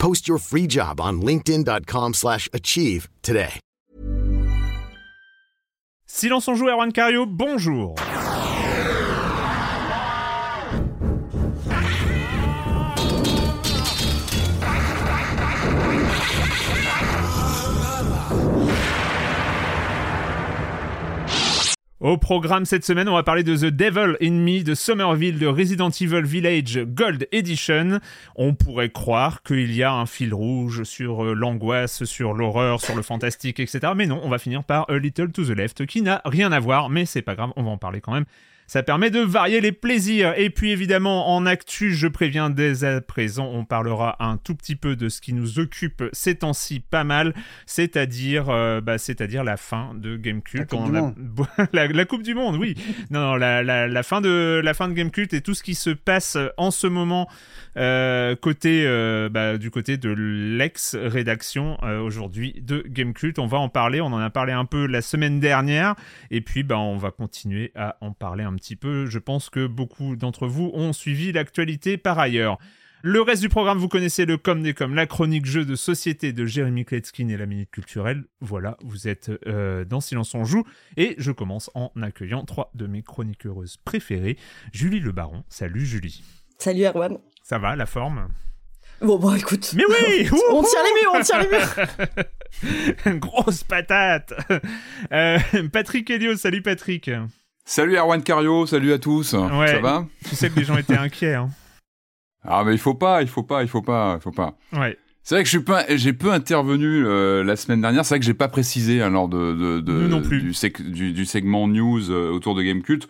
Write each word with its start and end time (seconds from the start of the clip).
Post 0.00 0.26
your 0.26 0.38
free 0.38 0.66
job 0.66 1.00
on 1.00 1.20
linkedin.com/achieve 1.22 2.14
slash 2.14 2.48
achieve 2.52 3.08
today. 3.22 3.60
Silence 6.06 6.48
on 6.48 6.56
joue, 6.56 6.68
Erwan 6.68 6.90
Cario, 6.92 7.24
bonjour 7.24 7.94
Au 22.00 22.16
programme 22.16 22.64
cette 22.64 22.86
semaine, 22.86 23.10
on 23.10 23.14
va 23.14 23.22
parler 23.22 23.42
de 23.42 23.54
The 23.54 23.66
Devil 23.66 24.16
in 24.22 24.30
Me 24.30 24.62
de 24.62 24.74
Somerville 24.74 25.38
de 25.38 25.46
Resident 25.46 25.90
Evil 25.90 26.22
Village 26.22 26.78
Gold 26.82 27.28
Edition. 27.30 28.00
On 28.36 28.54
pourrait 28.54 28.88
croire 28.88 29.42
qu'il 29.42 29.74
y 29.74 29.82
a 29.82 29.92
un 29.92 30.06
fil 30.06 30.32
rouge 30.32 30.84
sur 30.84 31.26
euh, 31.26 31.34
l'angoisse, 31.34 32.04
sur 32.04 32.32
l'horreur, 32.32 32.80
sur 32.80 32.96
le 32.96 33.02
fantastique, 33.02 33.60
etc. 33.60 33.92
Mais 33.94 34.06
non, 34.06 34.18
on 34.24 34.30
va 34.30 34.38
finir 34.38 34.64
par 34.64 34.88
A 34.88 34.96
Little 34.96 35.30
to 35.30 35.44
the 35.44 35.50
Left, 35.50 35.84
qui 35.84 36.00
n'a 36.00 36.22
rien 36.24 36.52
à 36.52 36.58
voir, 36.58 36.88
mais 36.88 37.04
c'est 37.04 37.20
pas 37.20 37.34
grave, 37.34 37.50
on 37.56 37.64
va 37.64 37.70
en 37.70 37.76
parler 37.76 38.00
quand 38.00 38.12
même. 38.12 38.24
Ça 38.70 38.84
permet 38.84 39.10
de 39.10 39.18
varier 39.18 39.60
les 39.60 39.72
plaisirs. 39.72 40.32
Et 40.36 40.48
puis 40.48 40.70
évidemment, 40.70 41.34
en 41.34 41.44
actu, 41.44 41.92
je 41.92 42.06
préviens 42.06 42.50
dès 42.50 42.84
à 42.84 43.00
présent, 43.00 43.50
on 43.52 43.64
parlera 43.64 44.14
un 44.20 44.36
tout 44.36 44.54
petit 44.54 44.76
peu 44.76 44.94
de 44.94 45.08
ce 45.08 45.20
qui 45.20 45.32
nous 45.32 45.58
occupe 45.58 46.04
ces 46.12 46.36
temps-ci 46.36 46.78
pas 46.78 47.02
mal, 47.02 47.34
c'est-à-dire 47.66 48.48
euh, 48.48 48.80
bah, 48.80 48.96
c'est-à-dire 48.96 49.42
la 49.42 49.56
fin 49.56 49.90
de 49.96 50.16
Gamecult. 50.16 50.60
La 50.60 50.66
Coupe 50.66 50.84
du 50.84 50.92
Monde. 50.92 51.14
la, 51.72 51.88
la 51.88 52.04
Coupe 52.04 52.22
du 52.22 52.34
Monde, 52.34 52.58
oui. 52.58 52.76
non, 53.10 53.18
non, 53.18 53.34
la, 53.34 54.02
fin 54.04 54.20
de 54.20 54.60
la 54.62 54.72
fin 54.72 54.86
de 54.86 54.92
Gamecult 54.92 55.34
et 55.34 55.40
tout 55.40 55.54
ce 55.54 55.64
qui 55.64 55.74
se 55.74 55.90
passe 55.90 56.38
en 56.56 56.70
ce 56.70 56.86
moment 56.86 57.28
euh, 57.76 58.36
côté 58.36 58.84
euh, 58.86 59.28
bah, 59.28 59.58
du 59.58 59.72
côté 59.72 59.96
de 59.96 60.10
l'ex-rédaction 60.10 61.76
aujourd'hui 62.04 62.62
de 62.62 62.84
Gamecult. 62.86 63.40
On 63.40 63.48
va 63.48 63.58
en 63.58 63.68
parler, 63.68 64.00
on 64.00 64.12
en 64.12 64.20
a 64.20 64.30
parlé 64.30 64.52
un 64.52 64.64
peu 64.64 64.86
la 64.86 65.02
semaine 65.02 65.40
dernière 65.40 65.96
et 66.30 66.40
puis 66.40 66.62
bah, 66.62 66.78
on 66.78 66.98
va 66.98 67.10
continuer 67.10 67.72
à 67.74 67.96
en 68.00 68.12
parler 68.12 68.44
un 68.44 68.54
petit 68.54 68.59
peu. 68.76 69.06
Je 69.06 69.18
pense 69.18 69.50
que 69.50 69.66
beaucoup 69.66 70.16
d'entre 70.16 70.46
vous 70.46 70.70
ont 70.74 70.92
suivi 70.92 71.32
l'actualité 71.32 71.96
par 71.96 72.18
ailleurs. 72.18 72.58
Le 73.02 73.22
reste 73.22 73.40
du 73.40 73.48
programme, 73.48 73.78
vous 73.78 73.88
connaissez 73.88 74.26
le 74.26 74.36
comme 74.36 74.62
des 74.62 74.74
comme, 74.74 74.94
la 74.94 75.06
chronique 75.06 75.46
jeu 75.46 75.64
de 75.64 75.74
société 75.74 76.34
de 76.34 76.44
Jérémy 76.44 76.84
Kletskin 76.84 77.28
et 77.28 77.36
la 77.38 77.46
minute 77.46 77.70
culturelle. 77.70 78.24
Voilà, 78.42 78.76
vous 78.82 79.08
êtes 79.08 79.30
euh, 79.46 79.86
dans 79.86 80.02
Silence 80.02 80.34
on 80.34 80.44
joue. 80.44 80.64
Et 80.98 81.14
je 81.16 81.32
commence 81.32 81.70
en 81.74 81.92
accueillant 82.02 82.44
trois 82.44 82.70
de 82.74 82.86
mes 82.86 83.02
chroniqueuses 83.02 83.78
préférées. 83.78 84.36
Julie 84.72 85.00
Le 85.00 85.12
Baron. 85.12 85.44
Salut 85.48 85.86
Julie. 85.86 86.22
Salut 86.58 86.84
Erwan. 86.84 87.16
Ça 87.42 87.58
va, 87.58 87.74
la 87.74 87.86
forme? 87.86 88.28
Bon, 89.00 89.18
bon, 89.18 89.34
écoute. 89.34 89.72
Mais 89.74 89.84
oui 89.88 90.28
On 90.50 90.62
tire 90.62 90.80
les 90.84 91.00
murs, 91.00 91.12
on 91.14 91.22
tire 91.22 91.40
les 91.40 91.48
murs. 91.48 93.18
Grosse 93.18 93.64
patate 93.64 94.34
Euh, 95.10 95.38
Patrick 95.72 96.10
Helio, 96.10 96.36
salut 96.36 96.60
Patrick. 96.60 97.10
Salut 97.72 97.94
Erwan 97.96 98.20
Cario, 98.20 98.66
salut 98.66 98.92
à 98.92 98.98
tous. 98.98 99.32
Ouais. 99.34 99.68
Ça 99.68 99.78
va 99.78 100.04
Tu 100.28 100.34
sais 100.34 100.50
que 100.50 100.58
les 100.58 100.64
gens 100.64 100.76
étaient 100.76 100.96
inquiets. 100.98 101.34
Hein. 101.34 101.50
Ah 102.42 102.64
mais 102.66 102.72
il 102.72 102.78
faut 102.78 102.94
pas, 102.94 103.22
il 103.22 103.28
faut 103.28 103.44
pas, 103.44 103.62
il 103.62 103.68
faut 103.68 103.80
pas, 103.80 104.16
il 104.18 104.20
faut 104.20 104.32
pas. 104.32 104.58
Ouais. 104.72 104.98
C'est 105.22 105.36
vrai 105.36 105.44
que 105.44 105.48
je 105.48 105.56
suis 105.56 105.64
pas, 105.64 105.84
j'ai 105.88 106.12
peu 106.12 106.32
intervenu 106.32 107.06
euh, 107.06 107.44
la 107.44 107.54
semaine 107.54 107.80
dernière. 107.80 108.04
C'est 108.04 108.14
vrai 108.14 108.18
que 108.18 108.26
j'ai 108.26 108.34
pas 108.34 108.48
précisé 108.48 109.00
hein, 109.02 109.10
lors 109.10 109.28
de, 109.28 109.52
de, 109.54 109.78
de- 109.78 109.92
Nous 109.92 110.08
non 110.08 110.20
plus. 110.20 110.40
Du, 110.40 110.52
sec- 110.52 110.82
du, 110.82 111.12
du 111.12 111.24
segment 111.24 111.68
news 111.68 112.10
euh, 112.10 112.32
autour 112.32 112.56
de 112.56 112.62
Gamecult. 112.64 113.06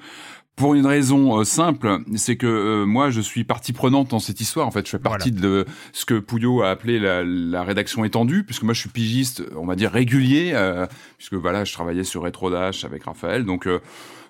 Pour 0.61 0.75
une 0.75 0.85
raison 0.85 1.41
euh, 1.41 1.45
simple, 1.45 2.01
c'est 2.17 2.37
que 2.37 2.47
euh, 2.47 2.85
moi 2.85 3.09
je 3.09 3.23
suis 3.23 3.45
partie 3.45 3.73
prenante 3.73 4.09
dans 4.11 4.19
cette 4.19 4.43
histoire. 4.43 4.67
En 4.67 4.71
fait, 4.71 4.85
je 4.85 4.91
fais 4.91 4.99
partie 4.99 5.33
de 5.33 5.65
ce 5.95 6.05
que 6.05 6.19
Pouillot 6.19 6.61
a 6.61 6.69
appelé 6.69 6.99
la, 6.99 7.25
la 7.25 7.63
rédaction 7.63 8.05
étendue, 8.05 8.45
puisque 8.45 8.65
moi 8.65 8.75
je 8.75 8.81
suis 8.81 8.91
pigiste, 8.91 9.43
on 9.57 9.65
va 9.65 9.75
dire 9.75 9.91
régulier, 9.91 10.51
euh, 10.53 10.87
puisque 11.17 11.33
voilà, 11.33 11.65
je 11.65 11.73
travaillais 11.73 12.05
sur 12.05 12.21
Retro 12.21 12.51
Dash 12.51 12.85
avec 12.85 13.05
Raphaël. 13.05 13.47
Donc 13.47 13.67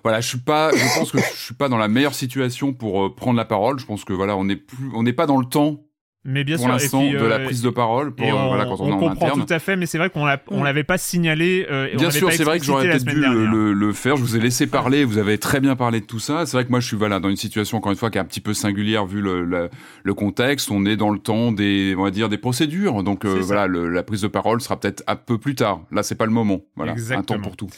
voilà, 0.05 0.21
je 0.21 0.29
suis 0.29 0.37
pas, 0.37 0.71
je 0.73 0.97
pense 0.97 1.11
que 1.11 1.17
je 1.17 1.37
suis 1.37 1.53
pas 1.53 1.67
dans 1.67 1.77
la 1.77 1.89
meilleure 1.89 2.15
situation 2.15 2.71
pour 2.71 3.13
prendre 3.13 3.35
la 3.35 3.43
parole. 3.43 3.77
Je 3.77 3.85
pense 3.85 4.05
que 4.05 4.13
voilà, 4.13 4.37
on 4.37 4.45
n'est 4.45 4.55
plus, 4.55 4.89
on 4.93 5.03
n'est 5.03 5.11
pas 5.11 5.25
dans 5.25 5.37
le 5.37 5.45
temps 5.45 5.83
Mais 6.23 6.43
bien 6.43 6.55
pour 6.57 6.65
sûr. 6.65 6.69
et 6.75 6.77
l'instant 6.77 6.99
puis, 7.01 7.17
de 7.17 7.25
la 7.25 7.37
euh, 7.37 7.45
prise 7.45 7.63
de 7.63 7.69
parole. 7.71 8.13
Pour, 8.13 8.23
et 8.25 8.29
euh, 8.29 8.35
on, 8.35 8.47
voilà, 8.49 8.65
quand 8.65 8.79
on, 8.79 8.83
on 8.83 8.89
est 8.89 8.93
en 8.93 8.99
comprend 8.99 9.25
interne. 9.25 9.43
tout 9.45 9.51
à 9.51 9.57
fait, 9.57 9.75
mais 9.75 9.87
c'est 9.87 9.97
vrai 9.97 10.11
qu'on 10.11 10.23
l'a, 10.23 10.39
on 10.49 10.63
l'avait 10.63 10.83
pas 10.83 10.99
signalé. 10.99 11.65
euh, 11.71 11.87
et 11.91 11.95
Bien 11.95 12.11
sûr, 12.11 12.27
pas 12.27 12.33
c'est 12.35 12.43
vrai 12.43 12.59
que 12.59 12.65
j'aurais 12.65 12.87
peut-être 12.89 13.05
dû 13.05 13.15
le, 13.15 13.93
faire. 13.93 14.17
Je 14.17 14.21
vous 14.21 14.37
ai 14.37 14.39
laissé 14.39 14.67
parler. 14.67 15.03
Vous 15.03 15.17
avez 15.17 15.39
très 15.39 15.59
bien 15.59 15.75
parlé 15.75 15.99
de 15.99 16.05
tout 16.05 16.19
ça. 16.19 16.45
C'est 16.45 16.55
vrai 16.57 16.63
que 16.65 16.69
moi, 16.69 16.79
je 16.79 16.85
suis 16.85 16.95
voilà 16.95 17.19
dans 17.19 17.29
une 17.29 17.35
situation 17.37 17.77
encore 17.79 17.91
une 17.91 17.97
fois 17.97 18.11
qui 18.11 18.19
est 18.19 18.21
un 18.21 18.25
petit 18.25 18.39
peu 18.39 18.53
singulière 18.53 19.07
vu 19.07 19.19
le, 19.19 19.43
le, 19.43 19.69
le 20.03 20.13
contexte. 20.13 20.69
On 20.69 20.85
est 20.85 20.95
dans 20.95 21.09
le 21.09 21.17
temps 21.17 21.51
des, 21.51 21.95
on 21.97 22.03
va 22.03 22.11
dire, 22.11 22.29
des 22.29 22.37
procédures. 22.37 23.01
Donc 23.01 23.25
euh, 23.25 23.39
voilà, 23.41 23.65
le- 23.65 23.89
la 23.89 24.03
prise 24.03 24.21
de 24.21 24.27
parole 24.27 24.61
sera 24.61 24.79
peut-être 24.79 25.03
un 25.07 25.15
peu 25.15 25.39
plus 25.39 25.55
tard. 25.55 25.81
Là, 25.91 26.03
c'est 26.03 26.13
pas 26.15 26.25
le 26.27 26.31
moment. 26.31 26.61
Voilà, 26.75 26.91
un 26.91 26.95
Exactement. 26.95 27.39
temps 27.39 27.41
pour 27.43 27.57
tout. 27.57 27.69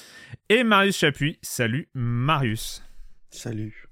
Et 0.50 0.66
Marius 0.66 0.98
Chapuis. 0.98 1.38
Salut 1.42 1.88
Marius. 1.94 2.84
Salut. 3.30 3.88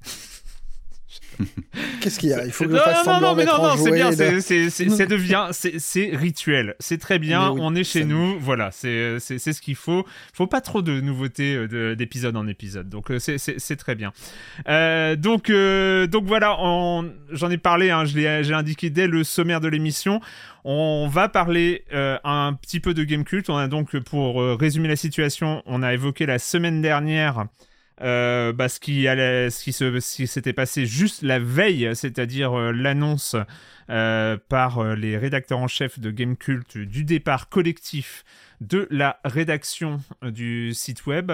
Qu'est-ce 2.02 2.20
qu'il 2.20 2.30
y 2.30 2.34
a? 2.34 2.46
Il 2.46 2.52
faut 2.52 2.66
que 2.66 2.72
je 2.72 2.76
non, 2.76 2.82
fasse 2.84 3.06
non, 3.06 3.14
semblant 3.14 3.30
non, 3.32 3.36
mais 3.36 3.46
non, 3.46 3.62
non, 3.62 3.78
c'est 3.78 3.92
bien, 3.92 4.12
c'est, 4.12 5.06
devient, 5.06 5.50
c'est, 5.52 6.16
rituel, 6.16 6.76
c'est 6.80 7.00
très 7.00 7.20
bien, 7.20 7.52
oui, 7.52 7.60
on 7.64 7.76
est 7.76 7.84
chez 7.84 8.06
nous, 8.06 8.40
voilà, 8.40 8.72
c'est, 8.72 9.20
ce 9.20 9.62
qu'il 9.62 9.76
faut. 9.76 10.06
Faut 10.34 10.48
pas 10.48 10.62
trop 10.62 10.82
de 10.82 11.00
nouveautés 11.02 11.56
euh, 11.56 11.68
de- 11.68 11.94
d'épisode 11.94 12.36
en 12.36 12.48
épisode, 12.48 12.90
donc 12.90 13.12
euh, 13.12 13.20
c'est, 13.20 13.76
très 13.76 13.96
bien. 13.96 14.14
Euh, 14.68 15.16
donc, 15.16 15.50
euh, 15.50 16.08
donc 16.08 16.26
voilà, 16.26 16.58
j'en 17.32 17.50
ai 17.50 17.58
parlé, 17.58 17.92
hein, 17.92 18.06
je 18.06 18.18
l'ai, 18.18 18.44
j'ai 18.44 18.54
indiqué 18.54 18.90
dès 18.90 19.08
le 19.08 19.24
sommaire 19.24 19.62
de 19.62 19.68
l'émission. 19.68 20.22
On 20.64 21.08
va 21.08 21.28
parler 21.28 21.86
euh, 21.94 22.20
un 22.24 22.54
petit 22.54 22.80
peu 22.80 22.94
de 22.94 23.04
Gamecult. 23.04 23.50
On 23.50 23.58
a 23.58 23.68
donc, 23.68 23.98
pour 24.00 24.42
résumer 24.60 24.88
la 24.88 24.96
situation, 24.96 25.64
on 25.66 25.82
a 25.82 25.94
évoqué 25.94 26.26
la 26.28 26.38
semaine 26.38 26.82
dernière 26.82 27.46
euh, 28.02 28.54
bah, 28.54 28.70
ce 28.70 28.80
qui 28.80 29.04
ce 29.04 30.16
qui 30.16 30.28
s'était 30.28 30.54
passé 30.54 30.86
juste 30.86 31.22
la 31.22 31.40
veille, 31.40 31.90
c'est-à-dire 31.94 32.54
euh, 32.54 32.72
l'annonce 32.72 33.36
euh, 33.92 34.38
par 34.50 34.80
euh, 34.80 34.96
les 34.96 35.18
rédacteurs 35.18 35.60
en 35.60 35.68
chef 35.68 36.00
de 36.00 36.10
Gamecult 36.12 36.78
du 36.78 37.04
départ 37.04 37.50
collectif 37.50 38.24
de 38.62 38.88
la 38.90 39.20
rédaction 39.26 40.02
euh, 40.24 40.32
du 40.32 40.74
site 40.74 41.06
web. 41.06 41.32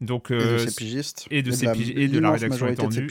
Donc, 0.00 0.30
Et 0.30 0.38
de 0.38 0.58
ses 0.58 0.74
pigistes. 0.76 1.26
et 1.30 1.42
de, 1.42 1.48
Et 1.48 1.50
de 1.50 1.56
ses 1.56 1.66
la- 1.66 1.72
pigi- 1.74 1.90
et 1.96 2.06
de 2.06 2.20
la 2.20 2.28
l'immense 2.28 2.40
rédaction 2.40 2.66
de 2.66 2.70
étendue 2.70 3.08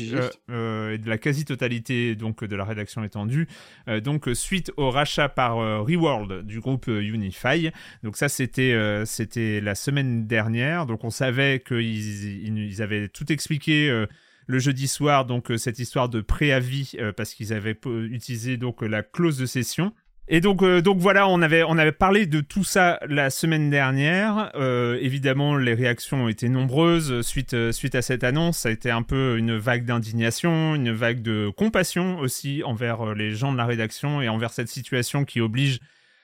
euh, 0.50 0.94
et 0.94 0.98
de 0.98 1.10
la 1.10 1.18
quasi-totalité 1.18 2.16
donc 2.16 2.46
de 2.46 2.56
la 2.56 2.64
rédaction 2.64 3.04
étendue 3.04 3.46
euh, 3.90 4.00
donc 4.00 4.30
suite 4.34 4.72
au 4.78 4.90
rachat 4.90 5.28
par 5.28 5.58
Reworld 5.58 6.46
du 6.46 6.62
groupe 6.62 6.88
Unify 6.88 7.72
donc 8.04 8.16
ça 8.16 8.30
c'était 8.30 8.74
c'était 9.06 9.60
la 9.60 9.76
semaine 9.76 10.28
dernière 10.28 10.86
donc 10.86 11.04
on 11.04 11.10
savait 11.10 11.60
qu'ils 11.60 12.46
ils, 12.48 12.58
ils 12.58 12.82
avaient 12.82 13.10
tout 13.10 13.30
expliqué 13.34 14.06
le 14.48 14.60
jeudi 14.60 14.88
soir 14.88 15.26
donc 15.26 15.52
euh, 15.52 15.58
cette 15.58 15.78
histoire 15.78 16.10
de 16.10 16.22
préavis 16.22 16.94
euh, 17.00 17.12
parce 17.12 17.34
qu'ils 17.34 17.54
avaient 17.54 17.78
utilisé 18.10 18.58
donc 18.58 18.82
euh, 18.82 18.88
la 18.88 19.04
clause 19.04 19.38
de 19.38 19.46
cession 19.46 19.94
et 20.30 20.42
donc, 20.42 20.62
donc 20.62 20.98
voilà, 20.98 21.26
on 21.30 21.42
avait, 21.42 21.64
on 21.64 21.78
avait 21.78 21.94
parlé 21.94 22.26
de 22.26 22.42
tout 22.42 22.66
ça 22.66 23.00
la 23.08 23.30
semaine 23.30 23.70
dernière. 23.70 24.52
Évidemment, 25.00 25.56
les 25.56 25.74
réactions 25.74 26.26
ont 26.26 26.28
été 26.28 26.50
nombreuses 26.50 27.22
suite, 27.22 27.72
suite 27.72 27.96
à 27.96 28.02
cette 28.02 28.26
annonce. 28.26 28.58
Ça 28.58 28.68
a 28.68 28.74
été 28.74 28.92
un 28.92 29.04
peu 29.04 29.38
une 29.38 29.56
vague 29.56 29.86
d'indignation, 29.86 30.76
une 30.76 30.92
vague 30.92 31.22
de 31.22 31.50
compassion 31.56 32.20
aussi 32.20 32.62
envers 32.66 33.16
les 33.16 33.32
gens 33.32 33.54
de 33.54 33.58
la 33.58 33.66
rédaction 33.66 34.22
et 34.22 34.28
envers 34.28 34.52
cette 34.52 34.68
situation 34.68 35.24
qui 35.24 35.40
oblige, 35.40 35.80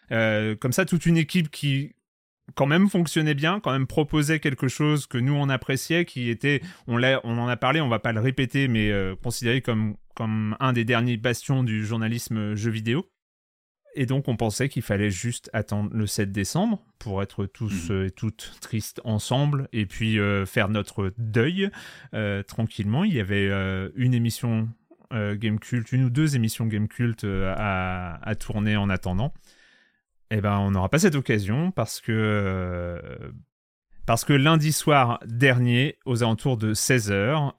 comme 0.10 0.74
ça, 0.74 0.84
toute 0.84 1.06
une 1.06 1.16
équipe 1.16 1.50
qui 1.50 1.94
quand 2.56 2.66
même 2.66 2.90
fonctionnait 2.90 3.34
bien, 3.34 3.60
quand 3.60 3.72
même 3.72 3.88
proposait 3.88 4.40
quelque 4.40 4.68
chose 4.68 5.08
que 5.08 5.18
nous 5.18 5.34
on 5.34 5.50
appréciait, 5.50 6.06
qui 6.06 6.30
était, 6.30 6.62
on, 6.88 6.98
l'a, 6.98 7.22
on 7.24 7.38
en 7.38 7.48
a 7.48 7.58
parlé, 7.58 7.82
on 7.82 7.90
va 7.90 8.00
pas 8.00 8.14
le 8.14 8.20
répéter, 8.20 8.68
mais 8.68 8.92
euh, 8.92 9.16
considéré 9.22 9.62
comme, 9.62 9.96
comme 10.16 10.56
un 10.60 10.74
des 10.74 10.86
derniers 10.86 11.18
bastions 11.18 11.64
du 11.64 11.86
journalisme 11.86 12.56
jeu 12.56 12.72
vidéo. 12.72 13.08
Et 13.96 14.06
donc, 14.06 14.28
on 14.28 14.36
pensait 14.36 14.70
qu'il 14.70 14.82
fallait 14.82 15.12
juste 15.12 15.50
attendre 15.54 15.92
le 15.94 16.08
7 16.08 16.32
décembre 16.32 16.84
pour 16.98 17.22
être 17.22 17.46
tous 17.46 17.92
euh, 17.92 18.08
et 18.08 18.12
toutes 18.12 18.58
tristes 18.60 19.02
ensemble 19.04 19.68
et 19.72 19.86
puis 19.86 20.20
euh, 20.20 20.46
faire 20.46 20.70
notre 20.70 21.14
deuil 21.18 21.70
euh, 22.14 22.42
tranquillement. 22.44 23.04
Il 23.04 23.14
y 23.14 23.20
avait 23.20 23.50
une 23.96 24.14
émission 24.14 24.70
Game 25.12 25.60
Cult, 25.60 25.92
une 25.92 26.06
ou 26.06 26.10
deux 26.10 26.36
émissions 26.36 26.66
Game 26.66 26.88
Cult 26.88 27.24
à, 27.24 28.16
à 28.16 28.36
tourner 28.36 28.78
en 28.78 28.90
attendant. 28.90 29.32
Eh 30.36 30.42
ben, 30.42 30.58
on 30.58 30.72
n'aura 30.72 30.90
pas 30.90 30.98
cette 31.00 31.16
occasion 31.16 31.72
parce 31.72 32.02
que 32.02 32.12
euh, 32.12 33.00
parce 34.06 34.26
que 34.26 34.34
lundi 34.34 34.74
soir 34.74 35.20
dernier, 35.26 35.98
aux 36.06 36.24
alentours 36.24 36.58
de 36.58 36.74
16h, 36.74 37.54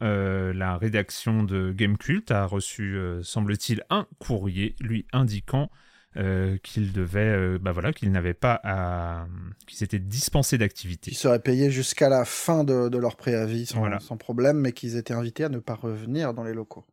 la 0.52 0.76
rédaction 0.76 1.42
de 1.44 1.72
Gamecult 1.72 2.30
a 2.30 2.44
reçu, 2.44 2.96
euh, 2.96 3.22
semble-t-il, 3.22 3.82
un 3.90 4.06
courrier 4.18 4.74
lui 4.80 5.06
indiquant 5.12 5.70
euh, 6.16 6.58
qu'il 6.62 6.92
devait, 6.92 7.20
euh, 7.20 7.58
bah 7.60 7.72
voilà, 7.72 7.92
qu'il 7.92 8.12
n'avait 8.12 8.34
pas 8.34 8.60
à, 8.62 9.26
qu'ils 9.66 9.82
étaient 9.82 9.98
dispensés 9.98 10.58
d'activité. 10.58 11.10
Qui 11.10 11.16
seraient 11.16 11.40
payés 11.40 11.70
jusqu'à 11.70 12.08
la 12.08 12.24
fin 12.24 12.62
de, 12.62 12.88
de 12.88 12.98
leur 12.98 13.16
préavis 13.16 13.66
sans, 13.66 13.80
Voilà. 13.80 13.98
sans 13.98 14.16
problème, 14.16 14.58
mais 14.58 14.72
qu'ils 14.72 14.96
étaient 14.96 15.14
invités 15.14 15.44
à 15.44 15.48
ne 15.48 15.58
pas 15.58 15.74
revenir 15.74 16.32
dans 16.34 16.44
les 16.44 16.54
locaux. 16.54 16.84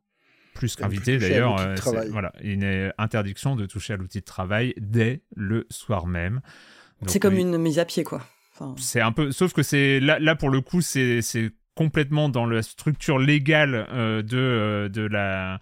Plus 0.53 0.75
qu'invité 0.75 1.17
d'ailleurs, 1.17 1.59
euh, 1.59 1.75
voilà, 2.09 2.33
une 2.41 2.91
interdiction 2.97 3.55
de 3.55 3.65
toucher 3.65 3.93
à 3.93 3.97
l'outil 3.97 4.19
de 4.19 4.25
travail 4.25 4.73
dès 4.77 5.21
le 5.35 5.65
soir 5.69 6.07
même. 6.07 6.41
C'est 7.07 7.19
comme 7.19 7.35
oui, 7.35 7.41
une 7.41 7.57
mise 7.57 7.79
à 7.79 7.85
pied, 7.85 8.03
quoi. 8.03 8.21
Enfin, 8.53 8.75
C'est 8.77 9.01
un 9.01 9.11
peu, 9.11 9.31
sauf 9.31 9.53
que 9.53 9.63
c'est 9.63 9.99
là, 9.99 10.19
là 10.19 10.35
pour 10.35 10.49
le 10.49 10.61
coup, 10.61 10.81
c'est 10.81 11.21
c'est 11.21 11.51
complètement 11.75 12.29
dans 12.29 12.45
la 12.45 12.61
structure 12.61 13.17
légale 13.17 13.87
euh, 13.91 14.21
de 14.21 14.37
euh, 14.37 14.89
de 14.89 15.01
la 15.01 15.59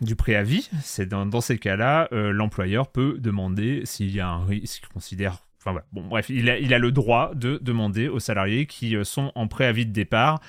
du 0.00 0.14
préavis. 0.16 0.68
C'est 0.82 1.06
dans, 1.06 1.26
dans 1.26 1.40
ces 1.40 1.58
cas-là, 1.58 2.08
euh, 2.12 2.30
l'employeur 2.30 2.88
peut 2.88 3.16
demander 3.18 3.82
s'il 3.84 4.14
y 4.14 4.20
a 4.20 4.28
un 4.28 4.44
risque, 4.44 4.74
s'il 4.74 4.88
considère. 4.88 5.38
Enfin 5.58 5.72
voilà. 5.72 5.86
Bon, 5.92 6.06
bref, 6.06 6.28
il 6.28 6.48
a, 6.50 6.58
il 6.58 6.74
a 6.74 6.78
le 6.78 6.92
droit 6.92 7.34
de 7.34 7.58
demander 7.62 8.08
aux 8.08 8.20
salariés 8.20 8.66
qui 8.66 8.94
euh, 8.94 9.04
sont 9.04 9.32
en 9.34 9.48
préavis 9.48 9.86
de 9.86 9.92
départ 9.92 10.40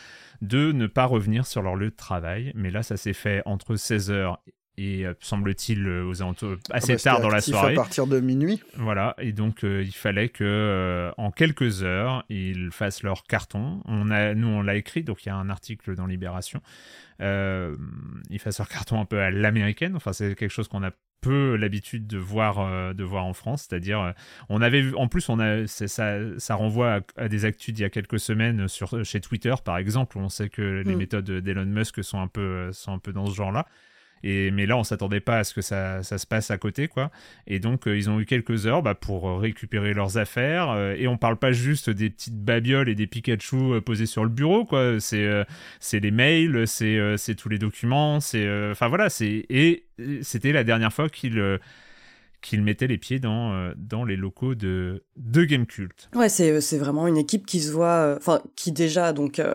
de 0.42 0.72
ne 0.72 0.88
pas 0.88 1.06
revenir 1.06 1.45
sur 1.45 1.62
leur 1.62 1.75
lieu 1.75 1.89
de 1.89 1.95
travail. 1.95 2.51
Mais 2.56 2.72
là, 2.72 2.84
ça 2.84 2.98
s'est 2.98 3.13
fait 3.13 3.42
entre 3.45 3.75
16h 3.75 4.38
et, 4.80 5.06
euh, 5.06 5.13
semble-t-il, 5.19 5.88
euh, 5.88 6.06
aux 6.06 6.22
alentours 6.22 6.56
assez 6.69 6.94
Ah 6.94 6.95
bah, 6.95 7.01
tard 7.01 7.22
dans 7.22 7.30
la 7.30 7.42
soirée. 7.42 7.74
À 7.74 7.75
partir 7.75 8.06
de 8.06 8.19
minuit. 8.19 8.62
Voilà, 8.75 9.16
et 9.18 9.31
donc 9.31 9.63
euh, 9.63 9.84
il 9.84 9.94
fallait 9.94 10.30
que 10.30 10.44
euh, 10.44 11.12
en 11.18 11.31
quelques 11.31 11.84
heures 11.84 12.24
ils 12.30 12.69
fassent 12.72 13.01
leur 13.01 13.24
carton. 13.24 13.81
On 13.86 14.12
a, 14.12 14.36
nous 14.36 14.48
on 14.48 14.62
l'a 14.62 14.75
écrit, 14.75 15.04
donc 15.04 15.25
il 15.25 15.30
y 15.30 15.31
a 15.31 15.36
un 15.36 15.50
article 15.50 15.95
dans 15.95 16.06
Libération. 16.06 16.62
Euh, 17.22 17.75
ils 18.30 18.40
fassent 18.40 18.60
leur 18.60 18.69
carton 18.69 19.01
un 19.01 19.06
peu 19.06 19.19
à 19.19 19.31
l'américaine. 19.31 19.95
Enfin 19.95 20.13
c'est 20.13 20.36
quelque 20.36 20.51
chose 20.51 20.68
qu'on 20.68 20.83
a 20.83 20.92
peu 21.22 21.56
l'habitude 21.56 22.08
de 22.08 22.18
voir 22.18 22.60
euh, 22.60 22.94
de 22.94 23.04
voir 23.04 23.25
en 23.25 23.34
France, 23.34 23.68
c'est-à-dire 23.69 24.00
euh, 24.02 24.12
on 24.50 24.62
avait 24.62 24.81
vu, 24.81 24.96
en 24.96 25.08
plus 25.08 25.30
on 25.30 25.40
a 25.40 25.66
ça 25.68 26.19
ça 26.40 26.56
renvoie 26.56 26.96
à, 27.18 27.24
à 27.24 27.28
des 27.28 27.46
actus 27.46 27.74
d'il 27.74 27.81
y 27.81 27.86
a 27.86 27.90
quelques 27.90 28.19
semaines 28.19 28.68
sur 28.68 29.04
chez 29.06 29.19
Twitter 29.22 29.54
par 29.64 29.78
exemple 29.78 30.18
où 30.18 30.22
on 30.22 30.30
sait 30.30 30.50
que 30.50 30.84
les 30.86 30.96
Mm. 30.96 30.98
méthodes 30.98 31.31
d'Elon 31.31 31.66
Musk 31.66 32.04
sont 32.04 32.19
un 32.19 32.28
peu 32.28 32.72
sont 32.72 32.94
un 32.94 33.00
peu 33.00 33.14
dans 33.14 33.25
ce 33.28 33.36
genre-là. 33.36 33.66
Et, 34.24 34.52
mais 34.52 34.66
là, 34.66 34.78
on 34.78 34.84
s'attendait 34.84 35.19
pas 35.19 35.40
à 35.40 35.44
ce 35.44 35.54
que 35.54 35.62
ça, 35.62 36.04
se 36.04 36.25
passe 36.25 36.52
à 36.52 36.58
côté, 36.58 36.88
quoi. 36.88 37.12
Et 37.46 37.60
donc, 37.60 37.88
euh, 37.88 37.98
ils 37.98 38.10
ont 38.10 38.19
eu 38.19 38.25
quelques 38.25 38.66
heures 38.68 38.81
bah, 38.81 38.96
pour 38.96 39.30
euh, 39.30 39.38
récupérer 39.38 39.94
leurs 39.94 40.18
affaires. 40.18 40.72
euh, 40.72 40.96
et 40.98 41.08
on 41.08 41.18
parle 41.18 41.38
pas 41.38 41.52
juste 41.52 41.90
des 41.90 42.10
petites 42.10 42.38
babioles 42.38 42.90
et 42.90 42.96
des 42.96 43.08
Pikachu 43.08 43.74
euh, 43.74 43.81
posés 43.81 44.06
sur 44.06 44.24
le 44.24 44.30
bureau, 44.30 44.66
quoi. 44.66 45.00
C'est 45.00 45.28
c'est 45.80 46.00
les 46.00 46.12
mails, 46.12 46.68
c'est 46.68 47.36
tous 47.38 47.50
les 47.50 47.60
documents, 47.60 48.19
c'est. 48.19 48.48
Enfin 48.72 48.88
voilà. 48.88 49.08
Et 49.22 49.86
c'était 50.22 50.52
la 50.52 50.64
dernière 50.64 50.94
fois 50.94 51.10
qu'ils 51.10 51.60
qu'ils 52.42 52.62
mettaient 52.62 52.88
les 52.88 52.98
pieds 52.98 53.19
dans, 53.19 53.72
dans 53.75 54.06
les 54.06 54.16
locaux 54.16 54.56
de, 54.56 55.04
de 55.16 55.44
Gamecult. 55.44 56.10
Ouais, 56.16 56.30
c'est 56.30 56.78
vraiment 56.78 57.08
une 57.08 57.18
équipe 57.18 57.46
qui 57.46 57.60
se 57.62 57.72
voit, 57.72 58.16
enfin, 58.18 58.42
qui 58.56 58.72
déjà 58.72 59.12
donc 59.12 59.40
euh, 59.40 59.54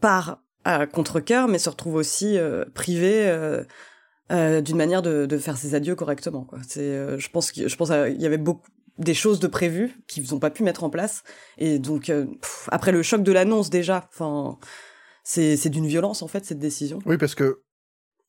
part 0.00 0.38
à 0.64 0.86
contre-cœur, 0.86 1.48
mais 1.48 1.58
se 1.58 1.68
retrouve 1.70 1.94
aussi 1.94 2.38
euh, 2.38 2.64
privée 2.74 3.26
euh, 3.28 3.62
euh, 4.32 4.60
d'une 4.60 4.76
manière 4.76 5.02
de, 5.02 5.26
de 5.26 5.38
faire 5.38 5.56
ses 5.56 5.74
adieux 5.74 5.94
correctement. 5.94 6.44
Quoi. 6.44 6.58
C'est, 6.66 7.18
je 7.18 7.30
pense 7.30 7.52
qu'il 7.52 7.68
je 7.68 7.76
pense 7.76 7.88
qu'il 7.90 8.20
y 8.20 8.26
avait 8.26 8.38
beaucoup 8.38 8.66
des 8.98 9.14
choses 9.14 9.40
de 9.40 9.48
prévues 9.48 9.92
qu'ils 10.06 10.30
n'ont 10.30 10.38
pas 10.38 10.50
pu 10.50 10.62
mettre 10.62 10.84
en 10.84 10.90
place, 10.90 11.24
et 11.58 11.78
donc 11.80 12.10
euh, 12.10 12.26
pff, 12.26 12.68
après 12.70 12.92
le 12.92 13.02
choc 13.02 13.22
de 13.24 13.32
l'annonce 13.32 13.68
déjà, 13.68 14.08
enfin, 14.12 14.56
c'est 15.24 15.56
c'est 15.56 15.68
d'une 15.68 15.86
violence 15.86 16.22
en 16.22 16.28
fait 16.28 16.44
cette 16.44 16.60
décision. 16.60 17.00
Oui, 17.04 17.18
parce 17.18 17.34
que 17.34 17.60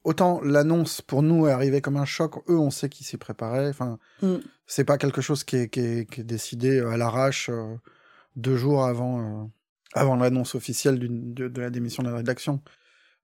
autant 0.04 0.42
l'annonce 0.42 1.02
pour 1.02 1.22
nous 1.22 1.48
est 1.48 1.52
arrivée 1.52 1.82
comme 1.82 1.98
un 1.98 2.06
choc, 2.06 2.38
eux 2.50 2.58
on 2.58 2.72
sait 2.72 2.90
qu'ils 2.90 3.06
s'y 3.06 3.18
préparaient. 3.18 3.70
Enfin, 3.70 4.00
Mm. 4.22 4.38
c'est 4.66 4.86
pas 4.86 4.98
quelque 4.98 5.22
chose 5.22 5.44
qui 5.44 5.58
est, 5.58 5.70
qui 5.70 5.82
est, 5.82 6.10
qui 6.12 6.22
est 6.22 6.24
décidé 6.26 6.80
à 6.80 6.98
l'arrache 6.98 7.50
euh, 7.50 7.76
deux 8.36 8.58
jours 8.58 8.86
avant 8.86 9.20
euh, 9.20 9.46
avant 9.96 10.16
l'annonce 10.16 10.54
officielle 10.56 11.00
de, 11.00 11.48
de 11.48 11.62
la 11.62 11.70
démission 11.72 12.04
de 12.04 12.10
la 12.10 12.18
rédaction. 12.18 12.62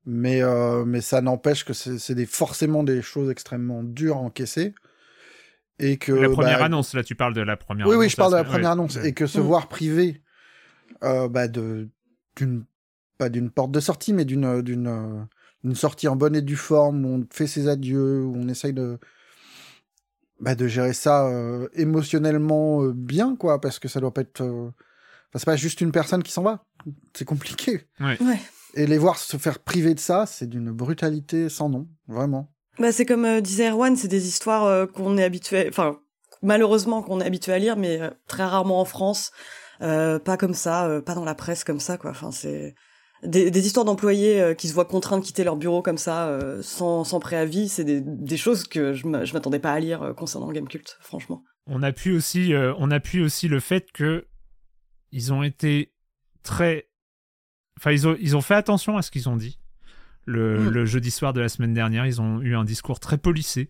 Mais 0.05 0.41
euh, 0.41 0.83
mais 0.85 1.01
ça 1.01 1.21
n'empêche 1.21 1.63
que 1.63 1.73
c'est 1.73 1.99
c'est 1.99 2.15
des 2.15 2.25
forcément 2.25 2.83
des 2.83 3.03
choses 3.03 3.29
extrêmement 3.29 3.83
dures 3.83 4.17
à 4.17 4.21
encaisser 4.21 4.73
et 5.79 5.97
que 5.97 6.11
la 6.11 6.29
première 6.29 6.59
bah, 6.59 6.65
annonce, 6.65 6.93
là, 6.93 7.03
tu 7.03 7.15
parles 7.15 7.33
de 7.33 7.41
la 7.41 7.57
première 7.57 7.87
oui, 7.87 7.93
annonce. 7.93 8.05
oui, 8.05 8.09
je 8.09 8.17
parle 8.17 8.31
de 8.31 8.37
la 8.37 8.43
ouais. 8.43 8.47
première 8.49 8.71
annonce. 8.71 8.97
Et 8.97 9.13
que 9.13 9.27
se 9.27 9.39
Mm. 9.39 9.43
voir 9.43 9.67
privé 9.67 10.21
euh, 11.03 11.27
bah, 11.27 11.47
de, 11.47 11.89
d'une, 12.35 12.65
pas 13.17 13.29
d'une 13.29 13.49
porte 13.49 13.71
de 13.71 13.79
sortie, 13.79 14.13
mais 14.13 14.25
d'une, 14.25 15.27
sortie 15.73 16.07
en 16.07 16.15
bonne 16.15 16.35
et 16.35 16.41
due 16.41 16.55
forme, 16.55 17.05
où 17.05 17.09
on 17.09 17.27
fait 17.31 17.47
ses 17.47 17.67
adieux, 17.67 18.23
où 18.23 18.35
on 18.35 18.47
essaye 18.47 18.73
de, 18.73 18.99
bah, 20.39 20.55
de 20.55 20.67
gérer 20.67 20.93
ça 20.93 21.27
euh, 21.27 21.67
émotionnellement 21.73 22.83
euh, 22.83 22.93
bien, 22.93 23.35
quoi, 23.35 23.59
parce 23.61 23.79
que 23.79 23.87
ça 23.87 23.99
doit 23.99 24.13
pas 24.13 24.21
être. 24.21 24.41
euh, 24.41 24.71
enfin, 25.31 25.39
c'est 25.39 25.45
pas 25.45 25.55
juste 25.55 25.81
une 25.81 25.91
personne 25.91 26.23
qui 26.23 26.31
s'en 26.31 26.43
va. 26.43 26.63
C'est 27.15 27.25
compliqué. 27.25 27.81
Ouais. 27.99 28.17
Et 28.75 28.85
les 28.87 28.97
voir 28.97 29.17
se 29.17 29.37
faire 29.37 29.59
priver 29.59 29.93
de 29.93 29.99
ça, 29.99 30.25
c'est 30.25 30.47
d'une 30.47 30.71
brutalité 30.71 31.49
sans 31.49 31.69
nom, 31.69 31.87
vraiment. 32.07 32.51
Bah, 32.79 32.91
c'est 32.91 33.05
comme 33.05 33.25
euh, 33.25 33.41
disait 33.41 33.69
Erwan, 33.69 33.95
c'est 33.97 34.07
des 34.07 34.27
histoires 34.27 34.63
euh, 34.65 34.85
qu'on 34.85 35.17
est 35.17 35.23
habitué, 35.23 35.67
enfin 35.67 35.99
malheureusement 36.41 37.01
qu'on 37.03 37.19
est 37.21 37.25
habitué 37.25 37.51
à 37.53 37.59
lire, 37.59 37.75
mais 37.77 38.01
euh, 38.01 38.09
très 38.27 38.43
rarement 38.45 38.79
en 38.79 38.85
France, 38.85 39.31
euh, 39.81 40.19
pas 40.19 40.37
comme 40.37 40.53
ça, 40.53 40.87
euh, 40.87 41.01
pas 41.01 41.13
dans 41.15 41.25
la 41.25 41.35
presse 41.35 41.63
comme 41.63 41.79
ça, 41.79 41.97
quoi. 41.97 42.11
Enfin, 42.11 42.31
c'est 42.31 42.73
des, 43.23 43.51
des 43.51 43.65
histoires 43.67 43.85
d'employés 43.85 44.41
euh, 44.41 44.53
qui 44.55 44.67
se 44.67 44.73
voient 44.73 44.85
contraints 44.85 45.19
de 45.19 45.23
quitter 45.23 45.43
leur 45.43 45.57
bureau 45.57 45.81
comme 45.81 45.97
ça, 45.97 46.27
euh, 46.29 46.61
sans, 46.63 47.03
sans 47.03 47.19
préavis, 47.19 47.67
c'est 47.69 47.83
des, 47.83 48.01
des 48.01 48.37
choses 48.37 48.63
que 48.67 48.93
je 48.93 49.05
m'a- 49.05 49.25
je 49.25 49.33
m'attendais 49.33 49.59
pas 49.59 49.73
à 49.73 49.79
lire 49.79 50.01
euh, 50.01 50.13
concernant 50.13 50.51
Gamecult, 50.51 50.97
franchement. 51.01 51.43
on 51.67 51.83
appuie 51.83 52.11
aussi, 52.15 52.53
euh, 52.53 52.73
on 52.79 52.89
appuie 52.89 53.21
aussi 53.21 53.47
le 53.47 53.59
fait 53.59 53.91
que 53.93 54.25
ils 55.11 55.33
ont 55.33 55.43
été 55.43 55.91
très, 56.43 56.87
enfin 57.77 57.91
ils 57.91 58.07
ont, 58.07 58.15
ils 58.19 58.35
ont 58.35 58.41
fait 58.41 58.55
attention 58.55 58.97
à 58.97 59.01
ce 59.01 59.11
qu'ils 59.11 59.29
ont 59.29 59.35
dit. 59.37 59.57
Le, 60.25 60.59
Mm. 60.59 60.69
le 60.69 60.85
jeudi 60.85 61.11
soir 61.11 61.33
de 61.33 61.41
la 61.41 61.49
semaine 61.49 61.73
dernière, 61.73 62.05
ils 62.05 62.21
ont 62.21 62.41
eu 62.41 62.55
un 62.55 62.63
discours 62.63 62.99
très 62.99 63.17
policé. 63.17 63.69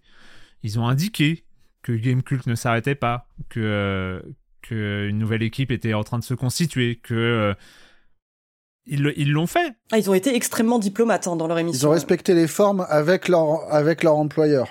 Ils 0.63 0.79
ont 0.79 0.87
indiqué 0.87 1.45
que 1.81 1.93
Gamecult 1.93 2.45
ne 2.45 2.55
s'arrêtait 2.55 2.95
pas, 2.95 3.27
que 3.49 3.59
euh, 3.59 4.21
que 4.61 5.07
une 5.09 5.17
nouvelle 5.17 5.41
équipe 5.41 5.71
était 5.71 5.93
en 5.93 6.03
train 6.03 6.19
de 6.19 6.23
se 6.23 6.33
constituer, 6.35 6.97
que 6.97 7.15
euh, 7.15 7.53
ils 8.85 9.31
l'ont 9.31 9.47
fait. 9.47 9.73
Ah, 9.91 9.97
ils 9.97 10.09
ont 10.09 10.13
été 10.13 10.35
extrêmement 10.35 10.77
diplomates 10.79 11.27
hein, 11.27 11.35
dans 11.35 11.47
leur 11.47 11.57
émission. 11.57 11.87
Ils 11.87 11.89
ont 11.89 11.93
respecté 11.93 12.33
les 12.33 12.47
formes 12.47 12.85
avec 12.89 13.27
leur, 13.27 13.71
avec 13.73 14.03
leur 14.03 14.15
employeur. 14.15 14.67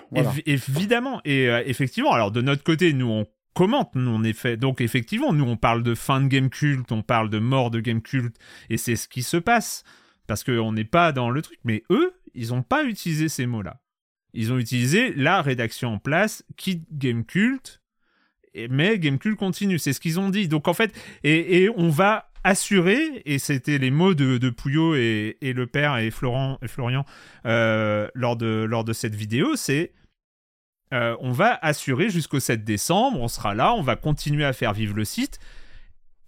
évidemment. 0.46 1.20
Et 1.24 1.48
euh, 1.48 1.62
effectivement, 1.64 2.12
alors 2.12 2.30
de 2.30 2.42
notre 2.42 2.62
côté, 2.62 2.92
nous, 2.92 3.08
on 3.08 3.26
commente, 3.54 3.94
est 4.24 4.32
fait. 4.32 4.56
Donc, 4.56 4.80
effectivement, 4.80 5.32
nous, 5.32 5.44
on 5.44 5.56
parle 5.56 5.82
de 5.82 5.94
fin 5.94 6.20
de 6.20 6.28
Game 6.28 6.50
Cult, 6.50 6.90
on 6.92 7.02
parle 7.02 7.30
de 7.30 7.38
mort 7.38 7.70
de 7.70 7.80
Game 7.80 8.02
Cult, 8.02 8.34
et 8.68 8.76
c'est 8.76 8.96
ce 8.96 9.08
qui 9.08 9.22
se 9.22 9.36
passe. 9.36 9.84
Parce 10.26 10.44
qu'on 10.44 10.72
n'est 10.72 10.84
pas 10.84 11.12
dans 11.12 11.30
le 11.30 11.42
truc. 11.42 11.58
Mais 11.64 11.82
eux, 11.90 12.12
ils 12.34 12.48
n'ont 12.48 12.62
pas 12.62 12.84
utilisé 12.84 13.28
ces 13.28 13.46
mots-là. 13.46 13.80
Ils 14.32 14.52
ont 14.52 14.58
utilisé 14.58 15.12
la 15.14 15.42
rédaction 15.42 15.94
en 15.94 15.98
place, 15.98 16.44
quitte 16.56 16.84
Game 16.92 17.24
Cult, 17.24 17.80
mais 18.70 18.98
Game 18.98 19.18
Cult 19.18 19.36
continue. 19.36 19.78
C'est 19.78 19.92
ce 19.92 20.00
qu'ils 20.00 20.20
ont 20.20 20.30
dit. 20.30 20.46
Donc, 20.46 20.68
en 20.68 20.74
fait, 20.74 20.94
et, 21.24 21.68
on 21.76 21.88
va 21.88 22.30
assurer, 22.44 23.22
et 23.26 23.38
c'était 23.38 23.78
les 23.78 23.90
mots 23.90 24.14
de, 24.14 24.50
Pouillot 24.50 24.94
et, 24.94 25.36
et, 25.40 25.52
le 25.52 25.66
père 25.66 25.98
et, 25.98 26.10
Florent, 26.10 26.58
et 26.62 26.68
Florian 26.68 27.04
euh, 27.44 28.08
lors, 28.14 28.36
de, 28.36 28.64
lors 28.68 28.84
de 28.84 28.92
cette 28.92 29.14
vidéo, 29.14 29.56
c'est 29.56 29.92
euh, 30.92 31.16
on 31.20 31.32
va 31.32 31.58
assurer 31.62 32.10
jusqu'au 32.10 32.40
7 32.40 32.64
décembre, 32.64 33.20
on 33.20 33.28
sera 33.28 33.54
là, 33.54 33.74
on 33.74 33.82
va 33.82 33.96
continuer 33.96 34.44
à 34.44 34.52
faire 34.52 34.72
vivre 34.72 34.94
le 34.94 35.04
site. 35.04 35.38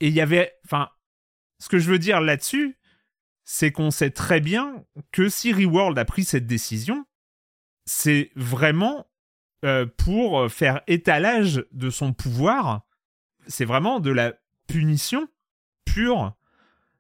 Et 0.01 0.09
il 0.09 0.15
y 0.15 0.21
avait, 0.21 0.53
enfin, 0.65 0.89
ce 1.59 1.69
que 1.69 1.79
je 1.79 1.91
veux 1.91 1.99
dire 1.99 2.21
là-dessus, 2.21 2.79
c'est 3.45 3.73
qu'on 3.73 3.91
sait 3.91 4.11
très 4.11 4.41
bien 4.41 4.85
que 5.11 5.29
si 5.29 5.53
Reworld 5.53 5.99
a 5.99 6.05
pris 6.05 6.25
cette 6.25 6.47
décision, 6.47 7.05
c'est 7.87 8.31
vraiment 8.37 9.07
euh, 9.65 9.87
pour 9.97 10.51
faire 10.51 10.81
étalage 10.87 11.65
de 11.73 11.91
son 11.91 12.13
pouvoir, 12.13 12.83
c'est 13.49 13.65
vraiment 13.65 14.01
de 14.01 14.11
la 14.11 14.35
punition 14.69 15.29
pure. 15.85 16.35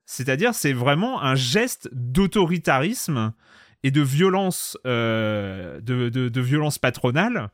C'est-à-dire, 0.04 0.54
c'est 0.54 0.73
vraiment 0.73 1.23
un 1.23 1.37
geste 1.37 1.88
d'autoritarisme 1.92 3.33
et 3.83 3.91
de 3.91 4.01
violence, 4.01 4.79
euh, 4.87 5.81
de, 5.81 6.41
violence 6.41 6.79
patronale, 6.79 7.51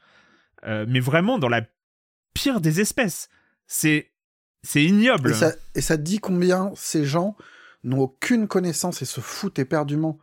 euh, 0.67 0.85
mais 0.89 1.01
vraiment 1.01 1.39
dans 1.39 1.49
la 1.49 1.63
pire 2.35 2.61
des 2.61 2.81
espèces. 2.81 3.29
C'est 3.67 4.13
c'est 4.63 4.83
ignoble. 4.83 5.35
Et 5.75 5.81
ça, 5.81 5.97
dit 5.97 6.19
combien 6.19 6.73
ces 6.75 7.05
gens 7.05 7.37
n'ont 7.85 8.01
aucune 8.01 8.49
connaissance 8.49 9.03
et 9.03 9.05
se 9.05 9.21
foutent 9.21 9.61
éperdument 9.61 10.19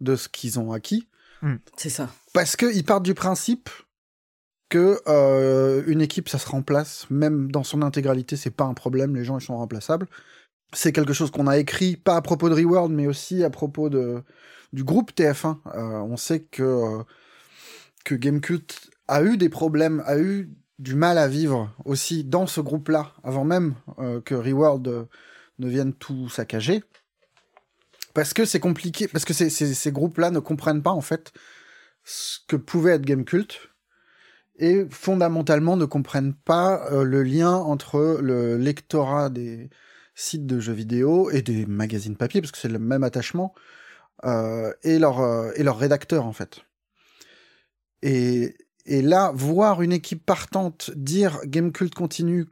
de 0.00 0.16
ce 0.16 0.28
qu'ils 0.28 0.58
ont 0.58 0.72
acquis. 0.72 1.08
Hmm. 1.40 1.56
C'est 1.76 1.88
ça. 1.88 2.10
Parce 2.34 2.56
qu'ils 2.56 2.84
partent 2.84 3.04
du 3.04 3.14
principe 3.14 3.70
que 4.68 5.00
euh, 5.06 5.84
une 5.86 6.00
équipe, 6.00 6.28
ça 6.28 6.38
se 6.38 6.48
remplace, 6.48 7.06
même 7.08 7.52
dans 7.52 7.62
son 7.62 7.82
intégralité, 7.82 8.36
c'est 8.36 8.50
pas 8.50 8.64
un 8.64 8.74
problème, 8.74 9.14
les 9.14 9.24
gens 9.24 9.38
ils 9.38 9.44
sont 9.44 9.56
remplaçables 9.56 10.08
c'est 10.72 10.92
quelque 10.92 11.12
chose 11.12 11.30
qu'on 11.30 11.46
a 11.46 11.58
écrit, 11.58 11.96
pas 11.96 12.16
à 12.16 12.22
propos 12.22 12.48
de 12.48 12.54
Reworld, 12.54 12.92
mais 12.92 13.06
aussi 13.06 13.44
à 13.44 13.50
propos 13.50 13.88
de, 13.88 14.22
du 14.72 14.84
groupe 14.84 15.12
TF1. 15.12 15.58
Euh, 15.66 16.00
on 16.00 16.16
sait 16.16 16.40
que, 16.40 16.62
euh, 16.62 17.02
que 18.04 18.14
Gamecult 18.14 18.90
a 19.08 19.22
eu 19.22 19.36
des 19.36 19.48
problèmes, 19.48 20.02
a 20.06 20.18
eu 20.18 20.50
du 20.78 20.94
mal 20.94 21.18
à 21.18 21.28
vivre 21.28 21.74
aussi 21.84 22.24
dans 22.24 22.46
ce 22.46 22.60
groupe-là, 22.60 23.12
avant 23.24 23.44
même 23.44 23.74
euh, 23.98 24.20
que 24.20 24.34
Reworld 24.34 25.08
ne 25.58 25.68
vienne 25.68 25.94
tout 25.94 26.28
saccager. 26.28 26.82
Parce 28.14 28.32
que 28.32 28.44
c'est 28.44 28.60
compliqué, 28.60 29.08
parce 29.08 29.24
que 29.24 29.34
ces, 29.34 29.92
groupes-là 29.92 30.30
ne 30.30 30.38
comprennent 30.38 30.82
pas 30.82 30.90
en 30.90 31.02
fait 31.02 31.32
ce 32.04 32.38
que 32.46 32.56
pouvait 32.56 32.92
être 32.92 33.04
Gamecult 33.04 33.70
et 34.58 34.86
fondamentalement 34.90 35.76
ne 35.76 35.84
comprennent 35.84 36.32
pas 36.32 36.88
le 36.90 37.22
lien 37.22 37.52
entre 37.52 38.18
le 38.22 38.56
lectorat 38.56 39.28
des, 39.28 39.68
sites 40.16 40.46
de 40.46 40.58
jeux 40.58 40.72
vidéo 40.72 41.30
et 41.30 41.42
des 41.42 41.66
magazines 41.66 42.16
papier, 42.16 42.40
parce 42.40 42.50
que 42.50 42.58
c'est 42.58 42.68
le 42.68 42.80
même 42.80 43.04
attachement, 43.04 43.54
et, 44.24 44.98
leur, 44.98 45.20
euh, 45.20 45.52
et 45.56 45.62
leur 45.62 45.78
rédacteur, 45.78 46.24
en 46.24 46.32
fait. 46.32 46.60
Et, 48.02 48.56
et 48.84 49.02
là, 49.02 49.32
voir 49.34 49.82
une 49.82 49.92
équipe 49.92 50.24
partante 50.24 50.90
dire 50.94 51.40
Gamecult 51.44 51.94
continue, 51.94 52.46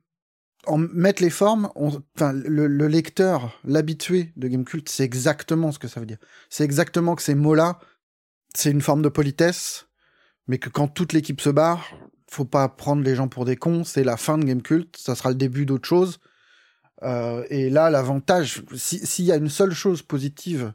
en 0.66 0.78
mettre 0.78 1.22
les 1.22 1.30
formes, 1.30 1.70
enfin, 1.74 2.32
le, 2.32 2.66
le, 2.66 2.88
lecteur, 2.88 3.60
l'habitué 3.64 4.32
de 4.36 4.48
Gamecult, 4.48 4.88
c'est 4.88 5.04
exactement 5.04 5.72
ce 5.72 5.78
que 5.78 5.88
ça 5.88 6.00
veut 6.00 6.06
dire. 6.06 6.18
C'est 6.48 6.64
exactement 6.64 7.14
que 7.14 7.22
ces 7.22 7.34
mots-là, 7.34 7.80
c'est 8.54 8.70
une 8.70 8.80
forme 8.80 9.02
de 9.02 9.10
politesse, 9.10 9.88
mais 10.46 10.58
que 10.58 10.70
quand 10.70 10.88
toute 10.88 11.12
l'équipe 11.12 11.40
se 11.40 11.50
barre, 11.50 11.94
faut 12.30 12.46
pas 12.46 12.68
prendre 12.68 13.02
les 13.02 13.14
gens 13.14 13.28
pour 13.28 13.44
des 13.44 13.56
cons, 13.56 13.84
c'est 13.84 14.04
la 14.04 14.16
fin 14.16 14.38
de 14.38 14.44
Gamecult, 14.44 14.96
ça 14.96 15.14
sera 15.14 15.28
le 15.28 15.34
début 15.34 15.66
d'autre 15.66 15.86
chose, 15.86 16.18
euh, 17.02 17.44
et 17.50 17.70
là, 17.70 17.90
l'avantage, 17.90 18.62
s'il 18.74 19.24
y 19.24 19.32
a 19.32 19.36
une 19.36 19.50
seule 19.50 19.74
chose 19.74 20.02
positive 20.02 20.72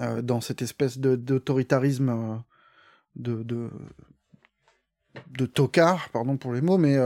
euh, 0.00 0.22
dans 0.22 0.40
cette 0.40 0.62
espèce 0.62 0.98
d'autoritarisme 0.98 2.08
euh, 2.08 2.36
de, 3.16 3.42
de, 3.42 3.70
de, 5.38 5.46
tocard, 5.46 6.08
pardon 6.10 6.36
pour 6.36 6.52
les 6.52 6.60
mots, 6.60 6.78
mais 6.78 6.96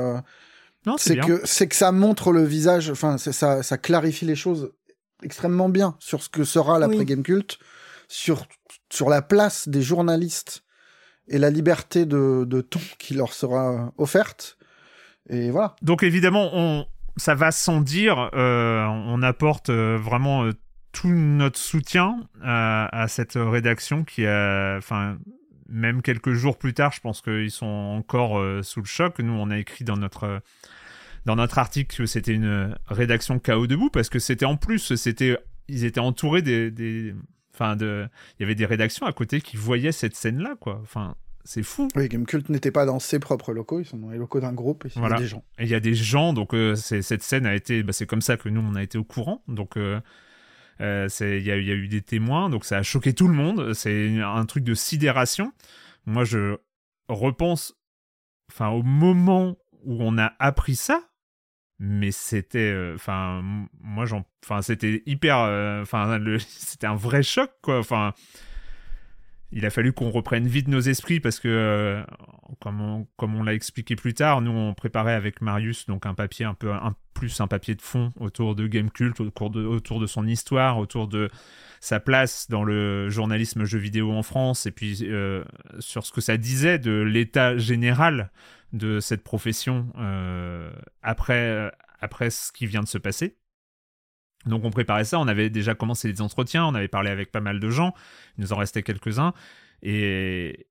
c'est 0.98 1.18
que 1.18 1.40
c'est 1.44 1.68
que 1.68 1.76
ça 1.76 1.92
montre 1.92 2.32
le 2.32 2.42
visage, 2.42 2.90
enfin 2.90 3.18
ça, 3.18 3.62
ça 3.62 3.78
clarifie 3.78 4.24
les 4.24 4.34
choses 4.34 4.72
extrêmement 5.22 5.68
bien 5.68 5.96
sur 6.00 6.22
ce 6.22 6.28
que 6.28 6.44
sera 6.44 6.78
l'après 6.78 7.04
Game 7.04 7.22
Cult, 7.22 7.58
sur 8.08 8.46
sur 8.90 9.08
la 9.08 9.22
place 9.22 9.68
des 9.68 9.82
journalistes 9.82 10.64
et 11.28 11.38
la 11.38 11.50
liberté 11.50 12.06
de, 12.06 12.44
de 12.44 12.60
ton 12.60 12.80
qui 12.98 13.14
leur 13.14 13.32
sera 13.32 13.92
offerte. 13.98 14.58
Et 15.28 15.50
voilà. 15.50 15.76
Donc 15.80 16.02
évidemment, 16.02 16.50
on, 16.52 16.86
ça 17.16 17.34
va 17.34 17.52
sans 17.52 17.80
dire. 17.80 18.30
Euh, 18.34 18.84
on 18.86 19.22
apporte 19.22 19.70
euh, 19.70 19.96
vraiment 19.96 20.44
euh, 20.44 20.52
tout 20.92 21.08
notre 21.08 21.58
soutien 21.58 22.28
à, 22.42 23.06
cette 23.08 23.34
rédaction 23.34 24.04
qui 24.04 24.26
a, 24.26 24.76
enfin, 24.76 25.18
même 25.68 26.02
quelques 26.02 26.32
jours 26.32 26.58
plus 26.58 26.74
tard, 26.74 26.92
je 26.92 27.00
pense 27.00 27.22
qu'ils 27.22 27.50
sont 27.50 27.66
encore 27.66 28.42
sous 28.64 28.80
le 28.80 28.86
choc. 28.86 29.18
Nous, 29.20 29.32
on 29.32 29.50
a 29.50 29.58
écrit 29.58 29.84
dans 29.84 29.96
notre 29.96 30.42
dans 31.26 31.36
notre 31.36 31.58
article 31.58 31.96
que 31.96 32.06
c'était 32.06 32.32
une 32.32 32.76
rédaction 32.86 33.38
chaos 33.38 33.66
debout 33.66 33.90
parce 33.90 34.08
que 34.08 34.18
c'était 34.18 34.46
en 34.46 34.56
plus, 34.56 34.94
c'était, 34.94 35.38
ils 35.68 35.84
étaient 35.84 36.00
entourés 36.00 36.42
des, 36.42 37.14
enfin 37.54 37.76
de, 37.76 38.08
il 38.38 38.42
y 38.42 38.44
avait 38.44 38.54
des 38.54 38.66
rédactions 38.66 39.06
à 39.06 39.12
côté 39.12 39.40
qui 39.40 39.56
voyaient 39.56 39.92
cette 39.92 40.16
scène 40.16 40.42
là, 40.42 40.54
quoi. 40.58 40.80
Enfin, 40.82 41.14
c'est 41.44 41.62
fou. 41.62 41.88
Oui, 41.96 42.08
Gamecult 42.08 42.48
n'était 42.48 42.70
pas 42.70 42.84
dans 42.84 42.98
ses 42.98 43.18
propres 43.18 43.52
locaux, 43.52 43.80
ils 43.80 43.86
sont 43.86 43.98
dans 43.98 44.10
les 44.10 44.18
locaux 44.18 44.40
d'un 44.40 44.52
groupe, 44.52 44.86
et 44.86 44.90
il 44.94 45.02
y 45.02 45.04
a 45.04 45.18
des 45.18 45.26
gens. 45.26 45.44
Et 45.58 45.64
il 45.64 45.68
y 45.68 45.74
a 45.74 45.80
des 45.80 45.94
gens, 45.94 46.32
donc 46.32 46.54
euh, 46.54 46.74
cette 46.74 47.22
scène 47.22 47.46
a 47.46 47.54
été, 47.54 47.82
bah, 47.82 47.92
c'est 47.92 48.06
comme 48.06 48.22
ça 48.22 48.36
que 48.36 48.48
nous 48.48 48.60
on 48.60 48.74
a 48.74 48.82
été 48.82 48.98
au 48.98 49.04
courant, 49.04 49.42
donc 49.48 49.76
euh, 49.76 49.80
euh, 49.80 50.00
il 50.80 51.42
y, 51.42 51.50
a 51.50 51.56
eu 51.56 51.88
des 51.88 52.02
témoins, 52.02 52.48
donc 52.48 52.64
ça 52.64 52.78
a 52.78 52.82
choqué 52.82 53.12
tout 53.12 53.28
le 53.28 53.34
monde, 53.34 53.74
c'est 53.74 54.20
un 54.20 54.46
truc 54.46 54.64
de 54.64 54.74
sidération. 54.74 55.52
Moi 56.06 56.24
je 56.24 56.56
repense, 57.08 57.74
enfin 58.50 58.68
au 58.68 58.82
moment 58.82 59.56
où 59.84 60.02
on 60.02 60.18
a 60.18 60.32
appris 60.38 60.76
ça, 60.76 61.02
mais 61.78 62.12
c'était, 62.12 62.92
enfin 62.94 63.42
moi 63.80 64.06
j'en, 64.06 64.24
enfin 64.44 64.62
c'était 64.62 65.02
hyper, 65.06 65.36
enfin 65.82 66.18
c'était 66.38 66.86
un 66.86 66.96
vrai 66.96 67.22
choc 67.22 67.50
quoi, 67.62 67.78
enfin 67.78 68.14
il 69.52 69.66
a 69.66 69.70
fallu 69.70 69.92
qu'on 69.92 70.10
reprenne 70.10 70.46
vite 70.46 70.68
nos 70.68 70.80
esprits 70.80 71.20
parce 71.20 71.40
que, 71.40 71.48
euh, 71.48 72.02
comme 72.60 72.80
on, 72.80 73.06
comme 73.16 73.34
on 73.34 73.42
l'a 73.42 73.54
expliqué 73.54 73.96
plus 73.96 74.14
tard, 74.14 74.40
nous 74.40 74.52
on 74.52 74.74
préparait 74.74 75.14
avec 75.14 75.40
Marius 75.40 75.86
donc 75.86 76.06
un 76.06 76.14
papier 76.14 76.44
un 76.44 76.54
peu 76.54 76.72
plus 77.20 77.38
un 77.42 77.46
papier 77.46 77.74
de 77.74 77.82
fond 77.82 78.14
autour 78.18 78.54
de 78.54 78.66
Game 78.66 78.90
Cult, 78.90 79.20
autour 79.20 79.50
de, 79.50 79.62
autour 79.62 80.00
de 80.00 80.06
son 80.06 80.26
histoire, 80.26 80.78
autour 80.78 81.06
de 81.06 81.28
sa 81.78 82.00
place 82.00 82.48
dans 82.48 82.64
le 82.64 83.10
journalisme 83.10 83.64
jeu 83.64 83.78
vidéo 83.78 84.10
en 84.12 84.22
France 84.22 84.64
et 84.64 84.70
puis 84.70 85.00
euh, 85.02 85.44
sur 85.80 86.06
ce 86.06 86.12
que 86.12 86.22
ça 86.22 86.38
disait 86.38 86.78
de 86.78 86.92
l'état 86.92 87.58
général 87.58 88.30
de 88.72 89.00
cette 89.00 89.22
profession 89.22 89.92
euh, 89.98 90.72
après, 91.02 91.70
après 92.00 92.30
ce 92.30 92.52
qui 92.52 92.64
vient 92.64 92.80
de 92.80 92.88
se 92.88 92.96
passer. 92.96 93.36
Donc 94.46 94.64
on 94.64 94.70
préparait 94.70 95.04
ça, 95.04 95.20
on 95.20 95.28
avait 95.28 95.50
déjà 95.50 95.74
commencé 95.74 96.10
les 96.10 96.22
entretiens, 96.22 96.64
on 96.64 96.74
avait 96.74 96.88
parlé 96.88 97.10
avec 97.10 97.30
pas 97.30 97.40
mal 97.42 97.60
de 97.60 97.68
gens, 97.68 97.92
il 98.38 98.44
nous 98.44 98.54
en 98.54 98.56
restait 98.56 98.82
quelques-uns, 98.82 99.34
et, 99.82 100.68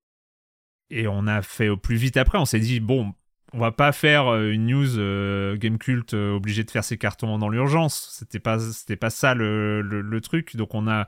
et 0.90 1.08
on 1.08 1.28
a 1.28 1.44
fait 1.44 1.70
au 1.70 1.78
plus 1.78 1.96
vite 1.96 2.18
après, 2.18 2.40
on 2.40 2.46
s'est 2.46 2.60
dit, 2.60 2.80
bon, 2.80 3.14
on 3.54 3.60
va 3.60 3.72
pas 3.72 3.92
faire 3.92 4.28
euh, 4.28 4.52
une 4.52 4.68
news 4.68 4.98
euh, 4.98 5.58
Game 5.58 5.78
Cult 5.78 6.14
euh, 6.14 6.36
obligé 6.36 6.64
de 6.64 6.72
faire 6.72 6.84
ses 6.84 6.98
cartons 6.98 7.38
dans 7.38 7.50
l'urgence, 7.50 8.16
c'était 8.18 8.40
pas, 8.40 8.60
c'était 8.60 8.96
pas 8.96 9.10
ça 9.10 9.34
le, 9.34 9.82
le, 9.82 10.22
truc, 10.22 10.56
donc 10.56 10.76
on 10.76 10.88
a... 10.88 11.08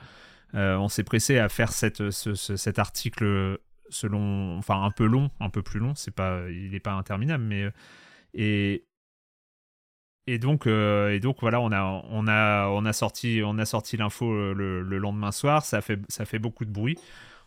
on 0.53 0.87
s'est 0.89 1.03
pressé 1.03 1.37
à 1.37 1.49
faire 1.49 1.71
cet 1.71 2.79
article 2.79 3.59
selon, 3.89 4.57
enfin 4.57 4.83
un 4.83 4.91
peu 4.91 5.05
long, 5.05 5.29
un 5.39 5.49
peu 5.49 5.61
plus 5.61 5.79
long, 5.79 5.93
c'est 5.95 6.15
pas, 6.15 6.49
il 6.49 6.71
n'est 6.71 6.79
pas 6.79 6.93
interminable, 6.93 7.43
mais 7.43 7.71
et, 10.27 10.37
donc, 10.37 10.67
euh, 10.67 11.11
et 11.11 11.19
donc 11.19 11.37
voilà, 11.41 11.59
on 11.59 11.71
a, 11.71 12.03
on 12.09 12.27
a, 12.27 12.67
on 12.67 12.85
a 12.85 12.93
sorti, 12.93 13.41
on 13.43 13.57
a 13.57 13.65
sorti 13.65 13.97
l'info 13.97 14.53
le, 14.53 14.81
lendemain 14.81 15.31
soir. 15.31 15.65
Ça 15.65 15.81
fait, 15.81 15.99
ça 16.09 16.25
fait 16.25 16.39
beaucoup 16.39 16.65
de 16.65 16.71
bruit. 16.71 16.97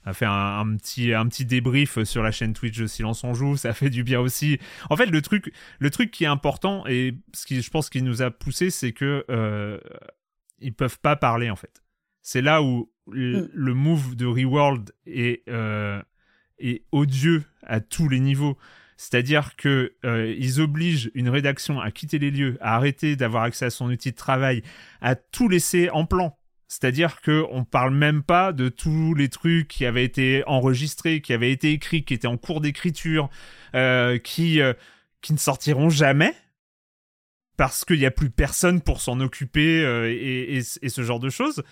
On 0.05 0.11
a 0.11 0.13
fait 0.13 0.27
un, 0.27 0.77
petit, 0.77 1.15
un 1.15 1.27
petit 1.29 1.47
débrief 1.47 2.03
sur 2.05 2.23
la 2.23 2.31
chaîne 2.31 2.53
Twitch 2.53 2.79
de 2.79 2.87
Silence 2.87 3.25
on 3.25 3.35
joue. 3.35 3.57
Ça 3.57 3.73
fait 3.73 3.91
du 3.91 4.05
bien 4.05 4.21
aussi. 4.21 4.59
En 4.91 4.97
fait, 4.97 5.07
le 5.07 5.23
truc, 5.23 5.53
le 5.79 5.91
truc 5.91 6.11
qui 6.11 6.25
est 6.25 6.29
important 6.29 6.87
et 6.87 7.15
ce 7.33 7.47
qui, 7.47 7.63
je 7.63 7.71
pense, 7.71 7.89
qui 7.89 8.03
nous 8.03 8.23
a 8.23 8.31
poussé, 8.31 8.71
c'est 8.71 8.93
que 8.93 9.25
euh, 9.31 9.79
ils 10.59 10.75
peuvent 10.75 10.99
pas 11.01 11.17
parler 11.17 11.51
en 11.51 11.57
fait. 11.57 11.83
C'est 12.23 12.43
là 12.43 12.63
où 12.63 12.91
le, 13.11 13.49
mm. 13.55 13.73
move 13.73 14.17
de 14.17 14.27
Reworld 14.27 14.93
est, 15.07 15.47
euh, 15.49 16.01
est 16.59 16.85
odieux 16.93 17.45
à 17.63 17.81
tous 17.81 18.09
les 18.09 18.21
niveaux. 18.21 18.59
C'est-à-dire 18.97 19.57
que 19.57 19.95
euh, 20.05 20.35
ils 20.39 20.61
obligent 20.61 21.11
une 21.15 21.29
rédaction 21.29 21.81
à 21.81 21.91
quitter 21.91 22.19
les 22.19 22.31
lieux, 22.31 22.57
à 22.61 22.77
arrêter 22.77 23.17
d'avoir 23.17 23.43
accès 23.43 23.67
à 23.67 23.71
son 23.71 23.91
outil 23.91 24.13
de 24.13 24.17
travail, 24.17 24.63
à 25.01 25.17
tout 25.17 25.49
laisser 25.49 25.91
en 25.91 26.07
plan. 26.07 26.39
C'est-à-dire 26.69 27.21
que 27.21 27.45
on 27.51 27.65
parle 27.65 27.95
même 27.95 28.23
pas 28.23 28.53
de 28.53 28.69
tous 28.69 29.15
les 29.15 29.29
trucs 29.29 29.69
qui 29.69 29.85
avaient 29.85 30.05
été 30.05 30.43
enregistrés, 30.47 31.21
qui 31.21 31.33
avaient 31.33 31.53
été 31.53 31.73
écrits, 31.73 32.05
qui 32.05 32.15
étaient 32.15 32.27
en 32.27 32.37
cours 32.37 32.61
d'écriture, 32.61 33.29
euh, 33.75 34.19
qui 34.19 34.61
euh, 34.61 34.73
qui 35.21 35.33
ne 35.33 35.39
sortiront 35.39 35.91
jamais 35.91 36.35
parce 37.57 37.85
qu'il 37.85 37.99
n'y 37.99 38.07
a 38.07 38.11
plus 38.11 38.31
personne 38.31 38.81
pour 38.81 39.01
s'en 39.01 39.21
occuper 39.21 39.81
et, 40.11 40.57
et 40.57 40.89
ce 40.89 41.03
genre 41.03 41.21
de 41.21 41.31
choses. 41.31 41.63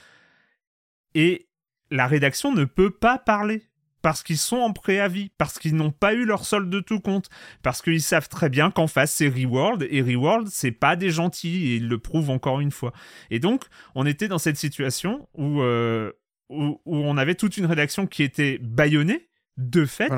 Et 1.15 1.49
la 1.91 2.07
rédaction 2.07 2.53
ne 2.53 2.65
peut 2.65 2.91
pas 2.91 3.19
parler 3.19 3.63
parce 4.03 4.23
qu'ils 4.23 4.39
sont 4.39 4.59
en 4.59 4.73
préavis, 4.73 5.31
parce 5.39 5.59
qu'ils 5.59 5.75
n'ont 5.75 5.93
pas 5.93 6.13
eu 6.13 6.25
leur 6.25 6.45
solde 6.45 6.69
de 6.69 6.81
tout 6.81 7.01
compte, 7.01 7.31
parce 7.63 7.81
qu'ils 7.81 8.03
savent 8.03 8.29
très 8.29 8.49
bien 8.49 8.71
qu'en 8.71 8.87
face 8.87 9.13
c'est 9.13 9.29
Reworld 9.29 9.87
et 9.89 10.03
Reworld 10.03 10.49
c'est 10.51 10.73
pas 10.73 10.97
des 10.97 11.11
gentils 11.11 11.69
et 11.69 11.77
ils 11.77 11.89
le 11.89 11.99
prouvent 11.99 12.31
encore 12.31 12.61
une 12.61 12.73
fois. 12.73 12.93
Et 13.31 13.39
donc 13.39 13.65
on 13.95 14.05
était 14.05 14.29
dans 14.29 14.39
cette 14.39 14.57
situation 14.57 15.29
où 15.35 15.63
euh, 15.63 16.13
où, 16.53 16.79
on 16.85 17.17
avait 17.17 17.35
toute 17.35 17.57
une 17.57 17.67
rédaction 17.67 18.07
qui 18.07 18.23
était 18.23 18.59
bâillonnée 18.59 19.29
de 19.57 19.85
fait. 19.85 20.13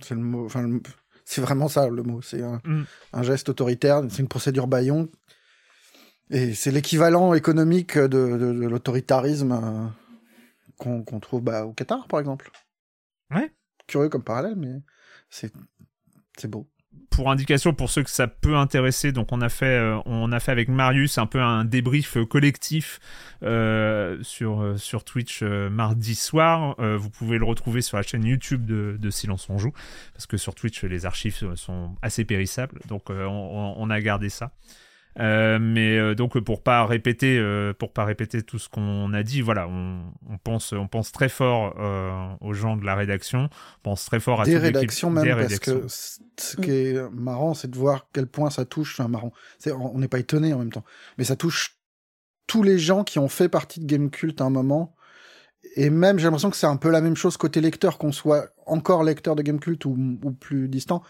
C'est 0.00 0.14
le 0.14 0.20
mot. 0.20 0.48
c'est 1.24 1.40
vraiment 1.40 1.68
ça 1.68 1.88
le 1.88 2.02
mot. 2.02 2.20
C'est 2.22 2.42
un, 2.42 2.60
mm. 2.64 3.22
geste 3.22 3.48
autoritaire, 3.48 4.02
c'est 4.08 4.20
une 4.20 4.28
procédure 4.28 4.66
baillon. 4.66 5.08
Et 6.30 6.54
c'est 6.54 6.70
l'équivalent 6.70 7.34
économique 7.34 7.98
de, 7.98 8.18
l'autoritarisme 8.18 9.52
euh, 9.52 11.02
qu'on 11.04 11.20
trouve 11.20 11.42
bah, 11.42 11.66
au 11.66 11.72
Qatar, 11.72 12.06
par 12.08 12.20
exemple. 12.20 12.50
Ouais. 13.34 13.52
Curieux 13.86 14.08
comme 14.08 14.24
parallèle, 14.24 14.56
mais 14.56 14.82
c'est 15.28 15.52
c'est 16.36 16.48
beau. 16.48 16.68
Pour 17.10 17.30
indication, 17.30 17.74
pour 17.74 17.90
ceux 17.90 18.02
que 18.02 18.10
ça 18.10 18.26
peut 18.26 18.56
intéresser, 18.56 19.12
donc 19.12 19.32
on 19.32 19.40
a 19.42 19.50
fait, 19.50 19.78
euh, 19.78 19.98
on 20.06 20.32
a 20.32 20.40
fait 20.40 20.50
avec 20.50 20.68
Marius 20.68 21.18
un 21.18 21.26
peu 21.26 21.40
un 21.40 21.64
débrief 21.64 22.16
collectif 22.28 23.00
euh, 23.42 24.18
sur, 24.22 24.62
euh, 24.62 24.76
sur 24.76 25.04
Twitch 25.04 25.42
mardi 25.42 26.14
soir. 26.14 26.76
vous 26.78 27.10
pouvez 27.10 27.38
le 27.38 27.44
retrouver 27.44 27.82
sur 27.82 27.98
la 27.98 28.02
chaîne 28.02 28.24
YouTube 28.24 28.64
de, 28.64 28.96
de, 28.98 29.10
Silence 29.10 29.48
on 29.50 29.58
joue, 29.58 29.72
parce 30.14 30.26
que 30.26 30.38
sur 30.38 30.54
Twitch 30.54 30.84
les 30.84 31.04
archives 31.04 31.54
sont 31.54 31.94
assez 32.00 32.24
périssables, 32.24 32.80
donc 32.88 33.10
on, 33.10 33.74
on, 33.76 33.90
a 33.90 34.00
gardé 34.00 34.30
ça. 34.30 34.52
Euh, 35.18 35.58
mais 35.60 35.98
euh, 35.98 36.14
donc 36.14 36.38
pour 36.40 36.62
pas 36.62 36.86
répéter, 36.86 37.38
euh, 37.38 37.74
pour 37.74 37.92
pas 37.92 38.04
répéter 38.04 38.42
tout 38.42 38.58
ce 38.58 38.68
qu'on 38.68 39.12
a 39.12 39.22
dit, 39.22 39.42
voilà, 39.42 39.68
on, 39.68 40.00
on, 40.30 40.38
pense, 40.38 40.72
on 40.72 40.88
pense 40.88 41.12
très 41.12 41.28
fort 41.28 41.74
aux 42.40 42.54
gens 42.54 42.76
de 42.76 42.84
la 42.84 42.94
rédaction, 42.94 43.48
on 43.50 43.82
pense 43.82 44.04
très 44.04 44.20
fort 44.20 44.40
à 44.40 44.44
des 44.44 44.56
rédactions 44.56 45.10
même 45.10 45.36
parce 45.36 45.58
que 45.58 45.86
ce 45.88 46.56
qui 46.56 46.70
est 46.70 47.10
marrant, 47.10 47.54
c'est 47.54 47.70
de 47.70 47.76
voir 47.76 48.06
quel 48.12 48.26
point 48.26 48.50
ça 48.50 48.64
touche. 48.64 48.98
Enfin 48.98 49.08
marrant, 49.08 49.32
on 49.66 49.98
n'est 49.98 50.08
pas 50.08 50.18
étonné 50.18 50.54
en 50.54 50.58
même 50.58 50.72
temps, 50.72 50.84
mais 51.18 51.24
ça 51.24 51.36
touche 51.36 51.76
tous 52.46 52.62
les 52.62 52.78
gens 52.78 53.04
qui 53.04 53.18
ont 53.18 53.28
fait 53.28 53.48
partie 53.48 53.80
de 53.80 53.86
Game 53.86 54.10
Cult 54.10 54.40
à 54.40 54.44
un 54.44 54.50
moment. 54.50 54.94
Et 55.76 55.90
même, 55.90 56.18
j'ai 56.18 56.24
l'impression 56.24 56.50
que 56.50 56.56
c'est 56.56 56.66
un 56.66 56.76
peu 56.76 56.90
la 56.90 57.00
même 57.00 57.16
chose 57.16 57.36
côté 57.36 57.60
lecteur, 57.60 57.96
qu'on 57.96 58.12
soit 58.12 58.48
encore 58.66 59.04
lecteur 59.04 59.36
de 59.36 59.42
Game 59.42 59.60
Cult 59.60 59.84
ou, 59.84 60.18
ou 60.22 60.32
plus 60.32 60.68
distant. 60.68 61.02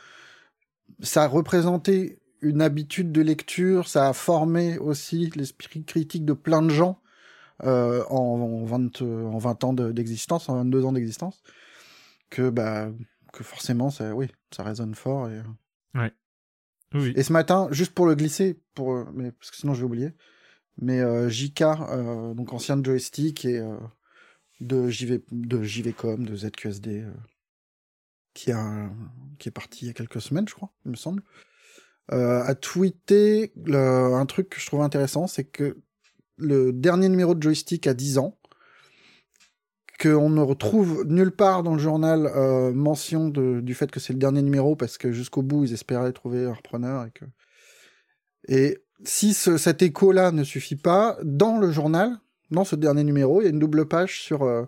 Ça 1.00 1.24
a 1.24 1.26
représenté 1.26 2.21
une 2.42 2.60
habitude 2.60 3.12
de 3.12 3.22
lecture, 3.22 3.88
ça 3.88 4.08
a 4.08 4.12
formé 4.12 4.78
aussi 4.78 5.30
l'esprit 5.36 5.84
critique 5.84 6.24
de 6.24 6.32
plein 6.32 6.60
de 6.60 6.70
gens 6.70 7.00
euh, 7.64 8.04
en, 8.10 8.64
20, 8.64 9.02
en 9.02 9.38
20 9.38 9.64
ans 9.64 9.72
d'existence, 9.72 10.48
en 10.48 10.56
22 10.56 10.84
ans 10.84 10.92
d'existence, 10.92 11.42
que, 12.30 12.50
bah, 12.50 12.90
que 13.32 13.44
forcément, 13.44 13.90
ça, 13.90 14.14
oui, 14.14 14.28
ça 14.50 14.64
résonne 14.64 14.94
fort. 14.94 15.28
Et... 15.28 15.40
Ouais. 15.94 16.12
Oui. 16.94 17.12
Et 17.16 17.22
ce 17.22 17.32
matin, 17.32 17.68
juste 17.70 17.94
pour 17.94 18.06
le 18.06 18.14
glisser, 18.14 18.60
pour, 18.74 19.06
mais, 19.14 19.32
parce 19.32 19.50
que 19.50 19.56
sinon 19.56 19.74
je 19.74 19.80
vais 19.80 19.86
oublier, 19.86 20.12
mais 20.78 21.00
euh, 21.00 21.28
JK, 21.28 21.62
euh, 21.62 22.34
donc 22.34 22.52
ancien 22.52 22.76
de 22.76 22.84
joystick 22.84 23.44
et 23.44 23.58
euh, 23.58 23.76
de, 24.60 24.88
JV, 24.88 25.22
de 25.30 25.62
JVcom, 25.62 26.26
de 26.26 26.36
ZQSD, 26.36 27.06
qui, 28.34 28.52
a, 28.52 28.90
qui 29.38 29.48
est 29.48 29.52
parti 29.52 29.84
il 29.84 29.88
y 29.88 29.90
a 29.90 29.94
quelques 29.94 30.20
semaines, 30.20 30.48
je 30.48 30.54
crois, 30.54 30.72
il 30.84 30.90
me 30.90 30.96
semble, 30.96 31.22
euh, 31.22 31.51
a 32.08 32.54
tweeté 32.54 33.52
un 33.72 34.26
truc 34.26 34.50
que 34.50 34.60
je 34.60 34.66
trouve 34.66 34.82
intéressant, 34.82 35.26
c'est 35.26 35.44
que 35.44 35.78
le 36.36 36.72
dernier 36.72 37.08
numéro 37.08 37.34
de 37.34 37.42
Joystick 37.42 37.86
a 37.86 37.94
10 37.94 38.18
ans, 38.18 38.38
qu'on 40.02 40.30
ne 40.30 40.40
retrouve 40.40 41.04
nulle 41.06 41.30
part 41.30 41.62
dans 41.62 41.74
le 41.74 41.78
journal 41.78 42.26
euh, 42.26 42.72
mention 42.72 43.28
de, 43.28 43.60
du 43.60 43.74
fait 43.74 43.90
que 43.90 44.00
c'est 44.00 44.12
le 44.12 44.18
dernier 44.18 44.42
numéro, 44.42 44.74
parce 44.74 44.98
que 44.98 45.12
jusqu'au 45.12 45.42
bout, 45.42 45.64
ils 45.64 45.72
espéraient 45.72 46.12
trouver 46.12 46.44
un 46.46 46.52
repreneur. 46.52 47.06
Et, 47.06 47.10
que... 47.10 47.24
et 48.48 48.78
si 49.04 49.32
ce, 49.32 49.56
cet 49.56 49.82
écho-là 49.82 50.32
ne 50.32 50.42
suffit 50.42 50.76
pas, 50.76 51.16
dans 51.22 51.58
le 51.58 51.70
journal, 51.70 52.18
dans 52.50 52.64
ce 52.64 52.74
dernier 52.74 53.04
numéro, 53.04 53.40
il 53.40 53.44
y 53.44 53.46
a 53.46 53.50
une 53.50 53.60
double 53.60 53.86
page 53.86 54.20
sur, 54.20 54.42
euh, 54.42 54.64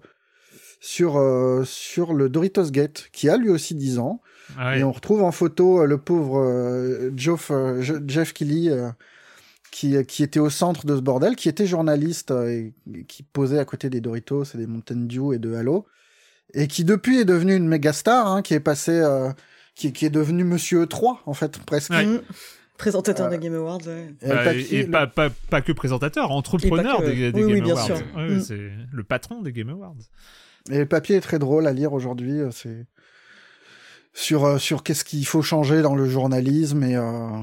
sur, 0.81 1.17
euh, 1.17 1.65
sur 1.65 2.15
le 2.15 2.29
Doritos 2.29 2.71
Gate, 2.71 3.09
qui 3.13 3.29
a 3.29 3.37
lui 3.37 3.51
aussi 3.51 3.75
10 3.75 3.99
ans, 3.99 4.21
ah 4.59 4.77
et 4.77 4.85
on 4.85 4.93
retrouve 4.93 5.23
en 5.23 5.33
photo 5.33 5.83
euh, 5.83 5.87
le 5.87 5.99
pauvre 5.99 6.39
euh, 6.39 7.11
Jeff, 7.17 7.51
euh, 7.51 7.83
Jeff 8.07 8.33
Kelly 8.33 8.71
qui, 9.71 9.97
qui 10.07 10.23
était 10.23 10.41
au 10.41 10.51
centre 10.51 10.87
de 10.87 10.97
ce 10.97 11.01
bordel, 11.01 11.35
qui 11.35 11.49
était 11.49 11.67
journaliste 11.67 12.31
et, 12.31 12.73
qui 13.09 13.23
posait 13.23 13.59
à 13.59 13.65
côté 13.65 13.91
des 13.91 14.01
Doritos 14.01 14.45
et 14.55 14.59
des 14.59 14.67
Mountain 14.67 15.07
Dew 15.09 15.33
et 15.33 15.39
de 15.39 15.55
Halo, 15.55 15.87
et 16.53 16.69
qui 16.69 16.85
depuis 16.85 17.19
est 17.19 17.25
devenu 17.25 17.57
une 17.57 17.67
méga 17.67 17.93
star, 17.93 18.29
hein, 18.29 18.43
qui 18.43 18.55
est 18.55 18.61
passé, 18.61 19.03
qui, 19.75 19.93
qui, 19.93 20.07
est 20.07 20.11
devenu 20.11 20.45
Monsieur 20.45 20.87
3 20.87 21.23
en 21.27 21.35
fait 21.35 21.59
presque. 21.59 21.93
Mmh. 21.93 22.21
Présentateur 22.79 23.29
des 23.29 23.39
Game 23.39 23.55
Awards. 23.55 23.81
Et, 24.71 24.85
pas, 24.85 25.07
pas, 25.07 25.31
pas, 25.31 25.61
que 25.61 25.73
présentateur, 25.73 26.31
entrepreneur 26.31 27.03
des, 27.03 27.33
des 27.33 27.41
Game 27.41 27.71
Awards. 27.71 28.03
Mmh. 28.17 28.41
C'est 28.41 28.71
le 28.93 29.05
patron 29.05 29.43
des 29.43 29.53
Game 29.53 29.71
Awards. 29.71 29.97
Et 30.71 30.79
le 30.79 30.87
papier 30.87 31.17
est 31.17 31.21
très 31.21 31.39
drôle 31.39 31.67
à 31.67 31.73
lire 31.73 31.93
aujourd'hui. 31.93 32.41
C'est 32.53 32.87
sur 34.15 34.45
euh, 34.45 34.59
sur 34.59 34.83
qu'est-ce 34.83 35.05
qu'il 35.05 35.27
faut 35.27 35.43
changer 35.43 35.83
dans 35.83 35.95
le 35.95 36.09
journalisme 36.09 36.83
et 36.85 36.97
euh, 36.97 37.43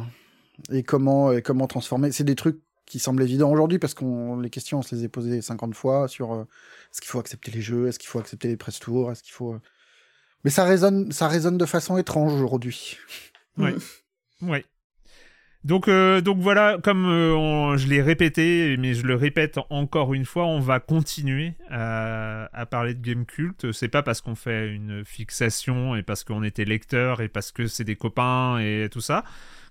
et 0.72 0.84
comment 0.84 1.32
et 1.32 1.42
comment 1.42 1.68
transformer. 1.68 2.12
C'est 2.12 2.24
des 2.24 2.36
trucs 2.36 2.60
qui 2.86 3.00
semblent 3.00 3.22
évidents 3.22 3.52
aujourd'hui 3.52 3.78
parce 3.78 3.94
qu'on 3.94 4.40
les 4.40 4.50
questions 4.50 4.80
on 4.80 4.82
se 4.82 4.96
les 4.96 5.04
est 5.04 5.10
posées 5.10 5.42
50 5.42 5.76
fois 5.76 6.08
sur 6.08 6.34
euh, 6.34 6.42
est-ce 6.92 7.02
qu'il 7.02 7.10
faut 7.10 7.20
accepter 7.20 7.52
les 7.52 7.62
jeux, 7.62 7.88
est-ce 7.88 8.00
qu'il 8.00 8.10
faut 8.10 8.20
accepter 8.20 8.48
les 8.48 8.58
press 8.58 8.80
tours, 8.80 9.12
est-ce 9.12 9.22
qu'il 9.22 9.34
faut 9.34 9.58
mais 10.44 10.50
ça 10.50 10.64
résonne 10.64 11.12
ça 11.12 11.28
résonne 11.28 11.58
de 11.58 11.66
façon 11.66 11.98
étrange 11.98 12.34
aujourd'hui. 12.34 12.98
Oui. 13.58 13.72
oui. 14.42 14.66
Donc, 15.64 15.88
euh, 15.88 16.22
donc 16.22 16.40
voilà, 16.40 16.80
comme 16.82 17.06
euh, 17.06 17.78
je 17.78 17.88
l'ai 17.88 18.02
répété, 18.02 18.78
mais 18.80 18.96
je 18.96 19.06
le 19.06 19.14
répète 19.14 19.60
encore 19.70 20.16
une 20.16 20.26
fois, 20.26 20.48
on 20.48 20.60
va 20.60 20.80
continuer 20.80 21.54
à, 21.70 22.66
parler 22.72 22.96
de 22.96 23.02
Game 23.02 23.26
Cult. 23.26 23.72
C'est 23.72 23.88
pas 23.88 24.02
parce 24.02 24.22
qu'on 24.22 24.34
fait 24.34 24.74
une 24.74 25.06
fixation 25.06 25.96
et 25.96 26.02
parce 26.02 26.24
qu'on 26.24 26.44
était 26.44 26.66
lecteur 26.66 27.22
et 27.22 27.28
parce 27.28 27.52
que 27.52 27.68
c'est 27.68 27.84
des 27.84 27.96
copains 27.96 28.58
et 28.60 28.90
tout 28.92 29.02
ça. 29.02 29.24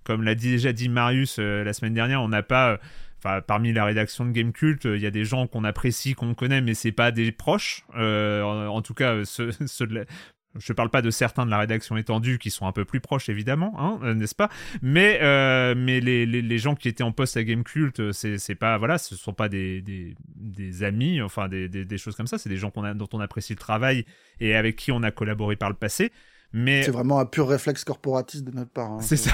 Comme 0.04 0.22
l'a 0.22 0.36
déjà 0.36 0.72
dit 0.72 0.88
Marius 0.88 1.38
euh, 1.40 1.64
la 1.64 1.72
semaine 1.72 1.94
dernière, 1.94 2.22
on 2.22 2.28
n'a 2.28 2.42
pas. 2.42 2.78
Enfin, 3.18 3.42
parmi 3.42 3.72
la 3.74 3.84
rédaction 3.84 4.24
de 4.24 4.30
Game 4.30 4.52
Cult, 4.52 4.86
il 4.86 5.00
y 5.00 5.06
a 5.06 5.10
des 5.10 5.26
gens 5.26 5.46
qu'on 5.46 5.64
apprécie, 5.64 6.14
qu'on 6.14 6.32
connaît, 6.32 6.62
mais 6.62 6.72
c'est 6.72 6.92
pas 6.92 7.10
des 7.10 7.32
proches. 7.32 7.84
En, 7.94 8.00
en, 8.00 8.80
tout 8.80 8.94
cas, 8.94 9.26
ceux, 9.26 9.50
ceux 9.66 9.86
de 9.86 9.94
la, 9.94 10.04
je 10.58 10.72
ne 10.72 10.74
parle 10.74 10.90
pas 10.90 11.02
de 11.02 11.10
certains 11.10 11.46
de 11.46 11.50
la 11.50 11.58
rédaction 11.58 11.96
étendue 11.96 12.38
qui 12.38 12.50
sont 12.50 12.66
un 12.66 12.72
peu 12.72 12.84
plus 12.84 13.00
proches, 13.00 13.28
évidemment, 13.28 13.74
hein, 13.78 14.00
euh, 14.02 14.14
n'est-ce 14.14 14.34
pas? 14.34 14.48
Mais, 14.82 15.20
euh, 15.22 15.74
mais 15.76 16.00
les, 16.00 16.26
les, 16.26 16.58
gens 16.58 16.74
qui 16.74 16.88
étaient 16.88 17.04
en 17.04 17.12
poste 17.12 17.36
à 17.36 17.44
Gamecult, 17.44 18.00
euh, 18.00 18.12
c'est, 18.12 18.38
c'est 18.38 18.56
pas, 18.56 18.76
voilà, 18.76 18.98
ce 18.98 19.14
sont 19.14 19.32
pas 19.32 19.48
des, 19.48 19.80
des, 19.80 20.82
amis, 20.82 21.22
enfin 21.22 21.48
des, 21.48 21.68
des, 21.68 21.98
choses 21.98 22.16
comme 22.16 22.26
ça. 22.26 22.36
C'est 22.38 22.48
des 22.48 22.56
gens 22.56 22.72
dont 22.94 23.08
on 23.12 23.20
apprécie 23.20 23.52
le 23.52 23.58
travail 23.58 24.04
et 24.40 24.56
avec 24.56 24.76
qui 24.76 24.90
on 24.90 25.02
a 25.02 25.10
collaboré 25.10 25.54
par 25.56 25.68
le 25.68 25.76
passé. 25.76 26.10
Mais... 26.52 26.82
C'est 26.82 26.90
vraiment 26.90 27.20
un 27.20 27.26
pur 27.26 27.48
réflexe 27.48 27.84
corporatiste 27.84 28.44
de 28.44 28.50
notre 28.50 28.70
part. 28.70 28.92
Hein, 28.92 29.00
c'est 29.00 29.16
ça. 29.16 29.30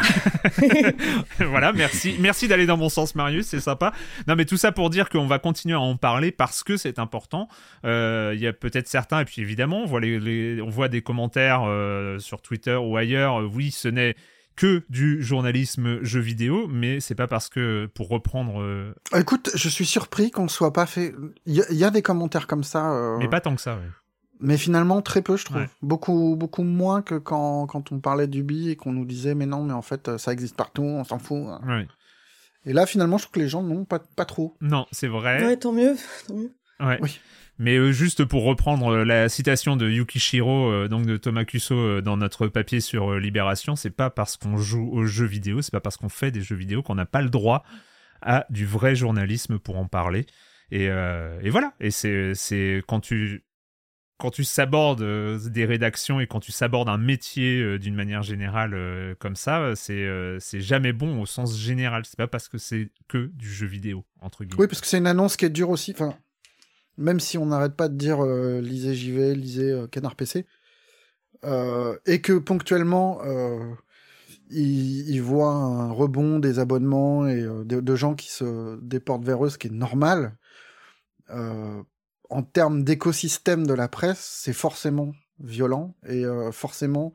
voilà, 1.38 1.72
merci. 1.72 2.14
Merci 2.20 2.46
d'aller 2.46 2.66
dans 2.66 2.76
mon 2.76 2.88
sens, 2.88 3.14
Marius, 3.14 3.46
c'est 3.46 3.60
sympa. 3.60 3.92
Non, 4.26 4.36
mais 4.36 4.44
tout 4.44 4.58
ça 4.58 4.70
pour 4.70 4.90
dire 4.90 5.08
qu'on 5.08 5.26
va 5.26 5.38
continuer 5.38 5.74
à 5.74 5.80
en 5.80 5.96
parler 5.96 6.30
parce 6.30 6.62
que 6.62 6.76
c'est 6.76 6.98
important. 6.98 7.48
Euh, 7.84 8.32
il 8.34 8.40
y 8.40 8.46
a 8.46 8.52
peut-être 8.52 8.88
certains, 8.88 9.20
et 9.20 9.24
puis 9.24 9.40
évidemment, 9.40 9.82
on 9.82 9.86
voit, 9.86 10.00
les, 10.00 10.60
on 10.60 10.68
voit 10.68 10.88
des 10.88 11.00
commentaires 11.00 11.62
euh, 11.66 12.18
sur 12.18 12.42
Twitter 12.42 12.74
ou 12.74 12.96
ailleurs. 12.96 13.40
Euh, 13.40 13.50
oui, 13.52 13.70
ce 13.70 13.88
n'est 13.88 14.14
que 14.54 14.82
du 14.88 15.22
journalisme 15.22 16.02
jeu 16.02 16.20
vidéo, 16.20 16.66
mais 16.68 17.00
c'est 17.00 17.14
pas 17.14 17.26
parce 17.26 17.48
que, 17.48 17.90
pour 17.94 18.08
reprendre. 18.08 18.94
Écoute, 19.14 19.50
je 19.54 19.68
suis 19.68 19.84
surpris 19.84 20.30
qu'on 20.30 20.44
ne 20.44 20.48
soit 20.48 20.72
pas 20.72 20.86
fait. 20.86 21.14
Il 21.44 21.54
y, 21.54 21.74
y, 21.74 21.84
a 21.84 21.90
des 21.90 22.00
commentaires 22.00 22.46
comme 22.46 22.64
ça. 22.64 23.16
Mais 23.18 23.28
pas 23.28 23.42
tant 23.42 23.54
que 23.54 23.60
ça, 23.60 23.74
ouais. 23.74 23.82
Mais 24.40 24.56
finalement, 24.56 25.02
très 25.02 25.22
peu, 25.22 25.36
je 25.36 25.44
trouve. 25.44 25.66
Beaucoup, 25.82 26.36
beaucoup 26.36 26.62
moins 26.62 27.02
que 27.02 27.14
quand, 27.14 27.66
quand 27.66 27.92
on 27.92 28.00
parlait 28.00 28.26
d'Ubi 28.26 28.70
et 28.70 28.76
qu'on 28.76 28.92
nous 28.92 29.04
disait, 29.04 29.34
mais 29.34 29.46
non, 29.46 29.64
mais 29.64 29.72
en 29.72 29.82
fait, 29.82 30.16
ça 30.18 30.32
existe 30.32 30.56
partout, 30.56 30.82
on 30.82 31.04
s'en 31.04 31.18
fout. 31.18 31.44
Ouais. 31.66 31.86
Et 32.64 32.72
là, 32.72 32.84
finalement, 32.84 33.16
je 33.16 33.24
trouve 33.24 33.34
que 33.34 33.40
les 33.40 33.48
gens 33.48 33.62
n'ont 33.62 33.84
pas, 33.84 34.00
pas 34.00 34.24
trop. 34.24 34.56
Non, 34.60 34.86
c'est 34.90 35.08
vrai. 35.08 35.44
Ouais, 35.44 35.56
tant 35.56 35.72
mieux, 35.72 35.96
tant 36.26 36.34
mieux. 36.34 36.52
Ouais. 36.80 36.98
Oui. 37.00 37.20
Mais 37.58 37.76
euh, 37.76 37.90
juste 37.90 38.24
pour 38.24 38.44
reprendre 38.44 38.88
euh, 38.88 39.04
la 39.04 39.28
citation 39.28 39.76
de 39.76 39.88
Yukishiro, 39.88 40.70
euh, 40.70 40.88
donc 40.88 41.06
de 41.06 41.16
Thomas 41.16 41.44
Kuso 41.44 42.02
dans 42.02 42.18
notre 42.18 42.48
papier 42.48 42.80
sur 42.80 43.14
Libération, 43.14 43.76
c'est 43.76 43.90
pas 43.90 44.10
parce 44.10 44.36
qu'on 44.36 44.58
joue 44.58 44.90
aux 44.92 45.06
jeux 45.06 45.26
vidéo, 45.26 45.62
c'est 45.62 45.72
pas 45.72 45.80
parce 45.80 45.96
qu'on 45.96 46.10
fait 46.10 46.30
des 46.30 46.42
jeux 46.42 46.56
vidéo 46.56 46.82
qu'on 46.82 46.96
n'a 46.96 47.06
pas 47.06 47.22
le 47.22 47.30
droit 47.30 47.64
à 48.20 48.44
du 48.50 48.66
vrai 48.66 48.94
journalisme 48.94 49.58
pour 49.58 49.78
en 49.78 49.86
parler. 49.86 50.26
Et, 50.70 50.86
et 50.86 51.50
voilà. 51.50 51.74
Et 51.78 51.90
c'est 51.92 52.82
quand 52.88 53.00
tu 53.00 53.45
quand 54.18 54.30
tu 54.30 54.44
s'abordes 54.44 55.02
des 55.48 55.64
rédactions 55.64 56.20
et 56.20 56.26
quand 56.26 56.40
tu 56.40 56.52
s'abordes 56.52 56.88
un 56.88 56.98
métier 56.98 57.78
d'une 57.78 57.94
manière 57.94 58.22
générale 58.22 59.14
comme 59.18 59.36
ça, 59.36 59.74
c'est 59.76 60.60
jamais 60.60 60.92
bon 60.92 61.20
au 61.20 61.26
sens 61.26 61.56
général. 61.58 62.04
C'est 62.06 62.16
pas 62.16 62.26
parce 62.26 62.48
que 62.48 62.58
c'est 62.58 62.90
que 63.08 63.30
du 63.34 63.52
jeu 63.52 63.66
vidéo 63.66 64.04
entre 64.20 64.44
guillemets. 64.44 64.62
Oui, 64.62 64.66
parce 64.68 64.80
que 64.80 64.86
c'est 64.86 64.98
une 64.98 65.06
annonce 65.06 65.36
qui 65.36 65.44
est 65.44 65.50
dure 65.50 65.70
aussi. 65.70 65.92
Enfin, 65.92 66.16
même 66.98 67.20
si 67.20 67.38
on 67.38 67.46
n'arrête 67.46 67.74
pas 67.74 67.88
de 67.88 67.94
dire 67.94 68.24
euh, 68.24 68.60
lisez 68.60 68.94
JV, 68.94 69.34
lisez 69.34 69.70
euh, 69.70 69.86
Canard 69.86 70.16
PC, 70.16 70.46
euh, 71.44 71.96
et 72.06 72.20
que 72.20 72.32
ponctuellement 72.38 73.20
ils, 74.50 75.20
voient 75.20 75.52
un 75.52 75.90
rebond 75.90 76.38
des 76.38 76.58
abonnements 76.58 77.26
et 77.26 77.42
de, 77.42 77.96
gens 77.96 78.14
qui 78.14 78.30
se 78.30 78.78
déportent 78.80 79.24
vers 79.24 79.44
eux, 79.44 79.50
ce 79.50 79.58
qui 79.58 79.66
est 79.66 79.70
normal. 79.70 80.36
En 82.30 82.42
termes 82.42 82.84
d'écosystème 82.84 83.66
de 83.66 83.74
la 83.74 83.88
presse, 83.88 84.40
c'est 84.42 84.52
forcément 84.52 85.12
violent 85.38 85.94
et 86.08 86.24
forcément 86.50 87.12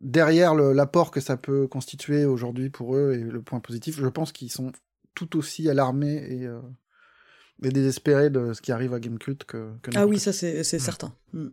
derrière 0.00 0.54
l'apport 0.54 1.10
que 1.10 1.20
ça 1.20 1.36
peut 1.36 1.66
constituer 1.66 2.24
aujourd'hui 2.24 2.68
pour 2.68 2.96
eux 2.96 3.14
et 3.14 3.22
le 3.22 3.42
point 3.42 3.60
positif, 3.60 4.00
je 4.00 4.06
pense 4.08 4.32
qu'ils 4.32 4.50
sont 4.50 4.72
tout 5.14 5.36
aussi 5.36 5.68
alarmés 5.68 6.16
et 6.16 6.48
et 7.62 7.70
désespéré 7.70 8.30
de 8.30 8.52
ce 8.52 8.62
qui 8.62 8.72
arrive 8.72 8.94
à 8.94 9.00
Gamecult 9.00 9.44
que, 9.44 9.72
que 9.82 9.90
Ah 9.94 10.06
oui, 10.06 10.18
ça 10.18 10.32
c'est 10.32 10.62
certain. 10.62 11.12
Mm. 11.32 11.48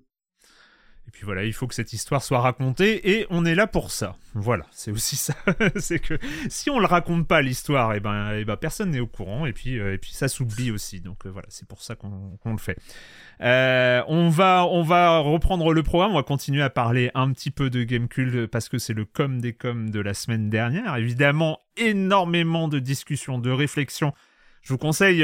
Et 1.08 1.12
puis 1.12 1.24
voilà, 1.24 1.44
il 1.44 1.54
faut 1.54 1.68
que 1.68 1.76
cette 1.76 1.94
histoire 1.94 2.24
soit 2.24 2.40
racontée 2.40 3.12
et 3.18 3.28
on 3.30 3.46
est 3.46 3.54
là 3.54 3.68
pour 3.68 3.92
ça. 3.92 4.16
Voilà, 4.34 4.66
c'est 4.72 4.92
aussi 4.92 5.16
ça. 5.16 5.36
c'est 5.76 6.00
que 6.00 6.18
si 6.50 6.70
on 6.70 6.80
le 6.80 6.88
raconte 6.88 7.28
pas 7.28 7.42
l'histoire, 7.42 7.94
et 7.94 7.98
eh 7.98 8.00
ben, 8.00 8.34
et 8.34 8.40
eh 8.40 8.46
ben 8.46 8.58
personne 8.58 8.90
n'est 8.90 9.00
au 9.00 9.08
courant 9.08 9.46
et 9.46 9.54
puis 9.54 9.80
euh, 9.80 9.94
et 9.94 9.98
puis 10.00 10.12
ça 10.14 10.28
s'oublie 10.28 10.72
aussi. 10.72 11.02
Donc 11.02 11.26
euh, 11.26 11.30
voilà, 11.30 11.48
c'est 11.50 11.68
pour 11.68 11.84
ça 11.84 11.96
qu'on 11.96 12.40
le 12.44 12.58
fait. 12.58 12.78
Euh, 13.42 14.02
on 14.08 14.30
va 14.30 14.66
on 14.66 14.82
va 14.82 15.20
reprendre 15.20 15.74
le 15.74 15.84
programme. 15.84 16.12
On 16.12 16.16
va 16.16 16.24
continuer 16.24 16.64
à 16.64 16.72
parler 16.72 17.12
un 17.14 17.32
petit 17.32 17.52
peu 17.52 17.70
de 17.70 17.84
Gamecult 17.84 18.48
parce 18.48 18.68
que 18.68 18.80
c'est 18.80 18.94
le 18.94 19.06
com 19.06 19.40
des 19.40 19.54
com 19.54 19.92
de 19.92 20.00
la 20.00 20.16
semaine 20.16 20.50
dernière. 20.50 20.96
Évidemment, 20.96 21.60
énormément 21.78 22.68
de 22.68 22.80
discussions, 22.80 23.38
de 23.38 23.52
réflexions. 23.52 24.14
Je 24.64 24.74
vous 24.74 24.80
conseille 24.80 25.24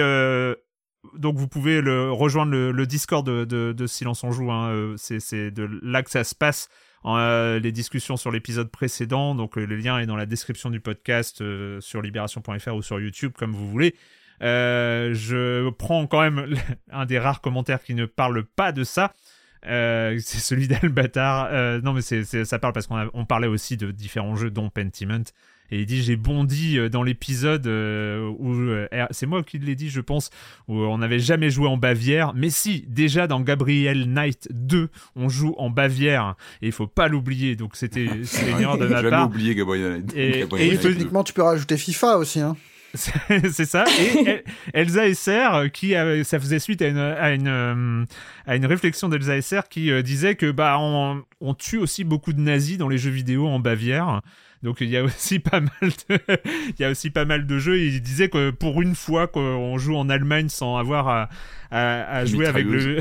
donc 1.18 1.38
vous 1.38 1.48
pouvez 1.48 1.80
rejoindre 1.80 2.52
le, 2.52 2.86
Discord 2.86 3.26
de, 3.28 3.88
Silence 3.88 4.24
on 4.24 4.32
joue. 4.32 4.52
Hein. 4.52 4.70
Euh, 4.70 4.96
c'est 4.98 5.52
de 5.52 5.68
là 5.82 6.04
que 6.04 6.12
ça 6.12 6.24
se 6.24 6.36
passe. 6.36 6.70
Euh, 7.06 7.60
les 7.60 7.72
discussions 7.72 8.18
sur 8.18 8.32
l'épisode 8.32 8.70
précédent. 8.70 9.36
Donc 9.36 9.56
le 9.56 9.76
lien 9.76 10.00
est 10.00 10.06
dans 10.06 10.16
la 10.16 10.26
description 10.26 10.70
du 10.70 10.80
podcast 10.80 11.42
euh, 11.42 11.82
sur 11.82 12.02
libération.fr 12.02 12.76
ou 12.76 12.82
sur 12.82 13.00
YouTube 13.00 13.34
comme 13.38 13.52
vous 13.52 13.68
voulez. 13.68 13.96
je 14.42 15.70
prends 15.72 16.06
quand 16.08 16.22
même 16.22 16.56
un 16.92 17.06
des 17.06 17.20
rares 17.20 17.42
commentaires 17.42 17.82
qui 17.82 17.96
ne 17.96 18.06
parle 18.06 18.44
pas 18.44 18.72
de 18.72 18.84
ça. 18.84 19.14
c'est 19.64 20.20
celui 20.20 20.68
d'Albatar. 20.68 21.82
non 21.84 21.94
mais 21.94 22.02
c'est, 22.02 22.46
ça 22.46 22.60
parle 22.60 22.74
parce 22.74 22.88
qu'on 22.88 23.26
parlait 23.26 23.48
aussi 23.48 23.78
de 23.78 23.92
différents 23.92 24.36
jeux 24.36 24.50
dont 24.50 24.70
Pentiment 24.70 25.24
et 25.72 25.80
il 25.80 25.86
dit 25.86 26.04
j'ai 26.04 26.18
bondi 26.18 26.78
euh, 26.78 26.90
dans 26.90 27.02
l'épisode 27.02 27.66
euh, 27.66 28.30
où 28.40 28.54
euh, 28.54 28.88
c'est 29.12 29.26
moi 29.26 29.42
qui 29.42 29.58
l'ai 29.58 29.76
dit 29.76 29.90
je 29.90 30.02
pense 30.02 30.30
où 30.68 30.76
on 30.76 30.98
n'avait 30.98 31.20
jamais 31.20 31.50
joué 31.50 31.68
en 31.68 31.78
Bavière. 31.78 32.34
Mais 32.36 32.50
si 32.50 32.86
déjà 32.88 33.28
dans 33.28 33.40
Gabriel 33.40 34.12
Knight 34.12 34.50
2 34.52 34.90
on 35.16 35.30
joue 35.30 35.56
en 35.58 35.70
Bavière. 35.70 36.36
Et 36.62 36.68
il 36.68 36.72
faut 36.72 36.88
pas 36.88 37.08
l'oublier. 37.08 37.56
Donc 37.56 37.76
c'était 37.76 38.06
une 38.06 38.62
erreur 38.62 38.78
de 38.78 38.86
ma 38.86 39.02
part 39.02 39.12
jamais 39.12 39.24
oublié 39.24 39.56
Gabriel 39.56 40.04
Knight 40.04 40.14
et, 40.16 40.78
techniquement 40.78 41.24
tu 41.24 41.34
peux 41.34 41.44
rajouter 41.44 41.78
FIFA 41.78 42.18
aussi 42.18 42.42
hein. 42.42 42.56
C'est 42.94 43.64
ça. 43.64 43.86
Et 44.02 44.44
Elsa 44.74 45.08
Esser, 45.08 45.48
qui 45.72 45.94
ça 46.26 46.42
faisait 46.42 46.60
suite 46.60 46.82
à 46.82 46.88
une, 46.88 46.98
à 46.98 47.32
une, 47.32 48.06
à 48.46 48.58
une 48.58 48.66
réflexion 48.66 49.08
d'Elsa 49.08 49.38
Esser 49.38 49.62
qui 49.70 50.04
disait 50.04 50.36
que 50.36 50.52
bah 50.52 50.76
on, 50.78 51.24
on, 51.40 51.54
tue 51.54 51.78
aussi 51.78 52.04
beaucoup 52.04 52.34
de 52.34 52.42
nazis 52.42 52.78
dans 52.78 52.90
les 52.90 52.98
jeux 52.98 53.10
vidéo 53.10 53.48
en 53.48 53.62
Bavière. 53.62 54.22
Donc 54.64 54.82
il 54.82 54.90
y 54.90 54.98
a 54.98 55.04
aussi 55.04 55.40
pas 55.40 55.60
mal 55.60 55.72
de, 55.82 56.20
il 56.70 56.76
y 56.80 56.84
a 56.84 56.90
aussi 56.92 57.10
pas 57.10 57.26
mal 57.26 57.48
de 57.48 57.58
jeux. 57.58 57.80
Il 57.80 58.02
disait 58.02 58.30
que 58.30 58.52
pour 58.52 58.82
une 58.82 58.96
fois 58.96 59.28
qu'on 59.28 59.78
joue 59.78 59.96
en 59.96 60.10
Allemagne 60.10 60.50
sans 60.50 60.78
avoir 60.78 61.08
à, 61.08 61.30
à, 61.72 62.26
jouer 62.26 62.46
avec 62.46 62.66
le, 62.66 63.00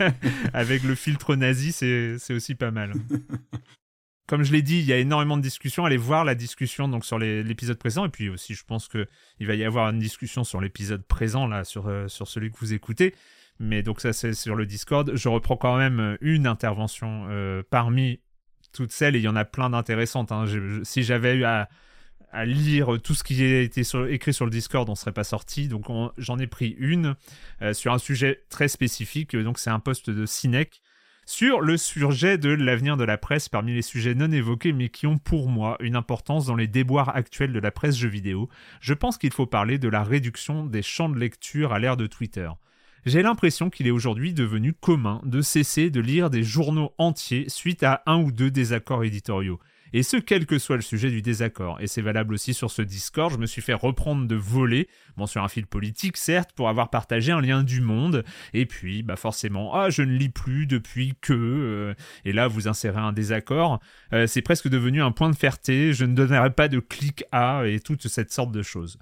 avec 0.54 0.82
le 0.82 0.94
filtre 0.94 1.34
nazi, 1.34 1.72
c'est, 1.72 2.32
aussi 2.32 2.54
pas 2.54 2.70
mal. 2.70 2.92
Comme 4.28 4.44
je 4.44 4.52
l'ai 4.52 4.62
dit, 4.62 4.78
il 4.78 4.84
y 4.84 4.92
a 4.92 4.98
énormément 4.98 5.36
de 5.36 5.42
discussions. 5.42 5.84
Allez 5.84 5.96
voir 5.96 6.24
la 6.24 6.36
discussion 6.36 6.86
donc 6.86 7.04
sur 7.04 7.18
l'épisode 7.18 7.78
présent. 7.78 8.04
Et 8.04 8.10
puis 8.10 8.28
aussi, 8.28 8.54
je 8.54 8.62
pense 8.64 8.86
que 8.86 9.08
il 9.40 9.48
va 9.48 9.56
y 9.56 9.64
avoir 9.64 9.90
une 9.90 9.98
discussion 9.98 10.44
sur 10.44 10.60
l'épisode 10.60 11.04
présent, 11.04 11.48
là, 11.48 11.64
sur, 11.64 11.88
euh, 11.88 12.06
sur 12.06 12.28
celui 12.28 12.52
que 12.52 12.58
vous 12.60 12.72
écoutez. 12.72 13.16
Mais 13.58 13.82
donc 13.82 14.00
ça, 14.00 14.12
c'est 14.12 14.32
sur 14.32 14.54
le 14.54 14.66
Discord. 14.66 15.10
Je 15.16 15.28
reprends 15.28 15.56
quand 15.56 15.76
même 15.76 16.16
une 16.20 16.46
intervention 16.46 17.26
euh, 17.28 17.64
parmi 17.68 18.20
toutes 18.72 18.92
celles, 18.92 19.16
et 19.16 19.18
il 19.18 19.24
y 19.24 19.28
en 19.28 19.36
a 19.36 19.44
plein 19.44 19.70
d'intéressantes. 19.70 20.32
Hein. 20.32 20.44
si 20.82 21.02
j'avais 21.02 21.36
eu 21.36 21.44
à, 21.44 21.68
lire 22.44 22.98
tout 23.02 23.14
ce 23.14 23.24
qui 23.24 23.42
a 23.42 23.60
été 23.60 23.82
écrit 24.08 24.32
sur 24.32 24.44
le 24.44 24.52
Discord, 24.52 24.88
on 24.88 24.94
serait 24.94 25.12
pas 25.12 25.24
sorti. 25.24 25.66
Donc 25.66 25.86
j'en 26.16 26.38
ai 26.38 26.46
pris 26.46 26.76
une 26.78 27.16
euh, 27.60 27.74
sur 27.74 27.92
un 27.92 27.98
sujet 27.98 28.44
très 28.50 28.68
spécifique. 28.68 29.34
Donc 29.34 29.58
c'est 29.58 29.70
un 29.70 29.80
poste 29.80 30.10
de 30.10 30.26
Cinec 30.26 30.80
sur 31.30 31.60
le 31.60 31.76
sujet 31.76 32.38
de 32.38 32.50
l'avenir 32.50 32.96
de 32.96 33.04
la 33.04 33.16
presse 33.16 33.48
parmi 33.48 33.72
les 33.72 33.82
sujets 33.82 34.14
non 34.14 34.32
évoqués 34.32 34.72
mais 34.72 34.88
qui 34.88 35.06
ont 35.06 35.18
pour 35.18 35.48
moi 35.48 35.76
une 35.78 35.94
importance 35.94 36.46
dans 36.46 36.56
les 36.56 36.66
déboires 36.66 37.14
actuels 37.14 37.52
de 37.52 37.60
la 37.60 37.70
presse 37.70 37.96
jeux 37.96 38.08
vidéo. 38.08 38.48
Je 38.80 38.94
pense 38.94 39.16
qu'il 39.16 39.32
faut 39.32 39.46
parler 39.46 39.78
de 39.78 39.88
la 39.88 40.02
réduction 40.02 40.66
des 40.66 40.82
champs 40.82 41.08
de 41.08 41.18
lecture 41.18 41.72
à 41.72 41.78
l'ère 41.78 41.96
de 41.96 42.06
Twitter. 42.08 42.50
J'ai 43.06 43.22
l'impression 43.22 43.70
qu'il 43.70 43.86
est 43.86 43.92
aujourd'hui 43.92 44.34
devenu 44.34 44.74
commun 44.74 45.22
de 45.24 45.40
cesser 45.40 45.88
de 45.88 46.00
lire 46.00 46.28
des 46.28 46.42
journaux 46.42 46.92
entiers 46.98 47.46
suite 47.48 47.82
à 47.82 48.02
un 48.04 48.20
ou 48.20 48.30
deux 48.30 48.50
désaccords 48.50 49.04
éditoriaux. 49.04 49.58
Et 49.92 50.02
ce, 50.02 50.16
quel 50.16 50.46
que 50.46 50.58
soit 50.58 50.76
le 50.76 50.82
sujet 50.82 51.10
du 51.10 51.20
désaccord. 51.20 51.80
Et 51.80 51.86
c'est 51.86 52.02
valable 52.02 52.34
aussi 52.34 52.54
sur 52.54 52.70
ce 52.70 52.82
Discord. 52.82 53.32
Je 53.32 53.38
me 53.38 53.46
suis 53.46 53.62
fait 53.62 53.74
reprendre 53.74 54.26
de 54.26 54.36
voler, 54.36 54.88
bon, 55.16 55.26
sur 55.26 55.42
un 55.42 55.48
fil 55.48 55.66
politique, 55.66 56.16
certes, 56.16 56.52
pour 56.54 56.68
avoir 56.68 56.90
partagé 56.90 57.32
un 57.32 57.40
lien 57.40 57.64
du 57.64 57.80
monde. 57.80 58.24
Et 58.52 58.66
puis, 58.66 59.02
bah, 59.02 59.16
forcément, 59.16 59.74
ah, 59.74 59.90
je 59.90 60.02
ne 60.02 60.12
lis 60.12 60.28
plus 60.28 60.66
depuis 60.66 61.14
que. 61.20 61.32
Euh, 61.32 61.94
et 62.24 62.32
là, 62.32 62.46
vous 62.46 62.68
insérez 62.68 63.00
un 63.00 63.12
désaccord. 63.12 63.80
Euh, 64.12 64.26
c'est 64.28 64.42
presque 64.42 64.68
devenu 64.68 65.02
un 65.02 65.10
point 65.10 65.30
de 65.30 65.36
fierté. 65.36 65.92
Je 65.92 66.04
ne 66.04 66.14
donnerai 66.14 66.50
pas 66.50 66.68
de 66.68 66.78
clic 66.78 67.24
à 67.32 67.62
et 67.66 67.80
toute 67.80 68.06
cette 68.06 68.32
sorte 68.32 68.52
de 68.52 68.62
choses. 68.62 68.96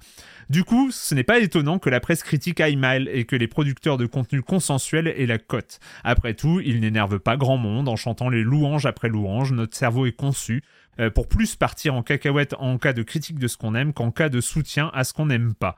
Du 0.51 0.65
coup, 0.65 0.91
ce 0.91 1.15
n'est 1.15 1.25
pas 1.25 1.41
étonnant 1.41 1.79
que 1.79 1.91
la 1.91 2.01
presse 2.01 2.23
critique 2.23 2.61
aille 2.61 2.77
mal 2.77 3.09
et 3.13 3.27
que 3.27 3.37
les 3.37 3.49
producteurs 3.49 3.99
de 3.99 4.07
contenu 4.07 4.41
consensuel 4.41 5.07
aient 5.07 5.27
la 5.27 5.37
cote. 5.37 5.79
Après 6.05 6.33
tout, 6.33 6.61
ils 6.61 6.81
n'énervent 6.81 7.19
pas 7.19 7.37
grand 7.37 7.59
monde 7.59 7.87
en 7.87 7.97
chantant 7.97 8.31
les 8.31 8.43
louanges 8.43 8.87
après 8.87 9.11
louanges. 9.11 9.53
Notre 9.53 9.77
cerveau 9.77 10.07
est 10.07 10.13
conçu 10.13 10.63
euh, 11.01 11.11
pour 11.11 11.29
plus 11.29 11.55
partir 11.55 11.95
en 11.95 12.03
cacahuète 12.03 12.55
en 12.59 12.79
cas 12.79 12.95
de 12.95 13.03
critique 13.03 13.39
de 13.39 13.47
ce 13.47 13.59
qu'on 13.59 13.75
aime 13.75 13.93
qu'en 13.93 14.11
cas 14.11 14.31
de 14.31 14.41
soutien 14.41 14.91
à 14.95 15.05
ce 15.05 15.13
qu'on 15.13 15.27
n'aime 15.27 15.53
pas. 15.55 15.77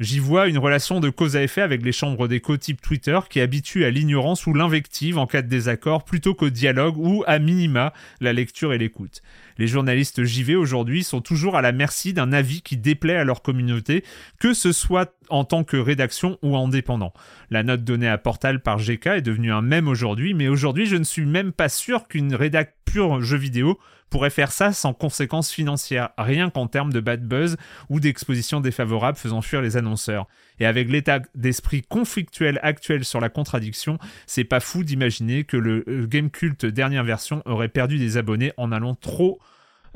J'y 0.00 0.18
vois 0.18 0.48
une 0.48 0.56
relation 0.56 0.98
de 0.98 1.10
cause 1.10 1.36
à 1.36 1.42
effet 1.42 1.60
avec 1.60 1.84
les 1.84 1.92
chambres 1.92 2.26
d'écho 2.26 2.56
type 2.56 2.80
Twitter 2.80 3.18
qui 3.28 3.38
habituent 3.38 3.84
à 3.84 3.90
l'ignorance 3.90 4.46
ou 4.46 4.54
l'invective 4.54 5.18
en 5.18 5.26
cas 5.26 5.42
de 5.42 5.48
désaccord 5.48 6.06
plutôt 6.06 6.32
qu'au 6.32 6.48
dialogue 6.48 6.96
ou 6.96 7.22
à 7.26 7.38
minima 7.38 7.92
la 8.18 8.32
lecture 8.32 8.72
et 8.72 8.78
l'écoute. 8.78 9.20
Les 9.58 9.66
journalistes 9.66 10.24
JV 10.24 10.56
aujourd'hui 10.56 11.04
sont 11.04 11.20
toujours 11.20 11.54
à 11.54 11.60
la 11.60 11.72
merci 11.72 12.14
d'un 12.14 12.32
avis 12.32 12.62
qui 12.62 12.78
déplaît 12.78 13.16
à 13.16 13.24
leur 13.24 13.42
communauté, 13.42 14.02
que 14.38 14.54
ce 14.54 14.72
soit 14.72 15.12
en 15.28 15.44
tant 15.44 15.64
que 15.64 15.76
rédaction 15.76 16.38
ou 16.40 16.56
indépendant. 16.56 17.12
La 17.50 17.62
note 17.62 17.84
donnée 17.84 18.08
à 18.08 18.16
Portal 18.16 18.62
par 18.62 18.78
GK 18.78 19.06
est 19.08 19.20
devenue 19.20 19.52
un 19.52 19.60
mème 19.60 19.86
aujourd'hui, 19.86 20.32
mais 20.32 20.48
aujourd'hui 20.48 20.86
je 20.86 20.96
ne 20.96 21.04
suis 21.04 21.26
même 21.26 21.52
pas 21.52 21.68
sûr 21.68 22.08
qu'une 22.08 22.34
rédac 22.34 22.74
pure 22.86 23.20
jeu 23.20 23.36
vidéo 23.36 23.78
pourrait 24.10 24.30
faire 24.30 24.52
ça 24.52 24.72
sans 24.72 24.92
conséquences 24.92 25.50
financières, 25.50 26.10
rien 26.18 26.50
qu'en 26.50 26.66
termes 26.66 26.92
de 26.92 27.00
bad 27.00 27.26
buzz 27.26 27.56
ou 27.88 28.00
d'exposition 28.00 28.60
défavorable 28.60 29.16
faisant 29.16 29.40
fuir 29.40 29.62
les 29.62 29.76
annonceurs. 29.76 30.26
Et 30.58 30.66
avec 30.66 30.90
l'état 30.90 31.20
d'esprit 31.34 31.82
conflictuel 31.82 32.58
actuel 32.62 33.04
sur 33.04 33.20
la 33.20 33.28
contradiction, 33.28 33.98
c'est 34.26 34.44
pas 34.44 34.60
fou 34.60 34.84
d'imaginer 34.84 35.44
que 35.44 35.56
le 35.56 35.84
euh, 35.88 36.06
Game 36.06 36.30
Cult 36.30 36.66
dernière 36.66 37.04
version 37.04 37.42
aurait 37.46 37.68
perdu 37.68 37.98
des 37.98 38.16
abonnés 38.16 38.52
en 38.56 38.72
allant 38.72 38.96
trop 38.96 39.40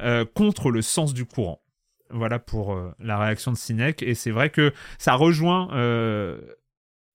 euh, 0.01 0.25
contre 0.25 0.71
le 0.71 0.81
sens 0.81 1.13
du 1.13 1.25
courant. 1.25 1.61
Voilà 2.11 2.39
pour 2.39 2.75
euh, 2.75 2.95
la 3.01 3.19
réaction 3.19 3.51
de 3.51 3.57
Sinek. 3.57 4.03
Et 4.03 4.15
c'est 4.15 4.31
vrai 4.31 4.51
que 4.51 4.73
ça 4.99 5.15
rejoint 5.15 5.69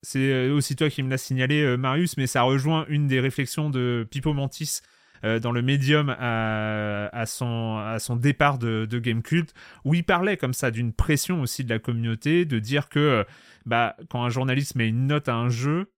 c'est 0.02 0.48
aussi 0.48 0.78
toi 0.78 0.90
qui 0.90 1.04
me 1.04 1.10
l'as 1.10 1.18
signalé, 1.18 1.76
Marius, 1.76 2.16
mais 2.16 2.26
ça 2.26 2.44
rejoint 2.44 2.86
une 2.88 3.08
des 3.08 3.20
réflexions 3.20 3.70
de 3.70 4.08
Pipo 4.10 4.32
Mantis 4.32 4.80
euh, 5.24 5.40
dans 5.40 5.52
le 5.52 5.62
médium 5.62 6.16
à, 6.18 7.26
son, 7.26 7.78
à 7.78 8.00
son 8.00 8.16
départ 8.16 8.58
de, 8.58 8.86
de 8.90 9.00
Game 9.00 9.22
Cult, 9.22 9.54
où 9.86 9.94
il 9.94 10.04
parlait 10.04 10.38
comme 10.38 10.54
ça 10.54 10.72
d'une 10.72 10.94
pression 10.94 11.42
aussi 11.42 11.64
de 11.64 11.70
la 11.70 11.80
communauté, 11.80 12.46
de 12.46 12.60
dire 12.60 12.90
que 12.90 13.26
bah, 13.66 13.96
quand 14.10 14.24
un 14.24 14.30
journaliste 14.30 14.76
met 14.76 14.88
une 14.88 15.08
note 15.08 15.30
à 15.30 15.36
un 15.36 15.50
jeu, 15.50 15.92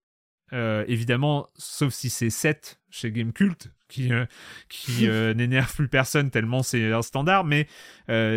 évidemment, 0.52 1.48
sauf 1.56 1.94
si 1.94 2.10
c'est 2.10 2.30
7 2.30 2.82
chez 2.90 3.12
Gamecult, 3.12 3.72
qui, 3.88 4.12
qui 4.68 5.08
n'énerve 5.36 5.74
plus 5.74 5.88
personne 5.88 6.30
tellement 6.30 6.64
c'est 6.64 6.92
un 6.92 7.02
standard, 7.02 7.46
mais 7.46 7.68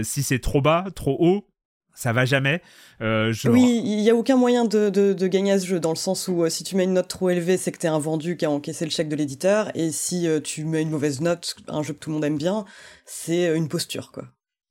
si 0.02 0.22
c'est 0.22 0.38
trop 0.38 0.62
bas, 0.62 0.86
trop 0.94 1.16
haut, 1.18 1.48
ça 1.94 2.12
va 2.12 2.24
jamais. 2.24 2.60
Euh, 3.00 3.32
Oui, 3.44 3.80
il 3.84 4.00
y 4.00 4.10
a 4.10 4.14
aucun 4.14 4.36
moyen 4.36 4.64
de, 4.64 4.90
de, 4.90 5.26
gagner 5.26 5.52
à 5.52 5.58
ce 5.58 5.66
jeu 5.66 5.80
dans 5.80 5.90
le 5.90 5.96
sens 5.96 6.28
où 6.28 6.42
euh, 6.42 6.50
si 6.50 6.64
tu 6.64 6.76
mets 6.76 6.84
une 6.84 6.94
note 6.94 7.08
trop 7.08 7.30
élevée, 7.30 7.56
c'est 7.56 7.72
que 7.72 7.78
t'es 7.78 7.88
un 7.88 7.98
vendu 7.98 8.36
qui 8.36 8.44
a 8.44 8.50
encaissé 8.50 8.84
le 8.84 8.90
chèque 8.90 9.08
de 9.08 9.16
l'éditeur, 9.16 9.70
et 9.76 9.90
si 9.92 10.26
euh, 10.28 10.40
tu 10.40 10.64
mets 10.64 10.82
une 10.82 10.90
mauvaise 10.90 11.20
note, 11.20 11.56
un 11.68 11.82
jeu 11.82 11.94
que 11.94 11.98
tout 12.00 12.10
le 12.10 12.14
monde 12.14 12.24
aime 12.24 12.36
bien, 12.36 12.64
c'est 13.06 13.56
une 13.56 13.68
posture 13.68 14.10
quoi. 14.12 14.24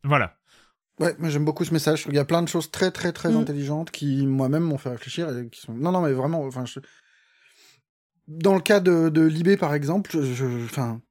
Voilà. 0.04 0.36
Ouais, 1.00 1.16
moi 1.18 1.30
j'aime 1.30 1.46
beaucoup 1.46 1.66
ce 1.66 1.74
message. 1.74 2.06
Il 2.08 2.16
y 2.16 2.20
a 2.20 2.26
plein 2.26 2.44
de 2.44 2.48
choses 2.48 2.70
très 2.70 2.92
très 2.92 3.14
très 3.14 3.30
mm. 3.30 3.38
intelligentes 3.38 3.92
qui 3.92 4.28
moi-même 4.28 4.64
m'ont 4.64 4.78
fait 4.78 4.90
réfléchir 4.90 5.36
et 5.36 5.50
qui 5.50 5.62
sont. 5.62 5.74
Non 5.74 5.92
non 5.92 6.02
mais 6.02 6.12
vraiment, 6.12 6.44
enfin, 6.44 6.66
dans 8.28 8.54
le 8.54 8.62
cas 8.62 8.80
de, 8.80 9.10
de 9.10 9.22
Libé 9.22 9.58
par 9.58 9.74
exemple, 9.74 10.12
je, 10.12 10.66
enfin, 10.66 11.02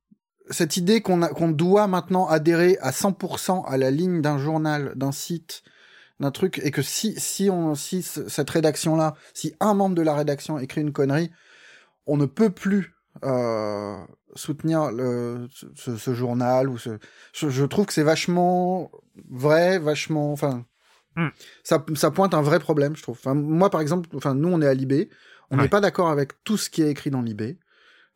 cette 0.51 0.77
idée 0.77 1.01
qu'on 1.01 1.23
a 1.23 1.29
qu'on 1.29 1.51
doit 1.51 1.89
maintenant 1.89 2.29
adhérer 2.29 2.79
à 2.81 2.91
100% 2.91 3.65
à 3.67 3.77
la 3.77 3.91
ligne 3.91 4.21
d'un 4.21 4.39
journal, 4.39 4.93
d'un 4.95 5.13
site 5.13 5.63
d'un 6.23 6.31
truc 6.31 6.61
et 6.65 6.71
que 6.71 6.83
si 6.83 7.15
si 7.21 7.51
on 7.51 7.75
si 7.75 8.03
cette 8.03 8.51
rédaction 8.51 8.97
là, 8.97 9.15
si 9.35 9.55
un 9.61 9.75
membre 9.75 9.95
de 9.95 10.03
la 10.03 10.15
rédaction 10.15 10.59
écrit 10.59 10.81
une 10.81 10.93
connerie, 10.93 11.31
on 12.07 12.17
ne 12.17 12.27
peut 12.27 12.51
plus 12.51 12.95
euh, 13.25 13.99
soutenir 14.35 14.91
le, 14.91 15.47
ce, 15.77 16.15
journal 16.15 16.69
ou 16.69 16.79
ce. 16.79 16.99
Je, 17.35 17.65
trouve 17.65 17.87
que 17.87 17.93
c'est 17.93 18.03
vachement 18.03 18.91
vrai, 19.31 19.79
vachement. 19.79 20.33
Enfin, 20.33 20.65
hmm. 21.17 21.29
ça, 21.63 21.85
ça 21.95 22.11
pointe 22.11 22.35
un 22.35 22.43
vrai 22.43 22.59
problème, 22.59 22.97
je 22.97 23.03
trouve. 23.03 23.19
Enfin, 23.19 23.35
moi, 23.35 23.71
par 23.71 23.81
exemple, 23.81 24.09
enfin, 24.17 24.35
nous, 24.35 24.49
on 24.49 24.63
est 24.63 24.67
à 24.67 24.75
Libé, 24.75 25.11
on 25.51 25.59
n'est 25.59 25.69
pas 25.69 25.81
d'accord 25.81 26.09
avec 26.09 26.43
tout 26.45 26.57
ce 26.57 26.71
qui 26.71 26.83
est 26.83 26.91
écrit 26.91 27.11
dans 27.11 27.23
Libé. 27.23 27.59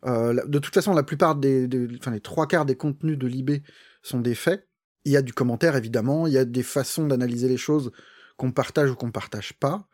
Euh, 0.07 0.43
de 0.47 0.59
toute 0.59 0.73
façon, 0.73 0.95
la 0.95 1.03
plupart 1.03 1.35
des, 1.35 1.69
enfin, 1.99 2.13
les 2.13 2.21
trois 2.21 2.47
quarts 2.47 2.65
des 2.65 2.77
contenus 2.77 3.19
de 3.19 3.27
Libé 3.27 3.63
sont 4.03 4.21
des 4.21 4.35
faits. 4.35 4.66
Il 5.07 5.13
y 5.13 5.17
a 5.17 5.23
du 5.23 5.33
commentaire, 5.33 5.77
évidemment. 5.77 6.27
Il 6.27 6.33
y 6.33 6.39
a 6.39 6.45
des 6.45 6.65
façons 6.65 7.07
d'analyser 7.07 7.49
les 7.49 7.57
choses 7.57 7.93
qu'on 8.37 8.51
partage 8.51 8.91
ou 8.91 8.97
qu'on 8.97 9.13
partage 9.13 9.55
pas. 9.55 9.89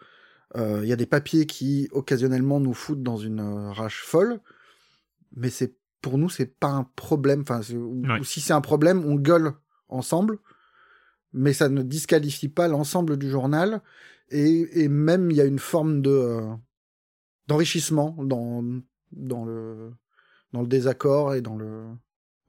Euh, 0.56 0.80
il 0.82 0.88
y 0.88 0.92
a 0.92 0.96
des 0.96 1.04
papiers 1.04 1.44
qui, 1.44 1.86
occasionnellement, 1.92 2.60
nous 2.60 2.72
foutent 2.72 3.02
dans 3.02 3.18
une 3.18 3.40
euh, 3.40 3.72
rage 3.72 4.00
folle. 4.02 4.40
Mais 5.36 5.50
c'est 5.50 5.76
pour 6.00 6.16
nous, 6.16 6.30
c'est 6.30 6.46
pas 6.58 6.70
un 6.70 6.84
problème. 6.96 7.42
Enfin, 7.42 7.60
ou, 7.74 8.24
si 8.24 8.40
c'est 8.40 8.54
un 8.54 8.62
problème, 8.62 9.04
on 9.04 9.16
gueule 9.16 9.52
ensemble. 9.90 10.38
Mais 11.34 11.52
ça 11.52 11.68
ne 11.68 11.82
disqualifie 11.82 12.48
pas 12.48 12.66
l'ensemble 12.66 13.18
du 13.18 13.28
journal. 13.28 13.82
Et, 14.30 14.88
même, 14.88 15.30
il 15.30 15.36
y 15.36 15.42
a 15.42 15.44
une 15.44 15.58
forme 15.58 16.00
de 16.00 16.10
euh, 16.10 16.54
d'enrichissement 17.48 18.16
dans, 18.18 18.64
dans, 19.10 19.44
le, 19.44 19.92
dans 20.54 20.62
le 20.62 20.66
désaccord 20.66 21.34
et 21.34 21.42
dans 21.42 21.56
le, 21.56 21.84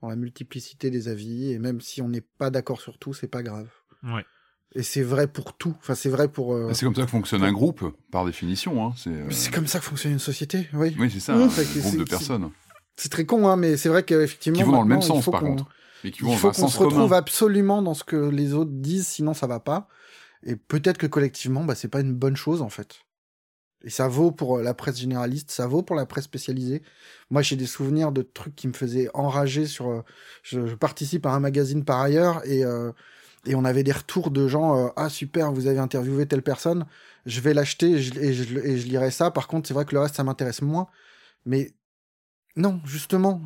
la 0.08 0.16
multiplicité 0.16 0.90
des 0.90 1.08
avis, 1.08 1.52
et 1.52 1.58
même 1.58 1.80
si 1.80 2.02
on 2.02 2.08
n'est 2.08 2.20
pas 2.20 2.50
d'accord 2.50 2.80
sur 2.80 2.98
tout, 2.98 3.14
c'est 3.14 3.28
pas 3.28 3.42
grave. 3.42 3.68
Ouais. 4.02 4.24
Et 4.74 4.82
c'est 4.82 5.02
vrai 5.02 5.26
pour 5.28 5.56
tout. 5.56 5.74
Enfin, 5.78 5.94
c'est 5.94 6.08
vrai 6.08 6.28
pour. 6.28 6.54
Euh, 6.54 6.72
c'est 6.74 6.84
comme 6.84 6.94
ça 6.94 7.04
que 7.04 7.10
fonctionne 7.10 7.44
un 7.44 7.52
groupe, 7.52 7.84
par 8.10 8.24
définition. 8.24 8.84
Hein. 8.84 8.94
Euh, 9.06 9.28
c'est 9.30 9.52
comme 9.52 9.66
ça 9.66 9.78
que 9.78 9.84
fonctionne 9.84 10.12
une 10.12 10.18
société, 10.18 10.68
oui. 10.72 10.96
Oui, 10.98 11.10
c'est 11.10 11.20
ça, 11.20 11.34
un 11.34 11.46
groupe 11.46 11.98
de 11.98 12.04
personnes. 12.04 12.50
C'est 12.96 13.08
très 13.08 13.24
con, 13.24 13.48
hein, 13.48 13.56
mais 13.56 13.76
c'est 13.76 13.88
vrai 13.88 14.02
qu'effectivement. 14.04 14.58
Qui 14.58 14.64
vont 14.64 14.72
dans 14.72 14.82
le 14.82 14.88
même 14.88 15.02
sens, 15.02 15.28
par 15.30 15.40
contre. 15.40 15.68
Mais 16.02 16.10
qui 16.10 16.22
vont 16.22 16.32
il 16.32 16.38
faut 16.38 16.50
qu'on 16.50 16.68
se 16.68 16.78
retrouve 16.78 17.12
absolument 17.12 17.82
dans 17.82 17.94
ce 17.94 18.04
que 18.04 18.16
les 18.16 18.52
autres 18.52 18.72
disent, 18.72 19.06
sinon 19.06 19.32
ça 19.32 19.46
va 19.46 19.60
pas. 19.60 19.88
Et 20.42 20.56
peut-être 20.56 20.98
que 20.98 21.06
collectivement, 21.06 21.64
bah, 21.64 21.74
c'est 21.74 21.88
pas 21.88 22.00
une 22.00 22.12
bonne 22.12 22.36
chose, 22.36 22.60
en 22.60 22.68
fait. 22.68 23.00
Et 23.84 23.90
ça 23.90 24.08
vaut 24.08 24.32
pour 24.32 24.58
la 24.58 24.72
presse 24.72 24.98
généraliste, 24.98 25.50
ça 25.50 25.66
vaut 25.66 25.82
pour 25.82 25.94
la 25.94 26.06
presse 26.06 26.24
spécialisée. 26.24 26.82
Moi, 27.30 27.42
j'ai 27.42 27.54
des 27.54 27.66
souvenirs 27.66 28.12
de 28.12 28.22
trucs 28.22 28.56
qui 28.56 28.66
me 28.66 28.72
faisaient 28.72 29.10
enrager 29.12 29.66
sur. 29.66 29.90
Euh, 29.90 30.02
je, 30.42 30.74
participe 30.74 31.26
à 31.26 31.32
un 31.32 31.40
magazine 31.40 31.84
par 31.84 32.00
ailleurs 32.00 32.42
et 32.46 32.64
euh, 32.64 32.92
et 33.46 33.54
on 33.54 33.64
avait 33.66 33.82
des 33.82 33.92
retours 33.92 34.30
de 34.30 34.48
gens 34.48 34.86
euh, 34.86 34.88
ah 34.96 35.10
super, 35.10 35.52
vous 35.52 35.66
avez 35.66 35.78
interviewé 35.78 36.24
telle 36.24 36.40
personne, 36.40 36.86
je 37.26 37.40
vais 37.42 37.52
l'acheter 37.52 37.90
et 37.92 38.32
je, 38.32 38.88
lirai 38.88 39.10
ça. 39.10 39.30
Par 39.30 39.48
contre, 39.48 39.68
c'est 39.68 39.74
vrai 39.74 39.84
que 39.84 39.94
le 39.94 40.00
reste 40.00 40.16
ça 40.16 40.24
m'intéresse 40.24 40.62
moins. 40.62 40.86
Mais 41.44 41.74
non, 42.56 42.80
justement, 42.86 43.42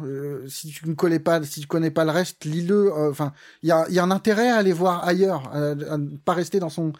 si 0.48 0.68
tu 0.68 0.88
ne 0.88 0.94
connais 0.94 1.18
pas, 1.18 1.42
si 1.42 1.62
tu 1.62 1.66
connais 1.66 1.90
pas 1.90 2.04
le 2.04 2.12
reste, 2.12 2.44
lis-le. 2.44 2.92
Enfin, 2.92 3.32
il 3.62 3.70
y 3.70 3.72
a, 3.72 3.88
y 3.90 3.98
a 3.98 4.04
un 4.04 4.12
intérêt 4.12 4.50
à 4.50 4.56
aller 4.56 4.72
voir 4.72 5.04
ailleurs, 5.04 5.48
à, 5.52 5.70
à, 5.70 5.98
pas 6.24 6.34
rester 6.34 6.60
dans 6.60 6.68
son 6.68 6.92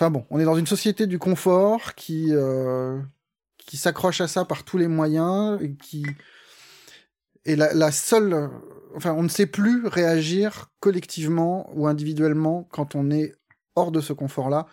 Enfin 0.00 0.10
bon, 0.10 0.24
on 0.30 0.40
est 0.40 0.44
dans 0.44 0.56
une 0.56 0.66
société 0.66 1.06
du 1.06 1.18
confort 1.18 1.94
qui, 1.94 2.28
euh, 2.30 2.98
qui 3.58 3.76
s'accroche 3.76 4.22
à 4.22 4.28
ça 4.28 4.46
par 4.46 4.64
tous 4.64 4.78
les 4.78 4.88
moyens 4.88 5.60
et 5.60 5.74
qui. 5.74 6.06
Et 7.44 7.54
la, 7.54 7.92
seule. 7.92 8.48
Enfin, 8.96 9.12
on 9.12 9.22
ne 9.22 9.28
sait 9.28 9.44
plus 9.44 9.86
réagir 9.86 10.70
collectivement 10.80 11.70
ou 11.74 11.86
individuellement 11.86 12.66
quand 12.72 12.94
on 12.94 13.10
est 13.10 13.34
hors 13.76 13.92
de 13.92 14.00
ce 14.00 14.14
confort-là. 14.14 14.64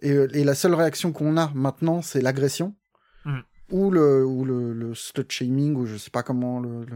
Et, 0.00 0.44
la 0.44 0.54
seule 0.54 0.74
réaction 0.74 1.12
qu'on 1.12 1.36
a 1.36 1.52
maintenant, 1.54 2.00
c'est 2.00 2.22
l'agression. 2.22 2.74
Mm. 3.26 3.40
Ou 3.72 3.90
le, 3.90 4.24
ou 4.24 4.46
le, 4.46 4.72
le 4.72 4.94
slut 4.94 5.26
shaming, 5.28 5.76
ou 5.76 5.84
je 5.84 5.98
sais 5.98 6.10
pas 6.10 6.22
comment 6.22 6.58
le... 6.58 6.86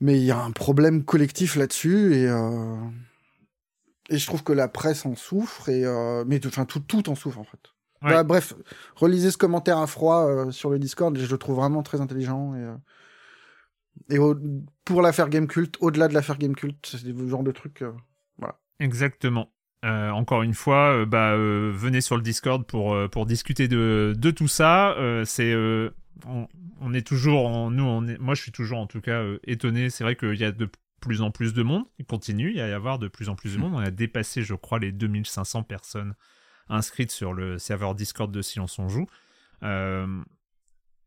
Mais 0.00 0.18
il 0.18 0.24
y 0.24 0.32
a 0.32 0.40
un 0.40 0.50
problème 0.50 1.04
collectif 1.04 1.54
là-dessus 1.54 2.16
et. 2.16 2.26
Euh 2.26 2.74
et 4.08 4.18
je 4.18 4.26
trouve 4.26 4.42
que 4.42 4.52
la 4.52 4.68
presse 4.68 5.04
en 5.06 5.14
souffre, 5.14 5.68
et, 5.68 5.84
euh, 5.84 6.24
mais 6.26 6.44
enfin 6.46 6.64
tout, 6.64 6.80
tout 6.80 7.08
en 7.08 7.14
souffre 7.14 7.38
en 7.38 7.44
fait. 7.44 7.60
Bah, 8.00 8.22
bref, 8.22 8.54
relisez 8.94 9.32
ce 9.32 9.36
commentaire 9.38 9.78
à 9.78 9.88
froid 9.88 10.28
euh, 10.28 10.52
sur 10.52 10.70
le 10.70 10.78
Discord, 10.78 11.16
je 11.18 11.30
le 11.30 11.38
trouve 11.38 11.56
vraiment 11.56 11.82
très 11.82 12.00
intelligent. 12.00 12.54
Et, 12.54 12.60
euh, 12.60 12.76
et 14.10 14.18
pour 14.84 15.02
l'affaire 15.02 15.28
Game 15.28 15.48
Cult, 15.48 15.76
au-delà 15.80 16.06
de 16.06 16.14
l'affaire 16.14 16.38
Game 16.38 16.54
Cult, 16.54 16.76
c'est 16.86 17.04
le 17.04 17.28
genre 17.28 17.42
de 17.42 17.50
truc. 17.50 17.82
voilà. 18.38 18.60
Exactement. 18.78 19.52
encore 19.82 20.42
une 20.42 20.54
fois, 20.54 21.04
bah, 21.06 21.36
venez 21.36 22.00
sur 22.00 22.16
le 22.16 22.22
Discord 22.22 22.64
pour, 22.64 22.96
pour 23.10 23.26
discuter 23.26 23.66
de, 23.66 24.14
de 24.16 24.30
tout 24.30 24.48
ça. 24.48 24.94
c'est 25.24 25.52
on, 26.24 26.48
on, 26.80 26.94
est 26.94 27.06
toujours, 27.06 27.48
en, 27.48 27.72
nous, 27.72 27.82
on 27.82 28.06
est, 28.06 28.18
moi 28.18 28.36
je 28.36 28.42
suis 28.42 28.52
toujours 28.52 28.78
en 28.78 28.86
tout 28.86 29.00
cas 29.00 29.24
étonné. 29.42 29.90
C'est 29.90 30.04
vrai 30.04 30.14
qu'il 30.14 30.36
y 30.36 30.44
a 30.44 30.52
de 30.52 30.70
plus 31.00 31.22
en 31.22 31.30
plus 31.30 31.54
de 31.54 31.62
monde. 31.62 31.84
Il 31.98 32.04
continue 32.04 32.60
à 32.60 32.68
y 32.68 32.72
avoir 32.72 32.98
de 32.98 33.08
plus 33.08 33.28
en 33.28 33.34
plus 33.34 33.54
de 33.54 33.58
monde. 33.58 33.74
On 33.74 33.78
a 33.78 33.90
dépassé, 33.90 34.42
je 34.42 34.54
crois, 34.54 34.78
les 34.78 34.92
2500 34.92 35.62
personnes 35.62 36.14
inscrites 36.68 37.10
sur 37.10 37.32
le 37.32 37.58
serveur 37.58 37.94
Discord 37.94 38.30
de 38.30 38.42
Silence 38.42 38.78
on 38.78 38.88
Joue. 38.88 39.06
Euh, 39.62 40.06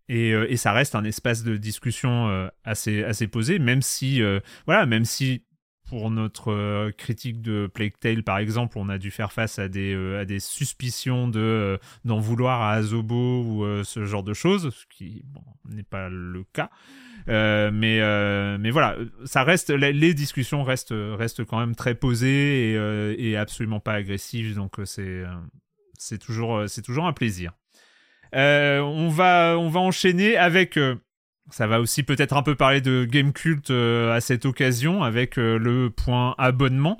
euh, 0.09 0.45
et, 0.49 0.57
ça 0.57 0.73
reste 0.73 0.95
un 0.95 1.03
espace 1.03 1.43
de 1.43 1.55
discussion 1.57 2.27
euh, 2.29 2.47
assez, 2.63 3.03
assez 3.03 3.27
posé, 3.27 3.59
même 3.59 3.81
si, 3.81 4.21
voilà, 4.65 4.85
même 4.85 5.05
si 5.05 5.45
pour 5.91 6.09
notre 6.09 6.89
critique 6.91 7.41
de 7.41 7.67
Plague 7.67 7.99
Tale, 7.99 8.23
par 8.23 8.37
exemple, 8.37 8.77
on 8.77 8.87
a 8.87 8.97
dû 8.97 9.11
faire 9.11 9.33
face 9.33 9.59
à 9.59 9.67
des, 9.67 9.93
à 10.17 10.23
des 10.23 10.39
suspicions 10.39 11.27
de 11.27 11.77
d'en 12.05 12.19
vouloir 12.19 12.61
à 12.61 12.71
Azobo 12.71 13.43
ou 13.43 13.83
ce 13.83 14.05
genre 14.05 14.23
de 14.23 14.33
choses, 14.33 14.73
ce 14.73 14.85
qui 14.89 15.25
n'est 15.69 15.83
pas 15.83 16.07
le 16.07 16.45
cas. 16.53 16.69
Euh, 17.29 17.71
mais, 17.73 17.99
euh, 17.99 18.57
mais 18.57 18.71
voilà, 18.71 18.95
ça 19.25 19.43
reste, 19.43 19.69
les, 19.69 20.13
discussions 20.13 20.63
restent, 20.63 20.93
restent 20.95 21.43
quand 21.43 21.59
même 21.59 21.75
très 21.75 21.95
posées 21.95 22.71
et, 22.71 22.77
euh, 22.77 23.13
et 23.17 23.35
absolument 23.35 23.79
pas 23.79 23.93
agressives, 23.93 24.55
donc 24.55 24.75
c'est, 24.85 25.23
c'est 25.97 26.17
toujours, 26.17 26.65
toujours 26.83 27.05
un 27.05 27.13
plaisir. 27.13 27.51
on 28.33 29.09
va, 29.09 29.57
on 29.57 29.69
va 29.69 29.79
enchaîner 29.81 30.37
avec. 30.37 30.79
Ça 31.51 31.67
va 31.67 31.79
aussi 31.79 32.03
peut-être 32.03 32.35
un 32.35 32.43
peu 32.43 32.55
parler 32.55 32.81
de 32.81 33.05
Game 33.05 33.33
Cult 33.33 33.69
à 33.69 34.21
cette 34.21 34.45
occasion 34.45 35.03
avec 35.03 35.35
le 35.37 35.89
point 35.89 36.35
abonnement. 36.37 36.97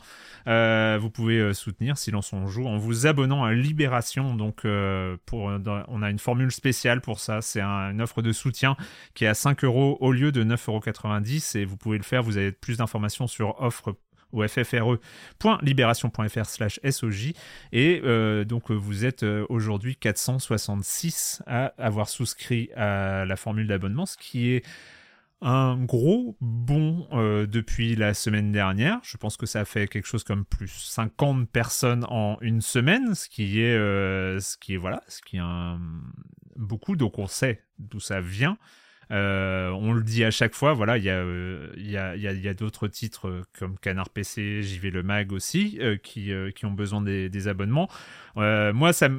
Euh, 0.47 0.97
vous 0.99 1.09
pouvez 1.09 1.39
euh, 1.39 1.53
soutenir 1.53 1.97
Silence 1.97 2.33
on 2.33 2.47
joue 2.47 2.65
en 2.65 2.77
vous 2.77 3.07
abonnant 3.07 3.43
à 3.43 3.53
Libération. 3.53 4.35
Donc, 4.35 4.65
euh, 4.65 5.17
pour, 5.25 5.51
on 5.87 6.01
a 6.01 6.09
une 6.09 6.19
formule 6.19 6.51
spéciale 6.51 7.01
pour 7.01 7.19
ça. 7.19 7.41
C'est 7.41 7.61
une 7.61 8.01
offre 8.01 8.21
de 8.21 8.31
soutien 8.31 8.75
qui 9.13 9.25
est 9.25 9.27
à 9.27 9.33
5 9.33 9.63
euros 9.63 9.97
au 9.99 10.11
lieu 10.11 10.31
de 10.31 10.43
9,90 10.43 11.57
euros. 11.57 11.61
Et 11.61 11.65
vous 11.65 11.77
pouvez 11.77 11.97
le 11.97 12.03
faire. 12.03 12.23
Vous 12.23 12.37
avez 12.37 12.51
plus 12.51 12.77
d'informations 12.77 13.27
sur 13.27 13.61
offre 13.61 13.95
au 14.31 14.47
ffre.libération.fr 14.47 16.45
slash 16.45 16.79
SOJ. 16.87 17.33
Et 17.71 18.01
donc 18.45 18.71
vous 18.71 19.05
êtes 19.05 19.23
aujourd'hui 19.49 19.95
466 19.95 21.43
à 21.47 21.73
avoir 21.77 22.09
souscrit 22.09 22.69
à 22.75 23.25
la 23.25 23.35
formule 23.35 23.67
d'abonnement, 23.67 24.05
ce 24.05 24.17
qui 24.17 24.51
est 24.51 24.63
un 25.41 25.83
gros 25.83 26.37
bond 26.39 27.07
euh, 27.13 27.47
depuis 27.47 27.95
la 27.95 28.13
semaine 28.13 28.51
dernière. 28.51 28.99
Je 29.03 29.17
pense 29.17 29.37
que 29.37 29.47
ça 29.47 29.65
fait 29.65 29.87
quelque 29.87 30.05
chose 30.05 30.23
comme 30.23 30.45
plus 30.45 30.69
50 30.69 31.49
personnes 31.49 32.05
en 32.09 32.37
une 32.41 32.61
semaine, 32.61 33.15
ce 33.15 33.27
qui 33.27 33.61
est, 33.61 33.75
euh, 33.75 34.39
ce 34.39 34.57
qui 34.57 34.75
voilà, 34.75 35.01
ce 35.07 35.21
qui 35.21 35.37
est 35.37 35.77
beaucoup. 36.55 36.95
Donc 36.95 37.17
on 37.17 37.27
sait 37.27 37.63
d'où 37.79 37.99
ça 37.99 38.21
vient. 38.21 38.57
Euh, 39.11 39.69
on 39.69 39.93
le 39.93 40.03
dit 40.03 40.23
à 40.23 40.31
chaque 40.31 40.55
fois, 40.55 40.73
voilà, 40.73 40.97
il 40.97 41.03
y 41.03 41.09
a, 41.09 42.53
d'autres 42.53 42.87
titres 42.87 43.43
comme 43.57 43.77
Canard 43.77 44.09
PC, 44.09 44.63
JV 44.63 44.89
Le 44.89 45.03
Mag 45.03 45.31
aussi, 45.31 45.79
qui, 46.03 46.31
qui 46.55 46.65
ont 46.65 46.71
besoin 46.71 47.01
des, 47.01 47.47
abonnements. 47.47 47.89
moi, 48.35 48.93
ça 48.93 49.09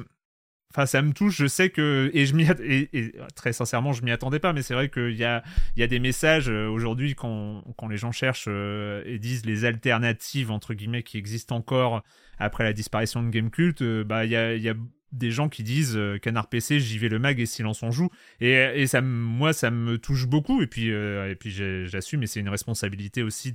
me 1.01 1.11
touche. 1.13 1.37
Je 1.37 1.47
sais 1.47 1.69
que 1.69 2.11
et 2.13 3.13
très 3.35 3.53
sincèrement, 3.53 3.93
je 3.93 4.03
m'y 4.03 4.11
attendais 4.11 4.39
pas. 4.39 4.53
Mais 4.53 4.61
c'est 4.61 4.73
vrai 4.73 4.89
qu'il 4.89 5.15
y 5.15 5.23
a 5.23 5.43
des 5.75 5.99
messages 5.99 6.49
euh, 6.49 6.67
aujourd'hui 6.67 7.15
quand 7.15 7.63
les 7.89 7.97
gens 7.97 8.11
cherchent 8.11 8.47
euh, 8.47 9.03
et 9.05 9.19
disent 9.19 9.45
les 9.45 9.65
alternatives 9.65 10.51
entre 10.51 10.73
guillemets 10.73 11.03
qui 11.03 11.17
existent 11.17 11.55
encore 11.55 12.03
après 12.39 12.63
la 12.63 12.73
disparition 12.73 13.21
de 13.21 13.29
Game 13.29 13.51
Cult. 13.51 13.83
bah 13.83 14.25
il 14.25 14.31
y 14.31 14.35
a 14.35 14.55
y 14.55 14.69
a 14.69 14.73
des 15.13 15.31
gens 15.31 15.47
qui 15.47 15.63
disent 15.63 15.97
Canard 16.21 16.49
PC, 16.49 16.79
j'y 16.79 16.97
vais 16.97 17.09
le 17.09 17.19
mag 17.19 17.39
et 17.39 17.45
silence 17.45 17.83
on 17.83 17.91
joue. 17.91 18.09
Et, 18.41 18.87
ça, 18.87 19.01
moi, 19.01 19.53
ça 19.53 19.71
me 19.71 19.97
touche 19.97 20.27
beaucoup. 20.27 20.61
Et 20.61 20.67
puis, 20.67 20.91
puis 21.39 21.51
j'assume, 21.51 22.23
et 22.23 22.27
c'est 22.27 22.39
une 22.39 22.49
responsabilité 22.49 23.23
aussi 23.23 23.53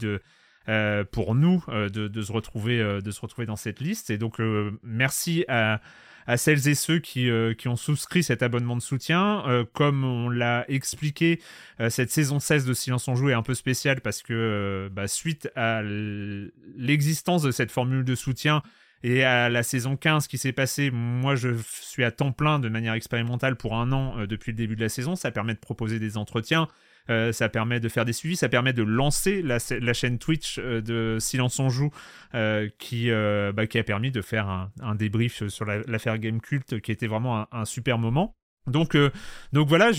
euh, 0.69 1.03
pour 1.03 1.35
nous 1.35 1.65
euh, 1.71 1.89
de, 1.89 2.21
se 2.21 2.31
retrouver, 2.31 2.79
euh, 2.79 3.01
de 3.01 3.11
se 3.11 3.23
retrouver 3.23 3.47
dans 3.47 3.57
cette 3.57 3.81
liste. 3.81 4.11
Et 4.11 4.19
donc, 4.19 4.39
merci 4.83 5.47
à, 5.49 5.81
celles 6.37 6.69
et 6.69 6.75
ceux 6.75 6.99
qui, 6.99 7.31
ont 7.67 7.77
souscrit 7.77 8.23
cet 8.23 8.43
abonnement 8.43 8.77
de 8.77 8.83
soutien. 8.83 9.67
comme 9.73 10.05
on 10.05 10.29
l'a 10.29 10.67
expliqué, 10.69 11.41
cette 11.89 12.11
saison 12.11 12.39
16 12.39 12.67
de 12.67 12.75
Silence 12.75 13.09
en 13.09 13.15
Joue 13.15 13.31
est 13.31 13.35
un 13.35 13.43
peu 13.43 13.55
spéciale 13.55 14.03
parce 14.03 14.23
que 14.23 14.91
bah, 14.93 15.09
suite 15.09 15.51
à 15.57 15.81
l'existence 15.83 17.43
de 17.43 17.51
cette 17.51 17.71
formule 17.71 18.05
de 18.05 18.15
soutien 18.15 18.63
et 19.03 19.25
à 19.25 19.49
la 19.49 19.63
saison 19.63 19.97
15 19.97 20.27
qui 20.27 20.39
s'est 20.39 20.53
passée, 20.53 20.91
moi 20.91 21.35
je 21.37 21.51
suis 21.63 22.05
à 22.05 22.11
temps 22.11 22.33
plein 22.33 22.59
de 22.59 22.69
manière 22.69 22.95
expérimentale 22.95 23.57
pour 23.57 23.77
un 23.77 23.93
an 23.93 24.27
depuis 24.27 24.53
le 24.53 24.57
début 24.57 24.77
de 24.77 24.81
la 24.81 24.89
saison. 24.89 25.15
Ça 25.15 25.31
permet 25.31 25.55
de 25.55 25.61
proposer 25.61 25.99
des 25.99 26.17
entretiens 26.17 26.69
euh, 27.11 27.33
ça 27.33 27.49
permet 27.49 27.81
de 27.81 27.89
faire 27.89 28.05
des 28.05 28.13
suivis, 28.13 28.37
ça 28.37 28.49
permet 28.49 28.73
de 28.73 28.83
lancer 28.83 29.43
la, 29.43 29.59
chaîne 29.59 30.19
Twitch 30.19 30.59
euh, 30.59 30.83
de 30.83 31.17
Silence 31.19 31.59
on 31.59 31.71
joue 31.71 31.91
euh, 32.35 32.69
qui, 32.79 33.11
bah, 33.11 33.67
qui 33.67 33.79
a 33.79 33.85
permis 33.85 34.11
de 34.11 34.21
faire 34.21 34.49
un, 34.49 34.95
débrief 34.95 35.47
sur 35.49 35.65
l'affaire 35.65 36.19
Game 36.19 36.41
Cult 36.41 36.81
qui 36.81 36.93
était 36.93 37.07
vraiment 37.07 37.47
un, 37.53 37.65
super 37.65 37.99
moment. 37.99 38.37
Donc, 38.71 38.97
donc 39.53 39.69
voilà, 39.69 39.91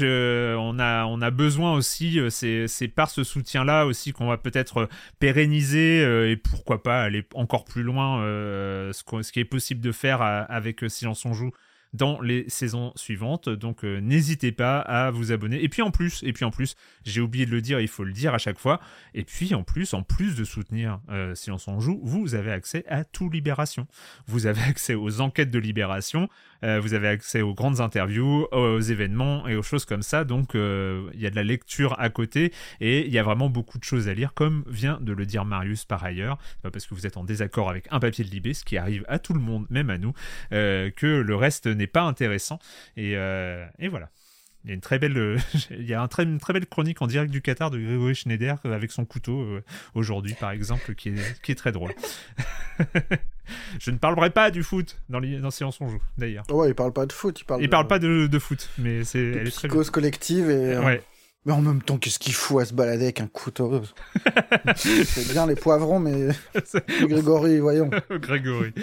on, 0.57 0.79
a, 0.79 1.31
besoin 1.31 1.73
aussi, 1.73 2.19
c'est 2.29 2.87
par 2.87 3.09
ce 3.09 3.23
soutien-là 3.23 3.85
aussi 3.85 4.11
qu'on 4.11 4.27
va 4.27 4.37
peut-être 4.37 4.89
pérenniser 5.19 6.01
et 6.31 6.37
pourquoi 6.37 6.83
pas 6.83 7.01
aller 7.01 7.25
encore 7.33 7.65
plus 7.65 7.83
loin 7.83 8.21
ce, 8.21 8.91
ce, 9.21 9.31
qui 9.31 9.39
est 9.39 9.45
possible 9.45 9.81
de 9.81 9.91
faire 9.91 10.21
avec 10.21 10.83
Silence 10.89 11.25
on 11.25 11.33
joue 11.33 11.51
dans 11.93 12.21
les 12.21 12.47
saisons 12.49 12.91
suivantes. 12.95 13.49
Donc 13.49 13.83
euh, 13.83 13.99
n'hésitez 13.99 14.51
pas 14.51 14.79
à 14.79 15.11
vous 15.11 15.31
abonner. 15.31 15.63
Et 15.63 15.69
puis 15.69 15.81
en 15.81 15.91
plus, 15.91 16.23
plus, 16.51 16.75
j'ai 17.03 17.21
oublié 17.21 17.45
de 17.45 17.51
le 17.51 17.61
dire, 17.61 17.79
il 17.79 17.87
faut 17.87 18.03
le 18.03 18.13
dire 18.13 18.33
à 18.33 18.37
chaque 18.37 18.59
fois. 18.59 18.79
Et 19.13 19.23
puis 19.23 19.53
en 19.55 19.63
plus, 19.63 19.93
en 19.93 20.03
plus 20.03 20.35
de 20.35 20.43
soutenir 20.43 20.99
euh, 21.09 21.35
si 21.35 21.51
on 21.51 21.79
joue, 21.79 21.99
vous 22.03 22.35
avez 22.35 22.51
accès 22.51 22.85
à 22.87 23.03
tout 23.03 23.29
Libération. 23.29 23.87
Vous 24.27 24.45
avez 24.45 24.61
accès 24.67 24.95
aux 24.95 25.21
enquêtes 25.21 25.51
de 25.51 25.59
Libération. 25.59 26.29
Euh, 26.63 26.79
vous 26.79 26.93
avez 26.93 27.07
accès 27.07 27.41
aux 27.41 27.53
grandes 27.53 27.81
interviews, 27.81 28.47
aux 28.51 28.79
événements 28.79 29.47
et 29.47 29.55
aux 29.55 29.63
choses 29.63 29.85
comme 29.85 30.01
ça. 30.01 30.23
Donc 30.23 30.51
il 30.53 31.19
y 31.19 31.25
a 31.25 31.29
de 31.29 31.35
la 31.35 31.43
lecture 31.43 31.95
à 31.99 32.09
côté 32.09 32.53
et 32.79 33.05
il 33.05 33.13
y 33.13 33.19
a 33.19 33.23
vraiment 33.23 33.49
beaucoup 33.49 33.77
de 33.77 33.83
choses 33.83 34.07
à 34.07 34.13
lire, 34.13 34.33
comme 34.33 34.63
vient 34.67 34.99
de 35.01 35.13
le 35.13 35.25
dire 35.25 35.45
Marius 35.45 35.85
par 35.85 36.03
ailleurs, 36.03 36.37
parce 36.61 36.85
que 36.85 36.95
vous 36.95 37.05
êtes 37.05 37.17
en 37.17 37.23
désaccord 37.23 37.69
avec 37.69 37.87
un 37.91 37.99
papier 37.99 38.23
de 38.23 38.29
Libé, 38.29 38.53
ce 38.53 38.63
qui 38.63 38.77
arrive 38.77 39.05
à 39.07 39.19
tout 39.19 39.33
le 39.33 39.39
monde, 39.39 39.65
même 39.69 39.89
à 39.89 39.97
nous, 39.97 40.13
que 40.51 40.91
le 41.01 41.35
reste 41.35 41.67
n'est 41.67 41.87
pas 41.87 42.01
intéressant. 42.01 42.59
Euh, 42.97 43.65
et, 43.79 43.87
voilà. 43.87 44.09
Il 44.65 44.69
y 44.69 44.71
a 44.71 44.75
une 44.75 44.81
très 44.81 44.99
belle, 44.99 45.37
il 45.71 45.87
y 45.87 45.93
a 45.93 46.01
un 46.01 46.07
très, 46.07 46.23
une 46.23 46.39
très 46.39 46.53
belle 46.53 46.65
chronique 46.65 47.01
en 47.01 47.07
direct 47.07 47.31
du 47.31 47.41
Qatar 47.41 47.71
de 47.71 47.79
Grégory 47.79 48.15
Schneider 48.15 48.57
avec 48.65 48.91
son 48.91 49.05
couteau 49.05 49.39
euh, 49.41 49.63
aujourd'hui, 49.95 50.33
par 50.33 50.51
exemple, 50.51 50.95
qui 50.95 51.09
est, 51.09 51.41
qui 51.41 51.51
est 51.51 51.55
très 51.55 51.71
drôle. 51.71 51.93
Je 53.79 53.91
ne 53.91 53.97
parlerai 53.97 54.29
pas 54.29 54.51
du 54.51 54.63
foot 54.63 54.99
dans, 55.09 55.19
les, 55.19 55.39
dans 55.39 55.49
on 55.61 55.89
joue, 55.89 56.01
d'ailleurs. 56.17 56.45
Ouais, 56.51 56.69
il 56.69 56.75
parle 56.75 56.93
pas 56.93 57.05
de 57.05 57.13
foot, 57.13 57.39
il 57.39 57.45
parle. 57.45 57.61
Il 57.63 57.69
parle 57.69 57.87
pas 57.87 57.99
de, 57.99 58.27
de, 58.27 58.39
foot, 58.39 58.69
mais 58.77 59.03
c'est. 59.03 59.43
Très 59.51 59.69
collective 59.69 60.49
et. 60.49 60.75
Euh, 60.75 60.83
ouais. 60.83 61.01
Mais 61.45 61.53
en 61.53 61.61
même 61.61 61.81
temps, 61.81 61.97
qu'est-ce 61.97 62.19
qu'il 62.19 62.33
fout 62.33 62.61
à 62.61 62.65
se 62.65 62.73
balader 62.73 63.05
avec 63.05 63.21
un 63.21 63.27
couteau? 63.27 63.81
C'est 64.75 65.31
bien 65.31 65.47
les 65.47 65.55
poivrons, 65.55 65.97
mais 65.97 66.27
Grégory, 67.07 67.59
voyons. 67.59 67.89
Grégory. 68.11 68.73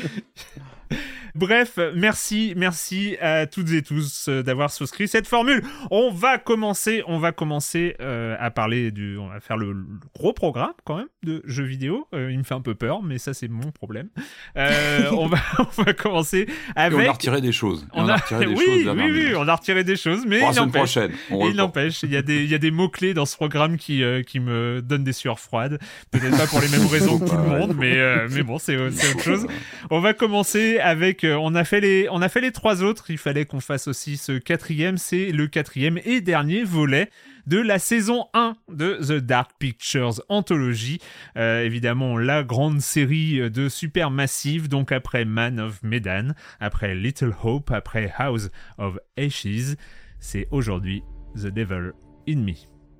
Bref, 1.36 1.78
merci, 1.94 2.54
merci 2.56 3.18
à 3.20 3.46
toutes 3.46 3.70
et 3.72 3.82
tous 3.82 4.28
euh, 4.28 4.42
d'avoir 4.42 4.70
souscrit 4.70 5.06
cette 5.06 5.26
formule. 5.26 5.62
On 5.90 6.10
va 6.10 6.38
commencer, 6.38 7.02
on 7.06 7.18
va 7.18 7.30
commencer 7.32 7.94
euh, 8.00 8.36
à 8.40 8.50
parler 8.50 8.90
du, 8.90 9.18
on 9.18 9.28
va 9.28 9.40
faire 9.40 9.58
le, 9.58 9.76
gros 10.14 10.32
programme 10.32 10.72
quand 10.84 10.96
même 10.96 11.08
de 11.24 11.42
jeux 11.44 11.64
vidéo. 11.64 12.08
Euh, 12.14 12.32
il 12.32 12.38
me 12.38 12.42
fait 12.42 12.54
un 12.54 12.62
peu 12.62 12.74
peur, 12.74 13.02
mais 13.02 13.18
ça 13.18 13.34
c'est 13.34 13.48
mon 13.48 13.70
problème. 13.70 14.08
on 14.56 15.26
va, 15.26 15.36
on 15.58 15.82
va 15.82 15.92
commencer 15.92 16.46
avec. 16.74 16.98
on 16.98 17.06
a 17.06 17.12
retiré 17.12 17.42
des 17.42 17.52
choses. 17.52 17.86
On, 17.92 18.08
a... 18.08 18.16
retiré 18.16 18.46
des 18.46 18.54
oui, 18.54 18.64
choses. 18.64 18.96
Oui, 18.96 19.10
oui, 19.10 19.34
on 19.36 19.46
a 19.46 19.54
retiré 19.54 19.84
des 19.84 19.96
choses, 19.96 20.24
mais 20.26 20.40
il 20.40 20.56
n'empêche. 20.56 20.98
Il 21.30 21.56
n'empêche, 21.56 22.02
il 22.02 22.12
y 22.12 22.16
a 22.16 22.22
des, 22.22 22.44
il 22.44 22.50
y 22.50 22.54
a 22.54 22.58
des 22.58 22.70
mots 22.70 22.88
clés 22.88 23.12
dans 23.12 23.26
ce 23.26 23.36
programme 23.36 23.76
qui, 23.76 24.02
qui 24.26 24.40
me 24.40 24.80
donnent 24.80 25.04
des 25.04 25.12
sueurs 25.12 25.38
froides. 25.38 25.78
Peut-être 26.10 26.38
pas 26.38 26.46
pour 26.46 26.62
les 26.62 26.68
mêmes 26.68 26.86
raisons 26.90 27.18
que 27.18 27.28
tout 27.28 27.36
le 27.36 27.58
monde, 27.58 27.76
mais, 27.78 28.26
mais 28.30 28.42
bon, 28.42 28.58
c'est 28.58 28.78
autre 28.78 29.22
chose. 29.22 29.46
On 29.90 30.00
va 30.00 30.14
commencer 30.14 30.78
avec 30.78 31.25
on, 31.34 31.54
a 31.54 31.64
fait 31.64 31.80
les, 31.80 32.08
on 32.10 32.22
a 32.22 32.28
fait 32.28 32.40
les 32.40 32.52
trois 32.52 32.82
autres. 32.82 33.10
Il 33.10 33.18
fallait 33.18 33.44
qu'on 33.44 33.60
fasse 33.60 33.88
aussi 33.88 34.16
ce 34.16 34.32
quatrième. 34.32 34.98
C'est 34.98 35.32
le 35.32 35.46
quatrième 35.46 35.98
et 36.04 36.20
dernier 36.20 36.64
volet 36.64 37.10
de 37.46 37.58
la 37.58 37.78
saison 37.78 38.26
1 38.34 38.56
de 38.68 38.98
The 39.00 39.24
Dark 39.24 39.52
Pictures 39.58 40.22
Anthology. 40.28 41.00
Euh, 41.36 41.62
évidemment, 41.62 42.18
la 42.18 42.42
grande 42.42 42.80
série 42.80 43.50
de 43.50 43.68
super 43.68 44.10
massive. 44.10 44.68
Donc 44.68 44.92
après 44.92 45.24
Man 45.24 45.60
of 45.60 45.82
Medan, 45.82 46.34
après 46.60 46.94
Little 46.94 47.34
Hope, 47.42 47.70
après 47.70 48.12
House 48.18 48.50
of 48.78 48.98
Ashes, 49.16 49.76
c'est 50.18 50.48
aujourd'hui 50.50 51.02
The 51.34 51.46
Devil 51.46 51.92
in 52.28 52.36
Me. 52.36 52.54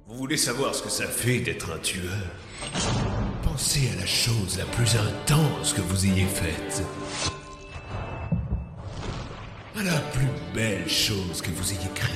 Vous 0.08 0.16
voulez 0.16 0.36
savoir 0.36 0.74
ce 0.74 0.84
que 0.84 0.88
ça 0.88 1.06
fait 1.06 1.40
d'être 1.40 1.72
un 1.72 1.78
tueur? 1.78 2.12
Pensez 3.42 3.90
à 3.92 4.00
la 4.00 4.06
chose 4.06 4.56
la 4.56 4.64
plus 4.66 4.94
intense 4.96 5.72
que 5.72 5.80
vous 5.80 6.06
ayez 6.06 6.26
faite 6.26 6.84
à 9.78 9.82
la 9.82 9.98
plus 10.12 10.28
belle 10.54 10.88
chose 10.88 11.42
que 11.42 11.50
vous 11.50 11.72
ayez 11.72 11.90
créée. 11.94 12.12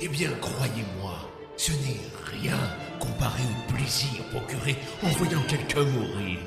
Eh 0.00 0.08
bien, 0.08 0.30
croyez-moi, 0.40 1.14
ce 1.56 1.72
n'est 1.72 2.00
rien 2.40 2.58
comparé 3.00 3.42
au 3.42 3.72
plaisir 3.72 4.22
procuré 4.30 4.76
en 5.02 5.08
voyant 5.08 5.42
quelqu'un 5.48 5.84
mourir. 5.84 6.38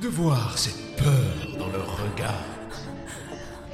De 0.00 0.08
voir 0.08 0.56
cette 0.56 0.96
peur 0.96 1.58
dans 1.58 1.68
leur 1.68 1.96
regard. 1.96 2.44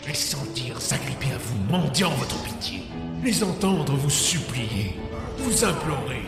Les 0.07 0.15
sentir 0.15 0.81
s'agripper 0.81 1.33
à 1.35 1.39
vous, 1.39 1.59
mendiant 1.71 2.11
votre 2.11 2.43
pitié. 2.45 2.85
Les 3.23 3.43
entendre 3.43 3.95
vous 3.95 4.11
supplier, 4.11 4.95
vous 5.39 5.65
implorer. 5.65 6.23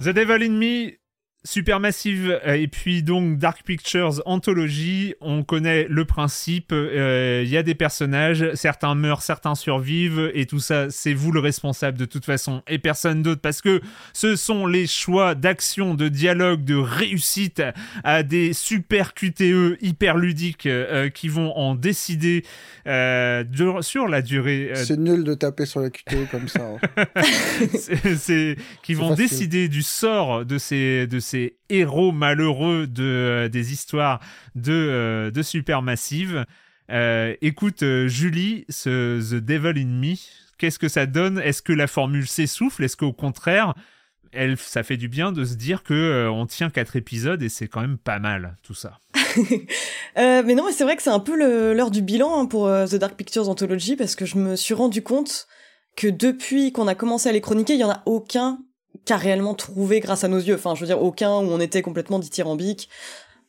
The 0.00 0.08
Devil 0.08 0.42
in 0.42 0.99
Supermassive 1.42 2.38
euh, 2.46 2.52
et 2.52 2.68
puis 2.68 3.02
donc 3.02 3.38
Dark 3.38 3.62
Pictures 3.64 4.20
Anthology, 4.26 5.14
on 5.22 5.42
connaît 5.42 5.86
le 5.88 6.04
principe, 6.04 6.66
il 6.70 6.76
euh, 6.76 7.44
y 7.44 7.56
a 7.56 7.62
des 7.62 7.74
personnages, 7.74 8.52
certains 8.52 8.94
meurent, 8.94 9.22
certains 9.22 9.54
survivent 9.54 10.30
et 10.34 10.44
tout 10.44 10.58
ça 10.58 10.90
c'est 10.90 11.14
vous 11.14 11.32
le 11.32 11.40
responsable 11.40 11.96
de 11.96 12.04
toute 12.04 12.26
façon 12.26 12.62
et 12.68 12.78
personne 12.78 13.22
d'autre 13.22 13.40
parce 13.40 13.62
que 13.62 13.80
ce 14.12 14.36
sont 14.36 14.66
les 14.66 14.86
choix 14.86 15.34
d'action, 15.34 15.94
de 15.94 16.08
dialogue, 16.08 16.62
de 16.62 16.74
réussite 16.74 17.62
à 18.04 18.22
des 18.22 18.52
super 18.52 19.14
QTE 19.14 19.78
hyper 19.80 20.18
ludiques 20.18 20.66
euh, 20.66 21.08
qui 21.08 21.28
vont 21.28 21.56
en 21.56 21.74
décider 21.74 22.44
sur 22.84 24.08
la 24.08 24.20
durée. 24.20 24.72
C'est 24.74 24.98
nul 24.98 25.24
de 25.24 25.32
taper 25.32 25.64
sur 25.64 25.80
la 25.80 25.88
QTE 25.88 26.30
comme 26.30 26.48
ça. 26.48 26.68
Hein. 26.96 27.04
c'est 28.18 28.56
qui 28.82 28.92
vont 28.92 29.14
décider 29.14 29.68
du 29.68 29.82
sort 29.82 30.44
de 30.44 30.58
ces 30.58 31.06
de 31.06 31.18
ces 31.18 31.29
héros 31.68 32.12
malheureux 32.12 32.86
de, 32.86 33.04
euh, 33.04 33.48
des 33.48 33.72
histoires 33.72 34.20
de, 34.54 34.72
euh, 34.72 35.30
de 35.30 35.42
Supermassive. 35.42 36.44
Euh, 36.90 37.34
écoute, 37.40 37.84
Julie, 38.06 38.64
ce 38.68 39.20
The 39.20 39.42
Devil 39.42 39.80
in 39.80 39.86
Me, 39.86 40.14
qu'est-ce 40.58 40.78
que 40.78 40.88
ça 40.88 41.06
donne? 41.06 41.38
Est-ce 41.38 41.62
que 41.62 41.72
la 41.72 41.86
formule 41.86 42.26
s'essouffle? 42.26 42.84
Est-ce 42.84 42.96
qu'au 42.96 43.12
contraire, 43.12 43.74
elle, 44.32 44.56
ça 44.56 44.82
fait 44.82 44.96
du 44.96 45.08
bien 45.08 45.32
de 45.32 45.44
se 45.44 45.54
dire 45.54 45.82
que 45.82 46.28
on 46.28 46.46
tient 46.46 46.70
quatre 46.70 46.96
épisodes 46.96 47.42
et 47.42 47.48
c'est 47.48 47.68
quand 47.68 47.80
même 47.80 47.98
pas 47.98 48.18
mal 48.18 48.56
tout 48.62 48.74
ça? 48.74 48.98
mais 50.16 50.54
non, 50.54 50.66
c'est 50.72 50.84
vrai 50.84 50.96
que 50.96 51.02
c'est 51.02 51.10
un 51.10 51.20
peu 51.20 51.36
l'heure 51.74 51.92
du 51.92 52.02
bilan 52.02 52.40
hein, 52.40 52.46
pour 52.46 52.66
The 52.68 52.96
Dark 52.96 53.14
Pictures 53.14 53.48
Anthology 53.48 53.94
parce 53.94 54.16
que 54.16 54.26
je 54.26 54.36
me 54.36 54.56
suis 54.56 54.74
rendu 54.74 55.02
compte 55.02 55.46
que 55.96 56.08
depuis 56.08 56.72
qu'on 56.72 56.88
a 56.88 56.94
commencé 56.94 57.28
à 57.28 57.32
les 57.32 57.40
chroniquer, 57.40 57.74
il 57.74 57.80
y 57.80 57.84
en 57.84 57.90
a 57.90 58.02
aucun 58.06 58.58
qu'a 59.04 59.16
réellement 59.16 59.54
trouvé 59.54 60.00
grâce 60.00 60.24
à 60.24 60.28
nos 60.28 60.38
yeux. 60.38 60.54
Enfin, 60.54 60.74
je 60.74 60.80
veux 60.80 60.86
dire, 60.86 61.02
aucun 61.02 61.30
où 61.38 61.50
on 61.50 61.60
était 61.60 61.82
complètement 61.82 62.18
dithyrambique. 62.18 62.88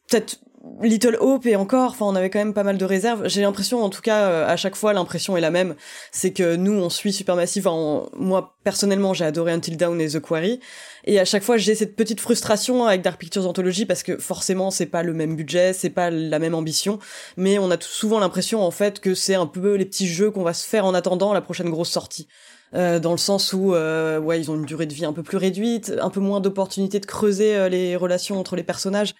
Peut-être 0.08 0.39
Little 0.82 1.18
Hope 1.20 1.48
et 1.48 1.56
encore, 1.56 1.92
enfin 1.92 2.06
on 2.06 2.16
avait 2.16 2.30
quand 2.30 2.38
même 2.38 2.54
pas 2.54 2.64
mal 2.64 2.78
de 2.78 2.86
réserves. 2.86 3.28
J'ai 3.28 3.42
l'impression, 3.42 3.84
en 3.84 3.89
tout 3.89 4.02
cas, 4.02 4.30
euh, 4.30 4.48
à 4.48 4.58
chaque 4.58 4.76
fois 4.76 4.94
l'impression 4.94 5.36
est 5.36 5.42
la 5.42 5.50
même, 5.50 5.76
c'est 6.12 6.34
que 6.34 6.56
nous 6.56 6.74
on 6.74 6.89
suit 6.92 7.14
Supermassive. 7.14 7.68
Enfin, 7.68 8.10
moi 8.16 8.56
personnellement 8.64 9.16
j'ai 9.16 9.26
adoré 9.26 9.54
Until 9.54 9.76
Dawn 9.76 10.00
et 10.00 10.10
The 10.10 10.20
Quarry, 10.20 10.60
et 11.06 11.20
à 11.20 11.26
chaque 11.26 11.42
fois 11.42 11.58
j'ai 11.58 11.74
cette 11.74 11.96
petite 11.96 12.20
frustration 12.20 12.86
avec 12.86 13.02
Dark 13.02 13.20
Pictures 13.20 13.48
Anthology 13.48 13.88
parce 13.88 14.04
que 14.04 14.18
forcément 14.18 14.70
c'est 14.70 14.86
pas 14.86 15.02
le 15.02 15.14
même 15.14 15.36
budget, 15.36 15.74
c'est 15.74 15.89
pas 15.89 16.12
la 16.12 16.38
même 16.38 16.54
ambition, 16.54 17.00
mais 17.38 17.58
on 17.58 17.72
a 17.72 17.78
souvent 17.82 18.20
l'impression 18.20 18.64
en 18.64 18.72
fait 18.72 19.00
que 19.00 19.16
c'est 19.16 19.36
un 19.36 19.48
peu 19.48 19.74
les 19.74 19.86
petits 19.86 20.08
jeux 20.08 20.30
qu'on 20.30 20.44
va 20.44 20.54
se 20.54 20.68
faire 20.68 20.86
en 20.86 20.94
attendant 20.94 21.34
la 21.34 21.42
prochaine 21.42 21.70
grosse 21.72 21.89
sortie. 21.89 22.28
Euh, 22.74 23.00
dans 23.00 23.12
le 23.12 23.18
sens 23.18 23.52
où 23.52 23.76
euh, 23.76 24.18
ouais 24.18 24.40
ils 24.40 24.50
ont 24.50 24.56
une 24.56 24.64
durée 24.64 24.86
de 24.86 24.94
vie 24.94 25.04
un 25.04 25.12
peu 25.12 25.24
plus 25.24 25.36
réduite, 25.38 25.94
un 26.02 26.10
peu 26.10 26.22
moins 26.22 26.40
d'opportunités 26.40 27.02
de 27.02 27.06
creuser 27.06 27.54
euh, 27.54 27.68
les 27.68 27.98
relations 27.98 28.40
entre 28.40 28.56
les 28.56 28.64
personnages. 28.64 29.14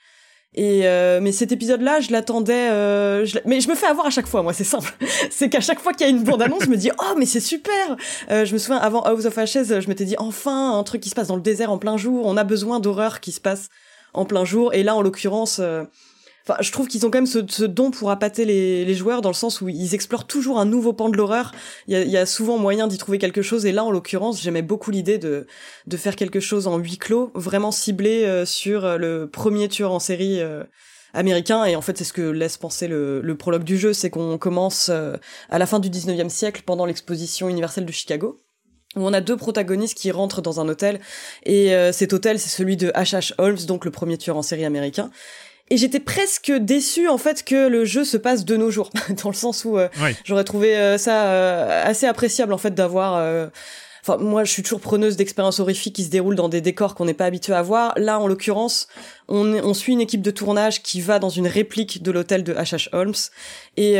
Et 0.54 0.82
euh, 0.86 1.20
mais 1.22 1.32
cet 1.32 1.52
épisode-là, 1.52 2.02
je 2.02 2.12
l'attendais. 2.12 2.70
Euh, 2.72 3.26
mais 3.46 3.62
je 3.62 3.70
me 3.70 3.76
fais 3.76 3.88
avoir 3.88 4.06
à 4.08 4.10
chaque 4.10 4.28
fois, 4.28 4.42
moi, 4.42 4.54
c'est 4.54 4.66
simple. 4.66 4.94
c'est 5.30 5.50
qu'à 5.50 5.62
chaque 5.62 5.80
fois 5.80 5.94
qu'il 5.94 6.08
y 6.08 6.10
a 6.10 6.12
une 6.12 6.24
bande-annonce, 6.24 6.64
je 6.64 6.70
me 6.70 6.78
dis 6.78 6.92
oh 6.98 7.16
mais 7.18 7.26
c'est 7.26 7.40
super. 7.42 7.98
Je 8.30 8.52
me 8.54 8.58
souviens 8.58 8.78
avant 8.78 9.02
House 9.04 9.26
of 9.26 9.38
Ashes, 9.38 9.80
je 9.80 9.88
m'étais 9.88 10.06
dit 10.06 10.16
enfin 10.18 10.78
un 10.78 10.84
truc 10.84 11.02
qui 11.02 11.10
se 11.10 11.16
passe 11.16 11.28
dans 11.28 11.38
le 11.38 11.42
désert 11.42 11.72
en 11.72 11.78
plein 11.78 11.98
jour. 11.98 12.26
On 12.26 12.38
a 12.38 12.44
besoin 12.44 12.80
d'horreur 12.80 13.20
qui 13.20 13.32
se 13.32 13.42
passe 13.42 13.70
en 14.14 14.26
plein 14.26 14.46
jour. 14.46 14.74
Et 14.74 14.84
là, 14.84 14.96
en 14.96 15.02
l'occurrence, 15.02 15.62
Enfin, 16.44 16.58
je 16.60 16.72
trouve 16.72 16.88
qu'ils 16.88 17.06
ont 17.06 17.12
quand 17.12 17.20
même 17.20 17.28
ce, 17.28 17.64
don 17.66 17.92
pour 17.92 18.10
appâter 18.10 18.46
les, 18.46 18.94
joueurs 18.96 19.22
dans 19.22 19.30
le 19.30 19.36
sens 19.36 19.62
où 19.62 19.70
ils 19.70 19.94
explorent 19.94 20.26
toujours 20.26 20.60
un 20.60 20.66
nouveau 20.66 20.92
pan 20.92 21.10
de 21.10 21.18
l'horreur. 21.18 21.52
Il 21.88 21.98
y 21.98 22.18
a, 22.18 22.26
souvent 22.26 22.58
moyen 22.58 22.88
d'y 22.88 22.98
trouver 22.98 23.20
quelque 23.20 23.42
chose. 23.42 23.66
Et 23.66 23.72
là, 23.72 23.84
en 23.84 23.92
l'occurrence, 23.92 24.42
j'aimais 24.42 24.64
beaucoup 24.64 24.92
l'idée 24.92 25.18
de, 25.18 25.46
faire 25.96 26.16
quelque 26.16 26.40
chose 26.40 26.68
en 26.68 26.78
huis 26.78 26.98
clos, 26.98 27.32
vraiment 27.36 27.72
ciblé 27.72 28.24
euh, 28.24 28.46
sur 28.46 28.86
euh, 28.86 28.98
le 28.98 29.30
premier 29.30 29.68
tueur 29.68 29.92
en 29.92 30.00
série 30.00 30.40
euh, 30.40 30.64
américain. 31.14 31.66
Et 31.66 31.76
en 31.76 31.82
fait, 31.82 31.98
c'est 31.98 32.04
ce 32.04 32.14
que 32.14 32.22
laisse 32.24 32.58
penser 32.58 32.88
le, 32.88 33.36
prologue 33.38 33.64
du 33.64 33.78
jeu, 33.78 33.94
c'est 33.94 34.10
qu'on 34.10 34.38
commence 34.40 34.90
à 34.90 35.60
la 35.60 35.66
fin 35.66 35.80
du 35.80 35.90
19e 35.90 36.30
siècle, 36.30 36.64
pendant 36.66 36.86
l'exposition 36.86 37.50
universelle 37.50 37.86
de 37.86 37.92
Chicago 37.92 38.42
où 38.98 39.08
on 39.08 39.14
a 39.14 39.22
deux 39.22 39.38
protagonistes 39.38 39.98
qui 39.98 40.12
rentrent 40.12 40.42
dans 40.42 40.60
un 40.60 40.68
hôtel 40.68 41.00
et 41.44 41.72
cet 41.94 42.12
hôtel 42.12 42.40
c'est 42.40 42.50
celui 42.50 42.76
de 42.76 42.90
H.H. 42.90 43.34
Holmes 43.38 43.60
donc 43.66 43.86
le 43.86 43.92
premier 43.92 44.18
tueur 44.18 44.36
en 44.36 44.42
série 44.42 44.66
américain 44.66 45.12
et 45.72 45.78
j'étais 45.78 46.02
presque 46.02 46.52
déçue 46.52 47.08
en 47.08 47.18
fait 47.18 47.46
que 47.46 47.70
le 47.70 47.86
jeu 47.86 48.04
se 48.04 48.18
passe 48.18 48.44
de 48.44 48.58
nos 48.58 48.70
jours, 48.70 48.90
dans 49.24 49.30
le 49.30 49.36
sens 49.36 49.64
où 49.64 49.78
euh, 49.78 49.88
j'aurais 50.26 50.44
trouvé 50.44 50.78
euh, 50.78 50.98
ça 50.98 51.28
euh, 51.28 51.84
assez 51.86 52.06
appréciable 52.06 52.54
en 52.54 52.58
fait 52.60 52.76
d'avoir. 52.76 53.50
Enfin, 54.04 54.18
moi, 54.18 54.44
je 54.44 54.52
suis 54.52 54.64
toujours 54.64 54.80
preneuse 54.80 55.16
d'expériences 55.16 55.60
horrifiques 55.60 55.96
qui 55.96 56.04
se 56.04 56.10
déroulent 56.10 56.36
dans 56.36 56.50
des 56.50 56.60
décors 56.60 56.96
qu'on 56.96 57.06
n'est 57.06 57.14
pas 57.14 57.26
habitué 57.26 57.54
à 57.54 57.62
voir. 57.62 57.94
Là, 57.98 58.20
en 58.20 58.26
l'occurrence, 58.26 58.88
on, 59.28 59.54
on, 59.54 59.76
suit 59.76 59.94
une 59.94 60.02
équipe 60.02 60.24
de 60.24 60.32
tournage 60.32 60.82
qui 60.82 61.02
va 61.02 61.20
dans 61.20 61.30
une 61.30 61.46
réplique 61.46 62.02
de 62.02 62.10
l'hôtel 62.10 62.44
de 62.44 62.52
H.H. 62.52 62.90
Holmes. 62.94 63.14
Et 63.78 63.98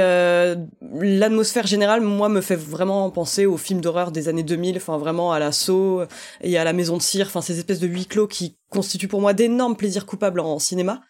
l'atmosphère 0.92 1.68
générale, 1.68 2.02
moi, 2.02 2.30
me 2.30 2.42
fait 2.42 2.56
vraiment 2.56 3.12
penser 3.12 3.46
aux 3.46 3.58
films 3.58 3.80
d'horreur 3.80 4.12
des 4.12 4.28
années 4.28 4.42
2000, 4.42 4.78
enfin 4.78 4.98
vraiment 4.98 5.34
à 5.34 5.38
l'assaut 5.38 6.02
et 6.42 6.58
à 6.58 6.64
la 6.64 6.74
maison 6.74 6.98
de 6.98 7.04
cire, 7.04 7.28
enfin 7.28 7.42
ces 7.42 7.60
espèces 7.60 7.80
de 7.80 7.88
huis 7.88 8.08
clos 8.08 8.26
qui 8.26 8.58
constituent 8.72 9.08
pour 9.08 9.22
moi 9.22 9.34
d'énormes 9.34 9.78
plaisirs 9.78 10.08
coupables 10.08 10.40
en 10.40 10.58
cinéma. 10.58 11.02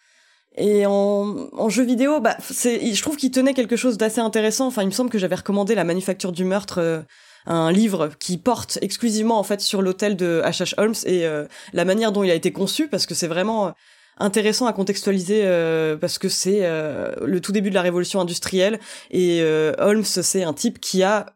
Et 0.57 0.85
en, 0.85 1.49
en 1.53 1.69
jeu 1.69 1.83
vidéo, 1.83 2.19
bah, 2.19 2.35
c'est, 2.41 2.93
je 2.93 3.01
trouve 3.01 3.15
qu'il 3.15 3.31
tenait 3.31 3.53
quelque 3.53 3.77
chose 3.77 3.97
d'assez 3.97 4.19
intéressant. 4.19 4.67
Enfin, 4.67 4.81
il 4.81 4.87
me 4.87 4.91
semble 4.91 5.09
que 5.09 5.17
j'avais 5.17 5.35
recommandé 5.35 5.75
La 5.75 5.85
Manufacture 5.85 6.31
du 6.31 6.43
meurtre, 6.43 6.79
euh, 6.79 7.01
un 7.45 7.71
livre 7.71 8.09
qui 8.19 8.37
porte 8.37 8.77
exclusivement 8.81 9.39
en 9.39 9.43
fait 9.43 9.61
sur 9.61 9.81
l'hôtel 9.81 10.15
de 10.15 10.41
H.H. 10.45 10.73
Holmes 10.77 10.93
et 11.05 11.25
euh, 11.25 11.45
la 11.73 11.85
manière 11.85 12.11
dont 12.11 12.23
il 12.23 12.29
a 12.29 12.35
été 12.35 12.51
conçu, 12.51 12.87
parce 12.87 13.05
que 13.05 13.15
c'est 13.15 13.27
vraiment 13.27 13.73
intéressant 14.19 14.67
à 14.67 14.73
contextualiser 14.73 15.41
euh, 15.45 15.95
parce 15.97 16.19
que 16.19 16.29
c'est 16.29 16.61
le 16.61 17.39
tout 17.39 17.51
début 17.51 17.69
de 17.69 17.75
la 17.75 17.81
révolution 17.81 18.19
industrielle 18.19 18.79
et 19.09 19.41
Holmes 19.79 20.03
c'est 20.03 20.43
un 20.43 20.53
type 20.53 20.79
qui 20.79 21.01
a 21.01 21.33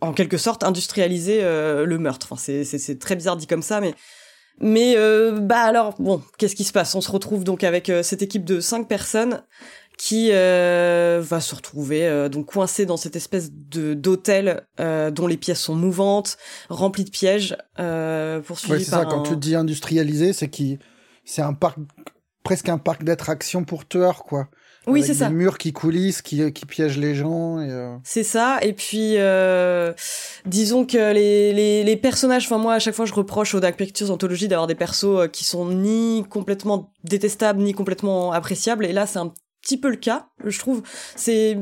en 0.00 0.12
quelque 0.12 0.36
sorte 0.36 0.62
industrialisé 0.62 1.42
le 1.42 1.98
meurtre. 1.98 2.28
Enfin, 2.30 2.40
c'est, 2.40 2.64
c'est 2.64 2.98
très 3.00 3.16
bizarre 3.16 3.36
dit 3.36 3.48
comme 3.48 3.62
ça, 3.62 3.80
mais 3.80 3.94
mais 4.60 4.94
euh, 4.96 5.40
bah 5.40 5.62
alors 5.62 5.94
bon, 5.98 6.22
qu'est-ce 6.38 6.54
qui 6.54 6.64
se 6.64 6.72
passe? 6.72 6.94
On 6.94 7.00
se 7.00 7.10
retrouve 7.10 7.44
donc 7.44 7.64
avec 7.64 7.88
euh, 7.88 8.02
cette 8.02 8.22
équipe 8.22 8.44
de 8.44 8.60
cinq 8.60 8.88
personnes 8.88 9.42
qui 9.98 10.30
euh, 10.32 11.20
va 11.22 11.40
se 11.40 11.54
retrouver 11.54 12.06
euh, 12.06 12.28
donc 12.28 12.46
coincée 12.46 12.86
dans 12.86 12.96
cette 12.96 13.16
espèce 13.16 13.50
de 13.52 13.94
d'hôtel 13.94 14.62
dont 14.78 15.26
les 15.26 15.36
pièces 15.36 15.60
sont 15.60 15.74
mouvantes, 15.74 16.38
remplies 16.68 17.04
de 17.04 17.10
pièges. 17.10 17.56
poursuivi 17.76 18.72
ouais, 18.72 18.78
c'est 18.80 18.90
ça. 18.90 19.04
Quand 19.04 19.22
tu 19.22 19.36
dis 19.36 19.54
industrialisé, 19.54 20.32
c'est 20.32 20.48
qui 20.48 20.78
c'est 21.24 21.42
un 21.42 21.54
parc 21.54 21.78
presque 22.42 22.68
un 22.68 22.78
parc 22.78 23.04
d'attractions 23.04 23.64
pour 23.64 23.86
tueurs 23.86 24.24
quoi. 24.24 24.48
Oui, 24.90 25.02
c'est 25.02 25.14
ça. 25.14 25.28
Des 25.28 25.34
murs 25.34 25.58
qui 25.58 25.72
coulissent, 25.72 26.22
qui, 26.22 26.52
qui 26.52 26.66
piègent 26.66 26.98
les 26.98 27.14
gens. 27.14 27.60
Et 27.60 27.70
euh... 27.70 27.96
C'est 28.04 28.24
ça. 28.24 28.58
Et 28.62 28.72
puis, 28.72 29.14
euh, 29.16 29.92
disons 30.46 30.84
que 30.84 31.12
les, 31.12 31.52
les, 31.52 31.84
les 31.84 31.96
personnages, 31.96 32.44
enfin 32.46 32.58
moi, 32.58 32.74
à 32.74 32.78
chaque 32.78 32.94
fois, 32.94 33.06
je 33.06 33.14
reproche 33.14 33.54
aux 33.54 33.60
Dark 33.60 33.76
Pictures 33.76 34.10
Anthology 34.10 34.48
d'avoir 34.48 34.66
des 34.66 34.74
persos 34.74 35.04
euh, 35.04 35.26
qui 35.28 35.44
sont 35.44 35.66
ni 35.70 36.24
complètement 36.28 36.92
détestables, 37.04 37.60
ni 37.62 37.72
complètement 37.72 38.32
appréciables. 38.32 38.84
Et 38.84 38.92
là, 38.92 39.06
c'est 39.06 39.18
un 39.18 39.32
petit 39.62 39.78
peu 39.78 39.90
le 39.90 39.96
cas, 39.96 40.28
je 40.44 40.58
trouve. 40.58 40.82
C'est 41.16 41.58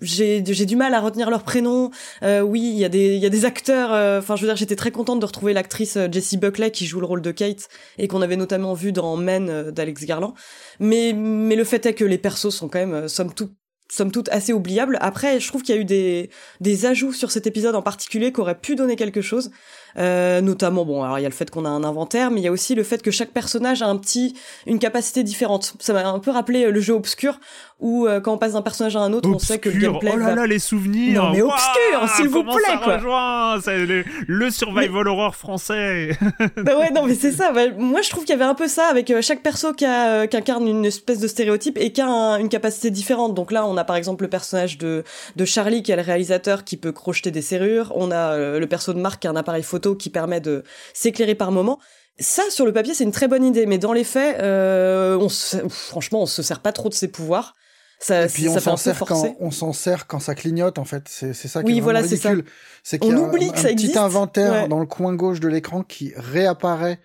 j'ai 0.00 0.40
du 0.42 0.76
mal 0.76 0.94
à 0.94 1.00
retenir 1.00 1.30
leur 1.30 1.42
prénom. 1.42 1.90
Euh, 2.22 2.40
oui, 2.40 2.60
il 2.60 2.78
y 2.78 2.84
a 2.84 2.88
des 2.88 3.14
il 3.14 3.22
y 3.22 3.26
a 3.26 3.30
des 3.30 3.44
acteurs. 3.44 3.92
Euh, 3.92 4.18
enfin, 4.18 4.36
je 4.36 4.42
veux 4.42 4.48
dire, 4.48 4.56
j'étais 4.56 4.76
très 4.76 4.90
contente 4.90 5.20
de 5.20 5.26
retrouver 5.26 5.52
l'actrice 5.52 5.96
euh, 5.96 6.08
Jessie 6.10 6.36
Buckley 6.36 6.70
qui 6.70 6.86
joue 6.86 7.00
le 7.00 7.06
rôle 7.06 7.22
de 7.22 7.30
Kate 7.30 7.68
et 7.98 8.08
qu'on 8.08 8.22
avait 8.22 8.36
notamment 8.36 8.74
vu 8.74 8.92
dans 8.92 9.16
Men 9.16 9.48
euh, 9.48 9.70
d'Alex 9.70 10.04
Garland. 10.04 10.34
Mais 10.80 11.12
mais 11.12 11.56
le 11.56 11.64
fait 11.64 11.86
est 11.86 11.94
que 11.94 12.04
les 12.04 12.18
persos 12.18 12.50
sont 12.50 12.68
quand 12.68 12.84
même 12.84 13.08
somme 13.08 13.32
toute 13.32 13.52
somme 13.90 14.12
toute 14.12 14.28
assez 14.28 14.52
oubliables. 14.52 14.98
Après, 15.00 15.40
je 15.40 15.48
trouve 15.48 15.62
qu'il 15.62 15.74
y 15.74 15.78
a 15.78 15.80
eu 15.80 15.84
des 15.84 16.30
des 16.60 16.86
ajouts 16.86 17.12
sur 17.12 17.30
cet 17.30 17.46
épisode 17.46 17.74
en 17.74 17.82
particulier 17.82 18.32
qui 18.32 18.40
auraient 18.40 18.58
pu 18.58 18.74
donner 18.74 18.96
quelque 18.96 19.22
chose. 19.22 19.50
Euh, 19.96 20.40
notamment, 20.40 20.84
bon, 20.84 21.02
alors 21.02 21.18
il 21.18 21.22
y 21.22 21.26
a 21.26 21.28
le 21.28 21.34
fait 21.34 21.50
qu'on 21.50 21.64
a 21.64 21.68
un 21.68 21.84
inventaire, 21.84 22.30
mais 22.30 22.40
il 22.40 22.44
y 22.44 22.48
a 22.48 22.52
aussi 22.52 22.74
le 22.74 22.82
fait 22.82 23.02
que 23.02 23.10
chaque 23.10 23.30
personnage 23.30 23.82
a 23.82 23.86
un 23.86 23.96
petit, 23.96 24.34
une 24.66 24.78
capacité 24.78 25.22
différente. 25.22 25.74
Ça 25.78 25.92
m'a 25.92 26.06
un 26.08 26.18
peu 26.18 26.30
rappelé 26.30 26.64
euh, 26.64 26.70
le 26.70 26.80
jeu 26.80 26.94
obscur, 26.94 27.40
où 27.80 28.06
euh, 28.06 28.20
quand 28.20 28.32
on 28.32 28.38
passe 28.38 28.54
d'un 28.54 28.62
personnage 28.62 28.96
à 28.96 29.00
un 29.00 29.12
autre, 29.12 29.28
on 29.28 29.38
sait 29.38 29.58
que 29.58 29.68
le 29.68 29.78
gameplay. 29.78 30.10
Oh 30.14 30.18
là 30.18 30.34
là, 30.34 30.46
les 30.46 30.58
souvenirs. 30.58 31.22
Non 31.22 31.32
mais 31.32 31.42
obscur, 31.42 32.08
s'il 32.16 32.28
vous 32.28 32.42
plaît, 32.42 32.62
ça 32.66 32.80
quoi. 32.82 32.96
Rejoint 32.96 33.56
le, 33.66 34.04
le 34.26 34.50
survival 34.50 35.04
mais... 35.04 35.10
horror 35.10 35.36
français. 35.36 36.10
bah 36.56 36.76
ouais, 36.78 36.90
non 36.90 37.04
mais 37.04 37.14
c'est 37.14 37.32
ça. 37.32 37.52
Bah, 37.52 37.70
moi, 37.76 38.02
je 38.02 38.10
trouve 38.10 38.24
qu'il 38.24 38.34
y 38.34 38.40
avait 38.40 38.50
un 38.50 38.54
peu 38.54 38.68
ça 38.68 38.86
avec 38.86 39.12
chaque 39.20 39.42
perso 39.42 39.72
qui, 39.72 39.84
a, 39.84 40.26
qui 40.26 40.36
incarne 40.36 40.66
une 40.66 40.84
espèce 40.84 41.20
de 41.20 41.28
stéréotype 41.28 41.78
et 41.78 41.92
qui 41.92 42.00
a 42.00 42.08
un, 42.08 42.38
une 42.38 42.48
capacité 42.48 42.90
différente. 42.90 43.34
Donc 43.34 43.52
là, 43.52 43.64
on 43.66 43.76
a 43.76 43.84
par 43.84 43.96
exemple 43.96 44.24
le 44.24 44.30
personnage 44.30 44.78
de 44.78 45.04
de 45.36 45.44
Charlie 45.44 45.82
qui 45.82 45.92
est 45.92 45.96
le 45.96 46.02
réalisateur 46.02 46.64
qui 46.64 46.76
peut 46.76 46.92
crocheter 46.92 47.30
des 47.30 47.42
serrures. 47.42 47.92
On 47.94 48.10
a 48.10 48.36
le 48.36 48.66
perso 48.66 48.92
de 48.92 48.98
Marc 49.00 49.20
qui 49.20 49.28
a 49.28 49.30
un 49.30 49.36
appareil 49.36 49.62
photo 49.62 49.94
qui 49.94 50.10
permet 50.10 50.40
de 50.40 50.64
s'éclairer 50.94 51.34
par 51.34 51.52
moment. 51.52 51.78
Ça, 52.20 52.42
sur 52.50 52.66
le 52.66 52.72
papier, 52.72 52.94
c'est 52.94 53.04
une 53.04 53.12
très 53.12 53.28
bonne 53.28 53.44
idée, 53.44 53.64
mais 53.66 53.78
dans 53.78 53.92
les 53.92 54.02
faits, 54.02 54.40
euh, 54.40 55.16
on 55.18 55.28
se, 55.28 55.56
franchement, 55.68 56.22
on 56.22 56.26
se 56.26 56.42
sert 56.42 56.60
pas 56.60 56.72
trop 56.72 56.88
de 56.88 56.94
ses 56.94 57.08
pouvoirs. 57.08 57.54
Ça, 58.00 58.24
et 58.24 58.28
puis 58.28 58.48
on 58.48 58.58
s'en 58.58 58.76
sert 58.76 59.04
quand 59.04 59.36
on 59.40 59.50
s'en 59.50 59.72
sert 59.72 60.06
quand 60.06 60.20
ça 60.20 60.34
clignote 60.34 60.78
en 60.78 60.84
fait. 60.84 61.08
C'est 61.08 61.32
c'est 61.34 61.48
ça 61.48 61.64
qui 61.64 61.72
oui, 61.72 61.78
est 61.78 61.80
voilà, 61.80 62.00
ridicule. 62.00 62.44
C'est 62.84 62.98
qu'il 63.00 63.10
y 63.10 63.14
a 63.14 63.18
oublie 63.20 63.48
un, 63.48 63.52
que 63.52 63.58
ça 63.58 63.68
un 63.68 63.74
petit 63.74 63.98
inventaire 63.98 64.52
Ouais. 64.52 64.68
dans 64.68 64.78
le 64.80 64.86
coin 64.86 65.14
gauche 65.14 65.40
de 65.40 65.48
l'écran 65.48 65.82
qui 65.82 66.12
réapparaît 66.16 67.00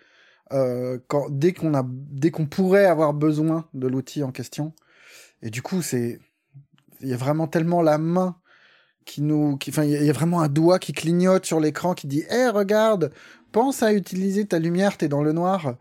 euh, 0.53 0.99
quand 1.07 1.27
dès 1.31 1.53
qu'on 1.53 1.73
a 1.73 1.83
dès 1.87 2.31
qu'on 2.31 2.45
pourrait 2.45 2.85
avoir 2.85 3.13
besoin 3.13 3.67
de 3.73 3.87
l'outil 3.87 4.23
en 4.23 4.31
question. 4.31 4.73
Et 5.41 5.49
du 5.49 5.61
coup, 5.63 5.81
c'est 5.81 6.19
il 7.01 7.09
y 7.09 7.13
a 7.13 7.17
vraiment 7.17 7.47
tellement 7.47 7.81
la 7.81 7.97
main 7.97 8.37
qui 9.05 9.21
nous 9.21 9.57
qui 9.57 9.71
enfin 9.71 9.83
il 9.85 9.91
y, 10.01 10.05
y 10.05 10.09
a 10.09 10.13
vraiment 10.13 10.41
un 10.41 10.49
doigt 10.49 10.79
qui 10.79 10.93
clignote 10.93 11.45
sur 11.45 11.59
l'écran 11.59 11.93
qui 11.95 12.07
dit 12.07 12.23
"Eh 12.31 12.47
regarde, 12.49 13.11
pense 13.51 13.83
à 13.83 13.93
utiliser 13.93 14.45
ta 14.45 14.59
lumière, 14.59 14.97
t'es 14.97 15.07
dans 15.09 15.23
le 15.23 15.33
noir." 15.33 15.75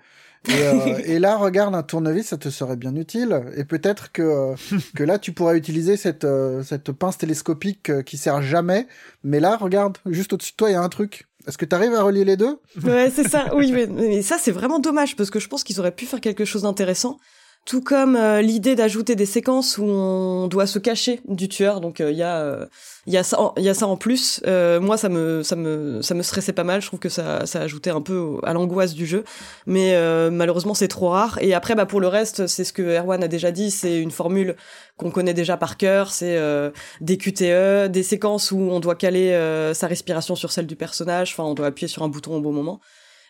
Et, 0.49 0.53
euh, 0.53 0.99
et, 1.05 1.19
là, 1.19 1.37
regarde 1.37 1.75
un 1.75 1.83
tournevis, 1.83 2.29
ça 2.29 2.37
te 2.37 2.49
serait 2.49 2.77
bien 2.77 2.95
utile. 2.97 3.43
Et 3.57 3.65
peut-être 3.65 4.13
que 4.13 4.23
euh, 4.23 4.55
que 4.97 5.05
là, 5.05 5.19
tu 5.19 5.33
pourrais 5.33 5.57
utiliser 5.57 5.97
cette 5.97 6.25
euh, 6.25 6.63
cette 6.63 6.93
pince 6.93 7.19
télescopique 7.19 8.03
qui 8.05 8.17
sert 8.17 8.43
jamais. 8.43 8.87
Mais 9.25 9.41
là, 9.41 9.57
regarde, 9.57 9.99
juste 10.07 10.33
au-dessus 10.33 10.53
de 10.53 10.57
toi, 10.57 10.71
il 10.71 10.73
y 10.73 10.77
a 10.77 10.83
un 10.83 10.89
truc. 10.89 11.27
Est-ce 11.47 11.59
que 11.59 11.65
tu 11.65 11.75
arrives 11.75 11.95
à 11.95 12.03
relier 12.03 12.25
les 12.25 12.37
deux? 12.37 12.61
Ouais, 12.85 13.11
c'est 13.15 13.29
ça. 13.29 13.47
Oui, 13.55 13.73
mais, 13.73 13.87
mais 13.87 14.23
ça, 14.23 14.37
c'est 14.39 14.53
vraiment 14.53 14.79
dommage 14.79 15.17
parce 15.17 15.31
que 15.31 15.41
je 15.41 15.49
pense 15.49 15.65
qu'ils 15.65 15.81
auraient 15.81 15.95
pu 15.95 16.07
faire 16.07 16.21
quelque 16.21 16.45
chose 16.45 16.63
d'intéressant. 16.63 17.19
Tout 17.65 17.81
comme 17.81 18.17
euh, 18.17 18.43
l'idée 18.43 18.75
d'ajouter 18.75 19.15
des 19.15 19.27
séquences 19.27 19.79
où 19.79 19.85
on 19.85 20.49
doit 20.49 20.67
se 20.67 20.81
cacher 20.81 21.21
du 21.29 21.49
tueur. 21.49 21.81
Donc 21.81 22.01
il 22.01 22.17
y 22.17 22.23
a 22.23 22.67
il 23.07 23.13
y 23.13 23.17
a 23.17 23.23
ça 23.23 23.53
y 23.57 23.69
a 23.69 23.75
ça 23.75 23.87
en 23.87 23.97
plus. 23.97 24.41
Euh, 24.47 24.81
moi 24.81 24.97
ça 24.97 25.09
me 25.09 25.45
ça 25.45 25.55
me 25.55 26.03
ça 26.03 26.15
me 26.15 26.23
stressait 26.23 26.53
pas 26.53 26.65
mal. 26.65 26.83
Je 26.83 26.89
trouve 26.89 26.99
que 26.99 27.09
ça 27.09 27.47
ça 27.47 27.61
ajoutait 27.61 27.91
un 27.91 28.01
peu 28.01 28.39
à 28.43 28.53
l'angoisse 28.53 28.95
du 28.95 29.07
jeu. 29.07 29.23
Mais 29.67 29.95
euh, 29.95 30.31
malheureusement 30.31 30.75
c'est 30.75 30.89
trop 30.89 31.11
rare. 31.11 31.39
Et 31.41 31.55
après 31.55 31.77
bah 31.77 31.87
pour 31.87 32.01
le 32.01 32.09
reste 32.09 32.49
c'est 32.49 32.65
ce 32.65 32.73
que 32.73 32.83
Erwan 32.83 33.23
a 33.23 33.29
déjà 33.29 33.53
dit. 33.53 33.71
C'est 33.71 34.01
une 34.01 34.11
formule 34.11 34.57
qu'on 34.97 35.13
connaît 35.13 35.35
déjà 35.35 35.57
par 35.57 35.77
cœur. 35.77 36.11
C'est 36.11 36.37
euh, 36.37 36.71
des 37.01 37.17
QTE 37.17 37.89
des 37.91 38.03
séquences 38.03 38.51
où 38.51 38.59
on 38.59 38.81
doit 38.81 38.97
caler 38.97 39.31
euh, 39.33 39.73
sa 39.73 39.87
respiration 39.87 40.35
sur 40.35 40.51
celle 40.51 40.67
du 40.67 40.77
personnage. 40.77 41.33
Enfin 41.33 41.45
on 41.45 41.55
doit 41.55 41.67
appuyer 41.67 41.89
sur 41.89 42.03
un 42.03 42.09
bouton 42.09 42.35
au 42.37 42.41
bon 42.41 42.53
moment. 42.53 42.81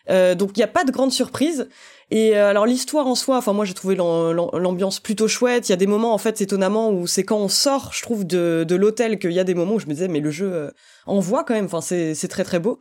Euh, 0.09 0.35
donc 0.35 0.51
il 0.55 0.59
n'y 0.59 0.63
a 0.63 0.67
pas 0.67 0.83
de 0.83 0.91
grande 0.91 1.11
surprise. 1.11 1.69
Et 2.11 2.37
euh, 2.37 2.49
alors 2.49 2.65
l'histoire 2.65 3.07
en 3.07 3.15
soi, 3.15 3.37
enfin 3.37 3.53
moi 3.53 3.65
j'ai 3.65 3.73
trouvé 3.73 3.95
l'ambiance 3.95 4.99
plutôt 4.99 5.27
chouette. 5.27 5.69
Il 5.69 5.71
y 5.71 5.73
a 5.73 5.77
des 5.77 5.87
moments 5.87 6.13
en 6.13 6.17
fait 6.17 6.41
étonnamment 6.41 6.91
où 6.91 7.07
c'est 7.07 7.23
quand 7.23 7.37
on 7.37 7.47
sort, 7.47 7.91
je 7.93 8.01
trouve 8.01 8.25
de, 8.25 8.65
de 8.67 8.75
l'hôtel 8.75 9.19
qu'il 9.19 9.31
y 9.31 9.39
a 9.39 9.43
des 9.43 9.55
moments 9.55 9.75
où 9.75 9.79
je 9.79 9.87
me 9.87 9.93
disais 9.93 10.07
mais 10.07 10.19
le 10.19 10.31
jeu 10.31 10.51
euh, 10.53 10.71
envoie 11.05 11.43
quand 11.43 11.53
même. 11.53 11.65
Enfin 11.65 11.81
c'est 11.81 12.27
très 12.27 12.43
très 12.43 12.59
beau. 12.59 12.79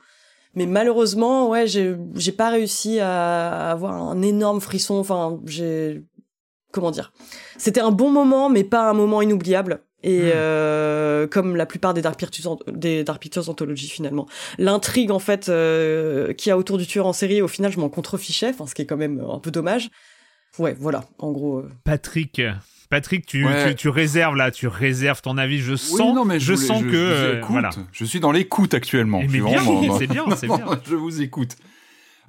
Mais 0.55 0.67
malheureusement 0.67 1.49
ouais 1.49 1.67
j'ai 1.67 2.33
pas 2.33 2.51
réussi 2.51 3.01
à 3.01 3.71
avoir 3.71 3.95
un 3.95 4.21
énorme 4.23 4.61
frisson. 4.61 4.97
Enfin 4.97 5.41
j'ai 5.47 6.03
comment 6.73 6.91
dire? 6.91 7.13
C'était 7.57 7.81
un 7.81 7.93
bon 7.93 8.11
moment 8.11 8.51
mais 8.51 8.65
pas 8.65 8.91
un 8.91 8.95
moment 8.95 9.23
inoubliable. 9.23 9.83
Et 10.03 10.23
hmm. 10.23 10.33
euh, 10.35 11.27
comme 11.27 11.57
la 11.57 11.67
plupart 11.67 11.95
des 11.95 12.03
Dark 12.03 12.19
Pictures, 12.19 12.59
des 12.67 13.05
Dark 13.05 13.21
Pictures 13.21 13.49
Anthology 13.49 13.89
finalement, 13.89 14.27
l'intrigue 14.59 15.11
en 15.11 15.19
fait 15.19 15.49
euh, 15.49 16.33
qu'il 16.33 16.51
y 16.51 16.53
a 16.53 16.59
autour 16.59 16.79
du 16.79 16.87
tueur 16.87 17.07
en 17.07 17.13
série, 17.13 17.43
au 17.43 17.49
final, 17.49 17.73
je 17.73 17.79
m'en 17.79 17.89
contrefichais, 17.89 18.51
enfin, 18.51 18.67
ce 18.67 18.75
qui 18.75 18.83
est 18.83 18.87
quand 18.87 18.97
même 18.97 19.21
un 19.21 19.39
peu 19.39 19.51
dommage. 19.51 19.91
Ouais, 20.59 20.77
voilà, 20.79 21.05
en 21.19 21.33
gros. 21.33 21.59
Euh. 21.59 21.71
Patrick, 21.85 22.41
Patrick, 22.91 23.25
tu, 23.25 23.47
tu, 23.79 23.89
réserves 23.89 24.37
là, 24.37 24.51
tu 24.51 24.67
réserves 24.67 25.23
ton 25.23 25.39
avis. 25.39 25.61
Je 25.61 25.77
sens, 25.77 26.15
non, 26.15 26.27
mais 26.27 26.39
je, 26.39 26.55
sens 26.55 26.83
que 26.83 26.91
euh, 26.93 27.41
voilà. 27.49 27.71
Je 27.91 28.05
suis 28.05 28.21
dans 28.21 28.33
l'écoute 28.33 28.75
actuellement. 28.75 29.23
c'est 29.99 30.07
bien, 30.07 30.27
c'est 30.37 30.47
bien. 30.47 30.67
je 30.87 30.95
vous 30.95 31.23
écoute. 31.23 31.57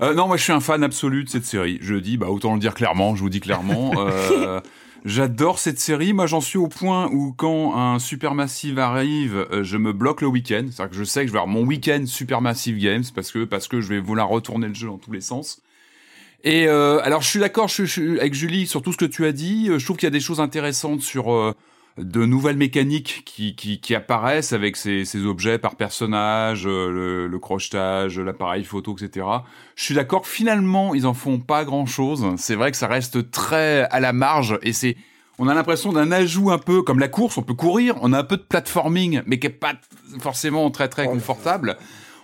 Euh, 0.01 0.13
non, 0.13 0.28
moi 0.28 0.38
je 0.38 0.43
suis 0.43 0.53
un 0.53 0.61
fan 0.61 0.82
absolu 0.82 1.26
de 1.26 1.30
cette 1.30 1.43
série. 1.43 1.80
Je 1.82 1.95
dis, 1.95 2.15
bah 2.15 2.28
autant 2.30 2.53
le 2.53 2.61
dire 2.61 2.76
clairement. 2.76 3.13
Je 3.13 3.21
vous 3.21 3.30
dis 3.30 3.41
clairement. 3.41 3.91
Euh, 5.04 5.10
J'adore 5.10 5.60
cette 5.60 5.80
série. 5.80 6.14
Moi, 6.14 6.28
j'en 6.28 6.41
suis 6.41 6.58
au 6.58 6.68
point 6.68 7.10
où 7.12 7.34
quand 7.34 7.76
un 7.78 7.99
Supermassive 7.99 8.80
arrive, 8.80 9.47
euh, 9.51 9.64
je 9.64 9.78
me 9.78 9.93
bloque 9.93 10.22
le 10.22 10.28
week-end. 10.28 10.66
C'est-à-dire 10.72 10.91
que 10.91 10.97
je 10.97 11.04
sais 11.04 11.22
que 11.22 11.28
je 11.28 11.34
vais 11.34 11.39
avoir 11.39 11.54
mon 11.54 11.64
week-end 11.64 12.04
Supermassive 12.06 12.78
Games 12.78 13.04
parce 13.14 13.32
que 13.32 13.43
parce 13.43 13.68
que 13.68 13.82
je 13.82 13.89
vais 13.89 13.99
vouloir 13.99 14.30
retourner 14.30 14.68
le 14.68 14.74
jeu 14.74 14.88
dans 14.88 14.97
tous 14.97 15.12
les 15.12 15.22
sens. 15.22 15.62
Et 16.43 16.68
euh, 16.68 16.99
alors, 17.04 17.22
je 17.22 17.30
suis 17.30 17.39
d'accord 17.39 17.70
avec 17.97 18.34
Julie 18.34 18.68
sur 18.68 18.82
tout 18.82 18.91
ce 18.91 18.97
que 18.97 19.06
tu 19.06 19.26
as 19.26 19.32
dit. 19.32 19.70
Euh, 19.70 19.80
je 19.80 19.86
trouve 19.86 19.97
qu'il 19.97 20.08
y 20.08 20.08
a 20.08 20.12
des 20.12 20.20
choses 20.20 20.41
intéressantes 20.41 21.01
sur 21.01 21.54
de 21.97 22.25
nouvelles 22.25 22.57
mécaniques 22.57 23.23
qui, 23.25 23.55
qui, 23.55 23.79
qui 23.79 23.93
apparaissent 23.93 24.51
avec 24.51 24.75
ces, 24.77 25.05
ces, 25.05 25.25
objets 25.25 25.59
par 25.59 25.75
personnage, 25.75 26.65
le, 26.65 27.27
le 27.27 27.39
crochetage, 27.39 28.19
l'appareil 28.19 28.63
photo, 28.63 28.95
etc. 28.99 29.27
Je 29.75 29.83
suis 29.83 29.95
d'accord 29.95 30.23
que 30.23 30.27
finalement, 30.27 30.95
ils 30.95 31.05
en 31.05 31.13
font 31.13 31.39
pas 31.39 31.65
grand-chose. 31.65 32.25
C'est 32.37 32.55
vrai 32.55 32.71
que 32.71 32.77
ça 32.77 32.87
reste 32.87 33.29
très 33.29 33.83
à 33.91 33.99
la 33.99 34.11
marge 34.11 34.57
et 34.63 34.73
c'est 34.73 34.97
on 35.39 35.47
a 35.47 35.53
l'impression 35.53 35.91
d'un 35.91 36.11
ajout 36.11 36.51
un 36.51 36.59
peu 36.59 36.83
comme 36.83 36.99
la 36.99 37.07
course, 37.07 37.37
on 37.37 37.41
peut 37.41 37.55
courir, 37.55 37.95
on 38.01 38.13
a 38.13 38.19
un 38.19 38.23
peu 38.23 38.37
de 38.37 38.43
platforming, 38.43 39.21
mais 39.25 39.39
qui 39.39 39.47
est 39.47 39.49
pas 39.49 39.73
forcément 40.19 40.69
très 40.69 40.89
très 40.89 41.05
confortable. 41.05 41.77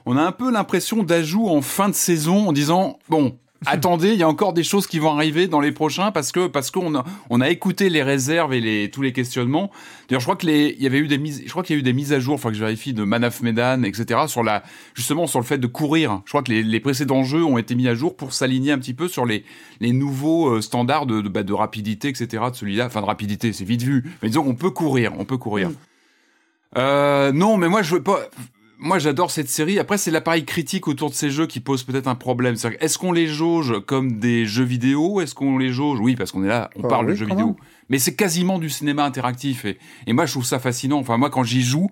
On 0.05 0.15
a 0.15 0.21
un 0.21 0.31
peu 0.31 0.51
l'impression 0.51 1.03
d'ajout 1.03 1.47
en 1.47 1.61
fin 1.61 1.89
de 1.89 1.95
saison 1.95 2.49
en 2.49 2.53
disant 2.53 2.99
bon, 3.09 3.37
attendez, 3.65 4.13
il 4.13 4.19
y 4.19 4.23
a 4.23 4.27
encore 4.27 4.53
des 4.53 4.63
choses 4.63 4.87
qui 4.87 4.99
vont 4.99 5.11
arriver 5.11 5.47
dans 5.47 5.59
les 5.59 5.71
prochains 5.71 6.11
parce 6.11 6.31
que 6.31 6.47
parce 6.47 6.71
qu'on 6.71 6.95
a 6.95 7.03
on 7.29 7.41
a 7.41 7.49
écouté 7.49 7.89
les 7.89 8.03
réserves 8.03 8.53
et 8.53 8.61
les 8.61 8.89
tous 8.89 9.01
les 9.01 9.11
questionnements. 9.11 9.71
D'ailleurs, 10.07 10.21
je 10.21 10.25
crois 10.25 10.35
que 10.35 10.45
les 10.45 10.75
il 10.77 10.83
y 10.83 10.87
avait 10.87 10.99
eu 10.99 11.07
des 11.07 11.17
mises, 11.17 11.41
je 11.45 11.49
crois 11.49 11.63
qu'il 11.63 11.75
y 11.75 11.79
a 11.79 11.81
eu 11.81 11.83
des 11.83 11.93
mises 11.93 12.13
à 12.13 12.19
jour, 12.19 12.35
enfin 12.35 12.49
que 12.49 12.55
je 12.55 12.61
vérifie 12.61 12.93
de 12.93 13.03
Manaf 13.03 13.41
Medan, 13.41 13.83
etc. 13.83 14.21
sur 14.27 14.43
la 14.43 14.63
justement 14.93 15.27
sur 15.27 15.39
le 15.39 15.45
fait 15.45 15.57
de 15.57 15.67
courir. 15.67 16.21
Je 16.25 16.31
crois 16.31 16.43
que 16.43 16.51
les, 16.51 16.63
les 16.63 16.79
précédents 16.79 17.23
jeux 17.23 17.43
ont 17.43 17.57
été 17.57 17.75
mis 17.75 17.87
à 17.87 17.95
jour 17.95 18.15
pour 18.15 18.33
s'aligner 18.33 18.71
un 18.71 18.79
petit 18.79 18.93
peu 18.93 19.07
sur 19.07 19.25
les 19.25 19.43
les 19.81 19.91
nouveaux 19.91 20.55
euh, 20.55 20.61
standards 20.61 21.05
de 21.05 21.21
de, 21.21 21.29
bah, 21.29 21.43
de 21.43 21.53
rapidité, 21.53 22.07
etc. 22.07 22.43
De 22.51 22.55
celui-là, 22.55 22.85
enfin 22.85 23.01
de 23.01 23.05
rapidité, 23.05 23.51
c'est 23.51 23.65
vite 23.65 23.81
vu. 23.81 24.09
Mais 24.21 24.29
disons, 24.29 24.45
on 24.47 24.55
peut 24.55 24.71
courir, 24.71 25.13
on 25.17 25.25
peut 25.25 25.37
courir. 25.37 25.69
Mm. 25.69 25.75
Euh, 26.77 27.31
non, 27.31 27.57
mais 27.57 27.67
moi 27.67 27.81
je 27.81 27.95
veux 27.95 28.03
pas 28.03 28.29
moi 28.79 28.97
j'adore 28.97 29.29
cette 29.29 29.49
série. 29.49 29.77
Après, 29.77 29.97
c'est 29.97 30.09
l'appareil 30.09 30.45
critique 30.45 30.87
autour 30.87 31.09
de 31.09 31.15
ces 31.15 31.29
jeux 31.29 31.45
qui 31.45 31.59
pose 31.59 31.83
peut-être 31.83 32.07
un 32.07 32.15
problème. 32.15 32.55
Est-ce 32.79 32.97
qu'on 32.97 33.11
les 33.11 33.27
jauge 33.27 33.79
comme 33.85 34.19
des 34.19 34.45
jeux 34.45 34.63
vidéo 34.63 35.21
Est-ce 35.21 35.35
qu'on 35.35 35.57
les 35.57 35.71
jauge? 35.71 35.99
Oui, 35.99 36.15
parce 36.15 36.31
qu'on 36.31 36.43
est 36.43 36.47
là, 36.47 36.69
on 36.75 36.81
bah 36.81 36.87
parle 36.87 37.07
de 37.07 37.13
jeux 37.13 37.25
vidéo. 37.25 37.57
Mais 37.89 37.99
c'est 37.99 38.15
quasiment 38.15 38.57
du 38.57 38.69
cinéma 38.69 39.03
interactif. 39.03 39.65
Et, 39.65 39.77
et 40.07 40.13
moi, 40.13 40.25
je 40.25 40.31
trouve 40.31 40.45
ça 40.45 40.59
fascinant. 40.59 40.99
Enfin, 40.99 41.17
moi, 41.17 41.29
quand 41.29 41.43
j'y 41.43 41.61
joue, 41.61 41.89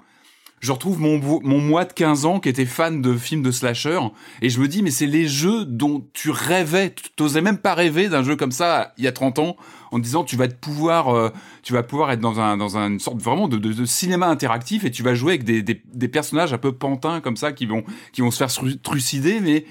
je 0.60 0.72
retrouve 0.72 1.00
mon, 1.00 1.20
mon 1.44 1.60
moi 1.60 1.86
de 1.86 1.94
15 1.94 2.26
ans 2.26 2.40
qui 2.40 2.50
était 2.50 2.66
fan 2.66 3.02
de 3.02 3.16
films 3.16 3.44
de 3.44 3.52
slasher 3.52 4.00
et 4.42 4.50
je 4.50 4.60
me 4.60 4.68
dis 4.68 4.82
mais 4.82 4.90
c'est 4.90 5.06
les 5.06 5.28
jeux 5.28 5.66
dont 5.66 6.08
tu 6.14 6.32
rêvais, 6.32 6.94
tu 6.94 7.10
t'osais 7.16 7.42
même 7.42 7.60
pas 7.60 7.76
rêver 7.76 8.10
d'un 8.10 8.24
jeu 8.24 8.36
comme 8.36 8.52
ça 8.52 8.94
il 8.98 9.04
y 9.04 9.08
a 9.08 9.12
30 9.12 9.40
ans 9.40 9.56
en 9.92 10.00
disant 10.00 10.24
tu 10.24 10.36
vas 10.36 10.48
te 10.48 10.56
pouvoir 10.56 11.10
euh, 11.10 11.30
tu 11.62 11.74
vas 11.74 11.84
pouvoir 11.84 12.12
être 12.12 12.20
dans 12.20 12.40
un 12.40 12.58
dans 12.58 12.76
une 12.78 13.00
sorte 13.00 13.22
vraiment 13.22 13.48
de, 13.48 13.58
de, 13.58 13.86
cinéma 13.86 14.28
interactif 14.28 14.84
et 14.84 14.90
tu 14.90 15.04
vas 15.04 15.14
jouer 15.14 15.34
avec 15.34 15.44
des, 15.44 15.62
des, 15.62 16.08
personnages 16.08 16.54
un 16.54 16.58
peu 16.58 16.72
pantins 16.72 17.22
comme 17.22 17.38
ça 17.38 17.52
qui 17.52 17.68
vont 17.68 17.84
qui 18.12 18.22
vont 18.22 18.32
se 18.32 18.38
faire 18.38 18.50
trucider 18.82 19.40
mais 19.40 19.66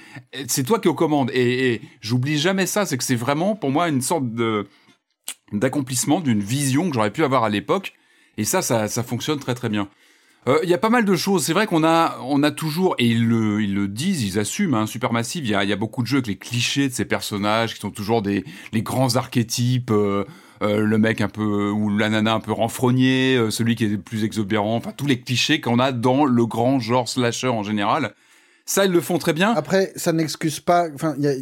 c'est 0.46 0.62
toi 0.62 0.78
qui 0.78 0.88
aux 0.88 0.94
commandes 0.94 1.30
et, 1.32 1.72
et 1.72 1.80
j'oublie 2.00 2.38
jamais 2.38 2.66
ça 2.66 2.86
c'est 2.86 2.96
que 2.96 3.04
c'est 3.04 3.16
vraiment 3.16 3.56
pour 3.56 3.70
moi 3.70 3.88
une 3.88 4.02
sorte 4.02 4.32
de 4.32 4.68
d'accomplissement 5.52 6.20
d'une 6.20 6.40
vision 6.40 6.88
que 6.88 6.94
j'aurais 6.94 7.12
pu 7.12 7.24
avoir 7.24 7.42
à 7.42 7.48
l'époque 7.48 7.94
et 8.38 8.44
ça, 8.44 8.62
ça 8.62 8.88
ça 8.88 9.02
fonctionne 9.02 9.38
très 9.38 9.54
très 9.54 9.68
bien. 9.68 9.88
Euh, 10.48 10.60
il 10.62 10.68
y 10.68 10.74
a 10.74 10.78
pas 10.78 10.90
mal 10.90 11.04
de 11.04 11.16
choses. 11.16 11.44
C'est 11.44 11.52
vrai 11.52 11.66
qu'on 11.66 11.84
a, 11.84 12.18
on 12.22 12.42
a 12.42 12.50
toujours, 12.50 12.94
et 12.98 13.06
ils 13.06 13.26
le, 13.26 13.62
ils 13.62 13.74
le 13.74 13.88
disent, 13.88 14.22
ils 14.22 14.38
assument, 14.38 14.74
hein, 14.74 14.86
Supermassive, 14.86 15.44
il 15.44 15.50
y 15.50 15.54
a, 15.54 15.64
y 15.64 15.72
a 15.72 15.76
beaucoup 15.76 16.02
de 16.02 16.06
jeux 16.06 16.18
avec 16.18 16.28
les 16.28 16.36
clichés 16.36 16.88
de 16.88 16.94
ces 16.94 17.04
personnages 17.04 17.74
qui 17.74 17.80
sont 17.80 17.90
toujours 17.90 18.22
des 18.22 18.44
les 18.72 18.82
grands 18.82 19.16
archétypes. 19.16 19.90
Euh, 19.90 20.24
euh, 20.62 20.80
le 20.80 20.96
mec 20.96 21.20
un 21.20 21.28
peu 21.28 21.70
ou 21.70 21.94
la 21.94 22.08
nana 22.08 22.32
un 22.32 22.40
peu 22.40 22.52
renfrogné, 22.52 23.38
celui 23.50 23.74
qui 23.74 23.84
est 23.84 23.88
le 23.88 24.00
plus 24.00 24.24
exubérant, 24.24 24.76
enfin 24.76 24.90
tous 24.96 25.04
les 25.04 25.20
clichés 25.20 25.60
qu'on 25.60 25.78
a 25.78 25.92
dans 25.92 26.24
le 26.24 26.46
grand 26.46 26.80
genre 26.80 27.10
slasher 27.10 27.48
en 27.48 27.62
général. 27.62 28.14
Ça, 28.64 28.86
ils 28.86 28.90
le 28.90 29.02
font 29.02 29.18
très 29.18 29.34
bien. 29.34 29.52
Après, 29.52 29.92
ça 29.96 30.12
n'excuse 30.12 30.60
pas. 30.60 30.88
Enfin, 30.94 31.14
a... 31.22 31.32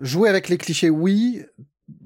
jouer 0.00 0.28
avec 0.28 0.48
les 0.48 0.58
clichés, 0.58 0.90
oui 0.90 1.42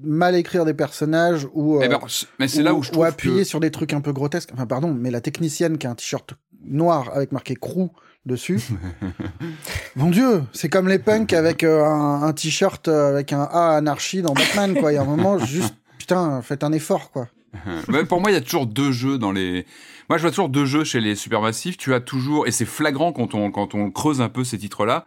mal 0.01 0.35
écrire 0.35 0.65
des 0.65 0.73
personnages 0.73 1.47
ou 1.53 1.81
eh 1.81 1.87
ben, 1.87 1.99
mais 2.37 2.47
c'est 2.47 2.63
là 2.63 2.73
où 2.73 2.83
je 2.83 2.91
trouve 2.91 3.05
appuyer 3.05 3.43
sur 3.43 3.59
des 3.59 3.71
trucs 3.71 3.93
un 3.93 4.01
peu 4.01 4.11
grotesques. 4.11 4.49
Enfin 4.53 4.65
pardon 4.65 4.93
mais 4.93 5.11
la 5.11 5.21
technicienne 5.21 5.77
qui 5.77 5.87
a 5.87 5.91
un 5.91 5.95
t-shirt 5.95 6.33
noir 6.63 7.11
avec 7.13 7.31
marqué 7.31 7.55
crew 7.55 7.89
dessus. 8.25 8.61
Mon 9.95 10.09
dieu 10.09 10.43
c'est 10.53 10.69
comme 10.69 10.87
les 10.87 10.99
punks 10.99 11.33
avec 11.33 11.63
euh, 11.63 11.85
un, 11.85 12.31
t-shirt 12.33 12.87
euh, 12.87 13.09
avec 13.09 13.31
un 13.31 13.43
A 13.43 13.77
anarchie 13.77 14.21
dans 14.21 14.33
Batman 14.33 14.75
quoi. 14.75 14.91
Il 14.91 14.95
y 14.95 14.97
a 14.97 15.01
un 15.01 15.05
moment 15.05 15.37
juste 15.45 15.75
putain 15.97 16.41
faites 16.41 16.63
un 16.63 16.73
effort 16.73 17.11
quoi. 17.11 17.27
Mais 17.87 18.03
pour 18.03 18.19
moi 18.19 18.31
il 18.31 18.33
y 18.33 18.37
a 18.37 18.41
toujours 18.41 18.67
deux 18.67 18.91
jeux 18.91 19.17
dans 19.17 19.31
les 19.31 19.65
moi 20.09 20.17
je 20.17 20.23
vois 20.23 20.31
toujours 20.31 20.49
deux 20.49 20.65
jeux 20.65 20.83
chez 20.83 20.99
les 20.99 21.15
supermassifs 21.15 21.77
tu 21.77 21.93
as 21.93 22.01
toujours 22.01 22.47
et 22.47 22.51
c'est 22.51 22.65
flagrant 22.65 23.13
quand 23.13 23.33
on 23.33 23.49
quand 23.49 23.75
on 23.75 23.91
creuse 23.91 24.19
un 24.19 24.29
peu 24.29 24.43
ces 24.43 24.57
titres 24.57 24.85
là 24.85 25.05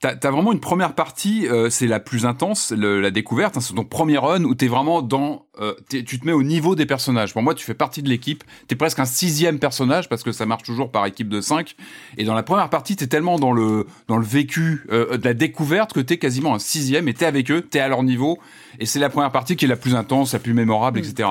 T'as 0.00 0.14
as 0.22 0.30
vraiment 0.30 0.52
une 0.52 0.60
première 0.60 0.94
partie, 0.94 1.48
euh, 1.48 1.70
c'est 1.70 1.88
la 1.88 1.98
plus 1.98 2.24
intense, 2.24 2.70
la 2.70 3.10
découverte, 3.10 3.56
hein, 3.56 3.60
c'est 3.60 3.74
ton 3.74 3.84
premier 3.84 4.16
run 4.16 4.44
où 4.44 4.54
t'es 4.54 4.68
vraiment 4.68 5.02
dans, 5.02 5.46
euh, 5.60 5.74
tu 5.88 6.20
te 6.20 6.24
mets 6.24 6.30
au 6.30 6.44
niveau 6.44 6.76
des 6.76 6.86
personnages. 6.86 7.32
Pour 7.32 7.42
moi, 7.42 7.52
tu 7.52 7.64
fais 7.64 7.74
partie 7.74 8.00
de 8.04 8.08
l'équipe, 8.08 8.44
t'es 8.68 8.76
presque 8.76 9.00
un 9.00 9.04
sixième 9.04 9.58
personnage 9.58 10.08
parce 10.08 10.22
que 10.22 10.30
ça 10.30 10.46
marche 10.46 10.62
toujours 10.62 10.92
par 10.92 11.04
équipe 11.06 11.28
de 11.28 11.40
cinq. 11.40 11.74
Et 12.16 12.22
dans 12.22 12.34
la 12.34 12.44
première 12.44 12.70
partie, 12.70 12.94
t'es 12.94 13.08
tellement 13.08 13.40
dans 13.40 13.50
le 13.50 13.86
dans 14.06 14.18
le 14.18 14.24
vécu 14.24 14.86
euh, 14.92 15.16
de 15.16 15.24
la 15.24 15.34
découverte 15.34 15.92
que 15.92 16.00
t'es 16.00 16.18
quasiment 16.18 16.54
un 16.54 16.60
sixième 16.60 17.08
et 17.08 17.14
t'es 17.14 17.26
avec 17.26 17.50
eux, 17.50 17.62
t'es 17.62 17.80
à 17.80 17.88
leur 17.88 18.04
niveau. 18.04 18.38
Et 18.78 18.86
c'est 18.86 19.00
la 19.00 19.08
première 19.08 19.32
partie 19.32 19.56
qui 19.56 19.64
est 19.64 19.68
la 19.68 19.76
plus 19.76 19.96
intense, 19.96 20.32
la 20.32 20.38
plus 20.38 20.54
mémorable, 20.54 21.00
etc. 21.00 21.28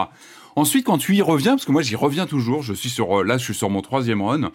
Ensuite, 0.58 0.88
quand 0.88 0.97
tu 0.97 1.16
y 1.16 1.22
reviens, 1.22 1.51
parce 1.51 1.66
que 1.66 1.72
moi 1.72 1.84
j'y 1.84 1.95
reviens 1.95 2.26
toujours, 2.26 2.64
je 2.64 2.74
suis 2.74 2.89
sur 2.89 3.24
là, 3.24 3.38
je 3.38 3.43
suis 3.43 3.53
sur 3.53 3.70
mon 3.70 3.84
troisième 3.84 4.24
run. 4.24 4.49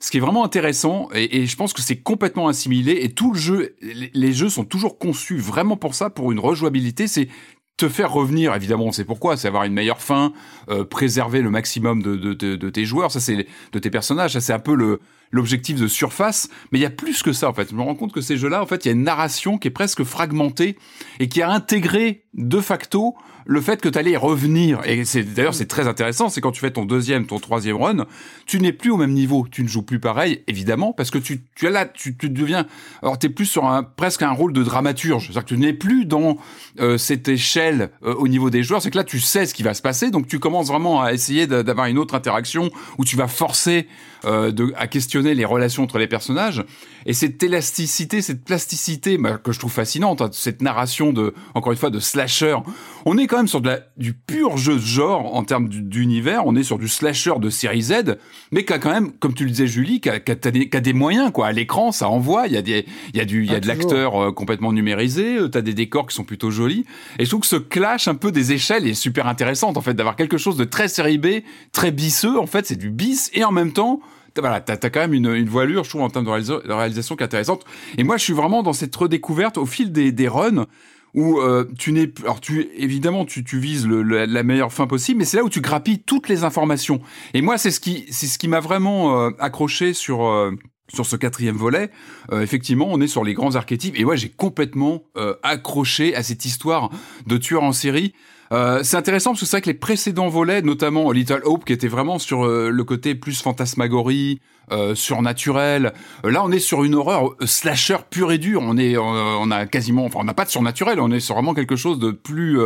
Ce 0.00 0.10
qui 0.10 0.16
est 0.16 0.20
vraiment 0.20 0.46
intéressant, 0.46 1.10
et, 1.14 1.44
je 1.44 1.56
pense 1.56 1.74
que 1.74 1.82
c'est 1.82 1.98
complètement 1.98 2.48
assimilé, 2.48 3.00
et 3.02 3.10
tout 3.10 3.34
le 3.34 3.38
jeu, 3.38 3.76
les, 3.82 4.32
jeux 4.32 4.48
sont 4.48 4.64
toujours 4.64 4.98
conçus 4.98 5.36
vraiment 5.36 5.76
pour 5.76 5.94
ça, 5.94 6.08
pour 6.08 6.32
une 6.32 6.38
rejouabilité. 6.38 7.06
C'est 7.06 7.28
te 7.76 7.90
faire 7.90 8.10
revenir, 8.10 8.54
évidemment, 8.54 8.86
on 8.86 8.92
sait 8.92 9.04
pourquoi, 9.04 9.36
c'est 9.36 9.46
avoir 9.46 9.64
une 9.64 9.74
meilleure 9.74 10.00
fin, 10.00 10.32
euh, 10.70 10.84
préserver 10.84 11.42
le 11.42 11.50
maximum 11.50 12.02
de, 12.02 12.16
de, 12.16 12.70
tes 12.70 12.86
joueurs, 12.86 13.12
ça 13.12 13.20
c'est 13.20 13.46
de 13.72 13.78
tes 13.78 13.90
personnages, 13.90 14.32
ça 14.32 14.40
c'est 14.40 14.52
un 14.54 14.58
peu 14.58 14.98
l'objectif 15.32 15.78
de 15.78 15.86
surface, 15.86 16.48
mais 16.70 16.78
il 16.78 16.82
y 16.82 16.86
a 16.86 16.90
plus 16.90 17.22
que 17.22 17.34
ça 17.34 17.50
en 17.50 17.52
fait. 17.52 17.68
Je 17.70 17.74
me 17.74 17.82
rends 17.82 17.94
compte 17.94 18.12
que 18.12 18.22
ces 18.22 18.38
jeux-là, 18.38 18.62
en 18.62 18.66
fait, 18.66 18.86
il 18.86 18.88
y 18.88 18.90
a 18.90 18.94
une 18.94 19.04
narration 19.04 19.58
qui 19.58 19.68
est 19.68 19.72
presque 19.72 20.02
fragmentée 20.02 20.78
et 21.20 21.28
qui 21.28 21.42
a 21.42 21.50
intégré 21.50 22.24
de 22.32 22.60
facto 22.60 23.16
le 23.44 23.60
fait 23.60 23.80
que 23.80 23.88
tu 23.88 23.98
allais 23.98 24.16
revenir, 24.16 24.80
et 24.84 25.04
c'est 25.04 25.22
d'ailleurs 25.22 25.54
c'est 25.54 25.66
très 25.66 25.88
intéressant, 25.88 26.28
c'est 26.28 26.40
quand 26.40 26.52
tu 26.52 26.60
fais 26.60 26.70
ton 26.70 26.84
deuxième, 26.84 27.26
ton 27.26 27.38
troisième 27.38 27.76
run, 27.76 28.06
tu 28.46 28.60
n'es 28.60 28.72
plus 28.72 28.90
au 28.90 28.96
même 28.96 29.12
niveau, 29.12 29.46
tu 29.50 29.62
ne 29.62 29.68
joues 29.68 29.82
plus 29.82 30.00
pareil, 30.00 30.42
évidemment, 30.46 30.92
parce 30.92 31.10
que 31.10 31.18
tu, 31.18 31.42
tu 31.54 31.68
là, 31.68 31.86
tu, 31.86 32.16
tu 32.16 32.30
deviens, 32.30 32.66
alors 33.02 33.18
tu 33.18 33.26
es 33.26 33.30
plus 33.30 33.46
sur 33.46 33.66
un 33.66 33.82
presque 33.82 34.22
un 34.22 34.32
rôle 34.32 34.52
de 34.52 34.62
dramaturge, 34.62 35.24
c'est-à-dire 35.24 35.44
que 35.44 35.54
tu 35.54 35.58
n'es 35.58 35.72
plus 35.72 36.04
dans 36.04 36.36
euh, 36.80 36.98
cette 36.98 37.28
échelle 37.28 37.90
euh, 38.04 38.14
au 38.14 38.28
niveau 38.28 38.50
des 38.50 38.62
joueurs, 38.62 38.82
c'est 38.82 38.90
que 38.90 38.98
là 38.98 39.04
tu 39.04 39.20
sais 39.20 39.46
ce 39.46 39.54
qui 39.54 39.62
va 39.62 39.74
se 39.74 39.82
passer, 39.82 40.10
donc 40.10 40.26
tu 40.26 40.38
commences 40.38 40.68
vraiment 40.68 41.02
à 41.02 41.12
essayer 41.12 41.46
d'avoir 41.46 41.86
une 41.86 41.98
autre 41.98 42.14
interaction 42.14 42.70
où 42.98 43.04
tu 43.04 43.16
vas 43.16 43.28
forcer 43.28 43.86
euh, 44.24 44.52
de, 44.52 44.72
à 44.76 44.86
questionner 44.86 45.34
les 45.34 45.44
relations 45.44 45.82
entre 45.82 45.98
les 45.98 46.06
personnages 46.06 46.64
et 47.06 47.12
cette 47.12 47.42
élasticité, 47.42 48.22
cette 48.22 48.44
plasticité 48.44 49.18
bah, 49.18 49.38
que 49.42 49.52
je 49.52 49.58
trouve 49.58 49.72
fascinante, 49.72 50.20
hein, 50.20 50.30
cette 50.32 50.62
narration 50.62 51.12
de, 51.12 51.34
encore 51.54 51.72
une 51.72 51.78
fois, 51.78 51.90
de 51.90 51.98
slasher. 51.98 52.56
On 53.04 53.18
est 53.18 53.26
quand 53.26 53.38
même 53.38 53.48
sur 53.48 53.60
de 53.60 53.68
la, 53.68 53.80
du 53.96 54.12
pur 54.12 54.56
jeu 54.56 54.74
de 54.74 54.80
genre 54.80 55.34
en 55.34 55.44
termes 55.44 55.68
d'univers. 55.68 56.46
On 56.46 56.54
est 56.54 56.62
sur 56.62 56.78
du 56.78 56.88
slasher 56.88 57.34
de 57.38 57.50
série 57.50 57.82
Z, 57.82 58.18
mais 58.50 58.64
qui 58.64 58.72
a 58.72 58.78
quand 58.78 58.92
même, 58.92 59.12
comme 59.12 59.34
tu 59.34 59.44
le 59.44 59.50
disais 59.50 59.66
Julie, 59.66 60.00
qui 60.00 60.08
a, 60.08 60.18
des, 60.18 60.68
qui 60.68 60.76
a 60.76 60.80
des, 60.80 60.92
moyens 60.92 61.30
quoi. 61.32 61.48
À 61.48 61.52
l'écran, 61.52 61.92
ça 61.92 62.08
envoie. 62.08 62.46
Il 62.46 62.52
y 62.52 62.56
a 62.56 62.62
des, 62.62 62.86
il 63.12 63.18
y 63.18 63.20
a 63.20 63.24
du, 63.24 63.44
il 63.44 63.50
y 63.50 63.54
a 63.54 63.56
ah, 63.56 63.60
de 63.60 63.68
l'acteur 63.68 64.22
euh, 64.22 64.32
complètement 64.32 64.72
numérisé. 64.72 65.38
Euh, 65.38 65.48
T'as 65.48 65.62
des 65.62 65.74
décors 65.74 66.06
qui 66.06 66.14
sont 66.14 66.24
plutôt 66.24 66.50
jolis. 66.50 66.84
Et 67.18 67.24
je 67.24 67.30
trouve 67.30 67.42
que 67.42 67.46
ce 67.46 67.56
clash 67.56 68.08
un 68.08 68.14
peu 68.14 68.32
des 68.32 68.52
échelles 68.52 68.86
est 68.86 68.94
super 68.94 69.26
intéressante 69.26 69.76
en 69.76 69.80
fait 69.80 69.94
d'avoir 69.94 70.16
quelque 70.16 70.38
chose 70.38 70.56
de 70.56 70.64
très 70.64 70.88
série 70.88 71.18
B, 71.18 71.42
très 71.72 71.90
bisseux. 71.90 72.38
En 72.38 72.46
fait, 72.46 72.66
c'est 72.66 72.76
du 72.76 72.90
bis 72.90 73.30
et 73.34 73.44
en 73.44 73.52
même 73.52 73.72
temps 73.72 74.00
voilà, 74.38 74.60
t'as 74.60 74.74
as 74.74 74.90
quand 74.90 75.00
même 75.00 75.14
une, 75.14 75.48
voilure, 75.48 75.84
je 75.84 75.90
trouve, 75.90 76.02
en 76.02 76.10
termes 76.10 76.24
de, 76.24 76.72
réalisation 76.72 77.16
qui 77.16 77.22
est 77.22 77.26
intéressante. 77.26 77.64
Et 77.98 78.04
moi, 78.04 78.16
je 78.16 78.24
suis 78.24 78.32
vraiment 78.32 78.62
dans 78.62 78.72
cette 78.72 78.94
redécouverte 78.94 79.58
au 79.58 79.66
fil 79.66 79.92
des, 79.92 80.28
runs 80.28 80.66
où 81.14 81.40
euh, 81.40 81.66
tu 81.78 81.92
n'es 81.92 82.10
alors 82.22 82.40
tu 82.40 82.70
évidemment 82.74 83.26
tu, 83.26 83.42
vises 83.58 83.86
la 83.86 84.42
meilleure 84.42 84.72
fin 84.72 84.86
possible 84.86 85.18
mais 85.18 85.26
c'est 85.26 85.36
là 85.36 85.44
où 85.44 85.50
tu 85.50 85.60
grappilles 85.60 85.98
toutes 85.98 86.30
les 86.30 86.42
informations 86.42 87.02
et 87.34 87.42
moi 87.42 87.58
c'est 87.58 87.70
ce 87.70 87.80
qui 87.80 88.06
c'est 88.10 88.26
ce 88.26 88.38
qui 88.38 88.48
m'a 88.48 88.60
vraiment 88.60 89.20
euh, 89.20 89.30
accroché 89.38 89.92
sur 89.92 90.24
euh, 90.24 90.52
sur 90.94 91.06
ce 91.06 91.16
quatrième 91.16 91.56
volet, 91.56 91.90
effectivement, 92.32 92.86
on 92.90 93.00
est 93.00 93.06
sur 93.06 93.24
les 93.24 93.32
grands 93.32 93.54
archétypes. 93.54 93.98
Et 93.98 94.04
moi, 94.04 94.14
j'ai 94.14 94.28
complètement 94.28 95.04
accroché 95.42 96.14
à 96.14 96.22
cette 96.22 96.44
histoire 96.44 96.90
de 97.26 97.38
tueur 97.38 97.62
en 97.62 97.72
série. 97.72 98.12
Euh, 98.52 98.82
c'est 98.82 98.98
intéressant 98.98 99.30
parce 99.30 99.40
que 99.40 99.46
c'est 99.46 99.56
vrai 99.56 99.62
que 99.62 99.70
les 99.70 99.74
précédents 99.74 100.28
volets, 100.28 100.60
notamment 100.60 101.10
Little 101.10 101.40
Hope, 101.44 101.64
qui 101.64 101.72
était 101.72 101.88
vraiment 101.88 102.18
sur 102.18 102.44
euh, 102.44 102.68
le 102.68 102.84
côté 102.84 103.14
plus 103.14 103.40
fantasmagorie, 103.40 104.40
euh, 104.70 104.94
surnaturel. 104.94 105.92
là, 106.22 106.42
on 106.44 106.52
est 106.52 106.58
sur 106.58 106.84
une 106.84 106.94
horreur 106.94 107.34
slasher 107.44 107.96
pure 108.10 108.30
et 108.30 108.38
dure. 108.38 108.60
On 108.62 108.76
est, 108.76 108.96
on 108.96 109.50
a 109.50 109.66
quasiment, 109.66 110.04
enfin, 110.04 110.20
on 110.20 110.24
n'a 110.24 110.34
pas 110.34 110.44
de 110.44 110.50
surnaturel. 110.50 111.00
On 111.00 111.10
est 111.10 111.20
sur 111.20 111.34
vraiment 111.34 111.54
quelque 111.54 111.76
chose 111.76 111.98
de 111.98 112.10
plus, 112.10 112.58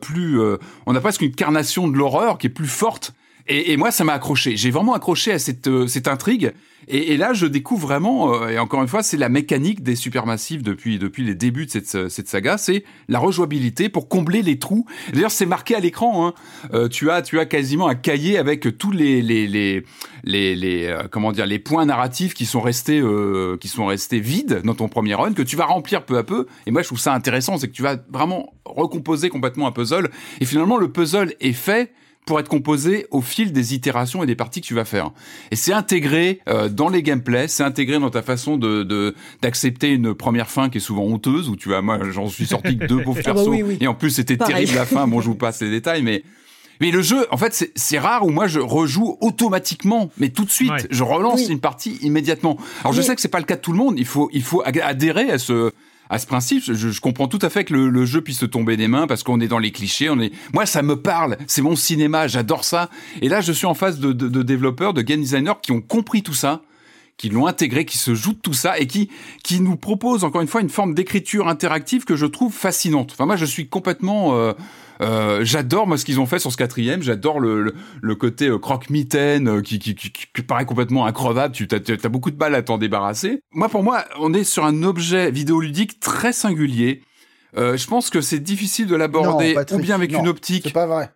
plus. 0.00 0.40
on 0.86 0.94
a 0.94 1.00
presque 1.00 1.22
une 1.22 1.34
carnation 1.34 1.88
de 1.88 1.96
l'horreur 1.96 2.38
qui 2.38 2.46
est 2.46 2.50
plus 2.50 2.68
forte. 2.68 3.12
Et, 3.48 3.72
et 3.72 3.76
moi, 3.76 3.90
ça 3.90 4.04
m'a 4.04 4.14
accroché. 4.14 4.56
J'ai 4.56 4.70
vraiment 4.70 4.94
accroché 4.94 5.32
à 5.32 5.38
cette, 5.38 5.68
cette 5.88 6.08
intrigue. 6.08 6.52
Et, 6.88 7.12
et, 7.12 7.16
là, 7.16 7.32
je 7.32 7.46
découvre 7.46 7.86
vraiment, 7.86 8.32
euh, 8.32 8.48
et 8.48 8.58
encore 8.58 8.80
une 8.80 8.88
fois, 8.88 9.02
c'est 9.02 9.16
la 9.16 9.28
mécanique 9.28 9.82
des 9.82 9.96
supermassifs 9.96 10.62
depuis 10.62 10.98
depuis 10.98 11.24
les 11.24 11.34
débuts 11.34 11.66
de 11.66 11.70
cette, 11.70 12.08
cette 12.08 12.28
saga, 12.28 12.58
c'est 12.58 12.84
la 13.08 13.18
rejouabilité 13.18 13.88
pour 13.88 14.08
combler 14.08 14.42
les 14.42 14.58
trous. 14.58 14.86
D'ailleurs, 15.12 15.32
c'est 15.32 15.46
marqué 15.46 15.74
à 15.74 15.80
l'écran. 15.80 16.26
Hein. 16.26 16.34
Euh, 16.74 16.88
tu 16.88 17.10
as 17.10 17.22
tu 17.22 17.40
as 17.40 17.46
quasiment 17.46 17.88
un 17.88 17.96
cahier 17.96 18.38
avec 18.38 18.78
tous 18.78 18.92
les 18.92 19.20
les 19.20 19.48
les 19.48 19.84
les, 20.22 20.54
les 20.54 20.86
euh, 20.86 21.02
comment 21.10 21.32
dire 21.32 21.46
les 21.46 21.58
points 21.58 21.86
narratifs 21.86 22.34
qui 22.34 22.46
sont 22.46 22.60
restés 22.60 23.00
euh, 23.00 23.56
qui 23.60 23.68
sont 23.68 23.86
restés 23.86 24.20
vides 24.20 24.60
dans 24.62 24.74
ton 24.74 24.88
premier 24.88 25.14
run 25.14 25.32
que 25.32 25.42
tu 25.42 25.56
vas 25.56 25.66
remplir 25.66 26.04
peu 26.04 26.18
à 26.18 26.22
peu. 26.22 26.46
Et 26.66 26.70
moi, 26.70 26.82
je 26.82 26.86
trouve 26.86 27.00
ça 27.00 27.14
intéressant, 27.14 27.58
c'est 27.58 27.66
que 27.66 27.74
tu 27.74 27.82
vas 27.82 27.96
vraiment 28.10 28.54
recomposer 28.64 29.28
complètement 29.28 29.66
un 29.66 29.72
puzzle. 29.72 30.08
Et 30.40 30.44
finalement, 30.44 30.76
le 30.76 30.92
puzzle 30.92 31.34
est 31.40 31.52
fait 31.52 31.92
pour 32.26 32.40
être 32.40 32.48
composé 32.48 33.06
au 33.12 33.22
fil 33.22 33.52
des 33.52 33.72
itérations 33.72 34.22
et 34.22 34.26
des 34.26 34.34
parties 34.34 34.60
que 34.60 34.66
tu 34.66 34.74
vas 34.74 34.84
faire. 34.84 35.12
Et 35.52 35.56
c'est 35.56 35.72
intégré 35.72 36.40
euh, 36.48 36.68
dans 36.68 36.88
les 36.88 37.02
gameplays, 37.02 37.46
c'est 37.48 37.62
intégré 37.62 38.00
dans 38.00 38.10
ta 38.10 38.20
façon 38.20 38.58
de 38.58 39.14
d'accepter 39.40 39.90
une 39.90 40.12
première 40.12 40.50
fin 40.50 40.68
qui 40.68 40.78
est 40.78 40.80
souvent 40.80 41.04
honteuse, 41.04 41.48
où 41.48 41.56
tu 41.56 41.68
vas, 41.68 41.80
moi 41.82 41.98
j'en 42.10 42.28
suis 42.28 42.46
sorti 42.46 42.76
que 42.76 42.86
deux 42.86 43.02
pauvres 43.04 43.20
ah 43.24 43.32
bah 43.32 43.44
persos, 43.44 43.78
et 43.80 43.86
en 43.86 43.94
plus 43.94 44.10
c'était 44.10 44.36
terrible 44.36 44.74
la 44.74 44.84
fin, 44.84 45.06
bon 45.06 45.20
je 45.20 45.26
vous 45.26 45.36
passe 45.36 45.62
les 45.62 45.70
détails, 45.70 46.02
mais... 46.02 46.22
Mais 46.78 46.90
le 46.90 47.00
jeu, 47.00 47.26
en 47.30 47.38
fait, 47.38 47.70
c'est 47.74 47.98
rare 47.98 48.26
où 48.26 48.30
moi 48.30 48.48
je 48.48 48.60
rejoue 48.60 49.16
automatiquement, 49.22 50.10
mais 50.18 50.28
tout 50.28 50.44
de 50.44 50.50
suite, 50.50 50.86
je 50.90 51.02
relance 51.02 51.48
une 51.48 51.58
partie 51.58 51.96
immédiatement. 52.02 52.58
Alors 52.80 52.92
je 52.92 53.00
sais 53.00 53.14
que 53.14 53.22
c'est 53.22 53.28
pas 53.28 53.38
le 53.38 53.46
cas 53.46 53.56
de 53.56 53.62
tout 53.62 53.72
le 53.72 53.78
monde. 53.78 53.94
Il 53.98 54.04
faut, 54.04 54.28
il 54.34 54.42
faut 54.42 54.62
adhérer 54.62 55.30
à 55.30 55.38
ce, 55.38 55.72
à 56.10 56.18
ce 56.18 56.26
principe, 56.26 56.62
je, 56.64 56.74
je, 56.74 57.00
comprends 57.00 57.28
tout 57.28 57.38
à 57.42 57.50
fait 57.50 57.64
que 57.64 57.74
le, 57.74 57.88
le 57.88 58.04
jeu 58.04 58.20
puisse 58.20 58.38
se 58.38 58.46
tomber 58.46 58.76
des 58.76 58.88
mains 58.88 59.06
parce 59.06 59.22
qu'on 59.22 59.40
est 59.40 59.48
dans 59.48 59.58
les 59.58 59.72
clichés. 59.72 60.08
On 60.10 60.20
est, 60.20 60.32
moi, 60.52 60.66
ça 60.66 60.82
me 60.82 60.96
parle. 60.96 61.36
C'est 61.46 61.62
mon 61.62 61.76
cinéma. 61.76 62.26
J'adore 62.28 62.64
ça. 62.64 62.90
Et 63.22 63.28
là, 63.28 63.40
je 63.40 63.52
suis 63.52 63.66
en 63.66 63.74
face 63.74 63.98
de, 63.98 64.12
de, 64.12 64.28
de 64.28 64.42
développeurs, 64.42 64.94
de 64.94 65.02
game 65.02 65.20
designers 65.20 65.54
qui 65.62 65.72
ont 65.72 65.80
compris 65.80 66.22
tout 66.22 66.34
ça 66.34 66.62
qui 67.16 67.30
l'ont 67.30 67.46
intégré, 67.46 67.86
qui 67.86 67.96
se 67.96 68.14
jouent 68.14 68.34
de 68.34 68.38
tout 68.38 68.52
ça 68.52 68.78
et 68.78 68.86
qui 68.86 69.10
qui 69.42 69.60
nous 69.60 69.76
proposent 69.76 70.22
encore 70.22 70.42
une 70.42 70.48
fois 70.48 70.60
une 70.60 70.68
forme 70.68 70.94
d'écriture 70.94 71.48
interactive 71.48 72.04
que 72.04 72.14
je 72.14 72.26
trouve 72.26 72.52
fascinante. 72.52 73.12
Enfin 73.12 73.24
moi 73.24 73.36
je 73.36 73.46
suis 73.46 73.68
complètement 73.68 74.36
euh, 74.36 74.52
euh, 75.00 75.44
j'adore 75.44 75.86
moi 75.86 75.98
ce 75.98 76.04
qu'ils 76.04 76.20
ont 76.20 76.26
fait 76.26 76.38
sur 76.38 76.50
ce 76.50 76.56
quatrième. 76.56 77.02
J'adore 77.02 77.40
le, 77.40 77.74
le, 78.00 78.14
côté 78.14 78.48
euh, 78.48 78.58
croque-mitaine 78.58 79.48
euh, 79.48 79.62
qui, 79.62 79.78
qui, 79.78 79.94
qui, 79.94 80.10
qui, 80.10 80.42
paraît 80.42 80.64
complètement 80.64 81.06
increvable. 81.06 81.54
Tu 81.54 81.68
as, 81.70 81.76
as, 81.76 82.08
beaucoup 82.08 82.30
de 82.30 82.36
balles 82.36 82.54
à 82.54 82.62
t'en 82.62 82.78
débarrasser. 82.78 83.42
Moi, 83.52 83.68
pour 83.68 83.82
moi, 83.82 84.04
on 84.18 84.32
est 84.32 84.44
sur 84.44 84.64
un 84.64 84.82
objet 84.82 85.30
vidéoludique 85.30 86.00
très 86.00 86.32
singulier. 86.32 87.02
Euh, 87.56 87.76
je 87.76 87.86
pense 87.86 88.10
que 88.10 88.20
c'est 88.20 88.38
difficile 88.40 88.86
de 88.86 88.96
l'aborder 88.96 89.56
ou 89.72 89.78
bien 89.78 89.94
avec 89.94 90.12
une 90.12 90.28
optique. 90.28 90.64
C'est 90.64 90.72
pas 90.72 90.86
vrai. 90.86 91.10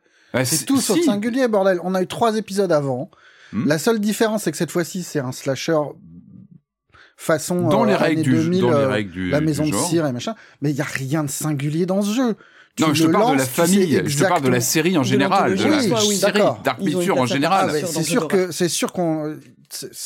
c'est 0.44 0.64
tout 0.64 0.80
sauf 0.80 1.00
singulier, 1.00 1.48
bordel. 1.48 1.80
On 1.82 1.94
a 1.94 2.02
eu 2.02 2.06
trois 2.06 2.36
épisodes 2.36 2.72
avant. 2.72 3.10
Hmm. 3.52 3.66
La 3.66 3.78
seule 3.78 3.98
différence, 3.98 4.44
c'est 4.44 4.52
que 4.52 4.56
cette 4.56 4.70
fois-ci, 4.70 5.02
c'est 5.02 5.18
un 5.18 5.32
slasher 5.32 5.80
façon 7.16 7.68
dans 7.68 7.84
les 7.84 7.96
règles 7.96 8.22
du, 8.22 8.60
dans 8.60 8.70
les 8.70 8.86
règles 8.86 9.10
du, 9.10 9.28
la 9.28 9.42
maison 9.42 9.66
de 9.66 9.74
cire 9.74 10.06
et 10.06 10.12
machin. 10.12 10.34
Mais 10.62 10.70
il 10.70 10.76
y 10.76 10.80
a 10.80 10.84
rien 10.84 11.22
de 11.22 11.28
singulier 11.28 11.84
dans 11.84 12.00
ce 12.00 12.14
jeu 12.14 12.36
non, 12.80 12.94
je 12.94 13.06
te 13.06 13.10
parle 13.10 13.32
de 13.32 13.38
la 13.38 13.46
famille, 13.46 14.02
je 14.04 14.18
te 14.18 14.24
parle 14.24 14.42
de 14.42 14.48
la 14.48 14.60
série 14.60 14.96
en 14.98 15.02
général, 15.02 15.56
de 15.56 15.64
la 15.64 15.80
série 15.80 16.40
Dark 16.64 16.80
en 17.16 17.26
général. 17.26 17.70
Ah, 17.72 17.86
c'est 17.86 18.02
sûr 18.02 18.28
que 18.28 18.50
c'est 18.52 18.68
sûr 18.68 18.92
qu'on 18.92 19.36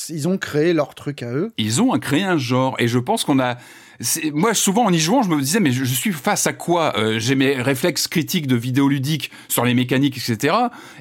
ils 0.09 0.29
ont 0.29 0.39
créé 0.39 0.73
leur 0.73 0.95
truc 0.95 1.23
à 1.23 1.33
eux. 1.33 1.53
Ils 1.57 1.81
ont 1.81 1.99
créé 1.99 2.23
un 2.23 2.37
genre. 2.37 2.77
Et 2.79 2.89
je 2.89 2.99
pense 2.99 3.25
qu'on 3.25 3.41
a 3.41 3.57
moi 4.33 4.55
souvent 4.55 4.85
en 4.85 4.93
y 4.93 4.99
jouant 4.99 5.23
je 5.23 5.29
me 5.29 5.41
disais 5.41 5.61
mais 5.61 5.73
je, 5.73 5.85
suis 5.85 6.13
face 6.13 6.47
à 6.47 6.53
quoi 6.53 6.97
euh, 6.97 7.19
j'ai 7.19 7.35
mes 7.35 7.61
réflexes 7.61 8.09
critiques 8.09 8.47
de 8.47 8.57
vidéoludique 8.57 9.31
sur 9.49 9.65
les 9.65 9.75
mécaniques 9.75 10.19
etc 10.19 10.55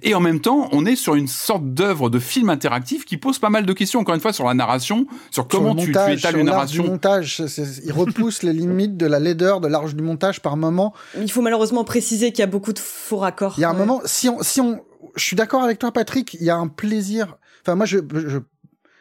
et 0.03 0.13
en 0.13 0.19
même 0.19 0.39
temps 0.39 0.69
on 0.71 0.85
est 0.85 0.95
sur 0.95 1.15
une 1.15 1.27
sorte 1.27 1.65
d'œuvre 1.65 2.09
de 2.09 2.19
film 2.19 2.49
interactif 2.49 3.05
qui 3.05 3.17
pose 3.17 3.39
pas 3.39 3.49
mal 3.49 3.65
de 3.65 3.73
questions 3.73 3.99
encore 3.99 4.15
une 4.15 4.21
fois 4.21 4.33
sur 4.33 4.45
la 4.45 4.53
narration 4.53 5.07
sur 5.31 5.47
comment 5.47 5.75
tu, 5.75 5.91
tu, 5.91 6.11
étales 6.11 6.37
une 6.37 6.45
narration 6.45 6.83
du 6.83 6.89
montage 6.89 7.43
il 7.83 7.91
repousse 7.91 8.43
les 8.43 8.53
limites 8.53 8.97
de 8.97 9.05
la 9.05 9.19
laideur 9.19 9.61
de 9.61 9.67
l'arche 9.67 9.95
du 9.95 10.03
montage 10.03 10.41
par 10.41 10.57
moment. 10.57 10.93
Il 11.19 11.31
faut 11.31 11.41
malheureusement 11.41 11.83
préciser 11.83 12.31
qu'il 12.31 12.39
y 12.39 12.43
a 12.43 12.47
beaucoup 12.47 12.73
de 12.73 12.79
faux 12.79 13.17
raccords. 13.17 13.55
Il 13.57 13.61
y 13.61 13.65
a 13.65 13.69
un 13.69 13.73
moment 13.73 14.01
si 14.05 14.29
on 14.29 14.41
si 14.41 14.61
on 14.61 14.83
je 15.15 15.23
suis 15.23 15.35
d'accord 15.35 15.63
avec 15.63 15.79
toi 15.79 15.91
Patrick 15.91 16.33
il 16.35 16.43
y 16.43 16.49
a 16.49 16.55
un 16.55 16.67
plaisir 16.67 17.37
enfin 17.61 17.75
moi 17.75 17.85
je, 17.85 17.99
je 18.13 18.39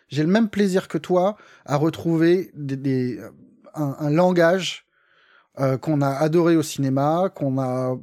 j'ai 0.09 0.23
le 0.23 0.29
même 0.29 0.49
plaisir 0.49 0.89
que 0.89 0.99
toi 0.99 1.37
à 1.65 1.77
retrouver 1.77 2.51
des, 2.55 2.77
des 2.77 3.19
un, 3.75 4.11
langage 4.11 4.87
euh, 5.61 5.79
qu'on 5.79 6.01
a 6.01 6.09
adoré 6.09 6.57
au 6.57 6.63
cinéma, 6.63 7.31
qu'on 7.35 7.59
a 7.59 7.97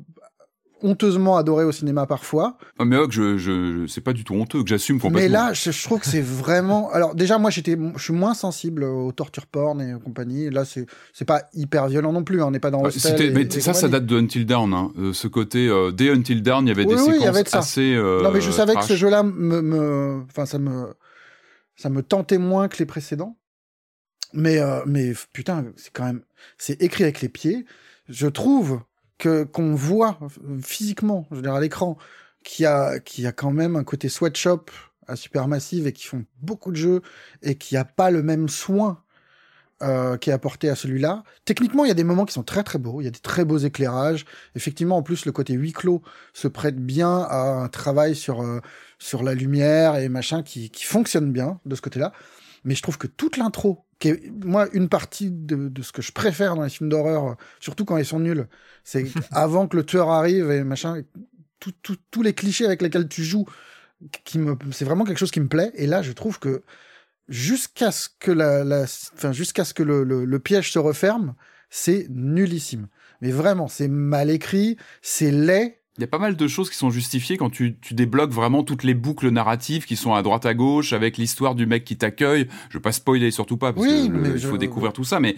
honteusement 0.81 1.37
adoré 1.37 1.63
au 1.63 1.71
cinéma 1.71 2.05
parfois. 2.05 2.57
Ah, 2.77 2.85
mais 2.85 2.97
je, 3.09 3.37
je, 3.37 3.85
c'est 3.87 4.01
pas 4.01 4.13
du 4.13 4.23
tout 4.23 4.33
honteux 4.33 4.63
que 4.63 4.69
j'assume 4.69 4.99
complètement. 4.99 5.27
Mais 5.27 5.31
là, 5.31 5.53
je, 5.53 5.83
trouve 5.83 5.99
que 5.99 6.05
c'est 6.05 6.21
vraiment. 6.21 6.89
Alors 6.91 7.15
déjà, 7.15 7.37
moi, 7.37 7.49
j'étais, 7.49 7.77
je 7.95 8.03
suis 8.03 8.13
moins 8.13 8.33
sensible 8.33 8.83
aux 8.83 9.11
torture 9.11 9.45
porn 9.45 9.81
et 9.81 9.93
compagnie. 10.03 10.49
Là, 10.49 10.65
c'est, 10.65 10.85
c'est 11.13 11.25
pas 11.25 11.43
hyper 11.53 11.87
violent 11.87 12.13
non 12.13 12.23
plus. 12.23 12.41
Hein. 12.41 12.45
On 12.47 12.51
n'est 12.51 12.59
pas 12.59 12.71
dans. 12.71 12.83
Hostel 12.83 13.33
mais 13.33 13.49
ça, 13.49 13.73
ça 13.73 13.87
date 13.87 14.05
de 14.05 14.17
Until 14.17 14.45
Dawn. 14.45 14.73
Hein. 14.73 14.91
Euh, 14.97 15.13
ce 15.13 15.27
côté 15.27 15.67
euh, 15.67 15.91
dès 15.91 16.09
Until 16.09 16.41
Dawn, 16.41 16.65
il 16.65 16.69
y 16.69 16.71
avait 16.71 16.85
des 16.85 16.97
séquences 16.97 17.53
assez. 17.53 17.93
Euh, 17.93 18.21
non, 18.23 18.31
mais 18.31 18.41
je 18.41 18.51
savais 18.51 18.75
que 18.75 18.83
ce 18.83 18.95
jeu-là 18.95 19.23
me, 19.23 19.61
me, 19.61 20.23
enfin, 20.29 20.45
ça 20.45 20.59
me, 20.59 20.93
ça 21.75 21.89
me 21.89 22.01
tentait 22.01 22.37
moins 22.37 22.67
que 22.67 22.77
les 22.77 22.85
précédents. 22.85 23.35
Mais, 24.33 24.59
euh, 24.59 24.81
mais 24.85 25.13
putain, 25.33 25.65
c'est 25.75 25.91
quand 25.91 26.05
même, 26.05 26.21
c'est 26.57 26.81
écrit 26.81 27.03
avec 27.03 27.21
les 27.21 27.29
pieds. 27.29 27.65
Je 28.07 28.27
trouve 28.27 28.81
que 29.17 29.43
qu'on 29.43 29.75
voit 29.75 30.19
physiquement, 30.63 31.27
je 31.31 31.37
veux 31.37 31.41
dire 31.41 31.53
à 31.53 31.61
l'écran, 31.61 31.97
qu'il 32.43 32.63
y 32.63 32.65
a, 32.67 32.99
qu'il 32.99 33.23
y 33.23 33.27
a 33.27 33.31
quand 33.31 33.51
même 33.51 33.75
un 33.75 33.83
côté 33.83 34.09
sweatshop 34.09 34.65
à 35.07 35.15
Supermassive 35.15 35.87
et 35.87 35.93
qui 35.93 36.05
font 36.05 36.25
beaucoup 36.41 36.71
de 36.71 36.77
jeux 36.77 37.01
et 37.41 37.55
qui 37.55 37.75
a 37.77 37.85
pas 37.85 38.11
le 38.11 38.23
même 38.23 38.47
soin 38.47 39.03
euh, 39.81 40.17
qui 40.17 40.29
est 40.29 40.33
apporté 40.33 40.69
à 40.69 40.75
celui-là. 40.75 41.23
Techniquement, 41.45 41.85
il 41.85 41.87
y 41.87 41.91
a 41.91 41.95
des 41.95 42.03
moments 42.03 42.25
qui 42.25 42.33
sont 42.33 42.43
très 42.43 42.63
très 42.63 42.79
beaux, 42.79 42.99
il 42.99 43.05
y 43.05 43.07
a 43.07 43.11
des 43.11 43.19
très 43.19 43.45
beaux 43.45 43.57
éclairages. 43.57 44.25
Effectivement, 44.55 44.97
en 44.97 45.03
plus, 45.03 45.25
le 45.25 45.31
côté 45.31 45.53
huis 45.53 45.71
clos 45.71 46.01
se 46.33 46.49
prête 46.49 46.75
bien 46.77 47.19
à 47.29 47.43
un 47.63 47.69
travail 47.69 48.13
sur 48.13 48.41
euh, 48.41 48.59
sur 48.97 49.23
la 49.23 49.33
lumière 49.33 49.95
et 49.95 50.09
machin 50.09 50.43
qui, 50.43 50.69
qui 50.69 50.83
fonctionne 50.83 51.31
bien 51.31 51.61
de 51.65 51.75
ce 51.75 51.81
côté-là. 51.81 52.11
Mais 52.63 52.75
je 52.75 52.81
trouve 52.81 52.97
que 52.97 53.07
toute 53.07 53.37
l'intro 53.37 53.85
qui 53.99 54.09
est, 54.09 54.31
moi, 54.45 54.67
une 54.73 54.87
partie 54.89 55.29
de, 55.29 55.67
de, 55.67 55.81
ce 55.81 55.91
que 55.91 56.01
je 56.01 56.11
préfère 56.11 56.55
dans 56.55 56.63
les 56.63 56.69
films 56.69 56.89
d'horreur, 56.89 57.35
surtout 57.59 57.85
quand 57.85 57.97
ils 57.97 58.05
sont 58.05 58.19
nuls, 58.19 58.47
c'est 58.83 59.05
avant 59.31 59.67
que 59.67 59.75
le 59.75 59.85
tueur 59.85 60.09
arrive 60.09 60.51
et 60.51 60.63
machin, 60.63 61.03
tous 61.59 62.23
les 62.23 62.33
clichés 62.33 62.65
avec 62.65 62.81
lesquels 62.81 63.09
tu 63.09 63.23
joues, 63.23 63.45
qui 64.23 64.39
me, 64.39 64.57
c'est 64.71 64.85
vraiment 64.85 65.03
quelque 65.03 65.17
chose 65.17 65.31
qui 65.31 65.41
me 65.41 65.47
plaît. 65.47 65.71
Et 65.75 65.87
là, 65.87 66.01
je 66.01 66.11
trouve 66.11 66.39
que 66.39 66.63
jusqu'à 67.27 67.91
ce 67.91 68.07
que 68.19 68.31
la, 68.31 68.63
la 68.63 68.83
enfin, 68.83 69.31
jusqu'à 69.31 69.65
ce 69.65 69.73
que 69.73 69.83
le, 69.83 70.03
le, 70.03 70.25
le, 70.25 70.39
piège 70.39 70.71
se 70.71 70.79
referme, 70.79 71.35
c'est 71.69 72.07
nullissime. 72.09 72.87
Mais 73.21 73.31
vraiment, 73.31 73.67
c'est 73.67 73.87
mal 73.87 74.29
écrit, 74.29 74.77
c'est 75.01 75.31
laid, 75.31 75.78
il 75.99 76.01
y 76.01 76.05
a 76.05 76.07
pas 76.07 76.17
mal 76.17 76.37
de 76.37 76.47
choses 76.47 76.69
qui 76.69 76.77
sont 76.77 76.89
justifiées 76.89 77.35
quand 77.35 77.49
tu, 77.49 77.75
tu 77.81 77.93
débloques 77.93 78.31
vraiment 78.31 78.63
toutes 78.63 78.83
les 78.83 78.93
boucles 78.93 79.29
narratives 79.29 79.85
qui 79.85 79.97
sont 79.97 80.13
à 80.13 80.21
droite 80.23 80.45
à 80.45 80.53
gauche 80.53 80.93
avec 80.93 81.17
l'histoire 81.17 81.55
du 81.55 81.65
mec 81.65 81.83
qui 81.83 81.97
t'accueille. 81.97 82.47
Je 82.69 82.77
veux 82.77 82.81
pas 82.81 82.93
spoiler 82.93 83.31
surtout 83.31 83.57
pas 83.57 83.73
parce 83.73 83.85
Oui, 83.85 84.07
que 84.07 84.13
le- 84.13 84.19
mais 84.21 84.29
il 84.29 84.37
je- 84.37 84.47
faut 84.47 84.57
découvrir 84.57 84.93
tout 84.93 85.03
ça, 85.03 85.19
mais 85.19 85.35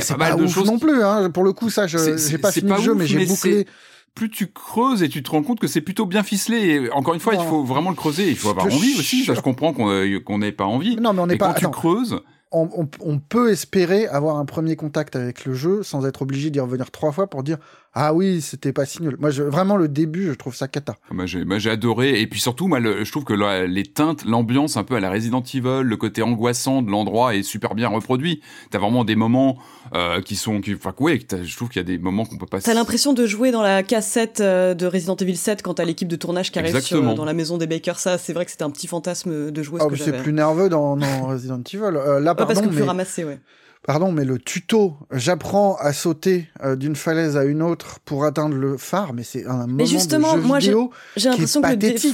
c'est 0.00 0.14
pas 0.14 0.18
pas, 0.26 0.30
mal 0.30 0.38
de 0.38 0.44
ouf 0.44 0.54
choses 0.54 0.68
non 0.70 0.78
plus. 0.78 1.02
Hein. 1.02 1.30
Pour 1.30 1.42
le 1.42 1.52
coup, 1.52 1.68
ça, 1.68 1.86
j'ai 1.88 2.38
pas 2.38 2.52
fini 2.52 2.68
pas 2.68 2.76
le 2.78 2.82
jeu, 2.82 2.92
ouf, 2.92 2.98
mais 2.98 3.06
j'ai 3.06 3.26
bouclé. 3.26 3.66
plus 4.14 4.30
tu 4.30 4.46
creuses 4.52 5.02
et 5.02 5.08
tu 5.08 5.22
te 5.22 5.30
rends 5.30 5.42
compte 5.42 5.58
que 5.58 5.66
c'est 5.66 5.80
plutôt 5.80 6.06
bien 6.06 6.22
ficelé. 6.22 6.58
Et 6.58 6.90
encore 6.92 7.14
une 7.14 7.20
fois, 7.20 7.34
il 7.34 7.40
faut 7.40 7.64
vraiment 7.64 7.90
le 7.90 7.96
creuser. 7.96 8.28
Il 8.28 8.36
faut 8.36 8.50
avoir 8.50 8.66
envie 8.66 8.94
aussi. 8.98 9.24
Ça, 9.24 9.34
je 9.34 9.40
comprends 9.40 9.72
qu'on 9.72 9.90
euh, 9.90 10.20
qu'on 10.20 10.38
n'ait 10.38 10.52
pas 10.52 10.64
envie. 10.66 10.96
Non, 10.96 11.12
mais 11.12 11.20
on 11.22 11.26
n'est 11.26 11.36
pas. 11.36 11.54
quand 11.54 11.60
tu 11.60 11.68
creuses, 11.70 12.20
on, 12.52 12.68
on- 12.76 12.88
on 13.00 13.18
peut 13.18 13.50
espérer 13.50 14.06
avoir 14.06 14.36
un 14.36 14.44
premier 14.44 14.76
contact 14.76 15.16
avec 15.16 15.44
le 15.46 15.54
jeu 15.54 15.82
sans 15.82 16.06
être 16.06 16.20
obligé 16.22 16.50
d'y 16.50 16.60
revenir 16.60 16.90
trois 16.90 17.10
fois 17.10 17.26
pour 17.28 17.42
dire 17.42 17.56
ah 17.94 18.14
oui 18.14 18.40
c'était 18.40 18.72
pas 18.72 18.86
si 18.86 19.02
nul. 19.02 19.16
Moi 19.18 19.30
je, 19.30 19.42
vraiment 19.42 19.76
le 19.76 19.88
début 19.88 20.26
je 20.28 20.32
trouve 20.32 20.54
ça 20.54 20.66
cata. 20.68 20.96
Moi 21.10 21.26
j'ai, 21.26 21.44
moi 21.44 21.58
j'ai 21.58 21.70
adoré 21.70 22.20
et 22.20 22.26
puis 22.26 22.40
surtout 22.40 22.68
moi 22.68 22.80
le- 22.80 23.04
je 23.04 23.10
trouve 23.10 23.24
que 23.24 23.34
la- 23.34 23.66
les 23.66 23.82
teintes, 23.84 24.24
l'ambiance 24.24 24.76
un 24.76 24.84
peu 24.84 24.94
à 24.96 25.00
la 25.00 25.10
Resident 25.10 25.42
Evil, 25.42 25.82
le 25.82 25.96
côté 25.96 26.22
angoissant 26.22 26.80
de 26.82 26.90
l'endroit 26.90 27.34
est 27.34 27.42
super 27.42 27.74
bien 27.74 27.88
reproduit. 27.88 28.40
T'as 28.70 28.78
vraiment 28.78 29.04
des 29.04 29.16
moments 29.16 29.58
euh, 29.94 30.20
qui 30.22 30.36
sont, 30.36 30.60
qui, 30.60 30.74
enfin 30.74 30.94
ouais, 31.00 31.20
je 31.42 31.56
trouve 31.56 31.68
qu'il 31.68 31.80
y 31.80 31.84
a 31.84 31.86
des 31.86 31.98
moments 31.98 32.24
qu'on 32.24 32.38
peut 32.38 32.46
pas. 32.46 32.60
T'as 32.60 32.74
l'impression 32.74 33.12
de 33.12 33.26
jouer 33.26 33.50
dans 33.50 33.62
la 33.62 33.82
cassette 33.82 34.40
euh, 34.40 34.74
de 34.74 34.86
Resident 34.86 35.16
Evil 35.16 35.36
7 35.36 35.62
quand 35.62 35.74
t'as 35.74 35.84
l'équipe 35.84 36.08
de 36.08 36.16
tournage 36.16 36.50
qui 36.50 36.58
arrive 36.58 36.80
sur, 36.80 37.14
dans 37.14 37.24
la 37.26 37.34
maison 37.34 37.58
des 37.58 37.66
Bakers. 37.66 37.98
Ça, 37.98 38.16
c'est 38.18 38.32
vrai 38.32 38.44
que 38.46 38.50
c'était 38.50 38.64
un 38.64 38.70
petit 38.70 38.86
fantasme 38.86 39.50
de 39.50 39.62
jouer 39.62 39.80
ce 39.80 39.84
Oh, 39.84 39.88
que 39.88 39.92
mais 39.92 39.98
j'avais. 39.98 40.16
c'est 40.16 40.22
plus 40.22 40.32
nerveux 40.32 40.68
dans, 40.68 40.96
dans 40.96 41.26
Resident 41.26 41.60
Evil. 41.60 41.82
Euh, 41.96 42.20
là 42.20 42.30
Ouais, 42.32 42.36
pardon 42.36 42.46
parce 42.54 42.60
que 42.60 42.68
plus 42.68 42.80
mais, 42.80 42.86
ramassé, 42.86 43.24
ouais. 43.24 43.38
Pardon 43.84 44.12
mais 44.12 44.24
le 44.24 44.38
tuto 44.38 44.94
j'apprends 45.10 45.76
à 45.76 45.92
sauter 45.92 46.48
euh, 46.62 46.76
d'une 46.76 46.96
falaise 46.96 47.36
à 47.36 47.44
une 47.44 47.62
autre 47.62 47.98
pour 48.04 48.24
atteindre 48.24 48.54
le 48.56 48.76
phare 48.76 49.12
mais 49.12 49.24
c'est 49.24 49.46
un 49.46 49.66
moment 49.66 49.84
justement, 49.84 50.36
de 50.36 50.40
jeu 50.42 50.46
moi, 50.46 50.60
j'ai- 50.60 50.66
vidéo 50.68 50.90
l'impression 51.24 51.60
que 51.62 51.68
le 51.70 51.76
défaut, 51.76 52.08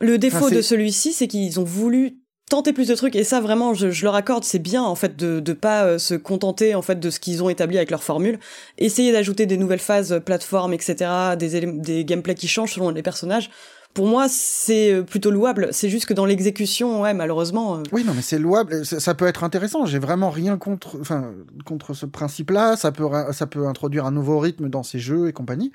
le 0.00 0.18
défaut 0.18 0.36
Enfin, 0.46 0.56
de 0.56 0.60
celui-ci, 0.62 1.12
c'est 1.12 1.26
qu'ils 1.28 1.58
ont 1.58 1.64
voulu 1.64 2.18
tenter 2.48 2.72
plus 2.72 2.86
de 2.86 2.94
trucs 2.94 3.16
et 3.16 3.24
ça 3.24 3.40
vraiment 3.40 3.74
je, 3.74 3.90
je 3.90 4.04
leur 4.04 4.14
accorde 4.14 4.44
c'est 4.44 4.60
bien 4.60 4.82
en 4.84 4.94
fait 4.94 5.16
de 5.16 5.40
de 5.40 5.52
pas 5.52 5.84
euh, 5.84 5.98
se 5.98 6.14
contenter 6.14 6.76
en 6.76 6.82
fait 6.82 7.00
de 7.00 7.10
ce 7.10 7.18
qu'ils 7.18 7.42
ont 7.42 7.48
établi 7.48 7.76
avec 7.76 7.90
leur 7.90 8.04
formule. 8.04 8.38
Essayer 8.78 9.10
d'ajouter 9.10 9.46
des 9.46 9.56
nouvelles 9.56 9.80
phases 9.80 10.12
euh, 10.12 10.20
plateformes 10.20 10.72
etc 10.72 11.10
des 11.36 11.60
des 11.66 12.04
gameplays 12.04 12.36
qui 12.36 12.46
changent 12.46 12.74
selon 12.74 12.90
les 12.90 13.02
personnages 13.02 13.50
pour 13.96 14.06
moi 14.06 14.26
c'est 14.28 14.92
euh, 14.92 15.02
plutôt 15.02 15.30
louable 15.30 15.70
c'est 15.72 15.88
juste 15.88 16.04
que 16.06 16.12
dans 16.14 16.26
l'exécution 16.26 17.00
ouais 17.00 17.14
malheureusement 17.14 17.78
euh, 17.78 17.82
Oui, 17.92 18.04
non, 18.04 18.12
mais 18.14 18.22
c'est 18.22 18.38
louable. 18.38 18.84
Ça, 18.84 19.00
ça 19.00 19.14
peut 19.14 19.26
être 19.26 19.42
intéressant. 19.42 19.86
J'ai 19.86 19.98
vraiment 19.98 20.30
rien 20.30 20.58
contre, 20.58 20.98
enfin, 21.00 21.32
contre 21.64 21.94
ce 21.94 22.04
principe-là. 22.06 22.76
Ça 22.76 22.92
peut, 22.92 23.06
ça 23.32 23.46
peut 23.46 23.66
introduire 23.66 24.04
un 24.06 24.10
nouveau 24.12 24.38
rythme 24.38 24.68
dans 24.68 24.82
ces 24.82 24.98
jeux 24.98 25.28
et 25.28 25.32
compagnie. 25.32 25.72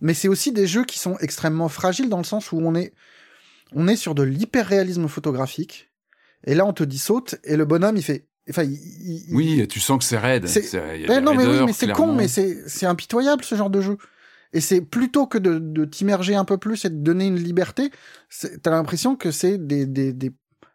Mais 0.00 0.14
c'est 0.14 0.28
aussi 0.28 0.52
des 0.52 0.66
jeux 0.66 0.84
qui 0.84 0.98
sont 0.98 1.16
extrêmement 1.20 1.68
fragiles 1.68 2.08
dans 2.10 2.18
le 2.18 2.24
sens 2.24 2.52
où 2.52 2.58
on 2.60 2.74
est, 2.74 2.92
on 3.74 3.88
est 3.88 3.96
sur 3.96 4.14
de 4.14 4.22
l'hyper-réalisme 4.22 5.08
photographique. 5.08 5.90
Et 6.44 6.54
là, 6.54 6.66
on 6.66 6.72
te 6.72 6.84
dit 6.84 6.98
saute 6.98 7.36
et 7.44 7.56
le 7.56 7.64
bonhomme, 7.64 7.96
il 7.96 8.02
fait, 8.02 8.26
enfin, 8.50 8.64
il, 8.64 8.72
il- 8.74 9.34
Oui, 9.34 9.66
tu 9.68 9.80
sens 9.80 9.98
que 9.98 10.04
c'est 10.04 10.18
raide. 10.18 10.46
C'est- 10.46 10.62
C'est- 10.62 10.82
il 10.96 11.02
y 11.02 11.06
a 11.06 11.08
Ouais, 11.08 11.20
des 11.20 11.24
non, 11.24 11.34
mais 11.34 11.46
oui, 11.46 11.62
mais 11.64 11.72
c'est 11.72 11.90
con, 11.92 12.12
mais 12.14 12.28
c'est, 12.28 12.58
c'est 12.66 12.86
impitoyable 12.86 13.44
ce 13.44 13.54
genre 13.54 13.70
de 13.70 13.80
jeu. 13.80 13.96
Et 14.52 14.60
c'est 14.60 14.82
plutôt 14.82 15.26
que 15.26 15.38
de, 15.38 15.84
t'immerger 15.84 16.34
un 16.34 16.44
peu 16.44 16.58
plus 16.58 16.84
et 16.84 16.90
de 16.90 16.96
donner 16.96 17.26
une 17.26 17.38
liberté, 17.38 17.90
t'as 18.62 18.70
l'impression 18.70 19.16
que 19.16 19.30
c'est 19.30 19.58
des, 19.58 19.86
des, 19.86 20.12
des, 20.12 20.32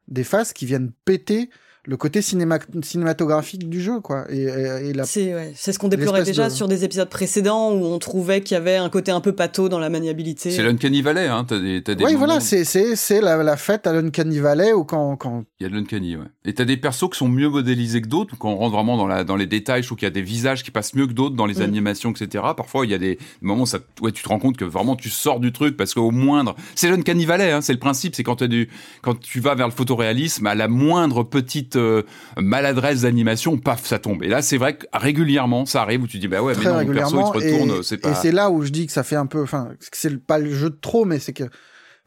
des 0.07 0.23
phases 0.23 0.53
qui 0.53 0.65
viennent 0.65 0.91
péter 1.05 1.49
le 1.87 1.95
côté 1.97 2.21
cinéma, 2.21 2.59
cinématographique 2.83 3.69
du 3.69 3.81
jeu, 3.81 3.99
quoi. 4.01 4.25
Et, 4.29 4.43
et, 4.43 4.89
et 4.89 4.93
la, 4.93 5.05
c'est 5.05 5.33
ouais, 5.33 5.53
ce 5.55 5.77
qu'on 5.79 5.87
déplorait 5.87 6.23
déjà 6.23 6.49
de- 6.49 6.53
sur 6.53 6.67
des 6.67 6.83
épisodes 6.83 7.09
précédents 7.09 7.71
où 7.71 7.85
on 7.85 7.99
trouvait 7.99 8.41
qu'il 8.41 8.55
y 8.55 8.57
avait 8.57 8.75
un 8.75 8.89
côté 8.89 9.11
un 9.11 9.21
peu 9.21 9.31
pâteau 9.33 9.69
dans 9.69 9.79
la 9.79 9.89
maniabilité 9.89 10.51
C'est 10.51 10.63
l'Uncanny 10.63 11.01
Valley, 11.01 11.27
hein. 11.27 11.45
T'as 11.47 11.59
des, 11.59 11.81
t'as 11.81 11.95
des 11.95 12.03
oui, 12.03 12.13
moments- 12.13 12.25
voilà, 12.25 12.39
c'est, 12.41 12.65
c'est, 12.65 12.95
c'est 12.95 13.21
la, 13.21 13.41
la 13.43 13.55
fête 13.57 13.87
à 13.87 13.93
l'Uncanny 13.93 14.39
Valley 14.39 14.73
ou 14.73 14.83
quand, 14.83 15.15
quand, 15.15 15.45
Il 15.59 15.63
y 15.63 15.65
a 15.65 15.69
de 15.69 15.75
l'Uncanny, 15.75 16.17
ouais. 16.17 16.25
Et 16.45 16.53
t'as 16.53 16.65
des 16.65 16.77
persos 16.77 17.09
qui 17.09 17.17
sont 17.17 17.29
mieux 17.29 17.49
modélisés 17.49 18.01
que 18.01 18.07
d'autres. 18.07 18.35
Quand 18.37 18.49
on 18.49 18.55
rentre 18.57 18.75
vraiment 18.75 18.97
dans, 18.97 19.07
la, 19.07 19.23
dans 19.23 19.35
les 19.35 19.47
détails, 19.47 19.81
je 19.81 19.87
trouve 19.87 19.97
qu'il 19.97 20.05
y 20.05 20.07
a 20.07 20.11
des 20.11 20.21
visages 20.21 20.63
qui 20.63 20.71
passent 20.71 20.93
mieux 20.93 21.07
que 21.07 21.13
d'autres 21.13 21.35
dans 21.35 21.45
les 21.45 21.55
Mm. 21.59 21.61
animations, 21.61 22.11
etc. 22.11 22.43
Parfois, 22.55 22.85
il 22.85 22.91
y 22.91 22.95
a 22.95 22.97
des 22.97 23.17
moments 23.41 23.63
où 23.63 23.65
ça, 23.65 23.79
ouais, 24.01 24.11
tu 24.11 24.23
te 24.23 24.29
rends 24.29 24.39
compte 24.39 24.57
que 24.57 24.65
vraiment 24.65 24.95
tu 24.95 25.09
sors 25.09 25.39
du 25.39 25.51
truc 25.53 25.77
parce 25.77 25.93
qu'au 25.93 26.11
moindre, 26.11 26.55
c'est 26.75 26.89
l'Uncanny 26.89 27.25
Valley, 27.25 27.51
hein, 27.51 27.61
c'est 27.61 27.73
le 27.73 27.79
principe, 27.79 28.15
c'est 28.15 28.23
quand, 28.23 28.35
t'as 28.37 28.47
du, 28.47 28.69
quand 29.01 29.19
tu 29.19 29.39
vas 29.39 29.55
vers 29.55 29.67
le 29.67 29.73
photoréalisme, 29.73 30.45
à 30.47 30.55
la 30.55 30.67
moindre 30.67 31.23
petite 31.23 31.76
euh, 31.77 32.03
maladresse 32.37 33.01
d'animation, 33.01 33.57
paf, 33.57 33.85
ça 33.85 33.99
tombe. 33.99 34.23
Et 34.23 34.27
là, 34.27 34.41
c'est 34.41 34.57
vrai 34.57 34.77
que 34.77 34.85
régulièrement, 34.93 35.65
ça 35.65 35.81
arrive 35.81 36.03
où 36.03 36.07
tu 36.07 36.19
dis, 36.19 36.27
bah 36.27 36.41
ouais, 36.41 36.53
mais 36.55 36.63
très 36.63 36.71
non, 36.73 36.79
le 36.87 36.93
perso, 36.93 37.19
il 37.19 37.25
se 37.25 37.31
retourne, 37.31 37.71
et, 37.79 37.83
c'est 37.83 37.97
pas. 37.97 38.11
et 38.11 38.15
c'est 38.15 38.31
là 38.31 38.49
où 38.49 38.63
je 38.63 38.69
dis 38.69 38.87
que 38.87 38.91
ça 38.93 39.03
fait 39.03 39.15
un 39.15 39.25
peu, 39.25 39.41
enfin, 39.41 39.69
que 39.79 39.97
c'est 39.97 40.17
pas 40.17 40.39
le 40.39 40.51
jeu 40.53 40.69
de 40.69 40.77
trop, 40.79 41.05
mais 41.05 41.19
c'est 41.19 41.33
que, 41.33 41.45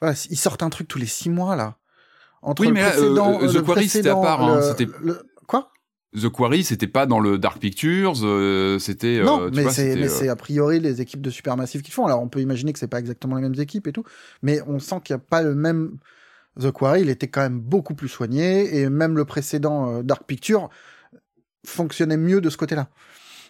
voilà, 0.01 0.15
ils 0.31 0.37
sortent 0.39 0.63
un 0.63 0.71
truc 0.71 0.89
tous 0.89 0.99
les 0.99 1.07
six 1.07 1.31
mois, 1.31 1.57
là. 1.57 1.77
Entre 2.43 2.63
Oui, 2.63 2.69
le 2.69 2.75
mais 2.75 2.81
là, 2.81 2.89
euh, 2.97 3.15
précédent, 3.15 3.39
The 3.39 3.65
Quarry, 3.65 3.89
c'était 3.89 4.09
à 4.09 4.17
part, 4.17 4.43
hein, 4.43 4.57
le- 4.57 4.63
c'était- 4.63 4.89
le- 5.03 5.23
Quoi? 5.47 5.71
The 6.19 6.29
Quarry, 6.29 6.65
c'était 6.65 6.87
pas 6.87 7.07
dans 7.07 7.21
le 7.21 7.39
Dark 7.39 7.59
Pictures, 7.61 8.15
euh, 8.25 8.79
c'était. 8.79 9.19
euh, 9.19 9.25
non, 9.25 9.51
tu 9.51 9.57
mais 9.57 9.71
c'est, 9.71 9.95
mais 9.95 10.09
euh, 10.29 10.33
a 10.33 10.37
priori 10.37 10.81
les 10.81 11.01
équipes 11.01 11.21
de 11.21 11.31
Supermassive 11.31 11.83
qui 11.83 11.91
le 11.91 11.95
font. 11.95 12.07
Alors 12.07 12.21
on 12.23 12.29
peut 12.29 12.41
imaginer 12.41 12.73
que 12.73 12.79
c'est 12.79 12.89
pas 12.89 12.99
exactement 12.99 13.37
les 13.37 13.43
mêmes 13.43 13.61
équipes 13.61 13.87
et 13.87 13.93
tout, 13.93 14.05
mais 14.43 14.61
on 14.67 14.79
sent 14.79 14.97
qu'il 15.05 15.15
n'y 15.15 15.21
a 15.21 15.25
pas 15.25 15.43
le 15.43 15.55
même. 15.55 15.99
The 16.59 16.71
Quarry, 16.73 17.03
il 17.03 17.11
était 17.11 17.29
quand 17.29 17.43
même 17.43 17.61
beaucoup 17.61 17.95
plus 17.95 18.09
soigné 18.09 18.77
et 18.79 18.89
même 18.89 19.17
le 19.17 19.25
précédent 19.25 19.99
euh, 19.99 20.03
Dark 20.03 20.25
Picture 20.25 20.69
fonctionnait 21.65 22.17
mieux 22.17 22.41
de 22.41 22.51
ce 22.51 22.57
côté-là. 22.57 22.89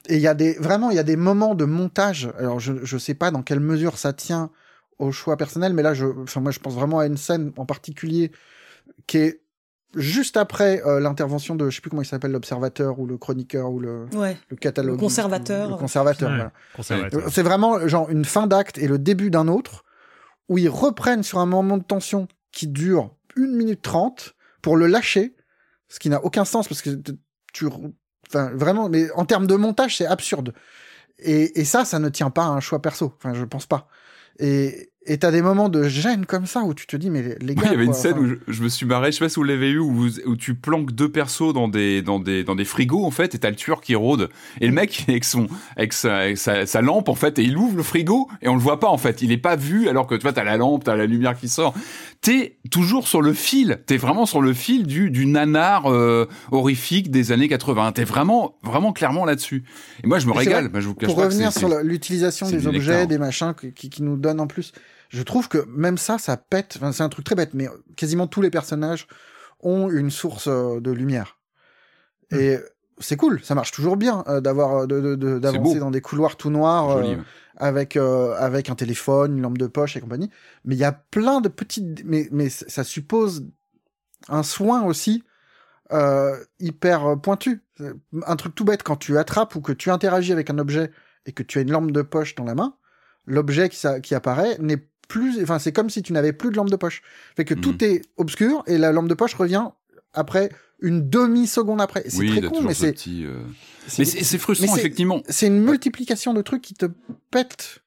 Et 0.09 0.17
il 0.17 0.21
y 0.23 0.27
a 0.27 0.35
des 0.35 0.55
vraiment 0.55 0.91
il 0.91 0.97
y 0.97 1.01
a 1.01 1.03
des 1.05 1.17
moments 1.17 1.55
de 1.55 1.65
montage. 1.65 2.31
Alors 2.39 2.59
je 2.61 2.73
je 2.85 2.99
sais 2.99 3.15
pas 3.15 3.31
dans 3.31 3.43
quelle 3.43 3.61
mesure 3.61 3.99
ça 3.99 4.13
tient 4.13 4.51
au 4.99 5.13
choix 5.13 5.37
personnel, 5.37 5.73
mais 5.75 5.83
là 5.83 5.95
je 5.95 6.07
enfin 6.23 6.41
moi 6.41 6.51
je 6.53 6.59
pense 6.59 6.75
vraiment 6.75 6.99
à 6.99 7.07
une 7.07 7.17
scène 7.17 7.53
en 7.57 7.67
particulier 7.67 8.33
qui 9.07 9.19
est 9.19 9.41
juste 9.97 10.37
après 10.37 10.83
euh, 10.87 11.01
l'intervention 11.01 11.55
de 11.55 11.69
je 11.69 11.77
sais 11.77 11.81
plus 11.81 11.91
comment 11.91 12.03
il 12.03 12.07
s'appelle 12.07 12.33
l'observateur 12.33 12.99
ou 12.99 13.07
le 13.07 13.19
chroniqueur 13.19 13.71
ou 13.71 13.81
le 13.81 14.07
ouais 14.15 14.37
le 14.49 14.57
catalogue 14.57 14.95
Le 14.97 15.01
conservateur. 15.01 15.69
le 15.71 15.77
conservateur 15.77 16.29
Ouais, 16.31 16.37
voilà. 16.37 16.53
conservateur. 16.77 17.23
C'est 17.31 17.43
vraiment 17.43 17.87
genre 17.89 18.09
une 18.11 18.25
fin 18.25 18.47
d'acte 18.47 18.79
et 18.79 18.87
le 18.89 18.99
début 18.99 19.31
d'un 19.31 19.49
autre 19.49 19.85
où 20.49 20.59
ils 20.59 20.69
reprennent 20.69 21.23
sur 21.23 21.39
un 21.39 21.47
moment 21.47 21.77
de 21.79 21.83
tension 21.85 22.27
qui 22.53 22.67
dure 22.67 23.15
une 23.37 23.55
minute 23.57 23.83
trente 23.83 24.35
pour 24.63 24.77
le 24.77 24.87
lâcher, 24.87 25.35
ce 25.89 25.99
qui 25.99 26.09
n'a 26.09 26.23
aucun 26.25 26.45
sens 26.45 26.69
parce 26.69 26.83
que 26.83 26.91
tu, 27.53 27.67
enfin 28.29 28.51
vraiment, 28.55 28.89
mais 28.89 29.11
en 29.13 29.25
termes 29.25 29.47
de 29.47 29.55
montage 29.55 29.97
c'est 29.97 30.07
absurde. 30.07 30.55
Et, 31.19 31.61
et 31.61 31.65
ça, 31.65 31.85
ça 31.85 31.99
ne 31.99 32.09
tient 32.09 32.31
pas 32.31 32.45
à 32.45 32.49
un 32.49 32.61
choix 32.61 32.81
perso. 32.81 33.13
Enfin, 33.17 33.35
je 33.35 33.45
pense 33.45 33.67
pas. 33.67 33.89
Et 34.39 34.91
et 35.07 35.17
t'as 35.17 35.31
des 35.31 35.41
moments 35.41 35.71
de 35.71 35.89
gêne 35.89 36.27
comme 36.27 36.45
ça 36.45 36.61
où 36.61 36.75
tu 36.75 36.87
te 36.87 36.95
dis 36.95 37.09
mais 37.09 37.37
les, 37.41 37.55
gars. 37.55 37.63
Il 37.65 37.71
y 37.71 37.75
avait 37.75 37.85
une 37.85 37.93
quoi, 37.93 37.99
scène 37.99 38.13
enfin, 38.13 38.23
où 38.23 38.27
je, 38.27 38.35
je 38.53 38.63
me 38.63 38.69
suis 38.69 38.85
marré, 38.85 39.11
je 39.11 39.17
sais 39.17 39.25
pas 39.25 39.31
si 39.31 39.37
vous 39.37 39.45
l'avez 39.45 39.71
eu, 39.71 39.79
où, 39.79 40.37
tu 40.37 40.55
planques 40.55 40.93
deux 40.93 41.11
persos 41.11 41.55
dans 41.55 41.69
des, 41.69 42.03
dans 42.03 42.21
des, 42.21 42.45
dans 42.45 42.55
des 42.55 42.67
frigos, 42.67 43.05
en 43.05 43.11
fait, 43.11 43.35
et 43.35 43.39
t'as 43.39 43.49
le 43.49 43.57
tueur 43.57 43.81
qui 43.81 43.95
rôde. 43.95 44.29
Et 44.61 44.67
le 44.67 44.73
mec, 44.75 45.05
avec 45.09 45.25
son, 45.25 45.47
avec 45.77 45.95
sa, 45.95 46.19
avec 46.19 46.37
sa, 46.37 46.67
sa 46.67 46.83
lampe, 46.83 47.09
en 47.09 47.15
fait, 47.15 47.39
et 47.39 47.43
il 47.43 47.57
ouvre 47.57 47.79
le 47.79 47.83
frigo, 47.83 48.29
et 48.43 48.49
on 48.49 48.55
le 48.55 48.61
voit 48.61 48.79
pas, 48.79 48.89
en 48.89 48.99
fait. 48.99 49.23
Il 49.23 49.33
est 49.33 49.39
pas 49.39 49.57
vu, 49.57 49.89
alors 49.89 50.07
que 50.07 50.15
tu 50.15 50.23
vois, 50.23 50.35
t'as 50.35 50.45
la 50.45 50.59
lampe, 50.59 50.85
t'as 50.85 50.97
la 50.97 51.07
lumière 51.07 51.35
qui 51.35 51.49
sort. 51.49 51.73
T'es 52.23 52.59
toujours 52.71 53.09
sur 53.09 53.23
le 53.23 53.33
fil. 53.33 53.83
T'es 53.87 53.97
vraiment 53.97 54.27
sur 54.27 54.43
le 54.43 54.53
fil 54.53 54.87
du, 54.87 55.11
du 55.11 55.25
nanar, 55.25 55.87
euh, 55.91 56.27
horrifique 56.51 57.11
des 57.11 57.33
années 57.33 57.49
80. 57.49 57.93
T'es 57.93 58.05
vraiment, 58.05 58.59
vraiment 58.63 58.93
clairement 58.93 59.25
là-dessus. 59.25 59.65
Et 60.05 60.07
moi, 60.07 60.19
je 60.19 60.27
me 60.27 60.33
régale. 60.33 60.65
vrai, 60.65 60.71
Moi, 60.73 60.81
je 60.81 60.89
vous 60.89 60.95
cache 60.95 61.09
pour 61.09 61.17
revenir 61.19 61.51
sur 61.53 61.69
l'utilisation 61.83 62.51
des 62.51 62.67
objets, 62.67 63.07
des 63.07 63.17
machins 63.17 63.55
qui, 63.75 63.89
qui 63.89 64.03
nous 64.03 64.17
donnent 64.19 64.41
en 64.41 64.47
plus, 64.47 64.73
je 65.09 65.23
trouve 65.23 65.49
que 65.49 65.65
même 65.69 65.97
ça, 65.97 66.19
ça 66.19 66.37
pète. 66.37 66.75
Enfin, 66.77 66.93
c'est 66.93 67.03
un 67.03 67.09
truc 67.09 67.25
très 67.25 67.35
bête, 67.35 67.55
mais 67.55 67.69
quasiment 67.97 68.27
tous 68.27 68.43
les 68.43 68.51
personnages 68.51 69.07
ont 69.63 69.89
une 69.91 70.11
source 70.11 70.47
euh, 70.47 70.79
de 70.81 70.91
lumière. 70.91 71.39
Hmm. 72.33 72.37
Et 72.39 72.59
c'est 72.99 73.17
cool, 73.17 73.41
ça 73.43 73.55
marche 73.55 73.73
toujours 73.73 73.97
bien 73.97 74.25
euh, 74.29 74.43
d'avoir 74.43 74.87
de- 74.87 75.01
de- 75.01 75.15
de- 75.15 75.39
d'avancer 75.39 75.75
beau. 75.75 75.81
dans 75.81 75.91
des 75.91 76.03
couloirs 76.03 76.37
tout 76.37 76.51
noirs 76.51 76.99
joli, 76.99 77.15
euh. 77.15 77.17
Avec 77.61 77.97
euh, 77.97 78.35
avec 78.39 78.71
un 78.71 78.75
téléphone, 78.75 79.37
une 79.37 79.43
lampe 79.43 79.59
de 79.59 79.67
poche 79.69 79.97
et 79.97 80.01
compagnie. 80.01 80.31
Mais 80.65 80.75
il 80.75 80.79
y 80.79 80.85
a 80.85 80.93
plein 80.93 81.41
de 81.41 81.49
petites, 81.49 82.05
mais 82.05 82.29
mais 82.33 82.49
ça 82.49 82.83
suppose 82.83 83.47
un 84.29 84.43
soin 84.43 84.83
aussi 84.83 85.23
euh, 85.93 86.37
hyper 86.59 87.21
pointu. 87.21 87.63
Un 88.27 88.37
truc 88.37 88.55
tout 88.55 88.65
bête 88.65 88.83
quand 88.83 88.97
tu 88.97 89.17
attrapes 89.19 89.55
ou 89.55 89.61
que 89.61 89.73
tu 89.73 89.91
interagis 89.91 90.33
avec 90.33 90.51
un 90.51 90.59
objet 90.59 90.91
et 91.27 91.33
que 91.33 91.43
tu 91.43 91.59
as 91.59 91.63
une 91.63 91.71
lampe 91.71 91.93
de 91.93 92.03
poche 92.03 92.35
dans 92.35 92.45
la 92.45 92.55
main, 92.55 92.75
l'objet 93.27 93.69
qui, 93.69 93.87
qui 94.03 94.15
apparaît 94.15 94.57
n'est 94.59 94.89
plus, 95.09 95.43
enfin 95.43 95.59
c'est 95.59 95.73
comme 95.73 95.91
si 95.91 96.03
tu 96.03 96.13
n'avais 96.13 96.33
plus 96.33 96.51
de 96.51 96.57
lampe 96.57 96.71
de 96.71 96.77
poche. 96.77 97.03
Fait 97.37 97.45
que 97.45 97.55
tout 97.55 97.85
est 97.85 98.03
obscur 98.17 98.63
et 98.67 98.79
la 98.79 98.93
lampe 98.93 99.09
de 99.09 99.15
poche 99.15 99.35
revient 99.35 99.69
après 100.13 100.51
une 100.83 101.09
demi 101.09 101.47
seconde 101.47 101.81
après. 101.81 102.05
C'est 102.09 102.19
Oui, 102.19 102.31
très 102.31 102.49
con, 102.49 102.63
mais 102.63 102.75
ce 102.75 102.81
c'est 102.81 103.09
euh, 103.25 103.43
Mais 103.99 104.05
c'est 104.05 104.39
frustrant, 104.39 104.77
effectivement. 104.77 105.23
c'est 105.29 105.47
une 105.47 105.61
multiplication 105.61 106.35
de 106.35 106.43
trucs 106.43 106.63
qui 106.63 106.75
te 106.75 106.87
pètent 107.31 107.83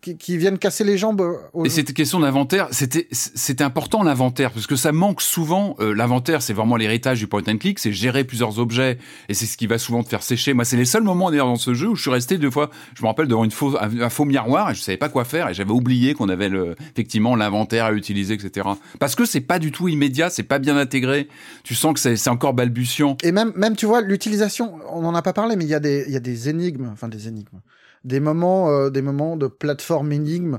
qui, 0.00 0.16
qui 0.16 0.36
viennent 0.36 0.58
casser 0.58 0.84
les 0.84 0.98
jambes. 0.98 1.38
Aux... 1.52 1.64
Et 1.64 1.68
cette 1.68 1.92
question 1.92 2.20
d'inventaire, 2.20 2.68
c'était 2.70 3.06
c'était 3.10 3.64
important 3.64 4.02
l'inventaire 4.02 4.50
parce 4.50 4.66
que 4.66 4.76
ça 4.76 4.92
manque 4.92 5.20
souvent. 5.20 5.76
Euh, 5.80 5.94
l'inventaire, 5.94 6.42
c'est 6.42 6.52
vraiment 6.52 6.76
l'héritage 6.76 7.18
du 7.18 7.26
point 7.26 7.42
and 7.48 7.58
click, 7.58 7.78
c'est 7.78 7.92
gérer 7.92 8.24
plusieurs 8.24 8.58
objets 8.58 8.98
et 9.28 9.34
c'est 9.34 9.46
ce 9.46 9.56
qui 9.56 9.66
va 9.66 9.78
souvent 9.78 10.02
te 10.02 10.08
faire 10.08 10.22
sécher. 10.22 10.52
Moi, 10.54 10.64
c'est 10.64 10.76
les 10.76 10.84
seuls 10.84 11.02
moments 11.02 11.30
d'ailleurs 11.30 11.46
dans 11.46 11.56
ce 11.56 11.74
jeu 11.74 11.88
où 11.88 11.94
je 11.94 12.02
suis 12.02 12.10
resté 12.10 12.38
deux 12.38 12.50
fois. 12.50 12.70
Je 12.94 13.02
me 13.02 13.08
rappelle 13.08 13.28
devant 13.28 13.44
une 13.44 13.50
faux, 13.50 13.76
un, 13.78 14.10
faux 14.10 14.24
miroir 14.24 14.70
et 14.70 14.74
je 14.74 14.80
savais 14.80 14.98
pas 14.98 15.08
quoi 15.08 15.24
faire 15.24 15.48
et 15.48 15.54
j'avais 15.54 15.72
oublié 15.72 16.14
qu'on 16.14 16.28
avait 16.28 16.48
le, 16.48 16.76
effectivement 16.92 17.36
l'inventaire 17.36 17.86
à 17.86 17.92
utiliser, 17.92 18.34
etc. 18.34 18.68
Parce 18.98 19.14
que 19.14 19.24
c'est 19.24 19.40
pas 19.40 19.58
du 19.58 19.72
tout 19.72 19.88
immédiat, 19.88 20.30
c'est 20.30 20.42
pas 20.42 20.58
bien 20.58 20.76
intégré. 20.76 21.28
Tu 21.64 21.74
sens 21.74 21.94
que 21.94 22.16
c'est 22.16 22.30
encore 22.30 22.54
balbutiant. 22.54 23.16
Et 23.22 23.32
même 23.32 23.52
même 23.56 23.76
tu 23.76 23.86
vois 23.86 24.00
l'utilisation, 24.00 24.78
on 24.90 25.04
en 25.04 25.14
a 25.14 25.22
pas 25.22 25.32
parlé, 25.32 25.56
mais 25.56 25.64
il 25.64 25.70
y 25.70 25.74
a 25.74 25.80
des 25.80 26.04
il 26.06 26.12
y 26.12 26.16
a 26.16 26.20
des 26.20 26.48
énigmes, 26.48 26.88
enfin 26.92 27.08
des 27.08 27.28
énigmes 27.28 27.60
des 28.04 28.20
moments, 28.20 28.70
euh, 28.70 28.90
des 28.90 29.02
moments 29.02 29.36
de 29.36 29.46
plateforme 29.46 30.12
énigme 30.12 30.58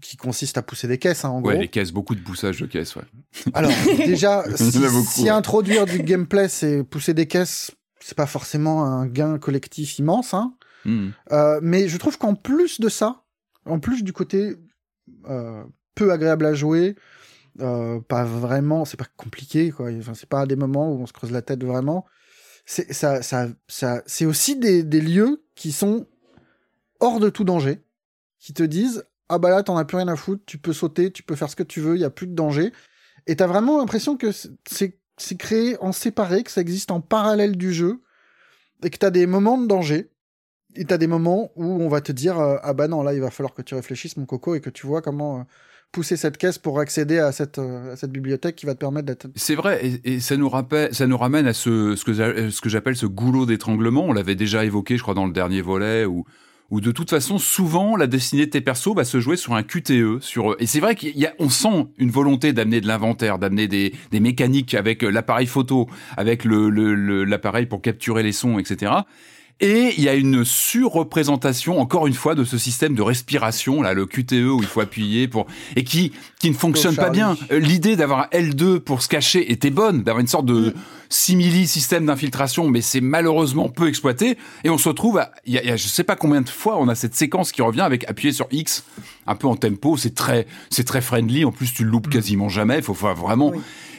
qui 0.00 0.16
consistent 0.16 0.58
à 0.58 0.62
pousser 0.62 0.88
des 0.88 0.98
caisses, 0.98 1.24
hein, 1.24 1.30
en 1.30 1.42
ouais, 1.42 1.52
gros. 1.52 1.62
les 1.62 1.68
caisses, 1.68 1.92
beaucoup 1.92 2.14
de 2.14 2.20
poussage 2.20 2.60
de 2.60 2.66
caisses, 2.66 2.96
ouais. 2.96 3.02
Alors, 3.54 3.72
déjà, 3.98 4.44
si, 4.56 4.72
si 5.04 5.28
introduire 5.28 5.86
du 5.86 6.02
gameplay, 6.02 6.48
c'est 6.48 6.82
pousser 6.84 7.12
des 7.12 7.26
caisses, 7.26 7.72
c'est 8.00 8.16
pas 8.16 8.26
forcément 8.26 8.84
un 8.84 9.06
gain 9.06 9.38
collectif 9.38 9.98
immense, 9.98 10.34
hein. 10.34 10.54
Hmm. 10.86 11.08
Euh, 11.30 11.60
mais 11.62 11.88
je 11.88 11.98
trouve 11.98 12.16
qu'en 12.16 12.34
plus 12.34 12.80
de 12.80 12.88
ça, 12.88 13.24
en 13.66 13.80
plus 13.80 14.02
du 14.02 14.14
côté 14.14 14.56
euh, 15.28 15.62
peu 15.94 16.10
agréable 16.10 16.46
à 16.46 16.54
jouer, 16.54 16.96
pas 17.58 18.24
vraiment, 18.24 18.86
c'est 18.86 18.96
pas 18.96 19.08
compliqué, 19.18 19.70
quoi. 19.70 19.90
Enfin, 19.98 20.14
c'est 20.14 20.28
pas 20.28 20.46
des 20.46 20.56
moments 20.56 20.90
où 20.90 21.02
on 21.02 21.06
se 21.06 21.12
creuse 21.12 21.30
la 21.30 21.42
tête 21.42 21.62
vraiment. 21.62 22.06
C'est 22.64 22.90
ça, 22.94 23.20
ça, 23.20 23.48
ça, 23.68 24.02
c'est 24.06 24.24
aussi 24.24 24.56
des, 24.56 24.82
des 24.82 25.02
lieux 25.02 25.42
qui 25.54 25.72
sont 25.72 26.06
hors 27.00 27.20
de 27.20 27.28
tout 27.28 27.44
danger, 27.44 27.80
qui 28.38 28.54
te 28.54 28.62
disent 28.62 29.04
ah 29.28 29.38
bah 29.38 29.50
là 29.50 29.62
t'en 29.62 29.76
as 29.76 29.84
plus 29.84 29.96
rien 29.96 30.08
à 30.08 30.16
foutre, 30.16 30.42
tu 30.44 30.58
peux 30.58 30.72
sauter, 30.72 31.12
tu 31.12 31.22
peux 31.22 31.36
faire 31.36 31.48
ce 31.48 31.56
que 31.56 31.62
tu 31.62 31.80
veux, 31.80 31.94
il 31.94 32.00
y 32.00 32.04
a 32.04 32.10
plus 32.10 32.26
de 32.26 32.34
danger. 32.34 32.72
Et 33.26 33.36
t'as 33.36 33.46
vraiment 33.46 33.78
l'impression 33.78 34.16
que 34.16 34.30
c'est 34.32 35.36
créé 35.38 35.76
en 35.80 35.92
séparé, 35.92 36.42
que 36.42 36.50
ça 36.50 36.60
existe 36.60 36.90
en 36.90 37.00
parallèle 37.00 37.56
du 37.56 37.72
jeu, 37.72 38.00
et 38.82 38.90
que 38.90 38.98
t'as 38.98 39.10
des 39.10 39.26
moments 39.26 39.58
de 39.58 39.66
danger, 39.66 40.10
et 40.74 40.84
t'as 40.84 40.98
des 40.98 41.06
moments 41.06 41.52
où 41.54 41.64
on 41.64 41.88
va 41.88 42.00
te 42.00 42.12
dire 42.12 42.38
euh, 42.38 42.56
ah 42.62 42.72
bah 42.74 42.88
non 42.88 43.02
là 43.02 43.12
il 43.12 43.20
va 43.20 43.30
falloir 43.30 43.54
que 43.54 43.62
tu 43.62 43.74
réfléchisses 43.74 44.16
mon 44.16 44.26
coco 44.26 44.54
et 44.54 44.60
que 44.60 44.70
tu 44.70 44.86
vois 44.86 45.02
comment 45.02 45.40
euh, 45.40 45.42
pousser 45.90 46.16
cette 46.16 46.38
caisse 46.38 46.58
pour 46.58 46.78
accéder 46.78 47.18
à 47.18 47.32
cette, 47.32 47.58
euh, 47.58 47.92
à 47.92 47.96
cette 47.96 48.12
bibliothèque 48.12 48.56
qui 48.56 48.66
va 48.66 48.74
te 48.74 48.78
permettre 48.78 49.06
d'être. 49.06 49.26
C'est 49.36 49.54
vrai, 49.54 49.84
et, 49.84 50.14
et, 50.14 50.20
ça 50.20 50.36
nous 50.36 50.48
rappelle, 50.48 50.94
ça 50.94 51.06
nous 51.06 51.18
ramène 51.18 51.46
à 51.46 51.52
ce, 51.52 51.96
ce 51.96 52.04
que, 52.04 52.12
ce 52.14 52.60
que 52.60 52.68
j'appelle 52.68 52.96
ce 52.96 53.06
goulot 53.06 53.46
d'étranglement. 53.46 54.04
On 54.04 54.12
l'avait 54.12 54.36
déjà 54.36 54.64
évoqué, 54.64 54.96
je 54.96 55.02
crois, 55.02 55.14
dans 55.14 55.26
le 55.26 55.32
dernier 55.32 55.62
volet, 55.62 56.04
où 56.04 56.24
où 56.70 56.80
de 56.80 56.92
toute 56.92 57.10
façon, 57.10 57.38
souvent, 57.38 57.96
la 57.96 58.06
destinée 58.06 58.46
de 58.46 58.50
tes 58.50 58.60
persos 58.60 58.94
va 58.94 59.04
se 59.04 59.20
jouer 59.20 59.36
sur 59.36 59.54
un 59.54 59.62
QTE. 59.62 60.20
Sur... 60.20 60.56
Et 60.60 60.66
c'est 60.66 60.80
vrai 60.80 60.94
qu'on 60.94 61.48
sent 61.48 61.86
une 61.98 62.10
volonté 62.10 62.52
d'amener 62.52 62.80
de 62.80 62.86
l'inventaire, 62.86 63.38
d'amener 63.38 63.66
des, 63.66 63.94
des, 64.10 64.20
mécaniques 64.20 64.74
avec 64.74 65.02
l'appareil 65.02 65.46
photo, 65.46 65.88
avec 66.16 66.44
l'appareil 66.44 67.64
le, 67.64 67.64
le, 67.64 67.68
pour 67.68 67.82
capturer 67.82 68.22
les 68.22 68.32
sons, 68.32 68.58
etc. 68.58 68.92
Et 69.62 69.92
il 69.98 70.02
y 70.02 70.08
a 70.08 70.14
une 70.14 70.44
surreprésentation, 70.44 71.80
encore 71.80 72.06
une 72.06 72.14
fois, 72.14 72.34
de 72.34 72.44
ce 72.44 72.56
système 72.56 72.94
de 72.94 73.02
respiration, 73.02 73.82
là, 73.82 73.92
le 73.92 74.06
QTE 74.06 74.32
où 74.32 74.60
il 74.60 74.66
faut 74.66 74.80
appuyer 74.80 75.28
pour 75.28 75.46
et 75.76 75.84
qui 75.84 76.12
qui 76.38 76.48
ne 76.48 76.54
fonctionne 76.54 76.96
pas 76.96 77.10
bien. 77.10 77.36
L'idée 77.50 77.94
d'avoir 77.94 78.20
un 78.20 78.38
L2 78.38 78.78
pour 78.78 79.02
se 79.02 79.08
cacher 79.08 79.52
était 79.52 79.70
bonne, 79.70 80.02
d'avoir 80.02 80.20
une 80.20 80.28
sorte 80.28 80.46
de 80.46 80.70
mm. 80.70 80.74
Simili 81.10 81.66
système 81.66 82.06
d'infiltration, 82.06 82.68
mais 82.68 82.80
c'est 82.80 83.00
malheureusement 83.00 83.68
peu 83.68 83.88
exploité. 83.88 84.38
Et 84.64 84.70
on 84.70 84.78
se 84.78 84.88
retrouve, 84.88 85.20
il 85.44 85.54
y, 85.54 85.58
a, 85.58 85.76
je 85.76 85.88
sais 85.88 86.04
pas 86.04 86.16
combien 86.16 86.40
de 86.40 86.48
fois, 86.48 86.78
on 86.78 86.88
a 86.88 86.94
cette 86.94 87.16
séquence 87.16 87.52
qui 87.52 87.60
revient 87.62 87.80
avec 87.80 88.08
appuyer 88.08 88.32
sur 88.32 88.46
X, 88.52 88.84
un 89.26 89.34
peu 89.34 89.48
en 89.48 89.56
tempo. 89.56 89.96
C'est 89.96 90.14
très 90.14 90.46
c'est 90.70 90.84
très 90.84 91.00
friendly. 91.00 91.44
En 91.44 91.50
plus, 91.52 91.74
tu 91.74 91.84
le 91.84 91.90
loupes 91.90 92.06
mm. 92.06 92.10
quasiment 92.10 92.48
jamais. 92.48 92.78
Il 92.78 92.84
faut, 92.84 92.94
vraiment. 92.94 93.52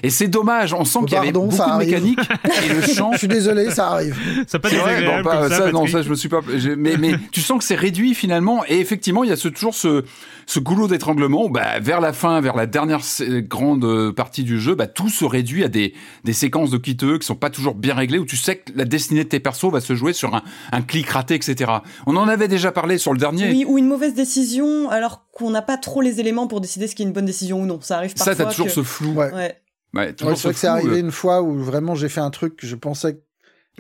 Et 0.04 0.10
c'est 0.10 0.30
dommage, 0.30 0.74
on 0.74 0.84
sent 0.84 1.00
qu'il 1.06 1.14
y 1.14 1.18
avait 1.18 1.32
beaucoup 1.32 1.56
de 1.56 1.78
mécanique 1.78 2.20
et 2.64 2.74
le 2.74 2.82
chant. 2.94 3.12
Je 3.14 3.20
suis 3.20 3.28
désolé, 3.28 3.70
ça 3.70 3.90
arrive. 3.90 4.18
Ça 4.48 4.58
pas 4.58 4.70
vrai, 4.70 5.06
bon, 5.06 5.22
pas, 5.22 5.50
ça, 5.50 5.58
ça 5.58 5.72
non, 5.72 5.86
ça 5.86 6.02
je 6.02 6.10
me 6.10 6.16
suis 6.16 6.30
pas. 6.30 6.40
Mais, 6.78 6.98
mais 6.98 7.14
tu 7.32 7.42
sens 7.42 7.60
que 7.60 7.64
c'est 7.64 7.76
réduit 7.76 8.16
finalement, 8.16 8.64
et 8.68 8.80
effectivement, 8.80 9.24
il 9.24 9.30
y 9.30 9.34
a 9.34 9.36
ce, 9.36 9.48
toujours 9.48 9.76
ce, 9.76 10.04
ce 10.46 10.60
goulot 10.60 10.88
d'étranglement. 10.88 11.50
Bah, 11.50 11.80
vers 11.80 12.02
la 12.02 12.14
fin, 12.14 12.40
vers 12.42 12.56
la 12.56 12.66
dernière 12.66 13.02
grande 13.48 14.12
partie 14.12 14.44
du 14.44 14.60
jeu, 14.60 14.76
bah, 14.76 14.88
tout 14.88 15.10
se 15.10 15.26
réduit 15.26 15.64
à 15.64 15.68
des, 15.68 15.94
des 16.24 16.34
séquences 16.34 16.72
de 16.72 16.78
quitteux 16.78 17.18
qui 17.18 17.26
sont 17.26 17.36
pas 17.36 17.50
toujours 17.50 17.76
bien 17.76 17.96
réglées, 17.96 18.20
où 18.20 18.26
tu 18.26 18.38
sais 18.38 18.58
que 18.58 18.72
la 18.76 18.86
destinée 18.86 19.24
de 19.24 19.30
tes 19.30 19.40
persos 19.40 19.72
va 19.72 19.82
se 19.82 19.96
jouer 19.96 20.14
sur 20.14 20.36
un, 20.36 20.44
un 20.72 20.82
clic 20.82 21.08
raté, 21.10 21.36
etc. 21.36 21.72
On 22.06 22.16
en 22.16 22.28
avait 22.28 22.48
déjà 22.48 22.72
parlé 22.72 22.98
sur 22.98 23.14
le 23.14 23.20
dernier. 23.20 23.50
Oui, 23.50 23.66
ou 23.68 23.78
une 23.78 23.88
mauvaise 23.88 24.14
décision, 24.14 24.90
alors 24.90 25.26
qu'on 25.32 25.50
n'a 25.52 25.62
pas 25.62 25.78
trop 25.78 26.02
les 26.02 26.20
éléments 26.20 26.48
pour 26.48 26.62
décider 26.62 26.88
ce 26.88 26.96
qui 26.96 27.04
est 27.04 27.06
une 27.06 27.14
bonne 27.14 27.26
décision 27.26 27.62
ou 27.62 27.66
non. 27.66 27.80
Ça 27.82 27.98
arrive 27.98 28.14
parfois. 28.14 28.36
Ça, 28.36 28.44
t'as 28.44 28.50
toujours 28.52 28.68
que... 28.68 28.74
ce 28.74 28.84
flou. 28.84 29.14
Ouais. 29.14 29.32
ouais. 29.34 29.58
Ouais, 29.94 30.06
ouais, 30.08 30.16
c'est 30.18 30.24
vrai 30.24 30.54
que 30.54 30.60
c'est 30.60 30.68
arrivé 30.68 31.00
une 31.00 31.12
fois 31.12 31.42
où 31.42 31.58
vraiment 31.62 31.96
j'ai 31.96 32.08
fait 32.08 32.22
un 32.22 32.30
truc 32.30 32.56
que 32.56 32.66
je 32.66 32.76
pensais 32.78 33.20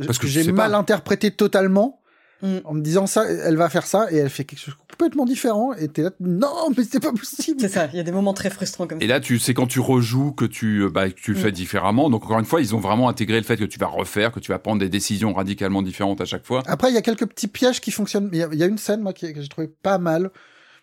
Parce 0.05 0.20
que 0.20 0.28
j'ai 0.28 0.51
mal 0.51 0.72
pas. 0.72 0.78
interprété 0.78 1.32
totalement 1.32 1.97
Mm. 2.43 2.57
en 2.66 2.74
me 2.74 2.82
disant 2.82 3.05
ça, 3.05 3.26
elle 3.30 3.55
va 3.55 3.70
faire 3.70 3.86
ça 3.86 4.07
et 4.12 4.18
elle 4.18 4.32
fait 4.32 4.45
quelque 4.45 4.59
chose 4.62 4.74
complètement 5.02 5.26
différent 5.26 5.74
et 5.74 5.88
t'es 5.88 6.04
là, 6.04 6.12
non 6.20 6.70
mais 6.78 6.84
c'est 6.84 6.99
pas 6.99 7.12
possible. 7.12 7.60
C'est 7.60 7.70
ça, 7.70 7.88
il 7.91 7.97
y 7.97 7.99
a 7.99 8.04
des 8.04 8.12
moments 8.12 8.34
très 8.34 8.52
frustrants 8.52 8.86
comme 8.86 8.99
ça. 8.99 9.04
Et 9.04 9.08
là, 9.08 9.20
tu 9.20 9.39
sais 9.39 9.56
quand 9.56 9.66
tu 9.66 9.80
rejoues 9.80 10.32
que 10.32 10.45
tu, 10.45 10.88
bah, 10.91 11.10
que 11.10 11.16
tu 11.20 11.32
le 11.34 11.39
Mm. 11.39 11.41
fais 11.41 11.52
différemment. 11.52 12.10
Donc 12.12 12.24
encore 12.26 12.38
une 12.38 12.45
fois, 12.45 12.62
ils 12.62 12.76
ont 12.76 12.80
vraiment 12.80 13.10
intégré 13.10 13.38
le 13.38 13.43
fait 13.43 13.58
que 13.58 13.64
tu 13.66 13.80
vas 13.80 13.88
refaire, 13.88 14.32
que 14.32 14.39
tu 14.39 14.52
vas 14.52 14.60
prendre 14.60 14.80
des 14.80 14.89
décisions 14.89 15.34
radicalement 15.34 15.82
différentes 15.82 16.22
à 16.22 16.26
chaque 16.26 16.45
fois. 16.45 16.62
Après 16.68 16.89
il 16.89 16.93
y 16.93 16.97
a 16.97 17.02
quelques 17.02 17.26
petits 17.26 17.47
pièges 17.47 17.82
qui 17.82 17.89
fonctionnent. 17.89 18.30
Il 18.32 18.38
y 18.38 18.43
a, 18.43 18.49
il 18.52 18.60
y 18.60 18.64
a 18.64 18.68
une 18.68 18.78
scène 18.78 19.02
moi 19.02 19.14
qui, 19.14 19.34
que 19.34 19.41
j'ai 19.41 19.47
trouvé 19.49 19.68
pas 19.68 19.97
mal. 19.97 20.30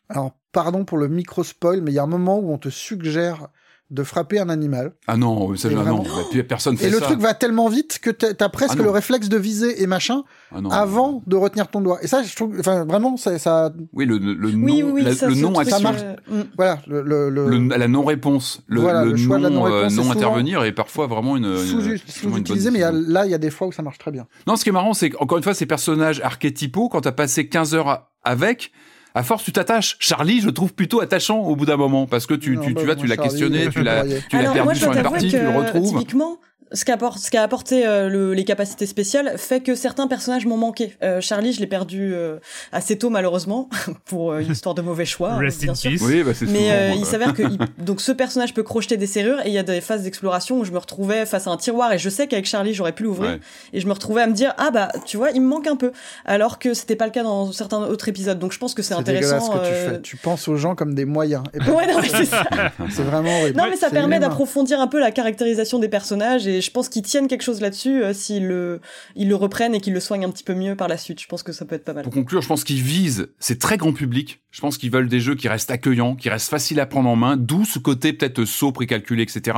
Alors 0.08 0.32
pardon 0.50 0.84
pour 0.84 0.98
le 0.98 1.06
micro 1.06 1.44
spoil, 1.44 1.80
mais 1.80 1.92
il 1.92 1.94
y 1.94 1.98
a 1.98 2.02
un 2.02 2.06
moment 2.08 2.38
où 2.40 2.52
on 2.52 2.58
te 2.58 2.70
suggère 2.70 3.48
de 3.90 4.02
frapper 4.02 4.38
un 4.38 4.50
animal. 4.50 4.92
Ah 5.06 5.16
non, 5.16 5.56
ça, 5.56 5.68
Et 5.70 5.72
ah 5.72 5.76
vraiment. 5.76 5.98
non, 5.98 6.02
bah, 6.02 6.22
puis 6.30 6.42
personne 6.42 6.76
fait 6.76 6.88
Et 6.88 6.90
le 6.90 6.98
ça. 6.98 7.06
truc 7.06 7.20
va 7.20 7.32
tellement 7.32 7.68
vite 7.68 7.98
que 8.02 8.10
t'as 8.10 8.48
presque 8.50 8.72
Ah 8.74 8.76
non. 8.78 8.84
le 8.84 8.90
réflexe 8.90 9.28
de 9.30 9.36
viser 9.38 9.82
et 9.82 9.86
machin 9.86 10.24
Ah 10.54 10.60
non. 10.60 10.68
avant 10.70 11.22
de 11.26 11.36
retenir 11.36 11.68
ton 11.68 11.80
doigt. 11.80 11.98
Et 12.02 12.06
ça, 12.06 12.22
je 12.22 12.36
trouve, 12.36 12.54
enfin, 12.60 12.84
vraiment, 12.84 13.16
ça, 13.16 13.38
ça 13.38 13.72
Oui, 13.94 14.04
le, 14.04 14.18
le 14.18 14.50
nom, 14.52 14.90
Oui, 14.92 15.02
la- 15.02 15.14
ça, 15.14 15.26
le 15.28 15.34
non 15.36 15.54
action, 15.58 15.90
euh, 15.94 16.16
mm. 16.42 16.42
voilà, 16.56 16.80
le, 16.86 17.00
le, 17.02 17.30
le- 17.30 17.48
le- 17.48 17.68
la 17.78 17.88
non 17.88 18.04
réponse, 18.04 18.62
le, 18.66 18.80
Voilà, 18.82 19.04
le 19.06 19.16
choix 19.16 19.38
de 19.38 19.44
la 19.44 19.50
non, 19.50 19.64
euh, 19.66 19.68
non-réponse, 19.70 19.92
c'est 19.94 20.02
non 20.02 20.10
intervenir 20.10 20.64
est 20.64 20.72
parfois 20.72 21.06
vraiment 21.06 21.36
une, 21.38 21.46
une- 21.46 21.56
sous- 21.56 21.80
sous-utilisé, 22.06 22.70
mais 22.70 22.80
y 22.80 22.82
a- 22.84 22.92
là, 22.92 23.24
il 23.24 23.30
y 23.30 23.34
a 23.34 23.38
des 23.38 23.50
fois 23.50 23.68
où 23.68 23.72
ça 23.72 23.82
marche 23.82 23.98
très 23.98 24.10
bien. 24.10 24.26
Non, 24.46 24.56
ce 24.56 24.64
qui 24.64 24.68
est 24.68 24.72
marrant, 24.72 24.92
c'est 24.92 25.10
qu'encore 25.10 25.38
une 25.38 25.44
fois, 25.44 25.54
ces 25.54 25.66
personnages 25.66 26.20
archétypaux, 26.20 26.88
quand 26.90 27.00
t'as 27.00 27.12
passé 27.12 27.48
15 27.48 27.74
heures 27.74 27.88
à- 27.88 28.10
avec, 28.24 28.70
à 29.18 29.22
force, 29.24 29.42
tu 29.42 29.52
t'attaches. 29.52 29.96
Charlie, 29.98 30.40
je 30.40 30.46
le 30.46 30.52
trouve 30.52 30.72
plutôt 30.72 31.00
attachant 31.00 31.40
au 31.40 31.56
bout 31.56 31.66
d'un 31.66 31.76
moment, 31.76 32.06
parce 32.06 32.26
que 32.26 32.34
tu, 32.34 32.56
Non, 32.56 32.62
tu, 32.62 32.72
bah, 32.72 32.80
tu 32.80 32.86
vois, 32.86 32.94
moi, 32.94 33.02
tu 33.02 33.08
l'as 33.08 33.16
questionné, 33.16 33.68
tu 33.72 33.82
l'as, 33.82 34.04
tu 34.04 34.36
l'as 34.36 34.52
perdu 34.52 34.62
moi, 34.62 34.74
je 34.74 34.78
sur 34.78 34.92
une 34.92 35.02
partie, 35.02 35.26
que, 35.30 35.36
tu 35.36 35.42
le 35.42 35.50
retrouves. 35.50 35.98
Typiquement, 35.98 36.38
ce 36.72 36.84
qu'a 36.84 36.94
apporté, 36.94 37.38
apporté 37.38 37.86
euh, 37.86 38.08
le- 38.08 38.34
les 38.34 38.44
capacités 38.44 38.86
spéciales 38.86 39.34
fait 39.38 39.60
que 39.60 39.74
certains 39.74 40.06
personnages 40.06 40.44
m'ont 40.46 40.56
manqué. 40.56 40.96
Euh, 41.02 41.20
Charlie, 41.20 41.52
je 41.52 41.60
l'ai 41.60 41.66
perdu 41.66 42.12
euh, 42.14 42.38
assez 42.72 42.98
tôt 42.98 43.10
malheureusement 43.10 43.68
pour 44.04 44.32
euh, 44.32 44.40
une 44.40 44.52
histoire 44.52 44.74
de 44.74 44.82
mauvais 44.82 45.04
choix, 45.06 45.32
hein, 45.32 45.38
Rest 45.38 45.62
bien 45.62 45.72
in 45.72 45.74
sûr. 45.74 45.90
peace. 45.90 46.02
Oui, 46.04 46.22
bah, 46.22 46.32
c'est 46.34 46.46
Mais 46.46 46.90
souvent, 46.90 47.00
il 47.00 47.06
s'avère 47.06 47.34
que 47.34 47.42
il- 47.42 47.58
donc 47.84 48.00
ce 48.00 48.12
personnage 48.12 48.52
peut 48.54 48.62
crocheter 48.62 48.96
des 48.96 49.06
serrures 49.06 49.40
et 49.44 49.48
il 49.48 49.52
y 49.52 49.58
a 49.58 49.62
des 49.62 49.80
phases 49.80 50.02
d'exploration 50.02 50.58
où 50.58 50.64
je 50.64 50.72
me 50.72 50.78
retrouvais 50.78 51.24
face 51.26 51.46
à 51.46 51.50
un 51.50 51.56
tiroir 51.56 51.92
et 51.92 51.98
je 51.98 52.08
sais 52.08 52.26
qu'avec 52.26 52.46
Charlie 52.46 52.74
j'aurais 52.74 52.92
pu 52.92 53.02
l'ouvrir 53.04 53.30
Ouais. 53.30 53.40
et 53.72 53.80
je 53.80 53.86
me 53.86 53.92
retrouvais 53.92 54.22
à 54.22 54.26
me 54.26 54.32
dire 54.34 54.54
ah 54.58 54.70
bah 54.70 54.88
tu 55.06 55.16
vois 55.16 55.30
il 55.30 55.40
me 55.40 55.46
manque 55.46 55.66
un 55.66 55.76
peu 55.76 55.92
alors 56.24 56.58
que 56.58 56.74
c'était 56.74 56.96
pas 56.96 57.06
le 57.06 57.12
cas 57.12 57.22
dans 57.22 57.50
certains 57.52 57.78
autres 57.82 58.08
épisodes 58.08 58.38
donc 58.38 58.52
je 58.52 58.58
pense 58.58 58.74
que 58.74 58.82
c'est 58.82 58.94
intéressant. 58.94 59.48
que 59.50 59.66
tu 59.66 59.72
fais. 59.72 60.00
Tu 60.02 60.16
penses 60.16 60.48
aux 60.48 60.56
gens 60.56 60.74
comme 60.74 60.94
des 60.94 61.04
moyens. 61.04 61.42
Et 61.54 61.58
Ouais 61.70 61.86
non 61.92 62.00
mais 62.00 62.08
c'est 62.08 62.24
ça. 62.26 62.44
c'est 62.90 63.02
vraiment 63.02 63.40
horrible. 63.40 63.56
Non, 63.58 63.64
mais 63.70 63.76
ça 63.76 63.90
permet 63.90 64.18
d'approfondir 64.20 64.80
un 64.80 64.86
peu 64.86 65.00
la 65.00 65.10
caractérisation 65.10 65.78
des 65.78 65.88
personnages 65.88 66.46
et 66.46 66.57
je 66.60 66.70
pense 66.70 66.88
qu'ils 66.88 67.02
tiennent 67.02 67.28
quelque 67.28 67.42
chose 67.42 67.60
là-dessus 67.60 68.02
euh, 68.02 68.12
s'ils 68.12 68.46
le, 68.46 68.80
ils 69.16 69.28
le 69.28 69.34
reprennent 69.36 69.74
et 69.74 69.80
qu'ils 69.80 69.92
le 69.92 70.00
soignent 70.00 70.24
un 70.26 70.30
petit 70.30 70.44
peu 70.44 70.54
mieux 70.54 70.76
par 70.76 70.88
la 70.88 70.96
suite. 70.96 71.20
Je 71.20 71.26
pense 71.26 71.42
que 71.42 71.52
ça 71.52 71.64
peut 71.64 71.74
être 71.74 71.84
pas 71.84 71.92
mal. 71.92 72.04
Pour 72.04 72.12
conclure, 72.12 72.42
je 72.42 72.48
pense 72.48 72.64
qu'ils 72.64 72.82
visent, 72.82 73.28
c'est 73.38 73.58
très 73.58 73.76
grand 73.76 73.92
public. 73.92 74.40
Je 74.50 74.60
pense 74.60 74.78
qu'ils 74.78 74.90
veulent 74.90 75.08
des 75.08 75.20
jeux 75.20 75.34
qui 75.34 75.48
restent 75.48 75.70
accueillants, 75.70 76.16
qui 76.16 76.28
restent 76.30 76.48
faciles 76.50 76.80
à 76.80 76.86
prendre 76.86 77.08
en 77.08 77.16
main, 77.16 77.36
d'où 77.36 77.64
ce 77.64 77.78
côté 77.78 78.12
peut-être 78.12 78.44
saut 78.44 78.72
précalculé, 78.72 79.22
etc. 79.22 79.56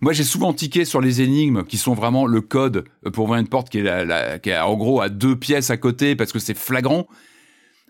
Moi, 0.00 0.12
j'ai 0.12 0.24
souvent 0.24 0.52
tiqué 0.52 0.84
sur 0.84 1.00
les 1.00 1.22
énigmes 1.22 1.64
qui 1.64 1.78
sont 1.78 1.94
vraiment 1.94 2.26
le 2.26 2.40
code 2.42 2.84
pour 3.12 3.24
ouvrir 3.24 3.40
une 3.40 3.48
porte 3.48 3.70
qui 3.70 3.78
est, 3.78 4.04
la- 4.04 4.38
qui 4.38 4.50
est 4.50 4.58
en 4.58 4.76
gros 4.76 5.00
à 5.00 5.08
deux 5.08 5.36
pièces 5.36 5.70
à 5.70 5.76
côté 5.76 6.16
parce 6.16 6.32
que 6.32 6.38
c'est 6.38 6.56
flagrant. 6.56 7.06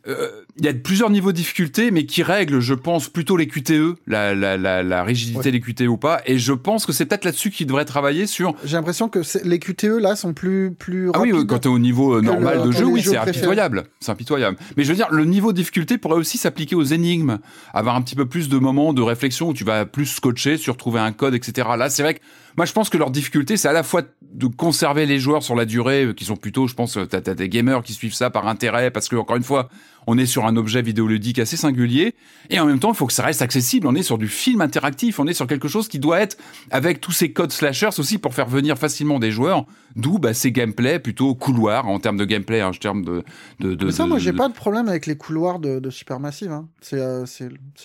Euh, 0.09 0.29
Il 0.59 0.65
y 0.65 0.69
a 0.69 0.73
plusieurs 0.73 1.11
niveaux 1.11 1.33
de 1.33 1.37
difficulté, 1.37 1.91
mais 1.91 2.07
qui 2.07 2.23
règlent, 2.23 2.61
je 2.61 2.73
pense, 2.73 3.09
plutôt 3.11 3.37
les 3.37 3.47
QTE, 3.47 3.97
la, 4.07 4.35
la, 4.35 4.57
la, 4.57 4.83
la 4.83 5.03
rigidité 5.05 5.39
Ouais. 5.39 5.51
des 5.53 5.61
QTE 5.61 5.83
ou 5.89 5.99
pas. 5.99 6.21
Et 6.25 6.39
je 6.39 6.53
pense 6.55 6.87
que 6.87 6.93
c'est 6.93 7.05
peut-être 7.07 7.25
là-dessus 7.27 7.51
qu'ils 7.51 7.67
devraient 7.67 7.85
travailler 7.85 8.27
sur 8.27 8.55
J'ai 8.65 8.77
l'impression 8.77 9.09
que 9.11 9.21
les 9.45 9.59
QTE 9.59 9.99
là 10.01 10.17
sont 10.17 10.33
plus 10.33 10.73
plus 10.73 11.11
Ah 11.13 11.21
oui, 11.21 11.33
rapides. 11.33 11.47
quand 11.49 11.59
t'es 11.59 11.69
au 11.69 11.79
niveau 11.79 12.15
euh, 12.15 12.21
normal 12.23 12.59
le- 12.59 12.67
de 12.69 12.73
jeu, 12.73 12.85
oui, 12.87 13.03
c'est 13.03 13.17
impitoyable. 13.19 13.85
C'est 14.01 14.13
impitoyable. 14.13 14.57
Mais 14.77 14.85
je 14.85 14.89
veux 14.91 14.97
dire, 14.97 15.09
le 15.11 15.25
niveau 15.27 15.53
de 15.53 15.57
difficulté 15.59 15.99
pourrait 15.99 16.17
aussi 16.19 16.39
s'appliquer 16.39 16.75
aux 16.77 16.85
énigmes. 16.85 17.39
Avoir 17.75 17.97
un 17.97 18.01
petit 18.03 18.15
peu 18.17 18.25
plus 18.27 18.49
de 18.49 18.57
moments 18.59 18.93
de 18.95 19.03
réflexion 19.03 19.49
où 19.49 19.55
tu 19.55 19.65
vas 19.65 19.85
plus 19.85 20.07
scotcher 20.07 20.57
sur 20.57 20.77
trouver 20.79 21.01
un 21.01 21.13
code, 21.13 21.35
etc. 21.35 21.69
Là, 21.77 21.91
c'est 21.91 22.03
vrai 22.03 22.15
que 22.15 22.21
moi, 22.57 22.65
je 22.65 22.73
pense 22.73 22.89
que 22.89 22.97
leur 22.97 23.11
difficulté, 23.11 23.59
c'est 23.59 23.69
à 23.69 23.73
la 23.75 23.83
fois 23.83 24.01
de 24.33 24.47
conserver 24.47 25.05
les 25.05 25.19
joueurs 25.19 25.43
sur 25.43 25.55
la 25.55 25.67
durée, 25.67 26.05
euh, 26.07 26.13
qui 26.15 26.25
sont 26.25 26.37
plutôt, 26.37 26.67
je 26.67 26.75
pense, 26.75 26.97
euh, 26.97 27.05
t'as, 27.05 27.21
t'as 27.21 27.35
des 27.35 27.51
gamers 27.51 27.83
qui 27.83 27.93
suivent 27.93 28.15
ça 28.15 28.31
par 28.31 28.49
intérêt, 28.49 28.91
parce 28.91 29.09
que, 29.11 29.17
encore 29.17 29.37
une 29.37 29.43
fois, 29.43 29.69
on 30.07 30.17
est 30.19 30.27
sur 30.27 30.47
un 30.47 30.57
objet 30.57 30.83
vidéoludique 30.83 31.39
assez 31.39 31.57
singulier, 31.57 32.15
et 32.51 32.59
en 32.61 32.67
même 32.67 32.79
temps, 32.79 32.91
il 32.93 32.97
faut 32.97 33.07
que 33.07 33.13
ça 33.13 33.25
reste 33.25 33.43
accessible. 33.43 33.87
On 33.87 33.95
est 33.95 34.03
sur 34.03 34.19
du 34.19 34.29
film 34.29 34.61
interactif, 34.61 35.19
on 35.19 35.27
est 35.27 35.35
sur 35.35 35.47
quelque 35.47 35.69
chose 35.69 35.89
qui 35.89 35.99
doit 35.99 36.21
être 36.21 36.37
avec 36.71 37.01
tous 37.01 37.13
ces 37.13 37.33
codes 37.33 37.53
slashers 37.53 37.99
aussi 37.99 38.19
pour 38.19 38.35
faire 38.35 38.47
venir 38.49 38.79
facilement 38.79 39.19
des 39.19 39.31
joueurs. 39.31 39.65
D'où 39.97 40.19
bah, 40.19 40.35
ces 40.35 40.53
gameplays 40.53 40.99
plutôt 40.99 41.35
couloirs 41.35 41.89
en 41.89 41.99
termes 41.99 42.19
de 42.19 42.27
gameplay, 42.27 42.63
en 42.63 42.71
termes 42.73 43.03
de. 43.03 43.25
de, 43.61 43.75
de 43.75 43.87
Mais 43.87 43.93
ça, 43.93 44.05
de- 44.05 44.09
moi, 44.11 44.19
j'ai 44.19 44.33
de- 44.33 44.37
pas 44.37 44.49
de 44.49 44.53
problème 44.53 44.89
avec 44.89 45.07
les 45.07 45.17
couloirs 45.17 45.59
de, 45.59 45.79
de 45.81 45.89
Supermassive. 45.91 46.53
Hein. 46.53 46.69
C'est 46.83 47.01
euh, 47.01 47.25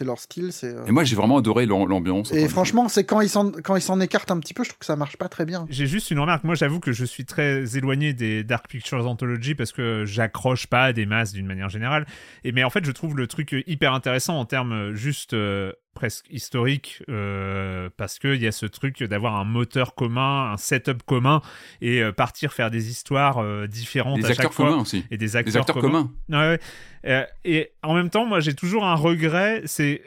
leur 0.02 0.20
style. 0.20 0.52
c'est 0.52 0.76
euh, 0.76 0.86
Et 0.88 0.92
moi, 0.92 1.06
j'ai 1.06 1.16
vraiment 1.16 1.38
adoré 1.38 1.66
l'am- 1.66 1.88
l'ambiance. 1.88 2.34
Et 2.34 2.50
franchement, 2.50 2.90
c'est 2.90 3.06
quand 3.06 3.22
ils 3.22 3.30
s'en 3.30 3.52
quand 3.52 3.78
ils 3.78 3.82
s'en 3.82 4.02
écartent 4.02 4.30
un 4.32 4.40
petit 4.40 4.54
peu, 4.54 4.64
je 4.66 4.70
trouve 4.70 4.80
que 4.80 4.86
ça 4.86 4.98
marche 4.98 5.16
pas 5.16 5.30
très 5.30 5.46
bien. 5.46 5.66
J'ai 5.70 5.88
juste 5.88 6.12
une 6.12 6.20
remarque. 6.20 6.44
Moi, 6.44 6.56
j'avoue 6.56 6.82
que 6.82 6.92
je 6.92 7.06
suis 7.06 7.24
très 7.24 7.78
éloigné 7.78 8.12
des 8.14 8.44
Dark 8.44 8.68
Pictures 8.68 9.08
Anthology 9.08 9.56
parce 9.56 9.72
que 9.72 10.04
j'accroche 10.06 10.68
pas 10.68 10.84
à 10.86 10.94
des 10.94 11.06
masses 11.06 11.32
d'une 11.32 11.46
manière 11.48 11.70
générale. 11.70 12.06
Et 12.44 12.52
mais 12.52 12.64
en 12.64 12.70
fait, 12.70 12.84
je 12.86 12.92
trouve 12.92 13.16
le 13.18 13.28
truc 13.28 13.56
hyper 13.68 13.94
intéressant 13.94 14.40
en 14.40 14.46
termes 14.46 14.74
euh, 14.74 14.96
juste 14.96 15.34
euh, 15.34 15.72
presque 15.94 16.26
historiques 16.30 17.04
euh, 17.10 17.90
parce 17.98 18.18
qu'il 18.20 18.42
y 18.42 18.48
a 18.48 18.52
ce 18.52 18.66
truc 18.66 19.04
d'avoir 19.04 19.36
un 19.36 19.44
moteur 19.44 19.94
commun, 19.96 20.52
un 20.52 20.58
setup 20.58 21.04
commun 21.04 21.42
et 21.82 22.02
euh, 22.02 22.12
partir 22.12 22.54
faire 22.54 22.72
des 22.72 22.90
histoires 22.90 23.44
différentes 23.68 24.20
des 24.20 24.26
à 24.26 24.28
chaque 24.30 24.40
acteurs 24.40 24.54
fois. 24.54 24.66
communs 24.70 24.82
aussi. 24.82 25.06
Et 25.12 25.18
des 25.18 25.36
acteurs, 25.36 25.54
Des 25.54 25.60
acteurs 25.60 25.82
communs. 25.82 26.12
Ouais, 26.30 26.60
ouais. 27.04 27.28
Et 27.44 27.72
en 27.84 27.94
même 27.94 28.10
temps, 28.10 28.26
moi, 28.26 28.40
j'ai 28.40 28.54
toujours 28.56 28.86
un 28.86 28.96
regret. 28.96 29.62
C'est 29.66 30.02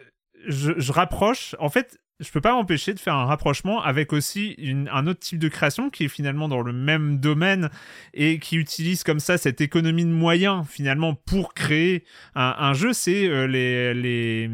je, 0.47 0.73
je 0.77 0.93
rapproche. 0.93 1.55
En 1.59 1.69
fait, 1.69 1.99
je 2.21 2.31
peux 2.31 2.41
pas 2.41 2.53
m'empêcher 2.53 2.95
de 2.95 3.01
faire 3.01 3.15
un 3.15 3.25
rapprochement 3.25 3.83
avec 3.83 4.13
aussi 4.13 4.53
une, 4.59 4.89
un 4.93 5.07
autre 5.07 5.21
type 5.21 5.39
de 5.39 5.49
création 5.49 5.91
qui 5.91 6.05
est 6.05 6.09
finalement 6.09 6.49
dans 6.49 6.63
le 6.63 6.73
même 6.73 7.19
domaine 7.19 7.71
et 8.13 8.39
qui 8.39 8.57
utilise 8.57 9.03
comme 9.03 9.21
ça 9.21 9.37
cette 9.37 9.61
économie 9.61 10.05
de 10.05 10.11
moyens 10.11 10.65
finalement 10.69 11.15
pour 11.15 11.55
créer 11.55 12.05
un, 12.35 12.55
un 12.59 12.73
jeu. 12.73 12.93
C'est 12.93 13.27
euh, 13.27 13.47
les, 13.47 13.95
les 13.95 14.51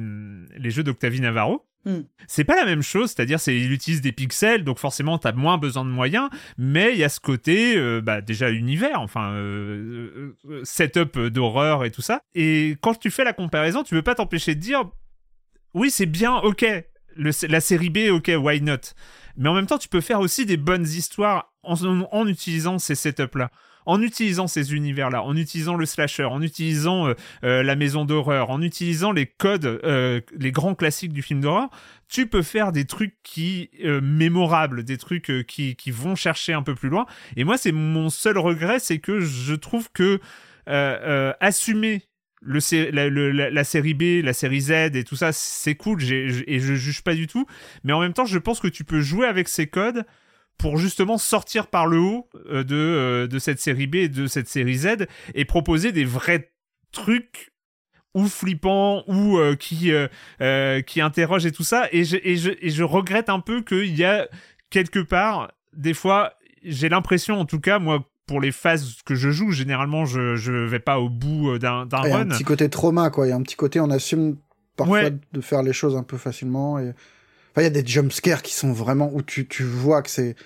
les 0.57 0.71
jeux 0.71 0.83
d'Octavie 0.83 1.21
Navarro. 1.21 1.67
Hmm. 1.87 2.01
C'est 2.27 2.45
pas 2.45 2.57
la 2.57 2.67
même 2.67 2.83
chose, 2.83 3.11
c'est-à-dire 3.11 3.41
c'est 3.41 3.57
il 3.57 3.73
utilise 3.73 4.03
des 4.03 4.13
pixels, 4.13 4.65
donc 4.65 4.79
forcément 4.79 5.17
t'as 5.17 5.33
moins 5.33 5.57
besoin 5.57 5.83
de 5.83 5.91
moyens, 5.91 6.29
mais 6.59 6.93
il 6.93 6.99
y 6.99 7.05
a 7.05 7.09
ce 7.09 7.21
côté 7.21 7.75
euh, 7.77 8.03
bah, 8.03 8.21
déjà 8.21 8.51
univers, 8.51 9.01
enfin 9.01 9.33
euh, 9.33 10.37
setup 10.63 11.19
d'horreur 11.19 11.87
et 11.87 11.91
tout 11.91 12.03
ça. 12.03 12.23
Et 12.35 12.77
quand 12.83 12.99
tu 12.99 13.11
fais 13.11 13.25
la 13.25 13.33
comparaison, 13.33 13.83
tu 13.83 13.95
peux 13.95 14.03
pas 14.03 14.15
t'empêcher 14.15 14.55
de 14.55 14.61
dire 14.61 14.91
oui 15.73 15.91
c'est 15.91 16.05
bien, 16.05 16.37
ok, 16.37 16.67
le, 17.17 17.31
la 17.49 17.61
série 17.61 17.91
B, 17.91 18.11
ok, 18.11 18.31
why 18.39 18.61
not? 18.61 18.95
Mais 19.37 19.49
en 19.49 19.55
même 19.55 19.67
temps, 19.67 19.79
tu 19.79 19.89
peux 19.89 20.01
faire 20.01 20.21
aussi 20.21 20.47
des 20.47 20.57
bonnes 20.57 20.87
histoires 20.87 21.53
en, 21.63 21.75
en 22.13 22.27
utilisant 22.27 22.79
ces 22.79 22.95
setups-là 22.95 23.51
en 23.87 24.03
utilisant 24.03 24.47
ces 24.47 24.75
univers-là, 24.75 25.23
en 25.23 25.37
utilisant 25.37 25.75
le 25.75 25.87
slasher, 25.87 26.25
en 26.25 26.43
utilisant 26.43 27.09
euh, 27.09 27.15
euh, 27.45 27.63
la 27.63 27.77
maison 27.77 28.05
d'horreur, 28.05 28.51
en 28.51 28.63
utilisant 28.63 29.13
les 29.13 29.27
codes, 29.27 29.65
euh, 29.65 30.21
les 30.37 30.53
grands 30.53 30.75
classiques 30.75 31.13
du 31.13 31.23
film 31.23 31.41
d'horreur, 31.41 31.69
tu 32.09 32.27
peux 32.27 32.43
faire 32.43 32.73
des 32.73 32.85
trucs 32.85 33.17
qui 33.23 33.71
euh, 33.85 34.01
mémorables, 34.01 34.85
des 34.85 34.99
trucs 34.99 35.31
euh, 35.31 35.43
qui, 35.43 35.77
qui 35.77 35.91
vont 35.91 36.15
chercher 36.15 36.53
un 36.53 36.63
peu 36.63 36.75
plus 36.75 36.89
loin. 36.89 37.07
Et 37.37 37.45
moi, 37.45 37.57
c'est 37.57 37.73
mon 37.73 38.11
seul 38.11 38.39
regret, 38.39 38.79
c'est 38.79 38.99
que 38.99 39.21
je 39.21 39.55
trouve 39.55 39.91
que 39.93 40.21
assumer 41.41 42.03
le, 42.43 43.31
la, 43.31 43.65
série 43.65 43.95
B, 43.95 44.25
la 44.25 44.33
série 44.33 44.61
Z 44.61 44.71
et 44.95 45.05
tout 45.05 45.17
ça, 45.17 45.33
c'est 45.33 45.75
cool 45.75 46.03
et 46.03 46.61
je 46.61 46.75
juge 46.75 47.03
pas 47.03 47.15
du 47.15 47.27
tout. 47.27 47.47
Mais 47.85 47.93
en 47.93 48.01
même 48.01 48.13
temps, 48.13 48.25
je 48.25 48.39
pense 48.39 48.61
que 48.61 48.69
tu 48.69 48.85
peux 48.85 49.01
jouer 49.01 49.27
avec 49.27 49.49
ces 49.49 49.67
codes 49.67 50.05
pour 50.61 50.77
justement 50.77 51.19
sortir 51.19 51.67
par 51.69 51.87
le 51.87 51.99
haut 51.99 52.29
euh, 52.51 52.63
de, 52.65 52.77
euh, 52.77 53.27
de 53.27 53.39
cette 53.39 53.61
série 53.61 53.87
B 53.87 53.97
et 53.97 54.09
de 54.09 54.27
cette 54.27 54.49
série 54.49 54.77
Z 54.77 55.07
et 55.35 55.45
proposer 55.45 55.91
des 55.91 56.05
vrais 56.05 56.53
trucs 56.93 57.53
ou 58.15 58.27
flippants 58.27 59.05
ou 59.07 59.39
euh, 59.39 59.55
qui, 59.55 59.93
qui 60.87 61.01
interrogent 61.01 61.47
et 61.47 61.53
tout 61.53 61.63
ça. 61.63 61.89
Et 61.93 62.05
je, 62.05 62.17
je, 62.17 62.51
et 62.61 62.71
je 62.71 62.83
regrette 62.83 63.29
un 63.29 63.41
peu 63.41 63.63
qu'il 63.63 63.97
y 63.97 64.05
a 64.05 64.29
quelque 64.69 65.01
part, 65.01 65.53
des 65.75 65.95
fois, 65.95 66.35
j'ai 66.63 66.89
l'impression 66.89 67.41
en 67.41 67.45
tout 67.45 67.61
cas, 67.61 67.79
moi, 67.79 68.10
pour 68.31 68.41
les 68.41 68.53
phases 68.53 68.99
que 69.05 69.17
je 69.17 69.31
joue, 69.31 69.51
généralement, 69.51 70.05
je, 70.07 70.37
je 70.37 70.53
vais 70.53 70.79
pas 70.79 71.01
au 71.01 71.09
bout 71.09 71.51
euh, 71.51 71.59
d'un 71.59 71.85
d'un 71.85 72.03
Il 72.05 72.09
y 72.11 72.13
a 72.13 72.15
un 72.15 72.19
run. 72.21 72.29
petit 72.29 72.45
côté 72.45 72.69
trauma, 72.71 73.11
quoi. 73.11 73.27
Il 73.27 73.31
y 73.31 73.33
a 73.33 73.37
un 73.37 73.43
petit 73.43 73.57
côté, 73.57 73.81
on 73.81 73.91
assume 73.91 74.37
parfois 74.77 75.03
Ouais. 75.03 75.13
de 75.33 75.41
faire 75.41 75.65
les 75.65 75.73
choses 75.73 75.97
un 75.97 76.05
peu 76.05 76.17
facilement. 76.17 76.79
Et... 76.79 76.91
Enfin, 77.51 77.63
il 77.63 77.65
y 77.65 77.67
a 77.67 77.71
des 77.71 77.85
jumpscares 77.85 78.43
qui 78.43 78.55
sont 78.55 78.73
vraiment 78.73 79.11
où 79.13 79.21
tu, 79.23 79.49
tu 79.49 79.65
vois 79.65 80.01
que 80.03 80.11
c'est. 80.11 80.37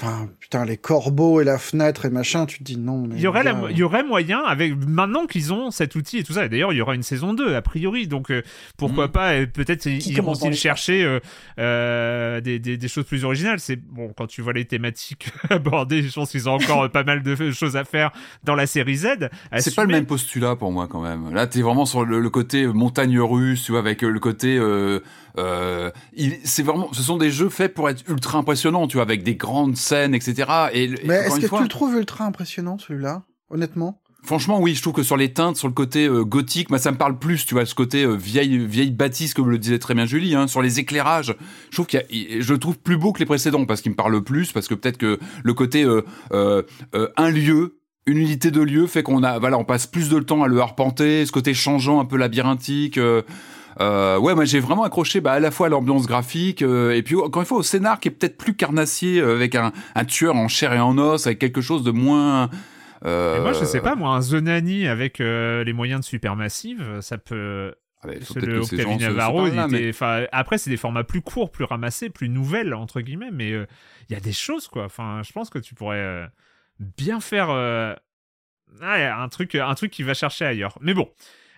Enfin, 0.00 0.28
putain, 0.38 0.64
les 0.64 0.76
corbeaux 0.76 1.40
et 1.40 1.44
la 1.44 1.58
fenêtre 1.58 2.04
et 2.04 2.10
machin, 2.10 2.46
tu 2.46 2.58
te 2.58 2.62
dis 2.64 2.76
non. 2.76 3.06
Mais 3.08 3.16
Il 3.16 3.20
y, 3.20 3.26
aurait 3.26 3.42
la- 3.42 3.52
gars, 3.52 3.66
il 3.70 3.76
y 3.78 3.82
aurait 3.82 4.04
moyen, 4.04 4.40
avec 4.46 4.74
maintenant 4.86 5.26
qu'ils 5.26 5.52
ont 5.52 5.70
cet 5.72 5.96
outil 5.96 6.18
et 6.18 6.22
tout 6.24 6.34
ça, 6.34 6.44
et 6.44 6.48
d'ailleurs 6.48 6.72
il 6.72 6.76
y 6.76 6.80
aura 6.80 6.94
une 6.94 7.02
saison 7.02 7.34
2 7.34 7.54
a 7.56 7.62
priori, 7.62 8.06
donc 8.06 8.30
euh, 8.30 8.42
pourquoi 8.76 9.08
Mm. 9.08 9.10
pas, 9.12 9.32
peut-être 9.46 9.86
ils 9.86 9.98
Qui 9.98 10.10
iront 10.12 10.22
commence 10.22 10.40
dans 10.40 10.46
ils 10.46 10.50
les 10.50 10.56
chercher 10.56 11.02
euh, 11.04 11.18
euh, 11.58 12.40
des, 12.40 12.58
des, 12.58 12.76
des 12.76 12.88
choses 12.88 13.04
plus 13.06 13.24
originales. 13.24 13.60
C'est 13.60 13.76
bon, 13.76 14.12
quand 14.16 14.26
tu 14.26 14.40
vois 14.42 14.52
les 14.52 14.64
thématiques 14.64 15.30
abordées, 15.50 16.02
je 16.02 16.12
pense 16.12 16.30
qu'ils 16.30 16.48
ont 16.48 16.52
encore 16.54 16.84
euh, 16.84 16.88
pas 16.88 17.02
mal 17.04 17.22
de 17.22 17.50
choses 17.50 17.76
à 17.76 17.84
faire 17.84 18.12
dans 18.44 18.54
la 18.54 18.66
série 18.66 18.96
Z. 18.96 19.28
C'est 19.58 19.74
pas 19.74 19.82
le 19.84 19.90
même 19.92 20.06
postulat 20.06 20.56
pour 20.56 20.70
moi 20.72 20.86
quand 20.88 21.02
même. 21.02 21.32
Là, 21.34 21.46
t'es 21.46 21.62
vraiment 21.62 21.86
sur 21.86 22.04
le, 22.04 22.20
le 22.20 22.30
côté 22.30 22.66
montagne 22.66 23.18
russe, 23.20 23.64
tu 23.64 23.72
vois, 23.72 23.80
avec 23.80 24.04
euh, 24.04 24.10
le 24.10 24.20
côté. 24.20 24.58
Euh, 25.36 25.90
c'est 26.44 26.62
vraiment, 26.62 26.92
ce 26.92 27.02
sont 27.02 27.16
des 27.18 27.30
jeux 27.30 27.48
faits 27.48 27.74
pour 27.74 27.88
être 27.88 28.02
ultra 28.08 28.38
impressionnants, 28.38 28.86
tu 28.88 28.96
vois, 28.96 29.02
avec 29.04 29.22
des 29.22 29.34
grandes 29.34 29.76
scènes, 29.76 30.14
etc. 30.14 30.50
Et, 30.72 30.84
et 30.84 30.94
Mais 31.04 31.14
est-ce 31.14 31.40
que 31.40 31.46
fois, 31.48 31.58
tu 31.58 31.64
le 31.64 31.68
trouves 31.68 31.94
ultra 31.96 32.24
impressionnant, 32.24 32.78
celui-là 32.78 33.22
Honnêtement? 33.50 34.00
Franchement, 34.24 34.60
oui, 34.60 34.74
je 34.74 34.82
trouve 34.82 34.94
que 34.94 35.04
sur 35.04 35.16
les 35.16 35.32
teintes, 35.32 35.56
sur 35.56 35.68
le 35.68 35.72
côté 35.74 36.06
euh, 36.06 36.24
gothique, 36.24 36.70
moi, 36.70 36.78
ça 36.80 36.90
me 36.90 36.96
parle 36.98 37.18
plus, 37.18 37.46
tu 37.46 37.54
vois, 37.54 37.64
ce 37.64 37.74
côté 37.74 38.02
euh, 38.04 38.14
vieille 38.16 38.58
vieille 38.58 38.90
bâtisse, 38.90 39.32
comme 39.32 39.48
le 39.48 39.58
disait 39.58 39.78
très 39.78 39.94
bien 39.94 40.06
Julie, 40.06 40.34
hein, 40.34 40.48
sur 40.48 40.60
les 40.60 40.80
éclairages. 40.80 41.34
Je 41.70 41.76
trouve 41.76 41.86
qu'il 41.86 42.00
y 42.00 42.02
a- 42.02 42.06
il- 42.36 42.42
je 42.42 42.52
le 42.52 42.58
trouve 42.58 42.78
plus 42.78 42.96
beau 42.96 43.12
que 43.12 43.20
les 43.20 43.26
précédents 43.26 43.64
parce 43.64 43.80
qu'il 43.80 43.92
me 43.92 43.96
parle 43.96 44.22
plus, 44.24 44.50
parce 44.52 44.66
que 44.66 44.74
peut-être 44.74 44.98
que 44.98 45.18
le 45.44 45.54
côté 45.54 45.84
euh, 45.84 46.62
un 47.16 47.30
lieu, 47.30 47.78
une 48.06 48.18
unité 48.18 48.50
de 48.50 48.60
lieu 48.60 48.86
fait 48.86 49.02
qu'on 49.02 49.22
a, 49.22 49.38
voilà, 49.38 49.56
on 49.56 49.64
passe 49.64 49.86
plus 49.86 50.08
de 50.08 50.18
temps 50.18 50.42
à 50.42 50.48
le 50.48 50.58
arpenter, 50.60 51.24
ce 51.24 51.32
côté 51.32 51.54
changeant, 51.54 52.00
un 52.00 52.04
peu 52.04 52.16
labyrinthique. 52.16 52.98
Euh, 53.80 54.18
ouais, 54.18 54.34
moi 54.34 54.44
j'ai 54.44 54.60
vraiment 54.60 54.84
accroché 54.84 55.20
bah, 55.20 55.32
à 55.32 55.40
la 55.40 55.50
fois 55.50 55.66
à 55.66 55.70
l'ambiance 55.70 56.06
graphique 56.06 56.62
euh, 56.62 56.90
et 56.92 57.02
puis 57.02 57.14
encore 57.16 57.42
une 57.42 57.46
fois 57.46 57.58
au 57.58 57.62
scénar 57.62 58.00
qui 58.00 58.08
est 58.08 58.10
peut-être 58.10 58.36
plus 58.36 58.54
carnassier 58.54 59.20
euh, 59.20 59.34
avec 59.36 59.54
un, 59.54 59.72
un 59.94 60.04
tueur 60.04 60.34
en 60.36 60.48
chair 60.48 60.72
et 60.72 60.80
en 60.80 60.98
os, 60.98 61.26
avec 61.26 61.38
quelque 61.38 61.60
chose 61.60 61.84
de 61.84 61.90
moins. 61.90 62.50
euh, 63.04 63.40
moi 63.42 63.52
je 63.52 63.64
sais 63.64 63.80
pas, 63.80 63.94
moi 63.94 64.10
un 64.16 64.20
Zonani 64.20 64.88
avec 64.88 65.18
les 65.18 65.72
moyens 65.72 66.00
de 66.00 66.04
Supermassive, 66.04 67.00
ça 67.00 67.18
peut. 67.18 67.74
ah 68.02 68.08
bah, 68.08 68.14
le 68.14 68.96
Navarro, 68.96 69.46
là, 69.46 69.68
mais- 69.68 69.92
après 70.32 70.58
c'est 70.58 70.70
des 70.70 70.76
formats 70.76 71.04
plus 71.04 71.20
courts, 71.22 71.50
plus 71.50 71.64
ramassés, 71.64 72.10
plus 72.10 72.28
nouvelles 72.28 72.74
entre 72.74 73.00
guillemets, 73.00 73.30
mais 73.32 73.50
il 73.50 74.12
y 74.12 74.16
a 74.16 74.20
des 74.20 74.32
choses 74.32 74.66
quoi. 74.68 74.84
Enfin, 74.84 75.22
je 75.24 75.32
pense 75.32 75.50
que 75.50 75.58
tu 75.58 75.74
pourrais 75.74 76.28
bien 76.80 77.20
faire 77.20 77.48
ouais, 78.82 79.04
un 79.06 79.28
truc, 79.28 79.54
un 79.54 79.74
truc 79.74 79.90
qui 79.92 80.02
va 80.02 80.14
chercher 80.14 80.44
ailleurs. 80.44 80.78
Mais 80.80 80.94
bon. 80.94 81.08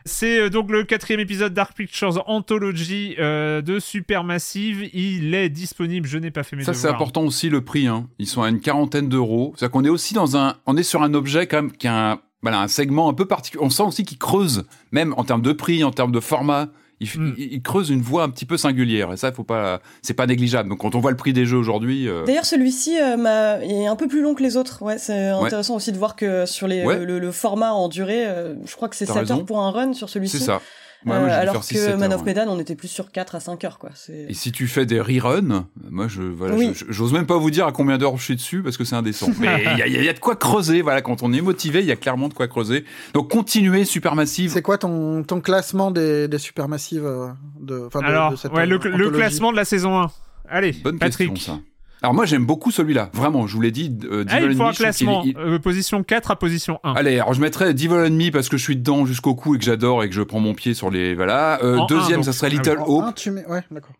C'est 0.04 0.40
euh, 0.40 0.48
donc 0.50 0.70
le 0.70 0.84
quatrième 0.84 1.20
épisode 1.20 1.52
Dark 1.52 1.76
Pictures 1.76 2.22
Anthology 2.26 3.14
euh, 3.18 3.60
de 3.62 3.78
Supermassive. 3.78 4.88
Il 4.94 5.34
est 5.34 5.48
disponible. 5.48 6.06
Je 6.08 6.18
n'ai 6.18 6.30
pas 6.30 6.42
fait 6.42 6.56
mes 6.56 6.64
Ça, 6.64 6.72
c'est 6.74 6.82
devoirs. 6.82 6.94
important 6.96 7.22
aussi 7.22 7.48
le 7.48 7.62
prix. 7.62 7.86
Hein. 7.86 8.08
Ils 8.18 8.26
sont 8.26 8.42
à 8.42 8.48
une 8.48 8.60
quarantaine 8.60 9.08
d'euros. 9.08 9.52
C'est-à-dire 9.56 9.72
qu'on 9.72 9.84
est 9.84 9.88
aussi 9.90 10.14
dans 10.14 10.36
un, 10.36 10.56
on 10.66 10.76
est 10.76 10.82
sur 10.82 11.02
un 11.02 11.14
objet 11.14 11.46
quand 11.46 11.58
même 11.58 11.72
qui 11.72 11.86
a 11.88 12.12
un, 12.12 12.20
voilà, 12.42 12.60
un 12.60 12.68
segment 12.68 13.08
un 13.08 13.14
peu 13.14 13.26
particulier. 13.26 13.62
On 13.64 13.70
sent 13.70 13.82
aussi 13.82 14.04
qu'il 14.04 14.18
creuse, 14.18 14.64
même 14.92 15.14
en 15.16 15.24
termes 15.24 15.42
de 15.42 15.52
prix, 15.52 15.84
en 15.84 15.90
termes 15.90 16.12
de 16.12 16.20
format. 16.20 16.68
Il, 17.00 17.06
f- 17.08 17.18
Mm. 17.18 17.34
il- 17.38 17.52
il 17.54 17.62
creuse 17.62 17.88
une 17.90 18.02
voie 18.02 18.22
un 18.24 18.28
petit 18.28 18.44
peu 18.44 18.56
singulière. 18.58 19.12
Et 19.12 19.16
ça, 19.16 19.32
faut 19.32 19.42
pas, 19.44 19.80
c'est 20.02 20.12
pas 20.14 20.26
négligeable. 20.26 20.68
Donc, 20.68 20.80
quand 20.80 20.94
on 20.94 21.00
voit 21.00 21.10
le 21.10 21.16
prix 21.16 21.32
des 21.32 21.46
jeux 21.46 21.56
aujourd'hui, 21.56 22.06
euh, 22.08 22.24
D'ailleurs, 22.26 22.44
celui-ci 22.44 23.00
euh, 23.00 23.16
m'a- 23.16 23.58
est 23.64 23.86
un 23.86 23.96
peu 23.96 24.06
plus 24.06 24.20
long 24.22 24.34
que 24.34 24.42
les 24.42 24.56
autres. 24.58 24.82
Ouais, 24.82 24.98
c'est 24.98 25.28
intéressant 25.28 25.76
aussi 25.76 25.92
de 25.92 25.98
voir 25.98 26.14
que 26.14 26.44
sur 26.46 26.66
les, 26.68 26.84
Ouais. 26.84 27.04
le, 27.04 27.18
le 27.18 27.32
format 27.32 27.72
en 27.72 27.88
durée, 27.88 28.26
euh, 28.26 28.54
je 28.66 28.76
crois 28.76 28.88
que 28.88 28.96
c'est 28.96 29.06
T'as 29.06 29.14
7 29.14 29.20
raison. 29.22 29.38
heures 29.38 29.44
pour 29.46 29.60
un 29.62 29.70
run 29.70 29.92
sur 29.94 30.08
celui-ci. 30.10 30.38
c'est 30.38 30.44
ça. 30.44 30.60
Moi, 31.04 31.16
Euh, 31.16 31.40
alors 31.40 31.54
faire 31.54 31.64
6, 31.64 31.74
que 31.74 31.80
7 31.80 31.98
Man 31.98 32.12
of 32.12 32.20
ouais. 32.20 32.26
Medan, 32.34 32.44
on 32.48 32.58
était 32.60 32.74
plus 32.74 32.88
sur 32.88 33.10
4 33.10 33.34
à 33.34 33.40
5 33.40 33.64
heures, 33.64 33.78
quoi. 33.78 33.90
C'est... 33.94 34.26
Et 34.28 34.34
si 34.34 34.52
tu 34.52 34.66
fais 34.68 34.84
des 34.84 35.00
reruns, 35.00 35.66
moi, 35.90 36.08
je, 36.08 36.20
voilà, 36.22 36.54
Oui. 36.56 36.72
j'ose 36.88 37.12
même 37.12 37.26
pas 37.26 37.38
vous 37.38 37.50
dire 37.50 37.66
à 37.66 37.72
combien 37.72 37.96
d'heures 37.96 38.16
je 38.18 38.22
suis 38.24 38.36
dessus 38.36 38.62
parce 38.62 38.76
que 38.76 38.84
c'est 38.84 38.96
indécent. 38.96 39.28
Mais 39.38 39.62
il 39.72 39.78
y 39.78 39.82
a, 39.82 39.86
il 39.86 40.04
y 40.04 40.08
a 40.08 40.12
de 40.12 40.18
quoi 40.18 40.36
creuser. 40.36 40.82
Voilà, 40.82 41.00
quand 41.00 41.22
on 41.22 41.32
est 41.32 41.40
motivé, 41.40 41.80
il 41.80 41.86
y 41.86 41.92
a 41.92 41.96
clairement 41.96 42.28
de 42.28 42.34
quoi 42.34 42.48
creuser. 42.48 42.84
Donc, 43.14 43.30
continuez 43.30 43.84
Supermassive. 43.84 44.50
C'est 44.52 44.62
quoi 44.62 44.76
ton, 44.78 45.22
ton 45.22 45.40
classement 45.40 45.90
des, 45.90 46.28
des 46.28 46.38
supermassives 46.38 47.06
euh, 47.06 47.28
de, 47.60 47.88
de- 47.88 48.04
Alors, 48.04 48.32
de 48.32 48.36
cette, 48.36 48.52
ouais, 48.52 48.66
le, 48.66 48.76
euh, 48.76 48.96
le 48.96 49.10
classement 49.10 49.52
de 49.52 49.56
la 49.56 49.64
saison 49.64 49.98
1. 50.00 50.10
Allez, 50.48 50.72
Bonne 50.72 50.98
Patrick. 50.98 51.32
question, 51.32 51.54
ça. 51.54 51.60
Alors, 52.02 52.14
moi, 52.14 52.24
j'aime 52.24 52.46
beaucoup 52.46 52.70
celui-là. 52.70 53.10
Vraiment, 53.12 53.46
je 53.46 53.54
vous 53.54 53.60
l'ai 53.60 53.70
dit. 53.70 53.94
euh, 54.04 54.24
Ah, 54.28 54.40
il 54.40 54.56
faut 54.56 54.64
un 54.64 54.72
classement. 54.72 55.22
il- 55.24 55.36
Euh, 55.36 55.58
position 55.58 56.02
4 56.02 56.30
à 56.30 56.36
position 56.36 56.80
1. 56.82 56.94
Allez, 56.94 57.18
alors 57.18 57.34
je 57.34 57.40
mettrais 57.40 57.74
Devil 57.74 57.92
Enemy 57.94 58.30
parce 58.30 58.48
que 58.48 58.56
je 58.56 58.62
suis 58.62 58.76
dedans 58.76 59.04
jusqu'au 59.04 59.34
cou 59.34 59.54
et 59.54 59.58
que 59.58 59.64
j'adore 59.64 60.02
et 60.02 60.08
que 60.08 60.14
je 60.14 60.22
prends 60.22 60.40
mon 60.40 60.54
pied 60.54 60.72
sur 60.74 60.90
les 60.90 61.14
voilà. 61.14 61.62
Euh, 61.62 61.78
deuxième, 61.88 62.16
donc. 62.16 62.24
ça 62.24 62.32
serait 62.32 62.48
Ah. 62.50 62.54
Little 62.56 62.78
Hope. 62.86 63.04
un, 63.04 63.12
tu 63.12 63.30
mets... 63.30 63.44
Ouais, 63.46 63.62
d'accord. 63.70 63.92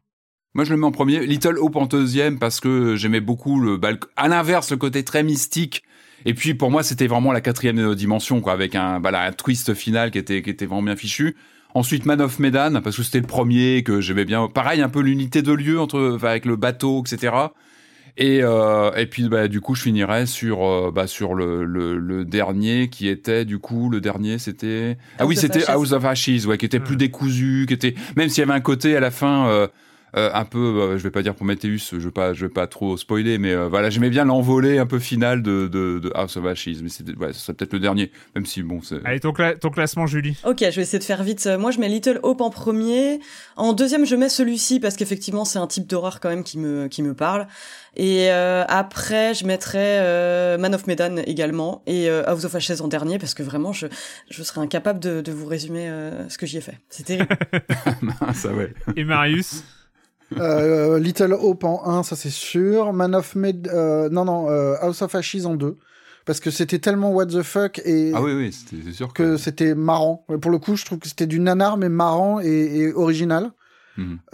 Moi, 0.55 0.65
je 0.65 0.71
le 0.73 0.79
mets 0.79 0.87
en 0.87 0.93
premier. 0.93 1.27
Little 1.27 1.59
Hope 1.59 1.77
en 1.77 1.87
deuxième 1.87 2.39
parce 2.39 2.59
que 2.61 2.97
j'aimais 2.97 3.21
beaucoup 3.21 3.61
le 3.61 3.77
balcon. 3.77 4.09
À 4.17 4.29
l'inverse, 4.29 4.71
le 4.71 4.77
côté 4.79 5.05
très 5.05 5.23
mystique. 5.23 5.83
Et 6.27 6.35
puis, 6.35 6.55
pour 6.55 6.71
moi, 6.71 6.83
c'était 6.83 7.07
vraiment 7.07 7.33
la 7.33 7.41
quatrième 7.41 7.95
dimension, 7.95 8.41
quoi, 8.41 8.53
avec 8.53 8.75
un, 8.75 8.99
voilà, 8.99 9.23
un 9.23 9.33
twist 9.33 9.75
final 9.75 10.11
qui 10.11 10.19
était, 10.19 10.43
qui 10.43 10.51
était 10.51 10.67
vraiment 10.67 10.83
bien 10.83 10.97
fichu. 10.97 11.37
Ensuite, 11.73 12.05
Man 12.05 12.21
of 12.21 12.39
Medan, 12.41 12.81
parce 12.83 12.97
que 12.97 13.03
c'était 13.03 13.21
le 13.21 13.27
premier 13.27 13.83
que 13.85 14.01
j'aimais 14.01 14.25
bien. 14.25 14.49
Pareil, 14.49 14.83
un 14.83 14.89
peu 14.89 15.01
l'unité 15.01 15.41
de 15.41 15.53
lieu 15.53 15.81
entre, 15.81 16.19
avec 16.23 16.45
le 16.45 16.57
bateau, 16.57 17.03
etc. 17.07 17.33
Et, 18.17 18.41
euh, 18.43 18.93
et 18.97 19.07
puis 19.07 19.29
bah, 19.29 19.49
du 19.49 19.61
coup 19.61 19.75
je 19.75 19.83
finirai 19.83 20.27
sur 20.27 20.65
euh, 20.67 20.91
bah, 20.95 21.07
sur 21.07 21.35
le, 21.35 21.65
le, 21.65 21.97
le, 21.99 22.25
dernier 22.25 22.89
qui 22.89 23.09
était 23.09 23.45
du 23.45 23.59
coup 23.59 23.89
le 23.89 24.01
dernier 24.01 24.39
c'était 24.39 24.99
ah 25.19 25.27
oui 25.27 25.37
c'était 25.37 25.65
House 25.69 25.93
of 25.93 26.05
Ashes 26.05 26.45
ouais 26.47 26.59
qui 26.59 26.67
était 26.67 26.81
plus 26.81 26.97
décousu 26.97 27.65
qui 27.67 27.75
était 27.75 27.95
même 28.17 28.29
s'il 28.29 28.43
y 28.43 28.45
avait 28.45 28.57
un 28.57 28.61
côté 28.61 28.97
à 28.97 29.01
la 29.01 29.11
fin 29.11 29.49
euh, 29.49 29.69
euh, 30.17 30.31
un 30.35 30.45
peu, 30.45 30.59
euh, 30.59 30.99
je 30.99 31.03
vais 31.03 31.11
pas 31.11 31.23
dire 31.23 31.35
Prometheus, 31.35 31.91
je 31.93 31.99
vais 31.99 32.11
pas, 32.11 32.33
je 32.33 32.47
vais 32.47 32.53
pas 32.53 32.67
trop 32.67 32.97
spoiler, 32.97 33.39
mais 33.39 33.53
euh, 33.53 33.69
voilà, 33.69 33.91
j'aimais 33.91 34.11
bien 34.11 34.25
l'envolée 34.25 34.79
un 34.79 34.87
peu 34.87 34.99
finale 34.99 35.43
de, 35.43 35.69
de, 35.69 36.01
de 36.01 36.11
House 36.15 36.37
of 36.37 36.47
Ashes, 36.47 36.81
mais 36.83 36.89
c'est 36.89 37.09
ouais, 37.17 37.33
ça 37.33 37.39
serait 37.39 37.55
peut-être 37.55 37.73
le 37.73 37.79
dernier, 37.79 38.11
même 38.35 38.45
si 38.45 38.63
bon, 38.63 38.81
c'est. 38.83 39.05
Allez, 39.05 39.21
ton, 39.21 39.33
ton, 39.33 39.71
classement, 39.71 40.07
Julie. 40.07 40.37
Ok, 40.45 40.59
je 40.61 40.77
vais 40.77 40.83
essayer 40.83 40.99
de 40.99 41.05
faire 41.05 41.23
vite. 41.23 41.49
Moi, 41.59 41.71
je 41.71 41.79
mets 41.79 41.89
Little 41.89 42.19
Hope 42.25 42.41
en 42.41 42.51
premier. 42.51 43.21
En 43.57 43.73
deuxième, 43.73 44.05
je 44.05 44.17
mets 44.17 44.29
celui-ci 44.29 44.81
parce 44.81 44.97
qu'effectivement, 44.97 45.45
c'est 45.45 45.61
un 45.61 45.69
type 45.69 45.87
d'horreur 45.87 46.19
quand 46.19 46.29
même 46.29 46.43
qui 46.43 46.59
me, 46.59 46.89
qui 46.89 47.03
me 47.03 47.15
parle. 47.15 47.47
Et 47.97 48.31
euh, 48.31 48.65
après, 48.69 49.35
je 49.35 49.45
mettrais 49.45 49.99
euh, 50.01 50.59
Man 50.59 50.75
of 50.75 50.87
Medan 50.87 51.17
également 51.27 51.83
et 51.87 52.09
euh, 52.09 52.23
House 52.27 52.45
of 52.45 52.55
Ashes 52.55 52.81
en 52.81 52.89
dernier 52.89 53.19
parce 53.19 53.35
que 53.35 53.43
vraiment, 53.43 53.73
je, 53.73 53.87
je 54.31 54.43
serais 54.43 54.61
incapable 54.61 55.01
de, 55.01 55.21
de 55.21 55.33
vous 55.33 55.47
résumer 55.47 55.91
ce 56.29 56.39
que 56.39 56.47
j'y 56.47 56.59
ai 56.59 56.61
fait. 56.61 56.79
C'est 56.89 57.05
terrible. 57.05 57.29
ça 58.35 58.53
ouais. 58.53 58.73
Et 58.97 59.05
Marius? 59.05 59.65
Euh, 60.39 60.99
Little 60.99 61.33
Hope 61.33 61.65
en 61.65 61.87
1, 61.87 62.03
ça 62.03 62.17
c'est 62.17 62.31
sûr. 62.31 62.93
Man 62.93 63.15
of 63.15 63.35
Med, 63.35 63.69
euh, 63.69 64.09
non 64.11 64.25
non, 64.25 64.49
euh, 64.49 64.75
House 64.81 65.03
of 65.03 65.15
Ashes 65.15 65.45
en 65.45 65.55
2 65.55 65.77
parce 66.27 66.39
que 66.39 66.51
c'était 66.51 66.79
tellement 66.79 67.13
what 67.13 67.27
the 67.27 67.43
fuck 67.43 67.81
et 67.85 68.13
ah 68.15 68.23
oui 68.23 68.33
oui 68.35 68.53
c'est 68.53 68.93
sûr 68.93 69.13
que, 69.13 69.37
c'était 69.37 69.75
marrant. 69.75 70.25
Pour 70.41 70.51
le 70.51 70.59
coup, 70.59 70.77
je 70.77 70.85
trouve 70.85 70.99
que 70.99 71.09
c'était 71.09 71.27
du 71.27 71.41
nanar 71.41 71.77
mais 71.77 71.89
marrant 71.89 72.41
et, 72.41 72.47
et 72.49 72.93
original. 72.93 73.51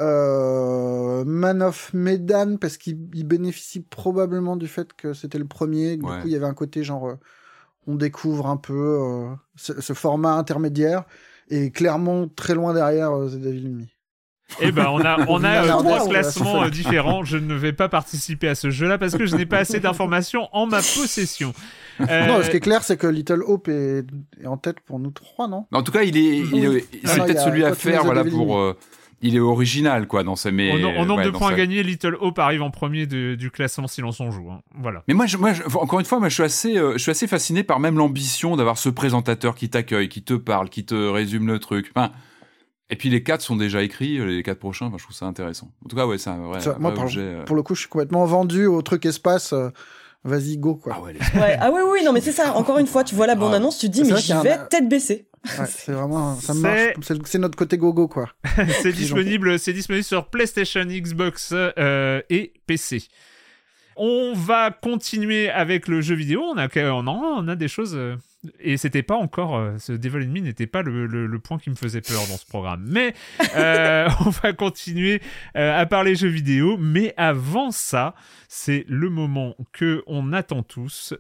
Euh, 0.01 1.25
Man 1.25 1.63
of 1.63 1.93
Medan 1.95 2.57
parce 2.57 2.77
qu'il 2.77 2.97
bénéficie 3.27 3.81
probablement 3.81 4.57
du 4.57 4.69
fait 4.69 4.93
que 4.93 5.13
c'était 5.13 5.39
le 5.39 5.47
premier. 5.47 5.97
Du 5.97 6.03
coup, 6.03 6.13
il 6.25 6.31
y 6.31 6.37
avait 6.37 6.47
un 6.47 6.55
côté 6.55 6.85
genre 6.85 7.09
euh, 7.09 7.15
on 7.87 7.95
découvre 7.95 8.47
un 8.47 8.57
peu 8.57 8.75
euh, 8.75 9.35
ce, 9.55 9.81
ce, 9.81 9.93
format 9.93 10.33
intermédiaire 10.33 11.05
et 11.49 11.71
clairement 11.71 12.27
très 12.29 12.55
loin 12.55 12.75
derrière 12.75 13.13
The 13.13 13.37
Devil 13.37 13.69
Me. 13.71 13.85
Eh 14.61 14.73
ben, 14.73 14.87
on 14.89 15.01
a, 15.01 15.27
on 15.29 15.45
a 15.45 15.65
euh, 15.65 15.69
trois 15.69 16.09
classements 16.09 16.65
euh, 16.65 16.71
différents. 16.71 17.25
Je 17.25 17.37
ne 17.37 17.55
vais 17.55 17.73
pas 17.73 17.89
participer 17.89 18.49
à 18.49 18.55
ce 18.55 18.71
jeu-là 18.71 18.97
parce 18.97 19.17
que 19.17 19.27
je 19.27 19.37
n'ai 19.37 19.47
pas 19.47 19.59
assez 19.59 19.81
d'informations 19.81 20.49
en 20.53 20.67
ma 20.67 20.79
possession. 20.79 21.53
Euh... 21.99 22.27
Non, 22.27 22.43
ce 22.43 22.51
qui 22.51 22.59
est 22.59 22.61
clair, 22.61 22.83
c'est 22.83 22.99
que 22.99 23.07
Little 23.07 23.43
Hope 23.43 23.69
est, 23.69 24.05
est, 24.39 24.47
en 24.47 24.59
tête 24.59 24.81
pour 24.81 24.99
nous 24.99 25.13
trois, 25.13 25.49
non? 25.49 25.65
En 25.73 25.83
tout 25.83 25.93
cas, 25.93 26.03
il 26.03 26.15
est, 26.19 26.41
il 26.41 26.63
est, 26.63 26.87
c'est 27.07 27.25
peut-être 27.25 27.41
celui 27.41 27.65
à 27.65 27.75
faire, 27.75 28.05
voilà, 28.05 28.23
pour. 28.23 28.77
Euh, 29.27 29.29
il 29.29 29.37
est 29.37 29.41
original, 29.41 30.07
quoi, 30.07 30.23
dans 30.23 30.37
sa. 30.37 30.51
Mais 30.51 30.73
en, 30.73 31.05
nombre 31.05 31.25
de 31.25 31.31
points 31.31 31.53
à 31.53 31.55
gagner, 31.55 31.83
Little 31.83 32.17
Hope 32.21 32.39
arrive 32.39 32.63
en 32.63 32.71
premier 32.71 33.07
de, 33.07 33.35
du 33.35 33.51
classement 33.51 33.89
Silence 33.89 34.21
on 34.21 34.31
joue. 34.31 34.51
Hein. 34.51 34.61
Voilà. 34.75 35.03
Mais 35.09 35.15
moi, 35.15 35.27
je, 35.27 35.37
moi 35.37 35.53
encore 35.75 36.01
une 36.01 36.07
fois, 36.07 36.19
moi, 36.19 36.29
je 36.29 36.35
suis 36.35 36.43
assez, 36.43 36.75
je 36.75 36.99
suis 36.99 37.11
assez 37.11 37.27
fasciné 37.27 37.63
par 37.63 37.81
même 37.81 37.97
l'ambition 37.99 38.57
d'avoir 38.57 38.79
ce 38.79 38.89
présentateur 38.89 39.55
qui 39.55 39.69
t'accueille, 39.69 40.09
qui 40.09 40.23
te 40.23 40.35
parle, 40.35 40.69
qui 40.69 40.85
te 40.85 40.95
résume 40.95 41.47
le 41.47 41.59
truc. 41.59 41.93
Enfin, 41.95 42.13
et 42.89 42.97
puis 42.97 43.11
les 43.11 43.23
quatre 43.23 43.41
sont 43.41 43.57
déjà 43.57 43.83
écrits, 43.83 44.19
les 44.25 44.43
quatre 44.43 44.61
prochains, 44.61 44.87
enfin, 44.87 44.97
je 44.99 45.05
trouve 45.05 45.17
ça 45.17 45.27
intéressant. 45.27 45.71
En 45.85 45.89
tout 45.89 45.97
cas, 45.97 46.07
ouais, 46.07 46.19
c'est 46.19 46.31
un 46.31 46.39
vrai, 46.39 46.61
moi, 46.79 46.95
pour, 46.95 47.05
objet, 47.05 47.21
euh. 47.21 47.45
pour, 47.45 47.57
le 47.57 47.63
coup, 47.63 47.75
je 47.75 47.81
suis 47.81 47.89
complètement 47.89 48.25
vendu 48.27 48.67
au 48.67 48.81
truc 48.83 49.07
espace. 49.07 49.53
Euh, 49.53 49.71
vas-y, 50.23 50.57
go, 50.57 50.77
quoi. 50.77 50.95
Ah, 50.97 51.03
ouais, 51.03 51.15
ouais, 51.35 51.57
ah 51.61 51.71
oui, 51.73 51.81
oui, 51.91 52.05
non, 52.05 52.13
mais 52.13 52.21
c'est 52.21 52.33
ça. 52.33 52.55
Encore 52.55 52.79
une 52.79 52.87
fois, 52.87 53.03
tu 53.03 53.17
vois 53.17 53.27
la 53.27 53.35
bande-annonce, 53.35 53.79
tu 53.79 53.89
te 53.89 53.93
dis, 53.93 54.05
mais 54.05 54.17
j'y 54.19 54.33
vais 54.35 54.57
tête 54.71 54.89
baissée. 54.89 55.29
Ouais, 55.59 55.67
c'est 55.69 55.93
vraiment, 55.93 56.37
ça 56.37 56.55
marche. 56.55 56.95
C'est 57.25 57.39
notre 57.39 57.57
côté 57.57 57.79
gogo, 57.79 58.09
quoi. 58.09 58.31
c'est 58.83 58.93
disponible, 58.93 59.59
c'est 59.59 59.73
disponible 59.73 60.05
sur 60.05 60.29
PlayStation, 60.29 60.85
Xbox 60.85 61.51
euh, 61.53 62.23
et 62.31 62.53
PC. 62.67 63.05
On 63.97 64.35
va 64.35 64.71
continuer 64.71 65.49
avec 65.49 65.89
le 65.89 66.03
jeu 66.03 66.15
vidéo. 66.15 66.43
On 66.43 66.59
a, 66.59 66.69
on 66.93 67.07
a, 67.07 67.11
on 67.11 67.49
a 67.49 67.57
des 67.57 67.69
choses 67.69 67.95
euh, 67.95 68.17
et 68.61 68.77
c'était 68.77 69.03
pas 69.03 69.17
encore 69.17 69.57
euh, 69.57 69.79
ce 69.79 69.93
Devil 69.93 70.25
in 70.25 70.29
Me 70.29 70.41
n'était 70.41 70.67
pas 70.67 70.83
le, 70.83 71.07
le, 71.07 71.39
point 71.39 71.59
qui 71.59 71.71
me 71.71 71.75
faisait 71.75 72.01
peur 72.01 72.27
dans 72.29 72.37
ce 72.37 72.47
programme. 72.47 72.85
Mais 72.89 73.15
euh, 73.57 74.09
on 74.27 74.31
va 74.31 74.53
continuer 74.53 75.21
euh, 75.57 75.79
à 75.79 75.87
parler 75.87 76.15
jeux 76.15 76.29
vidéo. 76.29 76.77
Mais 76.79 77.15
avant 77.17 77.71
ça 77.71 78.15
c'est 78.49 78.85
le 78.89 79.11
moment 79.11 79.57
que 79.73 80.03
on 80.07 80.33
attend 80.33 80.63
tous 80.63 81.15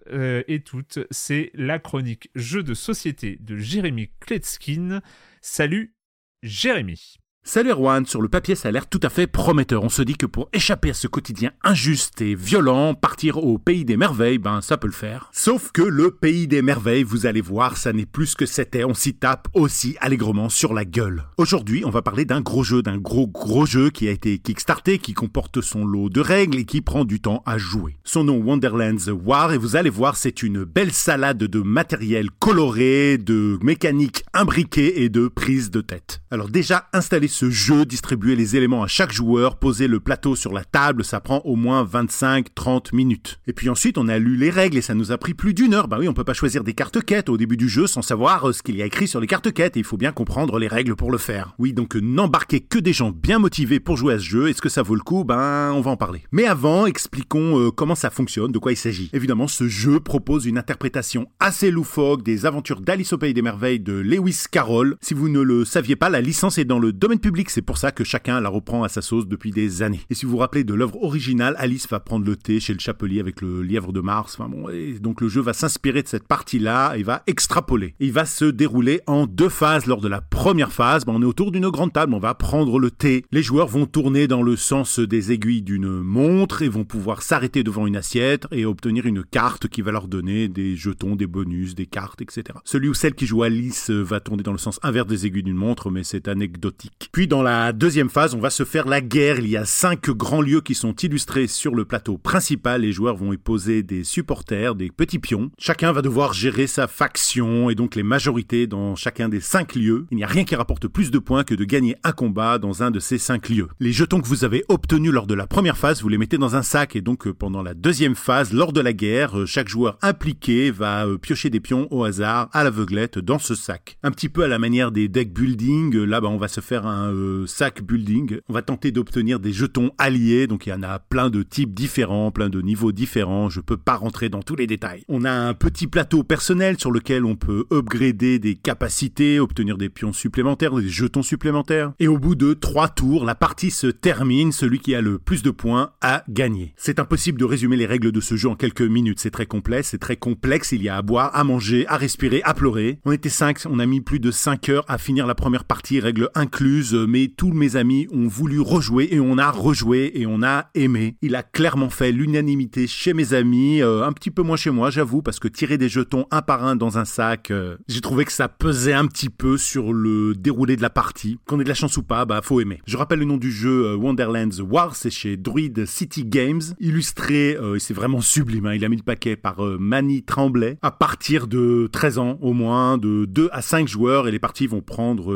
et 0.48 0.60
toutes. 0.60 1.00
C'est 1.10 1.50
la 1.54 1.78
chronique 1.78 2.30
jeux 2.34 2.62
de 2.62 2.74
société 2.74 3.38
de 3.40 3.56
Jérémy 3.56 4.10
Kletskin. 4.20 5.00
Salut 5.40 5.94
Jérémy 6.42 7.18
Salut 7.48 7.70
Erwan, 7.70 8.04
sur 8.04 8.22
le 8.22 8.28
papier 8.28 8.56
ça 8.56 8.70
a 8.70 8.72
l'air 8.72 8.88
tout 8.88 8.98
à 9.04 9.08
fait 9.08 9.28
prometteur. 9.28 9.84
On 9.84 9.88
se 9.88 10.02
dit 10.02 10.16
que 10.16 10.26
pour 10.26 10.48
échapper 10.52 10.90
à 10.90 10.94
ce 10.94 11.06
quotidien 11.06 11.52
injuste 11.62 12.20
et 12.20 12.34
violent, 12.34 12.94
partir 12.94 13.36
au 13.36 13.56
pays 13.56 13.84
des 13.84 13.96
merveilles, 13.96 14.38
ben 14.38 14.60
ça 14.60 14.76
peut 14.76 14.88
le 14.88 14.92
faire. 14.92 15.30
Sauf 15.32 15.70
que 15.70 15.82
le 15.82 16.10
pays 16.10 16.48
des 16.48 16.60
merveilles, 16.60 17.04
vous 17.04 17.24
allez 17.24 17.40
voir, 17.40 17.76
ça 17.76 17.92
n'est 17.92 18.04
plus 18.04 18.26
ce 18.26 18.36
que 18.36 18.46
c'était, 18.46 18.82
on 18.82 18.94
s'y 18.94 19.14
tape 19.14 19.46
aussi 19.54 19.96
allègrement 20.00 20.48
sur 20.48 20.74
la 20.74 20.84
gueule. 20.84 21.22
Aujourd'hui, 21.36 21.84
on 21.84 21.90
va 21.90 22.02
parler 22.02 22.24
d'un 22.24 22.40
gros 22.40 22.64
jeu, 22.64 22.82
d'un 22.82 22.98
gros 22.98 23.28
gros 23.28 23.64
jeu 23.64 23.90
qui 23.90 24.08
a 24.08 24.10
été 24.10 24.40
kickstarté, 24.40 24.98
qui 24.98 25.14
comporte 25.14 25.60
son 25.60 25.86
lot 25.86 26.08
de 26.08 26.20
règles 26.20 26.58
et 26.58 26.64
qui 26.64 26.80
prend 26.80 27.04
du 27.04 27.20
temps 27.20 27.44
à 27.46 27.58
jouer. 27.58 27.96
Son 28.02 28.24
nom 28.24 28.38
Wonderlands 28.38 29.08
War 29.24 29.52
et 29.52 29.58
vous 29.58 29.76
allez 29.76 29.90
voir, 29.90 30.16
c'est 30.16 30.42
une 30.42 30.64
belle 30.64 30.92
salade 30.92 31.38
de 31.38 31.60
matériel 31.60 32.28
coloré, 32.40 33.18
de 33.18 33.56
mécanique 33.62 34.24
imbriquée 34.34 35.04
et 35.04 35.10
de 35.10 35.28
prise 35.28 35.70
de 35.70 35.80
tête. 35.80 36.22
Alors 36.32 36.48
déjà, 36.48 36.88
installez 36.92 37.28
ce 37.36 37.50
jeu, 37.50 37.84
distribuer 37.84 38.34
les 38.34 38.56
éléments 38.56 38.82
à 38.82 38.86
chaque 38.86 39.12
joueur, 39.12 39.58
poser 39.58 39.88
le 39.88 40.00
plateau 40.00 40.36
sur 40.36 40.54
la 40.54 40.64
table, 40.64 41.04
ça 41.04 41.20
prend 41.20 41.42
au 41.44 41.54
moins 41.54 41.84
25-30 41.84 42.96
minutes. 42.96 43.40
Et 43.46 43.52
puis 43.52 43.68
ensuite, 43.68 43.98
on 43.98 44.08
a 44.08 44.18
lu 44.18 44.36
les 44.36 44.48
règles 44.48 44.78
et 44.78 44.80
ça 44.80 44.94
nous 44.94 45.12
a 45.12 45.18
pris 45.18 45.34
plus 45.34 45.52
d'une 45.52 45.74
heure. 45.74 45.86
Bah 45.86 45.98
oui, 46.00 46.08
on 46.08 46.14
peut 46.14 46.24
pas 46.24 46.32
choisir 46.32 46.64
des 46.64 46.72
cartes 46.72 47.04
quêtes 47.04 47.28
au 47.28 47.36
début 47.36 47.58
du 47.58 47.68
jeu 47.68 47.86
sans 47.86 48.00
savoir 48.00 48.48
euh, 48.48 48.52
ce 48.54 48.62
qu'il 48.62 48.74
y 48.76 48.80
a 48.80 48.86
écrit 48.86 49.06
sur 49.06 49.20
les 49.20 49.26
cartes 49.26 49.52
quêtes 49.52 49.76
et 49.76 49.80
il 49.80 49.84
faut 49.84 49.98
bien 49.98 50.12
comprendre 50.12 50.58
les 50.58 50.66
règles 50.66 50.96
pour 50.96 51.10
le 51.10 51.18
faire. 51.18 51.54
Oui, 51.58 51.74
donc 51.74 51.94
euh, 51.94 52.00
n'embarquez 52.00 52.60
que 52.60 52.78
des 52.78 52.94
gens 52.94 53.10
bien 53.10 53.38
motivés 53.38 53.80
pour 53.80 53.98
jouer 53.98 54.14
à 54.14 54.18
ce 54.18 54.24
jeu. 54.24 54.48
Est-ce 54.48 54.62
que 54.62 54.70
ça 54.70 54.82
vaut 54.82 54.94
le 54.94 55.02
coup? 55.02 55.24
Ben, 55.24 55.72
on 55.74 55.82
va 55.82 55.90
en 55.90 55.98
parler. 55.98 56.22
Mais 56.32 56.46
avant, 56.46 56.86
expliquons 56.86 57.60
euh, 57.60 57.70
comment 57.70 57.94
ça 57.94 58.08
fonctionne, 58.08 58.50
de 58.50 58.58
quoi 58.58 58.72
il 58.72 58.76
s'agit. 58.76 59.10
Évidemment, 59.12 59.46
ce 59.46 59.68
jeu 59.68 60.00
propose 60.00 60.46
une 60.46 60.56
interprétation 60.56 61.26
assez 61.38 61.70
loufoque 61.70 62.22
des 62.22 62.46
aventures 62.46 62.80
d'Alice 62.80 63.12
au 63.12 63.18
pays 63.18 63.34
des 63.34 63.42
merveilles 63.42 63.80
de 63.80 63.92
Lewis 63.92 64.44
Carroll. 64.50 64.96
Si 65.02 65.12
vous 65.12 65.28
ne 65.28 65.42
le 65.42 65.66
saviez 65.66 65.96
pas, 65.96 66.08
la 66.08 66.22
licence 66.22 66.56
est 66.56 66.64
dans 66.64 66.78
le 66.78 66.94
domaine 66.94 67.20
public, 67.26 67.50
c'est 67.50 67.60
pour 67.60 67.76
ça 67.76 67.90
que 67.90 68.04
chacun 68.04 68.40
la 68.40 68.48
reprend 68.48 68.84
à 68.84 68.88
sa 68.88 69.02
sauce 69.02 69.26
depuis 69.26 69.50
des 69.50 69.82
années. 69.82 69.98
Et 70.10 70.14
si 70.14 70.26
vous 70.26 70.30
vous 70.30 70.36
rappelez 70.36 70.62
de 70.62 70.74
l'œuvre 70.74 71.02
originale, 71.02 71.56
Alice 71.58 71.88
va 71.88 71.98
prendre 71.98 72.24
le 72.24 72.36
thé 72.36 72.60
chez 72.60 72.72
le 72.72 72.78
chapelier 72.78 73.18
avec 73.18 73.40
le 73.40 73.62
lièvre 73.62 73.92
de 73.92 74.00
Mars. 74.00 74.36
Enfin 74.38 74.48
bon, 74.48 74.68
et 74.68 75.00
donc 75.00 75.20
le 75.20 75.26
jeu 75.26 75.40
va 75.40 75.52
s'inspirer 75.52 76.04
de 76.04 76.06
cette 76.06 76.28
partie-là 76.28 76.94
et 76.94 77.02
va 77.02 77.24
extrapoler. 77.26 77.96
il 77.98 78.12
va 78.12 78.26
se 78.26 78.44
dérouler 78.44 79.00
en 79.08 79.26
deux 79.26 79.48
phases. 79.48 79.86
Lors 79.86 80.00
de 80.00 80.06
la 80.06 80.20
première 80.20 80.70
phase, 80.70 81.04
ben, 81.04 81.14
on 81.16 81.22
est 81.22 81.24
autour 81.24 81.50
d'une 81.50 81.68
grande 81.68 81.92
table, 81.92 82.14
on 82.14 82.20
va 82.20 82.34
prendre 82.34 82.78
le 82.78 82.92
thé. 82.92 83.24
Les 83.32 83.42
joueurs 83.42 83.66
vont 83.66 83.86
tourner 83.86 84.28
dans 84.28 84.44
le 84.44 84.54
sens 84.54 85.00
des 85.00 85.32
aiguilles 85.32 85.62
d'une 85.62 86.00
montre 86.02 86.62
et 86.62 86.68
vont 86.68 86.84
pouvoir 86.84 87.22
s'arrêter 87.22 87.64
devant 87.64 87.88
une 87.88 87.96
assiette 87.96 88.46
et 88.52 88.66
obtenir 88.66 89.04
une 89.04 89.24
carte 89.24 89.66
qui 89.66 89.82
va 89.82 89.90
leur 89.90 90.06
donner 90.06 90.46
des 90.46 90.76
jetons, 90.76 91.16
des 91.16 91.26
bonus, 91.26 91.74
des 91.74 91.86
cartes, 91.86 92.22
etc. 92.22 92.44
Celui 92.62 92.88
ou 92.88 92.94
celle 92.94 93.16
qui 93.16 93.26
joue 93.26 93.42
Alice 93.42 93.90
va 93.90 94.20
tourner 94.20 94.44
dans 94.44 94.52
le 94.52 94.58
sens 94.58 94.78
inverse 94.84 95.08
des 95.08 95.26
aiguilles 95.26 95.42
d'une 95.42 95.56
montre, 95.56 95.90
mais 95.90 96.04
c'est 96.04 96.28
anecdotique. 96.28 97.08
Puis 97.16 97.26
dans 97.26 97.42
la 97.42 97.72
deuxième 97.72 98.10
phase, 98.10 98.34
on 98.34 98.40
va 98.40 98.50
se 98.50 98.66
faire 98.66 98.86
la 98.86 99.00
guerre. 99.00 99.38
Il 99.38 99.48
y 99.48 99.56
a 99.56 99.64
cinq 99.64 100.10
grands 100.10 100.42
lieux 100.42 100.60
qui 100.60 100.74
sont 100.74 100.94
illustrés 100.96 101.46
sur 101.46 101.74
le 101.74 101.86
plateau 101.86 102.18
principal. 102.18 102.82
Les 102.82 102.92
joueurs 102.92 103.16
vont 103.16 103.32
y 103.32 103.38
poser 103.38 103.82
des 103.82 104.04
supporters, 104.04 104.74
des 104.74 104.90
petits 104.90 105.18
pions. 105.18 105.50
Chacun 105.56 105.92
va 105.92 106.02
devoir 106.02 106.34
gérer 106.34 106.66
sa 106.66 106.86
faction 106.86 107.70
et 107.70 107.74
donc 107.74 107.94
les 107.94 108.02
majorités 108.02 108.66
dans 108.66 108.96
chacun 108.96 109.30
des 109.30 109.40
cinq 109.40 109.76
lieux. 109.76 110.04
Il 110.10 110.18
n'y 110.18 110.24
a 110.24 110.26
rien 110.26 110.44
qui 110.44 110.54
rapporte 110.54 110.88
plus 110.88 111.10
de 111.10 111.18
points 111.18 111.42
que 111.42 111.54
de 111.54 111.64
gagner 111.64 111.96
un 112.04 112.12
combat 112.12 112.58
dans 112.58 112.82
un 112.82 112.90
de 112.90 113.00
ces 113.00 113.16
cinq 113.16 113.48
lieux. 113.48 113.68
Les 113.80 113.92
jetons 113.92 114.20
que 114.20 114.28
vous 114.28 114.44
avez 114.44 114.66
obtenus 114.68 115.10
lors 115.10 115.26
de 115.26 115.32
la 115.32 115.46
première 115.46 115.78
phase, 115.78 116.02
vous 116.02 116.10
les 116.10 116.18
mettez 116.18 116.36
dans 116.36 116.54
un 116.54 116.62
sac 116.62 116.96
et 116.96 117.00
donc 117.00 117.26
euh, 117.26 117.32
pendant 117.32 117.62
la 117.62 117.72
deuxième 117.72 118.14
phase, 118.14 118.52
lors 118.52 118.74
de 118.74 118.82
la 118.82 118.92
guerre, 118.92 119.38
euh, 119.38 119.46
chaque 119.46 119.68
joueur 119.68 119.96
impliqué 120.02 120.70
va 120.70 121.06
euh, 121.06 121.16
piocher 121.16 121.48
des 121.48 121.60
pions 121.60 121.88
au 121.90 122.04
hasard 122.04 122.50
à 122.52 122.62
l'aveuglette 122.62 123.18
dans 123.18 123.38
ce 123.38 123.54
sac. 123.54 123.96
Un 124.02 124.10
petit 124.10 124.28
peu 124.28 124.42
à 124.42 124.48
la 124.48 124.58
manière 124.58 124.92
des 124.92 125.08
deck 125.08 125.32
building, 125.32 125.96
là 125.96 126.20
bah, 126.20 126.28
on 126.28 126.36
va 126.36 126.48
se 126.48 126.60
faire 126.60 126.86
un 126.86 126.95
un 126.96 127.12
euh, 127.12 127.46
sac 127.46 127.82
building. 127.82 128.38
On 128.48 128.52
va 128.52 128.62
tenter 128.62 128.90
d'obtenir 128.90 129.40
des 129.40 129.52
jetons 129.52 129.90
alliés, 129.98 130.46
donc 130.46 130.66
il 130.66 130.70
y 130.70 130.72
en 130.72 130.82
a 130.82 130.98
plein 130.98 131.30
de 131.30 131.42
types 131.42 131.74
différents, 131.74 132.30
plein 132.30 132.48
de 132.48 132.60
niveaux 132.60 132.92
différents. 132.92 133.48
Je 133.48 133.60
peux 133.60 133.76
pas 133.76 133.96
rentrer 133.96 134.28
dans 134.28 134.42
tous 134.42 134.56
les 134.56 134.66
détails. 134.66 135.04
On 135.08 135.24
a 135.24 135.30
un 135.30 135.54
petit 135.54 135.86
plateau 135.86 136.22
personnel 136.22 136.78
sur 136.78 136.90
lequel 136.90 137.24
on 137.24 137.36
peut 137.36 137.66
upgrader 137.72 138.38
des 138.38 138.54
capacités, 138.54 139.40
obtenir 139.40 139.76
des 139.76 139.88
pions 139.88 140.12
supplémentaires, 140.12 140.74
des 140.74 140.88
jetons 140.88 141.22
supplémentaires. 141.22 141.92
Et 141.98 142.08
au 142.08 142.18
bout 142.18 142.34
de 142.34 142.54
trois 142.54 142.88
tours, 142.88 143.24
la 143.24 143.34
partie 143.34 143.70
se 143.70 143.86
termine. 143.86 144.52
Celui 144.52 144.78
qui 144.78 144.94
a 144.94 145.00
le 145.00 145.18
plus 145.18 145.42
de 145.42 145.50
points 145.50 145.92
a 146.00 146.24
gagné. 146.28 146.74
C'est 146.76 146.98
impossible 146.98 147.38
de 147.38 147.44
résumer 147.44 147.76
les 147.76 147.86
règles 147.86 148.12
de 148.12 148.20
ce 148.20 148.36
jeu 148.36 148.48
en 148.48 148.56
quelques 148.56 148.82
minutes. 148.82 149.20
C'est 149.20 149.30
très 149.30 149.46
complexe, 149.46 149.88
c'est 149.90 149.98
très 149.98 150.16
complexe. 150.16 150.72
Il 150.72 150.82
y 150.82 150.88
a 150.88 150.96
à 150.96 151.02
boire, 151.02 151.34
à 151.34 151.44
manger, 151.44 151.86
à 151.88 151.96
respirer, 151.96 152.42
à 152.44 152.54
pleurer. 152.54 152.98
On 153.04 153.12
était 153.12 153.28
cinq, 153.28 153.62
on 153.68 153.78
a 153.78 153.86
mis 153.86 154.00
plus 154.00 154.20
de 154.20 154.30
cinq 154.30 154.68
heures 154.68 154.84
à 154.88 154.98
finir 154.98 155.26
la 155.26 155.34
première 155.34 155.64
partie, 155.64 156.00
règles 156.00 156.30
incluses, 156.34 156.85
mais 156.94 157.28
tous 157.28 157.52
mes 157.52 157.76
amis 157.76 158.06
ont 158.12 158.28
voulu 158.28 158.60
rejouer 158.60 159.08
et 159.10 159.20
on 159.20 159.38
a 159.38 159.50
rejoué 159.50 160.12
et 160.14 160.26
on 160.26 160.42
a 160.42 160.70
aimé. 160.74 161.16
Il 161.22 161.34
a 161.34 161.42
clairement 161.42 161.90
fait 161.90 162.12
l'unanimité 162.12 162.86
chez 162.86 163.14
mes 163.14 163.34
amis, 163.34 163.82
euh, 163.82 164.04
un 164.04 164.12
petit 164.12 164.30
peu 164.30 164.42
moins 164.42 164.56
chez 164.56 164.70
moi, 164.70 164.90
j'avoue, 164.90 165.22
parce 165.22 165.38
que 165.38 165.48
tirer 165.48 165.78
des 165.78 165.88
jetons 165.88 166.26
un 166.30 166.42
par 166.42 166.64
un 166.64 166.76
dans 166.76 166.98
un 166.98 167.04
sac, 167.04 167.50
euh, 167.50 167.76
j'ai 167.88 168.00
trouvé 168.00 168.24
que 168.24 168.32
ça 168.32 168.48
pesait 168.48 168.92
un 168.92 169.06
petit 169.06 169.28
peu 169.28 169.56
sur 169.56 169.92
le 169.92 170.34
déroulé 170.34 170.76
de 170.76 170.82
la 170.82 170.90
partie. 170.90 171.38
Qu'on 171.46 171.60
ait 171.60 171.64
de 171.64 171.68
la 171.68 171.74
chance 171.74 171.96
ou 171.96 172.02
pas, 172.02 172.24
bah 172.24 172.40
faut 172.42 172.60
aimer. 172.60 172.80
Je 172.86 172.96
rappelle 172.96 173.20
le 173.20 173.24
nom 173.24 173.36
du 173.36 173.50
jeu 173.50 173.86
euh, 173.86 173.96
Wonderlands 173.96 174.60
War, 174.60 174.96
c'est 174.96 175.10
chez 175.10 175.36
Druid 175.36 175.86
City 175.86 176.24
Games, 176.24 176.62
illustré, 176.80 177.56
c'est 177.78 177.94
vraiment 177.94 178.20
sublime, 178.20 178.66
hein. 178.66 178.74
il 178.74 178.84
a 178.84 178.88
mis 178.88 178.96
le 178.96 179.02
paquet 179.02 179.36
par 179.36 179.60
Manny 179.78 180.22
Tremblay, 180.22 180.78
à 180.82 180.90
partir 180.90 181.46
de 181.46 181.88
13 181.92 182.18
ans 182.18 182.38
au 182.40 182.52
moins, 182.52 182.98
de 182.98 183.24
2 183.26 183.48
à 183.52 183.62
5 183.62 183.88
joueurs, 183.88 184.28
et 184.28 184.30
les 184.30 184.38
parties 184.38 184.66
vont 184.66 184.80
prendre 184.80 185.32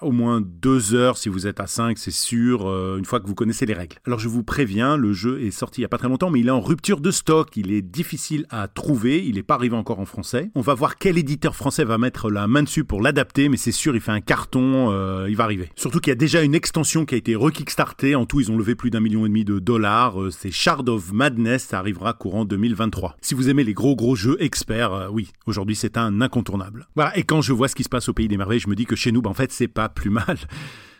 au 0.00 0.12
moins 0.12 0.40
2 0.40 0.83
heures 0.92 1.16
si 1.16 1.28
vous 1.28 1.46
êtes 1.46 1.60
à 1.60 1.66
5, 1.66 1.96
c'est 1.96 2.10
sûr, 2.10 2.66
une 2.98 3.04
fois 3.04 3.20
que 3.20 3.26
vous 3.26 3.34
connaissez 3.34 3.64
les 3.64 3.74
règles. 3.74 3.96
Alors 4.06 4.18
je 4.18 4.28
vous 4.28 4.42
préviens, 4.42 4.96
le 4.96 5.12
jeu 5.12 5.40
est 5.42 5.50
sorti 5.50 5.80
il 5.80 5.82
y 5.82 5.84
a 5.86 5.88
pas 5.88 5.98
très 5.98 6.08
longtemps, 6.08 6.30
mais 6.30 6.40
il 6.40 6.48
est 6.48 6.50
en 6.50 6.60
rupture 6.60 7.00
de 7.00 7.10
stock, 7.10 7.56
il 7.56 7.72
est 7.72 7.82
difficile 7.82 8.46
à 8.50 8.68
trouver, 8.68 9.24
il 9.24 9.36
n'est 9.36 9.42
pas 9.42 9.54
arrivé 9.54 9.76
encore 9.76 10.00
en 10.00 10.04
français. 10.04 10.50
On 10.54 10.60
va 10.60 10.74
voir 10.74 10.98
quel 10.98 11.18
éditeur 11.18 11.56
français 11.56 11.84
va 11.84 11.98
mettre 11.98 12.30
la 12.30 12.46
main 12.46 12.62
dessus 12.62 12.84
pour 12.84 13.00
l'adapter, 13.00 13.48
mais 13.48 13.56
c'est 13.56 13.72
sûr, 13.72 13.94
il 13.94 14.00
fait 14.00 14.12
un 14.12 14.20
carton, 14.20 14.90
euh, 14.90 15.26
il 15.28 15.36
va 15.36 15.44
arriver. 15.44 15.70
Surtout 15.76 16.00
qu'il 16.00 16.10
y 16.10 16.12
a 16.12 16.16
déjà 16.16 16.42
une 16.42 16.54
extension 16.54 17.04
qui 17.04 17.14
a 17.14 17.18
été 17.18 17.34
rekickstartée, 17.34 18.14
en 18.14 18.26
tout 18.26 18.40
ils 18.40 18.50
ont 18.50 18.56
levé 18.56 18.74
plus 18.74 18.90
d'un 18.90 19.00
million 19.00 19.24
et 19.26 19.28
demi 19.28 19.44
de 19.44 19.58
dollars, 19.58 20.20
euh, 20.20 20.30
c'est 20.30 20.50
Shard 20.50 20.88
of 20.88 21.12
Madness, 21.12 21.64
ça 21.64 21.78
arrivera 21.78 22.12
courant 22.12 22.44
2023. 22.44 23.16
Si 23.20 23.34
vous 23.34 23.48
aimez 23.48 23.64
les 23.64 23.74
gros 23.74 23.96
gros 23.96 24.16
jeux 24.16 24.36
experts, 24.40 24.92
euh, 24.92 25.08
oui, 25.10 25.30
aujourd'hui 25.46 25.76
c'est 25.76 25.96
un 25.96 26.20
incontournable. 26.20 26.88
Voilà, 26.94 27.16
et 27.16 27.22
quand 27.22 27.40
je 27.40 27.52
vois 27.52 27.68
ce 27.68 27.74
qui 27.74 27.84
se 27.84 27.88
passe 27.88 28.08
au 28.08 28.12
Pays 28.12 28.28
des 28.28 28.36
Merveilles, 28.36 28.60
je 28.60 28.68
me 28.68 28.74
dis 28.74 28.86
que 28.86 28.96
chez 28.96 29.12
nous, 29.12 29.22
bah, 29.22 29.30
en 29.30 29.34
fait 29.34 29.52
c'est 29.52 29.68
pas 29.68 29.88
plus 29.88 30.10
mal. 30.10 30.38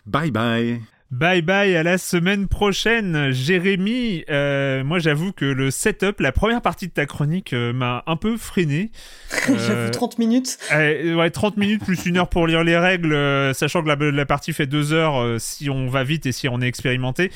Bye 0.06 0.30
bye 0.30 0.80
Bye 1.10 1.42
bye, 1.42 1.76
à 1.76 1.84
la 1.84 1.96
semaine 1.96 2.48
prochaine, 2.48 3.30
Jérémy. 3.30 4.24
Euh, 4.30 4.82
moi, 4.82 4.98
j'avoue 4.98 5.30
que 5.30 5.44
le 5.44 5.70
setup, 5.70 6.18
la 6.18 6.32
première 6.32 6.60
partie 6.60 6.88
de 6.88 6.92
ta 6.92 7.06
chronique 7.06 7.52
euh, 7.52 7.72
m'a 7.72 8.02
un 8.08 8.16
peu 8.16 8.36
freiné. 8.36 8.90
j'avoue, 9.46 9.90
30 9.90 10.18
minutes. 10.18 10.58
ouais, 10.72 11.30
30 11.30 11.56
minutes 11.56 11.84
plus 11.84 12.04
une 12.06 12.16
heure 12.16 12.28
pour 12.28 12.48
lire 12.48 12.64
les 12.64 12.76
règles, 12.76 13.12
euh, 13.12 13.52
sachant 13.52 13.84
que 13.84 13.88
la, 13.88 13.94
la, 13.94 14.26
partie 14.26 14.52
fait 14.52 14.66
deux 14.66 14.92
heures 14.92 15.40
si 15.40 15.70
on 15.70 15.86
va 15.86 16.02
vite 16.02 16.26
et 16.26 16.32
si 16.32 16.48
on 16.48 16.60
est 16.60 16.66
expérimenté. 16.66 17.30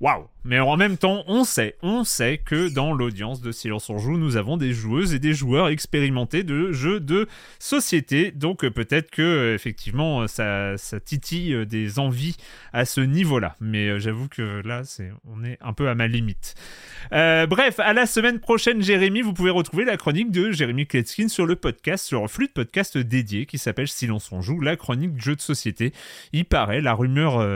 Waouh 0.00 0.26
mais 0.44 0.58
en 0.58 0.76
même 0.76 0.96
temps, 0.96 1.22
on 1.26 1.44
sait, 1.44 1.76
on 1.82 2.04
sait 2.04 2.38
que 2.38 2.72
dans 2.72 2.92
l'audience 2.92 3.42
de 3.42 3.52
Silence 3.52 3.90
on 3.90 3.98
Joue, 3.98 4.16
nous 4.16 4.36
avons 4.36 4.56
des 4.56 4.72
joueuses 4.72 5.12
et 5.12 5.18
des 5.18 5.34
joueurs 5.34 5.68
expérimentés 5.68 6.44
de 6.44 6.72
jeux 6.72 6.98
de 6.98 7.28
société. 7.58 8.30
Donc 8.30 8.64
euh, 8.64 8.70
peut-être 8.70 9.10
que 9.10 9.20
euh, 9.22 9.54
effectivement, 9.54 10.26
ça, 10.28 10.78
ça 10.78 10.98
titille 10.98 11.52
euh, 11.52 11.66
des 11.66 11.98
envies 11.98 12.36
à 12.72 12.86
ce 12.86 13.02
niveau-là. 13.02 13.54
Mais 13.60 14.00
j'avoue 14.00 14.28
que 14.28 14.62
là, 14.66 14.82
c'est, 14.84 15.12
on 15.24 15.44
est 15.44 15.58
un 15.60 15.74
peu 15.74 15.88
à 15.88 15.94
ma 15.94 16.06
limite. 16.06 16.54
bref, 17.10 17.78
à 17.78 17.92
la 17.92 18.06
semaine 18.06 18.40
prochaine, 18.40 18.82
Jérémy, 18.82 19.20
vous 19.20 19.34
pouvez 19.34 19.50
retrouver 19.50 19.84
la 19.84 19.98
chronique 19.98 20.30
de 20.30 20.52
Jérémy 20.52 20.86
Kletskin 20.86 21.28
sur 21.28 21.44
le 21.44 21.56
podcast, 21.56 22.06
sur 22.06 22.24
un 22.24 22.28
flux 22.28 22.46
de 22.46 22.52
podcast 22.52 22.96
dédié 22.96 23.44
qui 23.44 23.58
s'appelle 23.58 23.88
Silence 23.88 24.32
on 24.32 24.40
Joue, 24.40 24.60
la 24.60 24.76
chronique 24.76 25.16
de 25.16 25.20
jeux 25.20 25.36
de 25.36 25.40
société. 25.40 25.92
Il 26.32 26.46
paraît, 26.46 26.80
la 26.80 26.94
rumeur, 26.94 27.46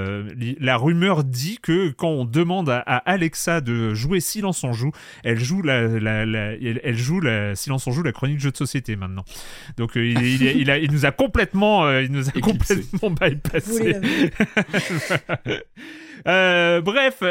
la 0.61 0.77
rumeur 0.77 1.24
dit 1.24 1.59
que 1.62 1.90
quand 1.90 2.09
on 2.09 2.24
demande 2.24 2.69
à, 2.69 2.74
Alexa 2.81 3.61
de 3.61 3.95
jouer 3.95 4.21
Silence 4.21 4.65
en 4.65 4.73
joue, 4.73 4.93
elle 5.23 5.39
joue 5.39 5.63
la, 5.63 5.81
elle, 5.81 6.97
joue 6.97 7.21
la 7.21 7.55
Silence 7.55 7.87
en 7.87 7.93
joue 7.93 8.03
la 8.03 8.13
chronique 8.13 8.41
jeu 8.41 8.51
de 8.51 8.57
société 8.57 8.97
maintenant. 8.97 9.25
Donc 9.77 9.97
euh, 9.97 10.07
il, 10.07 10.43
il, 10.43 10.93
nous 10.93 11.07
a 11.07 11.13
complètement, 11.13 11.87
euh, 11.87 12.03
il 12.03 12.13
nous 12.13 12.29
a 12.29 12.33
complètement 12.33 13.11
bypassé. 13.21 13.97
Euh, 16.27 16.81
bref, 16.81 17.23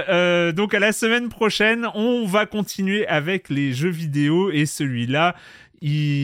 donc 0.56 0.76
à 0.76 0.80
la 0.80 0.92
semaine 0.92 1.30
prochaine, 1.30 1.88
on 1.96 2.28
va 2.28 2.46
continuer 2.46 3.08
avec 3.08 3.50
les 3.50 3.74
jeux 3.74 3.90
vidéo 3.90 4.52
et 4.52 4.68
celui-là, 4.68 5.36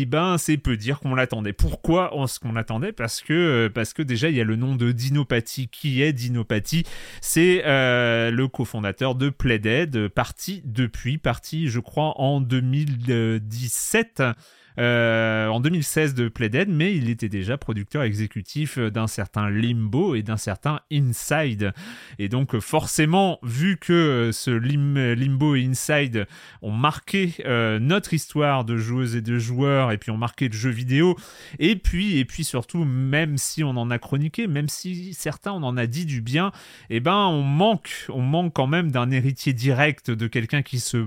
ben 0.06 0.38
c'est 0.38 0.58
peu 0.58 0.78
dire 0.78 1.00
qu'on 1.00 1.16
l'attendait. 1.16 1.54
Pourquoi 1.54 2.16
on 2.16 2.28
ce 2.28 2.40
qu'on 2.40 2.54
l'attendait? 2.54 2.94
Parce 2.94 3.22
que 3.22 3.34
euh, 3.34 3.70
parce 3.70 3.94
que 3.94 4.02
déjà 4.02 4.30
il 4.30 4.36
y 4.36 4.42
a 4.42 4.46
le 4.46 4.56
nom 4.56 4.76
de 4.76 4.92
Dinopathie. 4.92 5.68
Qui 5.68 6.02
est 6.02 6.14
Dinopathie? 6.14 6.86
C'est 7.22 7.64
euh, 7.66 8.32
le 8.32 8.48
cofondateur 8.48 9.16
de 9.16 9.30
Playdead, 9.30 10.08
parti 10.08 10.62
depuis, 10.66 11.18
parti 11.18 11.68
je 11.68 11.80
crois 11.80 12.14
en 12.22 12.40
2017 12.40 14.20
euh, 14.22 14.34
en 14.80 15.60
2016 15.60 16.14
de 16.14 16.30
Playdead, 16.30 16.70
mais 16.70 16.96
il 16.96 17.10
était 17.10 17.30
déjà 17.30 17.58
producteur 17.58 18.04
exécutif 18.04 18.80
d'un 18.80 19.08
certain 19.08 19.50
Limbo 19.50 20.16
et 20.16 20.24
d'un 20.24 20.38
certain 20.38 20.80
Inside. 20.92 21.74
Et 22.18 22.30
donc 22.30 22.58
forcément, 22.60 23.40
vu 23.44 23.78
que 23.78 24.32
ce 24.34 24.52
Limbo 24.52 25.56
et 25.56 25.66
Inside 25.66 26.28
ont 26.62 26.72
marqué 26.72 27.36
euh, 27.46 27.80
notre 27.80 28.14
histoire 28.14 28.66
de 28.66 28.78
joueuses 28.78 29.16
et 29.16 29.22
de 29.22 29.38
joueurs, 29.38 29.92
et 29.92 29.98
puis 29.98 30.12
ont 30.12 30.18
marqué 30.18 30.48
le 30.48 30.54
jeu 30.54 30.70
vidéo, 30.70 31.16
et 31.60 31.76
puis, 31.76 32.18
et 32.18 32.26
puis 32.26 32.44
surtout, 32.44 32.86
même 32.86 33.38
si 33.38 33.64
on 33.64 33.72
en 33.72 33.90
a 33.92 34.00
chroniqué, 34.00 34.48
même 34.48 34.70
si 34.70 35.14
certains 35.14 35.52
on 35.54 35.64
en 35.64 35.78
a 35.78 35.88
dit 35.88 36.06
du 36.06 36.22
bien, 36.22 36.52
eh 36.90 37.00
ben 37.00 37.28
on 37.28 37.44
manque, 37.44 38.06
on 38.10 38.22
manque 38.22 38.54
quand 38.54 38.68
même 38.68 38.92
d'un 38.92 39.12
héritier 39.12 39.54
direct 39.54 40.12
de 40.12 40.28
quelqu'un 40.28 40.62
qui 40.62 40.80
se 40.80 41.06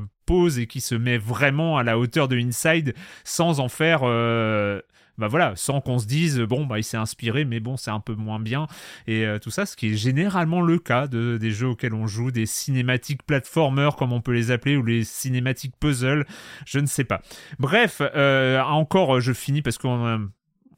et 0.59 0.67
qui 0.67 0.81
se 0.81 0.95
met 0.95 1.19
vraiment 1.19 1.77
à 1.77 1.83
la 1.83 1.99
hauteur 1.99 2.29
de 2.29 2.37
Inside 2.37 2.95
sans 3.25 3.61
en 3.61 3.69
faire 3.69 4.01
euh, 4.03 4.81
bah 5.19 5.29
voilà, 5.29 5.53
sans 5.57 5.81
qu'on 5.81 5.99
se 5.99 6.07
dise 6.07 6.41
bon 6.41 6.65
bah 6.65 6.79
il 6.79 6.85
s'est 6.85 6.97
inspiré 6.97 7.45
mais 7.45 7.61
bon 7.61 7.77
c'est 7.77 7.91
un 7.91 8.01
peu 8.01 8.15
moins 8.15 8.41
bien 8.41 8.67
et 9.07 9.27
euh, 9.27 9.39
tout 9.39 9.51
ça, 9.51 9.67
ce 9.67 9.77
qui 9.77 9.89
est 9.89 9.97
généralement 9.97 10.63
le 10.63 10.79
cas 10.79 11.07
de, 11.07 11.37
des 11.37 11.51
jeux 11.51 11.69
auxquels 11.69 11.95
on 11.95 12.07
joue, 12.07 12.31
des 12.31 12.47
cinématiques 12.47 13.23
platformers 13.25 13.97
comme 13.97 14.13
on 14.13 14.21
peut 14.21 14.33
les 14.33 14.51
appeler 14.51 14.77
ou 14.77 14.83
les 14.83 15.05
cinématiques 15.05 15.75
puzzle, 15.79 16.27
je 16.65 16.79
ne 16.79 16.87
sais 16.87 17.05
pas. 17.05 17.21
Bref, 17.59 18.01
euh, 18.01 18.61
encore 18.63 19.21
je 19.21 19.33
finis 19.33 19.63
parce 19.63 19.79
qu'on 19.79 20.29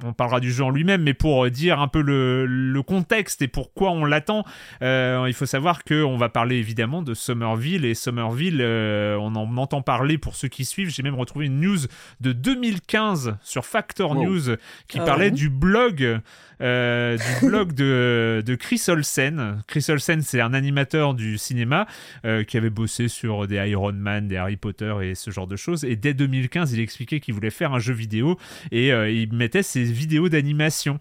on 0.02 0.12
parlera 0.12 0.40
du 0.40 0.50
jeu 0.52 0.64
en 0.64 0.70
lui-même, 0.70 1.02
mais 1.02 1.14
pour 1.14 1.48
dire 1.50 1.80
un 1.80 1.88
peu 1.88 2.00
le, 2.00 2.82
contexte 2.86 3.40
et 3.40 3.48
pourquoi 3.48 3.92
on 3.92 4.04
l'attend, 4.04 4.44
euh, 4.82 5.24
il 5.26 5.32
faut 5.32 5.46
savoir 5.46 5.84
qu'on 5.84 6.16
va 6.16 6.28
parler 6.28 6.56
évidemment 6.56 7.02
de 7.02 7.14
Somerville 7.14 7.84
et 7.84 7.94
Somerville, 7.94 8.58
euh, 8.60 9.16
on 9.18 9.34
en 9.36 9.56
entend 9.56 9.80
parler 9.80 10.18
pour 10.18 10.36
ceux 10.36 10.48
qui 10.48 10.64
suivent. 10.64 10.90
J'ai 10.90 11.02
même 11.02 11.14
retrouvé 11.14 11.46
une 11.46 11.60
news 11.60 11.78
de 12.20 12.32
2015 12.32 13.36
sur 13.42 13.64
Factor 13.64 14.14
News 14.14 14.56
qui 14.88 14.98
ah 14.98 15.04
parlait 15.04 15.30
du 15.30 15.48
blog 15.48 16.20
euh, 16.60 17.16
du 17.16 17.46
blog 17.46 17.72
de, 17.72 18.42
de 18.44 18.54
Chris 18.54 18.82
Olsen. 18.88 19.62
Chris 19.66 19.86
Olsen, 19.88 20.22
c'est 20.22 20.40
un 20.40 20.54
animateur 20.54 21.14
du 21.14 21.38
cinéma 21.38 21.86
euh, 22.24 22.44
qui 22.44 22.56
avait 22.56 22.70
bossé 22.70 23.08
sur 23.08 23.46
des 23.46 23.56
Iron 23.68 23.92
Man, 23.92 24.28
des 24.28 24.36
Harry 24.36 24.56
Potter 24.56 24.94
et 25.02 25.14
ce 25.14 25.30
genre 25.30 25.46
de 25.46 25.56
choses. 25.56 25.84
Et 25.84 25.96
dès 25.96 26.14
2015, 26.14 26.72
il 26.72 26.80
expliquait 26.80 27.20
qu'il 27.20 27.34
voulait 27.34 27.50
faire 27.50 27.72
un 27.72 27.78
jeu 27.78 27.94
vidéo 27.94 28.38
et 28.70 28.92
euh, 28.92 29.10
il 29.10 29.32
mettait 29.32 29.62
ses 29.62 29.84
vidéos 29.84 30.28
d'animation. 30.28 30.98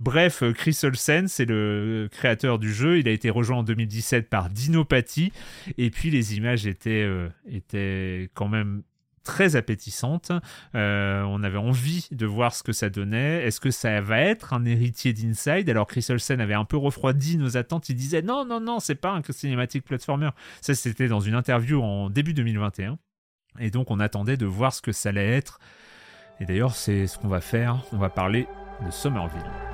Bref, 0.00 0.42
Chris 0.54 0.78
Olsen, 0.82 1.28
c'est 1.28 1.46
le 1.46 2.08
créateur 2.10 2.58
du 2.58 2.72
jeu. 2.72 2.98
Il 2.98 3.08
a 3.08 3.12
été 3.12 3.30
rejoint 3.30 3.58
en 3.58 3.62
2017 3.62 4.28
par 4.28 4.50
Dinopathie. 4.50 5.32
Et 5.78 5.90
puis 5.90 6.10
les 6.10 6.36
images 6.36 6.66
étaient, 6.66 7.08
étaient 7.50 8.28
quand 8.34 8.48
même 8.48 8.82
très 9.26 9.56
appétissante. 9.56 10.32
Euh, 10.74 11.22
on 11.24 11.42
avait 11.42 11.58
envie 11.58 12.08
de 12.12 12.24
voir 12.24 12.54
ce 12.54 12.62
que 12.62 12.72
ça 12.72 12.88
donnait. 12.88 13.44
Est-ce 13.44 13.60
que 13.60 13.70
ça 13.70 14.00
va 14.00 14.20
être 14.20 14.54
un 14.54 14.64
héritier 14.64 15.12
d'Inside? 15.12 15.68
Alors 15.68 15.86
Chris 15.86 16.06
Olsen 16.08 16.40
avait 16.40 16.54
un 16.54 16.64
peu 16.64 16.78
refroidi 16.78 17.36
nos 17.36 17.56
attentes. 17.58 17.90
Il 17.90 17.96
disait 17.96 18.22
non, 18.22 18.46
non, 18.46 18.60
non, 18.60 18.80
c'est 18.80 18.94
pas 18.94 19.10
un 19.10 19.22
cinématique 19.28 19.84
platformer. 19.84 20.30
Ça, 20.60 20.74
c'était 20.74 21.08
dans 21.08 21.20
une 21.20 21.34
interview 21.34 21.82
en 21.82 22.08
début 22.08 22.32
2021. 22.32 22.98
Et 23.58 23.70
donc, 23.70 23.90
on 23.90 24.00
attendait 24.00 24.36
de 24.36 24.46
voir 24.46 24.72
ce 24.72 24.82
que 24.82 24.92
ça 24.92 25.08
allait 25.10 25.36
être. 25.36 25.58
Et 26.40 26.44
d'ailleurs, 26.44 26.74
c'est 26.74 27.06
ce 27.06 27.18
qu'on 27.18 27.28
va 27.28 27.40
faire. 27.40 27.82
On 27.92 27.98
va 27.98 28.10
parler 28.10 28.46
de 28.84 28.90
Somerville. 28.90 29.65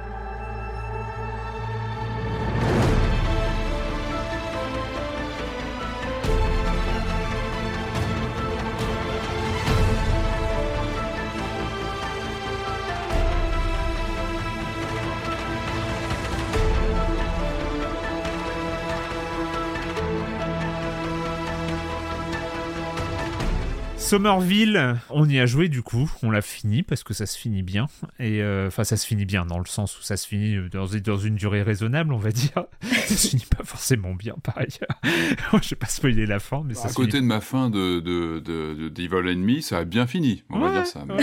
Somerville, 24.12 24.98
on 25.08 25.26
y 25.26 25.40
a 25.40 25.46
joué 25.46 25.70
du 25.70 25.80
coup, 25.80 26.12
on 26.22 26.30
l'a 26.30 26.42
fini 26.42 26.82
parce 26.82 27.02
que 27.02 27.14
ça 27.14 27.24
se 27.24 27.38
finit 27.38 27.62
bien. 27.62 27.86
Et 28.18 28.42
euh, 28.42 28.66
enfin, 28.66 28.84
ça 28.84 28.98
se 28.98 29.06
finit 29.06 29.24
bien 29.24 29.46
dans 29.46 29.58
le 29.58 29.64
sens 29.64 29.98
où 29.98 30.02
ça 30.02 30.18
se 30.18 30.28
finit 30.28 30.68
dans, 30.70 30.84
dans 30.84 31.16
une 31.16 31.34
durée 31.34 31.62
raisonnable, 31.62 32.12
on 32.12 32.18
va 32.18 32.30
dire. 32.30 32.66
ça 32.82 33.16
se 33.16 33.28
finit 33.28 33.46
pas 33.46 33.64
forcément 33.64 34.12
bien 34.14 34.34
par 34.42 34.58
ailleurs. 34.58 35.00
Je 35.62 35.70
vais 35.70 35.76
pas 35.76 35.86
spoiler 35.86 36.26
la 36.26 36.40
fin, 36.40 36.62
mais 36.62 36.74
ça 36.74 36.88
À 36.88 36.92
côté 36.92 37.22
de 37.22 37.24
ma 37.24 37.40
fin 37.40 37.70
de, 37.70 38.00
de, 38.00 38.38
de, 38.40 38.90
d'Evil 38.90 39.28
Enemy, 39.28 39.62
ça 39.62 39.78
a 39.78 39.84
bien 39.86 40.06
fini, 40.06 40.44
on 40.50 40.58
va 40.58 40.72
dire 40.72 40.86
ça. 40.86 41.06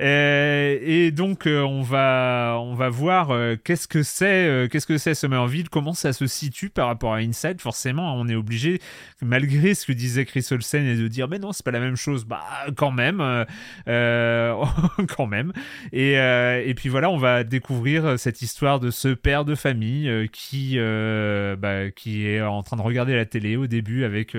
Euh, 0.00 0.78
et, 0.80 1.10
donc, 1.10 1.46
euh, 1.46 1.62
on, 1.62 1.82
va, 1.82 2.56
on 2.60 2.74
va 2.74 2.88
voir 2.88 3.36
qu'est-ce 3.64 3.86
que 3.86 4.02
c'est 4.02 4.68
qu'est-ce 4.70 4.86
que 4.86 4.98
c'est 4.98 5.14
Somerville, 5.14 5.68
comment 5.68 5.92
ça 5.92 6.12
se 6.12 6.26
situe 6.26 6.70
par 6.70 6.86
rapport 6.86 7.12
à 7.12 7.18
Inside. 7.18 7.60
Forcément, 7.60 8.14
on 8.16 8.26
est 8.28 8.34
obligé, 8.34 8.80
malgré 9.20 9.74
ce 9.74 9.86
que 9.86 9.92
disait 9.92 10.24
Chris 10.24 10.46
Olsen, 10.50 10.86
et 10.86 10.96
de 10.96 11.06
dire, 11.06 11.28
mais 11.28 11.38
non, 11.38 11.52
c'est 11.52 11.64
pas 11.64 11.70
la 11.70 11.80
même 11.80 11.96
chose, 11.96 12.03
bah 12.26 12.42
quand 12.76 12.90
même, 12.90 13.20
euh, 13.20 13.44
euh, 13.88 14.64
quand 15.16 15.26
même. 15.26 15.52
Et, 15.92 16.18
euh, 16.18 16.62
et 16.64 16.74
puis 16.74 16.88
voilà, 16.88 17.10
on 17.10 17.16
va 17.16 17.44
découvrir 17.44 18.18
cette 18.18 18.42
histoire 18.42 18.80
de 18.80 18.90
ce 18.90 19.08
père 19.08 19.44
de 19.44 19.54
famille 19.54 20.28
qui, 20.30 20.76
bah, 20.78 21.90
qui 21.90 22.26
est 22.26 22.42
en 22.42 22.62
train 22.62 22.76
de 22.76 22.82
regarder 22.82 23.14
la 23.14 23.26
télé 23.26 23.56
au 23.56 23.66
début 23.66 24.04
avec 24.04 24.36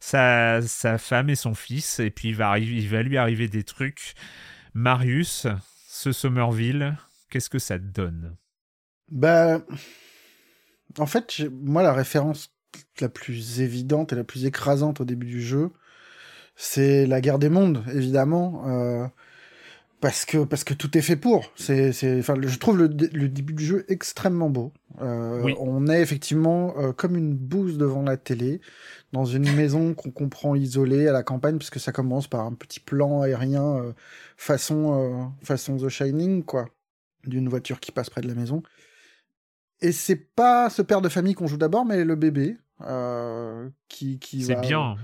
sa, 0.00 0.62
sa 0.62 0.98
femme 0.98 1.30
et 1.30 1.36
son 1.36 1.54
fils, 1.54 2.00
et 2.00 2.10
puis 2.10 2.28
il 2.28 2.34
va, 2.34 2.58
il 2.58 2.88
va 2.88 3.02
lui 3.02 3.16
arriver 3.16 3.48
des 3.48 3.64
trucs. 3.64 4.14
Marius, 4.74 5.46
ce 5.88 6.12
Somerville, 6.12 6.96
qu'est-ce 7.30 7.50
que 7.50 7.58
ça 7.58 7.78
te 7.78 7.84
donne? 7.84 8.36
Ben, 9.10 9.64
en 10.98 11.06
fait, 11.06 11.42
moi, 11.50 11.82
la 11.82 11.92
référence 11.92 12.52
la 13.00 13.08
plus 13.08 13.60
évidente 13.60 14.12
et 14.12 14.16
la 14.16 14.24
plus 14.24 14.44
écrasante 14.44 15.00
au 15.00 15.04
début 15.04 15.26
du 15.26 15.42
jeu, 15.42 15.70
c'est 16.62 17.06
la 17.06 17.22
guerre 17.22 17.38
des 17.38 17.48
mondes, 17.48 17.82
évidemment. 17.90 18.64
Euh, 18.66 19.06
parce 19.98 20.26
que 20.26 20.44
parce 20.44 20.62
que 20.62 20.74
tout 20.74 20.96
est 20.98 21.00
fait 21.00 21.16
pour. 21.16 21.50
C'est 21.56 21.90
enfin 22.18 22.34
je 22.38 22.58
trouve 22.58 22.76
le, 22.76 22.88
début 22.88 23.54
du 23.54 23.64
jeu 23.64 23.86
extrêmement 23.88 24.50
beau. 24.50 24.70
Euh, 25.00 25.54
on 25.58 25.88
est 25.88 26.02
effectivement 26.02 26.74
euh, 26.76 26.92
comme 26.92 27.16
une 27.16 27.34
bouse 27.34 27.78
devant 27.78 28.02
la 28.02 28.18
télé 28.18 28.60
dans 29.12 29.24
une 29.24 29.50
maison 29.56 29.94
qu'on 29.94 30.10
comprend 30.10 30.54
isolée 30.54 31.08
à 31.08 31.12
la 31.12 31.22
campagne 31.22 31.56
puisque 31.56 31.80
ça 31.80 31.92
commence 31.92 32.28
par 32.28 32.44
un 32.44 32.52
petit 32.52 32.80
plan 32.80 33.22
aérien 33.22 33.94
façon 34.36 35.32
façon 35.42 35.78
The 35.78 35.88
Shining 35.88 36.44
quoi 36.44 36.68
d'une 37.26 37.48
voiture 37.48 37.80
qui 37.80 37.90
passe 37.90 38.10
près 38.10 38.20
de 38.20 38.28
la 38.28 38.34
maison. 38.34 38.62
Et 39.80 39.92
c'est 39.92 40.34
pas 40.34 40.68
ce 40.68 40.82
père 40.82 41.00
de 41.00 41.08
famille 41.08 41.34
qu'on 41.34 41.46
joue 41.46 41.58
d'abord 41.58 41.86
mais 41.86 42.04
le 42.04 42.16
bébé 42.16 42.58
qui 43.88 44.18
qui 44.18 44.42
C'est 44.44 44.60
bien 44.60 44.96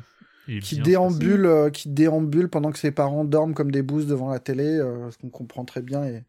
qui 0.47 0.79
déambule, 0.79 1.47
euh, 1.47 1.71
qui 1.71 1.89
déambule 1.89 2.49
pendant 2.49 2.71
que 2.71 2.79
ses 2.79 2.93
parents 2.93 3.25
dorment 3.25 3.55
comme 3.55 3.71
des 3.71 3.83
bouses 3.83 4.07
devant 4.07 4.31
la 4.31 4.39
télé, 4.39 4.65
euh, 4.65 5.11
ce 5.11 5.19
qu'on 5.19 5.29
comprend 5.29 5.65
très 5.65 5.83
bien 5.83 6.05
et 6.05 6.25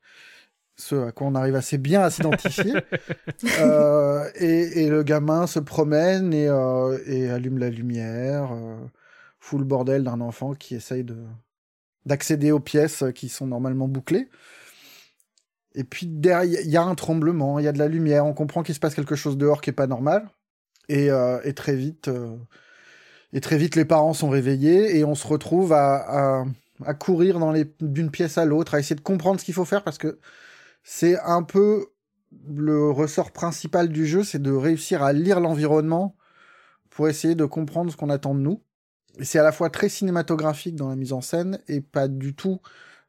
ce 0.75 0.95
à 1.07 1.11
quoi 1.11 1.27
on 1.27 1.35
arrive 1.35 1.55
assez 1.55 1.77
bien 1.77 2.01
à 2.01 2.09
s'identifier. 2.09 2.73
Euh, 3.59 4.29
et, 4.35 4.83
et, 4.83 4.89
le 4.89 5.03
gamin 5.03 5.47
se 5.47 5.59
promène 5.59 6.33
et, 6.33 6.45
et 7.05 7.29
allume 7.29 7.59
la 7.59 7.69
lumière, 7.69 8.49
fout 9.39 9.59
le 9.59 9.65
bordel 9.65 10.03
d'un 10.03 10.21
enfant 10.21 10.53
qui 10.53 10.75
essaye 10.75 11.03
de 11.03 11.17
d'accéder 12.05 12.51
aux 12.51 12.59
pièces 12.59 13.03
qui 13.13 13.29
sont 13.29 13.47
normalement 13.47 13.87
bouclées. 13.87 14.29
Et 15.75 15.83
puis 15.83 16.07
derrière, 16.07 16.61
il 16.61 16.69
y 16.69 16.77
a 16.77 16.83
un 16.83 16.95
tremblement, 16.95 17.59
il 17.59 17.65
y 17.65 17.67
a 17.67 17.71
de 17.71 17.79
la 17.79 17.87
lumière, 17.87 18.25
on 18.25 18.33
comprend 18.33 18.63
qu'il 18.63 18.73
se 18.73 18.79
passe 18.79 18.95
quelque 18.95 19.15
chose 19.15 19.37
dehors 19.37 19.61
qui 19.61 19.69
est 19.69 19.73
pas 19.73 19.87
normal. 19.87 20.29
Et, 20.89 21.09
et 21.43 21.53
très 21.53 21.75
vite, 21.75 22.09
et 23.37 23.39
très 23.39 23.59
vite, 23.59 23.75
les 23.75 23.85
parents 23.85 24.15
sont 24.15 24.29
réveillés 24.29 24.97
et 24.97 25.05
on 25.05 25.13
se 25.13 25.27
retrouve 25.27 25.71
à, 25.71 26.43
courir 26.97 27.39
d'une 27.79 28.09
pièce 28.09 28.39
à 28.39 28.45
l'autre, 28.45 28.73
à 28.73 28.79
essayer 28.79 28.95
de 28.95 29.01
comprendre 29.01 29.39
ce 29.39 29.45
qu'il 29.45 29.53
faut 29.53 29.63
faire 29.63 29.83
parce 29.83 29.99
que 29.99 30.17
c'est 30.81 31.19
un 31.19 31.43
peu 31.43 31.85
le 32.47 32.89
ressort 32.89 33.29
principal 33.29 33.89
du 33.89 34.07
jeu, 34.07 34.23
c'est 34.23 34.41
de 34.41 34.51
réussir 34.51 35.03
à 35.03 35.13
lire 35.13 35.39
l'environnement 35.39 36.15
pour 36.89 37.09
essayer 37.09 37.35
de 37.35 37.45
comprendre 37.45 37.91
ce 37.91 37.95
qu'on 37.95 38.09
attend 38.09 38.33
de 38.33 38.39
nous. 38.39 38.63
Et 39.19 39.23
c'est 39.23 39.37
à 39.37 39.43
la 39.43 39.51
fois 39.51 39.69
très 39.69 39.87
cinématographique 39.87 40.75
dans 40.75 40.89
la 40.89 40.95
mise 40.95 41.13
en 41.13 41.21
scène 41.21 41.59
et 41.67 41.79
pas 41.79 42.07
du 42.07 42.33
tout 42.33 42.59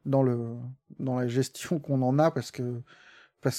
dans 0.04 0.22
la 0.22 1.26
gestion 1.26 1.78
qu'on 1.78 2.02
en 2.02 2.18
a 2.18 2.30
parce 2.30 2.50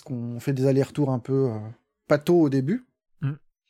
qu'on 0.03 0.39
fait 0.39 0.53
des 0.53 0.67
allers-retours 0.67 1.09
un 1.09 1.17
peu 1.17 1.49
euh, 1.49 2.17
au 2.29 2.49
début. 2.49 2.85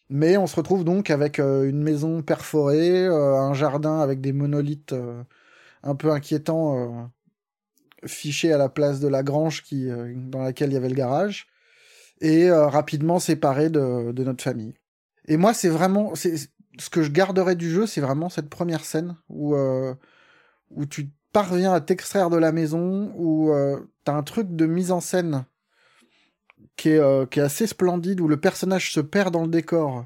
Mais 0.09 0.37
on 0.37 0.47
se 0.47 0.55
retrouve 0.55 0.83
donc 0.83 1.11
avec 1.11 1.39
euh, 1.39 1.69
une 1.69 1.83
maison 1.83 2.23
perforée, 2.23 3.05
euh, 3.05 3.35
un 3.35 3.53
jardin 3.53 3.99
avec 3.99 4.21
des 4.21 4.33
monolithes 4.33 4.93
euh, 4.93 5.23
un 5.83 5.95
peu 5.95 6.11
inquiétants 6.11 7.11
fichés 8.05 8.51
à 8.51 8.57
la 8.57 8.69
place 8.69 8.99
de 8.99 9.07
la 9.07 9.23
grange 9.23 9.63
qui, 9.63 9.87
dans 10.15 10.41
laquelle 10.41 10.71
il 10.71 10.73
y 10.73 10.77
avait 10.77 10.89
le 10.89 10.95
garage, 10.95 11.47
et 12.21 12.51
rapidement 12.51 13.19
séparés 13.19 13.69
de, 13.69 14.11
notre 14.23 14.43
famille. 14.43 14.73
Et 15.27 15.37
moi, 15.37 15.53
c'est 15.53 15.69
vraiment, 15.69 16.15
c'est 16.15 16.35
ce 16.79 16.89
que 16.89 17.01
je 17.01 17.11
garderai 17.11 17.55
du 17.55 17.69
jeu, 17.69 17.87
c'est 17.87 18.01
vraiment 18.01 18.29
cette 18.29 18.49
première 18.49 18.83
scène 18.83 19.15
où 19.29 19.55
où 20.69 20.85
tu 20.85 21.11
parviens 21.31 21.73
à 21.73 21.81
t'extraire 21.81 22.29
de 22.29 22.37
la 22.37 22.51
maison, 22.51 23.13
où 23.15 23.53
t'as 24.03 24.13
un 24.13 24.23
truc 24.23 24.53
de 24.53 24.65
mise 24.65 24.91
en 24.91 24.99
scène 24.99 25.45
qui 26.79 26.89
est, 26.91 26.99
euh, 26.99 27.25
qui 27.25 27.39
est 27.39 27.43
assez 27.43 27.67
splendide, 27.67 28.21
où 28.21 28.27
le 28.29 28.37
personnage 28.37 28.93
se 28.93 29.01
perd 29.01 29.33
dans 29.33 29.41
le 29.43 29.49
décor, 29.49 30.05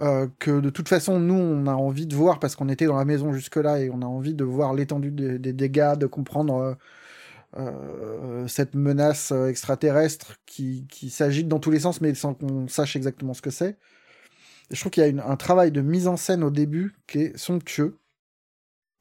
euh, 0.00 0.26
que 0.38 0.60
de 0.60 0.70
toute 0.70 0.88
façon, 0.88 1.20
nous, 1.20 1.34
on 1.34 1.66
a 1.66 1.74
envie 1.74 2.06
de 2.06 2.16
voir, 2.16 2.40
parce 2.40 2.56
qu'on 2.56 2.70
était 2.70 2.86
dans 2.86 2.96
la 2.96 3.04
maison 3.04 3.32
jusque-là, 3.34 3.80
et 3.80 3.90
on 3.90 4.00
a 4.00 4.06
envie 4.06 4.34
de 4.34 4.44
voir 4.44 4.72
l'étendue 4.72 5.10
des, 5.10 5.52
dégâts, 5.52 5.96
de 5.98 6.06
comprendre 6.06 6.78
euh, 7.58 8.48
cette 8.48 8.74
menace 8.74 9.32
extraterrestre 9.32 10.36
qui, 10.46 10.86
qui 10.88 11.10
s'agite 11.10 11.46
dans 11.46 11.58
tous 11.58 11.70
les 11.70 11.80
sens, 11.80 12.00
mais 12.00 12.14
sans 12.14 12.32
qu'on 12.32 12.68
sache 12.68 12.96
exactement 12.96 13.34
ce 13.34 13.42
que 13.42 13.50
c'est. 13.50 13.76
Je 14.70 14.80
trouve 14.80 14.92
qu'il 14.92 15.04
y 15.04 15.20
a 15.20 15.28
un 15.28 15.36
travail 15.36 15.72
de 15.72 15.82
mise 15.82 16.08
en 16.08 16.16
scène 16.16 16.42
au 16.42 16.50
début 16.50 16.94
qui 17.06 17.18
est 17.20 17.36
somptueux. 17.36 17.98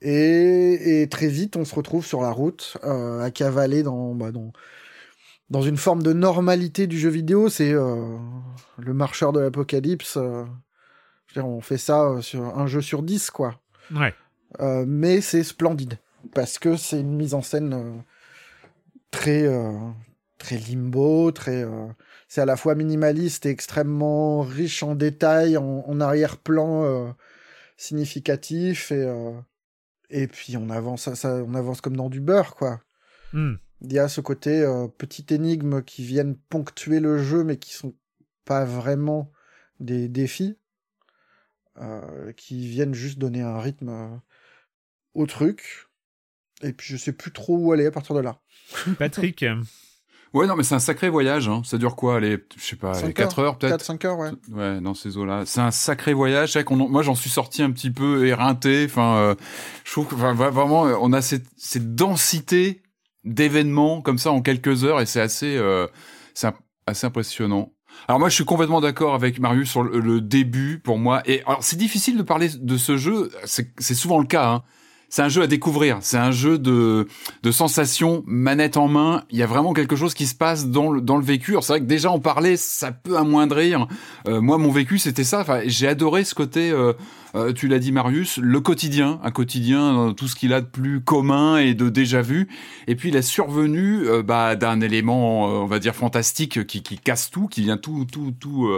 Et, 0.01 1.03
et 1.03 1.07
très 1.07 1.27
vite, 1.27 1.55
on 1.55 1.63
se 1.63 1.75
retrouve 1.75 2.05
sur 2.05 2.21
la 2.21 2.31
route, 2.31 2.77
à 2.83 3.31
cavaler 3.31 3.83
dans, 3.83 4.13
bah, 4.15 4.31
dans, 4.31 4.51
dans 5.51 5.61
une 5.61 5.77
forme 5.77 6.01
de 6.01 6.13
normalité 6.13 6.87
du 6.87 6.97
jeu 6.97 7.09
vidéo, 7.09 7.49
c'est 7.49 7.73
euh, 7.73 8.17
le 8.77 8.93
marcheur 8.93 9.33
de 9.33 9.41
l'apocalypse. 9.41 10.15
Euh, 10.15 10.45
on 11.35 11.59
fait 11.59 11.77
ça 11.77 12.05
euh, 12.05 12.21
sur 12.21 12.57
un 12.57 12.67
jeu 12.67 12.81
sur 12.81 13.03
10, 13.03 13.29
quoi. 13.31 13.59
Ouais. 13.93 14.15
mais 14.87 15.19
c'est 15.19 15.43
splendide 15.43 15.97
parce 16.33 16.57
que 16.59 16.77
c'est 16.77 17.01
une 17.01 17.15
mise 17.15 17.33
en 17.33 17.41
scène 17.41 18.03
très 19.09 19.45
très 20.37 20.57
limbo, 20.57 21.31
très 21.31 21.67
c'est 22.29 22.39
à 22.39 22.45
la 22.45 22.55
fois 22.55 22.75
minimaliste 22.75 23.45
et 23.45 23.49
extrêmement 23.49 24.41
riche 24.41 24.81
en 24.83 24.95
détails, 24.95 25.57
en, 25.57 25.99
arrière-plan 25.99 27.13
significatif 27.75 28.93
et 28.93 29.05
et 30.09 30.27
puis 30.27 30.55
on 30.55 30.69
avance 30.69 31.13
ça, 31.15 31.43
on 31.45 31.53
avance 31.55 31.81
comme 31.81 31.97
dans 31.97 32.09
du 32.09 32.21
beurre 32.21 32.55
quoi. 32.55 32.79
Hmm. 33.33 33.55
Il 33.83 33.91
y 33.91 33.99
a 33.99 34.07
ce 34.07 34.21
côté 34.21 34.61
euh, 34.61 34.87
petite 34.87 35.31
énigme 35.31 35.81
qui 35.81 36.03
viennent 36.03 36.35
ponctuer 36.35 36.99
le 36.99 37.17
jeu, 37.17 37.43
mais 37.43 37.57
qui 37.57 37.73
sont 37.73 37.95
pas 38.45 38.63
vraiment 38.63 39.31
des 39.79 40.07
défis, 40.07 40.57
euh, 41.79 42.31
qui 42.33 42.67
viennent 42.67 42.93
juste 42.93 43.17
donner 43.17 43.41
un 43.41 43.59
rythme 43.59 43.89
euh, 43.89 44.15
au 45.15 45.25
truc. 45.25 45.87
Et 46.61 46.73
puis 46.73 46.87
je 46.89 46.97
sais 46.97 47.11
plus 47.11 47.31
trop 47.31 47.57
où 47.57 47.71
aller 47.71 47.87
à 47.87 47.91
partir 47.91 48.15
de 48.15 48.21
là. 48.21 48.39
Patrick 48.99 49.43
Ouais, 50.33 50.47
non, 50.47 50.55
mais 50.55 50.63
c'est 50.63 50.75
un 50.75 50.79
sacré 50.79 51.09
voyage. 51.09 51.49
Hein. 51.49 51.61
Ça 51.65 51.77
dure 51.77 51.97
quoi 51.97 52.21
Les, 52.21 52.37
je 52.55 52.63
sais 52.63 52.77
pas, 52.77 53.01
les 53.01 53.13
4 53.13 53.39
heures, 53.39 53.57
peut-être? 53.57 53.83
4-5 53.83 54.07
heures, 54.07 54.17
ouais. 54.17 54.31
Ouais, 54.49 54.79
dans 54.79 54.93
ces 54.93 55.17
eaux-là. 55.17 55.43
C'est 55.45 55.59
un 55.59 55.71
sacré 55.71 56.13
voyage. 56.13 56.57
Moi, 56.69 57.01
j'en 57.01 57.15
suis 57.15 57.29
sorti 57.29 57.61
un 57.63 57.71
petit 57.71 57.91
peu 57.91 58.25
éreinté. 58.25 58.85
Enfin, 58.85 59.35
je 59.83 59.91
trouve 59.91 60.07
que 60.07 60.15
vraiment, 60.15 60.83
on 60.83 61.11
a 61.11 61.21
cette, 61.21 61.47
cette 61.57 61.95
densité 61.95 62.81
d'événements 63.23 64.01
comme 64.01 64.17
ça 64.17 64.31
en 64.31 64.41
quelques 64.41 64.83
heures 64.83 65.01
et 65.01 65.05
c'est 65.05 65.21
assez, 65.21 65.57
euh, 65.57 65.87
assez 66.87 67.05
impressionnant. 67.05 67.73
Alors 68.07 68.19
moi, 68.19 68.29
je 68.29 68.35
suis 68.35 68.45
complètement 68.45 68.81
d'accord 68.81 69.13
avec 69.13 69.39
Marius 69.39 69.69
sur 69.69 69.83
le, 69.83 70.21
début 70.21 70.79
pour 70.79 70.97
moi. 70.97 71.21
Et 71.25 71.43
alors, 71.45 71.63
c'est 71.63 71.77
difficile 71.77 72.17
de 72.17 72.23
parler 72.23 72.49
de 72.49 72.77
ce 72.77 72.97
jeu. 72.97 73.29
C'est 73.43 73.93
souvent 73.93 74.19
le 74.19 74.25
cas. 74.25 74.49
Hein 74.49 74.63
c'est 75.11 75.21
un 75.21 75.29
jeu 75.29 75.41
à 75.41 75.47
découvrir. 75.47 75.97
C'est 75.99 76.17
un 76.17 76.31
jeu 76.31 76.57
de, 76.57 77.05
de 77.43 77.51
sensations, 77.51 78.23
manette 78.25 78.77
en 78.77 78.87
main. 78.87 79.23
Il 79.29 79.37
y 79.37 79.43
a 79.43 79.45
vraiment 79.45 79.73
quelque 79.73 79.97
chose 79.97 80.13
qui 80.13 80.25
se 80.25 80.33
passe 80.33 80.67
dans 80.69 80.89
le, 80.89 81.01
dans 81.01 81.17
le 81.17 81.23
vécu. 81.23 81.57
c'est 81.59 81.73
vrai 81.73 81.79
que 81.81 81.85
déjà 81.85 82.09
en 82.09 82.19
parler, 82.19 82.55
ça 82.55 82.93
peut 82.93 83.17
amoindrir. 83.17 83.87
Euh, 84.25 84.39
moi, 84.39 84.57
mon 84.57 84.71
vécu, 84.71 84.99
c'était 84.99 85.25
ça. 85.25 85.41
Enfin, 85.41 85.59
j'ai 85.65 85.89
adoré 85.89 86.23
ce 86.23 86.33
côté, 86.33 86.71
euh, 86.71 86.93
euh, 87.35 87.51
tu 87.51 87.67
l'as 87.67 87.79
dit 87.79 87.91
Marius, 87.91 88.37
le 88.37 88.61
quotidien. 88.61 89.19
Un 89.21 89.31
quotidien, 89.31 90.13
tout 90.15 90.29
ce 90.29 90.35
qu'il 90.35 90.53
a 90.53 90.61
de 90.61 90.65
plus 90.65 91.01
commun 91.01 91.57
et 91.57 91.73
de 91.73 91.89
déjà 91.89 92.21
vu. 92.21 92.47
Et 92.87 92.95
puis 92.95 93.11
la 93.11 93.21
survenue 93.21 94.05
bah, 94.23 94.55
d'un 94.55 94.79
élément, 94.79 95.43
on 95.43 95.65
va 95.65 95.79
dire, 95.79 95.93
fantastique 95.93 96.65
qui, 96.65 96.81
qui 96.83 96.97
casse 96.97 97.29
tout, 97.29 97.47
qui 97.47 97.63
vient 97.63 97.77
tout, 97.77 98.07
tout, 98.09 98.33
tout, 98.39 98.69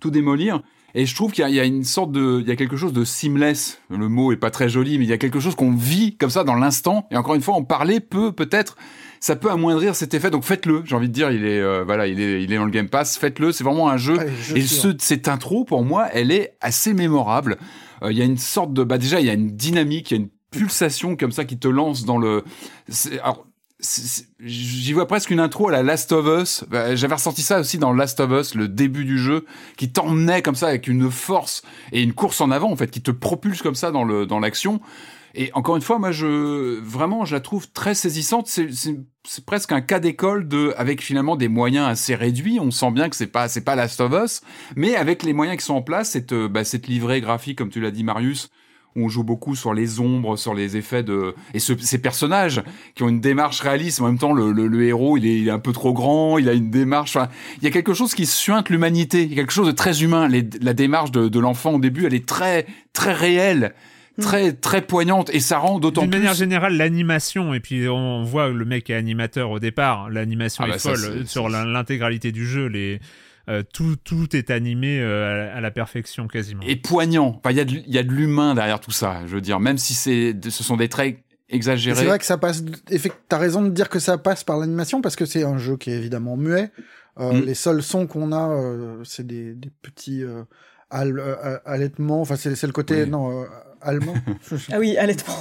tout 0.00 0.10
démolir. 0.10 0.60
Et 0.94 1.04
je 1.04 1.14
trouve 1.14 1.32
qu'il 1.32 1.46
y, 1.48 1.60
a 1.60 1.64
une 1.64 1.84
sorte 1.84 2.12
de, 2.12 2.40
il 2.40 2.48
y 2.48 2.50
a 2.50 2.56
quelque 2.56 2.76
chose 2.76 2.94
de 2.94 3.04
seamless. 3.04 3.78
Le 3.90 4.08
mot 4.08 4.32
est 4.32 4.36
pas 4.36 4.50
très 4.50 4.70
joli, 4.70 4.98
mais 4.98 5.04
il 5.04 5.10
y 5.10 5.12
a 5.12 5.18
quelque 5.18 5.38
chose 5.38 5.54
qu'on 5.54 5.72
vit 5.72 6.16
comme 6.16 6.30
ça 6.30 6.44
dans 6.44 6.54
l'instant. 6.54 7.06
Et 7.10 7.16
encore 7.16 7.34
une 7.34 7.42
fois, 7.42 7.54
en 7.54 7.62
parler 7.62 8.00
peut 8.00 8.32
peut-être, 8.32 8.78
ça 9.20 9.36
peut 9.36 9.50
amoindrir 9.50 9.94
cet 9.94 10.14
effet. 10.14 10.30
Donc 10.30 10.44
faites-le. 10.44 10.82
J'ai 10.86 10.96
envie 10.96 11.08
de 11.08 11.12
dire, 11.12 11.30
il 11.30 11.44
est, 11.44 11.60
euh, 11.60 11.84
voilà, 11.84 12.06
il 12.06 12.18
est, 12.20 12.42
il 12.42 12.52
est 12.52 12.56
dans 12.56 12.64
le 12.64 12.70
Game 12.70 12.88
Pass. 12.88 13.18
Faites-le. 13.18 13.52
C'est 13.52 13.64
vraiment 13.64 13.90
un 13.90 13.98
jeu. 13.98 14.16
et 14.54 14.62
ce, 14.62 14.94
cette 14.98 15.28
intro, 15.28 15.64
pour 15.64 15.84
moi, 15.84 16.08
elle 16.12 16.32
est 16.32 16.56
assez 16.62 16.94
mémorable. 16.94 17.58
Euh, 18.02 18.10
il 18.10 18.16
y 18.16 18.22
a 18.22 18.24
une 18.24 18.38
sorte 18.38 18.72
de, 18.72 18.82
bah 18.82 18.96
déjà, 18.96 19.20
il 19.20 19.26
y 19.26 19.30
a 19.30 19.34
une 19.34 19.50
dynamique, 19.50 20.10
il 20.10 20.14
y 20.14 20.20
a 20.20 20.20
une 20.22 20.30
pulsation 20.50 21.16
comme 21.16 21.32
ça 21.32 21.44
qui 21.44 21.58
te 21.58 21.68
lance 21.68 22.06
dans 22.06 22.16
le. 22.16 22.44
Alors, 23.22 23.46
j'y 23.80 24.92
vois 24.92 25.06
presque 25.06 25.30
une 25.30 25.40
intro 25.40 25.68
à 25.68 25.72
la 25.72 25.82
Last 25.82 26.12
of 26.12 26.26
Us. 26.42 26.64
Bah, 26.68 26.94
j'avais 26.96 27.14
ressenti 27.14 27.42
ça 27.42 27.60
aussi 27.60 27.78
dans 27.78 27.92
Last 27.92 28.18
of 28.20 28.30
Us, 28.30 28.54
le 28.54 28.68
début 28.68 29.04
du 29.04 29.18
jeu, 29.18 29.44
qui 29.76 29.90
t'emmenait 29.92 30.42
comme 30.42 30.56
ça 30.56 30.68
avec 30.68 30.88
une 30.88 31.10
force 31.10 31.62
et 31.92 32.02
une 32.02 32.12
course 32.12 32.40
en 32.40 32.50
avant 32.50 32.70
en 32.70 32.76
fait, 32.76 32.90
qui 32.90 33.02
te 33.02 33.10
propulse 33.10 33.62
comme 33.62 33.76
ça 33.76 33.90
dans 33.90 34.04
le 34.04 34.26
dans 34.26 34.40
l'action. 34.40 34.80
Et 35.34 35.50
encore 35.52 35.76
une 35.76 35.82
fois, 35.82 35.98
moi, 35.98 36.10
je 36.10 36.80
vraiment, 36.80 37.24
je 37.24 37.34
la 37.34 37.40
trouve 37.40 37.70
très 37.70 37.94
saisissante. 37.94 38.48
C'est 38.48 39.44
presque 39.44 39.72
un 39.72 39.80
cas 39.80 40.00
d'école 40.00 40.48
de, 40.48 40.74
avec 40.76 41.02
finalement 41.02 41.36
des 41.36 41.48
moyens 41.48 41.86
assez 41.86 42.14
réduits. 42.14 42.58
On 42.60 42.70
sent 42.70 42.90
bien 42.90 43.08
que 43.08 43.14
c'est 43.14 43.26
pas, 43.26 43.46
c'est 43.46 43.60
pas 43.60 43.76
Last 43.76 44.00
of 44.00 44.12
Us, 44.12 44.40
mais 44.74 44.96
avec 44.96 45.22
les 45.22 45.34
moyens 45.34 45.58
qui 45.58 45.64
sont 45.64 45.74
en 45.74 45.82
place, 45.82 46.10
cette, 46.10 46.34
bah, 46.34 46.64
cette 46.64 46.88
livrée 46.88 47.20
graphique, 47.20 47.58
comme 47.58 47.70
tu 47.70 47.80
l'as 47.80 47.90
dit, 47.90 48.04
Marius, 48.04 48.50
on 48.96 49.08
joue 49.08 49.22
beaucoup 49.22 49.54
sur 49.54 49.74
les 49.74 50.00
ombres, 50.00 50.36
sur 50.36 50.54
les 50.54 50.76
effets 50.76 51.02
de 51.02 51.34
et 51.54 51.58
ces 51.58 51.98
personnages 51.98 52.62
qui 52.94 53.02
ont 53.02 53.08
une 53.08 53.20
démarche 53.20 53.60
réaliste. 53.60 54.00
En 54.00 54.06
même 54.06 54.18
temps, 54.18 54.32
le, 54.32 54.82
héros, 54.82 55.16
il 55.16 55.48
est, 55.48 55.50
un 55.50 55.58
peu 55.58 55.72
trop 55.72 55.92
grand, 55.92 56.38
il 56.38 56.48
a 56.48 56.52
une 56.52 56.70
démarche. 56.70 57.16
il 57.58 57.64
y 57.64 57.66
a 57.66 57.70
quelque 57.70 57.94
chose 57.94 58.14
qui 58.14 58.26
suinte 58.26 58.70
l'humanité. 58.70 59.22
Il 59.22 59.30
y 59.30 59.32
a 59.34 59.36
quelque 59.36 59.52
chose 59.52 59.66
de 59.66 59.72
très 59.72 60.02
humain. 60.02 60.28
la 60.28 60.74
démarche 60.74 61.10
de, 61.12 61.38
l'enfant 61.38 61.74
au 61.74 61.78
début, 61.78 62.06
elle 62.06 62.14
est 62.14 62.26
très 62.26 62.66
très 62.92 63.12
réelle 63.12 63.74
hmm. 64.16 64.22
très 64.22 64.52
très 64.52 64.82
poignante 64.82 65.30
et 65.32 65.40
ça 65.40 65.58
rend 65.58 65.78
d'autant 65.78 66.02
plus. 66.02 66.10
D'une 66.10 66.18
manière 66.18 66.34
générale, 66.34 66.76
l'animation 66.76 67.54
et 67.54 67.60
puis 67.60 67.88
on 67.88 68.24
voit 68.24 68.48
le 68.48 68.64
mec 68.64 68.90
est 68.90 68.94
animateur 68.94 69.50
au 69.50 69.60
départ. 69.60 70.10
L'animation 70.10 70.64
ah 70.64 70.68
est 70.68 70.72
bah 70.72 70.78
folle 70.78 71.26
sur 71.26 71.48
l'intégralité 71.48 72.32
du 72.32 72.46
jeu. 72.46 72.66
Les 72.66 73.00
euh, 73.48 73.62
tout, 73.72 73.96
tout 73.96 74.36
est 74.36 74.50
animé 74.50 75.00
euh, 75.00 75.56
à, 75.56 75.60
la 75.60 75.70
perfection 75.70 76.28
quasiment. 76.28 76.62
Et 76.66 76.76
poignant. 76.76 77.36
Enfin, 77.38 77.50
il 77.50 77.56
y 77.56 77.60
a 77.60 77.64
de, 77.64 77.82
y 77.86 77.98
a 77.98 78.02
de 78.02 78.10
l'humain 78.10 78.54
derrière 78.54 78.78
tout 78.78 78.90
ça. 78.90 79.22
Je 79.26 79.34
veux 79.34 79.40
dire, 79.40 79.58
même 79.58 79.78
si 79.78 79.94
c'est, 79.94 80.36
ce 80.42 80.62
sont 80.62 80.76
des 80.76 80.88
traits 80.88 81.18
exagérés. 81.48 81.98
C'est 81.98 82.04
vrai 82.04 82.18
que 82.18 82.26
ça 82.26 82.36
passe. 82.36 82.62
T'as 83.28 83.38
raison 83.38 83.62
de 83.62 83.70
dire 83.70 83.88
que 83.88 84.00
ça 84.00 84.18
passe 84.18 84.44
par 84.44 84.58
l'animation 84.58 85.00
parce 85.00 85.16
que 85.16 85.24
c'est 85.24 85.44
un 85.44 85.56
jeu 85.56 85.78
qui 85.78 85.90
est 85.90 85.96
évidemment 85.96 86.36
muet. 86.36 86.70
Euh, 87.18 87.32
mm. 87.32 87.44
Les 87.46 87.54
seuls 87.54 87.82
sons 87.82 88.06
qu'on 88.06 88.32
a, 88.32 88.54
c'est 89.04 89.26
des, 89.26 89.54
des, 89.54 89.70
petits 89.82 90.24
allaitements. 90.90 92.20
Enfin, 92.20 92.36
c'est 92.36 92.62
le 92.66 92.72
côté 92.72 93.06
non 93.06 93.46
allemand. 93.82 94.14
ah 94.72 94.78
oui, 94.78 94.96
allaitement. 94.96 95.34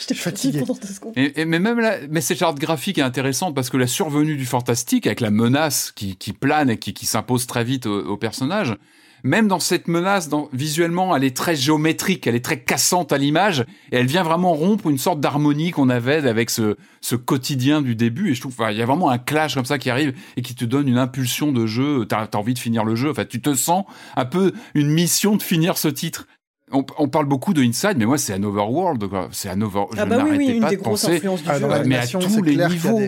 J'étais 0.00 0.14
fatigué 0.14 0.60
pendant 0.60 0.74
deux 0.74 0.88
secondes. 0.88 1.12
Et, 1.16 1.44
mais 1.44 1.58
même 1.58 1.80
là, 1.80 1.96
mais 2.10 2.20
cette 2.20 2.38
charte 2.38 2.58
graphique 2.58 2.98
est 2.98 3.02
intéressante 3.02 3.54
parce 3.54 3.70
que 3.70 3.76
la 3.76 3.86
survenue 3.86 4.36
du 4.36 4.46
fantastique 4.46 5.06
avec 5.06 5.20
la 5.20 5.30
menace 5.30 5.92
qui, 5.92 6.16
qui 6.16 6.32
plane 6.32 6.70
et 6.70 6.78
qui, 6.78 6.94
qui 6.94 7.06
s'impose 7.06 7.46
très 7.46 7.64
vite 7.64 7.86
au, 7.86 8.06
au 8.06 8.16
personnage, 8.16 8.76
même 9.24 9.48
dans 9.48 9.58
cette 9.58 9.88
menace, 9.88 10.28
dans, 10.28 10.48
visuellement, 10.52 11.14
elle 11.16 11.24
est 11.24 11.36
très 11.36 11.56
géométrique, 11.56 12.26
elle 12.26 12.34
est 12.34 12.44
très 12.44 12.60
cassante 12.60 13.12
à 13.12 13.18
l'image, 13.18 13.64
et 13.90 13.96
elle 13.96 14.06
vient 14.06 14.22
vraiment 14.22 14.54
rompre 14.54 14.88
une 14.88 14.98
sorte 14.98 15.20
d'harmonie 15.20 15.70
qu'on 15.70 15.88
avait 15.88 16.26
avec 16.28 16.50
ce, 16.50 16.76
ce 17.00 17.16
quotidien 17.16 17.82
du 17.82 17.94
début. 17.94 18.30
Et 18.30 18.34
je 18.34 18.40
trouve, 18.40 18.54
il 18.70 18.76
y 18.76 18.82
a 18.82 18.86
vraiment 18.86 19.10
un 19.10 19.18
clash 19.18 19.54
comme 19.54 19.64
ça 19.64 19.78
qui 19.78 19.90
arrive 19.90 20.14
et 20.36 20.42
qui 20.42 20.54
te 20.54 20.64
donne 20.64 20.88
une 20.88 20.98
impulsion 20.98 21.52
de 21.52 21.66
jeu. 21.66 22.06
T'as 22.08 22.28
as 22.32 22.36
envie 22.36 22.54
de 22.54 22.58
finir 22.58 22.84
le 22.84 22.94
jeu. 22.94 23.10
Enfin, 23.10 23.24
tu 23.24 23.40
te 23.40 23.54
sens 23.54 23.84
un 24.16 24.24
peu 24.24 24.52
une 24.74 24.90
mission 24.90 25.36
de 25.36 25.42
finir 25.42 25.78
ce 25.78 25.88
titre. 25.88 26.26
On, 26.72 26.84
on, 26.98 27.08
parle 27.08 27.26
beaucoup 27.26 27.54
de 27.54 27.62
Inside, 27.62 27.94
mais 27.96 28.06
moi 28.06 28.18
c'est 28.18 28.34
un 28.34 28.42
Overworld. 28.42 29.08
C'est 29.32 29.48
un 29.48 29.60
Over. 29.60 29.84
Ah 29.96 30.04
bah 30.04 30.24
oui, 30.24 30.36
oui, 30.36 30.46
une 30.56 30.66
des 30.66 30.76
grosses 30.76 31.08
influences 31.08 31.42
du 31.42 31.48
ah, 31.48 31.58
jeu. 31.58 31.66
mais 31.86 31.96
à 31.96 32.06
tous 32.06 32.42
les 32.42 32.56
niveaux, 32.56 33.00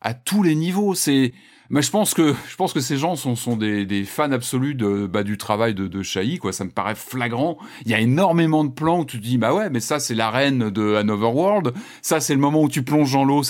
à 0.00 0.14
tous 0.14 0.42
les 0.42 0.54
niveaux, 0.54 0.94
c'est 0.94 1.32
mais 1.70 1.82
je 1.82 1.90
pense 1.90 2.14
que 2.14 2.34
je 2.48 2.56
pense 2.56 2.72
que 2.72 2.80
ces 2.80 2.96
gens 2.96 3.14
sont, 3.14 3.36
sont 3.36 3.56
des, 3.56 3.86
des 3.86 4.04
fans 4.04 4.32
absolus 4.32 4.74
de 4.74 5.06
bah, 5.06 5.22
du 5.22 5.38
travail 5.38 5.72
de, 5.72 5.86
de 5.86 6.02
Chahi, 6.02 6.38
quoi. 6.38 6.52
Ça 6.52 6.64
me 6.64 6.70
paraît 6.70 6.96
flagrant. 6.96 7.58
Il 7.84 7.92
y 7.92 7.94
a 7.94 8.00
énormément 8.00 8.64
de 8.64 8.70
plans 8.70 9.00
où 9.00 9.04
tu 9.04 9.18
te 9.18 9.22
dis 9.22 9.38
bah 9.38 9.54
ouais, 9.54 9.70
mais 9.70 9.78
ça 9.78 10.00
c'est 10.00 10.16
l'arène 10.16 10.70
de 10.70 10.96
Another 10.96 11.34
World. 11.34 11.72
Ça 12.02 12.18
c'est 12.18 12.34
le 12.34 12.40
moment 12.40 12.62
où 12.62 12.68
tu 12.68 12.82
plonges 12.82 13.12
dans 13.12 13.24
l'eau. 13.24 13.42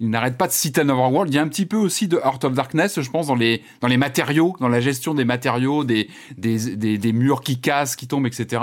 Il 0.00 0.08
n'arrête 0.08 0.38
pas 0.38 0.46
de 0.46 0.52
citer 0.52 0.80
Another 0.80 1.12
World. 1.12 1.32
Il 1.32 1.36
y 1.36 1.38
a 1.38 1.42
un 1.42 1.48
petit 1.48 1.66
peu 1.66 1.76
aussi 1.76 2.08
de 2.08 2.16
Heart 2.16 2.44
of 2.46 2.54
Darkness, 2.54 3.00
je 3.00 3.10
pense, 3.10 3.26
dans 3.26 3.34
les 3.34 3.62
dans 3.82 3.88
les 3.88 3.98
matériaux, 3.98 4.56
dans 4.58 4.68
la 4.68 4.80
gestion 4.80 5.12
des 5.12 5.26
matériaux, 5.26 5.84
des 5.84 6.08
des, 6.38 6.76
des, 6.76 6.96
des 6.96 7.12
murs 7.12 7.42
qui 7.42 7.60
cassent, 7.60 7.94
qui 7.94 8.08
tombent, 8.08 8.26
etc. 8.26 8.62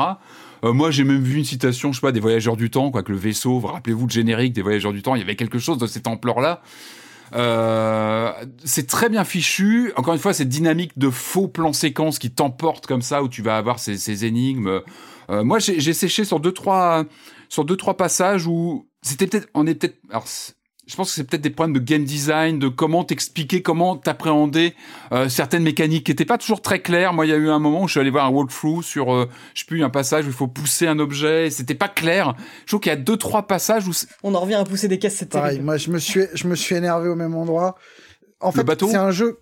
Euh, 0.63 0.73
moi, 0.73 0.89
j'ai 0.89 1.03
même 1.03 1.21
vu 1.21 1.37
une 1.37 1.45
citation, 1.45 1.91
je 1.91 1.99
sais 1.99 2.01
pas, 2.01 2.11
des 2.11 2.19
voyageurs 2.19 2.57
du 2.57 2.71
temps, 2.71 2.89
quoi, 2.89 3.03
que 3.03 3.11
le 3.11 3.17
vaisseau, 3.17 3.59
rappelez-vous 3.59 4.07
le 4.07 4.11
générique 4.11 4.53
des 4.53 4.63
voyageurs 4.63 4.91
du 4.91 5.03
temps, 5.03 5.13
il 5.13 5.19
y 5.19 5.21
avait 5.21 5.35
quelque 5.35 5.59
chose 5.59 5.77
de 5.77 5.85
cette 5.85 6.07
ampleur-là. 6.07 6.63
Euh, 7.33 8.31
c'est 8.63 8.87
très 8.87 9.09
bien 9.09 9.23
fichu. 9.23 9.91
Encore 9.95 10.13
une 10.13 10.19
fois, 10.19 10.33
cette 10.33 10.49
dynamique 10.49 10.97
de 10.97 11.09
faux 11.09 11.47
plans 11.47 11.73
séquences 11.73 12.19
qui 12.19 12.31
t'emporte 12.31 12.87
comme 12.87 13.01
ça, 13.01 13.23
où 13.23 13.29
tu 13.29 13.41
vas 13.41 13.57
avoir 13.57 13.79
ces, 13.79 14.25
énigmes. 14.25 14.81
Euh, 15.29 15.43
moi, 15.43 15.59
j'ai 15.59 15.93
séché 15.93 16.23
sur 16.23 16.39
deux 16.39 16.53
trois 16.53 17.05
sur 17.49 17.65
deux 17.65 17.77
trois 17.77 17.95
passages 17.95 18.45
où 18.47 18.87
c'était 19.01 19.27
peut-être, 19.27 19.47
on 19.53 19.65
est 19.67 19.75
peut-être, 19.75 19.97
je 20.87 20.95
pense 20.95 21.09
que 21.09 21.15
c'est 21.15 21.25
peut-être 21.25 21.41
des 21.41 21.49
problèmes 21.49 21.73
de 21.73 21.79
game 21.79 22.05
design, 22.05 22.59
de 22.59 22.69
comment 22.69 23.03
t'expliquer, 23.03 23.61
comment 23.61 23.97
t'appréhender 23.97 24.73
euh, 25.11 25.27
certaines 25.27 25.63
mécaniques 25.63 26.05
qui 26.05 26.11
n'étaient 26.11 26.25
pas 26.25 26.37
toujours 26.37 26.61
très 26.61 26.81
claires. 26.81 27.13
Moi, 27.13 27.25
il 27.25 27.29
y 27.29 27.33
a 27.33 27.37
eu 27.37 27.49
un 27.49 27.59
moment 27.59 27.83
où 27.83 27.87
je 27.87 27.91
suis 27.91 27.99
allé 27.99 28.09
voir 28.09 28.25
un 28.25 28.29
walkthrough 28.29 28.81
sur, 28.81 29.13
euh, 29.13 29.29
je 29.53 29.59
sais 29.59 29.65
plus, 29.65 29.83
un 29.83 29.89
passage 29.89 30.25
où 30.25 30.29
il 30.29 30.33
faut 30.33 30.47
pousser 30.47 30.87
un 30.87 30.99
objet, 30.99 31.47
et 31.47 31.49
c'était 31.49 31.75
pas 31.75 31.89
clair. 31.89 32.35
Je 32.61 32.67
trouve 32.67 32.79
qu'il 32.79 32.89
y 32.89 32.93
a 32.93 32.97
deux, 32.97 33.17
trois 33.17 33.47
passages 33.47 33.87
où... 33.87 33.91
On 34.23 34.33
en 34.33 34.39
revient 34.39 34.55
à 34.55 34.63
pousser 34.63 34.87
des 34.87 34.97
caisses, 34.97 35.15
c'est 35.17 35.29
Pareil, 35.29 35.59
moi, 35.59 35.77
je 35.77 35.91
me 35.91 35.99
suis, 35.99 36.21
je 36.33 36.47
me 36.47 36.55
suis 36.55 36.75
énervé 36.75 37.09
au 37.09 37.15
même 37.15 37.35
endroit. 37.35 37.75
En 38.39 38.51
fait, 38.51 38.65
c'est 38.79 38.95
un 38.95 39.11
jeu... 39.11 39.39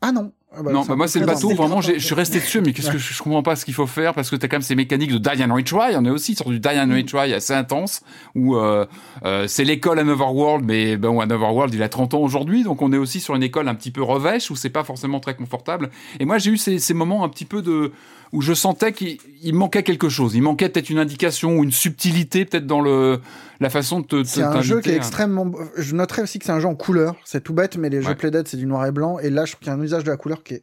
Ah 0.00 0.12
non, 0.12 0.32
ah 0.50 0.62
bah, 0.62 0.72
non, 0.72 0.82
bah 0.82 0.96
moi 0.96 1.08
c'est 1.08 1.20
le 1.20 1.26
bateau, 1.26 1.50
vraiment, 1.50 1.82
je 1.82 1.98
suis 1.98 2.14
resté 2.14 2.40
dessus, 2.40 2.62
mais 2.62 2.72
qu'est-ce 2.72 2.90
que 2.90 2.96
je, 2.96 3.22
comprends 3.22 3.42
pas 3.42 3.54
ce 3.54 3.66
qu'il 3.66 3.74
faut 3.74 3.86
faire 3.86 4.14
parce 4.14 4.30
que 4.30 4.36
t'as 4.36 4.48
quand 4.48 4.56
même 4.56 4.62
ces 4.62 4.74
mécaniques 4.74 5.12
de 5.12 5.18
die 5.18 5.44
and 5.44 5.54
retry. 5.54 5.94
On 5.94 6.04
est 6.06 6.10
aussi 6.10 6.34
sur 6.34 6.48
du 6.48 6.58
die 6.58 6.68
and 6.68 6.90
retry 6.90 7.34
assez 7.34 7.52
intense 7.52 8.00
où 8.34 8.56
euh, 8.56 8.86
euh, 9.26 9.46
c'est 9.46 9.64
l'école 9.64 9.98
Another 9.98 10.34
World, 10.34 10.64
mais 10.64 10.96
bon, 10.96 11.20
Another 11.20 11.54
World 11.54 11.74
il 11.74 11.82
a 11.82 11.90
30 11.90 12.14
ans 12.14 12.20
aujourd'hui, 12.20 12.62
donc 12.62 12.80
on 12.80 12.94
est 12.94 12.96
aussi 12.96 13.20
sur 13.20 13.34
une 13.34 13.42
école 13.42 13.68
un 13.68 13.74
petit 13.74 13.90
peu 13.90 14.02
revêche 14.02 14.50
où 14.50 14.56
c'est 14.56 14.70
pas 14.70 14.84
forcément 14.84 15.20
très 15.20 15.36
confortable. 15.36 15.90
Et 16.18 16.24
moi 16.24 16.38
j'ai 16.38 16.50
eu 16.50 16.56
ces, 16.56 16.78
ces 16.78 16.94
moments 16.94 17.24
un 17.24 17.28
petit 17.28 17.44
peu 17.44 17.60
de 17.60 17.92
où 18.32 18.42
je 18.42 18.52
sentais 18.52 18.92
qu'il 18.92 19.54
manquait 19.54 19.82
quelque 19.82 20.08
chose. 20.08 20.34
Il 20.34 20.42
manquait 20.42 20.68
peut-être 20.68 20.90
une 20.90 20.98
indication 20.98 21.58
ou 21.58 21.64
une 21.64 21.72
subtilité 21.72 22.44
peut-être 22.44 22.66
dans 22.66 22.80
le 22.80 23.20
la 23.60 23.70
façon 23.70 24.00
de 24.00 24.06
te. 24.06 24.24
C'est 24.24 24.42
un 24.42 24.60
jeu 24.60 24.80
qui 24.80 24.90
est 24.90 24.96
extrêmement. 24.96 25.50
Je 25.76 25.94
noterais 25.94 26.22
aussi 26.22 26.38
que 26.38 26.44
c'est 26.44 26.52
un 26.52 26.60
jeu 26.60 26.68
en 26.68 26.74
couleur. 26.74 27.16
C'est 27.24 27.42
tout 27.42 27.54
bête, 27.54 27.76
mais 27.76 27.88
les 27.88 28.02
jeux 28.02 28.14
Playdead 28.14 28.48
c'est 28.48 28.56
du 28.56 28.66
noir 28.66 28.86
et 28.86 28.92
blanc. 28.92 29.18
Et 29.18 29.30
là, 29.30 29.44
je 29.44 29.52
trouve 29.52 29.60
qu'il 29.60 29.68
y 29.68 29.70
a 29.70 29.74
un 29.74 29.82
usage 29.82 30.04
de 30.04 30.10
la 30.10 30.16
couleur 30.16 30.42
qui 30.42 30.54
est 30.54 30.62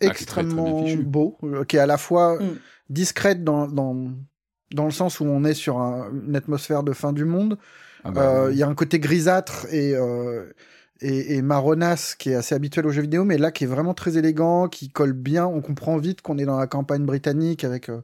ah, 0.00 0.06
extrêmement 0.06 0.84
beau, 0.98 1.38
euh, 1.42 1.64
qui 1.64 1.76
est 1.76 1.80
à 1.80 1.86
la 1.86 1.98
fois 1.98 2.38
mm. 2.38 2.56
discrète 2.90 3.44
dans, 3.44 3.66
dans 3.66 4.12
dans 4.74 4.84
le 4.84 4.90
sens 4.90 5.20
où 5.20 5.24
on 5.24 5.44
est 5.44 5.54
sur 5.54 5.78
une 5.78 6.36
atmosphère 6.36 6.82
de 6.82 6.92
fin 6.92 7.12
du 7.12 7.24
monde. 7.24 7.58
Ah 8.04 8.10
bah 8.10 8.22
euh, 8.22 8.52
il 8.52 8.58
y 8.58 8.62
a 8.62 8.68
un 8.68 8.74
côté 8.74 9.00
grisâtre 9.00 9.66
et 9.72 9.94
euh, 9.94 10.52
et, 11.00 11.36
et 11.36 11.42
marronasse 11.42 12.14
qui 12.14 12.30
est 12.30 12.34
assez 12.34 12.54
habituel 12.54 12.86
aux 12.86 12.90
jeux 12.90 13.02
vidéo, 13.02 13.24
mais 13.24 13.38
là 13.38 13.50
qui 13.50 13.64
est 13.64 13.68
vraiment 13.68 13.94
très 13.94 14.16
élégant, 14.16 14.68
qui 14.68 14.88
colle 14.88 15.12
bien. 15.12 15.46
On 15.46 15.60
comprend 15.60 15.96
vite 15.96 16.22
qu'on 16.22 16.38
est 16.38 16.44
dans 16.44 16.58
la 16.58 16.66
campagne 16.66 17.04
britannique 17.04 17.64
avec 17.64 17.88
euh, 17.88 18.00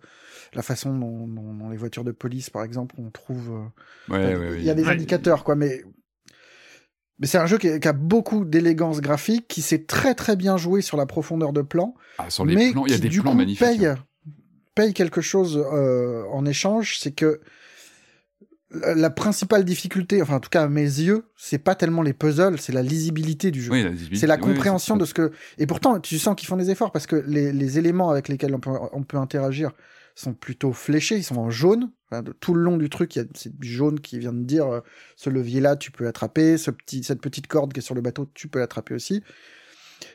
la 0.55 0.63
façon 0.63 0.97
dont, 0.97 1.27
dont, 1.27 1.69
les 1.71 1.77
voitures 1.77 2.05
de 2.05 2.13
police, 2.13 2.51
par 2.51 2.63
exemple, 2.63 2.95
on 2.99 3.11
trouve. 3.11 3.51
Euh, 4.11 4.13
ouais, 4.13 4.37
ouais, 4.37 4.59
il 4.59 4.65
y 4.65 4.71
a 4.71 4.75
des 4.75 4.87
indicateurs, 4.87 5.45
quoi, 5.45 5.57
mais. 5.57 5.83
Mais 7.21 7.29
c'est 7.29 7.39
un 7.39 7.47
jeu 7.47 7.59
qui, 7.59 7.69
a 7.69 7.93
beaucoup 7.93 8.45
d'élégance 8.45 9.01
graphique, 9.01 9.47
qui 9.47 9.63
sait 9.63 9.85
très 9.85 10.17
très 10.17 10.35
bien 10.35 10.57
jouer 10.57 10.83
sur 10.83 10.97
la 10.97 11.07
profondeur 11.07 11.53
de 11.53 11.63
plan. 11.63 11.95
Ah, 12.19 12.29
sur 12.29 12.45
les 12.45 12.57
mais 12.57 12.73
plans, 12.73 12.87
il 12.87 12.93
y 12.93 12.95
a 12.95 12.99
des 12.99 13.09
du 13.09 13.21
plans 13.21 13.31
coup, 13.31 13.37
magnifiques. 13.37 13.65
Paye, 13.65 13.87
hein. 13.87 13.99
paye 14.75 14.93
quelque 14.93 15.21
chose 15.21 15.57
euh, 15.57 16.25
en 16.33 16.45
échange, 16.45 16.99
c'est 16.99 17.13
que 17.13 17.41
la 18.71 19.11
principale 19.11 19.65
difficulté, 19.65 20.23
enfin 20.23 20.37
en 20.37 20.41
tout 20.41 20.49
cas 20.49 20.63
à 20.63 20.69
mes 20.69 20.83
yeux, 20.83 21.25
c'est 21.37 21.59
pas 21.59 21.75
tellement 21.75 22.03
les 22.03 22.13
puzzles, 22.13 22.59
c'est 22.59 22.73
la 22.73 22.83
lisibilité 22.83 23.51
du 23.51 23.63
jeu. 23.63 23.73
c'est 24.15 24.27
la 24.27 24.39
compréhension 24.39 24.97
de 24.97 25.05
ce 25.05 25.15
que. 25.15 25.33
Et 25.59 25.67
pourtant, 25.67 26.01
tu 26.01 26.19
sens 26.19 26.35
qu'ils 26.35 26.49
font 26.49 26.57
des 26.57 26.71
efforts 26.71 26.91
parce 26.91 27.07
que 27.07 27.17
les, 27.17 27.53
les 27.53 27.79
éléments 27.79 28.11
avec 28.11 28.29
lesquels 28.29 28.55
on 28.55 28.61
peut, 28.61 28.71
on 28.93 29.03
peut, 29.03 29.17
interagir 29.17 29.71
sont 30.15 30.35
plutôt 30.35 30.73
fléchés, 30.73 31.17
ils 31.17 31.25
sont 31.25 31.39
en 31.39 31.51
jaune. 31.51 31.91
Enfin, 32.11 32.23
de, 32.23 32.33
tout 32.33 32.55
le 32.55 32.63
long 32.63 32.77
du 32.77 32.89
truc, 32.89 33.15
il 33.17 33.19
y 33.21 33.23
a 33.23 33.27
c'est 33.35 33.53
jaune 33.61 34.01
qui 34.01 34.19
vient 34.19 34.33
de 34.33 34.45
dire 34.45 34.67
euh, 34.67 34.81
ce 35.17 35.31
levier-là, 35.31 35.77
tu 35.77 35.91
peux 35.91 36.05
l'attraper, 36.05 36.57
ce 36.57 36.71
petit, 36.71 37.03
cette 37.05 37.21
petite 37.21 37.47
corde 37.47 37.73
qui 37.73 37.81
est 37.81 37.83
sur 37.83 37.95
le 37.95 38.01
bateau, 38.01 38.29
tu 38.35 38.49
peux 38.49 38.59
l'attraper 38.59 38.95
aussi. 38.95 39.23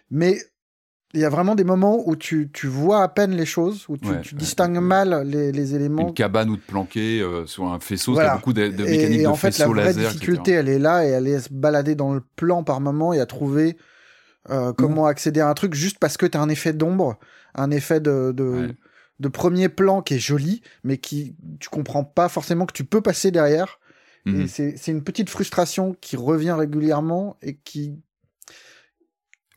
Mais 0.10 0.38
il 1.14 1.20
y 1.22 1.26
a 1.26 1.30
vraiment 1.30 1.56
des 1.56 1.64
moments 1.64 2.04
où 2.08 2.16
tu, 2.16 2.50
tu 2.54 2.68
vois 2.68 3.02
à 3.04 3.08
peine 3.08 3.32
les 3.36 3.46
choses, 3.46 3.86
où 3.90 3.98
tu, 3.98 4.10
tu 4.22 4.36
distingues 4.36 4.80
mal 4.80 5.24
les, 5.28 5.52
les, 5.52 5.76
éléments. 5.76 6.10
Une 6.10 6.14
cabane 6.14 6.50
où 6.50 6.58
te 6.58 6.68
planquer 6.68 7.22
euh, 7.22 7.46
sur 7.48 7.66
un 7.72 7.80
faisceau, 7.80 8.14
voilà. 8.14 8.36
beaucoup 8.36 8.54
de, 8.54 8.68
de 8.68 8.84
mécaniques 8.84 9.20
et, 9.20 9.24
et 9.24 9.28
en 9.28 9.34
fait, 9.36 9.58
la 9.58 9.68
vraie 9.68 9.94
difficulté, 9.94 10.52
elle 10.52 10.70
est 10.70 10.78
là 10.80 11.06
et 11.06 11.10
elle 11.10 11.28
est 11.28 11.40
se 11.40 11.50
balader 11.52 11.96
dans 11.96 12.14
le 12.14 12.22
plan 12.36 12.64
par 12.64 12.80
moment 12.82 13.14
et 13.14 13.20
à 13.20 13.26
trouver 13.26 13.78
Euh, 14.50 14.72
comment 14.74 15.06
accéder 15.06 15.42
à 15.42 15.50
un 15.50 15.54
truc 15.54 15.74
juste 15.76 16.00
parce 16.00 16.16
que 16.18 16.26
t'as 16.26 16.40
un 16.40 16.50
effet 16.50 16.74
d'ombre, 16.74 17.20
un 17.56 17.70
effet 17.72 18.00
de, 18.00 18.32
de, 18.34 18.44
Ouais. 18.44 18.76
de 19.20 19.28
premier 19.28 19.70
plan 19.70 20.02
qui 20.02 20.16
est 20.16 20.20
joli, 20.20 20.62
mais 20.84 20.98
qui 20.98 21.36
tu 21.60 21.70
comprends 21.70 22.06
pas 22.06 22.30
forcément 22.30 22.66
que 22.66 22.74
tu 22.74 22.86
peux 22.86 23.02
passer 23.02 23.32
derrière. 23.32 23.80
Mhm. 24.26 24.42
Et 24.42 24.48
c'est 24.48 24.78
c'est 24.78 24.92
une 24.92 25.04
petite 25.04 25.30
frustration 25.30 25.96
qui 26.02 26.16
revient 26.16 26.56
régulièrement 26.58 27.36
et 27.42 27.58
qui 27.58 28.00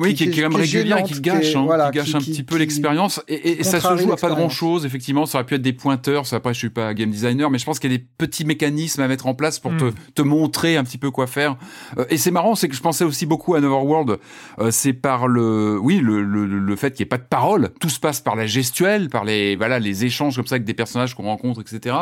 Oui, 0.03 0.11
qui- 0.11 0.15
qui, 0.17 0.25
est- 0.25 0.31
qui 0.33 0.41
est 0.41 0.43
quand 0.43 0.51
même 0.51 0.61
régulière 0.61 0.97
et 0.99 1.01
gênante, 1.01 1.13
qui 1.13 1.21
gâche, 1.21 1.57
hein, 1.57 1.63
voilà, 1.65 1.91
qui 1.91 1.99
gâche 1.99 2.15
un 2.15 2.19
petit 2.19 2.43
peu 2.43 2.57
l'expérience. 2.57 3.21
Et, 3.29 3.61
et 3.61 3.63
ça 3.65 3.81
se 3.81 3.97
joue 3.97 4.13
à 4.13 4.17
pas 4.17 4.29
grand 4.31 4.49
chose, 4.49 4.85
effectivement. 4.85 5.25
Ça 5.27 5.39
aurait 5.39 5.47
pu 5.47 5.55
être 5.55 5.63
des 5.63 5.73
pointeurs. 5.73 6.27
Ça, 6.27 6.37
après, 6.37 6.53
je 6.55 6.59
suis 6.59 6.71
pas 6.71 6.93
game 6.95 7.11
designer, 7.11 7.51
mais 7.51 7.59
je 7.59 7.65
pense 7.65 7.79
qu'il 7.79 7.91
y 7.91 7.95
a 7.95 7.99
des 7.99 8.05
petits 8.19 8.45
mécanismes 8.45 9.01
à 9.03 9.09
mettre 9.09 9.27
en 9.27 9.35
place 9.35 9.59
pour 9.59 9.73
Mm. 9.73 9.79
te, 9.79 9.85
te 10.17 10.23
montrer 10.23 10.77
un 10.77 10.85
petit 10.85 10.99
peu 10.99 11.11
quoi 11.11 11.27
faire. 11.27 11.57
Euh, 11.99 12.05
et 12.11 12.17
c'est 12.19 12.31
marrant, 12.31 12.55
c'est 12.55 12.69
que 12.69 12.75
je 12.75 12.81
pensais 12.81 13.05
aussi 13.05 13.27
beaucoup 13.27 13.55
à 13.55 13.61
Neverworld. 13.61 14.19
Euh, 14.59 14.71
c'est 14.71 14.93
par 14.93 15.29
le, 15.29 15.79
oui, 15.81 15.99
le, 15.99 16.23
le, 16.23 16.47
le 16.47 16.77
fait 16.77 16.91
qu'il 16.93 17.05
n'y 17.05 17.07
ait 17.07 17.09
pas 17.09 17.19
de 17.19 17.23
parole. 17.29 17.71
Tout 17.81 17.89
se 17.89 18.01
passe 18.01 18.21
par 18.21 18.37
la 18.37 18.47
gestuelle, 18.47 19.09
par 19.09 19.25
les, 19.25 19.57
voilà, 19.57 19.79
les 19.79 20.05
échanges 20.05 20.37
comme 20.37 20.47
ça 20.47 20.57
avec 20.57 20.65
des 20.65 20.75
personnages 20.75 21.15
qu'on 21.15 21.25
rencontre, 21.25 21.61
etc. 21.61 21.97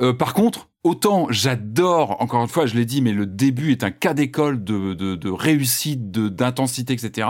Euh, 0.00 0.12
par 0.12 0.34
contre, 0.34 0.68
autant 0.84 1.26
j'adore, 1.30 2.16
encore 2.22 2.42
une 2.42 2.48
fois, 2.48 2.66
je 2.66 2.74
l'ai 2.74 2.84
dit, 2.84 3.02
mais 3.02 3.12
le 3.12 3.26
début 3.26 3.72
est 3.72 3.84
un 3.84 3.90
cas 3.90 4.14
d'école 4.14 4.62
de, 4.62 4.94
de, 4.94 5.14
de 5.16 5.30
réussite, 5.30 6.10
de- 6.10 6.28
d'intensité, 6.28 6.92
etc. 6.92 7.28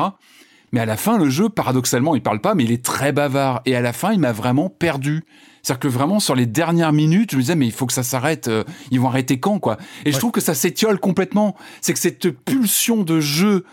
Mais 0.73 0.81
à 0.81 0.87
la 0.87 0.97
fin, 0.97 1.19
le 1.19 1.29
jeu, 1.29 1.49
paradoxalement, 1.49 2.15
il 2.15 2.23
parle 2.23 2.41
pas, 2.41 2.55
mais 2.55 2.63
il 2.63 2.71
est 2.71 2.85
très 2.85 3.11
bavard. 3.13 3.61
Et 3.67 3.75
à 3.75 3.81
la 3.81 3.93
fin, 3.93 4.13
il 4.13 4.21
m'a 4.21 4.31
vraiment 4.33 4.69
perdu. 4.71 5.25
C'est-à-dire 5.63 5.81
que 5.81 5.89
vraiment, 5.89 6.21
sur 6.21 6.37
les 6.37 6.47
dernières 6.47 6.93
minutes, 6.93 7.33
je 7.33 7.37
me 7.37 7.41
disais, 7.43 7.57
mais 7.57 7.67
il 7.67 7.73
faut 7.73 7.87
que 7.87 7.93
ça 7.93 8.05
s'arrête. 8.05 8.47
euh, 8.47 8.63
ils 8.93 9.01
vont 9.01 9.09
arrêter 9.09 9.41
quand, 9.41 9.59
quoi? 9.59 9.79
Et 10.05 10.13
je 10.13 10.19
trouve 10.19 10.31
que 10.31 10.41
ça 10.41 10.55
s'étiole 10.55 11.01
complètement. 11.01 11.57
C'est 11.81 11.93
que 11.93 11.99
cette 11.99 12.31
pulsion 12.31 13.03
de 13.03 13.19
jeu, 13.19 13.65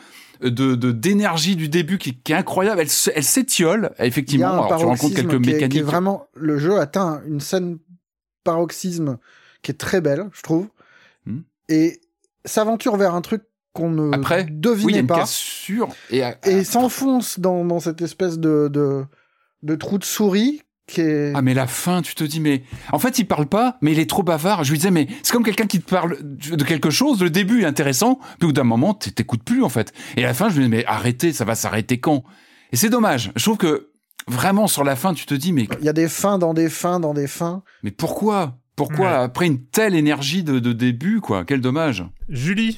euh, 0.44 0.50
de 0.50 0.74
d'énergie 0.92 1.56
du 1.56 1.70
début 1.70 2.00
qui, 2.00 2.16
qui 2.18 2.32
est 2.32 2.36
incroyable, 2.36 2.82
elle, 2.82 2.90
s'étiole. 3.24 3.92
il 4.00 4.06
y 4.06 4.08
Effectivement, 4.08 4.48
a 4.48 4.50
un 4.50 4.54
alors 4.66 4.80
tu 4.80 4.86
rencontres 4.86 5.16
quelques 5.16 5.30
qui 5.30 5.36
est- 5.36 5.42
qui 5.42 5.50
est, 5.50 5.54
mécaniques. 5.68 5.84
vraiment 5.84 6.24
le 6.36 6.58
jeu 6.58 6.80
atteint 6.80 7.22
une 7.28 7.40
scène 7.40 7.78
paroxysme 8.52 9.18
qui 9.62 9.72
est 9.72 9.80
très 9.88 10.02
belle, 10.02 10.30
je 10.34 10.42
trouve, 10.42 10.68
Hmm. 11.26 11.42
et 11.68 12.00
s'aventure 12.46 12.96
vers 12.96 13.14
un 13.14 13.22
truc 13.22 13.42
qu'on 13.74 13.90
ne 13.90 14.16
Après, 14.16 14.44
oui, 14.44 14.48
il 14.50 14.54
y 14.54 14.58
a 14.58 14.60
devinait 14.62 15.00
une 15.02 15.08
pas. 15.08 15.20
cassure. 15.20 15.90
Et, 16.10 16.22
et 16.46 16.64
s'enfonce 16.64 17.40
dans, 17.40 17.66
dans 17.66 17.80
cette 17.82 18.02
espèce 18.02 18.40
de, 18.40 18.70
de, 18.72 19.04
de 19.64 19.76
trou 19.76 19.98
de 19.98 20.06
souris 20.06 20.62
qui 20.88 21.02
est... 21.02 21.34
Ah 21.36 21.42
mais 21.42 21.54
la 21.54 21.68
fin, 21.68 22.02
tu 22.02 22.16
te 22.16 22.24
dis 22.24 22.40
mais 22.40 22.64
en 22.94 23.00
fait 23.00 23.20
il 23.20 23.26
parle 23.28 23.46
pas, 23.48 23.78
mais 23.82 23.92
il 23.92 24.00
est 24.00 24.10
trop 24.10 24.24
bavard. 24.24 24.64
Je 24.64 24.72
lui 24.72 24.78
disais 24.78 24.90
mais 24.92 25.08
c'est 25.22 25.34
comme 25.34 25.44
quelqu'un 25.44 25.68
qui 25.68 25.82
te 25.82 25.90
parle 25.90 26.18
de 26.24 26.64
quelque 26.64 26.90
chose. 26.90 27.22
Le 27.22 27.30
début 27.30 27.64
est 27.64 27.66
intéressant, 27.66 28.16
puis 28.40 28.46
au 28.46 28.48
bout 28.48 28.54
d'un 28.54 28.64
moment 28.64 28.94
t'écoutes 28.94 29.44
plus 29.44 29.62
en 29.64 29.70
fait. 29.70 29.92
Et 30.16 30.24
à 30.24 30.28
la 30.28 30.34
fin 30.34 30.48
je 30.50 30.58
me 30.60 30.64
dis 30.64 30.70
mais 30.70 30.86
arrêtez, 30.86 31.34
ça 31.34 31.44
va 31.44 31.56
s'arrêter 31.56 32.00
quand? 32.00 32.24
Et 32.72 32.78
c'est 32.78 32.90
dommage. 32.90 33.34
Je 33.36 33.44
trouve 33.44 33.58
que 33.58 33.90
vraiment 34.28 34.68
sur 34.68 34.84
la 34.84 34.96
fin 34.96 35.14
tu 35.14 35.26
te 35.26 35.34
dis 35.34 35.54
mais 35.54 35.68
Il 35.80 35.86
y 35.86 35.90
a 35.90 35.94
des 35.94 36.08
fins 36.10 36.38
dans 36.38 36.54
des 36.54 36.70
fins 36.70 37.00
dans 37.00 37.14
des 37.14 37.28
fins. 37.28 37.64
mais 37.84 37.92
pourquoi? 37.92 38.58
Pourquoi 38.76 39.08
Ouais. 39.10 39.24
après 39.24 39.48
une 39.48 39.64
telle 39.66 39.96
énergie 39.96 40.44
de, 40.44 40.60
de 40.60 40.72
début 40.74 41.20
quoi? 41.22 41.44
Quel 41.46 41.62
dommage. 41.62 42.04
Julie, 42.30 42.78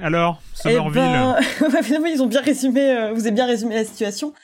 alors, 0.00 0.42
Eh 0.58 0.62
Somerville. 0.74 0.92
ben, 1.02 1.36
ouais, 1.72 1.82
finalement, 1.82 2.06
ils 2.08 2.22
ont 2.22 2.26
bien 2.26 2.42
résumé, 2.42 2.82
euh, 2.82 3.12
vous 3.14 3.20
avez 3.22 3.30
bien 3.32 3.46
résumé 3.46 3.74
la 3.74 3.84
situation. 3.84 4.34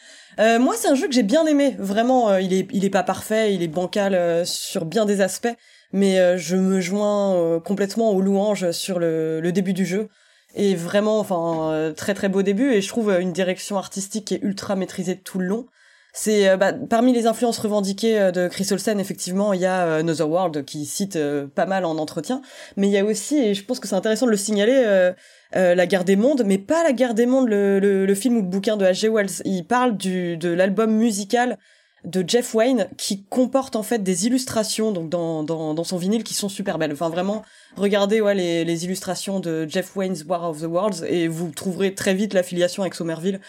Euh, 0.41 0.59
moi, 0.59 0.75
c'est 0.79 0.89
un 0.89 0.95
jeu 0.95 1.07
que 1.09 1.13
j'ai 1.13 1.23
bien 1.23 1.45
aimé. 1.47 1.77
Vraiment, 1.79 2.31
euh, 2.31 2.41
il 2.41 2.55
est, 2.55 2.67
il 2.73 2.85
est 2.87 2.91
pas 2.91 3.03
parfait, 3.03 3.55
il 3.55 3.63
est 3.63 3.69
bancal 3.69 4.15
euh, 4.15 4.45
sur 4.47 4.87
bien 4.87 5.05
des 5.05 5.21
aspects, 5.21 5.55
mais 5.93 6.19
euh, 6.19 6.39
je 6.39 6.57
me 6.57 6.81
joins 6.81 7.35
euh, 7.35 7.61
complètement 7.61 8.11
aux 8.13 8.23
louanges 8.23 8.71
sur 8.71 8.99
le, 8.99 9.41
le 9.43 9.53
début 9.53 9.75
du 9.75 9.85
jeu. 9.85 10.09
Et 10.55 10.75
vraiment, 10.75 11.19
enfin, 11.21 11.71
euh, 11.71 11.93
très 11.93 12.15
très 12.15 12.31
beau 12.31 12.41
début. 12.43 12.73
Et 12.73 12.81
je 12.81 12.89
trouve 12.89 13.11
euh, 13.11 13.21
une 13.21 13.33
direction 13.35 13.77
artistique 13.77 14.25
qui 14.25 14.35
est 14.35 14.41
ultra 14.43 14.75
maîtrisée 14.75 15.19
tout 15.19 15.39
le 15.39 15.45
long. 15.47 15.67
C'est 16.13 16.49
euh, 16.49 16.57
bah, 16.59 16.73
parmi 16.73 17.13
les 17.13 17.27
influences 17.27 17.59
revendiquées 17.59 18.21
euh, 18.21 18.31
de 18.31 18.49
Chris 18.49 18.69
Olsen, 18.71 19.01
effectivement, 19.01 19.55
il 19.55 19.61
y 19.61 19.67
a 19.67 19.87
euh, 19.87 20.01
Another 20.01 20.29
World 20.29 20.65
qui 20.65 20.85
cite 20.85 21.19
pas 21.55 21.67
mal 21.67 21.85
en 21.85 21.97
entretien, 21.97 22.43
mais 22.77 22.89
il 22.89 22.93
y 22.93 22.99
a 22.99 23.05
aussi, 23.05 23.39
et 23.39 23.55
je 23.55 23.65
pense 23.65 23.81
que 23.81 23.89
c'est 23.89 23.95
intéressant 23.95 24.27
de 24.27 24.31
le 24.31 24.37
signaler, 24.37 25.13
euh, 25.57 25.75
la 25.75 25.87
guerre 25.87 26.05
des 26.05 26.17
mondes, 26.17 26.45
mais 26.47 26.59
pas 26.59 26.83
la 26.83 26.93
guerre 26.93 27.15
des 27.15 27.27
mondes, 27.27 27.49
le, 27.49 27.79
le, 27.79 28.07
le 28.07 28.15
film 28.15 28.37
ou 28.37 28.41
le 28.41 28.47
bouquin 28.47 28.77
de 28.77 28.85
H.G. 28.85 29.09
Wells. 29.09 29.43
Il 29.45 29.67
parle 29.67 29.97
du, 29.97 30.37
de 30.37 30.49
l'album 30.49 30.91
musical 30.93 31.59
de 32.05 32.25
Jeff 32.27 32.55
Wayne 32.55 32.89
qui 32.97 33.23
comporte 33.25 33.77
en 33.77 33.83
fait 33.83 34.03
des 34.03 34.27
illustrations 34.27 34.91
donc 34.91 35.09
dans, 35.09 35.45
dans, 35.45 35.73
dans 35.73 35.85
son 35.85 35.97
vinyle 35.99 36.25
qui 36.25 36.35
sont 36.35 36.49
super 36.49 36.79
belles. 36.79 36.93
Enfin 36.93 37.09
vraiment, 37.09 37.43
regardez 37.77 38.21
ouais, 38.21 38.35
les, 38.35 38.65
les 38.65 38.85
illustrations 38.85 39.41
de 39.41 39.67
Jeff 39.69 39.95
Wayne's 39.95 40.25
War 40.25 40.51
of 40.51 40.61
the 40.61 40.65
Worlds 40.65 41.05
et 41.07 41.29
vous 41.29 41.51
trouverez 41.51 41.95
très 41.95 42.15
vite 42.15 42.35
l'affiliation 42.35 42.83
avec 42.83 42.95
Somerville 42.95 43.41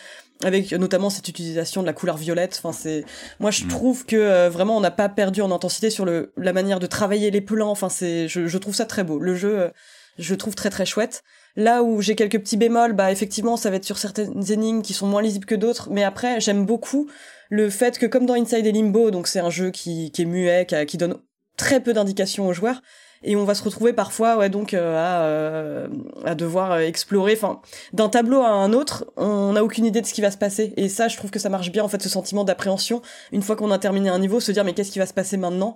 avec 0.43 0.71
notamment 0.73 1.09
cette 1.09 1.27
utilisation 1.27 1.81
de 1.81 1.87
la 1.87 1.93
couleur 1.93 2.17
violette. 2.17 2.59
Enfin 2.61 2.73
c'est 2.77 3.05
moi 3.39 3.51
je 3.51 3.63
Mm. 3.63 3.67
trouve 3.67 4.05
que 4.05 4.15
euh, 4.15 4.49
vraiment 4.49 4.77
on 4.77 4.81
n'a 4.81 4.91
pas 4.91 5.09
perdu 5.09 5.41
en 5.41 5.51
intensité 5.51 5.89
sur 5.89 6.05
le 6.05 6.33
la 6.37 6.53
manière 6.53 6.79
de 6.79 6.87
travailler 6.87 7.31
les 7.31 7.41
plans. 7.41 7.69
Enfin 7.71 7.89
c'est 7.89 8.27
je, 8.27 8.47
je 8.47 8.57
trouve 8.57 8.75
ça 8.75 8.85
très 8.85 9.03
beau. 9.03 9.19
Le 9.19 9.35
jeu 9.35 9.59
euh, 9.59 9.69
je 10.17 10.35
trouve 10.35 10.55
très 10.55 10.69
très 10.69 10.85
chouette. 10.85 11.23
Là 11.55 11.83
où 11.83 12.01
j'ai 12.01 12.15
quelques 12.15 12.39
petits 12.39 12.57
bémols, 12.57 12.93
bah 12.93 13.11
effectivement, 13.11 13.57
ça 13.57 13.69
va 13.69 13.75
être 13.75 13.85
sur 13.85 13.99
certaines 13.99 14.51
énigmes 14.51 14.81
qui 14.81 14.93
sont 14.93 15.05
moins 15.05 15.21
lisibles 15.21 15.45
que 15.45 15.53
d'autres, 15.55 15.89
mais 15.91 16.03
après, 16.03 16.41
j'aime 16.41 16.65
beaucoup 16.65 17.09
le 17.49 17.69
fait 17.69 17.99
que 17.99 18.07
comme 18.07 18.25
dans 18.25 18.33
Inside 18.33 18.65
et 18.65 18.71
Limbo, 18.71 19.11
donc 19.11 19.27
c'est 19.27 19.39
un 19.39 19.51
jeu 19.51 19.69
qui, 19.69 20.11
qui 20.11 20.23
est 20.23 20.25
muet, 20.25 20.65
qui, 20.87 20.97
donne 20.97 21.17
très 21.55 21.79
peu 21.79 21.93
d'indications 21.93 22.47
aux 22.47 22.53
joueurs, 22.53 22.81
et 23.23 23.35
on 23.35 23.45
va 23.45 23.55
se 23.55 23.63
retrouver 23.63 23.93
parfois, 23.93 24.37
ouais, 24.37 24.49
donc 24.49 24.73
euh, 24.73 24.95
à, 24.97 25.23
euh, 25.23 25.87
à 26.25 26.35
devoir 26.35 26.71
euh, 26.73 26.79
explorer, 26.79 27.33
enfin, 27.33 27.61
d'un 27.93 28.09
tableau 28.09 28.41
à 28.41 28.49
un 28.49 28.73
autre, 28.73 29.05
on 29.17 29.53
n'a 29.53 29.63
aucune 29.63 29.85
idée 29.85 30.01
de 30.01 30.05
ce 30.05 30.13
qui 30.13 30.21
va 30.21 30.31
se 30.31 30.37
passer, 30.37 30.73
et 30.77 30.89
ça, 30.89 31.07
je 31.07 31.17
trouve 31.17 31.31
que 31.31 31.39
ça 31.39 31.49
marche 31.49 31.71
bien, 31.71 31.83
en 31.83 31.87
fait, 31.87 32.01
ce 32.01 32.09
sentiment 32.09 32.43
d'appréhension, 32.43 33.01
une 33.31 33.41
fois 33.41 33.55
qu'on 33.55 33.71
a 33.71 33.79
terminé 33.79 34.09
un 34.09 34.19
niveau, 34.19 34.39
se 34.39 34.51
dire 34.51 34.63
mais 34.63 34.73
qu'est-ce 34.73 34.91
qui 34.91 34.99
va 34.99 35.05
se 35.05 35.13
passer 35.13 35.37
maintenant 35.37 35.75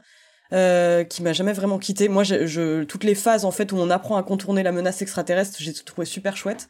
euh, 0.54 1.04
qui 1.04 1.24
m'a 1.24 1.34
jamais 1.34 1.54
vraiment 1.54 1.78
quitté. 1.78 2.08
Moi, 2.08 2.24
je, 2.24 2.46
je, 2.48 2.84
toutes 2.84 3.04
les 3.04 3.16
phases 3.16 3.44
en 3.44 3.52
fait 3.52 3.72
où 3.74 3.78
on 3.78 3.90
apprend 3.90 4.16
à 4.18 4.24
contourner 4.24 4.64
la 4.64 4.72
menace 4.72 5.02
extraterrestre, 5.02 5.58
j'ai 5.60 5.74
trouvé 5.74 6.06
super 6.06 6.38
chouette. 6.38 6.70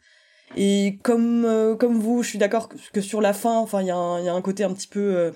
Et 0.56 0.98
comme 1.02 1.44
euh, 1.44 1.76
comme 1.76 1.98
vous, 1.98 2.22
je 2.22 2.28
suis 2.30 2.38
d'accord 2.38 2.70
que, 2.92 3.00
sur 3.00 3.20
la 3.20 3.32
fin, 3.34 3.58
enfin, 3.58 3.82
il 3.82 3.86
y, 3.86 3.90
a 3.90 3.96
un- 3.96 4.18
il 4.18 4.24
y 4.24 4.28
a 4.28 4.34
un 4.34 4.40
côté 4.40 4.64
un 4.64 4.72
petit 4.72 4.88
peu 4.88 4.98
euh, 5.00 5.30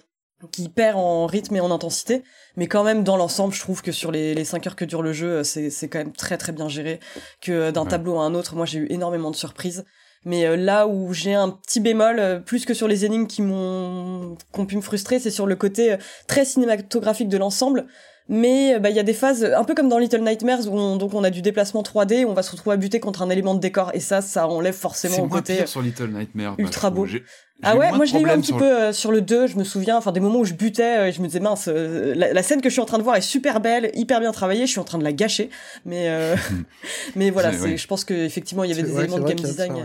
qui 0.51 0.69
perd 0.69 0.97
en 0.99 1.27
rythme 1.27 1.57
et 1.57 1.61
en 1.61 1.71
intensité, 1.71 2.23
mais 2.57 2.67
quand 2.67 2.85
même 2.85 3.05
dans 3.05 3.17
l'ensemble, 3.17 3.55
je 3.55 3.61
trouve 3.61 3.83
que 3.83 3.93
sur 3.93 4.11
les 4.11 4.35
les 4.35 4.45
cinq 4.45 4.67
heures 4.67 4.77
que 4.77 4.85
dure 4.85 5.03
le 5.03 5.13
jeu, 5.13 5.29
euh, 5.39 5.45
c'est 5.45 5.71
c'est 5.71 5.89
quand 5.89 5.99
même 5.99 6.13
très 6.13 6.37
très 6.39 6.53
bien 6.53 6.69
géré. 6.69 7.01
Que 7.41 7.53
euh, 7.53 7.73
d'un 7.73 7.83
Ouais. 7.85 7.89
tableau 7.89 8.19
à 8.19 8.25
un 8.25 8.35
autre, 8.35 8.55
moi 8.57 8.67
j'ai 8.67 8.81
eu 8.81 8.87
énormément 8.91 9.31
de 9.31 9.37
surprises. 9.37 9.85
Mais 10.25 10.45
euh, 10.47 10.57
là 10.57 10.87
où 10.87 11.13
j'ai 11.13 11.35
un 11.35 11.51
petit 11.51 11.81
bémol, 11.81 12.43
plus 12.47 12.65
que 12.65 12.75
sur 12.75 12.87
les 12.89 13.05
énigmes 13.05 13.27
qui 13.27 13.43
m'ont 13.43 14.37
qui 14.53 14.61
ont 14.61 14.67
pu 14.67 14.77
me 14.77 14.81
frustrer, 14.83 15.19
c'est 15.19 15.31
sur 15.31 15.47
le 15.47 15.57
côté 15.57 15.97
très 16.27 16.45
cinématographique 16.45 17.29
de 17.29 17.39
l'ensemble. 17.39 17.87
Mais 18.29 18.79
bah, 18.79 18.89
il 18.89 18.95
y 18.97 19.01
a 19.01 19.03
des 19.03 19.15
phases, 19.15 19.45
un 19.45 19.65
peu 19.65 19.75
comme 19.75 19.89
dans 19.89 19.99
Little 19.99 20.21
Nightmares, 20.23 20.69
où 20.69 20.79
on, 20.79 20.97
donc 20.97 21.13
on 21.13 21.25
a 21.25 21.29
du 21.31 21.43
déplacement 21.43 21.83
3D, 21.83 22.25
où 22.25 22.29
on 22.31 22.35
va 22.35 22.45
se 22.45 22.53
retrouver 22.53 22.75
à 22.75 22.77
buter 22.77 23.01
contre 23.01 23.21
un 23.23 23.29
élément 23.31 23.55
de 23.55 23.61
décor, 23.61 23.91
et 23.95 24.01
ça, 24.01 24.21
ça 24.23 24.47
enlève 24.47 24.75
forcément 24.75 25.17
C'est 25.17 25.21
au 25.23 25.27
moins 25.27 25.39
côté. 25.39 25.57
pire 25.57 25.67
sur 25.69 25.83
Little 25.83 26.07
Nightmare. 26.13 26.55
ultra 26.57 26.91
beau. 26.91 27.05
J'ai- 27.05 27.25
Ah 27.63 27.77
ouais, 27.77 27.93
moi 27.93 28.05
je 28.05 28.13
l'ai 28.15 28.21
eu 28.21 28.29
un 28.31 28.41
petit 28.41 28.53
peu 28.59 28.65
euh, 28.65 28.93
sur 28.93 29.13
le 29.13 29.21
2, 29.21 29.47
je 29.47 29.57
me 29.57 29.65
souviens, 29.65 29.97
enfin 29.97 30.11
des 30.13 30.21
moments 30.21 30.41
où 30.41 30.45
je 30.45 30.55
butais, 30.55 30.99
euh, 30.99 31.07
et 31.09 31.13
je 31.13 31.21
me 31.23 31.27
disais 31.27 31.41
mince, 31.41 31.69
euh, 31.69 32.13
la, 32.17 32.33
la 32.33 32.43
scène 32.43 32.61
que 32.61 32.69
je 32.69 32.73
suis 32.73 32.83
en 32.83 32.87
train 32.87 32.99
de 32.99 33.03
voir 33.03 33.17
est 33.17 33.21
super 33.21 33.61
belle, 33.61 33.91
hyper 33.95 34.21
bien 34.21 34.33
travaillée, 34.33 34.67
je 34.67 34.71
suis 34.73 34.81
en 34.81 34.85
train 34.85 34.99
de 34.99 35.05
la 35.05 35.13
gâcher, 35.13 35.49
mais 35.85 36.09
euh, 36.09 36.35
mais 37.17 37.31
voilà, 37.31 37.53
C'est- 37.53 37.77
je 37.77 37.87
pense 37.87 38.05
que 38.05 38.15
effectivement 38.15 38.65
il 38.65 38.71
y 38.71 38.73
avait 38.73 38.83
des 38.83 38.99
éléments 38.99 39.19
de 39.19 39.29
game 39.29 39.39
ça, 39.39 39.49
design. 39.49 39.73
ouais. 39.75 39.81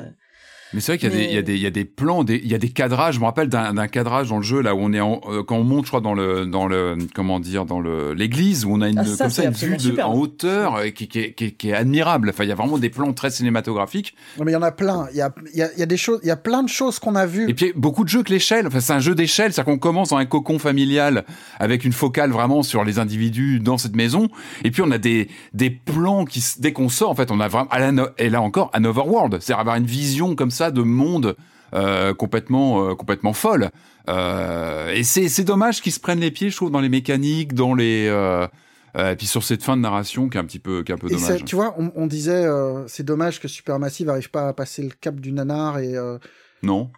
Mais 0.73 0.81
c'est 0.81 0.91
vrai 0.93 0.97
qu'il 0.97 1.09
y, 1.09 1.13
a 1.13 1.15
des- 1.15 1.21
Mais- 1.23 1.29
il 1.31 1.35
y, 1.35 1.37
a 1.37 1.41
des- 1.41 1.55
il 1.55 1.61
y 1.61 1.65
a 1.65 1.69
des 1.71 1.85
plans, 1.85 2.23
des- 2.23 2.41
il 2.43 2.49
y 2.51 2.55
a 2.55 2.57
des 2.57 2.69
cadrages. 2.69 3.15
Je 3.15 3.19
me 3.19 3.25
rappelle 3.25 3.47
d'un 3.49 3.73
d'un 3.73 3.87
cadrage 3.87 4.29
dans 4.29 4.37
le 4.37 4.43
jeu 4.43 4.61
là 4.61 4.75
où 4.75 4.79
on 4.81 4.91
est 4.93 4.99
en, 4.99 5.21
euh, 5.29 5.41
quand 5.43 5.55
on 5.57 5.63
monte, 5.63 5.85
je 5.85 5.89
crois 5.91 6.01
dans 6.01 6.13
le 6.13 6.45
dans 6.45 6.67
le 6.67 6.97
comment 7.15 7.39
dire 7.39 7.65
dans 7.65 7.79
le 7.79 8.13
l'église 8.13 8.65
où 8.65 8.71
on 8.73 8.81
a 8.81 8.89
une 8.89 8.99
Ah, 8.99 9.05
ça, 9.05 9.25
comme 9.25 9.29
ça 9.31 9.43
une 9.45 9.51
vue 9.51 9.77
de, 9.93 10.01
en 10.01 10.13
hauteur 10.13 10.75
euh, 10.75 10.89
qui, 10.89 11.07
qui, 11.07 11.19
est- 11.19 11.33
qui, 11.33 11.45
est- 11.45 11.51
qui 11.51 11.69
est 11.69 11.73
admirable. 11.73 12.29
Enfin, 12.29 12.43
il 12.43 12.49
y 12.49 12.51
a 12.51 12.55
vraiment 12.55 12.77
des 12.77 12.89
plans 12.89 13.13
très 13.13 13.29
cinématographiques. 13.29 14.13
Non, 14.37 14.43
mais 14.45 14.51
il 14.51 14.55
y 14.55 14.57
en 14.57 14.61
a 14.61 14.71
plein. 14.71 15.07
Il 15.11 15.17
y 15.17 15.21
a, 15.21 15.33
il 15.53 15.59
y, 15.59 15.61
a, 15.61 15.69
il 15.73 15.79
y 15.79 15.83
a 15.83 15.85
des 15.85 15.97
choses, 15.97 16.19
il 16.23 16.27
y 16.27 16.31
a 16.31 16.35
plein 16.35 16.63
de 16.63 16.69
choses 16.69 16.99
qu'on 16.99 17.15
a 17.15 17.25
vues. 17.25 17.49
Et 17.49 17.53
puis 17.53 17.71
beaucoup 17.75 18.03
de 18.03 18.09
jeux 18.09 18.23
que 18.23 18.31
l'échelle. 18.33 18.67
Enfin, 18.67 18.79
c'est 18.81 18.93
un 18.93 18.99
jeu 18.99 19.15
d'échelle, 19.15 19.53
c'est-à-dire 19.53 19.71
qu'on 19.73 19.79
commence 19.79 20.09
dans 20.09 20.17
un 20.17 20.25
cocon 20.25 20.59
familial 20.59 21.23
avec 21.59 21.85
une 21.85 21.93
focale 21.93 22.31
vraiment 22.31 22.61
sur 22.61 22.83
les 22.83 22.99
individus 22.99 23.59
dans 23.59 23.77
cette 23.77 23.95
maison. 23.95 24.27
Et 24.65 24.71
puis 24.71 24.81
on 24.81 24.91
a 24.91 24.97
des 24.97 25.29
des 25.53 25.69
plans 25.69 26.25
qui 26.25 26.43
dès 26.59 26.73
qu'on 26.73 26.89
sort, 26.89 27.09
en 27.11 27.15
fait, 27.15 27.31
on 27.31 27.39
a 27.39 27.47
vraiment 27.47 27.69
à 27.69 27.79
la 27.79 27.91
no- 27.93 28.07
et 28.17 28.29
là 28.29 28.41
encore 28.41 28.69
un 28.73 28.83
overworld, 28.83 29.37
c'est-à-dire 29.39 29.59
avoir 29.61 29.77
une 29.77 29.85
vision 29.85 30.35
comme 30.35 30.51
ça 30.51 30.56
de 30.71 30.81
monde 30.81 31.35
euh, 31.73 32.13
complètement 32.13 32.89
euh, 32.89 32.95
complètement 32.95 33.33
folle. 33.33 33.69
Euh, 34.09 34.89
et 34.93 35.03
c'est 35.03 35.27
c'est 35.29 35.43
dommage 35.43 35.81
qu'ils 35.81 35.91
se 35.91 35.99
prennent 35.99 36.19
les 36.19 36.31
pieds, 36.31 36.49
je 36.49 36.55
trouve, 36.55 36.71
dans 36.71 36.79
les 36.79 36.89
mécaniques, 36.89 37.53
dans 37.53 37.73
les 37.73 38.07
euh, 38.07 38.47
et 38.95 39.15
puis 39.15 39.27
sur 39.27 39.43
cette 39.43 39.63
fin 39.63 39.75
de 39.77 39.81
narration 39.81 40.27
qui 40.29 40.37
est 40.37 40.41
un 40.41 40.45
petit 40.45 40.59
peu 40.59 40.81
qui 40.83 40.91
est 40.91 40.95
un 40.95 40.97
peu 40.97 41.07
Et 41.11 41.15
dommage. 41.15 41.45
tu 41.45 41.55
vois, 41.55 41.75
on, 41.77 41.91
on 41.95 42.07
disait, 42.07 42.45
euh, 42.45 42.87
c'est 42.87 43.03
dommage 43.03 43.39
que 43.39 43.47
Supermassive 43.47 44.09
arrive 44.09 44.31
pas 44.31 44.47
à 44.47 44.53
passer 44.53 44.81
le 44.81 44.89
cap 44.89 45.19
du 45.19 45.33
nanar 45.33 45.77
et 45.77 45.95
euh, 45.95 46.17
Non. 46.63 46.89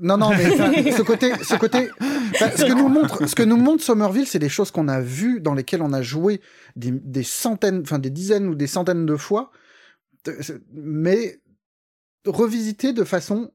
non, 0.00 0.16
non, 0.16 0.30
mais 0.30 0.92
ce 0.92 1.02
côté, 1.02 1.32
ce 1.42 1.56
côté, 1.56 1.90
ce 2.56 2.64
que 2.64 2.72
nous 2.72 2.88
montre, 2.88 3.26
ce 3.28 3.34
que 3.34 3.42
nous 3.42 3.58
montre 3.58 3.82
Somerville, 3.82 4.26
c'est 4.26 4.38
des 4.38 4.48
choses 4.48 4.70
qu'on 4.70 4.88
a 4.88 5.00
vues, 5.00 5.40
dans 5.40 5.52
lesquelles 5.52 5.82
on 5.82 5.92
a 5.92 6.00
joué 6.00 6.40
des, 6.76 6.90
des 6.92 7.24
centaines, 7.24 7.82
enfin 7.82 7.98
des 7.98 8.10
dizaines 8.10 8.46
ou 8.46 8.54
des 8.54 8.68
centaines 8.68 9.04
de 9.04 9.16
fois, 9.16 9.50
mais 10.72 11.40
revisité 12.26 12.92
de 12.92 13.04
façon 13.04 13.50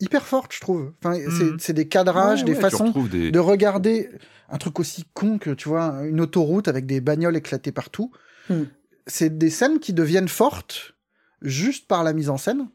hyper 0.00 0.26
fortes, 0.26 0.52
je 0.54 0.60
trouve. 0.60 0.92
Enfin, 1.02 1.14
c'est- 1.14 1.44
Mhm. 1.44 1.56
c'est 1.58 1.72
des 1.72 1.88
cadrages, 1.88 2.40
Ouais, 2.40 2.46
des 2.46 2.54
ouais, 2.54 2.60
façons 2.60 2.90
des- 3.10 3.30
de 3.30 3.38
regarder 3.38 4.10
un 4.48 4.58
truc 4.58 4.78
aussi 4.80 5.04
con 5.14 5.38
que, 5.38 5.50
tu 5.50 5.68
vois, 5.68 6.02
une 6.04 6.20
autoroute 6.20 6.68
avec 6.68 6.84
des 6.86 7.00
bagnoles 7.00 7.36
éclatées 7.36 7.72
partout. 7.72 8.10
Hmm. 8.50 8.64
C'est 9.06 9.38
des 9.38 9.50
scènes 9.50 9.78
qui 9.78 9.92
deviennent 9.92 10.28
fortes 10.28 10.94
juste 11.42 11.86
par 11.88 12.04
la 12.04 12.12
mise 12.12 12.28
en 12.30 12.36
scène, 12.36 12.68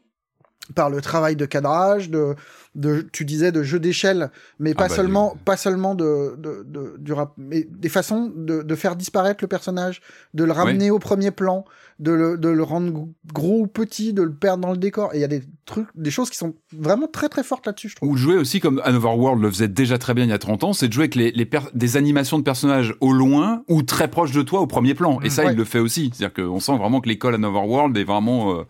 par 0.74 0.90
le 0.90 1.00
travail 1.00 1.36
de 1.36 1.44
cadrage, 1.46 2.10
de, 2.10 2.34
de 2.76 3.00
tu 3.12 3.24
disais 3.24 3.50
de 3.50 3.62
jeu 3.64 3.80
d'échelle, 3.80 4.30
mais 4.60 4.74
pas 4.74 4.86
bah, 4.88 4.94
seulement, 4.94 5.32
le- 5.34 5.40
pas 5.44 5.56
seulement 5.56 5.94
de, 5.96 6.36
de, 6.38 6.64
de- 6.68 6.94
du 6.98 7.12
rap, 7.12 7.32
mais 7.36 7.66
des 7.68 7.88
façons 7.88 8.32
de, 8.34 8.62
de 8.62 8.74
faire 8.76 8.94
disparaître 8.94 9.42
le 9.42 9.48
personnage, 9.48 10.00
de 10.34 10.44
le 10.44 10.52
ramener 10.52 10.90
au 10.92 11.00
premier 11.00 11.32
plan, 11.32 11.64
de 11.98 12.12
le, 12.12 12.38
de 12.38 12.48
le 12.48 12.62
rendre 12.62 13.08
gros 13.34 13.62
ou 13.62 13.66
petit, 13.66 14.12
de 14.12 14.22
le 14.22 14.32
perdre 14.32 14.62
dans 14.62 14.70
le 14.70 14.76
décor. 14.78 15.12
Et 15.14 15.18
il 15.18 15.20
y 15.20 15.24
a 15.24 15.28
des 15.28 15.42
trucs, 15.66 15.88
des 15.96 16.12
choses 16.12 16.30
qui 16.30 16.38
sont 16.38 16.54
vraiment 16.72 17.08
très 17.08 17.28
très 17.28 17.42
fortes 17.42 17.66
là-dessus, 17.66 17.88
je 17.88 17.96
trouve. 17.96 18.10
Ou 18.10 18.16
jouer 18.16 18.36
aussi 18.36 18.60
comme 18.60 18.80
Another 18.84 19.18
World 19.18 19.42
le 19.42 19.50
faisait 19.50 19.68
déjà 19.68 19.98
très 19.98 20.14
bien 20.14 20.24
il 20.24 20.30
y 20.30 20.32
a 20.32 20.38
30 20.38 20.62
ans, 20.64 20.72
c'est 20.72 20.86
de 20.88 20.92
jouer 20.92 21.02
avec 21.04 21.16
les, 21.16 21.32
les 21.32 21.48
des 21.74 21.96
animations 21.96 22.38
de 22.38 22.44
personnages 22.44 22.94
au 23.00 23.12
loin 23.12 23.64
ou 23.68 23.82
très 23.82 24.08
proches 24.08 24.32
de 24.32 24.42
toi 24.42 24.60
au 24.60 24.66
premier 24.68 24.94
plan. 24.94 25.20
Et 25.22 25.26
Mm. 25.26 25.30
ça, 25.30 25.44
Ouais. 25.44 25.52
il 25.52 25.56
le 25.56 25.64
fait 25.64 25.80
aussi. 25.80 26.10
C'est-à-dire 26.14 26.32
qu'on 26.44 26.60
sent 26.60 26.76
vraiment 26.78 27.00
que 27.00 27.08
l'école 27.08 27.34
Another 27.34 27.66
World 27.66 27.96
est 27.96 28.04
vraiment, 28.04 28.54
euh, 28.58 28.62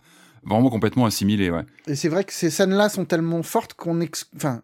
vraiment 0.45 0.69
complètement 0.69 1.05
assimilée. 1.05 1.49
Ouais. 1.51 1.65
Et 1.87 1.95
c'est 1.95 2.09
vrai 2.09 2.23
que 2.23 2.33
ces 2.33 2.49
scènes-là 2.49 2.89
sont 2.89 3.05
tellement 3.05 3.43
fortes 3.43 3.73
qu'on 3.73 4.01
ex... 4.01 4.27
enfin, 4.35 4.61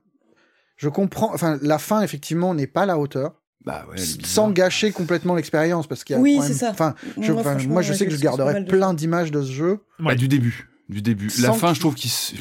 je 0.76 0.90
comprends, 0.90 1.34
enfin, 1.34 1.58
la 1.62 1.78
fin, 1.80 2.02
effectivement, 2.02 2.54
n'est 2.54 2.68
pas 2.68 2.84
à 2.84 2.86
la 2.86 2.98
hauteur. 3.00 3.42
Bah 3.66 3.86
ouais, 3.92 3.98
sans 3.98 4.50
gâcher 4.52 4.92
complètement 4.92 5.36
l'expérience 5.36 5.88
parce 5.88 6.06
qu'il 6.06 6.16
y 6.16 6.20
a 6.20 6.22
Oui, 6.22 6.40
c'est 6.42 6.54
ça. 6.54 6.70
enfin 6.70 6.96
je, 7.20 7.32
Moi, 7.34 7.42
enfin, 7.42 7.52
franchement, 7.52 7.74
moi 7.74 7.82
je 7.82 7.92
ouais, 7.92 7.98
sais 7.98 8.06
que 8.06 8.12
je 8.14 8.20
garderai 8.22 8.64
plein 8.64 8.94
d'images 8.94 9.30
de 9.30 9.42
ce 9.42 9.52
jeu 9.52 9.80
Bah, 10.00 10.16
du 10.16 10.30
début. 10.30 10.70
Du 10.88 11.02
début. 11.02 11.28
La 11.42 11.50
Sans 11.50 11.54
fin, 11.56 11.74
je 11.74 11.82
trouve 11.82 11.94
qu'il 11.96 12.10
se- 12.10 12.36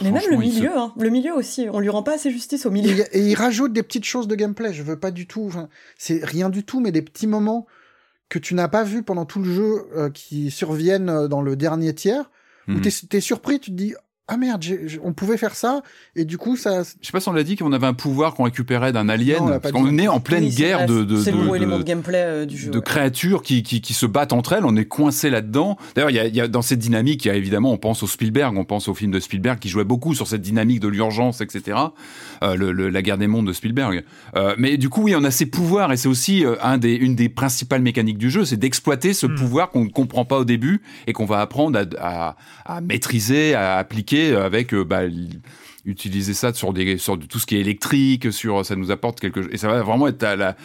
Mais 0.00 0.10
même 0.10 0.22
le 0.30 0.36
se- 0.36 0.40
milieu, 0.40 0.70
hein. 0.74 0.94
le 0.98 1.10
milieu 1.10 1.34
aussi, 1.34 1.66
on 1.70 1.80
lui 1.80 1.90
rend 1.90 2.02
pas 2.02 2.14
assez 2.14 2.30
justice 2.30 2.64
au 2.64 2.70
milieu. 2.70 3.04
et 3.14 3.20
il 3.20 3.34
rajoute 3.34 3.74
des 3.74 3.82
petites 3.82 4.06
choses 4.06 4.26
de 4.26 4.34
gameplay 4.34 4.72
je 4.72 4.82
veux 4.82 4.98
pas 4.98 5.10
du 5.10 5.26
tout 5.26 5.44
enfin, 5.46 5.68
c'est 5.98 6.24
rien 6.24 6.48
du 6.48 6.64
tout 6.64 6.80
mais 6.80 6.92
des 6.92 7.02
petits 7.02 7.26
moments 7.26 7.66
que 8.30 8.38
tu 8.38 8.54
n'as 8.54 8.68
pas 8.68 8.82
vu 8.84 9.02
pendant 9.02 9.26
tout 9.26 9.40
le 9.42 9.52
jeu 9.52 9.82
euh, 9.96 10.08
qui 10.08 10.50
surviennent 10.50 11.10
euh, 11.10 11.28
dans 11.28 11.42
le 11.42 11.56
dernier 11.56 11.94
tiers 11.94 12.30
où 12.76 12.80
t'es 12.80 12.90
t'es 13.08 13.20
surpris 13.20 13.60
tu 13.60 13.70
te 13.70 13.76
dis 13.76 13.94
ah 14.32 14.36
merde 14.36 14.64
on 15.02 15.12
pouvait 15.12 15.36
faire 15.36 15.54
ça 15.54 15.82
et 16.16 16.24
du 16.24 16.38
coup 16.38 16.56
ça 16.56 16.82
Je 17.00 17.06
sais 17.06 17.12
pas 17.12 17.20
si 17.20 17.28
on 17.28 17.32
l'a 17.32 17.42
dit 17.42 17.56
qu'on 17.56 17.72
avait 17.72 17.86
un 17.86 17.94
pouvoir 17.94 18.34
qu'on 18.34 18.44
récupérait 18.44 18.92
d'un 18.92 19.08
alien. 19.08 19.38
Non, 19.38 19.52
on 19.54 19.58
parce 19.60 19.72
qu'on 19.72 19.98
est 19.98 20.08
en 20.08 20.20
pleine 20.20 20.44
Oui, 20.44 20.50
guerre 20.54 20.86
de, 20.86 21.02
de, 21.04 21.16
C'est 21.20 21.32
le 21.32 21.38
de- 21.38 21.44
gros 21.44 21.54
élément 21.56 21.76
de- 21.76 21.82
de 21.82 21.86
gameplay 21.86 22.22
euh, 22.22 22.46
du 22.46 22.56
jeu. 22.56 22.70
de 22.70 22.78
ouais. 22.78 22.84
créatures 22.84 23.42
qui, 23.42 23.62
qui, 23.62 23.80
qui 23.80 23.92
se 23.94 24.06
battent 24.06 24.32
entre 24.32 24.52
elles. 24.52 24.64
On 24.64 24.76
est 24.76 24.84
coincé 24.84 25.30
là-dedans. 25.30 25.76
D'ailleurs, 25.94 26.10
il 26.10 26.16
y 26.16 26.18
a, 26.20 26.26
il 26.26 26.34
y 26.36 26.40
a 26.40 26.48
dans 26.48 26.62
cette 26.62 26.78
dynamique, 26.78 27.24
il 27.24 27.28
y 27.28 27.30
a 27.30 27.34
évidemment, 27.34 27.72
on 27.72 27.76
pense 27.78 28.02
au 28.02 28.06
Spielberg, 28.06 28.56
on 28.56 28.64
pense 28.64 28.86
au 28.88 28.94
film 28.94 29.10
de 29.10 29.18
Spielberg 29.20 29.58
qui 29.58 29.68
jouait 29.68 29.84
beaucoup 29.84 30.14
sur 30.14 30.26
cette 30.28 30.42
dynamique 30.42 30.80
de 30.80 30.88
l'urgence, 30.88 31.40
etc. 31.40 31.78
Euh, 32.42 32.54
le, 32.54 32.72
le- 32.72 32.88
la 32.88 33.02
guerre 33.02 33.18
des 33.18 33.26
mondes 33.26 33.46
de 33.46 33.52
Spielberg. 33.52 34.04
Euh, 34.36 34.54
mais 34.58 34.76
du 34.76 34.88
coup, 34.88 35.02
oui, 35.02 35.14
on 35.16 35.24
a 35.24 35.30
ces 35.30 35.46
pouvoirs 35.46 35.92
et 35.92 35.96
c'est 35.96 36.08
aussi 36.08 36.44
euh, 36.44 36.54
un 36.62 36.78
des, 36.78 36.94
une 36.94 37.14
des 37.16 37.28
principales 37.28 37.82
mécaniques 37.82 38.18
du 38.18 38.30
jeu, 38.30 38.44
c'est 38.44 38.56
d'exploiter 38.56 39.12
ce 39.12 39.26
Hmm. 39.26 39.34
pouvoir 39.34 39.70
qu'on 39.70 39.84
ne 39.84 39.90
comprend 39.90 40.24
pas 40.24 40.38
au 40.38 40.44
début 40.44 40.82
et 41.06 41.12
qu'on 41.12 41.24
va 41.26 41.40
apprendre 41.40 41.78
à, 41.98 42.26
à, 42.66 42.76
à 42.76 42.80
maîtriser, 42.80 43.54
à 43.54 43.76
appliquer 43.76 44.19
avec 44.28 44.74
euh, 44.74 44.84
bah, 44.84 45.02
utiliser 45.84 46.34
ça 46.34 46.52
sur 46.52 46.72
des 46.72 46.98
sur 46.98 47.18
tout 47.18 47.38
ce 47.38 47.46
qui 47.46 47.56
est 47.56 47.60
électrique 47.60 48.32
sur 48.32 48.64
ça 48.66 48.76
nous 48.76 48.90
apporte 48.90 49.18
quelque 49.20 49.42
chose 49.42 49.50
et 49.52 49.56
ça 49.56 49.68
va 49.68 49.82
vraiment 49.82 50.08
être 50.08 50.22
à 50.22 50.36
la, 50.36 50.56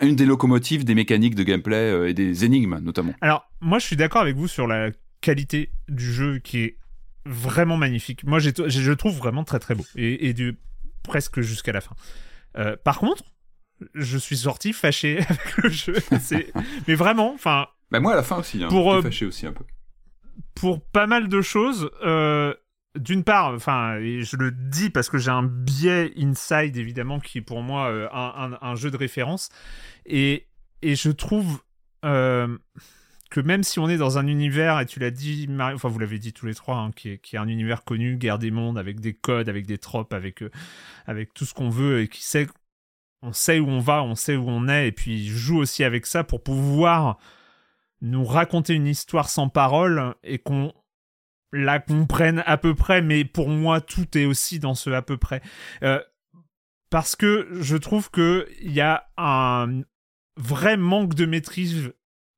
une 0.00 0.16
des 0.16 0.26
locomotives 0.26 0.84
des 0.84 0.94
mécaniques 0.94 1.34
de 1.34 1.44
gameplay 1.44 1.76
euh, 1.76 2.08
et 2.08 2.14
des 2.14 2.44
énigmes 2.44 2.78
notamment 2.82 3.14
Alors, 3.20 3.48
moi, 3.60 3.78
je 3.78 3.86
suis 3.86 3.96
d'accord 3.96 4.22
avec 4.22 4.36
vous 4.36 4.48
sur 4.48 4.66
la 4.66 4.90
qualité 5.20 5.70
du 5.88 6.12
jeu 6.12 6.38
qui 6.38 6.58
est 6.60 6.76
vraiment 7.24 7.76
magnifique. 7.76 8.24
Moi, 8.24 8.38
je 8.38 8.50
le 8.50 8.96
trouve 8.96 9.16
vraiment 9.16 9.44
très 9.44 9.58
très 9.58 9.74
beau 9.74 9.84
et, 9.96 10.28
et 10.28 10.34
du, 10.34 10.58
presque 11.02 11.40
jusqu'à 11.40 11.72
la 11.72 11.80
fin. 11.80 11.94
Euh, 12.58 12.76
par 12.84 12.98
contre, 12.98 13.22
je 13.94 14.18
suis 14.18 14.36
sorti 14.36 14.72
fâché 14.72 15.18
avec 15.28 15.56
le 15.58 15.70
jeu. 15.70 15.94
Mais 16.88 16.94
vraiment, 16.94 17.32
enfin, 17.32 17.66
bah 17.90 18.00
moi 18.00 18.12
à 18.12 18.16
la 18.16 18.22
fin 18.22 18.38
aussi 18.38 18.62
hein, 18.62 18.68
Pour, 18.68 18.92
euh, 18.92 19.02
fâché 19.02 19.26
aussi 19.26 19.46
un 19.46 19.52
peu 19.52 19.64
pour 20.54 20.80
pas 20.82 21.06
mal 21.06 21.28
de 21.28 21.40
choses. 21.42 21.90
euh, 22.04 22.54
D'une 22.96 23.24
part, 23.24 23.52
enfin, 23.54 23.98
je 23.98 24.36
le 24.36 24.52
dis 24.52 24.88
parce 24.88 25.08
que 25.10 25.18
j'ai 25.18 25.30
un 25.32 25.42
biais 25.42 26.12
inside 26.16 26.76
évidemment 26.76 27.18
qui 27.18 27.38
est 27.38 27.42
pour 27.42 27.60
moi 27.62 27.88
euh, 27.90 28.08
un, 28.12 28.56
un- 28.60 28.74
jeu 28.76 28.90
de 28.92 28.96
référence, 28.96 29.48
et, 30.06 30.46
et 30.80 30.94
je 30.94 31.10
trouve 31.10 31.60
euh, 32.04 32.56
que 33.30 33.40
même 33.40 33.64
si 33.64 33.80
on 33.80 33.88
est 33.88 33.96
dans 33.96 34.16
un 34.16 34.28
univers, 34.28 34.78
et 34.78 34.86
tu 34.86 35.00
l'as 35.00 35.10
dit, 35.10 35.48
Mario, 35.48 35.74
enfin 35.74 35.88
vous 35.88 35.98
l'avez 35.98 36.20
dit 36.20 36.32
tous 36.32 36.46
les 36.46 36.54
trois, 36.54 36.76
hein, 36.76 36.92
qui, 36.94 37.08
est, 37.10 37.18
qui 37.18 37.34
est 37.34 37.38
un 37.40 37.48
univers 37.48 37.82
connu, 37.82 38.16
guerre 38.16 38.38
des 38.38 38.52
mondes, 38.52 38.78
avec 38.78 39.00
des 39.00 39.12
codes, 39.14 39.48
avec 39.48 39.66
des 39.66 39.78
tropes, 39.78 40.12
avec, 40.14 40.44
euh, 40.44 40.50
avec 41.06 41.34
tout 41.34 41.44
ce 41.46 41.52
qu'on 41.54 41.70
veut, 41.70 42.00
et 42.02 42.06
qui 42.06 42.22
sait, 42.22 42.46
on 43.22 43.32
sait 43.32 43.58
où 43.58 43.66
on 43.68 43.80
va, 43.80 44.04
on 44.04 44.14
sait 44.14 44.36
où 44.36 44.44
on 44.48 44.68
est, 44.68 44.86
et 44.86 44.92
puis 44.92 45.26
joue 45.26 45.58
aussi 45.58 45.82
avec 45.82 46.06
ça 46.06 46.22
pour 46.22 46.44
pouvoir 46.44 47.18
nous 48.02 48.24
raconter 48.24 48.74
une 48.74 48.86
histoire 48.86 49.28
sans 49.28 49.48
parole 49.48 50.14
et 50.22 50.38
qu'on 50.38 50.72
la 51.54 51.78
comprenne 51.78 52.42
à 52.46 52.56
peu 52.56 52.74
près, 52.74 53.00
mais 53.00 53.24
pour 53.24 53.48
moi, 53.48 53.80
tout 53.80 54.18
est 54.18 54.24
aussi 54.26 54.58
dans 54.58 54.74
ce 54.74 54.90
à 54.90 55.02
peu 55.02 55.16
près. 55.16 55.40
Euh, 55.82 56.00
parce 56.90 57.16
que 57.16 57.48
je 57.60 57.76
trouve 57.76 58.10
que 58.10 58.46
il 58.60 58.72
y 58.72 58.80
a 58.80 59.08
un 59.16 59.82
vrai 60.36 60.76
manque 60.76 61.14
de 61.14 61.26
maîtrise 61.26 61.92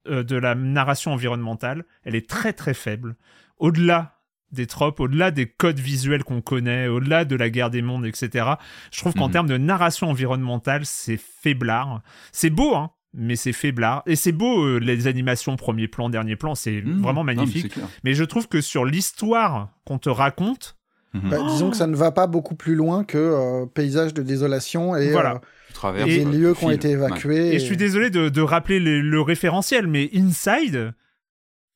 euh, 0.09 0.23
de 0.23 0.37
la 0.37 0.55
narration 0.55 1.13
environnementale. 1.13 1.85
Elle 2.05 2.15
est 2.15 2.29
très 2.29 2.53
très 2.53 2.75
faible. 2.75 3.17
Au-delà 3.59 4.13
des 4.53 4.67
tropes, 4.67 5.01
au-delà 5.01 5.31
des 5.33 5.47
codes 5.47 5.81
visuels 5.81 6.23
qu'on 6.23 6.41
connaît, 6.41 6.87
au-delà 6.87 7.25
de 7.25 7.35
la 7.37 7.51
guerre 7.51 7.71
des 7.71 7.83
mondes, 7.83 8.07
etc. 8.07 8.47
Je 8.93 9.01
trouve 9.01 9.15
qu'en 9.15 9.27
Mhm. 9.27 9.33
termes 9.33 9.49
de 9.49 9.57
narration 9.59 10.09
environnementale, 10.09 10.87
c'est 10.87 11.17
faiblard. 11.17 12.01
C'est 12.33 12.51
beau, 12.51 12.75
hein, 12.77 12.93
mais 13.17 13.35
c'est 13.37 13.53
faiblard. 13.53 14.03
Et 14.07 14.15
c'est 14.17 14.33
beau, 14.33 14.65
euh, 14.65 14.79
les 14.79 15.07
animations 15.07 15.57
premier 15.57 15.89
plan, 15.89 16.09
dernier 16.11 16.37
plan, 16.37 16.55
c'est 16.55 16.83
Mmh. 16.83 17.01
vraiment 17.03 17.21
Non, 17.21 17.25
mais 17.25 17.35
magnifique. 17.35 17.75
Mais 18.05 18.15
je 18.15 18.25
trouve 18.25 18.47
que 18.49 18.61
sur 18.61 18.85
l'histoire 18.85 19.71
qu'on 19.85 19.99
te 19.99 20.09
raconte, 20.09 20.77
Mhm. 21.15 21.31
bah, 21.31 21.39
disons 21.49 21.71
que 21.71 21.77
ça 21.77 21.87
ne 21.87 21.97
va 21.97 22.11
pas 22.13 22.27
beaucoup 22.27 22.55
plus 22.55 22.75
loin 22.75 23.03
que 23.05 23.17
euh, 23.17 23.65
paysage 23.67 24.13
de 24.13 24.23
désolation 24.23 24.95
et 24.97 25.11
Voilà. 25.13 25.41
euh, 25.85 26.05
des 26.05 26.25
euh, 26.27 26.31
lieux 26.31 26.55
qui 26.55 26.65
ont 26.65 26.71
été 26.71 26.89
Ouais. 26.89 26.95
évacués 26.95 27.55
et 27.55 27.59
je 27.59 27.65
suis 27.65 27.77
désolé 27.77 28.11
de, 28.11 28.29
de 28.29 28.41
rappeler 28.43 28.81
le, 28.81 29.01
le 29.01 29.21
référentiel, 29.23 29.87
mais 29.87 30.11
Inside, 30.15 30.93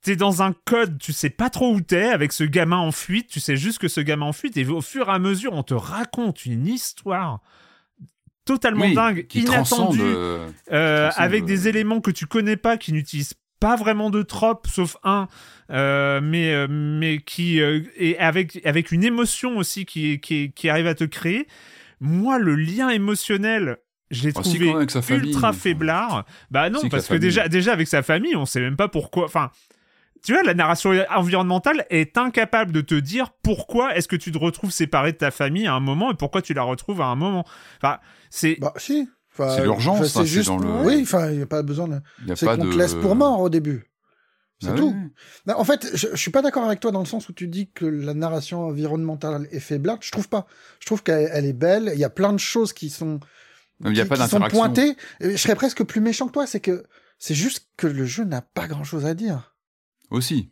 t'es 0.02 0.16
dans 0.16 0.42
un 0.42 0.52
code, 0.64 0.98
tu 0.98 1.12
sais 1.12 1.30
pas 1.30 1.48
trop 1.50 1.72
où 1.74 1.80
t'es, 1.80 2.04
avec 2.08 2.32
ce 2.32 2.44
gamin 2.44 2.78
en 2.78 2.92
fuite, 2.92 3.28
tu 3.28 3.40
sais 3.40 3.56
juste 3.56 3.78
que 3.78 3.88
ce 3.88 4.00
gamin 4.00 4.26
en 4.26 4.32
fuite, 4.32 4.56
et 4.56 4.66
au 4.66 4.80
fur 4.80 5.08
et 5.08 5.12
à 5.12 5.18
mesure, 5.18 5.52
on 5.54 5.62
te 5.62 5.74
raconte 5.74 6.44
une 6.46 6.66
histoire 6.66 7.40
totalement 8.44 8.86
Oui, 8.86 8.94
dingue, 8.94 9.26
qui 9.26 9.40
inattendue, 9.40 10.00
euh, 10.02 10.48
euh, 10.72 11.10
avec 11.16 11.42
euh, 11.42 11.46
des 11.46 11.68
éléments 11.68 12.00
que 12.00 12.10
tu 12.10 12.26
connais 12.26 12.56
pas, 12.56 12.76
qui 12.76 12.92
n'utilisent 12.92 13.34
pas 13.60 13.76
vraiment 13.76 14.10
de 14.10 14.22
tropes, 14.22 14.66
sauf 14.66 14.96
un, 15.04 15.28
euh, 15.70 16.20
mais, 16.22 16.66
mais 16.68 17.18
qui 17.18 17.60
euh, 17.60 17.82
et 17.96 18.18
avec, 18.18 18.60
avec 18.64 18.90
une 18.90 19.04
émotion 19.04 19.58
aussi 19.58 19.84
qui, 19.84 20.18
qui, 20.20 20.52
qui 20.52 20.68
arrive 20.68 20.86
à 20.86 20.94
te 20.94 21.04
créer. 21.04 21.46
Moi, 22.00 22.38
le 22.38 22.54
lien 22.54 22.88
émotionnel, 22.88 23.76
je 24.10 24.22
l'ai 24.22 24.32
Ah, 24.34 24.42
si, 24.42 24.58
trouvé 24.58 24.86
famille, 25.02 25.28
ultra 25.28 25.52
faiblard. 25.52 26.24
Bah 26.50 26.70
non, 26.70 26.80
Si, 26.80 26.88
parce 26.88 27.06
que 27.06 27.14
déjà, 27.14 27.48
déjà 27.48 27.74
avec 27.74 27.86
sa 27.88 28.02
famille, 28.02 28.34
on 28.34 28.46
sait 28.46 28.60
même 28.60 28.76
pas 28.76 28.88
pourquoi. 28.88 29.26
Enfin, 29.26 29.50
tu 30.22 30.32
vois, 30.32 30.42
la 30.42 30.54
narration 30.54 30.92
environnementale 31.10 31.86
est 31.90 32.16
incapable 32.18 32.72
de 32.72 32.80
te 32.80 32.94
dire 32.94 33.30
pourquoi 33.42 33.96
est-ce 33.96 34.08
que 34.08 34.16
tu 34.16 34.32
te 34.32 34.38
retrouves 34.38 34.70
séparé 34.70 35.12
de 35.12 35.16
ta 35.18 35.30
famille 35.30 35.66
à 35.66 35.74
un 35.74 35.80
moment 35.80 36.10
et 36.10 36.14
pourquoi 36.14 36.42
tu 36.42 36.54
la 36.54 36.62
retrouves 36.62 37.00
à 37.00 37.06
un 37.06 37.16
moment. 37.16 37.44
Enfin, 37.82 37.98
c'est 38.30 38.56
bah 38.60 38.72
si 38.76 39.08
Enfin, 39.32 39.54
C'est 39.56 39.62
l'urgence, 39.62 39.94
enfin, 40.00 40.04
hein, 40.04 40.08
c'est 40.08 40.18
c'est 40.20 40.26
juste 40.26 40.48
dans 40.48 40.58
le- 40.58 40.68
oui 40.84 41.00
enfin 41.02 41.30
il 41.30 41.38
y 41.38 41.42
a 41.42 41.46
pas 41.46 41.62
besoin 41.62 41.86
de 41.86 42.00
il 42.22 42.28
y 42.28 42.32
a 42.32 42.36
c'est 42.36 42.46
pas 42.46 42.56
qu'on 42.56 42.64
de 42.64 42.72
te 42.72 42.76
laisse 42.76 42.94
pour 42.94 43.14
mort 43.14 43.38
au 43.40 43.48
début 43.48 43.84
c'est 44.60 44.70
Ah 44.70 44.74
tout 44.74 44.88
ouais. 44.88 44.94
Non, 45.46 45.54
en 45.58 45.64
fait, 45.64 45.88
je, 45.94 46.08
je 46.10 46.16
suis 46.16 46.30
pas 46.32 46.42
d'accord 46.42 46.64
avec 46.64 46.80
toi 46.80 46.90
dans 46.90 46.98
le 47.00 47.06
sens 47.06 47.28
où 47.30 47.32
tu 47.32 47.46
dis 47.48 47.70
que 47.70 47.86
la 47.86 48.12
narration 48.12 48.64
environnementale 48.64 49.46
est 49.52 49.60
faiblarde. 49.60 50.00
Je 50.02 50.10
trouve 50.10 50.28
pas. 50.28 50.46
Je 50.80 50.86
trouve 50.86 51.02
qu'elle 51.02 51.30
elle 51.32 51.46
est 51.46 51.54
belle. 51.54 51.90
Il 51.94 51.98
y 51.98 52.04
a 52.04 52.10
plein 52.10 52.34
de 52.34 52.38
choses 52.38 52.74
qui 52.74 52.90
sont 52.90 53.20
il 53.86 53.96
y 53.96 54.00
a 54.00 54.02
qui- 54.02 54.08
pas 54.10 54.16
qui 54.16 54.20
sont 54.22 54.26
d'interaction 54.26 54.58
pointées. 54.58 54.96
Et 55.20 55.30
Je 55.30 55.36
serais 55.38 55.54
presque 55.54 55.82
plus 55.84 56.02
méchant 56.02 56.26
que 56.26 56.32
toi. 56.32 56.46
C'est 56.46 56.60
que 56.60 56.84
c'est 57.18 57.34
juste 57.34 57.68
que 57.78 57.86
le 57.86 58.04
jeu 58.04 58.24
n'a 58.24 58.42
pas 58.42 58.66
grand 58.68 58.84
chose 58.84 59.06
à 59.06 59.14
dire. 59.14 59.49
Aussi 60.10 60.48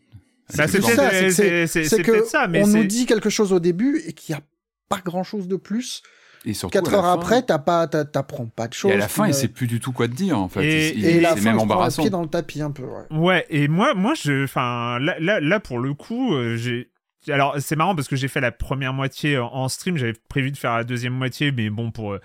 Bah, 0.56 0.66
C'est 0.66 0.80
peut-être- 0.80 2.26
ça, 2.26 2.46
mais 2.48 2.62
on 2.62 2.66
nous 2.68 2.84
dit 2.84 3.04
quelque 3.06 3.28
chose 3.30 3.52
au 3.52 3.60
début 3.60 4.02
et 4.06 4.12
qu'il 4.14 4.34
y 4.34 4.38
a 4.38 4.40
pas 4.88 5.00
grand 5.04 5.22
chose 5.22 5.46
de 5.48 5.56
plus. 5.56 6.02
et 6.44 6.54
surtout 6.54 6.72
Quatre 6.72 6.88
à 6.88 6.92
la 6.92 6.98
heures 6.98 7.04
fin- 7.04 7.12
après, 7.14 7.42
t'as 7.42 7.58
pas, 7.58 7.86
t'as- 7.88 8.04
t'apprends 8.04 8.46
pas 8.46 8.68
de 8.68 8.72
choses. 8.72 8.92
et 8.92 8.94
à 8.94 8.98
la 8.98 9.08
fin 9.08 9.24
tu 9.24 9.30
il 9.30 9.32
ne- 9.32 9.36
sait 9.36 9.48
plus 9.48 9.66
du 9.66 9.80
tout 9.80 9.92
quoi 9.92 10.06
te 10.08 10.14
dire 10.14 10.38
en 10.38 10.48
fait 10.48 10.64
Et- 10.64 10.94
Il- 10.96 11.04
et 11.04 11.16
il- 11.16 11.20
la 11.22 11.30
c'est 11.34 11.40
fin, 11.40 11.50
même 11.50 11.58
embarrassant 11.58 12.00
pied 12.02 12.10
dans 12.10 12.22
le 12.22 12.28
tapis 12.28 12.62
un 12.62 12.70
peu. 12.70 12.84
Ouais. 12.84 13.18
Ouais, 13.18 13.46
et 13.50 13.66
moi, 13.68 13.92
moi, 13.94 14.14
je, 14.14 14.44
enfin, 14.44 14.98
là, 15.00 15.16
là, 15.18 15.40
là, 15.40 15.58
pour 15.60 15.78
le 15.80 15.92
coup, 15.94 16.32
euh, 16.34 16.56
j'ai, 16.56 16.90
alors 17.28 17.56
c'est 17.58 17.74
marrant 17.76 17.94
parce 17.96 18.06
que 18.08 18.14
j'ai 18.16 18.28
fait 18.28 18.40
la 18.40 18.52
première 18.52 18.92
moitié 18.94 19.36
en, 19.36 19.48
en 19.52 19.68
stream, 19.68 19.98
j'avais 19.98 20.14
prévu 20.28 20.52
de 20.52 20.56
faire 20.56 20.76
la 20.76 20.84
deuxième 20.84 21.12
moitié, 21.12 21.50
mais 21.52 21.68
bon, 21.70 21.90
pour 21.90 22.16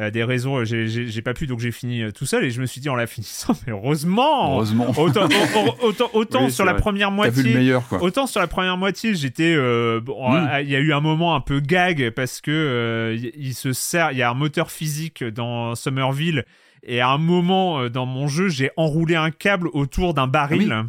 euh, 0.00 0.06
euh, 0.06 0.10
des 0.10 0.24
raisons, 0.24 0.64
j'ai- 0.64 0.86
j'ai 0.86 1.22
pas 1.22 1.34
pu, 1.34 1.46
donc 1.46 1.60
j'ai 1.60 1.70
fini 1.72 2.02
euh, 2.02 2.10
tout 2.10 2.24
seul 2.26 2.44
et 2.44 2.50
je 2.50 2.60
me 2.60 2.66
suis 2.66 2.80
dit 2.80 2.88
en 2.88 2.94
la 2.94 3.06
finissant, 3.06 3.54
mais 3.66 3.72
heureusement, 3.72 4.54
Heureusement. 4.54 4.90
autant, 4.96 5.24
autant, 5.24 5.76
autant, 5.82 6.10
autant 6.14 6.44
Oui, 6.46 6.50
sur 6.52 6.64
la 6.64 6.72
vrai. 6.72 6.80
première 6.80 7.10
moitié. 7.10 7.42
vu 7.42 7.48
le 7.50 7.54
meilleur, 7.58 7.86
quoi. 7.86 8.02
Autant 8.02 8.26
sur 8.26 8.40
la 8.40 8.46
première 8.46 8.76
moitié, 8.76 9.14
j'étais. 9.14 9.54
euh, 9.54 10.00
bon, 10.00 10.30
Mm. 10.30 10.48
euh, 10.52 10.60
Il 10.62 10.70
y 10.70 10.76
a 10.76 10.80
eu 10.80 10.92
un 10.92 11.00
moment 11.00 11.34
un 11.34 11.40
peu 11.40 11.60
gag 11.60 12.10
parce 12.10 12.40
que 12.40 12.50
euh, 12.50 13.16
il 13.36 13.54
se 13.54 13.72
sert. 13.72 14.12
Il 14.12 14.18
y 14.18 14.22
a 14.22 14.30
un 14.30 14.34
moteur 14.34 14.70
physique 14.70 15.22
dans 15.24 15.74
Somerville. 15.74 16.44
Et 16.82 17.00
à 17.00 17.08
un 17.10 17.18
moment 17.18 17.80
euh, 17.82 17.88
dans 17.90 18.06
mon 18.06 18.26
jeu, 18.26 18.48
j'ai 18.48 18.70
enroulé 18.78 19.14
un 19.14 19.30
câble 19.30 19.68
autour 19.74 20.14
d'un 20.14 20.26
baril. 20.26 20.72
Ah 20.72 20.84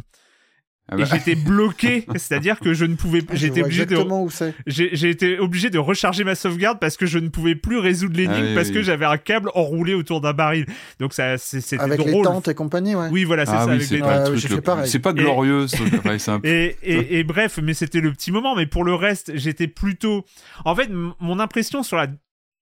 bah, 0.90 0.96
Et 0.98 1.06
j'étais 1.06 1.34
bloqué, 1.36 2.06
c'est-à-dire 2.16 2.58
que 2.60 2.74
je 2.74 2.84
ne 2.84 2.96
pouvais, 2.96 3.22
Ah, 3.28 3.34
j'étais 3.34 3.62
obligé 3.62 3.86
de, 3.86 3.92
exactement 3.92 4.22
où 4.24 4.30
c'est. 4.30 4.52
j'ai 4.66 4.90
j'ai 4.94 5.10
été 5.10 5.38
obligé 5.38 5.70
de 5.70 5.78
recharger 5.78 6.24
ma 6.24 6.34
sauvegarde 6.34 6.78
parce 6.80 6.96
que 6.96 7.06
je 7.06 7.18
ne 7.18 7.28
pouvais 7.28 7.54
plus 7.54 7.78
résoudre 7.78 8.16
l'énigme 8.16 8.34
Ah 8.36 8.48
oui, 8.48 8.54
parce 8.54 8.68
oui. 8.68 8.74
que 8.74 8.82
j'avais 8.82 9.04
un 9.06 9.16
câble 9.16 9.50
enroulé 9.54 9.94
autour 9.94 10.20
d'un 10.20 10.32
baril. 10.32 10.66
Donc 10.98 11.14
ça, 11.14 11.38
c'est- 11.38 11.60
c'était 11.60 11.82
Avec 11.82 12.04
les 12.04 12.10
drôle. 12.10 12.24
tentes 12.24 12.48
et 12.48 12.54
compagnie, 12.54 12.94
ouais. 12.94 13.08
Oui, 13.10 13.24
voilà, 13.24 13.46
c'est 13.46 13.52
ah 13.54 13.60
ça. 13.60 13.66
oui, 13.66 13.72
avec 13.76 13.82
c'est 13.86 13.94
les 13.94 14.00
pas 14.00 14.24
Ouais, 14.28 14.30
le 14.30 14.98
pas 14.98 15.12
glorieux, 15.12 15.66
ce 15.68 16.30
un 16.30 16.40
peu- 16.40 16.48
Et, 16.48 16.76
et, 16.82 17.18
et 17.18 17.24
bref, 17.24 17.58
mais 17.62 17.74
c'était 17.74 18.00
le 18.00 18.12
petit 18.12 18.32
moment. 18.32 18.54
Mais 18.56 18.66
pour 18.66 18.84
le 18.84 18.94
reste, 18.94 19.32
j'étais 19.36 19.68
plutôt. 19.68 20.24
En 20.64 20.74
fait, 20.74 20.84
m- 20.90 21.12
mon 21.20 21.38
impression 21.38 21.82
sur 21.82 21.96
la. 21.96 22.08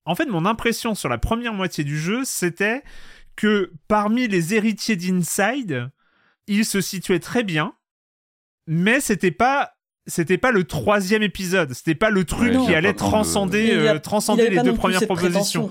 En 0.05 0.15
fait, 0.15 0.27
mon 0.27 0.45
impression 0.47 0.95
sur 0.95 1.09
la 1.09 1.19
première 1.19 1.55
moitié 1.55 1.85
du 1.85 1.99
jeu, 1.99 2.21
c'était 2.25 2.83
que 3.37 3.73
parmi 3.89 4.29
les 4.29 4.55
héritiers 4.55 4.97
d'Inside, 4.97 5.91
il 6.47 6.65
se 6.65 6.81
situait 6.81 7.19
très 7.21 7.45
bien, 7.45 7.73
mais 8.71 9.01
c'était 9.01 9.33
pas. 9.33 9.73
C'était 10.07 10.39
pas 10.39 10.51
le 10.51 10.65
troisième 10.65 11.23
épisode, 11.23 11.73
c'était 11.75 11.95
pas 11.95 12.09
le 12.11 12.25
truc 12.25 12.55
Ouais, 12.59 12.65
qui 12.67 12.75
allait 12.75 12.93
de- 12.93 12.97
transcender, 12.99 13.71
euh, 13.75 13.99
transcender 13.99 14.49
les 14.49 14.61
deux 14.63 14.75
premières 14.75 15.05
propositions. 15.05 15.71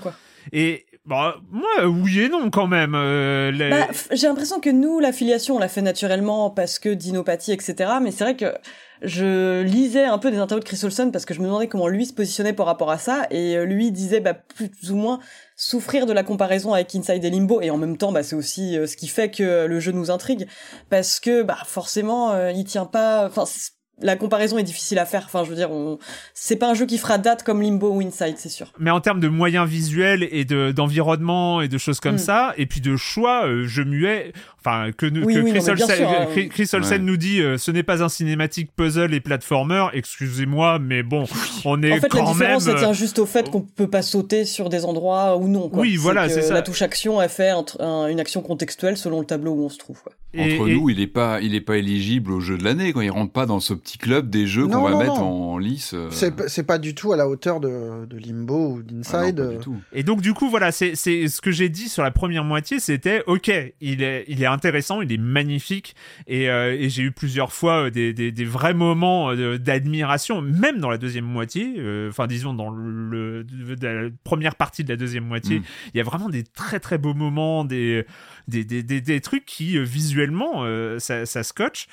Et 0.54 0.86
bah, 1.06 1.38
moi, 1.50 1.88
oui 1.88 2.22
et 2.22 2.30
non 2.30 2.50
quand 2.52 2.68
même. 2.68 2.94
euh, 2.96 3.52
Bah, 3.70 3.88
j'ai 4.12 4.28
l'impression 4.28 4.60
que 4.60 4.70
nous, 4.70 5.00
l'affiliation, 5.00 5.56
on 5.56 5.60
l'a 5.60 5.68
fait 5.70 5.82
naturellement 5.82 6.50
parce 6.50 6.78
que 6.80 6.90
dinopathie, 6.90 7.52
etc. 7.52 7.94
Mais 8.02 8.12
c'est 8.12 8.24
vrai 8.24 8.36
que 8.36 8.54
je 9.02 9.62
lisais 9.64 10.04
un 10.04 10.18
peu 10.18 10.30
des 10.30 10.38
interviews 10.38 10.60
de 10.64 10.66
Chris 10.68 10.80
Olsen 10.84 11.12
parce 11.12 11.26
que 11.26 11.34
je 11.34 11.40
me 11.40 11.46
demandais 11.46 11.68
comment 11.68 11.88
lui 11.88 12.06
se 12.06 12.14
positionnait 12.14 12.54
par 12.54 12.66
rapport 12.66 12.92
à 12.92 12.98
ça. 12.98 13.26
Et 13.32 13.56
euh, 13.58 13.64
lui 13.66 13.92
disait 13.92 14.20
bah, 14.20 14.34
plus 14.34 14.70
ou 14.92 14.96
moins 14.96 15.20
souffrir 15.56 16.06
de 16.06 16.14
la 16.14 16.24
comparaison 16.24 16.74
avec 16.74 16.94
Inside 16.94 17.24
et 17.24 17.30
Limbo. 17.30 17.62
Et 17.62 17.72
en 17.72 17.78
même 17.78 17.98
temps, 17.98 18.12
bah, 18.12 18.22
c'est 18.24 18.36
aussi 18.36 18.78
euh, 18.78 18.86
ce 18.86 18.96
qui 18.98 19.08
fait 19.08 19.32
que 19.32 19.66
le 19.66 19.80
jeu 19.80 19.92
nous 19.94 20.12
intrigue. 20.12 20.48
Parce 20.90 21.20
que 21.20 21.44
bah, 21.44 21.58
forcément, 21.66 22.32
euh, 22.34 22.52
il 22.52 22.66
tient 22.66 22.86
pas... 22.86 23.26
Enfin, 23.26 23.46
la 24.02 24.16
comparaison 24.16 24.58
est 24.58 24.64
difficile 24.64 25.00
à 25.00 25.06
faire. 25.06 25.24
Enfin, 25.26 25.44
je 25.44 25.50
veux 25.50 25.56
dire, 25.56 25.72
on... 25.72 26.00
c'est 26.34 26.56
pas 26.56 26.70
un 26.70 26.74
jeu 26.74 26.86
qui 26.86 26.98
fera 26.98 27.18
date 27.18 27.44
comme 27.44 27.62
Limbo 27.62 27.90
ou 27.92 28.02
Inside, 28.02 28.36
c'est 28.38 28.50
sûr. 28.50 28.72
mais 28.80 28.92
en 28.92 29.02
termes 29.02 29.20
de 29.20 29.28
moyens 29.28 29.68
visuels 29.68 30.28
et 30.32 30.46
de 30.46 30.72
d'environnement 30.72 31.62
et 31.62 31.68
de 31.68 31.78
choses 31.78 32.00
comme 32.00 32.16
Mm. 32.16 32.20
ça, 32.20 32.54
et 32.58 32.66
puis 32.66 32.82
de 32.82 32.96
choix, 32.98 33.46
euh, 33.46 33.66
je 33.68 33.82
muais, 33.82 34.34
enfin 34.64 34.92
que, 34.92 35.06
nous- 35.06 35.24
Oui, 35.24 35.34
que 35.36 35.40
oui, 35.40 35.52
Chris, 35.52 35.70
Olsen, 35.70 35.90
sûr, 35.98 36.10
hein. 36.10 36.26
Chris- 36.32 36.50
Chris 36.50 36.70
Olsen 36.74 37.02
Ouais. 37.02 37.06
nous 37.08 37.18
dit, 37.18 37.42
euh, 37.42 37.58
ce 37.58 37.72
n'est 37.72 37.84
pas 37.84 38.04
un 38.04 38.10
cinématique 38.10 38.72
puzzle 38.76 39.14
et 39.14 39.20
platformer. 39.20 39.88
Excusez-moi, 39.94 40.80
mais 40.80 41.04
bon, 41.04 41.26
on 41.66 41.82
est 41.84 41.94
En 41.94 41.96
fait, 42.02 42.14
la 42.14 42.22
différence, 42.22 42.66
même. 42.68 42.78
tient 42.78 42.94
juste 42.94 43.20
au 43.20 43.26
fait 43.26 43.50
qu'on 43.50 43.62
peut 43.62 43.88
pas 43.90 44.02
sauter 44.02 44.46
sur 44.46 44.70
des 44.70 44.86
endroits 44.86 45.38
ou 45.38 45.48
non. 45.48 45.70
Quoi. 45.70 45.82
Oui, 45.82 45.96
voilà, 45.96 46.28
c'est 46.30 46.42
ça. 46.42 46.54
La 46.54 46.62
touche 46.62 46.82
action, 46.82 47.22
elle 47.22 47.30
fait 47.30 47.50
un- 47.50 47.64
un- 47.80 48.08
une 48.08 48.20
action 48.20 48.42
contextuelle 48.42 48.98
selon 48.98 49.20
le 49.22 49.26
tableau 49.26 49.52
où 49.52 49.66
on 49.66 49.70
se 49.70 49.78
trouve. 49.78 50.02
Quoi. 50.02 50.14
et- 50.36 50.42
Entre 50.60 50.68
et- 50.70 50.76
nous, 50.76 50.90
il 50.92 51.00
est 51.02 51.08
pas, 51.08 51.42
il 51.42 51.56
est 51.56 51.62
pas 51.62 51.78
éligible 51.78 52.32
au 52.32 52.40
jeu 52.40 52.56
de 52.56 52.64
l'année 52.64 52.94
quand 52.94 53.02
il 53.02 53.10
rentre 53.10 53.32
pas 53.32 53.48
dans 53.48 53.60
ce 53.60 53.74
petit 53.74 53.98
club 53.98 54.30
des 54.30 54.46
jeux 54.46 54.68
qu'on 54.68 54.84
va 54.84 54.92
non, 54.92 55.00
mettre 55.00 55.16
non. 55.16 55.54
en 55.54 55.58
lice. 55.58 55.96
euh, 55.96 56.10
C'est 56.12 56.64
pas 56.64 56.78
du 56.78 56.94
tout 56.94 57.12
à 57.14 57.18
la 57.18 57.28
hauteur 57.28 57.60
de, 57.60 58.06
de 58.06 58.18
Limbo 58.18 58.76
ou 58.76 58.80
ah 58.80 58.92
d'Inside. 58.92 59.36
pas 59.38 59.42
euh. 59.42 59.52
du 59.54 59.58
tout. 59.58 59.76
Et 59.92 60.04
donc 60.04 60.22
du 60.22 60.34
coup 60.36 60.48
voilà, 60.50 60.72
c'est 60.72 60.94
c'est 60.96 61.28
ce 61.30 61.42
que 61.42 61.50
j'ai 61.50 61.70
dit 61.70 61.90
sur 61.90 62.04
la 62.04 62.12
première 62.12 62.44
moitié, 62.44 62.80
c'était 62.80 63.24
ok, 63.26 63.52
il 63.82 64.04
est 64.04 64.26
il 64.28 64.44
est 64.44 64.46
intéressant, 64.52 65.02
il 65.02 65.12
est 65.12 65.18
magnifique 65.18 65.96
et, 66.28 66.50
euh, 66.50 66.76
et 66.78 66.90
j'ai 66.90 67.04
eu 67.04 67.12
plusieurs 67.12 67.52
fois 67.52 67.86
euh, 67.86 67.90
des, 67.90 68.14
des, 68.14 68.32
des 68.32 68.46
vrais 68.46 68.74
moments 68.74 69.32
euh, 69.32 69.58
d'admiration, 69.58 70.42
même 70.42 70.80
dans 70.80 70.90
la 70.90 70.98
deuxième 70.98 71.26
moitié, 71.26 71.76
euh, 71.78 72.10
enfin 72.10 72.28
disons 72.28 72.54
dans 72.54 72.70
le 72.70 73.44
de 73.44 73.88
la 73.88 74.10
première 74.24 74.56
partie 74.56 74.84
de 74.84 74.90
la 74.90 74.98
deuxième 74.98 75.26
moitié, 75.26 75.60
Mm. 75.60 75.64
il 75.94 75.98
y 75.98 76.02
a 76.02 76.04
vraiment 76.04 76.30
des 76.30 76.44
très 76.44 76.80
très 76.80 76.98
beaux 76.98 77.14
moments, 77.14 77.66
des 77.66 78.06
trucs 79.24 79.46
qui 79.46 79.80
visuellement 79.80 80.66
ça, 81.00 81.26
ça 81.26 81.44
scotche. 81.44 81.88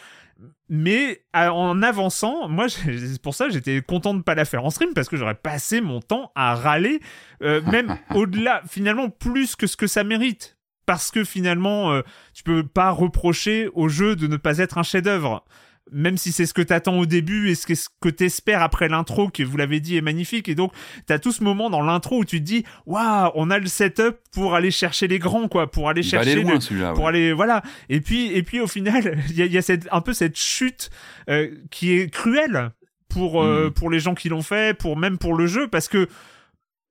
Mais 0.69 1.23
en 1.33 1.83
avançant, 1.83 2.49
moi, 2.49 2.69
c'est 2.69 3.23
pour 3.23 3.35
ça 3.35 3.49
j'étais 3.49 3.81
content 3.83 4.15
de 4.15 4.23
pas 4.23 4.35
la 4.35 4.45
faire 4.45 4.65
en 4.65 4.71
stream 4.71 4.91
parce 4.95 5.09
que 5.09 5.17
j'aurais 5.17 5.37
passé 5.37 5.81
mon 5.81 6.01
temps 6.01 6.33
à 6.35 6.55
râler, 6.55 7.01
euh, 7.43 7.63
même 7.63 7.97
au-delà, 8.15 8.63
finalement, 8.69 9.09
plus 9.09 9.55
que 9.57 9.67
ce 9.67 9.77
que 9.77 9.87
ça 9.87 10.03
mérite. 10.05 10.56
Parce 10.87 11.11
que 11.11 11.25
finalement, 11.25 11.93
euh, 11.93 12.03
tu 12.35 12.43
peux 12.43 12.63
pas 12.63 12.91
reprocher 12.91 13.69
au 13.75 13.89
jeu 13.89 14.17
de 14.17 14.27
ne 14.27 14.37
pas 14.37 14.59
être 14.59 14.79
un 14.79 14.83
chef-d'œuvre. 14.83 15.45
Même 15.93 16.17
si 16.17 16.33
c'est 16.33 16.47
ce 16.47 16.55
que 16.55 16.63
t'attends 16.63 16.99
au 16.99 17.07
début 17.07 17.49
et 17.49 17.55
ce 17.55 17.65
que, 17.65 17.77
ce 17.77 17.89
que 18.01 18.09
t'espères 18.09 18.61
après 18.61 18.89
l'intro, 18.89 19.29
qui 19.29 19.45
vous 19.45 19.57
l'avez 19.57 19.79
dit 19.79 19.97
est 19.97 20.01
magnifique. 20.01 20.49
Et 20.49 20.57
donc, 20.57 20.73
t'as 21.07 21.21
tout 21.21 21.31
ce 21.31 21.45
moment 21.45 21.71
dans 21.71 21.81
l'intro 21.83 22.19
où 22.21 22.25
tu 22.25 22.41
te 22.41 22.45
dis, 22.45 22.65
waouh, 22.87 23.31
on 23.37 23.51
a 23.53 23.59
le 23.61 23.67
setup 23.67 24.17
pour 24.33 24.57
aller 24.57 24.73
chercher 24.73 25.07
les 25.07 25.21
grands, 25.21 25.47
quoi, 25.47 25.71
pour 25.71 25.89
aller 25.89 26.01
Il 26.01 26.09
chercher 26.09 26.33
aller 26.33 26.43
le- 26.43 26.49
loin 26.51 26.61
celui-là. 26.61 26.93
pour 26.93 27.05
ouais. 27.05 27.11
aller 27.11 27.33
voilà 27.33 27.63
et 27.89 28.01
puis 28.01 28.33
et 28.33 28.43
puis 28.43 28.59
au 28.59 28.67
final 28.67 29.17
il 29.31 29.37
y 29.37 29.43
a, 29.43 29.45
il 29.47 29.53
y 29.53 29.59
a 29.59 29.63
cette, 29.63 29.87
un 29.93 30.01
peu 30.01 30.13
cette 30.13 30.37
chute 30.37 30.91
euh, 31.31 31.53
qui 31.71 31.93
est 31.93 32.11
cruelle 32.13 32.73
pour 33.09 33.41
euh, 33.45 33.69
Mm. 33.69 33.71
pour 33.75 33.89
les 33.89 34.01
gens 34.01 34.17
qui 34.17 34.29
l'ont 34.29 34.43
fait 34.43 34.77
pour 34.77 34.97
même 34.97 35.19
pour 35.19 35.35
le 35.35 35.47
jeu 35.47 35.69
parce 35.69 35.87
que 35.87 36.09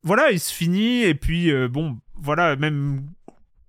voilà 0.04 0.32
il 0.32 0.40
se 0.40 0.54
finit 0.54 1.04
et 1.04 1.16
puis 1.16 1.52
euh, 1.52 1.68
bon 1.68 1.98
voilà 2.16 2.56
même 2.56 3.02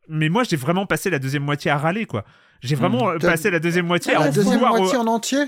mais 0.09 0.29
moi 0.29 0.43
j'ai 0.45 0.57
vraiment 0.57 0.87
passé 0.87 1.11
la 1.11 1.19
deuxième 1.19 1.43
moitié 1.45 1.71
à 1.71 1.79
râler 1.79 2.07
quoi 2.07 2.25
j'ai 2.63 2.75
vraiment 2.75 3.11
euh, 3.11 3.19
T'as- 3.19 3.29
passé 3.33 3.51
la 3.51 3.59
deuxième 3.61 3.87
moitié 3.87 4.13
Ah, 4.15 4.21
à 4.21 4.25
la 4.25 4.29
en 4.31 4.33
deuxième 4.33 4.63
au- 4.63 4.67
moitié 4.79 4.97
en 4.99 5.07
entier? 5.07 5.45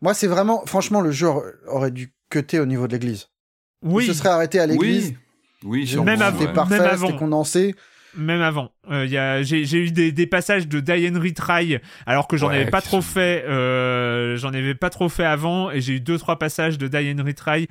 Moi, 0.00 0.14
c'est 0.14 0.26
vraiment. 0.26 0.64
Franchement, 0.66 1.00
le 1.00 1.10
jeu 1.12 1.28
aurait 1.68 1.90
dû 1.90 2.12
cutter 2.30 2.60
au 2.60 2.66
niveau 2.66 2.86
de 2.86 2.92
l'église. 2.92 3.28
oui 3.82 4.04
Il 4.06 4.12
se 4.12 4.18
serait 4.18 4.28
arrêté 4.28 4.58
à 4.60 4.66
l'église. 4.66 5.14
Oui, 5.64 5.88
oui, 5.92 6.04
Même 6.04 6.22
avant- 6.22 6.38
ouais. 6.44 6.52
parfait, 6.52 6.78
même 6.78 6.88
avant. 6.88 7.06
c'était 7.06 7.18
condensé. 7.18 7.74
même 8.16 8.42
avant. 8.42 8.70
Euh, 8.90 9.42
j'ai, 9.42 9.62
eu 9.78 9.90
des, 9.92 10.10
des 10.12 10.26
passages 10.26 10.66
de 10.68 10.80
Die 10.80 11.08
and 11.08 11.20
Retry, 11.20 11.78
alors 12.06 12.26
que 12.28 12.36
j'en 12.36 12.48
Ouais, 12.48 12.56
avais 12.62 12.70
pas 12.70 12.80
trop 12.80 13.00
fait. 13.02 13.44
Euh, 13.48 14.36
j'en 14.36 14.48
avais 14.52 14.74
pas 14.74 14.90
trop 14.90 15.08
fait 15.08 15.24
avant, 15.24 15.70
et 15.70 15.80
j'ai 15.80 15.94
eu 15.94 16.00
deux 16.00 16.18
trois 16.18 16.38
passages 16.38 16.78
de 16.78 16.86
Die 16.88 17.14
and 17.16 17.24
Retry 17.24 17.68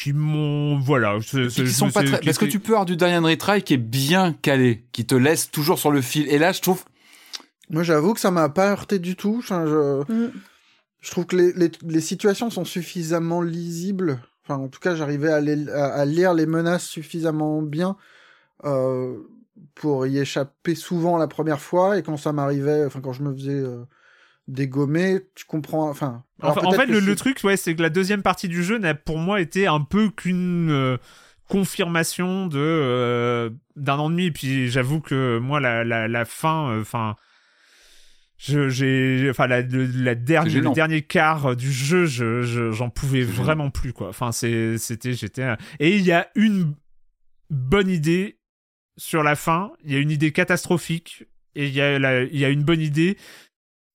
qui 0.00 0.12
m'ont, 0.12 0.78
voilà. 0.78 1.18
c'est- 1.22 1.50
c'est- 1.50 1.64
Qui 1.64 1.70
sont 1.72 1.90
pas 1.90 2.02
très... 2.04 2.20
qui 2.20 2.26
Parce 2.26 2.38
que 2.38 2.44
tu 2.44 2.60
peux 2.60 2.72
avoir 2.72 2.86
du 2.86 2.96
Diane 2.96 3.24
Retry 3.26 3.62
qui 3.62 3.74
est 3.74 3.78
bien 3.78 4.32
calé, 4.32 4.84
qui 4.92 5.04
te 5.06 5.14
laisse 5.14 5.50
toujours 5.50 5.78
sur 5.78 5.90
le 5.90 6.00
fil. 6.00 6.28
Et 6.28 6.38
là, 6.38 6.52
je 6.52 6.60
trouve, 6.60 6.84
Moi, 7.70 7.82
j'avoue 7.82 8.14
que 8.14 8.20
ça 8.20 8.30
m'a 8.30 8.48
pas 8.48 8.70
heurté 8.70 8.98
du 8.98 9.14
tout. 9.16 9.36
Enfin, 9.40 9.66
je, 9.66 10.10
Mm. 10.12 10.32
je 11.00 11.10
trouve 11.10 11.26
que 11.26 11.36
les, 11.36 11.52
les, 11.52 11.70
les 11.86 12.00
situations 12.00 12.48
sont 12.48 12.64
suffisamment 12.64 13.42
lisibles. 13.42 14.20
Enfin, 14.44 14.56
en 14.62 14.68
tout 14.68 14.80
cas, 14.80 14.94
j'arrivais 14.94 15.30
à, 15.30 15.40
les- 15.42 15.68
à, 15.68 15.86
à 15.86 16.04
lire 16.06 16.32
les 16.32 16.46
menaces 16.46 16.86
suffisamment 16.86 17.60
bien 17.60 17.96
euh, 18.64 19.18
pour 19.74 20.06
y 20.06 20.18
échapper 20.18 20.74
souvent 20.74 21.18
la 21.18 21.26
première 21.28 21.60
fois. 21.60 21.98
Et 21.98 22.02
quand 22.02 22.16
ça 22.16 22.32
m'arrivait, 22.32 22.84
enfin, 22.86 23.00
quand 23.02 23.12
je 23.12 23.22
me 23.22 23.34
faisais 23.34 23.50
euh, 23.52 23.84
dégommer, 24.48 25.20
tu 25.34 25.44
comprends. 25.44 25.88
Enfin, 25.88 26.24
En 26.42 26.50
alors 26.50 26.74
fait, 26.74 26.82
en 26.82 26.86
le, 26.86 27.14
truc, 27.14 27.40
ouais, 27.44 27.56
c'est 27.56 27.76
que 27.76 27.82
la 27.82 27.90
deuxième 27.90 28.22
partie 28.22 28.48
du 28.48 28.64
jeu 28.64 28.78
n'a 28.78 28.94
pour 28.94 29.18
moi 29.18 29.40
été 29.40 29.66
un 29.66 29.80
peu 29.80 30.10
qu'une 30.10 30.70
euh, 30.70 30.96
confirmation 31.48 32.46
de 32.46 32.58
euh, 32.58 33.50
d'un 33.76 33.96
an 33.98 34.08
et 34.08 34.12
demi. 34.12 34.24
Et 34.26 34.32
puis 34.32 34.68
j'avoue 34.70 35.00
que 35.00 35.38
moi, 35.38 35.60
la, 35.60 35.84
la, 35.84 36.08
la 36.08 36.24
fin, 36.24 36.70
euh, 36.72 36.80
enfin. 36.80 37.14
je, 38.38 38.68
j'ai, 38.68 39.28
enfin, 39.30 39.46
la, 39.46 39.62
dernière, 39.62 40.62
le 40.62 40.70
dernier 40.74 41.02
quart 41.02 41.56
du 41.56 41.70
jeu, 41.72 42.06
je, 42.06 42.42
je- 42.42 42.70
j'en 42.72 42.88
pouvais 42.90 43.24
C'est 43.24 43.32
gênant. 43.32 43.42
vraiment 43.44 43.70
plus, 43.70 43.92
quoi. 43.92 44.08
Enfin, 44.08 44.32
c'est, 44.32 44.78
c'était, 44.78 45.12
j'étais, 45.12 45.46
et 45.80 45.96
il 45.96 46.04
y 46.04 46.12
a 46.12 46.28
une 46.36 46.74
bonne 47.50 47.88
idée 47.88 48.38
sur 48.96 49.22
la 49.22 49.34
fin. 49.36 49.72
Il 49.84 49.92
y 49.92 49.96
a 49.96 49.98
une 49.98 50.10
idée 50.10 50.32
catastrophique 50.32 51.24
et 51.54 51.66
il 51.66 51.72
y 51.74 51.80
a 51.80 51.98
la, 51.98 52.22
il 52.22 52.36
y 52.38 52.44
a 52.44 52.50
une 52.50 52.62
bonne 52.62 52.80
idée 52.80 53.16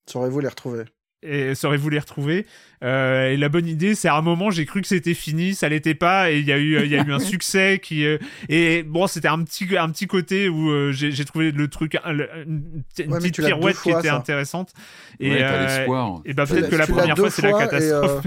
Saurez-vous 0.08 0.40
les 0.40 0.48
retrouver? 0.50 0.84
Et 1.26 1.56
saurez-vous 1.56 1.88
les 1.90 2.00
retrouver? 2.00 2.46
Euh, 2.84 3.30
et 3.32 3.38
la 3.38 3.48
bonne 3.48 3.66
idée 3.66 3.96
c'est 3.96 4.10
à 4.10 4.16
un 4.18 4.22
moment 4.22 4.52
j'ai 4.52 4.66
cru 4.66 4.82
que 4.82 4.88
c'était 4.90 5.14
fini 5.14 5.54
ça 5.56 5.70
l'était 5.70 5.96
pas 5.96 6.30
et 6.32 6.40
il 6.40 6.46
y 6.46 6.52
a 6.52 6.58
eu 6.58 6.84
il 6.84 6.92
y 6.92 6.98
a 6.98 7.02
eu 7.02 7.14
un 7.14 7.20
succès 7.32 7.80
qui 7.82 8.06
euh, 8.06 8.18
et 8.50 8.84
bon 8.84 9.08
c'était 9.08 9.30
un 9.30 9.42
petit 9.42 9.66
un 9.78 9.90
petit 9.90 10.06
côté 10.06 10.50
où 10.50 10.70
euh, 10.70 10.92
j'ai 10.92 11.14
j'ai 11.14 11.24
trouvé 11.24 11.52
le 11.54 11.70
truc 11.70 11.98
le- 12.06 12.28
une, 12.46 12.84
une 13.00 13.14
Ouais, 13.14 13.20
petite 13.20 13.38
pirouette 13.42 13.78
qui 13.82 13.92
fois, 13.92 14.00
était 14.00 14.10
ça. 14.10 14.18
intéressante 14.18 14.74
et 15.22 15.30
ouais, 15.32 15.40
t'as 15.40 15.54
euh, 15.54 15.78
l'espoir. 15.78 16.20
et 16.26 16.34
bah 16.34 16.46
peut-être 16.46 16.70
que 16.70 16.76
la 16.76 16.88
première 16.88 17.16
fois 17.18 17.30
c'est 17.30 17.42
la 17.44 17.50
et, 17.52 17.54
catastrophe 17.54 18.26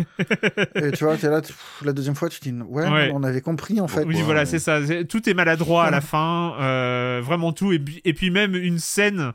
euh, 0.78 0.88
Et 0.88 0.92
tu 0.92 1.04
vois, 1.04 1.18
t'es 1.18 1.28
là, 1.28 1.42
pff, 1.42 1.82
la 1.84 1.92
deuxième 1.92 2.14
fois, 2.14 2.30
tu 2.30 2.40
te 2.40 2.48
dis, 2.48 2.54
ouais, 2.62 2.88
Ouais. 2.88 3.10
on 3.12 3.22
avait 3.24 3.42
compris 3.42 3.78
en 3.78 3.88
fait. 3.88 4.04
oui 4.04 4.16
Ouais, 4.16 4.22
voilà 4.22 4.46
c'est 4.46 4.58
ça 4.58 4.80
C'est- 4.86 5.04
tout 5.04 5.28
est 5.28 5.34
maladroit 5.34 5.84
à 5.84 5.90
la 5.90 6.00
fin 6.00 6.54
euh, 6.60 7.20
vraiment 7.22 7.52
tout 7.52 7.74
et 7.74 7.78
puis 8.14 8.30
même 8.30 8.54
une 8.54 8.78
scène 8.78 9.32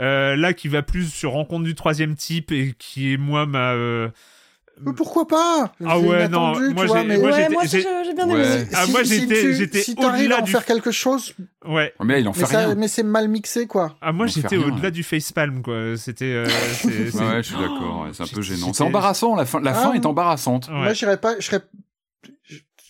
euh, 0.00 0.36
là 0.36 0.52
qui 0.52 0.68
va 0.68 0.82
plus 0.82 1.08
sur 1.12 1.32
rencontre 1.32 1.64
du 1.64 1.74
troisième 1.74 2.14
type 2.16 2.52
et 2.52 2.74
qui 2.78 3.12
est 3.12 3.16
moi 3.16 3.46
ma 3.46 3.72
euh, 3.72 4.08
Mais 4.84 4.92
pourquoi 4.92 5.26
pas? 5.26 5.72
Ah 5.86 5.98
ouais, 5.98 6.28
non, 6.28 6.52
moi, 6.72 6.86
j'ai- 6.86 7.04
mais 7.04 7.16
ouais, 7.16 7.48
moi 7.48 7.64
j'ai- 7.64 7.82
bien 8.14 8.28
Ouais. 8.28 8.44
aimé. 8.58 8.68
Ah, 8.74 8.84
si- 8.84 8.90
moi, 8.92 9.04
si 9.04 9.20
j'étais- 9.20 9.40
tu- 9.40 9.54
j'étais 9.54 9.80
si 9.80 9.94
au-delà 9.96 10.36
à 10.36 10.40
en 10.40 10.44
du- 10.44 10.52
faire 10.52 10.64
quelque 10.66 10.90
chose, 10.90 11.34
Ouais. 11.66 11.94
Mais 12.04 12.14
là, 12.14 12.18
il 12.20 12.28
en 12.28 12.32
mais, 12.32 12.38
fait 12.40 12.46
ça- 12.46 12.58
rien. 12.66 12.74
mais 12.74 12.88
c'est 12.88 13.02
mal 13.02 13.28
mixé, 13.28 13.66
quoi. 13.66 13.96
Ah, 14.02 14.12
moi, 14.12 14.26
j'étais 14.26 14.56
au-delà 14.58 14.84
ouais. 14.84 14.90
du 14.90 15.02
facepalm, 15.02 15.62
quoi. 15.62 15.96
C'était. 15.96 16.26
euh, 16.26 16.44
Ouais, 16.84 16.90
ouais, 16.92 17.36
je 17.38 17.42
suis 17.42 17.56
d'accord. 17.56 18.02
ouais, 18.04 18.10
c'est 18.12 18.22
un 18.22 18.26
peu 18.26 18.42
gênant. 18.42 18.72
C'est 18.74 18.82
embarrassant. 18.84 19.34
La 19.34 19.46
fin, 19.46 19.60
la 19.60 19.70
Ah, 19.70 19.74
fin 19.82 19.90
oui. 19.92 19.96
est 19.96 20.06
embarrassante. 20.06 20.68
Ouais. 20.68 20.74
Moi, 20.74 20.92
j'irais 20.92 21.16
pas, 21.18 21.34
je 21.40 21.44
serais. 21.46 21.60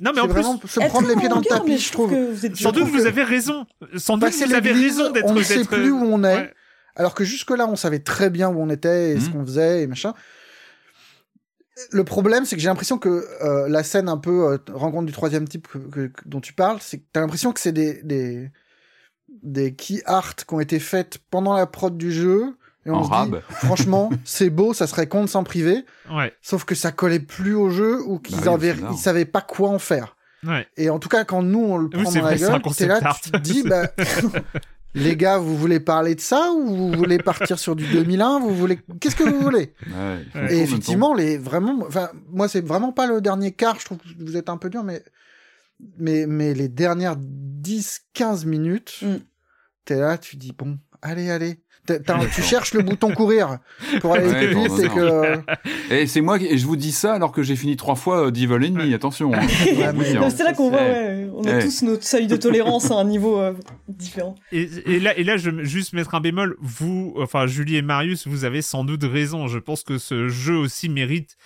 Non, 0.01 0.11
mais 0.15 0.21
en 0.21 0.29
plus, 0.29 0.43
se 0.43 0.81
prendre 0.81 1.09
les 1.09 1.17
pieds 1.17 1.29
dans 1.29 1.37
le 1.37 1.41
mais 1.41 1.57
tapis, 1.57 1.79
je 1.79 1.91
trouve. 1.93 2.11
que 2.11 2.33
vous 2.33 2.45
êtes 2.45 2.57
sans 2.57 2.71
doute, 2.73 2.85
vous 2.85 3.07
avez 3.07 3.23
raison. 3.23 3.65
Sans 3.97 4.19
doute, 4.19 4.29
Passer 4.29 4.45
vous 4.45 4.55
avez 4.55 4.73
raison 4.73 5.11
d'être. 5.11 5.25
on 5.27 5.33
ne 5.35 5.43
sait 5.43 5.65
plus 5.65 5.91
où 5.91 6.03
on 6.05 6.23
est. 6.25 6.53
Alors 6.97 7.15
que 7.15 7.25
jusque-là, 7.25 7.67
on 7.69 7.77
savait 7.77 7.99
très 8.01 8.31
bien 8.31 8.49
où 8.49 8.61
on 8.61 8.69
était 8.71 9.13
et 9.13 9.21
ce 9.21 9.27
Mhm. 9.27 9.33
qu'on 9.33 9.45
faisait 9.47 9.83
et 9.83 9.87
machin. 9.87 10.15
Le 11.91 12.05
problème, 12.05 12.47
c'est 12.47 12.57
que 12.57 12.63
j'ai 12.63 12.69
l'impression 12.69 12.97
que 12.99 13.27
euh, 13.45 13.69
la 13.69 13.83
scène 13.85 14.09
un 14.09 14.17
peu 14.17 14.53
euh, 14.53 14.59
rencontre 14.73 15.05
du 15.07 15.13
troisième 15.13 15.47
type 15.47 15.69
que- 15.69 15.77
que- 15.79 16.07
que- 16.07 16.23
dont 16.29 16.41
tu 16.41 16.55
parles, 16.55 16.79
c'est 16.81 16.99
que 16.99 17.05
t'as 17.13 17.21
l'impression 17.21 17.53
que 17.53 17.61
c'est 17.61 17.73
des, 17.73 18.03
des, 18.03 18.51
des 19.43 19.75
key 19.75 20.01
art 20.07 20.35
qui 20.37 20.55
ont 20.55 20.61
été 20.61 20.79
faites 20.79 21.19
pendant 21.31 21.55
la 21.55 21.67
prod 21.67 21.97
du 21.97 22.11
jeu. 22.13 22.57
Et 22.87 22.91
on 22.91 22.95
En 22.97 23.05
se 23.05 23.11
rab. 23.11 23.31
dit, 23.35 23.37
franchement, 23.51 24.11
c'est 24.25 24.49
beau, 24.49 24.73
ça 24.73 24.87
serait 24.87 25.07
con 25.07 25.23
de 25.25 25.29
s'en 25.29 25.45
priver. 25.45 25.85
Ouais. 26.11 26.33
Sauf 26.41 26.65
que 26.65 26.75
ça 26.75 26.93
collait 26.93 27.21
plus 27.21 27.55
au 27.55 27.69
jeu 27.69 28.01
ou 28.07 28.21
qu'ils 28.21 28.37
Bah 28.37 28.43
oui, 28.47 28.55
avaient- 28.55 28.69
c'est 28.69 28.75
bizarre. 28.77 28.93
ils 28.95 28.99
savaient 28.99 29.25
pas 29.27 29.43
quoi 29.43 29.69
en 29.69 29.79
faire. 29.79 30.17
Ouais. 30.47 30.67
Et 30.79 30.89
en 30.89 30.99
tout 30.99 31.09
cas, 31.11 31.25
quand 31.25 31.43
nous, 31.43 31.59
on 31.63 31.77
le 31.77 31.91
Oui, 31.93 32.03
prend 32.03 32.11
c'est 32.11 32.21
dans 32.21 32.27
la 32.27 32.37
gueule, 32.37 32.63
t'es 32.75 32.87
là, 32.87 33.01
art. 33.03 33.21
tu 33.21 33.31
te 33.33 33.37
dis, 33.39 33.63
bah, 33.69 33.91
les 34.97 35.17
gars, 35.17 35.39
vous 35.39 35.57
voulez 35.57 35.79
parler 35.81 36.15
de 36.15 36.21
ça 36.21 36.53
ou 36.53 36.67
vous 36.75 36.93
voulez 36.93 37.19
partir 37.19 37.59
sur 37.59 37.77
du 37.77 37.87
2001 37.87 38.41
Vous 38.41 38.55
voulez 38.55 38.79
Qu'est-ce 39.01 39.15
que 39.17 39.25
vous 39.25 39.41
voulez? 39.41 39.73
Ouais, 39.87 40.51
Et 40.51 40.61
effectivement, 40.63 41.15
les 41.15 41.39
vraiment, 41.39 41.85
enfin, 41.87 42.11
moi, 42.29 42.49
c'est 42.49 42.67
vraiment 42.67 42.93
pas 42.93 43.07
le 43.07 43.21
dernier 43.21 43.53
quart. 43.53 43.79
Je 43.79 43.85
trouve 43.85 43.99
que 43.99 44.05
vous 44.19 44.37
êtes 44.37 44.49
un 44.49 44.57
peu 44.57 44.71
dur, 44.71 44.83
mais 44.83 45.03
mais 45.99 46.27
mais 46.27 46.55
les 46.55 46.69
dernières 46.69 47.17
10-15 47.17 48.47
minutes, 48.47 48.99
Mm. 49.03 49.17
t'es 49.85 49.97
là, 49.97 50.19
tu 50.19 50.37
dis 50.37 50.53
bon, 50.57 50.79
allez, 51.03 51.31
allez. 51.31 51.61
Tu 52.35 52.43
cherches 52.43 52.75
le 52.75 52.83
bouton 52.83 53.13
courir 53.13 53.59
pour 54.01 54.15
aller 54.15 54.27
Ouais, 54.27 54.47
plus 54.47 54.55
vite 54.61 54.69
bon, 54.69 54.79
et 54.79 54.89
que 56.03 56.07
c'est 56.07 56.21
moi 56.21 56.39
qui 56.39 56.47
et 56.47 56.59
je 56.59 56.67
vous 56.67 56.77
dis 56.77 56.93
ça 56.93 57.15
alors 57.15 57.33
que 57.33 57.43
j'ai 57.43 57.57
fini 57.57 57.77
trois 57.77 57.95
fois 57.95 58.27
euh, 58.27 58.31
Devil 58.31 58.55
Enemy. 58.67 58.93
Attention. 58.95 59.33
hein. 59.35 59.41
Ouais, 59.77 59.93
mais- 59.93 60.31
C'est 60.31 60.45
là 60.45 60.53
qu'on 60.53 60.71
voit, 60.71 60.79
ouais, 60.81 61.29
on 61.35 61.45
a 61.45 61.53
Ouais. 61.57 61.63
tous 61.65 61.83
notre 61.83 62.05
seuil 62.05 62.27
de 62.27 62.37
tolérance 62.37 62.91
à 62.91 62.95
un 62.97 63.05
niveau 63.05 63.39
euh, 63.41 63.53
différent. 63.89 64.35
Et, 64.53 64.69
et 64.87 65.01
là, 65.01 65.17
et 65.17 65.25
là, 65.25 65.37
je 65.37 65.51
veux 65.51 65.65
juste 65.65 65.93
mettre 65.93 66.15
un 66.15 66.21
bémol. 66.21 66.57
Vous, 66.61 67.15
enfin, 67.19 67.47
Julie 67.47 67.77
et 67.77 67.83
Marius, 67.83 68.27
vous 68.27 68.45
avez 68.45 68.63
sans 68.63 68.85
doute 68.85 69.05
raison. 69.05 69.47
Je 69.47 69.59
pense 69.59 69.83
que 69.83 69.99
ce 69.99 70.29
jeu 70.29 70.57
aussi 70.57 70.89
mérite 70.89 71.37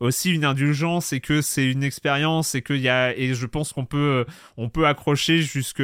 aussi 0.00 0.30
une 0.32 0.44
indulgence 0.44 1.12
et 1.12 1.18
que 1.20 1.42
c'est 1.42 1.68
une 1.68 1.82
expérience 1.82 2.54
et 2.54 2.62
qu'il 2.62 2.76
y 2.80 2.88
a, 2.88 3.16
et 3.18 3.34
je 3.34 3.46
pense 3.46 3.72
qu'on 3.72 3.84
peut, 3.84 4.24
on 4.56 4.68
peut 4.68 4.86
accrocher 4.86 5.42
jusque, 5.42 5.82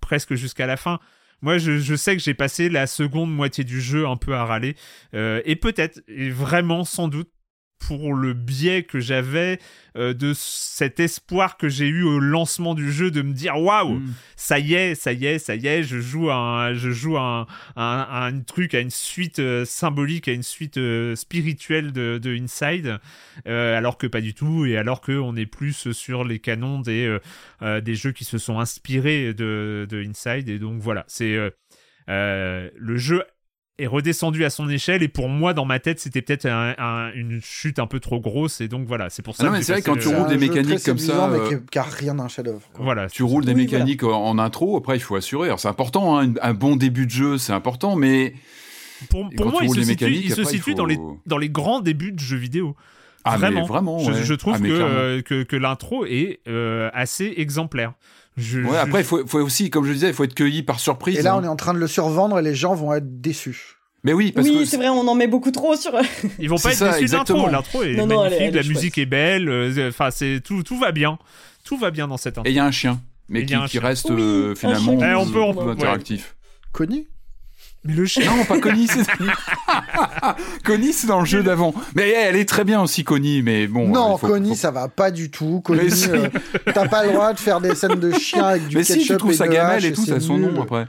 presque 0.00 0.34
jusqu'à 0.34 0.66
la 0.66 0.76
fin. 0.76 1.00
Moi, 1.42 1.58
je, 1.58 1.94
sais 1.96 2.16
que 2.16 2.22
j'ai 2.22 2.34
passé 2.34 2.68
la 2.68 2.86
seconde 2.86 3.34
moitié 3.34 3.64
du 3.64 3.80
jeu 3.80 4.06
un 4.06 4.16
peu 4.16 4.34
à 4.34 4.44
râler. 4.44 4.76
Euh, 5.14 5.40
et 5.44 5.56
peut-être, 5.56 6.00
et 6.08 6.30
vraiment, 6.30 6.84
sans 6.84 7.08
doute, 7.08 7.30
pour 7.80 8.14
le 8.14 8.34
biais 8.34 8.82
que 8.84 9.00
j'avais 9.00 9.58
euh, 9.96 10.14
de 10.14 10.32
cet 10.36 11.00
espoir 11.00 11.56
que 11.56 11.68
j'ai 11.68 11.88
eu 11.88 12.04
au 12.04 12.20
lancement 12.20 12.74
du 12.74 12.92
jeu 12.92 13.10
de 13.10 13.22
me 13.22 13.32
dire 13.32 13.56
waouh 13.56 13.98
Mm. 13.98 14.12
ça 14.36 14.58
y 14.60 14.74
est 14.74 14.94
ça 14.94 15.12
y 15.12 15.26
est 15.26 15.38
ça 15.40 15.56
y 15.56 15.66
est 15.66 15.82
je 15.82 15.98
joue 15.98 16.30
un 16.30 16.74
je 16.74 16.90
joue 16.90 17.18
un 17.18 17.46
un, 17.76 18.06
un 18.10 18.40
truc 18.40 18.74
à 18.74 18.80
une 18.80 18.90
suite 18.90 19.40
euh, 19.40 19.64
symbolique 19.64 20.28
à 20.28 20.32
une 20.32 20.44
suite 20.44 20.76
euh, 20.76 21.16
spirituelle 21.16 21.92
de, 21.92 22.20
de 22.22 22.36
Inside 22.36 22.98
alors 23.46 23.98
que 23.98 24.06
pas 24.06 24.20
du 24.20 24.34
tout 24.34 24.66
et 24.66 24.76
alors 24.76 25.00
que 25.00 25.12
on 25.12 25.34
est 25.34 25.46
plus 25.46 25.90
sur 25.92 26.22
les 26.24 26.38
canons 26.38 26.80
des 26.80 27.18
des 27.60 27.94
jeux 27.94 28.12
qui 28.12 28.24
se 28.24 28.38
sont 28.38 28.60
inspirés 28.60 29.34
de, 29.34 29.86
de 29.88 30.02
Inside 30.04 30.48
et 30.48 30.58
donc 30.58 30.80
voilà 30.80 31.04
c'est 31.08 31.36
le 32.06 32.96
jeu 32.96 33.22
est 33.80 33.86
redescendu 33.86 34.44
à 34.44 34.50
son 34.50 34.68
échelle 34.68 35.02
et 35.02 35.08
pour 35.08 35.28
moi 35.28 35.54
dans 35.54 35.64
ma 35.64 35.78
tête 35.78 35.98
c'était 36.00 36.22
peut-être 36.22 36.46
un- 36.46 36.74
un- 36.78 37.12
une 37.14 37.40
chute 37.42 37.78
un 37.78 37.86
peu 37.86 37.98
trop 38.00 38.20
grosse 38.20 38.60
et 38.60 38.68
donc 38.68 38.86
voilà 38.86 39.10
c'est 39.10 39.22
pour 39.22 39.34
ça 39.36 39.44
Ah 39.44 39.46
non, 39.46 39.52
mais 39.52 39.62
c'est 39.62 39.72
vrai, 39.72 39.82
quand 39.82 39.94
le- 39.94 40.00
tu 40.00 40.08
roules 40.08 40.28
des 40.28 40.36
mécaniques 40.38 40.84
comme 40.84 40.98
ça, 40.98 41.28
mais 41.32 41.38
euh, 41.38 41.58
qui, 41.58 41.66
qui 41.70 41.78
a 41.78 41.82
rien 41.82 42.14
d'un 42.14 42.28
chef-d'œuvre. 42.28 42.60
quoi. 42.72 42.84
voilà 42.84 43.08
Tu 43.08 43.22
roules 43.22 43.44
des 43.44 43.52
Oui, 43.54 43.62
mécaniques 43.62 44.02
en, 44.04 44.12
en 44.24 44.38
intro, 44.38 44.76
après 44.76 44.96
il 44.96 45.00
faut 45.00 45.16
assurer. 45.16 45.46
Alors 45.48 45.60
c'est 45.60 45.68
important, 45.68 46.20
hein, 46.20 46.32
un 46.42 46.54
bon 46.54 46.76
début 46.76 47.06
de 47.06 47.10
jeu, 47.10 47.38
c'est 47.38 47.52
important, 47.52 47.96
mais 47.96 48.34
pour, 49.08 49.28
pour 49.36 49.46
moi 49.46 49.60
tu 49.60 49.64
il 49.64 49.68
roules 49.68 49.76
se 49.78 49.82
situe, 49.84 50.04
mécaniques, 50.04 50.24
il 50.24 50.28
se 50.34 50.40
après, 50.42 50.52
il 50.52 50.56
situe 50.58 50.70
faut- 50.72 50.76
dans 50.76 50.84
les 50.86 50.98
dans 51.26 51.38
les 51.38 51.48
grands 51.48 51.80
débuts 51.80 52.12
de 52.12 52.20
jeux 52.20 52.36
vidéo 52.36 52.76
ah, 53.24 53.32
mais 53.32 53.38
vraiment, 53.50 53.66
vraiment, 53.66 53.98
je, 53.98 54.12
ouais. 54.12 54.22
je 54.24 54.34
trouve 54.34 54.54
Ah, 54.56 54.60
que, 54.62 54.66
euh, 54.70 55.20
que, 55.22 55.42
que 55.42 55.56
l'intro 55.56 56.06
est 56.06 56.40
euh, 56.48 56.88
assez 56.94 57.34
exemplaire. 57.36 57.92
Je, 58.40 58.60
Ouais, 58.60 58.70
je- 58.72 58.74
après 58.76 59.00
il 59.00 59.04
faut, 59.04 59.26
faut 59.26 59.38
aussi, 59.40 59.70
comme 59.70 59.84
je 59.84 59.92
disais, 59.92 60.08
il 60.08 60.14
faut 60.14 60.24
être 60.24 60.34
cueilli 60.34 60.62
par 60.62 60.80
surprise. 60.80 61.18
Et 61.18 61.22
là, 61.22 61.34
hein. 61.34 61.40
on 61.40 61.44
est 61.44 61.48
en 61.48 61.56
train 61.56 61.74
de 61.74 61.78
le 61.78 61.86
survendre 61.86 62.38
et 62.38 62.42
les 62.42 62.54
gens 62.54 62.74
vont 62.74 62.92
être 62.94 63.20
déçus. 63.20 63.76
Mais 64.02 64.14
oui, 64.14 64.32
parce 64.32 64.48
oui, 64.48 64.60
que 64.60 64.64
c'est 64.64 64.78
vrai, 64.78 64.88
on 64.88 65.06
en 65.06 65.14
met 65.14 65.26
beaucoup 65.26 65.50
trop 65.50 65.76
sur. 65.76 65.92
ils 66.38 66.48
vont 66.48 66.56
pas 66.56 66.70
être 66.70 66.78
ça, 66.78 66.92
déçus 66.92 67.06
de 67.06 67.12
l'intro. 67.12 67.82
est 67.82 67.94
Non, 67.96 68.06
magnifique, 68.06 68.54
la 68.54 68.62
musique 68.62 68.96
est 68.98 69.04
belle. 69.06 69.48
euh, 69.50 69.88
Enfin, 69.90 70.10
c'est 70.10 70.40
tout, 70.42 70.62
tout 70.62 70.78
va 70.78 70.90
bien. 70.90 71.18
Tout 71.64 71.76
va 71.76 71.90
bien 71.90 72.08
dans 72.08 72.16
cette 72.16 72.38
intro. 72.38 72.48
Et 72.48 72.52
il 72.52 72.56
y 72.56 72.58
a 72.58 72.64
un 72.64 72.70
chien, 72.70 73.02
mais 73.28 73.44
qui, 73.44 73.54
chien. 73.68 73.80
reste 73.82 74.08
Oui, 74.08 74.16
euh, 74.18 74.52
un 74.52 74.54
finalement. 74.54 74.92
Eh, 75.02 75.14
on 75.14 75.26
peut- 75.30 75.40
on 75.42 75.52
plus 75.54 75.64
peut- 75.64 75.70
interactif. 75.72 76.34
Connu 76.72 77.08
Mais 77.84 77.94
le 77.94 78.04
chien. 78.04 78.24
Non, 78.36 78.44
pas 78.44 78.58
Connie, 78.60 78.86
c'est 78.86 79.06
Connie, 80.64 80.92
c'est 80.92 81.06
dans 81.06 81.20
le 81.20 81.26
jeu 81.26 81.42
d'avant. 81.42 81.74
Mais 81.94 82.10
elle 82.10 82.36
est 82.36 82.44
très 82.48 82.64
bien 82.64 82.82
aussi, 82.82 83.04
Connie. 83.04 83.42
Mais 83.42 83.66
bon. 83.66 83.88
non, 83.88 84.16
faut- 84.18 84.26
Connie, 84.26 84.50
faut- 84.50 84.54
ça 84.54 84.70
va 84.70 84.88
pas 84.88 85.10
du 85.10 85.30
tout. 85.30 85.60
Connie, 85.62 85.90
si. 85.90 86.10
euh, 86.10 86.28
t'as 86.74 86.88
pas 86.88 87.06
le 87.06 87.12
droit 87.12 87.32
de 87.32 87.38
faire 87.38 87.60
des 87.60 87.74
scènes 87.74 87.98
de 87.98 88.12
chiens 88.12 88.44
avec 88.44 88.68
du 88.68 88.76
Mais 88.76 88.84
si, 88.84 88.94
ketchup 88.98 89.06
tu 89.12 89.16
trouves 89.16 89.30
et 89.32 89.34
sa 89.36 89.46
de 89.48 89.52
gamelle 89.52 89.84
et 89.84 89.92
tout, 89.92 90.04
c'est 90.04 90.12
ça 90.12 90.20
son 90.20 90.36
nom 90.38 90.62
après. 90.62 90.86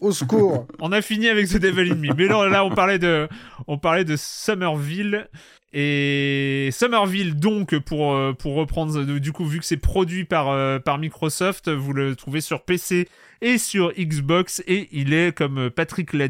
Au 0.00 0.12
secours. 0.12 0.66
On 0.80 0.92
a 0.92 1.00
fini 1.00 1.28
avec 1.28 1.48
The 1.48 1.56
Devil 1.56 1.92
in 1.92 1.94
Me. 1.96 2.14
Mais 2.16 2.26
là, 2.26 2.46
là, 2.48 2.64
on 2.64 2.70
parlait 2.70 2.98
de, 2.98 3.26
on 3.66 3.78
parlait 3.78 4.04
de 4.04 4.16
Somerville. 4.16 5.28
Et 5.72 6.68
Somerville, 6.72 7.34
donc, 7.34 7.76
pour, 7.80 8.14
euh, 8.14 8.32
pour 8.32 8.54
reprendre, 8.54 9.02
du 9.02 9.32
coup, 9.32 9.44
vu 9.44 9.58
que 9.58 9.64
c'est 9.64 9.76
produit 9.76 10.24
par, 10.24 10.50
euh, 10.50 10.78
par 10.78 10.98
Microsoft, 10.98 11.68
vous 11.68 11.92
le 11.92 12.14
trouvez 12.14 12.40
sur 12.40 12.62
PC 12.62 13.08
et 13.44 13.58
sur 13.58 13.92
Xbox. 13.92 14.62
Et 14.66 14.88
il 14.92 15.12
est, 15.12 15.36
comme 15.36 15.70
Patrick 15.70 16.12
l'a 16.12 16.28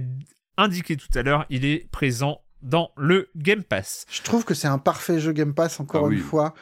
indiqué 0.57 0.97
tout 0.97 1.09
à 1.15 1.23
l'heure, 1.23 1.47
il 1.49 1.65
est 1.65 1.89
présent 1.91 2.43
dans 2.63 2.91
le 2.97 3.31
Game 3.37 3.63
Pass. 3.63 4.05
Je 4.11 4.23
trouve 4.23 4.45
que 4.45 4.55
c'est 4.55 4.69
un 4.69 4.79
parfait 4.79 5.21
jeu 5.21 5.33
Game 5.33 5.55
Pass, 5.55 5.81
encore 5.81 6.07
Ah 6.07 6.11
une 6.11 6.17
oui. 6.19 6.21
fois, 6.21 6.55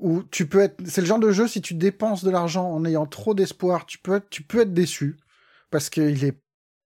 où 0.00 0.22
tu 0.24 0.46
peux 0.46 0.60
être. 0.60 0.76
C'est 0.86 1.00
le 1.00 1.06
genre 1.06 1.18
de 1.20 1.30
jeu, 1.30 1.46
si 1.46 1.60
tu 1.62 1.74
dépenses 1.74 2.24
de 2.24 2.30
l'argent 2.30 2.70
en 2.70 2.84
ayant 2.84 3.06
trop 3.06 3.34
d'espoir, 3.34 3.86
tu 3.86 3.98
peux 3.98 4.16
être, 4.16 4.28
tu 4.28 4.42
peux 4.42 4.60
être 4.60 4.74
déçu. 4.74 5.16
Parce 5.70 5.88
qu'il 5.88 6.24
est, 6.24 6.38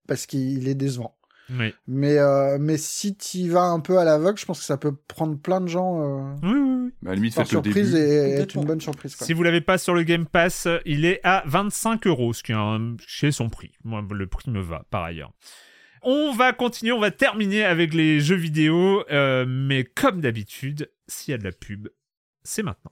parce 0.07 0.25
qu'il 0.25 0.67
est 0.67 0.75
décevant. 0.75 1.16
Oui. 1.49 1.73
Mais, 1.87 2.17
euh, 2.17 2.57
mais 2.59 2.77
si 2.77 3.15
tu 3.15 3.37
y 3.37 3.49
vas 3.49 3.63
un 3.63 3.79
peu 3.79 3.97
à 3.97 4.03
l'aveugle, 4.03 4.37
je 4.37 4.45
pense 4.45 4.59
que 4.59 4.65
ça 4.65 4.77
peut 4.77 4.93
prendre 5.07 5.37
plein 5.37 5.61
de 5.61 5.67
gens 5.67 6.01
euh, 6.01 6.33
Oui, 6.43 6.49
oui, 6.53 6.79
oui. 6.83 6.91
Bah, 7.01 7.11
à 7.11 7.13
la 7.13 7.15
limite, 7.15 7.37
le 7.37 7.45
surprise 7.45 7.93
début. 7.93 8.05
et 8.05 8.41
être 8.41 8.55
une 8.55 8.65
bonne 8.65 8.81
surprise. 8.81 9.15
Quoi. 9.15 9.25
Si 9.25 9.33
vous 9.33 9.43
l'avez 9.43 9.61
pas 9.61 9.77
sur 9.77 9.93
le 9.93 10.03
Game 10.03 10.25
Pass, 10.25 10.67
il 10.85 11.05
est 11.05 11.19
à 11.23 11.43
25 11.45 12.07
euros, 12.07 12.33
ce 12.33 12.43
qui 12.43 12.51
est 12.51 12.55
un, 12.55 12.95
chez 13.05 13.31
son 13.31 13.49
prix. 13.49 13.71
Moi, 13.83 14.03
le 14.09 14.27
prix 14.27 14.49
me 14.49 14.61
va, 14.61 14.85
par 14.89 15.03
ailleurs. 15.03 15.31
On 16.01 16.31
va 16.31 16.53
continuer, 16.53 16.91
on 16.91 16.99
va 16.99 17.11
terminer 17.11 17.63
avec 17.65 17.93
les 17.93 18.19
jeux 18.19 18.35
vidéo, 18.35 19.03
euh, 19.11 19.45
mais 19.47 19.83
comme 19.83 20.21
d'habitude, 20.21 20.91
s'il 21.07 21.31
y 21.31 21.35
a 21.35 21.37
de 21.37 21.43
la 21.43 21.51
pub, 21.51 21.89
c'est 22.43 22.63
maintenant. 22.63 22.91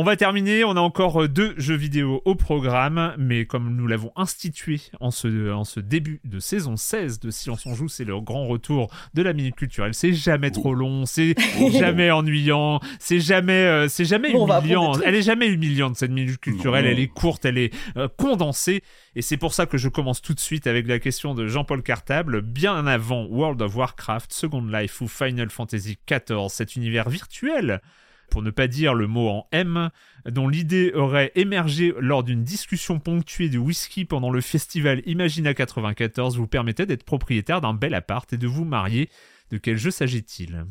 On 0.00 0.02
va 0.02 0.16
terminer, 0.16 0.64
on 0.64 0.76
a 0.76 0.80
encore 0.80 1.28
deux 1.28 1.52
jeux 1.58 1.74
vidéo 1.74 2.22
au 2.24 2.34
programme, 2.34 3.14
mais 3.18 3.44
comme 3.44 3.76
nous 3.76 3.86
l'avons 3.86 4.12
institué 4.16 4.80
en 4.98 5.10
ce, 5.10 5.52
en 5.52 5.64
ce 5.64 5.78
début 5.78 6.22
de 6.24 6.38
saison 6.40 6.78
16 6.78 7.20
de 7.20 7.30
Silence 7.30 7.66
on 7.66 7.74
joue, 7.74 7.90
c'est 7.90 8.06
le 8.06 8.18
grand 8.18 8.46
retour 8.46 8.90
de 9.12 9.20
la 9.20 9.34
minute 9.34 9.56
culturelle. 9.56 9.92
C'est 9.92 10.14
jamais 10.14 10.50
trop 10.52 10.72
long, 10.72 11.04
c'est 11.04 11.34
jamais 11.78 12.10
ennuyant, 12.10 12.80
c'est 12.98 13.20
jamais, 13.20 13.52
euh, 13.52 13.88
c'est 13.88 14.06
jamais 14.06 14.32
Bon, 14.32 14.46
humiliant. 14.48 14.98
Elle 15.04 15.16
est 15.16 15.22
jamais 15.22 15.48
humiliante 15.48 15.96
cette 15.96 16.12
minute 16.12 16.40
culturelle, 16.40 16.86
Non. 16.86 16.92
elle 16.92 16.98
est 16.98 17.08
courte, 17.08 17.44
elle 17.44 17.58
est 17.58 17.74
euh, 17.98 18.08
condensée. 18.16 18.82
Et 19.16 19.20
c'est 19.20 19.36
pour 19.36 19.52
ça 19.52 19.66
que 19.66 19.76
je 19.76 19.90
commence 19.90 20.22
tout 20.22 20.32
de 20.32 20.40
suite 20.40 20.66
avec 20.66 20.86
la 20.88 20.98
question 20.98 21.34
de 21.34 21.46
Jean-Paul 21.46 21.82
Cartable. 21.82 22.40
Bien 22.40 22.86
avant 22.86 23.26
World 23.26 23.60
of 23.60 23.76
Warcraft, 23.76 24.32
Second 24.32 24.64
Life 24.64 25.02
ou 25.02 25.08
Final 25.08 25.50
Fantasy 25.50 25.98
XIV, 26.10 26.48
cet 26.48 26.74
univers 26.74 27.10
virtuel, 27.10 27.82
pour 28.30 28.42
ne 28.42 28.50
pas 28.50 28.66
dire 28.68 28.94
le 28.94 29.06
mot 29.06 29.28
en 29.28 29.46
M, 29.52 29.90
dont 30.26 30.48
l'idée 30.48 30.92
aurait 30.94 31.32
émergé 31.34 31.92
lors 31.98 32.22
d'une 32.24 32.44
discussion 32.44 32.98
ponctuée 33.00 33.48
de 33.48 33.58
whisky 33.58 34.04
pendant 34.04 34.30
le 34.30 34.40
festival 34.40 35.02
Imagina 35.06 35.52
94, 35.52 36.36
vous 36.36 36.46
permettait 36.46 36.86
d'être 36.86 37.04
propriétaire 37.04 37.60
d'un 37.60 37.74
bel 37.74 37.94
appart 37.94 38.32
et 38.32 38.38
de 38.38 38.46
vous 38.46 38.64
marier. 38.64 39.10
De 39.50 39.58
quel 39.58 39.76
jeu 39.76 39.90
s'agit-il? 39.90 40.64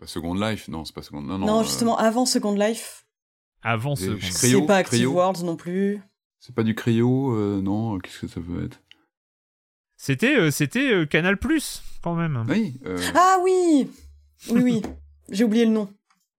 Pas 0.00 0.06
Second 0.06 0.34
Life, 0.34 0.68
non, 0.68 0.84
c'est 0.84 0.94
pas 0.94 1.02
Second. 1.02 1.20
Non, 1.22 1.38
non, 1.38 1.46
Non, 1.46 1.60
euh, 1.60 1.64
justement, 1.64 1.96
avant 1.96 2.26
Second 2.26 2.54
Life, 2.56 3.06
Avant 3.62 3.94
ce... 3.96 4.16
je- 4.18 4.26
c'est 4.30 4.60
pas 4.66 4.76
Active 4.78 4.98
Cryo. 4.98 5.12
Worlds 5.12 5.44
non 5.44 5.56
plus. 5.56 6.00
c'est 6.40 6.54
pas 6.54 6.64
du 6.64 6.74
cryo, 6.74 7.34
euh, 7.36 7.60
non. 7.62 7.98
Qu'est-ce 8.00 8.20
que 8.20 8.26
ça 8.28 8.40
peut 8.40 8.64
être? 8.64 8.80
C'était 9.96 10.36
euh, 10.36 10.50
c'était 10.50 10.92
euh, 10.92 11.06
Canal 11.06 11.38
Plus 11.38 11.82
quand 12.02 12.14
même. 12.14 12.44
Oui. 12.48 12.74
euh, 12.84 12.98
Ah 13.14 13.38
oui 13.42 13.88
Oui, 14.50 14.60
oui. 14.62 14.82
J'ai 15.30 15.44
oublié 15.44 15.64
le 15.64 15.70
nom. 15.70 15.88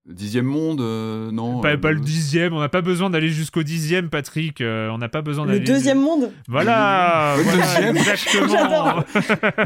Dixième 0.07 0.45
monde, 0.45 0.81
euh, 0.81 1.31
non. 1.31 1.61
Pas, 1.61 1.71
euh, 1.73 1.77
pas 1.77 1.91
le 1.91 1.99
dixième, 1.99 2.53
on 2.53 2.59
n'a 2.59 2.69
pas 2.69 2.81
besoin 2.81 3.09
d'aller 3.09 3.29
jusqu'au 3.29 3.63
dixième, 3.63 4.09
Patrick. 4.09 4.61
euh, 4.61 4.89
on 4.91 4.99
n'a 4.99 5.09
pas 5.09 5.23
besoin 5.23 5.45
Le 5.45 5.53
d'aller. 5.53 5.65
deuxième 5.65 5.99
monde 5.99 6.31
Voilà, 6.47 7.33
Le 7.37 7.43
voilà, 7.43 7.65
deuxième. 7.65 7.97
exactement. 7.97 8.47
J'adore. 8.51 9.03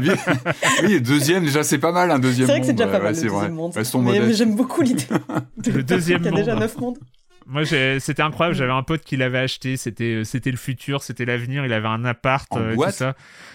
oui, 0.00 0.10
oui, 0.84 0.92
le 0.94 1.00
deuxième 1.00 1.44
déjà 1.44 1.62
c'est 1.62 1.76
pas 1.78 1.92
mal 1.92 2.10
un 2.10 2.18
deuxième. 2.18 2.46
C'est 2.46 2.52
vrai 2.52 2.60
que 2.60 2.66
c'est 2.66 2.72
monde, 2.72 2.78
déjà 2.78 2.86
ouais, 2.86 2.92
pas 2.92 2.98
mal 3.04 3.06
ouais, 3.08 3.12
le 3.12 3.20
c'est 3.20 3.26
vrai. 3.28 3.48
deuxième 3.48 3.54
monde. 3.54 4.22
Mais 4.26 4.32
j'aime 4.32 4.56
beaucoup 4.56 4.80
l'idée. 4.80 5.04
de- 5.58 5.72
Le 5.72 5.82
deuxième 5.82 6.20
Il 6.22 6.24
y 6.24 6.28
a 6.28 6.30
déjà 6.32 6.52
monde. 6.52 6.60
neuf 6.62 6.78
mondes. 6.78 6.98
Moi, 7.46 7.64
j'ai- 7.64 7.98
c'était 8.00 8.22
incroyable. 8.22 8.56
J'avais 8.56 8.72
un 8.72 8.82
pote 8.82 9.02
qui 9.02 9.16
l'avait 9.18 9.38
acheté. 9.38 9.76
C'était, 9.76 10.20
euh, 10.20 10.24
c'était 10.24 10.50
le 10.52 10.56
futur, 10.56 11.02
c'était 11.02 11.24
l'avenir. 11.26 11.66
Il 11.66 11.72
avait 11.74 11.88
un 11.88 12.04
appart, 12.04 12.46
En 12.50 12.60
euh, 12.60 12.74
tout 12.76 12.90
ça. 12.92 13.14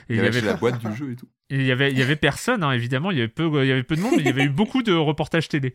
Et 0.09 0.15
Il 0.15 0.19
avait 0.19 0.27
avait, 0.27 0.41
la 0.41 0.53
boîte 0.55 0.79
du 0.85 0.95
jeu 0.95 1.11
et 1.13 1.15
tout. 1.15 1.27
Il 1.49 1.63
y 1.63 1.71
avait, 1.71 1.91
il 1.91 1.97
y 1.97 2.01
avait 2.01 2.15
personne, 2.15 2.63
hein, 2.63 2.71
évidemment. 2.71 3.11
Il 3.11 3.17
y 3.17 3.21
avait 3.21 3.27
peu, 3.27 3.49
il 3.63 3.67
y 3.67 3.71
avait 3.71 3.83
peu 3.83 3.95
de 3.95 4.01
monde, 4.01 4.13
mais 4.15 4.23
il 4.23 4.25
y 4.25 4.29
avait 4.29 4.45
eu 4.45 4.49
beaucoup 4.61 4.81
de 4.81 4.93
reportages 4.93 5.47
télé. 5.47 5.73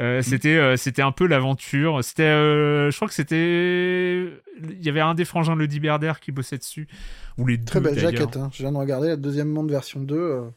Euh, 0.00 0.22
c'était, 0.22 0.56
euh, 0.56 0.76
c'était 0.76 1.02
un 1.02 1.10
peu 1.10 1.26
l'aventure. 1.26 2.04
C'était, 2.04 2.22
euh, 2.22 2.90
je 2.90 2.96
crois 2.96 3.08
que 3.08 3.14
c'était, 3.14 4.32
il 4.62 4.84
y 4.84 4.88
avait 4.88 5.00
un 5.00 5.14
des 5.14 5.24
frangins 5.24 5.56
le 5.56 5.66
Diberder 5.66 6.12
qui 6.20 6.30
bossait 6.30 6.58
dessus, 6.58 6.86
ou 7.36 7.46
les 7.46 7.56
deux. 7.56 7.64
Très 7.64 7.80
belle 7.80 7.98
jaquette. 7.98 8.36
Hein. 8.36 8.50
Je 8.52 8.62
viens 8.62 8.72
de 8.72 8.76
regarder 8.76 9.08
la 9.08 9.16
deuxième 9.16 9.48
monde 9.48 9.70
version 9.70 10.00
2. 10.00 10.14
euh, 10.16 10.50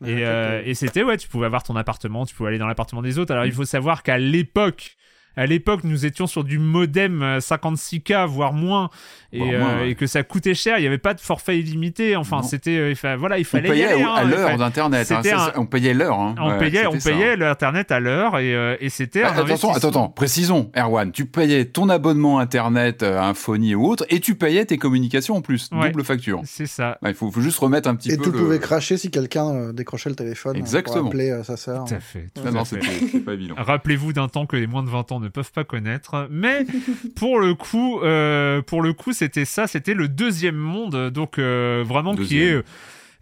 la 0.00 0.62
Et, 0.64 0.70
et 0.70 0.74
c'était, 0.74 1.04
ouais, 1.04 1.16
tu 1.16 1.28
pouvais 1.28 1.46
avoir 1.46 1.62
ton 1.62 1.76
appartement, 1.76 2.26
tu 2.26 2.34
pouvais 2.34 2.48
aller 2.48 2.58
dans 2.58 2.66
l'appartement 2.66 3.02
des 3.02 3.18
autres. 3.18 3.32
Alors, 3.32 3.46
il 3.46 3.52
faut 3.52 3.64
savoir 3.64 4.02
qu'à 4.02 4.18
l'époque, 4.18 4.96
à 5.36 5.46
l'époque, 5.46 5.80
nous 5.84 6.04
étions 6.06 6.26
sur 6.26 6.44
du 6.44 6.58
modem 6.58 7.22
euh, 7.22 7.38
56K, 7.38 8.26
voire 8.26 8.52
moins, 8.52 8.90
et, 9.32 9.38
Voire 9.38 9.50
moins, 9.60 9.68
euh, 9.70 9.80
ouais. 9.82 9.90
et 9.90 9.94
que 9.94 10.06
ça 10.06 10.22
coûtait 10.22 10.54
cher. 10.54 10.78
Il 10.78 10.82
n'y 10.82 10.86
avait 10.86 10.98
pas 10.98 11.14
de 11.14 11.20
forfait 11.20 11.58
illimité. 11.58 12.16
Enfin, 12.16 12.42
c'était, 12.42 12.76
euh, 12.78 12.90
il 12.92 13.16
voilà, 13.18 13.38
il 13.38 13.42
On 13.42 13.44
fallait 13.44 13.68
y 13.68 13.72
payait 13.72 13.86
aller. 13.86 14.02
hein, 14.02 14.12
à 14.14 14.24
il 14.24 14.30
l'heure 14.30 14.56
d'internet. 14.58 15.10
hein, 15.10 15.22
un- 15.24 15.52
On 15.60 15.66
payait 15.66 15.94
l'heure. 15.94 16.18
hein. 16.18 16.34
On 16.38 16.50
Ouais, 16.50 16.58
payait, 16.58 16.86
on 16.86 16.94
hein. 16.94 17.36
l'internet 17.38 17.90
à 17.92 18.00
l'heure, 18.00 18.38
et, 18.38 18.54
euh, 18.54 18.76
et 18.80 18.88
c'était. 18.90 19.22
Ah, 19.22 19.28
attention, 19.28 19.42
investissement. 19.70 19.70
attends, 19.74 19.88
attends, 19.88 20.08
précisons, 20.08 20.70
Erwan, 20.76 21.12
tu 21.12 21.24
payais 21.26 21.64
ton 21.66 21.88
abonnement 21.88 22.38
internet, 22.38 23.02
euh, 23.02 23.20
Infony 23.20 23.74
ou 23.74 23.86
autre, 23.86 24.04
et 24.10 24.20
tu 24.20 24.34
payais 24.34 24.64
tes 24.64 24.76
communications 24.78 25.36
en 25.36 25.40
plus, 25.40 25.68
Ouais. 25.72 25.88
double 25.90 26.04
facture. 26.04 26.40
C'est 26.44 26.66
ça. 26.66 26.98
Ouais, 27.02 27.10
Il 27.10 27.14
faut, 27.14 27.30
faut 27.30 27.40
juste 27.40 27.58
remettre 27.58 27.88
un 27.88 27.94
petit 27.94 28.10
Et 28.12 28.16
peu 28.16 28.24
tout 28.24 28.32
le... 28.32 28.38
pouvait 28.38 28.58
cracher 28.58 28.96
si 28.96 29.10
quelqu'un 29.10 29.48
euh, 29.48 29.72
décrochait 29.72 30.10
le 30.10 30.16
téléphone. 30.16 30.56
euh, 30.56 30.60
Exactement. 30.60 30.98
Pour 30.98 31.06
appeler 31.08 31.30
euh, 31.30 31.42
sa 31.42 31.56
sœur. 31.56 31.84
Tout 31.84 31.94
à 31.94 32.00
fait. 32.00 32.28
tout 32.34 32.42
Non, 32.42 32.48
à 32.48 32.50
non, 32.52 32.64
c'était 32.64 33.18
pas 33.20 33.32
évident. 33.32 33.54
Rappelez-vous 33.56 34.12
d'un 34.12 34.28
temps 34.28 34.46
que 34.46 34.56
les 34.56 34.66
moins 34.66 34.82
de 34.82 34.90
20 34.90 35.10
ans 35.12 35.20
ne 35.22 35.28
peuvent 35.28 35.52
pas 35.52 35.64
connaître. 35.64 36.28
Mais 36.30 36.66
pour 37.16 37.38
le 37.38 37.54
coup, 37.54 38.00
euh, 38.00 38.62
pour 38.62 38.82
le 38.82 38.92
coup, 38.92 39.12
c'était 39.12 39.44
ça, 39.44 39.66
c'était 39.66 39.94
le 39.94 40.08
deuxième 40.08 40.56
monde, 40.56 41.10
donc 41.10 41.38
euh, 41.38 41.82
vraiment 41.86 42.14
qui 42.14 42.42
est, 42.42 42.62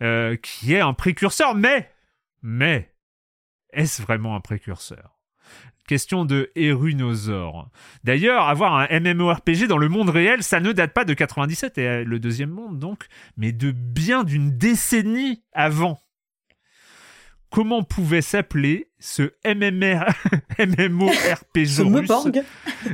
euh, 0.02 0.36
qui 0.36 0.74
est 0.74 0.80
un 0.80 0.92
précurseur. 0.92 1.54
Mais, 1.54 1.90
mais, 2.42 2.92
est-ce 3.72 4.02
vraiment 4.02 4.34
un 4.34 4.40
précurseur? 4.40 5.18
Question 5.86 6.24
de 6.24 6.52
Erunosaur. 6.54 7.68
D'ailleurs, 8.04 8.48
avoir 8.48 8.74
un 8.76 9.00
MMORPG 9.00 9.66
dans 9.66 9.78
le 9.78 9.88
monde 9.88 10.08
réel, 10.08 10.44
ça 10.44 10.60
ne 10.60 10.70
date 10.70 10.92
pas 10.92 11.04
de 11.04 11.14
97 11.14 11.78
et 11.78 12.04
le 12.04 12.20
deuxième 12.20 12.50
monde 12.50 12.78
donc, 12.78 13.06
mais 13.36 13.50
de 13.50 13.72
bien 13.72 14.22
d'une 14.22 14.56
décennie 14.56 15.42
avant. 15.52 16.00
Comment 17.50 17.82
pouvait 17.82 18.22
s'appeler 18.22 18.90
ce 19.00 19.32
MMR, 19.44 20.04
MMORPG 20.58 21.66
Ce 21.66 21.82
russe 21.82 22.08
Meuporg. 22.08 22.42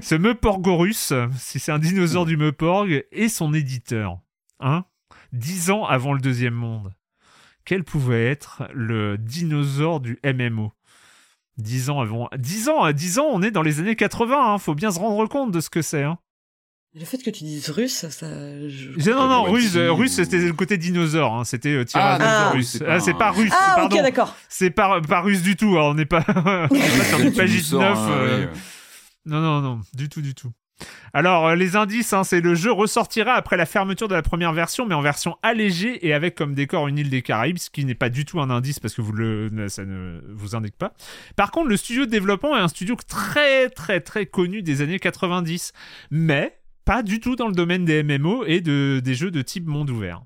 ce 0.00 0.14
Meuporgorus, 0.14 1.12
si 1.36 1.58
c'est 1.58 1.72
un 1.72 1.78
dinosaure 1.78 2.24
du 2.24 2.36
Meuporg, 2.36 3.04
et 3.12 3.28
son 3.28 3.52
éditeur. 3.52 4.18
Hein 4.60 4.84
Dix 5.32 5.70
ans 5.70 5.84
avant 5.84 6.14
le 6.14 6.20
deuxième 6.20 6.54
monde. 6.54 6.94
Quel 7.66 7.84
pouvait 7.84 8.26
être 8.26 8.62
le 8.72 9.18
dinosaure 9.18 10.00
du 10.00 10.18
MMO 10.24 10.72
Dix 11.58 11.90
ans 11.90 12.00
avant. 12.00 12.28
Dix 12.36 12.68
ans, 12.68 12.82
à 12.82 12.92
dix 12.92 13.18
ans, 13.18 13.28
on 13.30 13.42
est 13.42 13.50
dans 13.50 13.62
les 13.62 13.80
années 13.80 13.96
80, 13.96 14.54
hein, 14.54 14.58
faut 14.58 14.74
bien 14.74 14.90
se 14.90 14.98
rendre 14.98 15.26
compte 15.26 15.52
de 15.52 15.60
ce 15.60 15.70
que 15.70 15.82
c'est. 15.82 16.02
Hein. 16.02 16.18
Le 16.98 17.04
fait 17.04 17.18
que 17.18 17.28
tu 17.28 17.44
dises 17.44 17.68
russe, 17.68 18.06
ça. 18.08 18.26
je- 18.68 19.10
Non, 19.10 19.28
non, 19.28 19.42
russe, 19.42 19.76
euh, 19.76 19.92
russe, 19.92 20.12
c'était 20.14 20.38
le 20.38 20.54
côté 20.54 20.78
dinosaure, 20.78 21.34
hein, 21.34 21.44
c'était 21.44 21.68
euh, 21.74 21.82
Ah, 21.94 22.16
Tyrannosaurus. 22.16 22.78
d'accord, 22.78 22.94
Ah, 22.94 23.00
c'est 23.00 23.14
pas 23.14 23.30
russe, 23.32 23.52
Ah, 23.54 23.72
pardon. 23.76 23.96
ok, 23.96 24.02
d'accord. 24.02 24.34
C'est 24.48 24.70
pas, 24.70 25.00
pas 25.02 25.20
russe 25.20 25.42
du 25.42 25.56
tout, 25.56 25.76
hein, 25.78 25.82
on 25.90 25.94
n'est 25.94 26.06
pas, 26.06 26.24
on 26.70 26.74
n'est 26.74 27.30
pas 27.30 27.46
sur 27.46 27.46
du 27.46 27.60
sors, 27.60 27.80
9. 27.82 27.98
hein, 27.98 28.10
euh, 28.12 28.46
oui. 28.50 28.60
Non, 29.26 29.40
non, 29.40 29.60
non, 29.60 29.80
du 29.94 30.08
tout, 30.08 30.22
du 30.22 30.34
tout. 30.34 30.50
Alors, 31.12 31.48
euh, 31.48 31.54
les 31.54 31.76
indices, 31.76 32.14
hein, 32.14 32.24
c'est 32.24 32.40
le 32.40 32.54
jeu 32.54 32.72
ressortira 32.72 33.32
après 33.34 33.58
la 33.58 33.66
fermeture 33.66 34.08
de 34.08 34.14
la 34.14 34.22
première 34.22 34.52
version, 34.54 34.86
mais 34.86 34.94
en 34.94 35.02
version 35.02 35.36
allégée 35.42 36.06
et 36.06 36.14
avec 36.14 36.34
comme 36.34 36.54
décor 36.54 36.88
une 36.88 36.96
île 36.96 37.10
des 37.10 37.20
Caraïbes, 37.20 37.58
ce 37.58 37.68
qui 37.68 37.84
n'est 37.84 37.94
pas 37.94 38.08
du 38.08 38.24
tout 38.24 38.40
un 38.40 38.48
indice 38.48 38.80
parce 38.80 38.94
que 38.94 39.02
vous 39.02 39.12
le, 39.12 39.50
ça 39.68 39.84
ne 39.84 40.20
vous 40.34 40.54
indique 40.56 40.76
pas. 40.76 40.92
Par 41.34 41.50
contre, 41.50 41.68
le 41.68 41.76
studio 41.76 42.06
de 42.06 42.10
développement 42.10 42.56
est 42.56 42.60
un 42.60 42.68
studio 42.68 42.94
très, 43.06 43.68
très, 43.70 44.00
très 44.00 44.24
connu 44.26 44.62
des 44.62 44.80
années 44.82 44.98
90, 44.98 45.72
mais 46.10 46.56
pas 46.86 47.02
du 47.02 47.20
tout 47.20 47.36
dans 47.36 47.48
le 47.48 47.52
domaine 47.54 47.84
des 47.84 48.02
MMO 48.02 48.44
et 48.46 48.62
de, 48.62 49.00
des 49.04 49.14
jeux 49.14 49.30
de 49.30 49.42
type 49.42 49.66
monde 49.66 49.90
ouvert. 49.90 50.22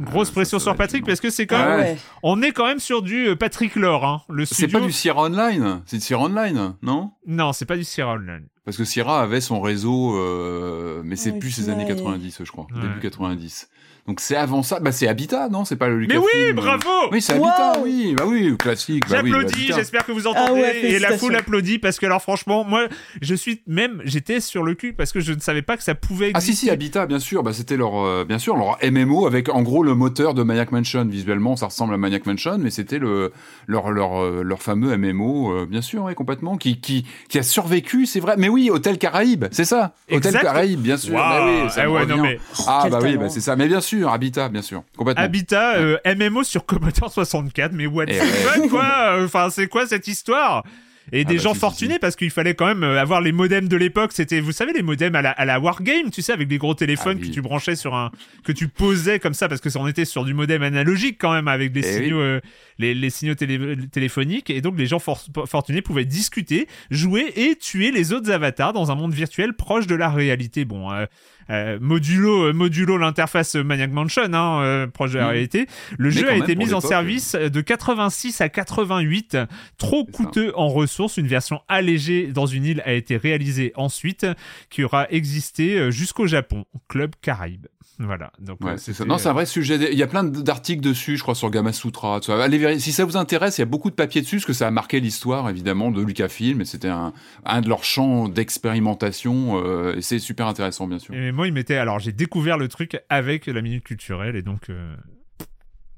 Grosse 0.00 0.22
Ah, 0.22 0.30
ça, 0.30 0.32
pression 0.32 0.58
sur 0.58 0.74
Patrick 0.74 1.06
parce 1.06 1.20
que 1.20 1.30
c'est 1.30 1.46
quand 1.46 1.56
Ah 1.56 1.68
même, 1.76 1.80
ouais. 1.80 1.96
on 2.24 2.42
est 2.42 2.50
quand 2.50 2.66
même 2.66 2.80
sur 2.80 3.00
du 3.00 3.28
euh, 3.28 3.36
Patrick 3.36 3.76
Lore, 3.76 4.04
hein, 4.04 4.22
le 4.28 4.44
C'est 4.44 4.66
pas 4.66 4.80
du 4.80 4.90
Sierra 4.90 5.22
Online, 5.22 5.82
c'est 5.86 5.98
du 5.98 6.02
Sierra 6.02 6.24
Online, 6.24 6.74
non? 6.82 7.12
Non, 7.28 7.52
c'est 7.52 7.64
pas 7.64 7.76
du 7.76 7.84
Sierra 7.84 8.14
Online. 8.14 8.48
Parce 8.64 8.76
que 8.76 8.84
Sierra 8.84 9.22
avait 9.22 9.40
son 9.40 9.60
réseau, 9.60 10.16
euh, 10.18 11.02
mais 11.04 11.14
c'est 11.14 11.30
Ouais, 11.30 11.38
plus 11.38 11.52
ces 11.52 11.68
années 11.68 11.84
vrai. 11.84 11.94
90, 11.94 12.40
je 12.42 12.50
crois, 12.50 12.66
Ouais. 12.74 12.80
début 12.80 12.98
90. 12.98 13.68
Donc 14.06 14.20
c'est 14.20 14.36
avant 14.36 14.62
ça, 14.62 14.80
bah 14.80 14.92
c'est 14.92 15.08
Habitat, 15.08 15.48
non? 15.48 15.64
C'est 15.64 15.76
pas 15.76 15.88
le 15.88 15.96
Mais 15.96 16.02
Lucasfilm 16.02 16.26
oui, 16.34 16.50
euh. 16.50 16.52
bravo! 16.52 16.90
Oui, 17.10 17.22
c'est 17.22 17.32
Habitat, 17.32 17.78
oui, 17.82 18.14
bah 18.14 18.24
oui, 18.26 18.54
classique. 18.58 19.08
Bah 19.08 19.20
oui, 19.24 19.30
J'applaudis, 19.30 19.70
j'espère 19.74 20.04
que 20.04 20.12
vous 20.12 20.26
Ah 20.26 20.30
entendez. 20.42 20.60
ouais, 20.60 20.84
et 20.84 20.98
la 20.98 21.16
foule 21.16 21.34
applaudit 21.36 21.78
parce 21.78 21.98
que 21.98 22.04
alors 22.04 22.20
franchement, 22.20 22.64
moi, 22.64 22.82
je 23.22 23.34
suis 23.34 23.62
même, 23.66 24.02
j'étais 24.04 24.40
sur 24.40 24.62
le 24.62 24.74
cul 24.74 24.92
parce 24.92 25.10
que 25.10 25.20
je 25.20 25.32
ne 25.32 25.40
savais 25.40 25.62
pas 25.62 25.78
que 25.78 25.82
ça 25.82 25.94
pouvait 25.94 26.32
Ah 26.34 26.42
si 26.42 26.54
si 26.54 26.68
Habitat 26.68 27.06
bien 27.06 27.18
sûr. 27.18 27.42
Bah 27.42 27.54
c'était 27.54 27.78
leur 27.78 27.98
euh, 27.98 28.26
bien 28.28 28.38
sûr 28.38 28.56
leur 28.56 28.76
MMO 28.84 29.26
avec 29.26 29.48
en 29.48 29.62
gros 29.62 29.82
le 29.82 29.94
moteur 29.94 30.34
de 30.34 30.42
Maniac 30.42 30.70
Mansion. 30.70 31.06
Visuellement 31.06 31.56
ça 31.56 31.66
ressemble 31.66 31.94
à 31.94 31.96
Maniac 31.96 32.26
Mansion 32.26 32.58
mais 32.58 32.70
c'était 32.70 32.98
le 32.98 33.32
leur 33.66 33.90
leur 33.90 34.22
euh, 34.22 34.42
leur 34.44 34.60
fameux 34.60 34.94
MMO 34.98 35.50
euh, 35.50 35.66
bien 35.66 35.80
sûr 35.80 36.04
oui, 36.04 36.14
complètement 36.14 36.58
qui 36.58 36.78
qui 36.78 37.06
qui 37.30 37.38
a 37.38 37.42
survécu 37.42 38.04
c'est 38.04 38.20
vrai. 38.20 38.34
Mais 38.36 38.50
oui 38.50 38.68
Hôtel 38.68 38.98
Caraïbe 38.98 39.46
c'est 39.50 39.64
ça? 39.64 39.94
Hôtel. 40.12 40.34
Caraïbe 40.34 40.80
bien 40.80 40.98
sûr. 40.98 41.14
Waouh. 41.14 41.22
bah 41.22 41.46
oui 41.46 41.70
ça 41.70 41.82
Ah 41.84 41.90
ouais, 41.90 42.04
non, 42.04 42.18
mais 42.18 42.38
ah 42.66 42.86
bah 42.90 42.98
oui 43.02 43.16
bah 43.16 43.30
c'est 43.30 43.40
ça. 43.40 43.56
Mais 43.56 43.66
bien 43.66 43.80
sûr 43.80 43.93
Habitat 44.02 44.48
bien 44.48 44.62
sûr 44.62 44.82
complètement 44.96 45.22
Habitat 45.22 45.76
euh, 45.76 45.96
MMO 46.06 46.42
sur 46.42 46.66
Commodore 46.66 47.12
64, 47.12 47.72
mais 47.72 47.86
what 47.86 48.06
the 48.06 48.10
Eh 48.10 48.20
fuck, 48.20 48.62
ouais. 48.62 48.68
quoi 48.68 49.16
Enfin, 49.24 49.48
c'est 49.50 49.68
quoi 49.68 49.86
cette 49.86 50.08
histoire? 50.08 50.64
Et 51.12 51.26
des 51.26 51.34
bah, 51.36 51.42
gens 51.42 51.52
si, 51.52 51.60
fortunés 51.60 51.92
si. 51.94 51.98
parce 52.00 52.16
qu'il 52.16 52.30
fallait 52.30 52.54
quand 52.54 52.64
même 52.66 52.82
euh, 52.82 52.98
avoir 52.98 53.20
les 53.20 53.30
modems 53.30 53.68
de 53.68 53.76
l'époque. 53.76 54.12
C'était, 54.14 54.40
vous 54.40 54.52
savez, 54.52 54.72
les 54.72 54.80
modems 54.82 55.14
à 55.14 55.20
la, 55.20 55.32
à 55.32 55.44
la 55.44 55.60
Wargame, 55.60 56.10
tu 56.10 56.22
sais, 56.22 56.32
avec 56.32 56.48
les 56.48 56.56
gros 56.56 56.72
téléphones 56.72 57.18
Ah 57.18 57.22
oui. 57.22 57.28
que 57.28 57.34
tu 57.34 57.42
branchais 57.42 57.76
sur 57.76 57.94
un, 57.94 58.10
que 58.42 58.52
tu 58.52 58.68
posais 58.68 59.18
comme 59.18 59.34
ça 59.34 59.46
parce 59.46 59.60
que 59.60 59.68
ça 59.68 59.80
on 59.80 59.86
était 59.86 60.06
sur 60.06 60.24
du 60.24 60.32
modem 60.32 60.62
analogique 60.62 61.18
quand 61.20 61.34
même 61.34 61.46
avec 61.46 61.72
des 61.72 61.80
Eh 61.86 62.04
signaux, 62.04 62.20
euh, 62.20 62.40
les, 62.78 62.94
les 62.94 63.10
signaux 63.10 63.34
télé- 63.34 63.76
téléphoniques 63.92 64.48
et 64.48 64.62
donc 64.62 64.78
les 64.78 64.86
gens 64.86 64.98
for- 64.98 65.22
fortunés 65.46 65.82
pouvaient 65.82 66.06
discuter, 66.06 66.68
jouer 66.90 67.30
et 67.36 67.54
tuer 67.56 67.90
les 67.90 68.14
autres 68.14 68.30
avatars 68.30 68.72
dans 68.72 68.90
un 68.90 68.94
monde 68.94 69.12
virtuel 69.12 69.52
proche 69.52 69.86
de 69.86 69.94
la 69.94 70.08
réalité. 70.08 70.64
Bon. 70.64 70.90
euh, 70.90 71.04
euh, 71.50 71.78
modulo, 71.80 72.44
euh, 72.48 72.52
modulo 72.52 72.96
l'interface 72.96 73.54
Maniac 73.56 73.90
Mansion, 73.90 74.32
hein, 74.32 74.60
euh, 74.62 74.86
proche 74.86 75.12
de 75.12 75.18
la 75.18 75.24
Mhm. 75.24 75.30
réalité. 75.30 75.66
Le 75.98 76.08
Mais 76.10 76.14
jeu 76.14 76.30
a 76.30 76.36
été 76.36 76.54
mis 76.56 76.72
en 76.74 76.80
service 76.80 77.34
de 77.34 77.60
86 77.60 78.40
à 78.40 78.48
88, 78.48 79.36
trop 79.78 80.06
ça. 80.06 80.12
coûteux 80.12 80.52
en 80.56 80.68
ressources 80.68 80.94
source, 80.94 81.16
une 81.16 81.26
version 81.26 81.60
allégée 81.66 82.28
dans 82.28 82.46
une 82.46 82.64
île 82.64 82.82
a 82.84 82.92
été 82.92 83.16
réalisée 83.16 83.72
ensuite, 83.74 84.26
qui 84.70 84.84
aura 84.84 85.08
existé 85.10 85.76
euh, 85.78 85.90
jusqu'au 85.90 86.26
Japon, 86.28 86.66
Club 86.88 87.12
Caraïbe. 87.20 87.66
Voilà. 87.98 88.32
Donc, 88.40 88.60
ouais, 88.62 88.76
c'est 88.76 88.92
ça. 88.92 89.04
Non, 89.04 89.18
c'est 89.18 89.28
un 89.28 89.32
vrai 89.32 89.46
sujet. 89.46 89.92
Il 89.92 89.98
y 89.98 90.02
a 90.02 90.06
plein 90.06 90.24
d'articles 90.24 90.82
dessus, 90.82 91.16
je 91.16 91.22
crois, 91.22 91.34
sur 91.34 91.50
Gamasutra. 91.50 92.20
Allez 92.28 92.58
vérifier. 92.58 92.80
Si 92.80 92.92
ça 92.92 93.04
vous 93.04 93.16
intéresse, 93.16 93.58
il 93.58 93.60
y 93.60 93.62
a 93.62 93.66
beaucoup 93.66 93.90
de 93.90 93.94
papiers 93.94 94.20
dessus, 94.20 94.36
parce 94.36 94.46
que 94.46 94.52
ça 94.52 94.66
a 94.66 94.70
marqué 94.70 94.98
l'histoire, 94.98 95.48
évidemment, 95.48 95.90
de 95.90 96.02
Lucasfilm, 96.02 96.60
et 96.60 96.64
c'était 96.64 96.88
un, 96.88 97.12
un 97.44 97.60
de 97.60 97.68
leurs 97.68 97.84
champs 97.84 98.28
d'expérimentation, 98.28 99.94
et 99.94 100.02
c'est 100.02 100.18
super 100.18 100.48
intéressant, 100.48 100.86
bien 100.86 100.98
sûr. 100.98 101.14
Et 101.14 101.30
moi, 101.30 101.46
il 101.46 101.52
m'était. 101.52 101.76
Alors, 101.76 102.00
j'ai 102.00 102.12
découvert 102.12 102.58
le 102.58 102.68
truc 102.68 103.00
avec 103.08 103.46
la 103.46 103.62
minute 103.62 103.84
culturelle, 103.84 104.34
et 104.34 104.42
donc, 104.42 104.70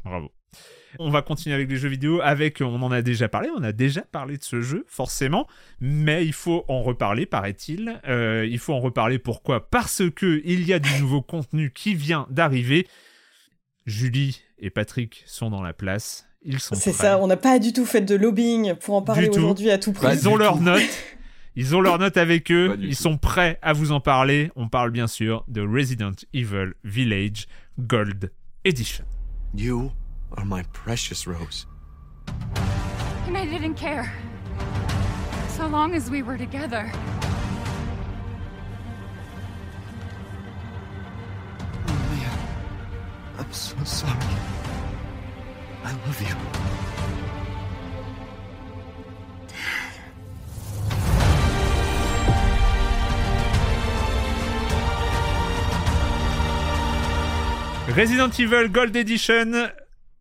bravo. 0.04 0.30
On 0.98 1.10
va 1.10 1.22
continuer 1.22 1.54
avec 1.54 1.68
les 1.68 1.76
jeux 1.76 1.88
vidéo 1.88 2.20
avec, 2.22 2.60
on 2.60 2.82
en 2.82 2.92
a 2.92 3.02
déjà 3.02 3.28
parlé, 3.28 3.48
on 3.56 3.62
a 3.62 3.72
déjà 3.72 4.02
parlé 4.02 4.36
de 4.38 4.44
ce 4.44 4.60
jeu, 4.60 4.84
forcément, 4.88 5.46
mais 5.80 6.24
il 6.24 6.32
faut 6.32 6.64
en 6.68 6.82
reparler, 6.82 7.26
paraît-il. 7.26 8.00
Euh, 8.08 8.46
il 8.48 8.58
faut 8.58 8.74
en 8.74 8.80
reparler 8.80 9.18
pourquoi? 9.18 9.68
Parce 9.68 10.02
que 10.14 10.40
il 10.44 10.66
y 10.66 10.72
a 10.72 10.78
du 10.78 11.00
nouveau 11.00 11.22
contenu 11.22 11.72
qui 11.72 11.94
vient 11.94 12.26
d'arriver. 12.30 12.86
Julie 13.86 14.42
et 14.58 14.70
Patrick 14.70 15.22
sont 15.26 15.50
dans 15.50 15.62
la 15.62 15.72
place. 15.72 16.26
Ils 16.42 16.60
sont 16.60 16.74
C'est 16.74 16.92
ça, 16.92 17.18
on 17.18 17.26
n'a 17.26 17.36
pas 17.36 17.58
du 17.58 17.72
tout 17.72 17.86
fait 17.86 18.00
de 18.00 18.14
lobbying 18.14 18.74
pour 18.74 18.94
en 18.94 19.02
parler 19.02 19.28
aujourd'hui 19.28 19.70
à 19.70 19.78
tout 19.78 19.92
prix. 19.92 20.08
Ils 20.12 20.28
ont 20.28 20.36
leurs 20.36 20.60
notes. 20.60 20.82
Ils 21.58 21.74
ont 21.74 21.80
leurs 21.80 21.98
notes 21.98 22.18
avec 22.18 22.52
eux, 22.52 22.76
ils 22.80 22.94
sont 22.94 23.16
prêts 23.16 23.58
à 23.62 23.72
vous 23.72 23.90
en 23.90 24.00
parler. 24.00 24.50
On 24.56 24.68
parle 24.68 24.90
bien 24.90 25.06
sûr 25.06 25.42
de 25.48 25.62
Resident 25.62 26.12
Evil 26.34 26.74
Village 26.84 27.46
Gold 27.78 28.30
Edition. 28.64 29.06
You 29.54 29.90
are 30.32 30.44
my 30.44 30.62
precious 30.72 31.26
Rose. 31.26 31.66
And 33.26 33.36
I 33.36 33.44
didn't 33.44 33.74
care. 33.74 34.12
So 35.48 35.66
long 35.66 35.94
as 35.94 36.10
we 36.10 36.22
were 36.22 36.38
together. 36.38 36.90
Oh 41.88 42.08
man, 42.10 42.38
I'm 43.38 43.52
so 43.52 43.76
sorry. 43.84 44.36
I 45.84 45.92
love 45.92 46.20
you. 46.20 46.36
Resident 57.94 58.38
Evil 58.40 58.68
Gold 58.68 58.94
Edition, 58.96 59.70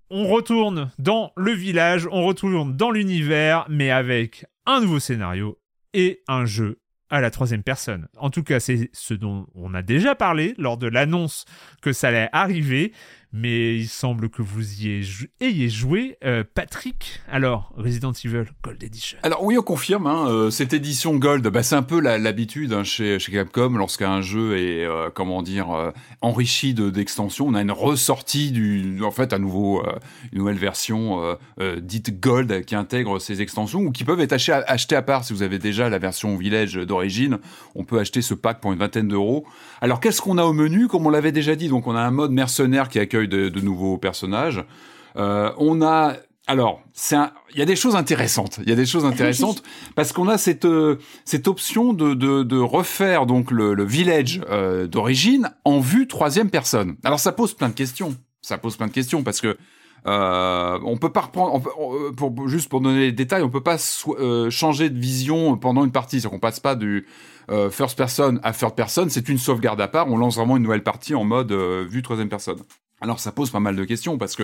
on 0.10 0.28
retourne 0.28 0.92
dans 1.00 1.32
le 1.36 1.52
village, 1.52 2.08
on 2.12 2.26
retourne 2.26 2.76
dans 2.76 2.92
l'univers, 2.92 3.66
mais 3.70 3.92
avec 3.92 4.46
un 4.66 4.82
nouveau 4.82 5.00
scénario 5.00 5.60
et 5.94 6.22
un 6.28 6.46
jeu 6.46 6.80
à 7.10 7.22
la 7.22 7.30
troisième 7.30 7.64
personne. 7.64 8.08
En 8.18 8.30
tout 8.30 8.44
cas, 8.44 8.60
c'est 8.60 8.90
ce 8.94 9.14
dont 9.14 9.48
on 9.54 9.74
a 9.74 9.82
déjà 9.82 10.16
parlé 10.16 10.56
lors 10.58 10.78
de 10.78 10.88
l'annonce 10.88 11.46
que 11.82 11.94
ça 11.94 12.10
allait 12.10 12.30
arriver, 12.32 12.94
mais 13.36 13.76
il 13.76 13.88
semble 13.88 14.30
que 14.30 14.42
vous 14.42 14.82
y 14.82 15.04
ayez 15.42 15.70
joué. 15.70 16.18
Euh, 16.24 16.46
Patrick, 16.54 17.20
alors, 17.30 17.74
Resident 17.76 18.14
Evil 18.14 18.46
Gold 18.64 18.82
Edition. 18.82 19.18
Alors 19.24 19.44
oui, 19.44 19.58
on 19.58 19.62
confirme, 19.62 20.08
hein, 20.08 20.30
euh, 20.30 20.50
cette 20.50 20.72
édition 20.72 21.16
Gold, 21.18 21.46
bah, 21.50 21.62
c'est 21.62 21.76
un 21.76 21.84
peu 21.84 22.00
l'habitude 22.00 22.72
hein, 22.72 22.86
chez, 22.86 23.18
Capcom, 23.20 23.72
lorsqu'un 23.72 24.22
jeu 24.22 24.58
est, 24.58 24.86
euh, 24.86 25.10
comment 25.14 25.42
dire, 25.42 25.92
enrichi 26.22 26.74
d'extensions, 26.74 27.48
on 27.48 27.56
a 27.56 27.62
une 27.62 27.74
ressortie, 27.74 28.52
du, 28.52 29.04
en 29.04 29.12
fait, 29.12 29.34
à 29.34 29.40
nouveau, 29.40 29.84
une 30.32 30.40
nouvelle 30.40 30.58
version 30.58 31.38
dite 31.82 32.22
Gold 32.22 32.64
qui 32.64 32.76
intègre 32.76 33.20
ces 33.20 33.42
extensions, 33.42 33.82
ou 33.82 33.92
qui 33.92 34.06
peuvent 34.06 34.22
être 34.22 34.34
achetées 34.34 34.54
à, 34.54 34.64
acheter 34.68 34.96
à 34.96 35.02
part 35.02 35.26
si 35.26 35.34
vous 35.34 35.44
avez 35.44 35.60
déjà 35.60 35.90
la 35.90 36.00
version 36.00 36.38
Village 36.38 36.76
d'origine. 36.76 37.40
On 37.76 37.84
peut 37.84 38.00
acheter 38.00 38.22
ce 38.22 38.34
pack 38.34 38.62
pour 38.62 38.72
une 38.72 38.80
vingtaine 38.80 39.10
d'euros. 39.10 39.46
Alors 39.82 40.00
qu'est-ce 40.00 40.22
qu'on 40.22 40.38
a 40.38 40.44
au 40.44 40.54
menu? 40.54 40.88
Comme 40.88 41.06
on 41.06 41.10
l'avait 41.10 41.34
déjà 41.34 41.56
dit, 41.56 41.68
donc 41.68 41.88
on 41.88 41.96
a 41.96 42.02
un 42.02 42.12
mode 42.12 42.32
mercenaire 42.32 42.88
qui 42.88 43.00
accueille 43.00 43.25
de, 43.28 43.60
nouveaux 43.60 43.98
personnages. 43.98 44.64
Euh, 45.18 45.52
on 45.58 45.82
a 45.82 46.16
alors, 46.48 46.84
il 47.54 47.58
y 47.58 47.62
a 47.62 47.66
des 47.66 47.76
choses 47.76 47.96
intéressantes. 47.96 48.60
Il 48.62 48.70
y 48.70 48.72
a 48.72 48.76
des 48.76 48.86
choses 48.86 49.06
intéressantes 49.06 49.64
parce 49.96 50.14
qu'on 50.14 50.28
a 50.28 50.38
cette 50.38 50.66
euh, 50.66 51.00
cette 51.26 51.48
option 51.48 51.94
de, 51.94 52.14
de, 52.14 52.58
refaire 52.58 53.26
donc 53.26 53.50
le, 53.50 53.84
village 53.84 54.42
euh, 54.50 54.86
d'origine 54.86 55.50
en 55.64 55.80
vue 55.80 56.08
troisième 56.08 56.52
personne. 56.52 56.98
Alors 57.04 57.20
ça 57.20 57.32
pose 57.32 57.56
plein 57.56 57.70
de 57.70 57.74
questions. 57.74 58.16
Ça 58.42 58.60
pose 58.60 58.78
plein 58.78 58.88
de 58.88 58.92
questions 58.92 59.24
parce 59.24 59.42
que 59.42 59.58
euh, 60.06 60.80
on 60.86 60.98
peut 60.98 61.12
pas 61.12 61.22
reprendre, 61.22 61.64
pour, 62.16 62.48
juste 62.48 62.70
pour 62.70 62.80
donner 62.80 63.00
les 63.00 63.12
détails, 63.12 63.42
on 63.42 63.50
peut 63.50 63.64
pas 63.64 63.78
changer 64.52 64.92
de 64.92 65.00
vision 65.00 65.58
pendant 65.58 65.84
une 65.84 65.92
partie. 65.92 66.22
C'est-à-dire 66.22 66.32
qu'on 66.32 66.40
passe 66.40 66.60
pas 66.60 66.76
du 66.76 67.08
first 67.72 67.98
person 67.98 68.40
à 68.44 68.54
third 68.54 68.76
person. 68.76 69.08
C'est 69.10 69.30
une 69.30 69.40
sauvegarde 69.40 69.82
à 69.82 69.88
part. 69.88 70.08
On 70.12 70.18
lance 70.18 70.36
vraiment 70.36 70.58
une 70.58 70.64
nouvelle 70.64 70.84
partie 70.84 71.16
en 71.16 71.24
mode 71.24 71.52
vue 71.52 72.04
troisième 72.04 72.30
personne. 72.30 72.60
Alors 73.02 73.20
ça 73.20 73.32
pose 73.32 73.50
pas 73.50 73.60
mal 73.60 73.76
de 73.76 73.84
questions 73.84 74.18
parce 74.18 74.36
que 74.36 74.44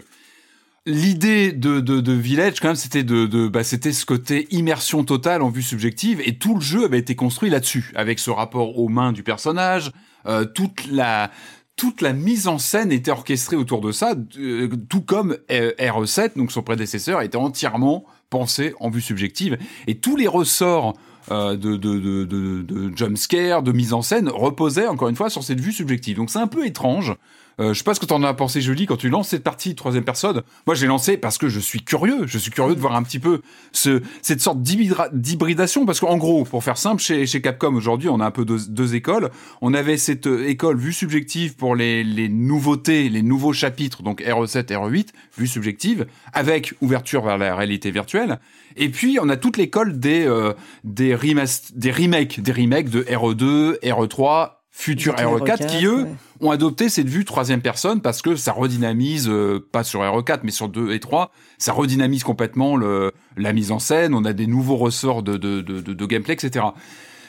l'idée 0.86 1.52
de, 1.52 1.80
de, 1.80 2.14
Village 2.14 2.60
quand 2.60 2.70
même 2.70 2.76
c'était 2.76 3.04
de, 3.04 3.48
bah, 3.48 3.64
c'était 3.64 3.94
ce 3.94 4.06
côté 4.06 4.48
immersion 4.52 5.04
totale 5.04 5.42
en 5.42 5.50
vue 5.50 5.62
subjective 5.62 6.22
et 6.26 6.38
tout 6.38 6.56
le 6.56 6.62
jeu 6.62 6.86
avait 6.86 7.00
été 7.00 7.16
construit 7.16 7.50
là-dessus 7.50 7.92
avec 7.96 8.20
ce 8.20 8.32
rapport 8.32 8.78
aux 8.80 8.90
mains 8.90 9.12
du 9.12 9.24
personnage, 9.24 9.92
euh, 10.26 10.46
toute 10.46 10.88
la 10.88 11.32
toute 11.78 12.02
la 12.02 12.14
mise 12.14 12.48
en 12.48 12.60
scène 12.60 12.92
était 12.92 13.10
orchestrée 13.10 13.56
autour 13.56 13.82
de 13.82 13.92
ça, 13.92 14.14
euh, 14.38 14.70
tout 14.88 15.02
comme 15.02 15.38
euh, 15.50 15.72
RE7, 15.80 16.38
donc 16.38 16.52
son 16.52 16.62
prédécesseur, 16.62 17.22
était 17.22 17.38
entièrement 17.38 18.06
pensé 18.30 18.76
en 18.80 18.92
vue 18.92 19.02
subjective. 19.02 19.58
Et 19.88 19.98
tous 19.98 20.16
les 20.16 20.28
ressorts 20.28 20.94
de, 21.30 21.56
de, 21.56 21.78
de, 21.78 22.26
de, 22.26 22.62
de 22.62 22.96
jumpscare, 22.96 23.64
de 23.64 23.72
mise 23.72 23.94
en 23.94 24.04
scène, 24.04 24.30
reposaient 24.30 24.88
encore 24.88 25.10
une 25.10 25.16
fois 25.16 25.32
sur 25.32 25.44
cette 25.44 25.60
vue 25.60 25.72
subjective. 25.72 26.18
Donc 26.18 26.30
c'est 26.30 26.40
un 26.40 26.48
peu 26.48 26.68
étrange. 26.68 27.16
Euh, 27.60 27.74
je 27.74 27.80
sais 27.80 27.84
pas 27.84 27.94
ce 27.94 28.00
que 28.00 28.06
t'en 28.06 28.24
as 28.24 28.34
pensé, 28.34 28.62
Julie, 28.62 28.86
quand 28.86 28.98
tu 28.98 29.10
lances 29.10 29.30
cette 29.30 29.44
partie 29.44 29.76
troisième 29.76 30.04
personne. 30.04 30.42
Moi, 30.66 30.76
j'ai 30.76 30.88
lancé 30.88 31.18
parce 31.18 31.38
que 31.38 31.50
je 31.50 31.60
suis 31.60 31.84
curieux. 31.84 32.26
Je 32.26 32.38
suis 32.38 32.52
curieux 32.52 32.76
de 32.76 32.80
voir 32.80 32.96
un 32.96 33.04
petit 33.04 33.20
peu 33.20 33.42
ce, 33.72 34.02
cette 34.22 34.42
sorte 34.42 34.62
d'hybridation. 34.62 35.86
Parce 35.86 36.00
qu'en 36.00 36.18
gros, 36.18 36.44
pour 36.44 36.64
faire 36.64 36.78
simple, 36.78 37.02
chez, 37.02 37.42
Capcom 37.42 37.76
aujourd'hui, 37.76 38.10
on 38.10 38.20
a 38.20 38.26
un 38.26 38.32
peu 38.32 38.46
deux, 38.46 38.96
écoles. 38.96 39.30
On 39.62 39.74
avait 39.74 39.98
cette 39.98 40.28
euh, 40.28 40.48
école 40.48 40.78
vue 40.78 40.94
subjective 40.94 41.56
pour 41.56 41.76
les, 41.76 42.04
les 42.04 42.30
nouveautés, 42.30 43.10
les 43.10 43.22
nouveaux 43.22 43.54
chapitres, 43.54 44.04
donc 44.04 44.22
RE7, 44.22 44.66
RE8, 44.66 45.08
vue 45.38 45.48
subjective, 45.48 46.08
avec 46.34 46.74
ouverture 46.82 47.24
vers 47.24 47.38
la 47.38 47.56
réalité 47.56 47.92
virtuelle. 47.92 48.40
Et 48.76 48.90
puis, 48.90 49.18
on 49.22 49.30
a 49.30 49.38
toute 49.38 49.58
l'école 49.58 50.00
des, 50.00 50.26
euh, 50.26 50.54
des 50.84 51.16
remakes, 51.16 51.72
des 51.76 51.92
remakes 51.92 52.90
de 52.90 53.04
RE2, 53.04 53.80
RE3, 53.82 54.61
Futur 54.74 55.16
RE4, 55.16 55.68
qui 55.68 55.86
eux 55.86 56.08
ont 56.40 56.50
adopté 56.50 56.88
cette 56.88 57.10
vue 57.10 57.26
troisième 57.26 57.62
personne 57.62 58.02
parce 58.02 58.22
que 58.22 58.38
ça 58.38 58.54
redynamise, 58.54 59.28
euh, 59.28 59.68
pas 59.72 59.84
sur 59.84 60.00
RE4 60.02 60.40
mais 60.44 60.52
sur 60.52 60.70
2 60.70 60.94
et 60.94 61.00
3, 61.02 61.32
ça 61.58 61.74
redynamise 61.74 62.24
complètement 62.24 62.78
le, 62.78 63.12
la 63.36 63.52
mise 63.52 63.72
en 63.74 63.80
scène, 63.80 64.14
on 64.14 64.24
a 64.24 64.32
des 64.32 64.48
nouveaux 64.48 64.78
ressorts 64.78 65.24
de, 65.24 65.36
de, 65.36 65.62
de, 65.62 65.82
de, 65.82 66.06
gameplay, 66.06 66.34
etc. 66.36 66.66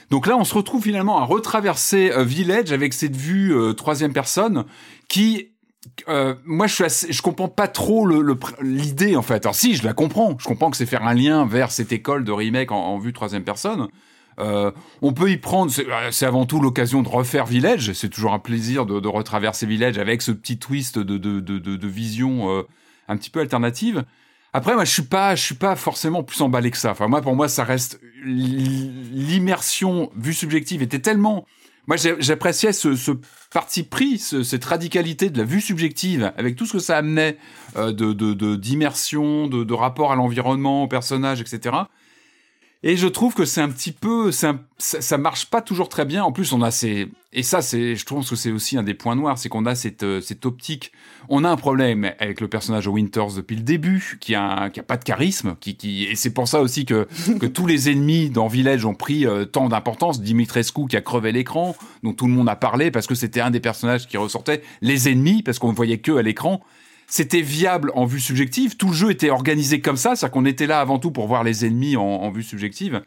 Donc 0.08 0.28
là, 0.28 0.36
on 0.36 0.44
se 0.44 0.54
retrouve 0.54 0.84
finalement 0.84 1.18
à 1.18 1.24
retraverser 1.24 2.12
euh, 2.12 2.22
Village 2.22 2.72
avec 2.72 2.92
cette 2.92 3.16
vue 3.16 3.54
euh, 3.54 3.72
troisième 3.72 4.12
personne 4.12 4.64
qui 5.08 5.48
moi, 6.44 6.68
je 6.68 6.74
suis 6.74 6.84
assez, 6.84 7.12
je 7.12 7.22
comprends 7.22 7.48
pas 7.48 7.66
trop 7.66 8.06
l'idée 8.06 9.10
le, 9.10 9.18
en 9.18 9.22
fait. 9.22 9.44
Alors 9.44 9.56
si, 9.56 9.74
je 9.74 9.84
la 9.84 9.92
comprends. 9.92 10.36
Je 10.38 10.46
comprends 10.46 10.70
que 10.70 10.76
c'est 10.76 10.86
faire 10.86 11.04
un 11.04 11.12
lien 11.12 11.44
vers 11.44 11.72
cette 11.72 11.90
école 11.90 12.22
de 12.22 12.30
remake 12.30 12.70
en, 12.70 12.76
en 12.76 12.98
vue 12.98 13.12
troisième 13.12 13.42
personne. 13.42 13.88
Euh, 14.38 14.70
on 15.02 15.12
peut 15.12 15.30
y 15.30 15.36
prendre, 15.36 15.72
euh, 15.78 16.10
c'est 16.10 16.26
avant 16.26 16.46
tout 16.46 16.60
l'occasion 16.60 17.02
de 17.02 17.08
refaire 17.08 17.46
Village. 17.46 17.92
C'est 17.92 18.08
toujours 18.08 18.32
un 18.32 18.38
plaisir 18.38 18.86
de, 18.86 19.08
retraverser 19.08 19.66
Village 19.66 19.98
avec 19.98 20.22
ce 20.22 20.32
petit 20.32 20.58
twist 20.58 20.98
de, 20.98 21.86
vision 21.86 22.50
euh, 22.50 22.62
un 23.08 23.16
petit 23.16 23.30
peu 23.30 23.40
alternative. 23.40 24.04
Après, 24.54 24.74
moi, 24.74 24.84
je 24.84 24.92
suis 24.92 25.02
pas, 25.02 25.34
je 25.34 25.42
suis 25.42 25.54
pas 25.54 25.76
forcément 25.76 26.22
plus 26.22 26.40
emballé 26.42 26.70
que 26.70 26.76
ça. 26.76 26.90
Enfin, 26.90 27.08
moi, 27.08 27.22
pour 27.22 27.34
moi, 27.34 27.48
ça 27.48 27.64
reste 27.64 28.00
l'immersion 28.24 30.10
vue 30.16 30.34
subjective 30.34 30.82
était 30.82 30.98
tellement. 30.98 31.46
Moi, 31.88 31.96
j'appréciais 31.96 32.72
ce, 32.72 33.12
parti 33.52 33.82
pris, 33.82 34.18
cette 34.18 34.64
radicalité 34.64 35.30
de 35.30 35.38
la 35.38 35.44
vue 35.44 35.60
subjective, 35.60 36.32
avec 36.36 36.54
tout 36.54 36.64
ce 36.64 36.74
que 36.74 36.78
ça 36.78 36.96
amenait 36.96 37.38
de 37.76 38.54
d'immersion, 38.54 39.48
de, 39.48 39.64
de, 39.64 39.74
rapport 39.74 40.12
à 40.12 40.16
l'environnement, 40.16 40.84
au 40.84 40.86
personnage, 40.86 41.40
etc. 41.40 41.86
Et 42.84 42.96
je 42.96 43.06
trouve 43.06 43.34
que 43.34 43.44
c'est 43.44 43.60
un 43.60 43.68
petit 43.68 43.92
peu, 43.92 44.32
ça, 44.32 44.58
marche 45.16 45.46
pas 45.46 45.62
toujours 45.62 45.88
très 45.88 46.04
bien. 46.04 46.24
En 46.24 46.32
plus, 46.32 46.52
on 46.52 46.62
a 46.62 46.72
ces, 46.72 47.08
et 47.32 47.44
ça, 47.44 47.62
c'est, 47.62 47.94
je 47.94 48.04
trouve 48.04 48.28
que 48.28 48.34
c'est 48.34 48.50
aussi 48.50 48.76
un 48.76 48.82
des 48.82 48.94
points 48.94 49.14
noirs, 49.14 49.38
c'est 49.38 49.48
qu'on 49.48 49.66
a 49.66 49.76
cette, 49.76 50.02
euh, 50.02 50.20
cette 50.20 50.44
optique. 50.46 50.90
On 51.28 51.44
a 51.44 51.48
un 51.48 51.56
problème 51.56 52.12
avec 52.18 52.40
le 52.40 52.48
personnage 52.48 52.88
Winters 52.88 53.34
depuis 53.36 53.54
le 53.54 53.62
début, 53.62 54.18
qui 54.20 54.34
a, 54.34 54.68
qui 54.68 54.80
a 54.80 54.82
pas 54.82 54.96
de 54.96 55.04
charisme, 55.04 55.54
qui, 55.60 55.76
qui, 55.76 56.04
et 56.04 56.16
c'est 56.16 56.34
pour 56.34 56.48
ça 56.48 56.60
aussi 56.60 56.84
que, 56.84 57.06
que 57.40 57.46
tous 57.46 57.66
les 57.66 57.88
ennemis 57.88 58.30
dans 58.30 58.48
Village 58.48 58.84
ont 58.84 58.94
pris 58.94 59.26
euh, 59.26 59.44
tant 59.44 59.68
d'importance. 59.68 60.20
Dimitrescu 60.20 60.88
qui 60.88 60.96
a 60.96 61.00
crevé 61.00 61.30
l'écran, 61.30 61.76
dont 62.02 62.12
tout 62.12 62.26
le 62.26 62.32
monde 62.32 62.48
a 62.48 62.56
parlé 62.56 62.90
parce 62.90 63.06
que 63.06 63.14
c'était 63.14 63.40
un 63.40 63.52
des 63.52 63.60
personnages 63.60 64.08
qui 64.08 64.16
ressortait. 64.16 64.60
Les 64.80 65.08
ennemis, 65.08 65.44
parce 65.44 65.60
qu'on 65.60 65.70
ne 65.70 65.76
voyait 65.76 65.98
que 65.98 66.12
à 66.16 66.22
l'écran. 66.22 66.60
C'était 67.06 67.40
viable 67.42 67.92
en 67.94 68.04
vue 68.06 68.20
subjective. 68.20 68.76
Tout 68.76 68.88
le 68.88 68.94
jeu 68.94 69.10
était 69.10 69.30
organisé 69.30 69.80
comme 69.80 69.96
ça, 69.96 70.16
c'est-à-dire 70.16 70.32
qu'on 70.32 70.44
était 70.46 70.66
là 70.66 70.80
avant 70.80 70.98
tout 70.98 71.10
pour 71.10 71.26
voir 71.26 71.44
les 71.44 71.64
ennemis 71.66 71.96
en, 71.96 72.02
en 72.02 72.30
vue 72.30 72.42
subjective. 72.42 73.02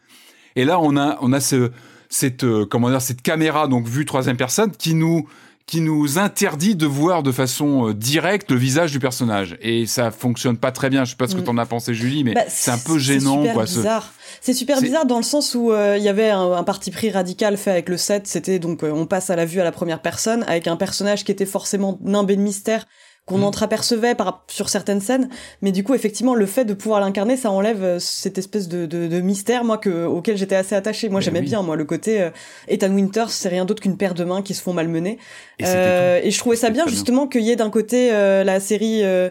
Et 0.55 0.63
là, 0.65 0.79
on 0.79 0.95
a, 0.95 1.17
on 1.21 1.33
a 1.33 1.39
ce, 1.39 1.71
cette, 2.09 2.43
euh, 2.43 2.65
comment 2.65 2.89
dire, 2.89 3.01
cette 3.01 3.21
caméra, 3.21 3.67
donc 3.67 3.87
vue 3.87 4.05
troisième 4.05 4.37
personne, 4.37 4.71
qui 4.71 4.93
nous, 4.93 5.27
qui 5.65 5.81
nous 5.81 6.19
interdit 6.19 6.75
de 6.75 6.85
voir 6.85 7.23
de 7.23 7.31
façon 7.31 7.89
euh, 7.89 7.93
directe 7.95 8.51
le 8.51 8.57
visage 8.57 8.91
du 8.91 8.99
personnage. 8.99 9.57
Et 9.61 9.87
ça 9.87 10.11
fonctionne 10.11 10.57
pas 10.57 10.71
très 10.71 10.89
bien. 10.91 11.03
Je 11.03 11.09
sais 11.11 11.15
pas 11.17 11.27
ce 11.27 11.35
que 11.35 11.41
Mm. 11.41 11.45
t'en 11.45 11.57
as 11.57 11.65
pensé, 11.65 11.93
Julie, 11.95 12.23
mais 12.23 12.35
Bah, 12.35 12.41
c'est 12.47 12.69
un 12.71 12.77
peu 12.77 12.99
gênant, 12.99 13.39
super 13.41 13.53
quoi. 13.55 13.65
ce- 13.65 13.77
bizarre. 13.79 14.13
C'est 14.41 14.53
super 14.53 14.77
C'est- 14.77 14.85
bizarre 14.85 15.07
dans 15.07 15.17
le 15.17 15.23
sens 15.23 15.55
où 15.55 15.71
euh, 15.71 15.95
il 15.97 16.03
y 16.03 16.07
avait 16.09 16.29
un, 16.29 16.51
un 16.51 16.63
parti 16.63 16.91
pris 16.91 17.09
radical 17.09 17.57
fait 17.57 17.71
avec 17.71 17.89
le 17.89 17.97
set. 17.97 18.27
C'était 18.27 18.59
donc 18.59 18.83
euh, 18.83 18.91
on 18.91 19.07
passe 19.07 19.31
à 19.31 19.35
la 19.35 19.45
vue 19.45 19.59
à 19.59 19.63
la 19.63 19.71
première 19.71 20.01
personne 20.03 20.43
avec 20.47 20.67
un 20.67 20.75
personnage 20.75 21.23
qui 21.23 21.31
était 21.31 21.47
forcément 21.47 21.97
nimbé 22.03 22.35
de 22.35 22.41
mystère 22.41 22.85
qu'on 23.25 23.39
Mm. 23.39 23.43
entreapercevait 23.43 24.15
par, 24.15 24.45
sur 24.47 24.69
certaines 24.69 25.01
scènes. 25.01 25.29
Mais 25.61 25.71
du 25.71 25.83
coup, 25.83 25.95
effectivement, 25.95 26.35
le 26.35 26.45
fait 26.45 26.63
de 26.65 26.73
pouvoir 26.75 26.99
l'incarner, 26.99 27.37
ça 27.37 27.49
enlève 27.51 27.83
euh, 27.83 27.99
cette 27.99 28.37
espèce 28.37 28.67
de, 28.67 28.85
de, 28.85 29.07
de 29.07 29.19
mystère, 29.21 29.63
moi, 29.63 29.77
que, 29.79 30.05
auquel 30.05 30.37
j'étais 30.37 30.55
assez 30.55 30.75
attachée. 30.75 31.09
Moi, 31.09 31.21
j'aimais 31.21 31.39
oui. 31.39 31.45
bien, 31.45 31.61
moi, 31.63 31.75
le 31.75 31.85
côté 31.85 32.21
euh, 32.21 32.29
Ethan 32.67 32.91
Winters, 32.93 33.31
c'est 33.31 33.49
rien 33.49 33.65
d'autre 33.65 33.81
qu'une 33.81 33.97
paire 33.97 34.13
de 34.13 34.23
mains 34.23 34.41
qui 34.43 34.53
se 34.53 34.61
font 34.61 34.73
malmener. 34.73 35.17
Et 35.59 35.63
Euh, 35.65 36.19
et 36.23 36.29
je 36.31 36.37
trouvais 36.39 36.55
ça 36.55 36.69
bien. 36.69 36.85
justement, 36.87 37.27
qu'il 37.27 37.41
y 37.41 37.51
ait 37.51 37.55
d'un 37.55 37.69
côté 37.71 38.11
euh, 38.13 38.43
la 38.43 38.59
série 38.59 39.03
euh, 39.03 39.29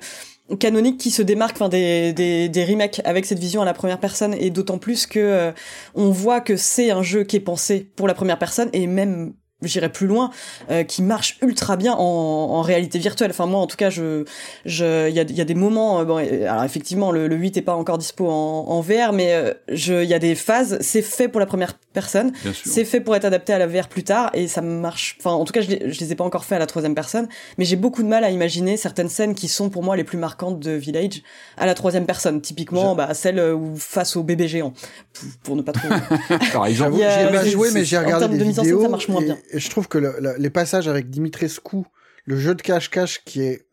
canonique 0.59 0.99
qui 0.99 1.11
se 1.11 1.23
démarque 1.23 1.57
enfin 1.57 1.69
des, 1.69 2.13
des, 2.13 2.49
des 2.49 2.65
remakes 2.65 3.01
avec 3.05 3.25
cette 3.25 3.39
vision 3.39 3.63
à 3.63 3.65
la 3.65 3.73
première 3.75 3.99
personne 4.01 4.35
et 4.35 4.51
d'autant 4.51 4.79
plus 4.79 5.07
que 5.07 5.19
euh, 5.21 5.53
on 5.95 6.11
voit 6.11 6.41
que 6.41 6.57
c'est 6.57 6.91
un 6.91 7.03
jeu 7.03 7.23
qui 7.25 7.37
est 7.37 7.41
pensé 7.41 7.89
pour 7.97 8.07
la 8.09 8.15
première 8.15 8.39
personne 8.39 8.69
et 8.75 8.87
même 8.87 9.33
j'irais 9.69 9.89
plus 9.91 10.07
loin 10.07 10.31
euh, 10.71 10.83
qui 10.85 11.03
marche 11.03 11.39
ultra 11.43 11.77
bien 11.77 11.93
en, 11.95 11.99
en 11.99 12.63
réalité 12.63 12.99
virtuelle 12.99 13.31
enfin 13.31 13.47
moi 13.47 13.61
en 13.61 13.67
tout 13.67 13.77
cas 13.77 13.91
je 13.91 14.25
je 14.65 15.09
il 15.09 15.15
y 15.15 15.21
a, 15.21 15.25
y 15.25 15.41
a 15.41 15.45
des 15.45 15.55
moments 15.55 16.01
euh, 16.01 16.05
bon 16.05 16.17
alors 16.17 16.65
effectivement 16.65 17.11
le, 17.11 17.29
le 17.29 17.37
8 17.37 17.57
est 17.57 17.63
pas 17.63 17.75
encore 17.75 17.99
dispo 17.99 18.29
en, 18.29 18.67
en 18.69 18.81
VR 18.81 19.13
mais 19.13 19.33
euh, 19.35 19.53
je 19.73 20.03
il 20.03 20.09
y 20.09 20.15
a 20.15 20.19
des 20.19 20.35
phases 20.35 20.79
c'est 20.81 21.03
fait 21.03 21.29
pour 21.29 21.41
la 21.41 21.47
première 21.47 21.75
personne 21.93 22.33
c'est 22.65 22.85
fait 22.85 23.01
pour 23.01 23.15
être 23.17 23.25
adapté 23.25 23.53
à 23.53 23.59
la 23.59 23.67
VR 23.67 23.89
plus 23.89 24.03
tard 24.05 24.31
et 24.35 24.49
ça 24.49 24.61
marche. 24.63 25.17
Enfin, 25.21 25.31
en 25.33 25.45
tout 25.45 25.53
cas, 25.53 25.61
je, 25.61 25.69
je 25.91 26.01
les 26.01 26.13
ai 26.13 26.15
pas 26.15 26.25
encore 26.25 26.45
fait 26.45 26.57
à 26.57 26.59
la 26.59 26.67
troisième 26.67 26.95
personne, 26.95 27.29
mais 27.59 27.65
j'ai 27.65 27.77
beaucoup 27.77 28.03
de 28.03 28.09
mal 28.09 28.25
à 28.25 28.31
imaginer 28.31 28.77
certaines 28.77 29.09
scènes 29.09 29.35
qui 29.35 29.49
sont 29.49 29.71
pour 29.71 29.83
moi 29.83 29.97
les 29.97 30.05
plus 30.05 30.19
marquantes 30.19 30.59
de 30.61 30.73
Village 30.73 31.23
à 31.57 31.67
la 31.67 31.75
troisième 31.75 32.05
personne. 32.07 32.41
Typiquement, 32.41 32.95
bah, 32.95 33.15
celle 33.15 33.39
où 33.41 33.75
face 33.77 34.17
au 34.17 34.23
bébé 34.23 34.49
géant, 34.49 34.73
pour, 35.13 35.29
pour 35.43 35.57
ne 35.57 35.63
pas 35.63 35.73
trop. 35.73 35.89
Par 36.53 36.67
exemple, 36.67 36.93
Il 36.95 37.01
y 37.01 37.05
a- 37.05 37.11
J'y 37.29 37.29
ai 37.29 37.33
pas 37.39 37.45
joué, 37.47 37.69
mais 37.73 37.85
j'ai 37.85 37.97
en 37.99 38.01
regardé 38.05 38.21
termes 38.27 38.33
des 38.33 38.39
de 38.41 38.45
mise 38.45 38.59
en 38.59 38.63
scène, 38.63 38.73
vidéos. 38.73 38.83
ça 38.83 38.89
marche 38.89 39.09
moins 39.09 39.21
et, 39.21 39.25
bien. 39.25 39.39
Et 39.55 39.61
je 39.61 39.71
trouve 39.71 39.89
que 39.89 39.99
le- 39.99 40.17
le- 40.21 40.35
les 40.39 40.51
passages 40.51 40.89
avec 40.89 41.11
Dimitrescu, 41.11 41.79
le 42.27 42.37
jeu 42.39 42.55
de 42.55 42.63
cache-cache 42.63 43.23
qui 43.25 43.43
est, 43.43 43.67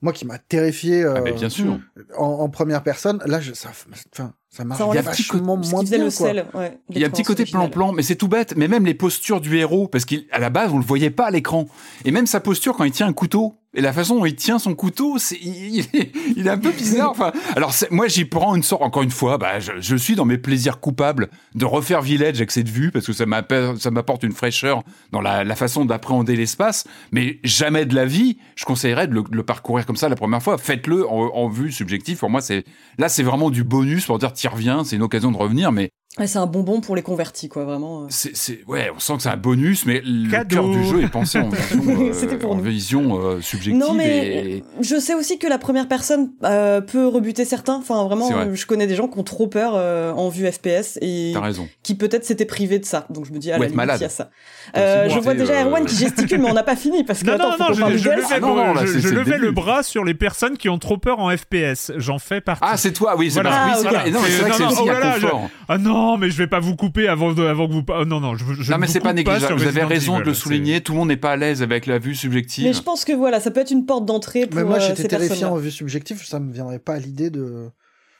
moi, 0.00 0.12
qui 0.12 0.24
m'a 0.26 0.38
terrifié 0.38 1.02
euh, 1.02 1.14
Ah, 1.16 1.20
mais 1.20 1.32
bien 1.32 1.48
sûr. 1.48 1.64
Mm. 1.72 1.80
en, 2.16 2.24
en 2.40 2.48
première 2.48 2.82
personne, 2.82 3.20
là, 3.26 3.40
je, 3.40 3.52
ça, 3.52 3.70
enfin, 3.70 4.32
ça 4.50 4.64
marche 4.64 4.78
Ça 4.78 4.86
enlève 4.86 5.04
vachement 5.04 5.56
Parce 5.56 5.70
moins 5.72 5.82
bien. 5.82 5.98
le 5.98 6.04
quoi. 6.04 6.10
sel. 6.10 6.46
Ouais, 6.54 6.78
Il 6.90 6.98
y 6.98 7.04
a 7.04 7.08
un 7.08 7.10
petit 7.10 7.22
côté 7.24 7.44
plan-plan, 7.44 7.92
mais 7.92 8.02
c'est 8.02 8.14
tout 8.16 8.28
bête. 8.28 8.54
Mais 8.56 8.68
même 8.68 8.86
les 8.86 8.94
postures 8.94 9.40
du 9.40 9.56
héros, 9.58 9.88
parce 9.88 10.04
qu'à 10.04 10.38
la 10.38 10.50
base, 10.50 10.70
on 10.72 10.78
le 10.78 10.84
voyait 10.84 11.10
pas 11.10 11.26
à 11.26 11.30
l'écran. 11.30 11.66
Et 12.04 12.10
même 12.12 12.26
sa 12.26 12.40
posture 12.40 12.76
quand 12.76 12.84
il 12.84 12.92
tient 12.92 13.06
un 13.08 13.12
couteau, 13.12 13.56
et 13.74 13.82
la 13.82 13.92
façon 13.92 14.18
dont 14.18 14.24
il 14.24 14.34
tient 14.34 14.58
son 14.58 14.74
couteau, 14.74 15.18
c'est, 15.18 15.38
il, 15.40 15.80
est, 15.80 16.48
un 16.48 16.56
peu 16.56 16.70
bizarre. 16.72 17.10
Enfin, 17.10 17.32
alors 17.54 17.74
moi, 17.90 18.08
j'y 18.08 18.24
prends 18.24 18.54
une 18.54 18.62
sorte, 18.62 18.82
encore 18.82 19.02
une 19.02 19.10
fois, 19.10 19.36
bah, 19.36 19.60
je, 19.60 19.72
je 19.78 19.96
suis 19.96 20.14
dans 20.14 20.24
mes 20.24 20.38
plaisirs 20.38 20.80
coupables 20.80 21.28
de 21.54 21.64
refaire 21.66 22.00
Village 22.00 22.36
avec 22.36 22.50
cette 22.50 22.68
vue, 22.68 22.90
parce 22.90 23.06
que 23.06 23.12
ça 23.12 23.26
m'apporte 23.26 24.22
une 24.22 24.32
fraîcheur 24.32 24.82
dans 25.12 25.20
la, 25.20 25.44
la 25.44 25.54
façon 25.54 25.84
d'appréhender 25.84 26.34
l'espace. 26.34 26.86
Mais 27.12 27.40
jamais 27.44 27.84
de 27.84 27.94
la 27.94 28.06
vie, 28.06 28.38
je 28.56 28.64
conseillerais 28.64 29.06
de 29.06 29.14
le, 29.14 29.42
parcourir 29.42 29.84
comme 29.84 29.96
ça 29.96 30.08
la 30.08 30.16
première 30.16 30.42
fois. 30.42 30.56
Faites-le 30.56 31.06
en, 31.06 31.48
vue 31.48 31.70
subjective. 31.70 32.18
Pour 32.18 32.30
moi, 32.30 32.40
c'est, 32.40 32.64
là, 32.96 33.08
c'est 33.08 33.22
vraiment 33.22 33.50
du 33.50 33.64
bonus 33.64 34.06
pour 34.06 34.18
dire, 34.18 34.32
t'y 34.32 34.48
reviens, 34.48 34.82
c'est 34.84 34.96
une 34.96 35.02
occasion 35.02 35.30
de 35.30 35.36
revenir, 35.36 35.72
mais 35.72 35.90
c'est 36.26 36.38
un 36.38 36.46
bonbon 36.46 36.80
pour 36.80 36.96
les 36.96 37.02
convertis, 37.02 37.48
quoi, 37.48 37.64
vraiment. 37.64 38.06
c'est, 38.08 38.36
c'est, 38.36 38.60
ouais, 38.66 38.90
on 38.94 38.98
sent 38.98 39.16
que 39.16 39.22
c'est 39.22 39.28
un 39.28 39.36
bonus, 39.36 39.86
mais 39.86 40.00
le 40.04 40.30
Cadeau. 40.30 40.56
cœur 40.56 40.68
du 40.68 40.84
jeu 40.84 41.02
est 41.02 41.08
pensé 41.08 41.38
en 41.38 41.48
vision, 41.50 42.00
euh, 42.00 42.12
C'était 42.12 42.36
pour 42.36 42.52
en 42.52 42.58
vision 42.58 43.20
euh, 43.22 43.40
subjective. 43.40 43.80
Non, 43.80 43.94
mais 43.94 44.26
et... 44.58 44.64
je 44.80 44.96
sais 44.98 45.14
aussi 45.14 45.38
que 45.38 45.46
la 45.46 45.58
première 45.58 45.88
personne 45.88 46.30
euh, 46.44 46.80
peut 46.80 47.06
rebuter 47.06 47.44
certains. 47.44 47.76
Enfin, 47.76 48.04
vraiment, 48.04 48.30
vrai. 48.30 48.46
euh, 48.48 48.54
je 48.54 48.66
connais 48.66 48.86
des 48.86 48.94
gens 48.96 49.08
qui 49.08 49.18
ont 49.18 49.22
trop 49.24 49.46
peur 49.46 49.72
euh, 49.76 50.12
en 50.12 50.28
vue 50.28 50.46
FPS 50.50 50.98
et 51.00 51.34
qui 51.82 51.94
peut-être 51.94 52.24
s'étaient 52.24 52.44
privés 52.44 52.78
de 52.78 52.84
ça. 52.84 53.06
Donc 53.10 53.24
je 53.26 53.32
me 53.32 53.38
dis, 53.38 53.52
ah, 53.52 53.58
la 53.58 53.68
malade. 53.68 53.98
il 54.00 54.02
y 54.02 54.06
a 54.06 54.08
ça. 54.08 54.30
Euh, 54.76 55.08
je 55.08 55.18
vois 55.18 55.34
déjà 55.34 55.54
euh, 55.54 55.64
Erwan 55.64 55.84
qui 55.86 55.96
gesticule, 55.98 56.40
mais 56.40 56.50
on 56.50 56.54
n'a 56.54 56.62
pas 56.62 56.76
fini 56.76 57.04
parce 57.04 57.20
que 57.20 57.26
Non, 57.26 57.34
attends, 57.34 57.50
non, 57.58 57.74
faut 57.74 57.80
non, 57.80 57.88
je, 57.90 57.96
je 57.98 58.08
levais, 58.10 58.22
Ah 58.30 58.40
non, 58.40 58.74
là, 58.74 58.84
je- 58.86 58.98
je 58.98 59.08
le 59.08 59.16
levais 59.20 59.38
le 59.38 59.50
bras 59.52 59.82
sur 59.82 60.04
les 60.04 60.14
personnes 60.14 60.56
qui 60.56 60.68
ont 60.68 60.78
trop 60.78 60.98
peur 60.98 61.18
en 61.20 61.34
FPS. 61.36 61.92
J'en 61.96 62.18
fais 62.18 62.40
partie. 62.40 62.62
Ah, 62.66 62.76
c'est 62.76 62.92
toi, 62.92 63.14
oui, 63.16 63.30
c'est 63.30 63.40
Ah, 63.44 63.76
vrai. 63.82 64.08
Et 64.08 64.10
Non, 64.10 64.20
c'est 64.26 64.40
vrai 64.42 64.50
que 64.50 64.56
c'est 64.56 65.26
oh. 65.32 65.38
Ah 65.68 65.78
non, 65.78 66.07
mais 66.16 66.30
je 66.30 66.36
vais 66.38 66.46
pas 66.46 66.60
vous 66.60 66.74
couper 66.76 67.08
avant, 67.08 67.32
de- 67.32 67.42
avant 67.44 67.68
que 67.68 67.72
vous. 67.72 67.82
Oh, 67.88 68.04
non, 68.04 68.20
non, 68.20 68.34
je, 68.36 68.44
je 68.62 68.72
Non, 68.72 68.78
mais 68.78 68.86
c'est 68.86 69.00
pas 69.00 69.12
négligeable. 69.12 69.54
Vous 69.54 69.66
avez 69.66 69.84
raison 69.84 70.18
de 70.18 70.24
le 70.24 70.34
souligner. 70.34 70.80
Tout 70.80 70.92
le 70.92 70.98
monde 70.98 71.08
n'est 71.08 71.16
pas 71.16 71.32
à 71.32 71.36
l'aise 71.36 71.62
avec 71.62 71.86
la 71.86 71.98
vue 71.98 72.10
Mais 72.10 72.14
subjective. 72.16 72.74
je 72.74 72.82
pense 72.82 73.04
que 73.04 73.12
voilà, 73.12 73.40
ça 73.40 73.50
peut 73.50 73.60
être 73.60 73.70
une 73.70 73.84
porte 73.86 74.06
d'entrée 74.06 74.46
pour 74.46 74.56
Mais 74.56 74.64
moi, 74.64 74.76
euh, 74.76 74.80
j'étais 74.80 75.02
ces 75.02 75.08
terrifié 75.08 75.44
en 75.44 75.56
vue 75.56 75.70
subjective, 75.70 76.24
ça 76.24 76.40
me 76.40 76.52
viendrait 76.52 76.78
pas 76.78 76.94
à 76.94 76.98
l'idée 76.98 77.30
de. 77.30 77.68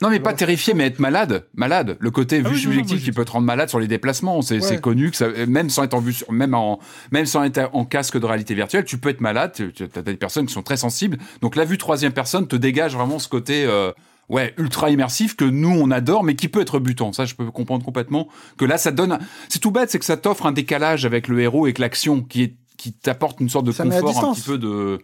Non, 0.00 0.10
mais 0.10 0.20
pas 0.20 0.32
terrifié, 0.32 0.74
mais 0.74 0.86
être 0.86 1.00
malade. 1.00 1.46
Malade. 1.56 1.96
Le 1.98 2.10
côté 2.12 2.40
Ah 2.44 2.48
vue 2.48 2.54
oui, 2.54 2.62
non, 2.62 2.70
non, 2.70 2.76
subjective 2.78 3.02
qui 3.04 3.10
peut 3.10 3.24
te 3.24 3.32
rendre 3.32 3.46
malade 3.46 3.68
sur 3.68 3.80
les 3.80 3.88
déplacements. 3.88 4.42
C'est 4.42 4.60
Ouais. 4.64 4.80
connu 4.80 5.10
que 5.10 5.16
ça, 5.16 5.26
même 5.48 5.70
sans 5.70 5.82
être 5.82 5.94
en 5.94 6.00
vue, 6.00 6.12
sur- 6.12 6.30
même 6.30 6.54
en, 6.54 6.78
même 7.10 7.26
sans 7.26 7.42
être 7.42 7.68
en 7.72 7.84
casque 7.84 8.16
de 8.16 8.24
réalité 8.24 8.54
virtuelle, 8.54 8.84
tu 8.84 8.98
peux 8.98 9.08
être 9.08 9.20
malade. 9.20 9.50
Tu 9.54 9.72
as 9.96 10.02
des 10.02 10.14
personnes 10.14 10.46
qui 10.46 10.52
sont 10.52 10.62
très 10.62 10.76
sensibles. 10.76 11.18
Donc 11.42 11.56
la 11.56 11.64
vue 11.64 11.78
troisième 11.78 12.12
personne 12.12 12.46
te 12.46 12.54
dégage 12.54 12.94
vraiment 12.94 13.18
ce 13.18 13.26
côté, 13.28 13.64
euh, 13.66 13.90
ouais, 14.28 14.54
ultra 14.58 14.90
immersif 14.90 15.36
que 15.36 15.44
nous 15.44 15.70
on 15.70 15.90
adore, 15.90 16.24
mais 16.24 16.34
qui 16.34 16.48
peut 16.48 16.60
être 16.60 16.78
butant. 16.78 17.12
Ça, 17.12 17.24
je 17.24 17.34
peux 17.34 17.50
comprendre 17.50 17.84
complètement 17.84 18.28
que 18.56 18.64
là, 18.64 18.78
ça 18.78 18.90
donne. 18.90 19.12
un- 19.12 19.18
C'est 19.48 19.58
tout 19.60 19.70
bête, 19.70 19.90
c'est 19.90 19.98
que 19.98 20.04
ça 20.04 20.16
t'offre 20.16 20.46
un 20.46 20.52
décalage 20.52 21.04
avec 21.06 21.28
le 21.28 21.40
héros 21.40 21.66
et 21.66 21.72
que 21.72 21.80
l'action 21.80 22.22
qui 22.22 22.42
est 22.42 22.56
qui 22.76 22.92
t'apporte 22.92 23.40
une 23.40 23.48
sorte 23.48 23.66
de 23.66 23.72
Ça 23.72 23.82
confort, 23.84 24.08
un 24.30 24.34
petit 24.34 24.42
peu 24.42 24.58
de 24.58 25.00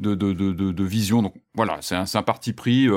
de, 0.00 0.14
de, 0.14 0.32
de, 0.32 0.52
de, 0.52 0.72
de 0.72 0.84
vision. 0.84 1.22
Donc 1.22 1.34
voilà, 1.54 1.78
c'est 1.80 1.94
un, 1.94 2.04
c'est 2.06 2.18
un 2.18 2.22
parti 2.22 2.52
pris. 2.52 2.88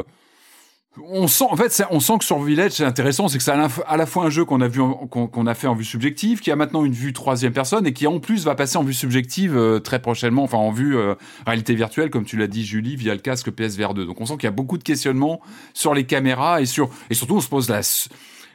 On 0.97 1.27
sent, 1.27 1.45
en 1.49 1.55
fait, 1.55 1.83
on 1.91 1.99
sent 1.99 2.17
que 2.19 2.25
sur 2.25 2.39
Village, 2.41 2.71
c'est 2.71 2.83
intéressant, 2.83 3.27
c'est 3.27 3.37
que 3.37 3.43
c'est 3.43 3.51
à 3.51 3.57
la, 3.57 3.67
à 3.87 3.95
la 3.95 4.05
fois 4.05 4.25
un 4.25 4.29
jeu 4.29 4.43
qu'on 4.43 4.59
a 4.61 4.67
vu, 4.67 4.81
qu'on 5.09 5.47
a 5.47 5.53
fait 5.53 5.67
en 5.67 5.75
vue 5.75 5.83
subjective, 5.83 6.39
qui 6.39 6.51
a 6.51 6.55
maintenant 6.55 6.83
une 6.83 6.93
vue 6.93 7.13
troisième 7.13 7.53
personne 7.53 7.85
et 7.85 7.93
qui 7.93 8.07
en 8.07 8.19
plus 8.19 8.43
va 8.43 8.55
passer 8.55 8.77
en 8.77 8.83
vue 8.83 8.93
subjective 8.93 9.55
euh, 9.55 9.79
très 9.79 9.99
prochainement, 10.01 10.43
enfin 10.43 10.57
en 10.57 10.71
vue 10.71 10.97
euh, 10.97 11.15
réalité 11.45 11.75
virtuelle, 11.75 12.09
comme 12.09 12.25
tu 12.25 12.37
l'as 12.37 12.47
dit, 12.47 12.65
Julie, 12.65 12.95
via 12.95 13.13
le 13.13 13.21
casque 13.21 13.51
PSVR 13.51 13.93
2. 13.93 14.05
Donc 14.05 14.19
on 14.19 14.25
sent 14.25 14.33
qu'il 14.33 14.45
y 14.45 14.47
a 14.47 14.51
beaucoup 14.51 14.77
de 14.77 14.83
questionnements 14.83 15.41
sur 15.73 15.93
les 15.93 16.05
caméras 16.05 16.61
et 16.61 16.65
sur, 16.65 16.89
et 17.09 17.13
surtout 17.13 17.35
on 17.35 17.41
se 17.41 17.49
pose 17.49 17.69
la, 17.69 17.81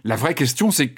la 0.02 0.16
vraie 0.16 0.34
question, 0.34 0.70
c'est 0.70 0.94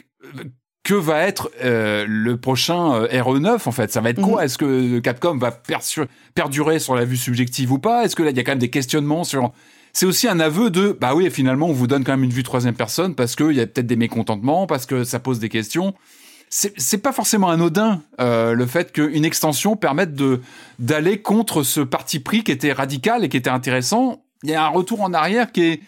que, 0.82 0.94
va 0.94 1.22
être 1.22 1.50
euh, 1.64 2.04
le 2.08 2.36
prochain 2.36 2.94
euh, 2.94 3.08
RE9 3.08 3.68
en 3.68 3.72
fait? 3.72 3.92
Ça 3.92 4.00
va 4.00 4.10
être 4.10 4.22
quoi? 4.22 4.44
Est-ce 4.44 4.56
que 4.56 5.00
Capcom 5.00 5.36
va 5.36 5.50
perdurer 6.34 6.78
sur 6.78 6.94
la 6.94 7.04
vue 7.04 7.16
subjective 7.16 7.72
ou 7.72 7.78
pas? 7.78 8.04
Est-ce 8.04 8.14
que 8.14 8.22
là 8.22 8.30
il 8.30 8.36
y 8.36 8.40
a 8.40 8.44
quand 8.44 8.52
même 8.52 8.60
des 8.60 8.70
questionnements 8.70 9.24
sur 9.24 9.52
c'est 9.97 10.05
aussi 10.05 10.28
un 10.28 10.40
aveu 10.40 10.68
de 10.68 10.94
bah 11.01 11.14
oui 11.14 11.31
finalement 11.31 11.68
on 11.68 11.73
vous 11.73 11.86
donne 11.86 12.05
quand 12.05 12.12
même 12.12 12.24
une 12.24 12.31
vue 12.31 12.43
troisième 12.43 12.74
personne 12.74 13.14
parce 13.14 13.35
qu'il 13.35 13.52
y 13.52 13.62
a 13.62 13.66
peut-être 13.66 13.86
des 13.86 13.97
mécontentements 13.97 14.66
parce 14.66 14.85
que 14.85 15.05
ça 15.05 15.20
pose 15.20 15.39
des 15.39 15.48
questions 15.48 15.94
c'est 16.51 16.98
pas 16.98 17.12
forcément 17.12 17.48
anodin 17.48 18.02
euh, 18.20 18.52
le 18.52 18.66
fait 18.66 18.93
qu'une 18.93 19.24
extension 19.24 19.74
permette 19.74 20.12
de 20.12 20.43
d'aller 20.78 21.23
contre 21.23 21.62
ce 21.62 21.81
parti 21.81 22.20
pris 22.20 22.44
qui 22.44 22.52
était 22.52 22.73
radical 22.73 23.24
et 23.24 23.31
qui 23.31 23.39
était 23.39 23.48
intéressant 23.48 24.23
il 24.43 24.51
y 24.51 24.55
a 24.55 24.62
un 24.66 24.68
retour 24.68 25.01
en 25.01 25.14
arrière 25.14 25.51
qui 25.51 25.62
est 25.62 25.81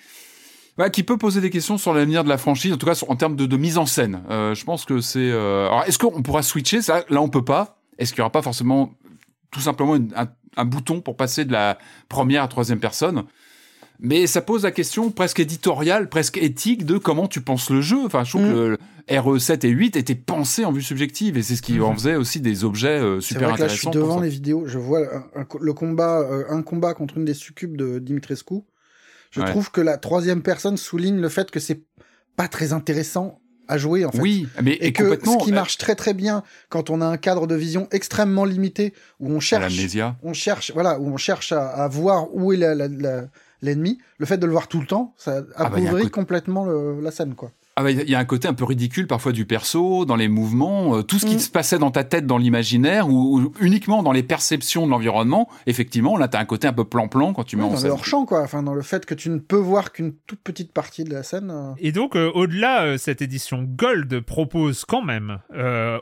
qui 0.90 1.02
peut 1.02 1.18
poser 1.18 1.42
des 1.42 1.50
questions 1.50 1.76
sur 1.76 1.92
l'avenir 1.92 2.22
de 2.24 2.28
la 2.28 2.38
franchise, 2.38 2.72
en 2.72 2.76
tout 2.76 2.86
cas 2.86 2.98
en 3.08 3.16
termes 3.16 3.34
de, 3.34 3.46
de 3.46 3.56
mise 3.56 3.78
en 3.78 3.84
scène. 3.86 4.22
Euh, 4.30 4.54
je 4.54 4.64
pense 4.64 4.84
que 4.84 5.00
c'est. 5.00 5.18
euh, 5.18 5.66
Alors, 5.66 5.82
est-ce 5.88 5.98
qu'on 5.98 6.22
pourra 6.22 6.42
switcher 6.44 6.82
ça? 6.82 7.02
Là, 7.10 7.20
on 7.20 7.28
peut 7.28 7.44
pas. 7.44 7.80
Est-ce 7.98 8.12
qu'il 8.12 8.20
y 8.20 8.22
aura 8.22 8.30
pas 8.30 8.42
forcément 8.42 8.94
tout 9.50 9.58
simplement 9.58 9.96
un, 9.96 10.28
un 10.56 10.64
bouton 10.64 11.00
pour 11.00 11.16
passer 11.16 11.44
de 11.44 11.50
la 11.50 11.78
première 12.08 12.44
à 12.44 12.48
troisième 12.48 12.78
personne? 12.78 13.24
Mais 14.00 14.26
ça 14.28 14.40
pose 14.42 14.62
la 14.62 14.70
question 14.70 15.10
presque 15.10 15.40
éditoriale, 15.40 16.08
presque 16.08 16.36
éthique 16.38 16.86
de 16.86 16.98
comment 16.98 17.26
tu 17.26 17.40
penses 17.40 17.68
le 17.70 17.80
jeu. 17.80 17.98
Enfin, 18.04 18.22
je 18.24 18.30
trouve 18.30 18.42
Mm. 18.46 18.52
que 18.54 18.58
le 18.58 18.78
RE7 19.10 19.64
et 19.66 19.70
8 19.70 19.96
étaient 19.96 20.14
pensés 20.14 20.64
en 20.64 20.70
vue 20.72 20.82
subjective 20.82 21.36
et 21.36 21.42
c'est 21.42 21.56
ce 21.56 21.62
qui 21.62 21.80
en 21.80 21.94
faisait 21.94 22.14
aussi 22.14 22.40
des 22.40 22.64
objets 22.64 23.00
euh, 23.00 23.20
super 23.20 23.48
vrai 23.48 23.56
que 23.56 23.62
là, 23.62 23.68
je 23.68 23.74
suis 23.76 23.88
intéressants. 23.88 24.06
devant 24.08 24.20
les 24.20 24.28
vidéos, 24.28 24.64
je 24.66 24.78
vois 24.78 25.00
un, 25.00 25.40
un- 25.40 25.46
le 25.60 25.72
combat, 25.72 26.20
euh, 26.20 26.44
un 26.50 26.62
combat 26.62 26.94
contre 26.94 27.16
une 27.18 27.24
des 27.24 27.34
succubes 27.34 27.76
de 27.76 27.98
Dimitrescu. 27.98 28.56
Je 29.30 29.40
Ouais. 29.40 29.50
trouve 29.50 29.70
que 29.70 29.80
la 29.80 29.96
troisième 29.98 30.42
personne 30.42 30.76
souligne 30.76 31.20
le 31.20 31.28
fait 31.28 31.50
que 31.50 31.58
c'est 31.60 31.80
pas 32.36 32.48
très 32.48 32.72
intéressant 32.72 33.40
à 33.66 33.76
jouer 33.78 34.04
en 34.04 34.12
fait. 34.12 34.20
Oui, 34.20 34.46
mais 34.62 34.74
Et 34.80 34.92
que 34.92 35.02
complètement. 35.02 35.40
ce 35.40 35.44
qui 35.44 35.52
marche 35.52 35.76
très 35.76 35.94
très 35.94 36.14
bien 36.14 36.42
quand 36.70 36.88
on 36.88 37.00
a 37.00 37.06
un 37.06 37.16
cadre 37.18 37.46
de 37.46 37.54
vision 37.54 37.88
extrêmement 37.90 38.44
limité 38.46 38.94
où 39.20 39.30
on 39.30 39.40
cherche, 39.40 39.74
on 40.22 40.32
cherche, 40.32 40.70
voilà, 40.72 40.98
où 41.00 41.06
on 41.08 41.16
cherche 41.18 41.52
à, 41.52 41.66
à 41.68 41.88
voir 41.88 42.34
où 42.34 42.52
est 42.52 42.56
la- 42.56 42.74
la- 42.74 42.88
la- 42.88 43.24
l'ennemi, 43.62 43.98
le 44.18 44.26
fait 44.26 44.38
de 44.38 44.46
le 44.46 44.52
voir 44.52 44.68
tout 44.68 44.80
le 44.80 44.86
temps, 44.86 45.14
ça 45.16 45.42
Ah 45.56 45.68
bah, 45.68 45.76
appauvrit 45.78 46.10
complètement 46.10 46.64
le- 46.64 47.00
la 47.00 47.10
scène 47.10 47.34
quoi. 47.34 47.50
ah 47.76 47.82
bah, 47.82 47.90
il 47.92 48.08
y 48.10 48.14
a 48.14 48.18
un 48.18 48.24
côté 48.24 48.48
un 48.48 48.54
peu 48.54 48.64
ridicule 48.64 49.06
parfois 49.06 49.30
du 49.32 49.46
perso, 49.46 50.04
dans 50.04 50.16
les 50.16 50.26
mouvements, 50.28 50.96
euh, 50.96 51.02
tout 51.02 51.18
ce 51.18 51.26
qui 51.26 51.36
Mm. 51.36 51.40
se 51.40 51.50
passait 51.50 51.78
dans 51.78 51.90
ta 51.92 52.02
tête, 52.04 52.26
dans 52.26 52.38
l'imaginaire, 52.38 53.08
ou, 53.08 53.38
ou 53.40 53.52
uniquement 53.60 54.02
dans 54.02 54.10
les 54.12 54.22
perceptions 54.24 54.84
de 54.86 54.90
l'environnement. 54.90 55.48
Effectivement, 55.66 56.16
là, 56.16 56.26
t'as 56.28 56.40
un 56.40 56.44
côté 56.44 56.66
un 56.66 56.72
peu 56.72 56.84
plan-plan 56.84 57.32
quand 57.32 57.44
tu 57.44 57.56
mets 57.56 57.62
Ouais, 57.62 57.68
en 57.68 57.70
dans 57.70 57.76
le 57.76 57.82
scène. 57.82 57.90
hors-champ, 57.92 58.24
quoi. 58.26 58.42
Enfin, 58.42 58.62
dans 58.64 58.74
le 58.74 58.82
fait 58.82 59.06
que 59.06 59.14
tu 59.14 59.30
ne 59.30 59.38
peux 59.38 59.56
voir 59.56 59.92
qu'une 59.92 60.12
toute 60.26 60.40
petite 60.40 60.72
partie 60.72 61.04
de 61.04 61.12
la 61.12 61.22
scène. 61.22 61.50
euh. 61.52 61.72
Et 61.78 61.92
donc, 61.92 62.16
euh, 62.16 62.30
au-delà, 62.34 62.82
euh, 62.84 62.96
cette 62.98 63.22
édition 63.22 63.62
Gold 63.62 64.20
propose 64.20 64.84
quand 64.84 65.02
même 65.02 65.38
euh, 65.54 65.98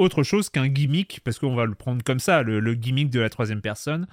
autre 0.00 0.22
chose 0.22 0.48
qu'un 0.48 0.68
gimmick, 0.68 1.20
parce 1.24 1.38
qu'on 1.38 1.54
va 1.54 1.66
le 1.66 1.74
prendre 1.74 2.02
comme 2.02 2.20
ça, 2.20 2.42
le, 2.42 2.58
le 2.58 2.74
gimmick 2.74 3.10
de 3.10 3.20
la 3.20 3.28
troisième 3.28 3.60
personne. 3.60 4.06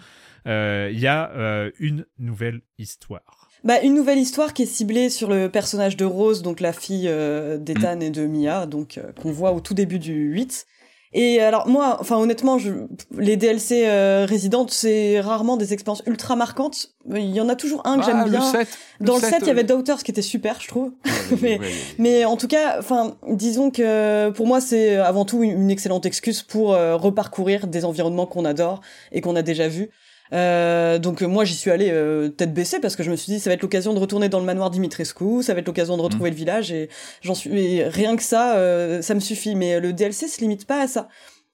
Euh, 0.46 0.90
Il 0.92 1.00
y 1.00 1.08
a 1.08 1.32
euh, 1.32 1.72
une 1.80 2.06
nouvelle 2.20 2.62
histoire. 2.78 3.50
Bah, 3.64 3.82
une 3.82 3.96
nouvelle 3.96 4.20
histoire 4.20 4.54
qui 4.54 4.64
est 4.64 4.68
ciblée 4.68 5.10
sur 5.10 5.30
le 5.30 5.50
personnage 5.50 5.98
de 5.98 6.06
Rose, 6.06 6.42
donc 6.42 6.60
la 6.60 6.74
fille 6.74 7.08
euh, 7.08 7.58
d'Ethan 7.58 8.00
et 8.02 8.12
de 8.12 8.28
Mia, 8.28 8.66
donc 8.66 9.00
qu'on 9.22 9.32
voit 9.32 9.52
au 9.52 9.60
tout 9.60 9.74
début 9.74 10.00
du 10.00 10.14
8. 10.14 10.68
Et 11.14 11.40
alors 11.42 11.68
moi, 11.68 11.98
enfin 12.00 12.18
honnêtement, 12.18 12.58
je, 12.58 12.72
les 13.18 13.38
DLC 13.38 13.86
euh, 13.88 14.26
résidentes, 14.28 14.72
c'est 14.72 15.20
rarement 15.22 15.58
des 15.58 15.74
expériences 15.74 16.04
ultra 16.06 16.36
marquantes. 16.36 16.94
Il 17.10 17.34
y 17.34 17.40
en 17.40 17.48
a 17.48 17.56
toujours 17.56 17.82
un 17.86 17.98
que 17.98 18.04
Ah, 18.04 18.06
j'aime 18.06 18.24
le 18.26 18.30
bien. 18.32 18.42
7, 18.42 18.68
Dans 19.00 19.16
le 19.16 19.22
7, 19.22 19.30
7, 19.30 19.40
il 19.44 19.48
y 19.48 19.52
avait 19.52 19.62
euh, 19.62 19.68
Daughters 19.68 20.04
qui 20.04 20.12
était 20.12 20.22
super, 20.22 20.60
je 20.60 20.68
trouve. 20.68 20.92
mais, 21.42 21.60
mais 21.98 22.26
en 22.26 22.36
tout 22.36 22.48
cas, 22.48 22.78
enfin, 22.80 23.16
disons 23.30 23.72
que 23.72 24.30
pour 24.32 24.48
moi, 24.48 24.60
c'est 24.60 24.98
avant 24.98 25.24
tout 25.24 25.44
une, 25.44 25.62
une 25.62 25.72
excellente 25.72 26.06
excuse 26.06 26.44
pour 26.44 26.74
euh, 26.74 26.98
reparcourir 26.98 27.68
des 27.68 27.86
environnements 27.86 28.26
qu'on 28.26 28.44
adore 28.44 28.82
et 29.12 29.22
qu'on 29.22 29.36
a 29.36 29.42
déjà 29.42 29.68
vus. 29.70 29.90
Euh, 30.34 31.00
donc 31.00 31.22
euh, 31.22 31.28
moi 31.28 31.46
j'y 31.46 31.56
suis 31.56 31.72
allée 31.72 31.90
euh, 31.92 32.30
tête 32.30 32.54
baissée 32.54 32.80
parce 32.80 32.96
que 32.96 33.04
je 33.04 33.10
me 33.10 33.16
suis 33.16 33.32
dit 33.32 33.40
ça 33.40 33.50
va 33.50 33.54
être 33.54 33.62
l'occasion 33.62 33.94
de 33.94 34.00
retourner 34.00 34.28
dans 34.28 34.40
le 34.40 34.46
manoir 34.46 34.70
Dimitrescu, 34.70 35.42
ça 35.42 35.54
va 35.54 35.60
être 35.60 35.68
l'occasion 35.68 35.96
de 35.96 36.02
retrouver 36.02 36.30
le 36.30 36.36
village 36.36 36.72
et 36.72 36.90
j'en 37.22 37.34
suis 37.34 37.50
et 37.58 37.88
rien 37.88 38.16
que 38.16 38.24
ça 38.24 38.58
euh, 38.58 39.02
ça 39.02 39.14
me 39.14 39.20
suffit. 39.20 39.56
Mais 39.56 39.80
le 39.80 39.94
DLC 39.94 40.28
se 40.28 40.42
limite 40.42 40.66
pas 40.66 40.82
à 40.82 40.88
ça. 40.88 41.08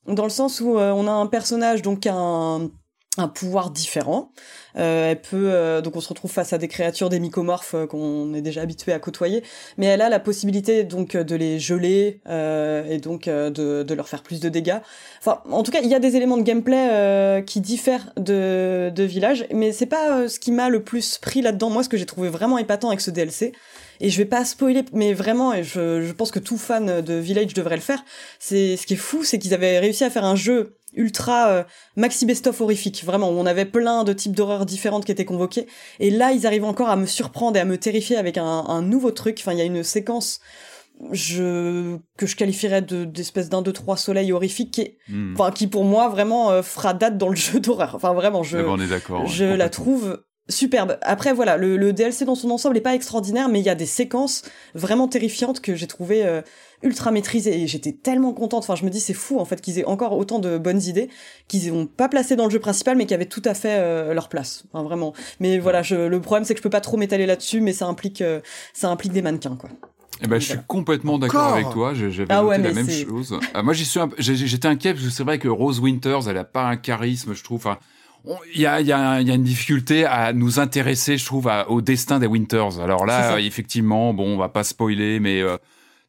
Dans 0.08 0.24
le 0.24 0.30
sens 0.30 0.60
où 0.60 0.78
euh, 0.78 0.91
on 0.91 1.08
a 1.08 1.12
un 1.12 1.28
personnage 1.28 1.82
donc 1.82 2.02
qui 2.02 2.10
a 2.10 2.16
un 2.16 2.70
un 3.18 3.27
pouvoir 3.27 3.69
différent. 3.69 4.31
Euh, 4.76 5.11
elle 5.11 5.22
peut 5.22 5.52
euh, 5.53 5.81
donc 5.81 5.95
on 5.95 6.02
se 6.02 6.10
retrouve 6.10 6.31
face 6.31 6.52
à 6.52 6.57
des 6.57 6.68
créatures 6.68 7.10
des 7.10 7.19
mycomorphes 7.19 7.76
euh, 7.76 7.85
qu'on 7.85 8.34
est 8.34 8.41
déjà 8.41 8.61
habitué 8.61 8.91
à 8.91 8.98
côtoyer, 8.98 9.44
mais 9.77 9.85
elle 9.85 10.02
a 10.02 10.10
la 10.10 10.19
possibilité 10.19 10.84
donc 10.84 11.14
euh, 11.14 11.23
de 11.23 11.35
les 11.35 11.60
geler 11.60 12.22
euh, 12.27 12.84
et 12.90 12.98
donc 12.98 13.26
de, 13.26 13.84
de 13.84 13.94
leur 13.94 14.10
faire 14.10 14.23
plus 14.23 14.40
de 14.40 14.49
dégâts. 14.49 14.80
Enfin, 15.19 15.41
en 15.52 15.61
tout 15.61 15.72
cas, 15.72 15.81
il 15.84 15.90
y 15.90 15.95
a 15.95 15.99
des 15.99 16.15
éléments 16.15 16.38
de 16.38 16.44
gameplay 16.44 17.44
qui 17.45 17.61
diffèrent 17.61 18.11
de 18.18 18.91
de 18.94 19.03
Village, 19.03 19.45
mais 19.52 19.72
c'est 19.72 19.85
pas 19.85 20.27
ce 20.27 20.40
qui 20.40 20.52
m'a 20.52 20.69
le 20.69 20.84
plus 20.84 21.18
pris 21.19 21.41
là-dedans. 21.41 21.69
Moi, 21.69 21.84
ce 21.84 21.90
que 21.90 21.98
j'ai 21.98 22.06
trouvé 22.06 22.30
vraiment 22.30 22.57
épatant 22.57 22.88
avec 22.88 23.02
ce 23.02 23.11
DLC, 23.11 23.53
et 23.99 24.10
je 24.10 24.18
vais 24.18 24.26
pas 24.26 24.44
spoiler, 24.44 24.84
mais 24.91 25.14
vraiment, 25.14 25.53
et 25.53 25.64
je, 25.64 26.02
je 26.02 26.11
pense 26.14 26.31
que 26.31 26.40
tout 26.40 26.57
fan 26.57 27.02
de 27.02 27.14
Village 27.14 27.53
devrait 27.53 27.76
le 27.76 27.81
faire. 27.81 28.03
C'est 28.40 28.76
ce 28.76 28.88
qui 28.88 28.95
est 28.95 28.98
fou, 28.98 29.23
c'est 29.23 29.40
qu'ils 29.40 29.53
avaient 29.53 29.80
réussi 29.80 30.03
à 30.03 30.10
faire 30.10 30.26
un 30.26 30.35
jeu 30.35 30.77
ultra 30.95 31.49
euh, 31.49 31.64
maxi 31.95 32.26
best-of 32.26 32.60
horrifique, 32.61 33.03
vraiment, 33.06 33.30
où 33.30 33.34
on 33.34 33.45
avait 33.45 33.65
plein 33.65 34.03
de 34.03 34.14
types 34.14 34.36
d'horreurs 34.36 34.65
différentes 34.65 35.06
qui 35.06 35.11
étaient 35.11 35.26
convoquées. 35.26 35.68
Et 35.99 36.10
là, 36.10 36.32
ils 36.32 36.45
arrivent 36.48 36.65
encore 36.65 36.90
à 36.90 36.95
me 36.95 37.06
surprendre 37.06 37.57
et 37.57 37.60
à 37.60 37.65
me 37.65 37.78
terrifier 37.78 38.18
avec 38.18 38.38
un, 38.38 38.44
un 38.45 38.82
nouveau 38.82 39.11
truc. 39.11 39.38
Enfin, 39.41 39.53
il 39.53 39.60
y 39.60 39.61
a 39.61 39.65
une 39.65 39.84
séquence 39.84 40.40
je 41.11 41.98
que 42.18 42.28
je 42.28 42.36
qualifierais 42.36 42.82
de 42.82 43.03
d'espèce 43.03 43.49
d'un 43.49 43.61
deux 43.64 43.74
trois 43.74 43.98
soleils 43.98 44.32
horrifique 44.32 44.72
qui 44.72 44.82
est 44.82 44.98
Hmm. 45.10 45.34
enfin 45.34 45.52
qui 45.52 45.68
pour 45.68 45.84
moi 45.84 46.07
vraiment 46.07 46.52
euh, 46.52 46.61
fera 46.61 46.94
date 46.94 47.18
dans 47.18 47.30
le 47.30 47.36
jeu 47.48 47.60
d'horreur 47.60 47.94
enfin 47.95 48.14
vraiment 48.14 48.44
je 48.44 48.60
Ah 48.60 48.64
bah, 48.64 48.70
on 48.72 48.80
est 48.80 48.88
d'accord. 48.88 49.26
je 49.28 49.44
la 49.44 49.70
trouve 49.70 50.24
superbe. 50.49 50.98
Après 51.02 51.34
voilà, 51.34 51.57
le, 51.57 51.78
le 51.78 51.94
DLC 51.94 52.26
dans 52.26 52.36
son 52.36 52.52
ensemble 52.52 52.78
est 52.78 52.82
pas 52.82 52.95
extraordinaire, 52.95 53.49
mais 53.49 53.60
il 53.60 53.65
y 53.65 53.70
a 53.70 53.76
des 53.76 53.86
séquences 53.86 54.44
vraiment 54.76 55.07
terrifiantes 55.07 55.61
que 55.61 55.76
j'ai 55.76 55.88
trouvé 55.88 56.26
euh, 56.26 56.41
ultra 56.82 57.11
maîtrisées 57.11 57.61
et 57.61 57.68
j'étais 57.68 57.94
tellement 57.94 58.34
contente. 58.34 58.64
Enfin, 58.64 58.76
je 58.76 58.84
me 58.84 58.90
dis 58.90 58.99
c'est 58.99 59.14
fou 59.14 59.40
en 59.40 59.45
fait 59.45 59.61
qu'ils 59.61 59.80
aient 59.80 59.86
encore 59.86 60.18
autant 60.18 60.40
de 60.40 60.57
bonnes 60.57 60.82
idées 60.82 61.10
qu'ils 61.48 61.74
n'ont 61.74 61.86
pas 61.86 62.10
placées 62.10 62.36
dans 62.36 62.45
le 62.45 62.52
jeu 62.52 62.60
principal, 62.60 62.98
mais 62.98 63.06
qui 63.06 63.14
avaient 63.14 63.26
tout 63.26 63.41
à 63.45 63.53
fait 63.53 63.78
euh, 63.80 64.14
leur 64.14 64.28
place. 64.30 64.65
Enfin 64.72 64.84
vraiment. 64.84 65.14
Mais 65.40 65.60
voilà, 65.60 65.82
je, 65.82 65.95
le 65.95 66.22
problème 66.22 66.44
c'est 66.44 66.53
que 66.53 66.60
je 66.60 66.64
peux 66.64 66.70
pas 66.70 66.82
trop 66.82 66.98
m'étaler 66.98 67.26
là-dessus, 67.26 67.61
mais 67.61 67.74
ça 67.74 67.86
implique 67.88 68.22
euh, 68.22 68.41
ça 68.74 68.90
implique 68.90 69.14
des 69.14 69.22
mannequins 69.22 69.56
quoi. 69.56 69.70
Eh 70.22 70.28
ben, 70.28 70.40
je 70.40 70.45
suis 70.52 70.60
complètement 70.68 71.18
d'accord 71.20 71.53
avec 71.53 71.70
toi. 71.72 71.94
J'avais 71.94 72.26
Ah 72.30 72.36
noté 72.44 72.48
ouais, 72.48 72.57
la 72.60 72.72
même 72.72 72.90
chose. 72.90 73.38
Ah, 73.53 73.61
moi, 73.64 73.74
j'y 73.74 73.84
suis. 73.84 73.99
un 73.99 74.10
J'étais 74.20 74.68
inquiet 74.68 74.94
parce 74.94 75.06
que 75.06 75.11
c'est 75.11 75.24
vrai 75.24 75.38
que 75.38 75.49
Rose 75.49 75.82
Winters, 75.82 76.30
elle 76.30 76.38
a 76.38 76.45
pas 76.45 76.64
un 76.64 76.78
charisme, 76.78 77.34
je 77.34 77.44
trouve. 77.44 77.57
Enfin, 77.57 77.78
il 78.54 78.62
y 78.62 78.66
a, 78.66 78.80
il 78.82 78.88
y, 78.88 78.91
a, 78.91 79.00
un- 79.00 79.20
il 79.20 79.28
y 79.28 79.32
a 79.32 79.36
une 79.36 79.44
difficulté 79.44 80.06
à 80.06 80.32
nous 80.34 80.60
intéresser, 80.60 81.18
je 81.18 81.26
trouve, 81.26 81.48
à- 81.48 81.70
au 81.70 81.82
destin 81.82 82.20
des 82.20 82.28
Winters. 82.28 82.80
Alors 82.80 83.06
là, 83.06 83.40
effectivement, 83.48 84.14
bon, 84.14 84.36
on 84.36 84.38
va 84.38 84.50
pas 84.50 84.64
spoiler, 84.64 85.20
mais 85.20 85.41
euh, 85.41 85.58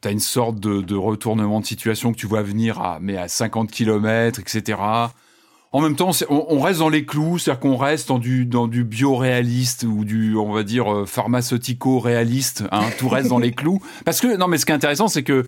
t'as 0.01 0.12
une 0.12 0.20
sorte 0.20 0.61
de, 0.61 0.81
de 0.81 0.95
retournement 0.95 1.61
de 1.61 1.66
situation 1.66 2.12
que 2.12 2.19
tu 2.19 2.27
vois 2.27 2.43
venir 2.43 2.81
à, 2.81 2.99
mais 3.01 3.16
à 3.16 3.27
50 3.28 3.70
kilomètres, 3.70 4.39
etc. 4.41 4.78
En 5.73 5.81
même 5.81 5.97
temps, 5.97 6.11
on, 6.31 6.47
on 6.51 6.61
reste 6.61 6.78
dans 6.78 6.89
les 6.89 7.05
clous, 7.05 7.39
c'est-à-dire 7.41 7.59
qu'on 7.61 7.77
reste 7.77 8.07
dans 8.07 8.20
du 8.20 8.47
dans 8.47 8.69
du 8.69 8.85
bioréaliste 8.85 9.82
ou 9.82 10.05
du 10.05 10.36
on 10.36 10.53
va 10.53 10.62
dire 10.62 10.93
euh, 10.93 11.05
pharmaceutico-réaliste. 11.05 12.65
Hein, 12.70 12.85
tout 12.99 13.09
reste 13.09 13.28
dans 13.28 13.39
les 13.39 13.51
clous. 13.53 13.81
Parce 14.05 14.20
que 14.20 14.36
non, 14.36 14.47
mais 14.49 14.59
ce 14.59 14.66
qui 14.66 14.73
est 14.73 14.74
intéressant, 14.77 15.09
c'est 15.09 15.23
que 15.24 15.47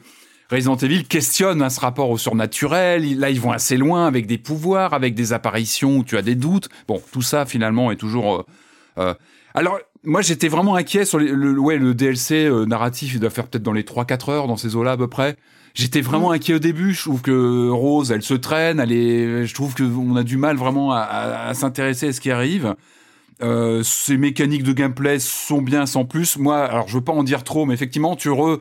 Resident 0.50 0.76
Evil 0.76 1.04
questionne 1.04 1.60
hein, 1.62 1.70
ce 1.70 1.80
rapport 1.80 2.10
au 2.10 2.18
surnaturel. 2.18 3.18
Là, 3.18 3.30
ils 3.30 3.40
vont 3.40 3.50
assez 3.52 3.76
loin 3.76 4.06
avec 4.06 4.26
des 4.26 4.38
pouvoirs, 4.38 4.94
avec 4.94 5.14
des 5.14 5.32
apparitions 5.32 5.98
où 5.98 6.04
tu 6.04 6.16
as 6.16 6.22
des 6.22 6.34
doutes. 6.36 6.68
Bon, 6.86 7.02
tout 7.12 7.22
ça 7.22 7.46
finalement 7.46 7.90
est 7.90 7.96
toujours. 7.96 8.34
euh, 8.36 8.42
euh, 8.98 9.14
Alors, 9.54 9.78
moi, 10.04 10.22
j'étais 10.22 10.48
vraiment 10.48 10.76
inquiet 10.76 11.04
sur 11.04 11.18
les- 11.18 11.30
le, 11.32 11.58
ouais, 11.58 11.78
le 11.78 11.94
DLC 11.94 12.46
euh, 12.46 12.64
narratif. 12.64 13.14
Il 13.14 13.20
doit 13.20 13.30
faire 13.30 13.48
peut-être 13.48 13.64
dans 13.64 13.72
les 13.72 13.82
3-4 13.82 14.30
heures 14.30 14.46
dans 14.46 14.56
ces 14.56 14.76
eaux-là 14.76 14.92
à 14.92 14.96
peu 14.96 15.08
près. 15.08 15.36
J'étais 15.74 16.00
vraiment 16.00 16.30
inquiet 16.30 16.54
au 16.54 16.58
début. 16.58 16.94
Je 16.94 17.02
trouve 17.02 17.22
que 17.22 17.68
Rose, 17.68 18.12
elle 18.12 18.22
se 18.22 18.34
traîne. 18.34 18.78
Elle 18.80 18.92
est. 18.92 19.46
Je 19.46 19.54
trouve 19.54 19.74
que 19.74 19.82
on 19.82 20.14
a 20.16 20.22
du 20.22 20.36
mal 20.36 20.56
vraiment 20.56 20.92
à, 20.92 20.98
à- 21.00 21.48
à 21.48 21.54
s'intéresser 21.54 22.08
à 22.08 22.12
ce 22.12 22.20
qui 22.20 22.30
arrive. 22.30 22.74
Euh, 23.42 23.82
ces 23.82 24.16
mécaniques 24.16 24.62
de 24.62 24.72
gameplay 24.72 25.18
sont 25.18 25.60
bien 25.60 25.84
sans 25.86 26.04
plus. 26.06 26.38
Moi, 26.38 26.56
alors 26.64 26.88
je 26.88 26.94
veux 26.94 27.04
pas 27.04 27.12
en 27.12 27.24
dire 27.24 27.44
trop, 27.44 27.66
mais 27.66 27.74
effectivement, 27.74 28.16
tu 28.16 28.30
re, 28.30 28.60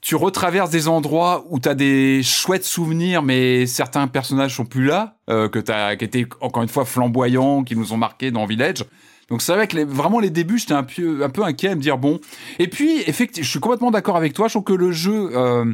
tu 0.00 0.16
retraverses 0.16 0.70
des 0.70 0.88
endroits 0.88 1.44
où 1.50 1.58
t'as 1.58 1.74
des 1.74 2.22
chouettes 2.22 2.64
souvenirs, 2.64 3.22
mais 3.22 3.66
certains 3.66 4.06
personnages 4.08 4.56
sont 4.56 4.64
plus 4.64 4.86
là, 4.86 5.18
euh, 5.28 5.48
que 5.48 5.58
t'as, 5.58 5.96
qui 5.96 6.04
étaient 6.04 6.26
encore 6.40 6.62
une 6.62 6.68
fois 6.68 6.84
flamboyants, 6.84 7.64
qui 7.64 7.76
nous 7.76 7.92
ont 7.92 7.98
marqués 7.98 8.30
dans 8.30 8.46
Village. 8.46 8.84
Donc 9.28 9.42
c'est 9.42 9.54
vrai 9.54 9.68
que 9.68 9.76
les, 9.76 9.84
vraiment 9.84 10.18
les 10.18 10.30
débuts, 10.30 10.58
j'étais 10.58 10.74
un 10.74 10.82
peu, 10.82 11.22
un 11.22 11.28
peu 11.28 11.44
inquiet 11.44 11.68
à 11.68 11.74
me 11.76 11.80
dire 11.80 11.98
bon. 11.98 12.18
Et 12.58 12.66
puis 12.66 13.02
effectivement, 13.06 13.44
je 13.44 13.50
suis 13.50 13.60
complètement 13.60 13.90
d'accord 13.92 14.16
avec 14.16 14.32
toi. 14.32 14.48
Je 14.48 14.54
trouve 14.54 14.64
que 14.64 14.72
le 14.72 14.90
jeu 14.90 15.30
euh, 15.36 15.72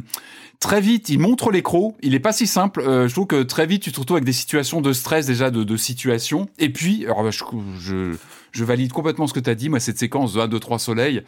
très 0.59 0.79
vite, 0.79 1.09
il 1.09 1.19
montre 1.19 1.49
les 1.49 1.63
crocs. 1.63 1.95
Il 2.03 2.13
est 2.13 2.19
pas 2.19 2.33
si 2.33 2.45
simple. 2.45 2.81
Euh, 2.81 3.07
je 3.07 3.13
trouve 3.13 3.25
que 3.25 3.41
très 3.41 3.65
vite, 3.65 3.81
tu 3.81 3.91
te 3.91 3.99
retrouves 3.99 4.17
avec 4.17 4.25
des 4.25 4.33
situations 4.33 4.81
de 4.81 4.93
stress 4.93 5.25
déjà, 5.25 5.49
de, 5.49 5.63
de 5.63 5.77
situation. 5.77 6.47
Et 6.59 6.69
puis, 6.69 7.05
alors 7.05 7.31
je, 7.31 7.43
je, 7.79 8.15
je 8.51 8.63
valide 8.63 8.93
complètement 8.93 9.25
ce 9.25 9.33
que 9.33 9.39
tu 9.39 9.49
as 9.49 9.55
dit. 9.55 9.69
Moi, 9.69 9.79
cette 9.79 9.97
séquence 9.97 10.33
de 10.33 10.39
1, 10.41 10.49
2, 10.49 10.59
3 10.59 10.77
soleils, 10.77 11.23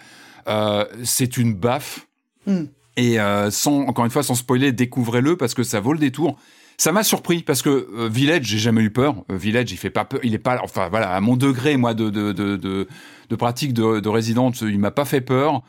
euh, 0.48 0.86
c'est 1.04 1.38
une 1.38 1.56
baffe. 1.56 2.08
Hmm. 2.46 2.66
Et 3.00 3.18
euh, 3.18 3.50
sans, 3.50 3.84
encore 3.84 4.04
une 4.04 4.12
fois, 4.12 4.24
sans 4.24 4.36
spoiler, 4.36 4.74
découvrez-le 4.74 5.38
parce 5.38 5.54
que 5.54 5.64
ça 5.64 5.80
vaut 5.80 5.94
le 5.94 6.00
détour. 6.00 6.38
Ça 6.78 6.92
m'a 6.92 7.02
surpris 7.02 7.44
parce 7.44 7.62
que 7.62 7.70
euh, 7.70 8.10
Village, 8.12 8.44
j'ai 8.44 8.58
jamais 8.58 8.82
eu 8.82 8.90
peur. 8.90 9.24
Euh, 9.32 9.38
Village, 9.38 9.72
il 9.72 9.78
fait 9.78 9.90
pas 9.90 10.04
peur. 10.04 10.20
Il 10.22 10.34
est 10.34 10.38
pas, 10.38 10.60
enfin 10.62 10.90
voilà, 10.90 11.12
à 11.12 11.22
mon 11.22 11.38
degré, 11.38 11.78
moi, 11.78 11.94
de 11.94 12.10
de 12.10 12.34
de 12.34 12.58
de, 12.58 12.90
de 13.30 13.36
pratique 13.38 13.72
de, 13.72 14.02
de 14.02 14.10
Resident, 14.10 14.52
il 14.52 14.80
m'a 14.80 14.92
pas 14.92 15.06
fait 15.06 15.22
peur. 15.22 15.64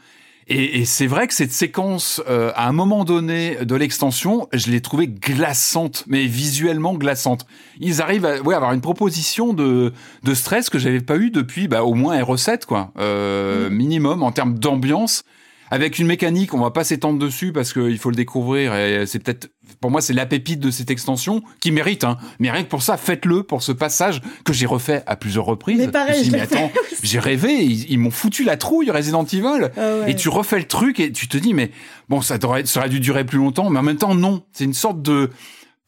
Et, 0.49 0.81
et 0.81 0.85
c'est 0.85 1.07
vrai 1.07 1.29
que 1.29 1.35
cette 1.35 1.53
séquence, 1.53 2.21
euh, 2.29 2.51
à 2.57 2.69
un 2.69 2.73
moment 2.73 3.05
donné 3.05 3.65
de 3.65 3.77
l'extension, 3.77 4.49
je 4.53 4.73
l'ai 4.73 4.81
trouvée 4.81 5.07
glaçante, 5.07 6.03
mais 6.09 6.27
visuellement 6.27 6.95
glaçante. 6.95 7.47
Ils 7.79 8.03
arrivent 8.03 8.27
à 8.27 8.41
ouais, 8.41 8.57
avoir 8.57 8.73
une 8.73 8.81
proposition 8.81 9.53
de, 9.53 9.93
de 10.25 10.35
stress 10.35 10.69
que 10.69 10.81
j'avais 10.81 11.01
pas 11.01 11.17
eu 11.17 11.31
depuis 11.31 11.69
bah, 11.69 11.85
au 11.85 11.95
moins 11.95 12.21
R7, 12.21 12.67
quoi, 12.67 12.91
euh, 12.99 13.71
minimum 13.71 14.25
en 14.25 14.33
termes 14.33 14.59
d'ambiance 14.59 15.23
avec 15.71 15.99
une 15.99 16.07
mécanique, 16.07 16.53
on 16.55 16.61
va 16.61 16.71
pas 16.71 16.85
s'étendre 16.85 17.19
dessus 17.19 17.53
parce 17.53 17.73
qu'il 17.73 17.99
faut 17.99 18.11
le 18.11 18.17
découvrir 18.17 18.75
et 18.75 19.07
c'est 19.07 19.21
peut-être, 19.21 19.51
pour 19.81 19.91
moi, 19.91 20.01
c'est 20.01 20.13
la 20.13 20.27
pépite 20.27 20.61
de 20.61 20.71
cette 20.71 20.91
extension 20.91 21.43
qui 21.61 21.71
mérite, 21.71 22.05
hein. 22.05 22.19
Mais 22.39 22.51
rien 22.51 22.65
que 22.65 22.69
pour 22.69 22.83
ça, 22.83 22.97
faites-le 22.97 23.45
pour 23.45 23.63
ce 23.63 23.73
passage 23.73 24.21
que 24.45 24.53
j'ai 24.53 24.67
refait 24.67 25.03
à 25.07 25.17
plusieurs 25.17 25.45
reprises. 25.45 25.79
Mais 25.79 25.89
pareil, 25.89 26.35
attends, 26.37 26.71
j'ai 27.03 27.19
rêvé, 27.19 27.53
ils, 27.53 27.91
ils 27.91 27.99
m'ont 27.99 28.11
foutu 28.11 28.45
la 28.45 28.57
trouille 28.57 28.91
Resident 28.91 29.25
Evil. 29.25 29.71
Ah 29.77 29.81
ouais. 30.01 30.11
Et 30.11 30.17
tu 30.17 30.29
refais 30.29 30.59
le 30.59 30.67
truc 30.67 31.01
et 31.01 31.13
tu 31.13 31.29
te 31.29 31.39
dis, 31.39 31.55
mais 31.55 31.71
bon, 32.09 32.21
ça, 32.21 32.39
devrait, 32.39 32.67
ça 32.67 32.81
aurait 32.81 32.89
dû 32.89 33.01
durer 33.01 33.25
plus 33.25 33.39
longtemps, 33.39 33.71
mais 33.71 33.79
en 33.79 33.85
même 33.85 33.97
temps, 33.97 34.15
non. 34.15 34.43
C'est 34.53 34.65
une 34.65 34.75
sorte 34.75 35.03
de 35.03 35.31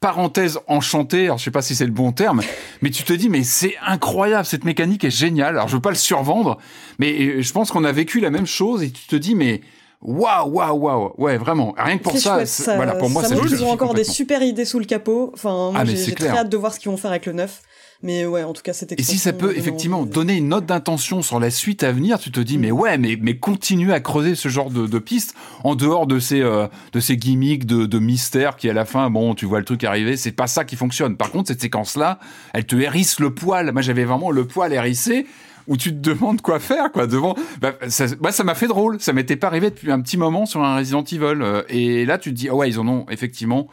parenthèse 0.02 0.58
enchantée, 0.66 1.24
alors 1.26 1.38
je 1.38 1.44
sais 1.44 1.50
pas 1.50 1.62
si 1.62 1.74
c'est 1.74 1.86
le 1.86 1.92
bon 1.92 2.12
terme, 2.12 2.42
mais 2.82 2.90
tu 2.90 3.04
te 3.04 3.12
dis, 3.12 3.30
mais 3.30 3.44
c'est 3.44 3.76
incroyable, 3.86 4.44
cette 4.44 4.64
mécanique 4.64 5.04
est 5.04 5.10
géniale. 5.10 5.54
Alors 5.56 5.68
je 5.68 5.76
veux 5.76 5.80
pas 5.80 5.90
le 5.90 5.96
survendre, 5.96 6.58
mais 6.98 7.12
euh, 7.12 7.40
je 7.40 7.52
pense 7.52 7.70
qu'on 7.70 7.84
a 7.84 7.92
vécu 7.92 8.20
la 8.20 8.30
même 8.30 8.46
chose 8.46 8.82
et 8.82 8.90
tu 8.90 9.06
te 9.06 9.16
dis, 9.16 9.34
mais 9.36 9.60
waouh, 10.02 10.50
waouh, 10.50 10.76
waouh, 10.76 11.14
ouais, 11.18 11.38
vraiment. 11.38 11.72
Rien 11.78 11.98
que 11.98 12.02
pour 12.02 12.18
ça, 12.18 12.34
chouette, 12.34 12.48
ça, 12.48 12.74
voilà, 12.76 12.96
pour 12.96 13.08
moi, 13.08 13.22
ça 13.22 13.34
montre 13.36 13.46
qu'ils 13.46 13.62
ont 13.64 13.70
encore 13.70 13.94
des 13.94 14.04
super 14.04 14.42
idées 14.42 14.64
sous 14.64 14.80
le 14.80 14.84
capot. 14.84 15.30
Enfin, 15.34 15.70
moi, 15.70 15.74
Ah, 15.76 15.84
j'ai 15.84 16.12
très 16.14 16.28
hâte 16.28 16.48
de 16.48 16.56
voir 16.56 16.74
ce 16.74 16.80
qu'ils 16.80 16.90
vont 16.90 16.96
faire 16.96 17.12
avec 17.12 17.24
le 17.26 17.32
neuf. 17.32 17.62
Mais 18.02 18.26
ouais, 18.26 18.42
en 18.42 18.52
tout 18.52 18.62
cas, 18.62 18.72
c'était. 18.72 18.96
Et 18.98 19.04
si 19.04 19.16
ça 19.16 19.32
peut 19.32 19.56
effectivement 19.56 20.04
donner 20.04 20.36
une 20.36 20.48
note 20.48 20.66
d'intention 20.66 21.22
sur 21.22 21.38
la 21.38 21.50
suite 21.50 21.84
à 21.84 21.92
venir, 21.92 22.18
tu 22.18 22.32
te 22.32 22.40
dis, 22.40 22.58
mais 22.58 22.72
ouais, 22.72 22.98
mais, 22.98 23.16
mais 23.20 23.36
continue 23.36 23.92
à 23.92 24.00
creuser 24.00 24.34
ce 24.34 24.48
genre 24.48 24.70
de, 24.70 24.88
de 24.88 24.98
pistes 24.98 25.34
en 25.62 25.76
dehors 25.76 26.08
de 26.08 26.18
ces, 26.18 26.40
euh, 26.40 26.66
de 26.92 26.98
ces 26.98 27.16
gimmicks 27.16 27.64
de, 27.64 27.86
de 27.86 27.98
mystère 28.00 28.56
qui, 28.56 28.68
à 28.68 28.72
la 28.72 28.84
fin, 28.84 29.08
bon, 29.08 29.36
tu 29.36 29.46
vois 29.46 29.60
le 29.60 29.64
truc 29.64 29.84
arriver, 29.84 30.16
c'est 30.16 30.32
pas 30.32 30.48
ça 30.48 30.64
qui 30.64 30.74
fonctionne. 30.74 31.16
Par 31.16 31.30
contre, 31.30 31.48
cette 31.48 31.60
séquence-là, 31.60 32.18
elle 32.54 32.66
te 32.66 32.74
hérisse 32.74 33.20
le 33.20 33.32
poil. 33.32 33.70
Moi, 33.72 33.82
j'avais 33.82 34.04
vraiment 34.04 34.32
le 34.32 34.46
poil 34.46 34.72
hérissé 34.72 35.26
où 35.68 35.76
tu 35.76 35.90
te 35.90 36.10
demandes 36.10 36.40
quoi 36.40 36.58
faire 36.58 36.90
quoi 36.90 37.06
devant 37.06 37.36
bah, 37.60 37.74
ça 37.88 38.06
bah, 38.20 38.32
ça 38.32 38.42
m'a 38.42 38.56
fait 38.56 38.66
drôle 38.66 39.00
ça 39.00 39.12
m'était 39.12 39.36
pas 39.36 39.46
arrivé 39.46 39.70
depuis 39.70 39.92
un 39.92 40.00
petit 40.00 40.16
moment 40.16 40.44
sur 40.44 40.60
un 40.60 40.76
Resident 40.76 41.04
Evil 41.04 41.40
euh, 41.40 41.62
et 41.68 42.04
là 42.04 42.18
tu 42.18 42.30
te 42.30 42.34
dis 42.34 42.50
oh 42.50 42.56
ouais 42.56 42.68
ils 42.68 42.80
en 42.80 42.88
ont 42.88 43.06
effectivement 43.10 43.68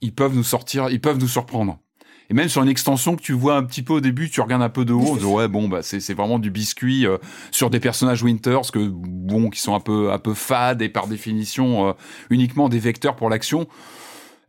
ils 0.00 0.14
peuvent 0.14 0.36
nous 0.36 0.44
sortir 0.44 0.90
ils 0.90 1.00
peuvent 1.00 1.18
nous 1.18 1.26
surprendre 1.26 1.80
et 2.30 2.34
même 2.34 2.48
sur 2.48 2.62
une 2.62 2.68
extension 2.68 3.16
que 3.16 3.22
tu 3.22 3.32
vois 3.32 3.56
un 3.56 3.64
petit 3.64 3.82
peu 3.82 3.94
au 3.94 4.00
début, 4.00 4.30
tu 4.30 4.40
regardes 4.40 4.62
un 4.62 4.68
peu 4.68 4.84
de 4.84 4.92
haut, 4.92 5.16
dis, 5.18 5.24
ouais 5.24 5.48
bon 5.48 5.68
bah 5.68 5.82
c'est 5.82 6.00
c'est 6.00 6.14
vraiment 6.14 6.38
du 6.38 6.50
biscuit 6.50 7.06
euh, 7.06 7.18
sur 7.50 7.70
des 7.70 7.80
personnages 7.80 8.22
Winters 8.22 8.70
que 8.72 8.88
bon 8.88 9.50
qui 9.50 9.60
sont 9.60 9.74
un 9.74 9.80
peu 9.80 10.12
un 10.12 10.18
peu 10.18 10.34
fades 10.34 10.82
et 10.82 10.88
par 10.88 11.06
définition 11.06 11.88
euh, 11.88 11.92
uniquement 12.30 12.68
des 12.68 12.78
vecteurs 12.78 13.16
pour 13.16 13.28
l'action. 13.28 13.66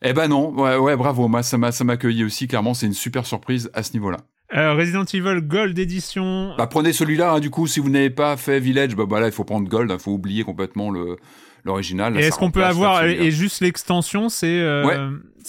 Eh 0.02 0.14
ben 0.14 0.28
non, 0.28 0.54
ouais, 0.54 0.78
ouais 0.78 0.96
bravo, 0.96 1.28
moi 1.28 1.44
ça 1.44 1.58
m'a 1.58 1.72
ça 1.72 1.84
m'a 1.84 1.94
accueilli 1.94 2.24
aussi 2.24 2.48
clairement, 2.48 2.74
c'est 2.74 2.86
une 2.86 2.94
super 2.94 3.26
surprise 3.26 3.70
à 3.74 3.84
ce 3.84 3.94
niveau-là. 3.94 4.20
Euh, 4.54 4.74
Resident 4.76 5.04
Evil 5.04 5.42
Gold 5.42 5.78
Edition. 5.78 6.54
Bah 6.58 6.68
prenez 6.68 6.94
celui-là 6.94 7.34
hein, 7.34 7.40
du 7.40 7.50
coup 7.50 7.68
si 7.68 7.80
vous 7.80 7.90
n'avez 7.90 8.12
pas 8.12 8.38
fait 8.38 8.60
Village, 8.60 8.96
bah, 8.96 9.06
bah 9.06 9.20
là 9.20 9.28
il 9.28 9.34
faut 9.34 9.44
prendre 9.44 9.68
Gold, 9.68 9.90
il 9.90 9.94
hein, 9.94 10.00
faut 10.00 10.12
oublier 10.12 10.44
complètement 10.44 10.92
le 10.92 11.18
l'original. 11.66 12.18
Et 12.20 12.26
est-ce 12.26 12.38
qu'on 12.38 12.52
peut 12.52 12.64
avoir 12.64 13.04
et 13.06 13.32
juste 13.32 13.62
l'extension, 13.62 14.30
c'est 14.30 14.48
euh, 14.60 14.86
ouais, 14.86 14.96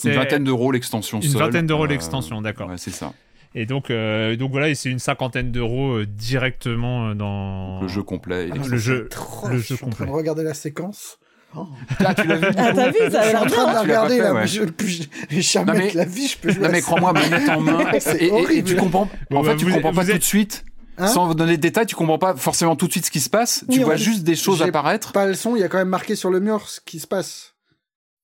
une 0.04 0.12
vingtaine 0.16 0.44
d'euros 0.44 0.72
l'extension. 0.72 1.20
Une 1.20 1.30
vingtaine 1.32 1.66
d'euros 1.66 1.86
l'extension, 1.86 2.42
d'accord. 2.42 2.68
Ouais, 2.68 2.78
c'est 2.78 2.90
ça. 2.90 3.12
Et 3.54 3.64
donc, 3.64 3.90
euh, 3.90 4.36
donc 4.36 4.50
voilà, 4.50 4.74
c'est 4.74 4.90
une 4.90 4.98
cinquantaine 4.98 5.50
d'euros 5.50 5.94
euh, 5.94 6.06
directement 6.06 7.14
dans 7.14 7.80
le 7.80 7.88
jeu 7.88 8.02
complet. 8.02 8.50
Ah, 8.52 8.56
le 8.68 8.76
jeu, 8.76 9.08
trop, 9.08 9.48
le 9.48 9.56
je 9.58 9.68
jeu 9.68 9.76
suis 9.76 9.84
en 9.84 9.88
train 9.88 9.90
complet. 9.90 10.06
de 10.06 10.12
regarder 10.12 10.42
la 10.42 10.52
séquence. 10.52 11.18
Oh. 11.56 11.66
Là, 12.00 12.12
tu 12.12 12.26
l'as 12.26 12.36
vu 12.36 12.46
Ah, 12.58 12.72
t'as 12.74 12.90
vu, 12.90 12.98
ça 13.10 13.20
a 13.20 13.22
Je 13.22 13.28
suis 13.28 13.32
l'air 13.32 13.42
en 13.42 13.46
train 13.46 13.72
de 13.72 13.78
regarder 13.78 14.18
pas 14.18 14.22
fait, 14.24 14.28
là, 14.28 14.34
ouais. 14.34 14.40
mais 14.42 14.46
je 14.46 14.62
j'ai 15.30 15.40
jamais 15.42 15.72
mais- 15.78 15.90
de 15.92 15.96
la 15.96 16.04
vie, 16.04 16.28
je 16.28 16.36
peux 16.36 16.50
jouer 16.52 16.64
Non 16.64 16.68
mais 16.70 16.82
crois-moi, 16.82 17.12
manette 17.14 17.48
en 17.48 17.60
main. 17.60 17.78
C'est 17.98 18.24
et, 18.24 18.58
et- 18.58 18.62
tu 18.62 18.76
comprends. 18.76 19.08
Bon, 19.30 19.38
en 19.38 19.42
bah, 19.42 19.50
fait, 19.52 19.56
tu 19.56 19.64
vous- 19.64 19.72
comprends 19.72 19.92
pas 19.94 20.00
vous 20.02 20.06
tout 20.08 20.12
êtes- 20.16 20.18
de 20.18 20.24
suite. 20.24 20.64
Hein 20.98 21.08
Sans 21.08 21.26
vous 21.26 21.34
donner 21.34 21.56
de 21.56 21.62
détails, 21.62 21.86
tu 21.86 21.94
comprends 21.94 22.18
pas 22.18 22.34
forcément 22.36 22.74
tout 22.76 22.86
de 22.86 22.92
suite 22.92 23.06
ce 23.06 23.10
qui 23.10 23.20
se 23.20 23.28
passe. 23.30 23.64
tu 23.70 23.80
vois 23.82 23.94
on- 23.94 23.98
juste 23.98 24.22
des 24.24 24.34
choses 24.36 24.62
apparaître. 24.62 25.12
Pas 25.12 25.26
le 25.26 25.34
son, 25.34 25.54
il 25.56 25.60
y 25.60 25.62
a 25.62 25.68
quand 25.68 25.78
même 25.78 25.88
marqué 25.88 26.16
sur 26.16 26.30
le 26.30 26.40
mur 26.40 26.68
ce 26.68 26.80
qui 26.80 26.98
se 27.00 27.06
passe. 27.06 27.52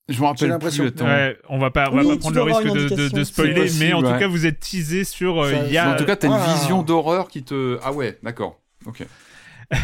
Je 0.08 0.20
me 0.20 0.26
rappelle 0.26 0.48
l'impression. 0.48 0.84
plus. 0.84 0.88
Attends. 0.94 1.04
Ouais, 1.06 1.38
on 1.48 1.58
va 1.58 1.70
pas, 1.70 1.88
on 1.90 1.96
va 1.96 2.02
Oui, 2.02 2.08
pas 2.08 2.14
tu 2.14 2.18
prendre 2.20 2.36
le 2.36 2.42
risque 2.42 2.62
de, 2.64 3.08
de, 3.08 3.24
spoiler, 3.24 3.54
possible, 3.54 3.84
mais 3.84 3.92
en 3.92 4.02
tout 4.02 4.18
cas, 4.18 4.26
vous 4.26 4.46
êtes 4.46 4.58
teasé 4.60 5.04
sur. 5.04 5.42
euh, 5.42 5.50
Ça- 5.50 5.66
y 5.68 5.78
a 5.78 5.92
En 5.92 5.96
tout 5.96 6.04
cas, 6.04 6.16
t'as 6.16 6.26
une 6.28 6.34
Ah. 6.34 6.54
vision 6.58 6.82
d'horreur 6.82 7.28
qui 7.28 7.42
te. 7.44 7.78
Ah 7.82 7.92
ouais, 7.92 8.18
d'accord. 8.22 8.58
Ok. 8.86 9.04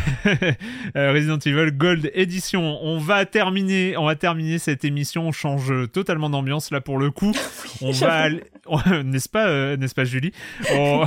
Euh, 0.96 1.12
Resident 1.12 1.38
Evil 1.38 1.70
Gold 1.72 2.10
Edition. 2.14 2.78
On 2.82 2.98
va 2.98 3.24
terminer, 3.24 3.96
on 3.96 4.06
va 4.06 4.14
terminer 4.16 4.58
cette 4.58 4.84
émission. 4.84 5.28
On 5.28 5.32
change 5.32 5.72
totalement 5.92 6.30
d'ambiance 6.30 6.70
là 6.70 6.80
pour 6.80 6.98
le 6.98 7.10
coup. 7.10 7.32
On 7.80 7.92
va, 7.92 8.12
aller- 8.14 8.42
n'est-ce 9.04 9.28
pas, 9.28 9.46
euh, 9.48 9.76
n'est-ce 9.76 9.94
pas 9.94 10.04
Julie? 10.04 10.32
On... 10.72 11.04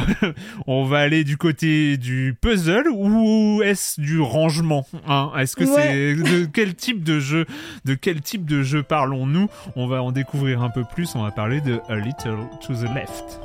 on 0.67 0.85
va 0.85 0.99
aller 0.99 1.23
du 1.23 1.35
côté 1.37 1.97
du 1.97 2.35
puzzle 2.39 2.87
ou 2.91 3.61
est-ce 3.63 3.99
du 3.99 4.19
rangement 4.21 4.85
hein? 5.07 5.31
Est-ce 5.37 5.55
que 5.55 5.65
c'est 5.65 6.15
de 6.15 6.45
quel 6.45 6.75
type 6.75 7.03
de 7.03 7.19
jeu, 7.19 7.45
de 7.85 7.93
quel 7.95 8.21
type 8.21 8.45
de 8.45 8.63
jeu 8.63 8.83
parlons-nous? 8.83 9.47
On 9.75 9.87
va 9.87 10.01
en 10.01 10.11
découvrir 10.11 10.61
un 10.61 10.69
peu 10.69 10.83
plus. 10.83 11.13
On 11.15 11.23
va 11.23 11.31
parler 11.31 11.59
de 11.61 11.79
A 11.89 11.95
Little 11.97 12.37
to 12.65 12.73
the 12.73 12.93
Left. 12.95 13.39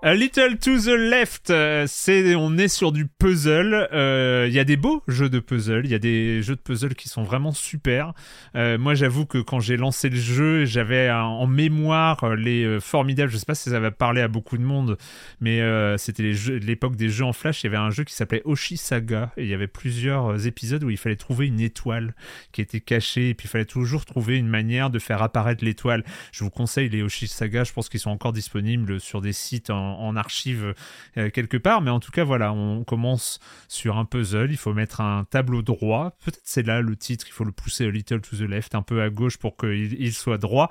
A 0.00 0.14
Little 0.14 0.58
to 0.58 0.78
the 0.78 0.96
Left, 0.96 1.50
euh, 1.50 1.84
c'est 1.88 2.36
on 2.36 2.56
est 2.56 2.68
sur 2.68 2.92
du 2.92 3.06
puzzle. 3.06 3.88
Euh, 3.92 4.46
Il 4.48 4.54
y 4.54 4.60
a 4.60 4.64
des 4.64 4.76
beaux 4.76 5.02
jeux 5.08 5.28
de 5.28 5.40
puzzle, 5.40 5.80
il 5.84 5.90
y 5.90 5.94
a 5.94 5.98
des 5.98 6.40
jeux 6.40 6.54
de 6.54 6.60
puzzle 6.60 6.94
qui 6.94 7.08
sont 7.08 7.24
vraiment 7.24 7.50
super. 7.50 8.12
Euh, 8.54 8.78
moi, 8.78 8.94
j'avoue 8.94 9.26
que 9.26 9.38
quand 9.38 9.58
j'ai 9.58 9.76
lancé 9.76 10.08
le 10.08 10.16
jeu, 10.16 10.64
j'avais 10.66 11.10
en 11.10 11.48
mémoire 11.48 12.22
euh, 12.22 12.36
les 12.36 12.62
euh, 12.62 12.78
formidables. 12.78 13.32
Je 13.32 13.38
sais 13.38 13.44
pas 13.44 13.56
si 13.56 13.70
ça 13.70 13.80
va 13.80 13.90
parler 13.90 14.20
à 14.20 14.28
beaucoup 14.28 14.56
de 14.56 14.62
monde, 14.62 14.98
mais 15.40 15.60
euh, 15.62 15.96
c'était 15.96 16.32
l'époque 16.60 16.94
des 16.94 17.08
jeux 17.08 17.24
en 17.24 17.32
flash. 17.32 17.64
Il 17.64 17.66
y 17.66 17.68
avait 17.68 17.76
un 17.76 17.90
jeu 17.90 18.04
qui 18.04 18.14
s'appelait 18.14 18.42
Oshi 18.44 18.76
Saga 18.76 19.32
et 19.36 19.42
il 19.42 19.48
y 19.48 19.54
avait 19.54 19.66
plusieurs 19.66 20.26
euh, 20.30 20.38
épisodes 20.38 20.84
où 20.84 20.90
il 20.90 20.96
fallait 20.96 21.16
trouver 21.16 21.48
une 21.48 21.58
étoile 21.58 22.14
qui 22.52 22.60
était 22.60 22.80
cachée 22.80 23.30
et 23.30 23.34
puis 23.34 23.48
il 23.48 23.50
fallait 23.50 23.64
toujours 23.64 24.04
trouver 24.04 24.36
une 24.36 24.48
manière 24.48 24.90
de 24.90 25.00
faire 25.00 25.22
apparaître 25.22 25.64
l'étoile. 25.64 26.04
Je 26.30 26.44
vous 26.44 26.50
conseille 26.50 26.88
les 26.88 27.02
Oshi 27.02 27.26
Saga. 27.26 27.64
Je 27.64 27.72
pense 27.72 27.88
qu'ils 27.88 27.98
sont 27.98 28.10
encore 28.10 28.32
disponibles 28.32 29.00
sur 29.00 29.20
des 29.20 29.32
sites 29.32 29.70
en, 29.70 29.87
en 29.88 30.16
archive 30.16 30.74
euh, 31.16 31.30
quelque 31.30 31.56
part. 31.56 31.80
Mais 31.80 31.90
en 31.90 32.00
tout 32.00 32.10
cas, 32.10 32.24
voilà, 32.24 32.52
on 32.52 32.84
commence 32.84 33.40
sur 33.68 33.96
un 33.98 34.04
puzzle. 34.04 34.50
Il 34.50 34.56
faut 34.56 34.74
mettre 34.74 35.00
un 35.00 35.24
tableau 35.24 35.62
droit. 35.62 36.16
Peut-être 36.24 36.40
c'est 36.44 36.62
là 36.66 36.80
le 36.80 36.96
titre. 36.96 37.26
Il 37.28 37.32
faut 37.32 37.44
le 37.44 37.52
pousser 37.52 37.86
a 37.86 37.90
little 37.90 38.20
to 38.20 38.36
the 38.36 38.40
left, 38.48 38.74
un 38.74 38.82
peu 38.82 39.02
à 39.02 39.10
gauche 39.10 39.36
pour 39.38 39.56
qu'il 39.56 39.94
il 40.00 40.12
soit 40.12 40.38
droit. 40.38 40.70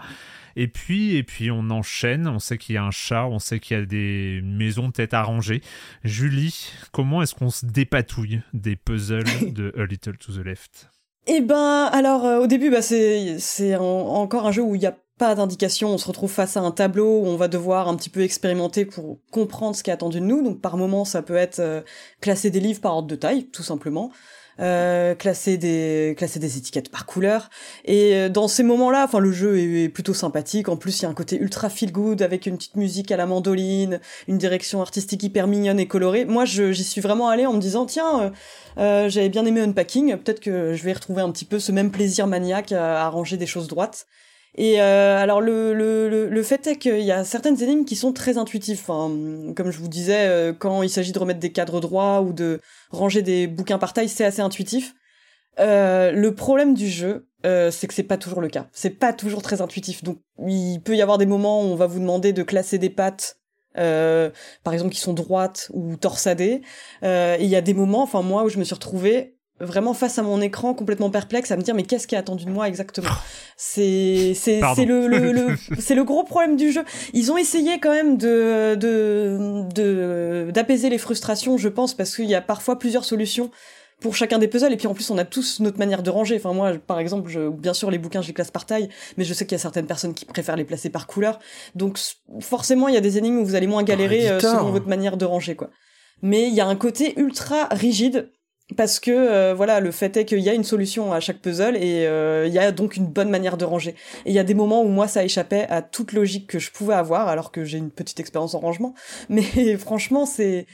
Et 0.56 0.68
puis, 0.68 1.16
et 1.16 1.24
puis 1.24 1.52
on 1.52 1.70
enchaîne. 1.70 2.28
On 2.28 2.40
sait 2.40 2.58
qu'il 2.58 2.76
y 2.76 2.78
a 2.78 2.84
un 2.84 2.92
chat. 2.92 3.26
On 3.28 3.40
sait 3.40 3.60
qu'il 3.60 3.78
y 3.78 3.80
a 3.80 3.86
des 3.86 4.42
maisons 4.44 4.92
peut-être 4.92 5.14
arrangées. 5.14 5.62
Julie, 6.04 6.72
comment 6.92 7.22
est-ce 7.22 7.36
qu'on 7.36 7.50
se 7.50 7.66
dépatouille 7.66 8.42
des 8.54 8.76
puzzles 8.76 9.24
de 9.54 9.74
A 9.78 9.86
Little 9.86 10.18
to 10.18 10.34
the 10.34 10.44
Left? 10.46 10.90
Eh 11.28 11.42
ben, 11.42 11.90
alors 11.92 12.26
euh, 12.26 12.40
au 12.40 12.48
début, 12.48 12.70
bah, 12.72 12.82
c'est 12.82 13.38
c'est 13.40 13.76
en- 13.76 13.84
encore 13.84 14.48
un 14.48 14.52
jeu 14.52 14.62
où 14.64 14.76
il 14.76 14.80
n'y 14.80 14.86
a 14.86 14.98
pas 15.18 15.36
d'indication. 15.36 15.90
On 15.90 15.98
se 15.98 16.08
retrouve 16.08 16.32
face 16.32 16.58
à 16.58 16.62
un 16.62 16.72
tableau 16.72 17.22
où 17.22 17.26
on 17.26 17.36
va 17.36 17.48
devoir 17.48 17.88
un 17.88 17.96
petit 17.96 18.10
peu 18.10 18.22
expérimenter 18.22 18.86
pour 18.86 19.20
comprendre 19.32 19.76
ce 19.76 19.84
qui 19.84 19.90
est 19.90 19.94
attendu 19.94 20.20
de 20.20 20.26
nous. 20.26 20.44
Donc 20.44 20.62
par 20.62 20.78
moment, 20.78 21.06
ça 21.06 21.22
peut 21.22 21.36
être 21.36 21.60
euh, 21.60 21.82
classer 22.22 22.50
des 22.50 22.60
livres 22.60 22.82
par 22.82 22.96
ordre 22.96 23.08
de 23.08 23.16
taille, 23.16 23.46
tout 23.46 23.64
simplement. 23.64 24.12
Euh, 24.60 25.14
classer 25.14 25.60
des 25.60 26.16
classer 26.18 26.40
des 26.40 26.58
étiquettes 26.58 26.90
par 26.90 27.06
couleur 27.06 27.52
et 27.86 28.16
euh, 28.16 28.28
dans 28.28 28.48
ces 28.48 28.64
moments-là 28.64 29.04
enfin 29.04 29.20
le 29.20 29.32
jeu 29.32 29.60
est, 29.60 29.88
plutôt 29.88 30.16
sympathique 30.16 30.68
en 30.68 30.78
plus 30.78 31.00
il 31.00 31.04
y 31.04 31.06
a 31.06 31.10
un 31.10 31.14
côté 31.14 31.38
ultra 31.38 31.70
feel 31.70 31.92
good 31.92 32.24
avec 32.24 32.48
une 32.48 32.58
petite 32.58 32.76
musique 32.76 33.12
à 33.12 33.18
la 33.18 33.28
mandoline 33.28 34.00
une 34.28 34.40
direction 34.40 34.82
artistique 34.82 35.22
hyper 35.22 35.46
mignonne 35.46 35.80
et 35.80 35.88
colorée 35.88 36.26
moi 36.26 36.46
j'y 36.46 36.84
suis 36.84 37.02
vraiment 37.02 37.30
allée 37.30 37.46
en 37.46 37.54
me 37.54 37.62
disant 37.62 37.86
tiens 37.86 38.32
euh, 38.78 39.10
j'avais 39.10 39.30
bien 39.30 39.46
aimé 39.46 39.62
Unpacking, 39.62 40.18
peut-être 40.18 40.40
que 40.40 40.74
je 40.74 40.84
vais 40.84 40.94
retrouver 40.94 41.22
un 41.22 41.32
petit 41.32 41.46
peu 41.46 41.60
ce 41.60 41.72
même 41.72 41.92
plaisir 41.92 42.28
maniaque 42.28 42.72
à, 42.72 43.06
à 43.06 43.10
ranger 43.10 43.38
des 43.38 43.48
choses 43.48 43.68
droites. 43.68 44.06
Et 44.58 44.82
euh, 44.82 45.18
alors 45.20 45.40
le, 45.40 45.74
le, 45.76 46.28
le, 46.28 46.44
fait 46.44 46.66
est 46.66 46.78
qu'il 46.78 47.02
y 47.02 47.12
a 47.12 47.24
certaines 47.24 47.62
énigmes 47.62 47.86
qui 47.86 47.96
sont 47.96 48.12
très 48.12 48.40
intuitives. 48.40 48.80
Enfin, 48.82 49.54
comme 49.56 49.70
je 49.70 49.78
vous 49.78 49.88
disais, 49.88 50.28
euh, 50.28 50.52
quand 50.52 50.82
il 50.82 50.90
s'agit 50.90 51.12
de 51.12 51.20
remettre 51.20 51.40
des 51.40 51.52
cadres 51.52 51.80
droits 51.80 52.22
ou 52.22 52.34
de 52.34 52.60
ranger 52.90 53.22
des 53.22 53.46
bouquins 53.46 53.78
par 53.78 53.94
taille, 53.94 54.10
c'est 54.10 54.26
assez 54.26 54.42
intuitif. 54.42 54.96
Euh, 55.60 56.12
le 56.12 56.34
problème 56.34 56.74
du 56.74 56.88
jeu, 56.88 57.28
euh, 57.46 57.72
c'est 57.72 57.88
que 57.88 57.94
c'est 57.94 58.04
pas 58.04 58.18
toujours 58.18 58.42
le 58.42 58.48
cas. 58.48 58.68
C'est 58.72 58.90
pas 58.90 59.14
toujours 59.14 59.42
très 59.42 59.62
intuitif. 59.62 60.04
Donc 60.04 60.20
il 60.48 60.80
peut 60.84 60.96
y 60.96 61.02
avoir 61.02 61.18
des 61.18 61.26
moments 61.26 61.62
où 61.62 61.66
on 61.66 61.76
va 61.76 61.88
vous 61.88 62.00
demander 62.00 62.34
de 62.34 62.44
classer 62.44 62.78
des 62.78 62.90
pattes, 62.90 63.38
euh, 63.78 64.32
par 64.64 64.74
exemple 64.74 64.92
qui 64.92 65.00
sont 65.00 65.14
droites 65.14 65.70
ou 65.74 65.96
torsadées. 65.98 66.62
Euh, 67.04 67.38
il 67.40 67.48
y 67.48 67.56
a 67.56 67.62
des 67.62 67.74
moments, 67.74 68.04
enfin 68.04 68.22
moi, 68.22 68.44
où 68.44 68.50
je 68.50 68.58
me 68.58 68.64
suis 68.64 68.74
retrouvée 68.74 69.37
vraiment 69.60 69.94
face 69.94 70.20
à 70.20 70.22
mon 70.24 70.40
écran 70.42 70.74
complètement 70.74 71.10
perplexe 71.10 71.52
à 71.52 71.58
me 71.58 71.62
dire 71.62 71.74
mais 71.76 71.84
qu'est-ce 71.84 72.08
qui 72.08 72.16
est 72.16 72.18
attendu 72.18 72.46
de 72.46 72.52
moi 72.52 72.68
exactement? 72.68 73.10
C'est 73.56 74.34
c'est 74.36 74.62
c'est 74.76 74.86
le, 74.86 75.08
le, 75.08 75.32
le- 75.32 75.56
c'est 75.80 75.96
le 75.96 76.04
gros 76.04 76.24
problème 76.24 76.56
du 76.56 76.72
jeu. 76.72 76.84
Ils 77.14 77.32
ont 77.32 77.38
essayé 77.38 77.80
quand 77.80 77.92
même 77.92 78.18
de 78.18 78.76
de 78.76 79.64
de 79.74 80.52
d'apaiser 80.52 80.90
les 80.90 80.98
frustrations 80.98 81.58
je 81.58 81.70
pense 81.70 81.94
parce 81.96 82.16
qu'il 82.16 82.26
y 82.26 82.36
a 82.36 82.42
parfois 82.42 82.78
plusieurs 82.78 83.06
solutions 83.06 83.50
pour 84.00 84.16
chacun 84.16 84.38
des 84.38 84.48
puzzles 84.48 84.72
et 84.74 84.78
puis 84.78 84.86
en 84.86 84.94
plus 84.94 85.10
on 85.10 85.18
a 85.18 85.26
tous 85.26 85.60
notre 85.60 85.80
manière 85.80 86.04
de 86.04 86.12
ranger. 86.12 86.36
Enfin 86.38 86.54
moi 86.54 86.74
par 86.86 87.00
exemple 87.00 87.30
je, 87.32 87.50
bien 87.50 87.74
sûr 87.74 87.90
les 87.90 87.98
bouquins 87.98 88.22
je 88.22 88.28
les 88.28 88.34
classe 88.34 88.52
par 88.52 88.66
taille 88.68 88.90
mais 89.18 89.24
je 89.24 89.34
sais 89.34 89.46
qu'il 89.48 89.56
y 89.56 89.60
a 89.60 89.62
certaines 89.62 89.88
personnes 89.88 90.14
qui 90.14 90.26
préfèrent 90.26 90.56
les 90.56 90.66
placer 90.66 90.92
par 90.92 91.08
couleur. 91.08 91.40
Donc 91.74 91.98
forcément 92.42 92.88
il 92.90 92.94
y 92.94 92.98
a 92.98 93.02
des 93.02 93.18
énigmes 93.18 93.40
où 93.40 93.46
vous 93.46 93.56
allez 93.56 93.66
moins 93.68 93.82
galérer 93.84 94.30
euh, 94.30 94.40
selon 94.40 94.72
votre 94.72 94.88
manière 94.88 95.18
de 95.18 95.26
ranger 95.26 95.56
quoi. 95.56 95.72
Mais 96.22 96.48
il 96.48 96.54
y 96.54 96.62
a 96.62 96.68
un 96.68 96.76
côté 96.76 97.20
ultra 97.20 97.66
rigide 97.72 98.32
parce 98.76 99.00
que 99.00 99.12
euh, 99.12 99.54
voilà 99.56 99.80
le 99.80 99.92
fait 99.92 100.18
est 100.18 100.26
qu'il 100.26 100.40
y 100.40 100.50
a 100.50 100.54
une 100.54 100.66
solution 100.66 101.14
à 101.14 101.20
chaque 101.20 101.40
puzzle 101.40 101.78
et 101.78 102.06
euh, 102.06 102.46
il 102.48 102.54
y 102.54 102.60
a 102.60 102.72
donc 102.72 102.98
une 102.98 103.08
bonne 103.08 103.30
manière 103.30 103.56
de 103.58 103.64
ranger. 103.64 103.92
Et 104.26 104.32
il 104.32 104.34
y 104.34 104.40
a 104.40 104.44
des 104.44 104.54
moments 104.54 104.84
où 104.84 104.90
moi 104.90 105.08
ça 105.08 105.24
échappait 105.24 105.66
à 105.70 105.82
toute 105.82 106.12
logique 106.12 106.48
que 106.48 106.60
je 106.60 106.72
pouvais 106.72 106.96
avoir 106.96 107.30
alors 107.30 107.52
que 107.52 107.64
j'ai 107.64 107.78
une 107.78 107.92
petite 107.92 108.20
expérience 108.20 108.56
en 108.56 108.60
rangement. 108.60 108.94
Mais 109.30 109.78
franchement 109.78 110.26
c'est 110.26 110.68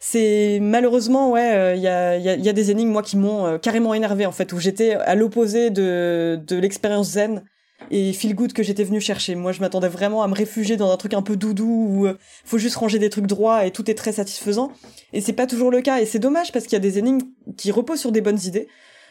c'est 0.00 0.58
malheureusement 0.60 1.30
ouais 1.30 1.76
il 1.76 1.82
y, 1.82 1.88
a, 1.88 2.18
y, 2.18 2.42
y, 2.42 2.48
a, 2.48 2.52
des 2.52 2.70
énigmes 2.70 2.90
moi 2.90 3.02
qui 3.02 3.16
m'ont 3.16 3.58
carrément 3.58 3.94
énervé 3.94 4.26
en 4.26 4.32
fait 4.32 4.52
où 4.52 4.58
j'étais 4.58 4.92
à 4.92 5.14
l'opposé 5.14 5.70
de 5.70 6.38
de 6.44 6.56
l'expérience 6.56 7.12
zen 7.12 7.42
et 7.90 8.12
feel 8.12 8.34
good 8.34 8.52
que 8.52 8.62
j'étais 8.62 8.84
venu 8.84 9.00
chercher. 9.00 9.34
Moi, 9.34 9.52
je 9.52 9.60
m'attendais 9.60 9.88
vraiment 9.88 10.22
à 10.22 10.28
me 10.28 10.34
réfugier 10.34 10.76
dans 10.76 10.90
un 10.90 10.96
truc 10.96 11.14
un 11.14 11.22
peu 11.22 11.36
doudou 11.36 11.86
où 11.88 12.06
euh, 12.06 12.18
faut 12.44 12.58
juste 12.58 12.76
ranger 12.76 12.98
des 12.98 13.10
trucs 13.10 13.26
droits 13.26 13.66
et 13.66 13.70
tout 13.70 13.90
est 13.90 13.94
très 13.94 14.12
satisfaisant. 14.12 14.72
Et 15.12 15.20
c'est 15.20 15.32
pas 15.32 15.46
toujours 15.46 15.70
le 15.70 15.82
cas. 15.82 16.00
Et 16.00 16.06
c'est 16.06 16.18
dommage 16.18 16.52
parce 16.52 16.64
qu'il 16.64 16.72
y 16.74 16.76
a 16.76 16.80
des 16.80 16.98
énigmes 16.98 17.26
qui 17.56 17.70
reposent 17.70 18.00
sur 18.00 18.12
des 18.12 18.20
bonnes 18.20 18.40
idées. 18.44 18.68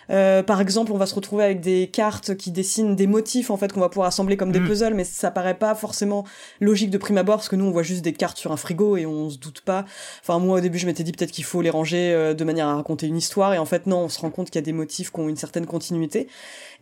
Euh, 0.10 0.44
par 0.44 0.62
exemple, 0.62 0.92
on 0.92 0.98
va 0.98 1.06
se 1.06 1.16
retrouver 1.16 1.44
avec 1.44 1.62
des 1.62 1.88
cartes 1.88 2.36
qui 2.36 2.52
dessinent 2.52 2.96
des 2.96 3.08
motifs 3.08 3.50
en 3.50 3.58
fait 3.58 3.74
qu'on 3.74 3.80
va 3.80 3.90
pouvoir 3.90 4.08
assembler 4.08 4.38
comme 4.38 4.52
des 4.52 4.60
mm. 4.60 4.68
puzzles, 4.68 4.94
mais 4.94 5.04
ça 5.04 5.32
paraît 5.32 5.58
pas 5.58 5.76
forcément 5.76 6.26
logique 6.60 6.90
de 6.90 6.98
prime 6.98 7.18
abord 7.18 7.38
parce 7.38 7.50
que 7.50 7.56
nous 7.56 7.66
on 7.66 7.72
voit 7.72 7.84
juste 7.84 8.04
des 8.04 8.14
cartes 8.14 8.38
sur 8.38 8.52
un 8.52 8.58
frigo 8.58 8.98
et 8.98 9.06
on 9.06 9.30
se 9.30 9.38
doute 9.38 9.62
pas. 9.62 9.86
Enfin 10.22 10.40
moi 10.40 10.58
au 10.58 10.62
début 10.62 10.78
je 10.78 10.86
m'étais 10.86 11.04
dit 11.04 11.12
peut-être 11.12 11.32
qu'il 11.32 11.44
faut 11.44 11.62
les 11.62 11.70
ranger 11.70 12.14
euh, 12.14 12.34
de 12.34 12.44
manière 12.44 12.68
à 12.68 12.76
raconter 12.76 13.08
une 13.08 13.18
histoire 13.18 13.54
et 13.54 13.58
en 13.58 13.66
fait 13.66 13.88
non, 13.88 14.00
on 14.00 14.10
se 14.10 14.20
rend 14.20 14.30
compte 14.30 14.50
qu'il 14.50 14.56
y 14.56 14.64
a 14.64 14.66
des 14.66 14.74
motifs 14.74 15.12
qui 15.12 15.20
ont 15.20 15.30
une 15.30 15.38
certaine 15.38 15.66
continuité. 15.66 16.28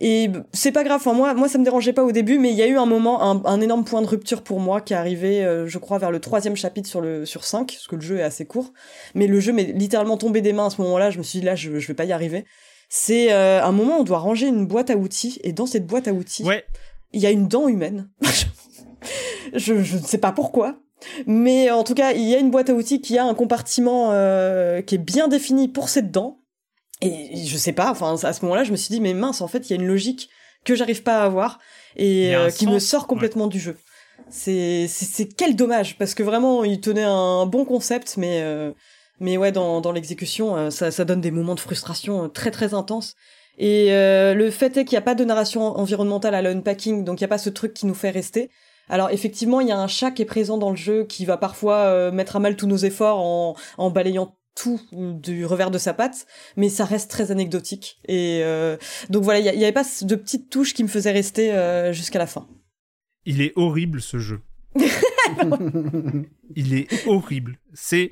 Et 0.01 0.29
c'est 0.51 0.71
pas 0.71 0.83
grave. 0.83 0.99
Enfin 0.99 1.13
moi 1.13 1.33
moi 1.33 1.47
ça 1.47 1.57
me 1.57 1.63
dérangeait 1.63 1.93
pas 1.93 2.03
au 2.03 2.11
début, 2.11 2.39
mais 2.39 2.51
il 2.51 2.57
y 2.57 2.63
a 2.63 2.67
eu 2.67 2.77
un 2.77 2.85
moment 2.85 3.23
un, 3.23 3.41
un 3.45 3.61
énorme 3.61 3.85
point 3.85 4.01
de 4.01 4.07
rupture 4.07 4.41
pour 4.41 4.59
moi 4.59 4.81
qui 4.81 4.93
est 4.93 4.97
arrivé, 4.97 5.43
euh, 5.45 5.67
je 5.67 5.77
crois 5.77 5.97
vers 5.97 6.11
le 6.11 6.19
troisième 6.19 6.55
chapitre 6.55 6.89
sur 6.89 7.01
le 7.01 7.25
sur 7.25 7.45
5 7.45 7.67
parce 7.67 7.87
que 7.87 7.95
le 7.95 8.01
jeu 8.01 8.17
est 8.17 8.23
assez 8.23 8.45
court, 8.45 8.73
mais 9.15 9.27
le 9.27 9.39
jeu 9.39 9.53
m'est 9.53 9.63
littéralement 9.63 10.17
tombé 10.17 10.41
des 10.41 10.53
mains 10.53 10.67
à 10.67 10.69
ce 10.69 10.81
moment-là. 10.81 11.09
Je 11.09 11.17
me 11.17 11.23
suis 11.23 11.39
dit 11.39 11.45
là 11.45 11.55
je, 11.55 11.79
je 11.79 11.87
vais 11.87 11.93
pas 11.93 12.05
y 12.05 12.11
arriver 12.11 12.45
c'est 12.89 13.33
euh, 13.33 13.63
un 13.63 13.71
moment 13.71 13.97
où 13.97 14.01
on 14.01 14.03
doit 14.03 14.19
ranger 14.19 14.47
une 14.47 14.65
boîte 14.65 14.89
à 14.89 14.95
outils 14.95 15.39
et 15.43 15.51
dans 15.51 15.65
cette 15.65 15.85
boîte 15.85 16.07
à 16.07 16.13
outils, 16.13 16.45
il 17.11 17.21
y 17.21 17.25
a 17.25 17.31
une 17.31 17.47
dent 17.47 17.67
humaine. 17.67 18.09
je, 19.53 19.81
je 19.81 19.97
ne 19.97 20.03
sais 20.03 20.17
pas 20.17 20.31
pourquoi. 20.31 20.79
Mais 21.27 21.69
en 21.69 21.83
tout 21.83 21.95
cas, 21.95 22.13
il 22.13 22.23
y 22.23 22.35
a 22.35 22.39
une 22.39 22.51
boîte 22.51 22.69
à 22.69 22.73
outils 22.73 23.01
qui 23.01 23.17
a 23.17 23.25
un 23.25 23.33
compartiment 23.33 24.11
euh, 24.11 24.81
qui 24.81 24.95
est 24.95 24.99
bien 24.99 25.27
défini 25.27 25.67
pour 25.67 25.89
cette 25.89 26.11
dent. 26.11 26.39
Et 27.01 27.45
je 27.45 27.57
sais 27.57 27.73
pas, 27.73 27.91
enfin 27.91 28.15
à 28.23 28.33
ce 28.33 28.41
moment-là, 28.45 28.63
je 28.63 28.71
me 28.71 28.77
suis 28.77 28.93
dit 28.93 29.01
mais 29.01 29.13
mince, 29.13 29.41
en 29.41 29.47
fait, 29.47 29.69
il 29.69 29.73
y 29.75 29.77
a 29.77 29.81
une 29.81 29.87
logique 29.87 30.29
que 30.63 30.75
j'arrive 30.75 31.03
pas 31.03 31.19
à 31.19 31.25
avoir 31.25 31.59
et 31.97 32.33
euh, 32.35 32.49
qui 32.49 32.65
me 32.67 32.79
sort 32.79 33.07
complètement 33.07 33.47
du 33.47 33.59
jeu. 33.59 33.75
C'est 34.29 34.87
c'est 34.87 35.25
quel 35.25 35.55
dommage 35.55 35.97
parce 35.97 36.13
que 36.13 36.23
vraiment, 36.23 36.63
il 36.63 36.79
tenait 36.79 37.03
un 37.03 37.45
bon 37.45 37.65
concept, 37.65 38.15
mais 38.17 38.41
mais 39.19 39.37
ouais, 39.37 39.51
dans, 39.51 39.81
dans 39.81 39.91
l'exécution, 39.91 40.55
euh, 40.55 40.69
ça, 40.69 40.91
ça 40.91 41.05
donne 41.05 41.21
des 41.21 41.31
moments 41.31 41.55
de 41.55 41.59
frustration 41.59 42.25
euh, 42.25 42.27
très 42.27 42.51
très 42.51 42.73
intenses. 42.73 43.15
Et 43.57 43.93
euh, 43.93 44.33
le 44.33 44.49
fait 44.49 44.77
est 44.77 44.85
qu'il 44.85 44.95
n'y 44.95 44.99
a 44.99 45.03
pas 45.03 45.15
de 45.15 45.23
narration 45.23 45.61
environnementale 45.61 46.33
à 46.33 46.41
l'unpacking, 46.41 47.03
donc 47.03 47.19
il 47.19 47.23
n'y 47.23 47.25
a 47.25 47.29
pas 47.29 47.37
ce 47.37 47.49
truc 47.49 47.73
qui 47.73 47.85
nous 47.85 47.93
fait 47.93 48.09
rester. 48.09 48.49
Alors 48.89 49.11
effectivement, 49.11 49.61
il 49.61 49.67
y 49.67 49.71
a 49.71 49.77
un 49.77 49.87
chat 49.87 50.11
qui 50.11 50.23
est 50.23 50.25
présent 50.25 50.57
dans 50.57 50.71
le 50.71 50.75
jeu 50.75 51.05
qui 51.05 51.23
va 51.23 51.37
parfois 51.37 52.11
mettre 52.11 52.35
à 52.35 52.39
mal 52.39 52.57
tous 52.57 52.67
nos 52.67 52.75
efforts 52.75 53.19
en, 53.19 53.55
en 53.77 53.91
balayant 53.91 54.35
tout 54.55 54.81
du 54.91 55.45
revers 55.45 55.71
de 55.71 55.77
sa 55.77 55.93
patte, 55.93 56.25
mais 56.57 56.67
ça 56.67 56.83
reste 56.83 57.09
très 57.09 57.31
anecdotique. 57.31 58.01
Et 58.09 58.43
donc 59.09 59.23
voilà, 59.23 59.39
il 59.39 59.57
n'y 59.57 59.63
avait 59.63 59.71
pas 59.71 59.85
de 60.01 60.15
petites 60.15 60.49
touches 60.49 60.73
qui 60.73 60.83
me 60.83 60.89
faisaient 60.89 61.13
rester 61.13 61.53
jusqu'à 61.93 62.19
la 62.19 62.27
fin. 62.27 62.45
Il 63.25 63.41
est 63.41 63.53
horrible 63.55 64.01
ce 64.01 64.19
jeu. 64.19 64.41
il 66.55 66.73
est 66.73 67.07
horrible. 67.07 67.57
C'est 67.73 68.11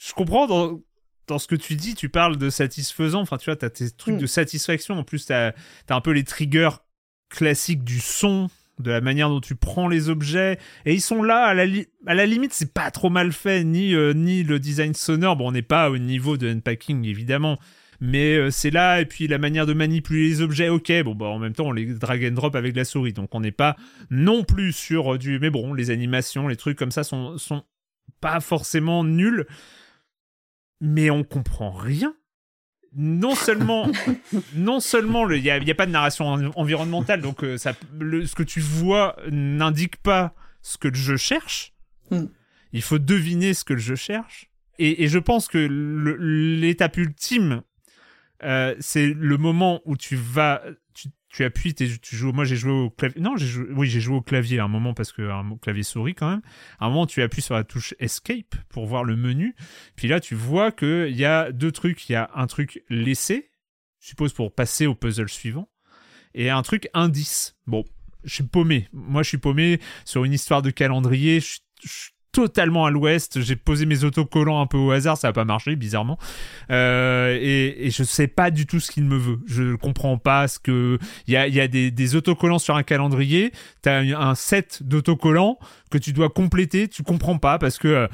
je 0.00 0.14
comprends 0.14 0.46
dans, 0.46 0.80
dans 1.26 1.38
ce 1.38 1.46
que 1.46 1.54
tu 1.54 1.76
dis, 1.76 1.94
tu 1.94 2.08
parles 2.08 2.38
de 2.38 2.48
satisfaisant. 2.48 3.20
Enfin, 3.20 3.36
tu 3.36 3.46
vois, 3.46 3.56
t'as 3.56 3.70
tes 3.70 3.90
trucs 3.90 4.14
mm. 4.14 4.20
de 4.20 4.26
satisfaction. 4.26 4.98
En 4.98 5.04
plus, 5.04 5.26
t'as 5.26 5.52
as 5.88 5.94
un 5.94 6.00
peu 6.00 6.12
les 6.12 6.24
triggers 6.24 6.70
classiques 7.28 7.84
du 7.84 8.00
son, 8.00 8.48
de 8.78 8.90
la 8.90 9.02
manière 9.02 9.28
dont 9.28 9.42
tu 9.42 9.54
prends 9.54 9.88
les 9.88 10.08
objets. 10.08 10.58
Et 10.86 10.94
ils 10.94 11.02
sont 11.02 11.22
là, 11.22 11.44
à 11.44 11.54
la, 11.54 11.66
à 12.06 12.14
la 12.14 12.26
limite, 12.26 12.54
c'est 12.54 12.72
pas 12.72 12.90
trop 12.90 13.10
mal 13.10 13.30
fait, 13.32 13.62
ni, 13.62 13.94
euh, 13.94 14.14
ni 14.14 14.42
le 14.42 14.58
design 14.58 14.94
sonore. 14.94 15.36
Bon, 15.36 15.48
on 15.48 15.52
n'est 15.52 15.60
pas 15.60 15.90
au 15.90 15.98
niveau 15.98 16.38
de 16.38 16.48
unpacking, 16.48 17.04
évidemment. 17.04 17.58
Mais 18.00 18.36
euh, 18.36 18.50
c'est 18.50 18.70
là, 18.70 19.02
et 19.02 19.04
puis 19.04 19.28
la 19.28 19.36
manière 19.36 19.66
de 19.66 19.74
manipuler 19.74 20.28
les 20.28 20.40
objets, 20.40 20.70
ok, 20.70 20.90
bon, 21.04 21.14
bah 21.14 21.26
en 21.26 21.38
même 21.38 21.52
temps, 21.52 21.66
on 21.66 21.72
les 21.72 21.84
drag 21.84 22.24
and 22.24 22.32
drop 22.32 22.56
avec 22.56 22.74
la 22.74 22.86
souris, 22.86 23.12
donc 23.12 23.34
on 23.34 23.40
n'est 23.40 23.52
pas 23.52 23.76
non 24.08 24.42
plus 24.44 24.72
sur 24.72 25.18
du. 25.18 25.38
Mais 25.38 25.50
bon, 25.50 25.74
les 25.74 25.90
animations, 25.90 26.48
les 26.48 26.56
trucs 26.56 26.78
comme 26.78 26.90
ça 26.90 27.04
sont, 27.04 27.36
sont 27.36 27.62
pas 28.22 28.40
forcément 28.40 29.04
nuls 29.04 29.46
mais 30.80 31.10
on 31.10 31.24
comprend 31.24 31.70
rien. 31.70 32.14
Non 32.92 33.34
seulement, 33.34 33.88
non 34.54 34.80
seulement, 34.80 35.28
il 35.30 35.42
n'y 35.42 35.50
a, 35.50 35.74
pas 35.74 35.86
de 35.86 35.92
narration 35.92 36.26
environnementale, 36.56 37.20
donc 37.20 37.44
euh, 37.44 37.56
ça, 37.56 37.72
ce 37.72 38.34
que 38.34 38.42
tu 38.42 38.60
vois 38.60 39.16
n'indique 39.30 39.96
pas 39.98 40.34
ce 40.62 40.76
que 40.76 40.92
je 40.92 41.16
cherche. 41.16 41.72
Hmm. 42.10 42.26
Il 42.72 42.82
faut 42.82 42.98
deviner 42.98 43.54
ce 43.54 43.64
que 43.64 43.76
je 43.76 43.94
cherche. 43.94 44.50
Et, 44.78 45.08
je 45.08 45.18
pense 45.18 45.46
que 45.46 45.58
l'étape 45.58 46.96
ultime, 46.96 47.62
euh, 48.42 48.74
c'est 48.80 49.12
le 49.12 49.36
moment 49.36 49.82
où 49.84 49.94
tu 49.94 50.16
vas, 50.16 50.62
tu 51.30 51.44
appuies, 51.44 51.74
tu 51.74 52.16
joues. 52.16 52.32
Moi, 52.32 52.44
j'ai 52.44 52.56
joué 52.56 52.72
au 52.72 52.90
clavier. 52.90 53.20
Non, 53.20 53.36
j'ai 53.36 53.46
joué, 53.46 53.66
oui, 53.70 53.88
j'ai 53.88 54.00
joué 54.00 54.16
au 54.16 54.20
clavier 54.20 54.58
à 54.58 54.64
un 54.64 54.68
moment 54.68 54.94
parce 54.94 55.12
que 55.12 55.22
un 55.22 55.56
clavier 55.62 55.84
souris 55.84 56.14
quand 56.14 56.28
même. 56.28 56.42
À 56.80 56.86
un 56.86 56.88
moment, 56.88 57.06
tu 57.06 57.22
appuies 57.22 57.40
sur 57.40 57.54
la 57.54 57.62
touche 57.62 57.94
Escape 58.00 58.56
pour 58.68 58.86
voir 58.86 59.04
le 59.04 59.16
menu. 59.16 59.54
Puis 59.94 60.08
là, 60.08 60.20
tu 60.20 60.34
vois 60.34 60.72
qu'il 60.72 61.16
y 61.16 61.24
a 61.24 61.52
deux 61.52 61.70
trucs. 61.70 62.08
Il 62.08 62.12
y 62.12 62.16
a 62.16 62.30
un 62.34 62.48
truc 62.48 62.82
laissé, 62.90 63.50
je 64.00 64.08
suppose 64.08 64.32
pour 64.32 64.52
passer 64.52 64.86
au 64.86 64.94
puzzle 64.96 65.28
suivant, 65.28 65.70
et 66.34 66.50
un 66.50 66.62
truc 66.62 66.88
indice. 66.94 67.56
Bon, 67.66 67.84
je 68.24 68.34
suis 68.34 68.44
paumé. 68.44 68.88
Moi, 68.92 69.22
je 69.22 69.28
suis 69.28 69.38
paumé 69.38 69.80
sur 70.04 70.24
une 70.24 70.32
histoire 70.32 70.62
de 70.62 70.70
calendrier. 70.70 71.40
Je 71.40 72.10
totalement 72.32 72.86
à 72.86 72.90
l'ouest. 72.90 73.40
J'ai 73.40 73.56
posé 73.56 73.86
mes 73.86 74.04
autocollants 74.04 74.60
un 74.60 74.66
peu 74.66 74.78
au 74.78 74.90
hasard, 74.90 75.16
ça 75.16 75.28
n'a 75.28 75.32
pas 75.32 75.44
marché, 75.44 75.76
bizarrement. 75.76 76.18
Euh, 76.70 77.36
et, 77.40 77.86
et, 77.86 77.90
je 77.90 78.02
sais 78.02 78.28
pas 78.28 78.50
du 78.50 78.66
tout 78.66 78.80
ce 78.80 78.90
qu'il 78.90 79.04
me 79.04 79.16
veut. 79.16 79.40
Je 79.46 79.74
comprends 79.74 80.18
pas 80.18 80.48
ce 80.48 80.58
que. 80.58 80.98
Il 81.26 81.34
y 81.34 81.36
a, 81.36 81.48
y 81.48 81.60
a 81.60 81.68
des, 81.68 82.14
autocollants 82.14 82.58
sur 82.58 82.76
un 82.76 82.82
calendrier. 82.82 83.52
T'as 83.82 84.00
un 84.00 84.34
set 84.34 84.82
d'autocollants 84.82 85.58
que 85.90 85.98
tu 85.98 86.12
dois 86.12 86.30
compléter. 86.30 86.88
Tu 86.88 87.02
comprends 87.02 87.38
pas 87.38 87.58
parce 87.58 87.78
que. 87.78 87.88
Euh, 87.88 88.08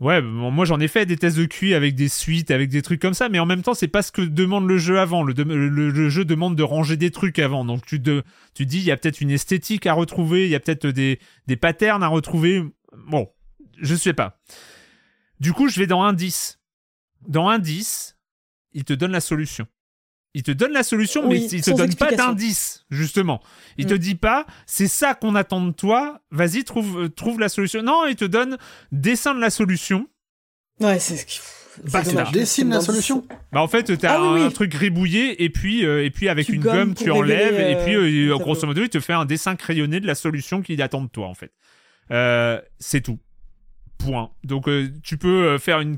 ouais, 0.00 0.20
moi 0.22 0.64
j'en 0.64 0.80
ai 0.80 0.88
fait 0.88 1.06
des 1.06 1.16
tests 1.16 1.36
de 1.36 1.44
QI 1.44 1.74
avec 1.74 1.94
des 1.94 2.08
suites, 2.08 2.50
avec 2.50 2.68
des 2.68 2.82
trucs 2.82 3.00
comme 3.00 3.14
ça, 3.14 3.28
mais 3.28 3.38
en 3.38 3.46
même 3.46 3.62
temps 3.62 3.74
c'est 3.74 3.88
pas 3.88 4.02
ce 4.02 4.12
que 4.12 4.22
demande 4.22 4.66
le 4.66 4.78
jeu 4.78 4.98
avant. 4.98 5.22
Le, 5.22 6.08
jeu 6.10 6.24
demande 6.24 6.56
de 6.56 6.62
ranger 6.62 6.96
des 6.96 7.10
trucs 7.10 7.38
avant, 7.38 7.64
donc 7.64 7.84
tu 7.86 8.02
te, 8.02 8.22
tu 8.54 8.66
dis 8.66 8.78
il 8.78 8.84
y 8.84 8.90
a 8.90 8.96
peut-être 8.96 9.20
une 9.20 9.30
esthétique 9.30 9.86
à 9.86 9.94
retrouver, 9.94 10.44
il 10.44 10.50
y 10.50 10.54
a 10.54 10.60
peut-être 10.60 10.86
des, 10.86 11.18
des 11.46 11.56
patterns 11.56 12.02
à 12.02 12.08
retrouver. 12.08 12.62
Bon, 13.08 13.28
je 13.80 13.94
sais 13.94 14.12
pas. 14.12 14.38
Du 15.40 15.52
coup, 15.52 15.68
je 15.68 15.78
vais 15.78 15.86
dans 15.86 16.02
indice. 16.02 16.58
Dans 17.28 17.48
indice, 17.48 18.16
il 18.72 18.84
te 18.84 18.92
donne 18.92 19.12
la 19.12 19.20
solution. 19.20 19.66
Il 20.34 20.42
te 20.42 20.50
donne 20.50 20.72
la 20.72 20.82
solution, 20.82 21.26
mais 21.26 21.42
il 21.46 21.62
te 21.62 21.70
donne 21.70 21.94
pas 21.94 22.12
d'indice, 22.12 22.84
justement. 22.90 23.40
Il 23.78 23.86
te 23.86 23.94
mm. 23.94 23.98
dit 23.98 24.14
pas, 24.16 24.44
c'est 24.66 24.86
ça 24.86 25.14
qu'on 25.14 25.34
attend 25.34 25.62
de 25.62 25.72
toi, 25.72 26.20
vas-y, 26.30 26.62
trouve, 26.62 27.04
euh, 27.04 27.08
trouve 27.08 27.40
la 27.40 27.48
solution. 27.48 27.82
Non, 27.82 28.06
il 28.06 28.16
te 28.16 28.26
donne, 28.26 28.58
dessin 28.92 29.34
de 29.34 29.40
la 29.40 29.48
solution. 29.48 30.06
Ouais, 30.78 30.98
c'est 30.98 31.16
ce 31.16 31.24
qu'il 31.24 31.40
bah, 31.90 32.02
dessine 32.34 32.68
la 32.68 32.82
solution. 32.82 33.26
Bah 33.50 33.62
en 33.62 33.68
fait, 33.68 33.96
t'as 33.96 34.18
ah, 34.18 34.20
un, 34.20 34.50
truc 34.50 34.72
gribouillé 34.72 35.42
et 35.42 35.48
puis 35.48 35.86
euh, 35.86 36.04
et 36.04 36.10
puis 36.10 36.28
avec 36.28 36.50
une 36.50 36.60
gomme 36.60 36.94
tu 36.94 37.10
enlèves 37.10 37.58
et 37.58 37.82
puis 37.82 37.94
euh, 37.94 38.36
grosso 38.36 38.66
modo 38.66 38.82
il 38.82 38.90
te 38.90 39.00
fait 39.00 39.14
un 39.14 39.24
dessin 39.24 39.56
crayonné 39.56 40.00
de 40.00 40.06
la 40.06 40.14
solution 40.14 40.60
qu'il 40.60 40.82
attend 40.82 41.02
de 41.02 41.08
toi 41.08 41.28
en 41.28 41.34
fait. 41.34 41.52
c'est 42.78 43.00
tout. 43.00 43.18
Point. 43.98 44.30
Donc 44.44 44.68
euh, 44.68 44.92
tu 45.02 45.18
peux 45.18 45.46
euh, 45.46 45.58
faire 45.58 45.80
une... 45.80 45.96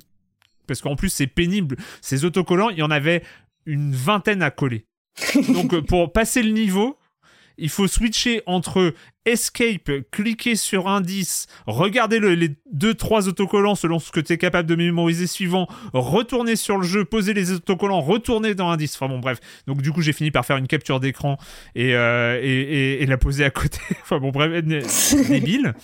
Parce 0.67 0.81
qu'en 0.81 0.97
plus 0.97 1.09
c'est 1.09 1.27
pénible. 1.27 1.77
Ces 2.01 2.25
autocollants, 2.25 2.71
il 2.71 2.79
y 2.79 2.83
en 2.83 2.91
avait 2.91 3.23
une 3.67 3.95
vingtaine 3.95 4.43
à 4.43 4.51
coller. 4.51 4.87
Donc 5.49 5.75
euh, 5.75 5.83
pour 5.83 6.13
passer 6.13 6.43
le 6.43 6.51
niveau, 6.51 6.99
il 7.57 7.71
faut 7.71 7.89
switcher 7.89 8.43
entre 8.47 8.95
escape, 9.25 9.91
cliquer 10.13 10.55
sur 10.55 10.89
indice, 10.89 11.49
regarder 11.67 12.21
les 12.21 12.51
deux 12.71 12.95
trois 12.95 13.29
autocollants 13.29 13.75
selon 13.75 13.99
ce 13.99 14.13
que 14.13 14.21
tu 14.21 14.33
es 14.33 14.39
capable 14.39 14.69
de 14.69 14.77
mémoriser 14.77 15.27
suivant, 15.27 15.67
retourner 15.93 16.55
sur 16.55 16.77
le 16.77 16.87
jeu, 16.87 17.05
poser 17.05 17.35
les 17.35 17.51
autocollants, 17.51 18.01
retourner 18.01 18.55
dans 18.55 18.71
indice. 18.71 18.95
Enfin 18.95 19.09
bon 19.09 19.19
bref. 19.19 19.41
Donc 19.67 19.83
du 19.83 19.91
coup 19.91 20.03
j'ai 20.03 20.13
fini 20.13 20.31
par 20.31 20.47
faire 20.47 20.57
une 20.57 20.69
capture 20.69 21.01
d'écran 21.01 21.37
et, 21.75 21.91
et, 21.91 23.03
et, 23.03 23.07
la 23.07 23.19
poser 23.19 23.45
à 23.45 23.51
côté. 23.51 23.81
enfin 24.03 24.19
bon 24.19 24.31
bref, 24.31 24.53
débile. 25.29 25.75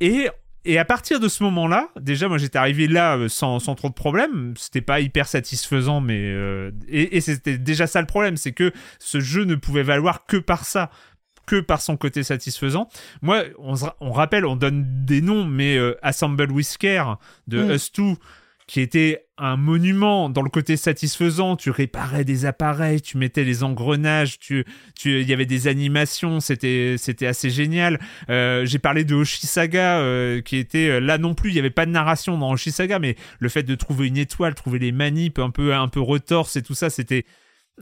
Et 0.00 0.28
et 0.64 0.78
à 0.78 0.84
partir 0.84 1.20
de 1.20 1.28
ce 1.28 1.42
moment-là, 1.44 1.88
déjà, 1.98 2.28
moi 2.28 2.36
j'étais 2.36 2.58
arrivé 2.58 2.86
là 2.86 3.16
euh, 3.16 3.28
sans, 3.28 3.58
sans, 3.60 3.74
trop 3.74 3.88
de 3.88 3.94
problèmes. 3.94 4.54
C'était 4.56 4.82
pas 4.82 5.00
hyper 5.00 5.26
satisfaisant, 5.26 6.00
mais. 6.00 6.20
Euh, 6.20 6.70
et, 6.88 7.16
et 7.16 7.20
c'était 7.20 7.56
déjà 7.56 7.86
ça 7.86 8.00
le 8.00 8.06
problème, 8.06 8.36
c'est 8.36 8.52
que 8.52 8.72
ce 8.98 9.20
jeu 9.20 9.44
ne 9.44 9.54
pouvait 9.54 9.82
valoir 9.82 10.26
que 10.26 10.36
par 10.36 10.64
ça, 10.66 10.90
que 11.46 11.60
par 11.60 11.80
son 11.80 11.96
côté 11.96 12.22
satisfaisant. 12.22 12.88
Moi, 13.22 13.44
on, 13.58 13.74
on 14.00 14.12
rappelle, 14.12 14.44
on 14.44 14.56
donne 14.56 14.84
des 15.06 15.22
noms, 15.22 15.46
mais 15.46 15.76
euh, 15.76 15.96
Assemble 16.02 16.52
Whisker 16.52 17.04
de 17.46 17.62
mm. 17.62 17.70
Us 17.70 17.92
2 17.92 18.04
qui 18.70 18.80
était 18.80 19.26
un 19.36 19.56
monument 19.56 20.30
dans 20.30 20.42
le 20.42 20.48
côté 20.48 20.76
satisfaisant. 20.76 21.56
Tu 21.56 21.70
réparais 21.70 22.24
des 22.24 22.46
appareils, 22.46 23.00
tu 23.00 23.18
mettais 23.18 23.42
les 23.42 23.64
engrenages, 23.64 24.38
tu, 24.38 24.64
tu, 24.94 25.20
il 25.20 25.28
y 25.28 25.32
avait 25.32 25.44
des 25.44 25.66
animations, 25.66 26.38
c'était, 26.38 26.94
c'était 26.96 27.26
assez 27.26 27.50
génial. 27.50 27.98
Euh, 28.28 28.64
j'ai 28.66 28.78
parlé 28.78 29.02
de 29.02 29.16
Oshisaga, 29.16 29.98
euh, 29.98 30.40
qui 30.40 30.56
était 30.56 30.88
euh, 30.88 31.00
là 31.00 31.18
non 31.18 31.34
plus. 31.34 31.50
Il 31.50 31.56
y 31.56 31.58
avait 31.58 31.70
pas 31.70 31.84
de 31.84 31.90
narration 31.90 32.38
dans 32.38 32.52
Oshisaga, 32.52 33.00
mais 33.00 33.16
le 33.40 33.48
fait 33.48 33.64
de 33.64 33.74
trouver 33.74 34.06
une 34.06 34.18
étoile, 34.18 34.54
trouver 34.54 34.78
les 34.78 34.92
manips 34.92 35.40
un 35.40 35.50
peu, 35.50 35.74
un 35.74 35.88
peu 35.88 36.00
retorse 36.00 36.54
et 36.54 36.62
tout 36.62 36.74
ça, 36.74 36.90
c'était 36.90 37.24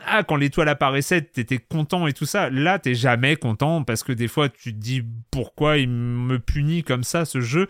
ah, 0.06 0.22
quand 0.22 0.36
l'étoile 0.36 0.70
apparaissait, 0.70 1.20
t'étais 1.20 1.58
content 1.58 2.06
et 2.06 2.14
tout 2.14 2.24
ça. 2.24 2.48
Là, 2.48 2.78
t'es 2.78 2.94
jamais 2.94 3.36
content 3.36 3.84
parce 3.84 4.02
que 4.02 4.12
des 4.12 4.28
fois, 4.28 4.48
tu 4.48 4.72
te 4.72 4.78
dis 4.78 5.02
pourquoi 5.30 5.76
il 5.76 5.90
me 5.90 6.38
punit 6.38 6.82
comme 6.82 7.04
ça, 7.04 7.26
ce 7.26 7.42
jeu. 7.42 7.68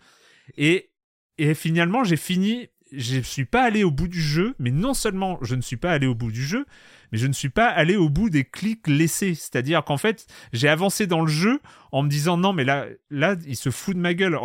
Et, 0.56 0.90
et 1.36 1.54
finalement, 1.54 2.04
j'ai 2.04 2.16
fini. 2.16 2.68
Je 2.92 3.20
suis 3.20 3.44
pas 3.44 3.62
allé 3.62 3.84
au 3.84 3.90
bout 3.90 4.08
du 4.08 4.20
jeu, 4.20 4.54
mais 4.58 4.70
non 4.70 4.94
seulement 4.94 5.38
je 5.42 5.54
ne 5.54 5.60
suis 5.60 5.76
pas 5.76 5.92
allé 5.92 6.06
au 6.06 6.14
bout 6.14 6.30
du 6.30 6.44
jeu, 6.44 6.66
mais 7.12 7.18
je 7.18 7.26
ne 7.26 7.32
suis 7.32 7.48
pas 7.48 7.66
allé 7.68 7.96
au 7.96 8.08
bout 8.08 8.30
des 8.30 8.44
clics 8.44 8.86
laissés. 8.86 9.34
C'est-à-dire 9.34 9.84
qu'en 9.84 9.96
fait, 9.96 10.26
j'ai 10.52 10.68
avancé 10.68 11.06
dans 11.06 11.20
le 11.20 11.28
jeu 11.28 11.60
en 11.92 12.02
me 12.02 12.08
disant 12.08 12.36
non, 12.36 12.52
mais 12.52 12.64
là, 12.64 12.86
là, 13.10 13.36
il 13.46 13.56
se 13.56 13.70
fout 13.70 13.94
de 13.94 14.00
ma 14.00 14.14
gueule. 14.14 14.38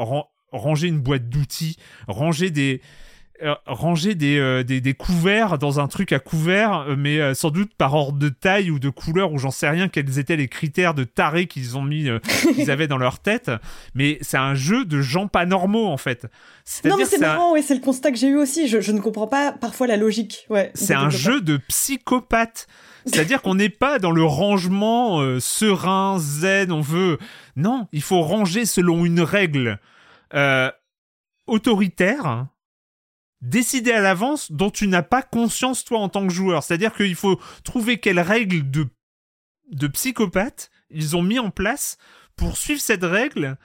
ranger 0.51 0.87
une 0.87 0.99
boîte 0.99 1.29
d'outils, 1.29 1.77
ranger 2.07 2.51
des, 2.51 2.81
ranger 3.65 4.15
euh, 4.21 4.63
des, 4.63 4.81
des, 4.81 4.93
couverts 4.93 5.57
dans 5.57 5.79
un 5.79 5.87
truc 5.87 6.11
à 6.11 6.19
couvert, 6.19 6.85
euh, 6.87 6.95
mais 6.97 7.33
sans 7.33 7.49
doute 7.49 7.73
par 7.75 7.93
ordre 7.93 8.17
de 8.17 8.29
taille 8.29 8.69
ou 8.71 8.79
de 8.79 8.89
couleur, 8.89 9.31
ou 9.31 9.37
j'en 9.37 9.51
sais 9.51 9.69
rien 9.69 9.87
quels 9.87 10.19
étaient 10.19 10.35
les 10.35 10.47
critères 10.47 10.93
de 10.93 11.03
taré 11.03 11.47
qu'ils 11.47 11.77
ont 11.77 11.81
mis, 11.81 12.07
qu'ils 12.55 12.71
avaient 12.71 12.87
dans 12.87 12.97
leur 12.97 13.19
tête. 13.19 13.51
Mais 13.95 14.17
c'est 14.21 14.37
un 14.37 14.55
jeu 14.55 14.85
de 14.85 15.01
gens 15.01 15.27
pas 15.27 15.45
normaux 15.45 15.87
en 15.87 15.97
fait. 15.97 16.27
Non 16.85 16.97
mais 16.97 17.05
c'est 17.05 17.19
marrant, 17.19 17.53
c'est 17.61 17.75
le 17.75 17.81
constat 17.81 18.11
que 18.11 18.17
j'ai 18.17 18.27
eu 18.27 18.37
aussi. 18.37 18.67
Je, 18.67 18.91
ne 18.91 18.99
comprends 18.99 19.27
pas 19.27 19.51
parfois 19.51 19.87
la 19.87 19.97
logique. 19.97 20.45
Ouais. 20.49 20.71
C'est 20.73 20.95
un 20.95 21.09
jeu 21.09 21.41
de 21.41 21.57
psychopathe. 21.57 22.67
C'est-à-dire 23.05 23.41
qu'on 23.41 23.55
n'est 23.55 23.67
pas 23.67 23.99
dans 23.99 24.11
le 24.11 24.23
rangement 24.23 25.19
serein, 25.39 26.17
zen, 26.19 26.71
on 26.71 26.79
veut. 26.79 27.17
Non, 27.57 27.87
il 27.91 28.01
faut 28.01 28.21
ranger 28.21 28.65
selon 28.65 29.03
une 29.03 29.19
règle 29.19 29.79
autoritaire 31.47 32.47
décider 33.43 33.91
à 33.91 34.01
l'avance 34.01 34.51
dont 34.51 34.71
tu 34.71 34.87
n'as 34.87 35.03
pas 35.03 35.21
conscience 35.21 35.83
toi 35.83 35.99
en 35.99 36.09
tant 36.09 36.25
que 36.25 36.33
joueur. 36.33 36.63
C'est-à-dire 36.63 36.93
qu'il 36.93 37.15
faut 37.15 37.39
trouver 37.63 37.99
quelles 37.99 38.19
règles 38.19 38.69
de, 38.71 38.87
de 39.71 39.87
psychopathe 39.87 40.71
ils 40.89 41.15
ont 41.15 41.23
mis 41.23 41.39
en 41.39 41.49
place 41.49 41.97
pour 42.35 42.57
suivre 42.57 42.81
cette 42.81 43.03
règle 43.03 43.57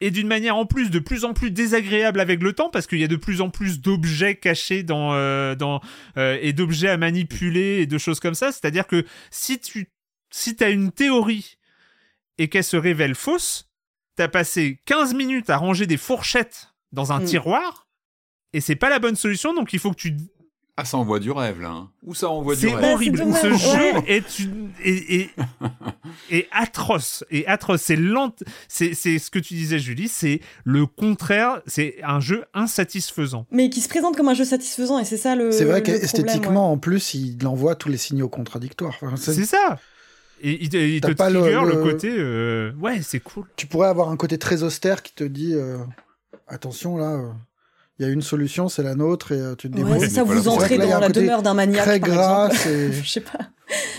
et 0.00 0.10
d'une 0.10 0.26
manière 0.26 0.56
en 0.56 0.66
plus 0.66 0.90
de 0.90 0.98
plus 0.98 1.24
en 1.24 1.32
plus 1.32 1.50
désagréable 1.50 2.20
avec 2.20 2.42
le 2.42 2.52
temps 2.52 2.68
parce 2.68 2.86
qu'il 2.86 2.98
y 2.98 3.04
a 3.04 3.08
de 3.08 3.16
plus 3.16 3.40
en 3.40 3.48
plus 3.48 3.80
d'objets 3.80 4.36
cachés 4.36 4.82
dans, 4.82 5.14
euh, 5.14 5.54
dans 5.54 5.80
euh, 6.18 6.36
et 6.42 6.52
d'objets 6.52 6.90
à 6.90 6.96
manipuler 6.96 7.80
et 7.80 7.86
de 7.86 7.96
choses 7.96 8.20
comme 8.20 8.34
ça. 8.34 8.52
C'est-à-dire 8.52 8.86
que 8.86 9.06
si 9.30 9.58
tu 9.58 9.88
si 10.30 10.56
as 10.60 10.70
une 10.70 10.90
théorie 10.90 11.58
et 12.38 12.48
qu'elle 12.48 12.64
se 12.64 12.76
révèle 12.76 13.14
fausse, 13.14 13.70
t'as 14.16 14.28
passé 14.28 14.80
15 14.86 15.14
minutes 15.14 15.48
à 15.48 15.56
ranger 15.56 15.86
des 15.86 15.96
fourchettes 15.96 16.74
dans 16.92 17.12
un 17.12 17.20
mm. 17.20 17.24
tiroir 17.24 17.83
et 18.54 18.60
c'est 18.60 18.76
pas 18.76 18.88
la 18.88 18.98
bonne 18.98 19.16
solution, 19.16 19.52
donc 19.52 19.72
il 19.74 19.78
faut 19.78 19.90
que 19.90 19.96
tu 19.96 20.16
ah, 20.76 20.84
ça 20.84 20.96
envoie 20.96 21.20
du 21.20 21.30
rêve, 21.30 21.60
là. 21.60 21.68
Hein. 21.68 21.90
Ou 22.02 22.16
ça 22.16 22.28
envoie 22.28 22.56
du 22.56 22.66
rêve. 22.66 22.78
C'est 22.80 22.92
horrible. 22.92 23.24
Ce 23.40 23.52
jeu 23.52 23.92
est, 24.08 24.38
une, 24.40 24.70
est, 24.82 25.30
est, 26.30 26.48
atroce. 26.52 27.22
Et 27.30 27.46
atroce. 27.46 27.82
C'est 27.82 27.94
lent. 27.94 28.34
C'est, 28.66 28.92
c'est 28.92 29.20
ce 29.20 29.30
que 29.30 29.38
tu 29.38 29.54
disais, 29.54 29.78
Julie. 29.78 30.08
C'est 30.08 30.40
le 30.64 30.86
contraire. 30.86 31.62
C'est 31.68 32.02
un 32.02 32.18
jeu 32.18 32.44
insatisfaisant. 32.54 33.46
Mais 33.52 33.70
qui 33.70 33.80
se 33.80 33.88
présente 33.88 34.16
comme 34.16 34.28
un 34.28 34.34
jeu 34.34 34.44
satisfaisant. 34.44 34.98
Et 34.98 35.04
c'est 35.04 35.16
ça 35.16 35.36
le. 35.36 35.52
C'est 35.52 35.64
vrai 35.64 35.80
qu'esthétiquement, 35.80 36.72
en 36.72 36.76
plus, 36.76 37.14
il 37.14 37.46
envoie 37.46 37.76
tous 37.76 37.88
les 37.88 37.96
signaux 37.96 38.28
contradictoires. 38.28 38.98
c'est... 39.14 39.44
ça. 39.44 39.78
Et 40.40 40.60
il, 40.60 40.74
il 40.74 41.00
te 41.00 41.12
pas 41.12 41.30
trigger 41.30 41.62
le, 41.66 41.82
côté. 41.84 42.10
Euh, 42.10 42.72
ouais, 42.80 43.00
c'est 43.00 43.20
cool. 43.20 43.44
Tu 43.54 43.68
pourrais 43.68 43.88
avoir 43.88 44.08
un 44.08 44.16
côté 44.16 44.38
très 44.38 44.64
austère 44.64 45.04
qui 45.04 45.14
te 45.14 45.22
dit 45.22 45.54
euh, 45.54 45.78
attention 46.48 46.96
là. 46.96 47.12
Euh, 47.12 47.30
il 47.98 48.06
y 48.06 48.08
a 48.08 48.12
une 48.12 48.22
solution, 48.22 48.68
c'est 48.68 48.82
la 48.82 48.94
nôtre, 48.94 49.32
et 49.32 49.40
euh, 49.40 49.54
tu 49.54 49.70
te 49.70 49.76
débrouilles. 49.76 50.00
Ouais, 50.00 50.08
ça, 50.08 50.24
vous 50.24 50.48
entrez 50.48 50.78
dans 50.78 50.98
la 50.98 51.08
demeure 51.08 51.42
d'un 51.42 51.54
maniaque, 51.54 51.84
très 51.84 52.00
gras, 52.00 52.50
Je 52.64 53.08
sais 53.08 53.20
pas. 53.20 53.38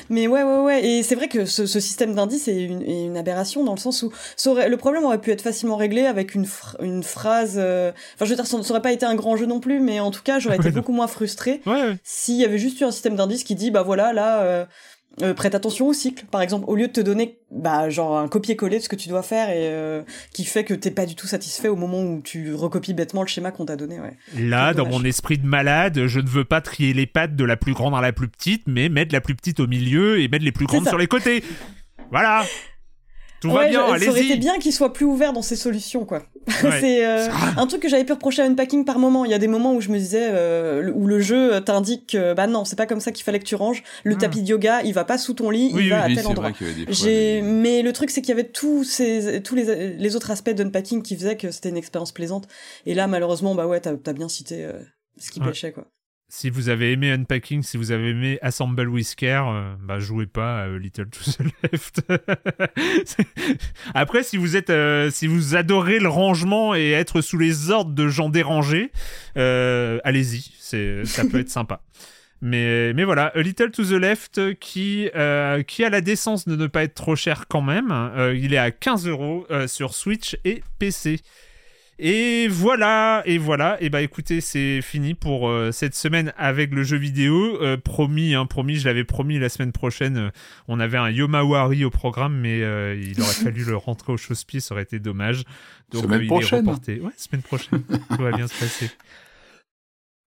Mais 0.10 0.28
ouais, 0.28 0.44
ouais, 0.44 0.60
ouais. 0.60 0.86
Et 0.86 1.04
c'est 1.04 1.16
vrai 1.16 1.28
que 1.28 1.46
ce, 1.46 1.66
ce 1.66 1.80
système 1.80 2.14
d'indice 2.14 2.48
est 2.48 2.64
une, 2.64 2.82
est 2.82 3.06
une, 3.06 3.18
aberration 3.18 3.64
dans 3.64 3.74
le 3.74 3.80
sens 3.80 4.04
où 4.04 4.12
aurait, 4.46 4.70
le 4.70 4.78
problème 4.78 5.04
aurait 5.06 5.20
pu 5.20 5.32
être 5.32 5.42
facilement 5.42 5.76
réglé 5.76 6.06
avec 6.06 6.36
une, 6.36 6.46
une 6.82 7.04
phrase. 7.04 7.56
Euh, 7.58 7.92
enfin, 8.16 8.26
je 8.26 8.30
veux 8.30 8.36
dire, 8.36 8.46
ça 8.46 8.58
n'aurait 8.58 8.82
pas 8.82 8.92
été 8.92 9.06
un 9.06 9.16
grand 9.16 9.38
jeu 9.38 9.46
non 9.46 9.60
plus, 9.60 9.80
mais 9.80 10.00
en 10.00 10.12
tout 10.12 10.22
cas, 10.24 10.40
j'aurais 10.40 10.58
été 10.58 10.72
beaucoup 10.72 10.94
moins 10.94 11.08
frustré 11.08 11.62
ouais, 11.66 11.98
s'il 12.04 12.36
y 12.36 12.46
avait 12.46 12.58
juste 12.60 12.80
eu 12.82 12.84
un 12.84 12.92
système 12.92 13.16
d'indice 13.16 13.44
qui 13.44 13.56
dit, 13.56 13.72
bah 13.72 13.84
voilà, 13.84 14.14
là. 14.14 14.42
Euh, 14.42 14.66
euh, 15.22 15.34
prête 15.34 15.56
attention 15.56 15.88
au 15.88 15.94
cycle, 15.94 16.26
par 16.26 16.42
exemple, 16.42 16.66
au 16.68 16.76
lieu 16.76 16.88
de 16.88 16.92
te 16.92 17.02
donner 17.02 17.38
bah 17.52 17.90
genre 17.90 18.18
un 18.18 18.28
copier-coller 18.28 18.80
de 18.80 18.84
ce 18.84 18.90
que 18.90 18.98
tu 18.98 19.08
dois 19.08 19.24
faire 19.24 19.50
et 19.50 19.70
euh, 19.70 20.02
qui 20.34 20.44
fait 20.44 20.66
que 20.66 20.74
t'es 20.74 20.92
pas 20.92 21.06
du 21.06 21.16
tout 21.16 21.28
satisfait 21.28 21.70
au 21.70 21.78
moment 21.78 22.02
où 22.02 22.22
tu 22.22 22.54
recopies 22.54 22.94
bêtement 22.94 23.22
le 23.22 23.28
schéma 23.28 23.52
qu'on 23.52 23.66
t'a 23.66 23.78
donné. 23.78 24.00
Ouais. 24.00 24.18
Là, 24.38 24.74
dans 24.74 24.86
mon 24.86 25.04
esprit 25.06 25.38
de 25.38 25.46
malade, 25.48 26.08
je 26.08 26.20
ne 26.20 26.28
veux 26.28 26.44
pas 26.44 26.60
trier 26.60 26.94
les 26.94 27.06
pattes 27.06 27.36
de 27.36 27.46
la 27.46 27.56
plus 27.56 27.74
grande 27.74 27.96
à 27.96 28.02
la 28.02 28.12
plus 28.12 28.28
petite, 28.28 28.64
mais 28.68 28.90
mettre 28.90 29.14
la 29.14 29.22
plus 29.22 29.36
petite 29.36 29.62
au 29.62 29.68
milieu 29.68 30.20
et 30.20 30.28
mettre 30.28 30.44
les 30.44 30.52
plus 30.52 30.66
grandes 30.66 30.88
sur 30.88 30.98
les 30.98 31.08
côtés. 31.08 31.44
Voilà. 32.12 32.44
Tout 33.42 33.52
va 33.52 33.68
bien, 33.68 33.86
allez-y. 33.86 34.06
Ça 34.06 34.12
aurait 34.12 34.26
été 34.26 34.38
bien 34.38 34.58
qu'il 34.60 34.74
soit 34.74 34.94
plus 34.94 35.06
ouvert 35.06 35.34
dans 35.34 35.42
ses 35.42 35.56
solutions, 35.56 36.06
quoi. 36.06 36.24
c'est 36.62 37.06
euh, 37.06 37.28
un 37.58 37.66
truc 37.66 37.82
que 37.82 37.90
j'avais 37.90 38.04
pu 38.04 38.14
reprocher 38.14 38.44
à 38.44 38.46
Unpacking 38.46 38.86
par 38.86 39.00
moment. 39.00 39.26
Il 39.26 39.32
y 39.32 39.34
a 39.34 39.40
des 39.40 39.48
moments 39.48 39.74
où 39.74 39.82
je 39.82 39.90
me 39.90 39.98
disais, 39.98 40.30
euh, 40.32 40.92
où 40.94 41.08
le 41.08 41.20
jeu 41.20 41.60
t'indique, 41.62 42.16
bah 42.36 42.48
non, 42.48 42.66
c'est 42.66 42.76
pas 42.76 42.86
comme 42.86 43.00
ça 43.00 43.12
qu'il 43.12 43.24
fallait 43.24 43.40
que 43.40 43.46
tu 43.46 43.56
ranges. 43.56 43.84
Le 44.04 44.16
ah. 44.16 44.20
tapis 44.20 44.42
de 44.42 44.48
yoga, 44.48 44.82
il 44.84 44.94
va 44.94 45.06
pas 45.06 45.18
sous 45.18 45.34
ton 45.34 45.50
lit, 45.50 45.72
il 45.76 45.90
va 45.90 46.04
à 46.04 46.08
tel 46.08 46.28
endroit. 46.28 46.52
J'ai, 46.90 47.42
mais 47.42 47.82
le 47.82 47.94
truc 47.94 48.10
c'est 48.10 48.22
qu'il 48.22 48.30
y 48.30 48.40
avait 48.40 48.50
tous 48.50 48.84
ces, 48.84 49.42
tous 49.42 49.56
les, 49.56 49.96
les 49.96 50.16
autres 50.16 50.32
aspects 50.32 50.52
d'Unpacking 50.52 51.02
qui 51.02 51.16
faisaient 51.16 51.38
que 51.38 51.52
c'était 51.52 51.70
une 51.70 51.78
expérience 51.78 52.12
plaisante. 52.12 52.48
Et 52.86 52.94
là, 52.94 53.08
malheureusement, 53.08 53.56
bah 53.56 53.68
ouais, 53.68 53.80
t'as 53.80 53.94
as 54.06 54.14
bien 54.14 54.30
cité 54.30 54.66
euh, 54.66 54.74
ce 55.18 55.32
qui 55.32 55.40
pêchait, 55.40 55.72
quoi 55.72 55.86
si 56.36 56.50
vous 56.50 56.68
avez 56.68 56.92
aimé 56.92 57.12
Unpacking, 57.12 57.64
si 57.64 57.78
vous 57.78 57.94
avez 57.94 58.10
aimé 58.10 58.40
Assemble 58.42 58.92
Care, 59.16 59.48
euh, 59.48 59.74
bah 59.82 60.00
jouez 60.00 60.26
pas 60.26 60.64
à 60.64 60.68
Little 60.68 61.08
to 61.08 61.32
the 61.32 61.46
Left. 61.64 62.02
Après, 63.94 64.22
si 64.22 64.36
vous 64.36 64.58
êtes, 64.58 64.70
euh, 64.70 65.10
si 65.12 65.28
vous 65.28 65.56
adorez 65.56 65.98
le 65.98 66.10
rangement 66.10 66.76
et 66.76 66.92
être 66.92 67.22
sous 67.22 67.38
les 67.38 67.70
ordres 67.72 67.94
de 67.94 68.10
gens 68.10 68.28
dérangés, 68.28 68.92
euh, 69.38 70.00
allez-y, 70.04 70.52
c'est, 70.60 71.06
ça 71.06 71.24
peut 71.24 71.40
être 71.40 71.50
sympa. 71.50 71.80
Mais, 72.42 72.92
mais 72.94 73.06
voilà, 73.06 73.28
A 73.28 73.42
Little 73.42 73.72
to 73.72 73.86
the 73.86 73.92
Left 73.92 74.60
qui, 74.60 75.10
qui 75.68 75.84
a 75.86 75.90
la 75.90 76.02
décence 76.02 76.50
de 76.50 76.58
ne 76.58 76.68
pas 76.68 76.84
être 76.84 76.96
trop 76.96 77.16
cher 77.16 77.46
quand 77.48 77.62
même. 77.62 77.94
il 78.36 78.54
est 78.54 78.58
à 78.58 78.72
15 78.72 79.08
euros 79.08 79.48
sur 79.68 79.94
Switch 79.94 80.36
et 80.44 80.64
PC. 80.80 81.22
Et 81.98 82.50
voilà, 82.50 83.24
et 83.26 83.38
voilà, 83.38 83.78
et 83.82 83.90
bah 83.90 84.02
écoutez, 84.02 84.42
c'est 84.42 84.82
fini 84.82 85.14
pour 85.14 85.48
euh, 85.48 85.72
cette 85.72 85.96
semaine 85.96 86.34
avec 86.36 86.74
le 86.74 86.84
jeu 86.84 86.98
vidéo. 86.98 87.62
Euh, 87.62 87.78
promis, 87.78 88.34
hein, 88.34 88.46
promis, 88.46 88.76
je 88.76 88.86
l'avais 88.86 89.06
promis 89.06 89.40
la 89.40 89.48
semaine 89.48 89.72
prochaine, 89.72 90.18
euh, 90.18 90.30
on 90.68 90.82
avait 90.82 90.98
un 90.98 91.10
Yomawari 91.10 91.86
au 91.86 91.90
programme, 91.90 92.38
mais 92.38 92.60
il 92.60 93.22
aurait 93.22 93.34
fallu 93.34 93.64
le 93.64 93.78
rentrer 93.78 94.12
au 94.12 94.18
chausse-pied, 94.18 94.60
ça 94.60 94.74
aurait 94.74 94.84
été 94.84 95.00
dommage. 95.00 95.44
Donc 95.92 96.04
semaine 96.04 96.28
prochaine. 96.28 96.68
Est 96.68 97.00
Ouais, 97.00 97.12
semaine 97.16 97.42
prochaine, 97.42 97.82
tout 97.84 98.22
va 98.22 98.32
bien 98.32 98.48
se 98.48 98.60
passer. 98.60 98.92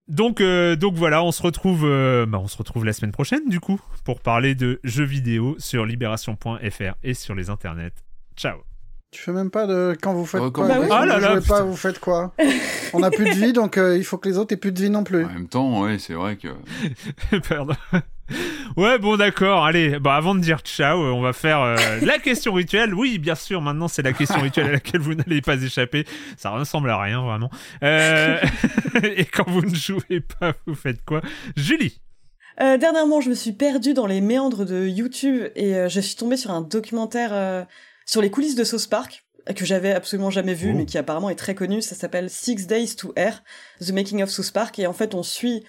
Donc, 0.09 0.41
donc 0.41 0.95
voilà, 0.95 1.23
on 1.23 1.33
se 1.33 1.43
retrouve, 1.43 1.83
bah, 1.83 2.39
on 2.39 2.49
se 2.49 2.57
retrouve 2.57 2.87
la 2.87 2.95
semaine 2.95 3.13
prochaine 3.13 3.47
du 3.47 3.61
coup 3.61 3.79
pour 4.05 4.21
parler 4.21 4.55
de 4.55 4.81
jeux 4.85 5.05
vidéo 5.05 5.55
sur 5.59 5.85
libération.fr 5.85 6.95
et 7.03 7.13
sur 7.13 7.35
les 7.35 7.51
internets. 7.51 7.93
Ciao. 8.37 8.68
Tu 9.11 9.23
fais 9.23 9.33
même 9.33 9.51
pas 9.51 9.67
de 9.67 9.97
quand 10.03 10.13
vous 10.13 10.27
faites 10.27 10.51
quoi 10.51 10.69
bah 10.69 10.87
Ah 10.91 11.07
là 11.07 11.19
là, 11.19 11.41
pas, 11.41 11.63
vous 11.63 11.77
faites 11.77 11.99
quoi? 11.99 12.35
On 12.93 13.03
a 13.03 13.11
plus 13.11 13.25
de 13.25 13.35
vie, 13.35 13.55
donc 13.55 13.79
euh, 13.79 13.97
il 13.97 14.05
faut 14.05 14.19
que 14.19 14.29
les 14.29 14.37
autres 14.37 14.53
aient 14.53 14.59
plus 14.59 14.71
de 14.71 14.83
vie 14.83 14.91
non 14.91 15.03
plus. 15.03 15.25
En 15.25 15.29
même 15.29 15.49
temps, 15.49 15.81
ouais, 15.81 15.99
c'est 15.99 16.13
vrai 16.13 16.37
que. 16.37 16.49
Pardon. 17.49 17.75
Ouais, 18.77 18.99
bon, 18.99 19.17
d'accord. 19.17 19.65
Allez, 19.65 19.99
bah 19.99 20.15
avant 20.15 20.35
de 20.35 20.41
dire 20.41 20.61
ciao, 20.61 20.99
on 20.99 21.23
va 21.23 21.33
faire 21.33 21.63
euh, 21.63 21.77
la 22.03 22.19
question 22.19 22.53
rituelle. 22.53 22.93
Oui, 22.93 23.19
bien 23.19 23.35
sûr. 23.35 23.63
Maintenant, 23.63 23.89
c'est 23.89 24.03
la 24.03 24.13
question 24.13 24.41
rituelle 24.43 24.67
à 24.67 24.73
laquelle 24.73 25.01
vous 25.01 25.15
n'allez 25.15 25.41
pas 25.41 25.57
échapper. 25.57 26.05
Ça 26.37 26.51
ressemble 26.51 26.91
à 26.91 27.01
rien, 27.01 27.23
vraiment. 27.23 27.51
Euh... 27.83 28.37
Et 29.03 29.25
quand 29.25 29.49
vous 29.49 29.63
ne 29.63 29.75
jouez 29.75 30.21
pas, 30.39 30.53
vous 30.67 30.75
faites 30.75 31.03
quoi? 31.07 31.23
Julie. 31.57 32.03
Euh, 32.61 32.77
dernièrement, 32.77 33.23
je 33.23 33.31
me 33.31 33.35
suis 33.35 33.53
perdue 33.53 33.95
dans 33.95 34.07
les 34.07 34.21
méandres 34.21 34.67
de 34.67 34.87
YouTube 34.87 35.45
et 35.57 35.89
je 35.89 36.01
suis 36.01 36.17
tombée 36.17 36.37
sur 36.37 36.51
un 36.51 36.61
documentaire 36.61 37.67
sur 38.09 38.23
les 38.23 38.31
coulisses 38.31 38.57
de 38.57 38.65
South 38.65 38.89
Park 38.89 39.25
que 39.55 39.65
j'avais 39.65 39.93
absolument 39.93 40.31
jamais 40.31 40.55
vu, 40.55 40.73
mais 40.73 40.83
oh. 40.83 40.87
qui 40.87 40.99
apparemment 40.99 41.31
est 41.31 41.35
très 41.35 41.55
connu. 41.55 41.81
Ça 41.81 41.95
s'appelle 41.95 42.29
Six 42.29 42.67
Days 42.67 42.97
to 42.97 43.13
Air, 43.17 43.43
The 43.81 43.93
Making 43.93 44.23
of 44.23 44.31
South 44.31 44.51
Park. 44.51 44.79
Et 44.79 44.87
en 44.87 44.93
fait, 44.93 45.15
on 45.15 45.23
suit 45.23 45.65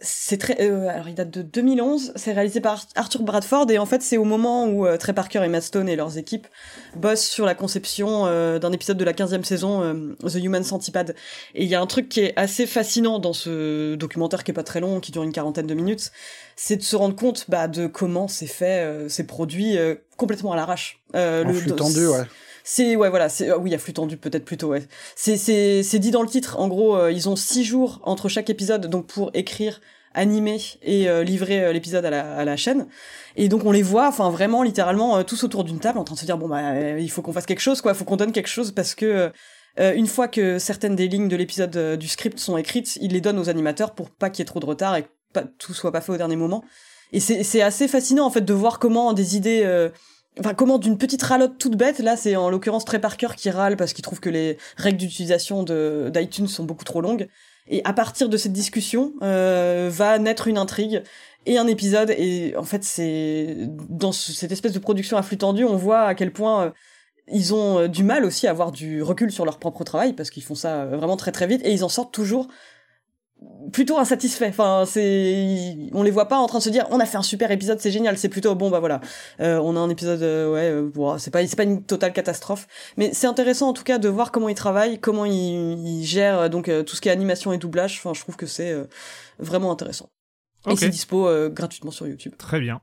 c'est 0.00 0.38
très 0.38 0.56
euh, 0.60 0.88
alors 0.88 1.08
il 1.08 1.14
date 1.14 1.30
de 1.30 1.42
2011 1.42 2.12
c'est 2.16 2.32
réalisé 2.32 2.60
par 2.60 2.86
Arthur 2.94 3.22
Bradford 3.22 3.70
et 3.70 3.78
en 3.78 3.86
fait 3.86 4.02
c'est 4.02 4.16
au 4.16 4.24
moment 4.24 4.66
où 4.66 4.86
euh, 4.86 4.96
Trey 4.96 5.12
Parker 5.12 5.42
et 5.44 5.48
Matt 5.48 5.62
Stone 5.62 5.88
et 5.88 5.96
leurs 5.96 6.16
équipes 6.16 6.46
bossent 6.96 7.26
sur 7.26 7.44
la 7.44 7.54
conception 7.54 8.26
euh, 8.26 8.58
d'un 8.58 8.72
épisode 8.72 8.96
de 8.96 9.04
la 9.04 9.12
15e 9.12 9.44
saison 9.44 9.82
euh, 9.82 10.16
The 10.26 10.36
Human 10.36 10.64
Centipede. 10.64 11.14
Et 11.54 11.64
il 11.64 11.68
y 11.68 11.74
a 11.74 11.80
un 11.80 11.86
truc 11.86 12.08
qui 12.08 12.20
est 12.20 12.32
assez 12.36 12.66
fascinant 12.66 13.18
dans 13.18 13.34
ce 13.34 13.94
documentaire 13.94 14.42
qui 14.42 14.52
est 14.52 14.54
pas 14.54 14.62
très 14.62 14.80
long 14.80 15.00
qui 15.00 15.12
dure 15.12 15.22
une 15.22 15.32
quarantaine 15.32 15.66
de 15.66 15.74
minutes 15.74 16.12
c'est 16.56 16.76
de 16.76 16.82
se 16.82 16.96
rendre 16.96 17.16
compte 17.16 17.46
bah, 17.48 17.68
de 17.68 17.86
comment 17.86 18.28
c'est 18.28 18.46
fait 18.46 18.86
c'est 19.08 19.24
produit 19.24 19.76
complètement 20.16 20.52
à 20.52 20.56
l'arrache. 20.56 21.00
En 21.14 21.42
le 21.44 21.52
flux 21.52 21.72
tendu 21.72 22.06
ouais 22.06 22.24
c'est 22.72 22.94
ouais 22.94 23.10
voilà 23.10 23.28
c'est 23.28 23.52
oui 23.52 23.70
il 23.70 23.72
y 23.72 23.74
a 23.74 23.78
flux 23.78 23.92
tendu 23.92 24.16
peut-être 24.16 24.44
plutôt 24.44 24.68
ouais. 24.68 24.86
C'est 25.16 25.36
c'est 25.36 25.82
c'est 25.82 25.98
dit 25.98 26.12
dans 26.12 26.22
le 26.22 26.28
titre. 26.28 26.60
En 26.60 26.68
gros 26.68 26.96
euh, 26.96 27.10
ils 27.10 27.28
ont 27.28 27.34
six 27.34 27.64
jours 27.64 28.00
entre 28.04 28.28
chaque 28.28 28.48
épisode 28.48 28.86
donc 28.86 29.08
pour 29.08 29.32
écrire 29.34 29.80
animer 30.14 30.60
et 30.82 31.08
euh, 31.08 31.24
livrer 31.24 31.64
euh, 31.64 31.72
l'épisode 31.72 32.04
à 32.04 32.10
la, 32.10 32.36
à 32.36 32.44
la 32.44 32.56
chaîne. 32.56 32.86
Et 33.34 33.48
donc 33.48 33.64
on 33.64 33.72
les 33.72 33.82
voit 33.82 34.06
enfin 34.06 34.30
vraiment 34.30 34.62
littéralement 34.62 35.24
tous 35.24 35.42
autour 35.42 35.64
d'une 35.64 35.80
table 35.80 35.98
en 35.98 36.04
train 36.04 36.14
de 36.14 36.20
se 36.20 36.24
dire 36.24 36.38
bon 36.38 36.48
bah 36.48 36.96
il 36.96 37.10
faut 37.10 37.22
qu'on 37.22 37.32
fasse 37.32 37.46
quelque 37.46 37.58
chose 37.58 37.80
quoi. 37.80 37.90
Il 37.90 37.96
faut 37.96 38.04
qu'on 38.04 38.16
donne 38.16 38.32
quelque 38.32 38.46
chose 38.46 38.70
parce 38.70 38.94
que 38.94 39.32
une 39.76 40.06
fois 40.06 40.28
que 40.28 40.60
certaines 40.60 40.94
des 40.94 41.08
lignes 41.08 41.28
de 41.28 41.36
l'épisode 41.36 41.98
du 41.98 42.06
script 42.06 42.38
sont 42.38 42.56
écrites 42.56 42.98
ils 43.00 43.12
les 43.12 43.20
donnent 43.20 43.40
aux 43.40 43.48
animateurs 43.48 43.96
pour 43.96 44.10
pas 44.10 44.30
qu'il 44.30 44.40
y 44.40 44.42
ait 44.42 44.46
trop 44.52 44.60
de 44.60 44.66
retard 44.66 44.94
et 44.94 45.02
que 45.02 45.08
pas, 45.32 45.42
tout 45.58 45.74
soit 45.74 45.90
pas 45.90 46.00
fait 46.00 46.12
au 46.12 46.16
dernier 46.16 46.36
moment. 46.36 46.62
Et 47.12 47.18
c'est 47.18 47.62
assez 47.62 47.88
fascinant 47.88 48.26
en 48.26 48.30
fait 48.30 48.42
de 48.42 48.54
voir 48.54 48.78
comment 48.78 49.12
des 49.12 49.36
idées 49.36 49.90
Enfin, 50.38 50.54
comment 50.54 50.78
d'une 50.78 50.96
petite 50.96 51.22
ralotte 51.22 51.58
toute 51.58 51.76
bête, 51.76 51.98
là 51.98 52.16
c'est 52.16 52.36
en 52.36 52.50
l'occurrence 52.50 52.84
Trey 52.84 53.00
Parker 53.00 53.28
qui 53.36 53.50
râle 53.50 53.76
parce 53.76 53.92
qu'il 53.92 54.02
trouve 54.02 54.20
que 54.20 54.30
les 54.30 54.58
règles 54.76 54.98
d'utilisation 54.98 55.64
d'iTunes 55.64 56.46
sont 56.46 56.64
beaucoup 56.64 56.84
trop 56.84 57.00
longues. 57.00 57.28
Et 57.68 57.82
à 57.84 57.92
partir 57.92 58.28
de 58.28 58.36
cette 58.36 58.52
discussion, 58.52 59.12
euh, 59.22 59.88
va 59.92 60.18
naître 60.18 60.48
une 60.48 60.58
intrigue 60.58 61.02
et 61.46 61.58
un 61.58 61.66
épisode. 61.66 62.10
Et 62.10 62.54
en 62.56 62.64
fait, 62.64 62.84
c'est 62.84 63.56
dans 63.88 64.12
cette 64.12 64.52
espèce 64.52 64.72
de 64.72 64.78
production 64.78 65.16
à 65.16 65.22
flux 65.22 65.38
tendu, 65.38 65.64
on 65.64 65.76
voit 65.76 66.02
à 66.02 66.14
quel 66.14 66.32
point 66.32 66.64
euh, 66.64 66.70
ils 67.28 67.54
ont 67.54 67.80
euh, 67.80 67.88
du 67.88 68.02
mal 68.02 68.24
aussi 68.24 68.46
à 68.46 68.50
avoir 68.50 68.72
du 68.72 69.02
recul 69.02 69.30
sur 69.30 69.44
leur 69.44 69.58
propre 69.58 69.84
travail 69.84 70.14
parce 70.14 70.30
qu'ils 70.30 70.42
font 70.42 70.54
ça 70.54 70.86
vraiment 70.86 71.16
très 71.16 71.32
très 71.32 71.46
vite 71.46 71.60
et 71.64 71.72
ils 71.72 71.84
en 71.84 71.88
sortent 71.88 72.12
toujours 72.12 72.48
plutôt 73.72 73.98
insatisfait. 73.98 74.48
Enfin, 74.48 74.84
c'est, 74.86 75.76
on 75.92 76.02
les 76.02 76.10
voit 76.10 76.28
pas 76.28 76.38
en 76.38 76.46
train 76.46 76.58
de 76.58 76.62
se 76.62 76.70
dire, 76.70 76.86
on 76.90 77.00
a 77.00 77.06
fait 77.06 77.16
un 77.16 77.22
super 77.22 77.50
épisode, 77.50 77.80
c'est 77.80 77.90
génial. 77.90 78.18
C'est 78.18 78.28
plutôt 78.28 78.54
bon, 78.54 78.70
bah 78.70 78.80
voilà, 78.80 79.00
euh, 79.40 79.58
on 79.58 79.76
a 79.76 79.80
un 79.80 79.90
épisode, 79.90 80.22
euh, 80.22 80.52
ouais, 80.52 80.70
euh, 80.70 81.18
c'est 81.18 81.30
pas, 81.30 81.46
c'est 81.46 81.56
pas 81.56 81.64
une 81.64 81.82
totale 81.82 82.12
catastrophe, 82.12 82.66
mais 82.96 83.12
c'est 83.12 83.26
intéressant 83.26 83.68
en 83.68 83.72
tout 83.72 83.84
cas 83.84 83.98
de 83.98 84.08
voir 84.08 84.32
comment 84.32 84.48
ils 84.48 84.54
travaillent, 84.54 84.98
comment 84.98 85.24
ils, 85.24 86.04
gèrent 86.04 86.50
donc 86.50 86.70
tout 86.86 86.96
ce 86.96 87.00
qui 87.00 87.08
est 87.08 87.12
animation 87.12 87.52
et 87.52 87.58
doublage. 87.58 87.98
Enfin, 87.98 88.14
je 88.14 88.20
trouve 88.20 88.36
que 88.36 88.46
c'est 88.46 88.74
vraiment 89.38 89.70
intéressant. 89.70 90.10
Et 90.68 90.76
c'est 90.76 90.88
dispo 90.88 91.28
gratuitement 91.50 91.90
sur 91.90 92.06
YouTube. 92.06 92.34
Très 92.38 92.60
bien, 92.60 92.80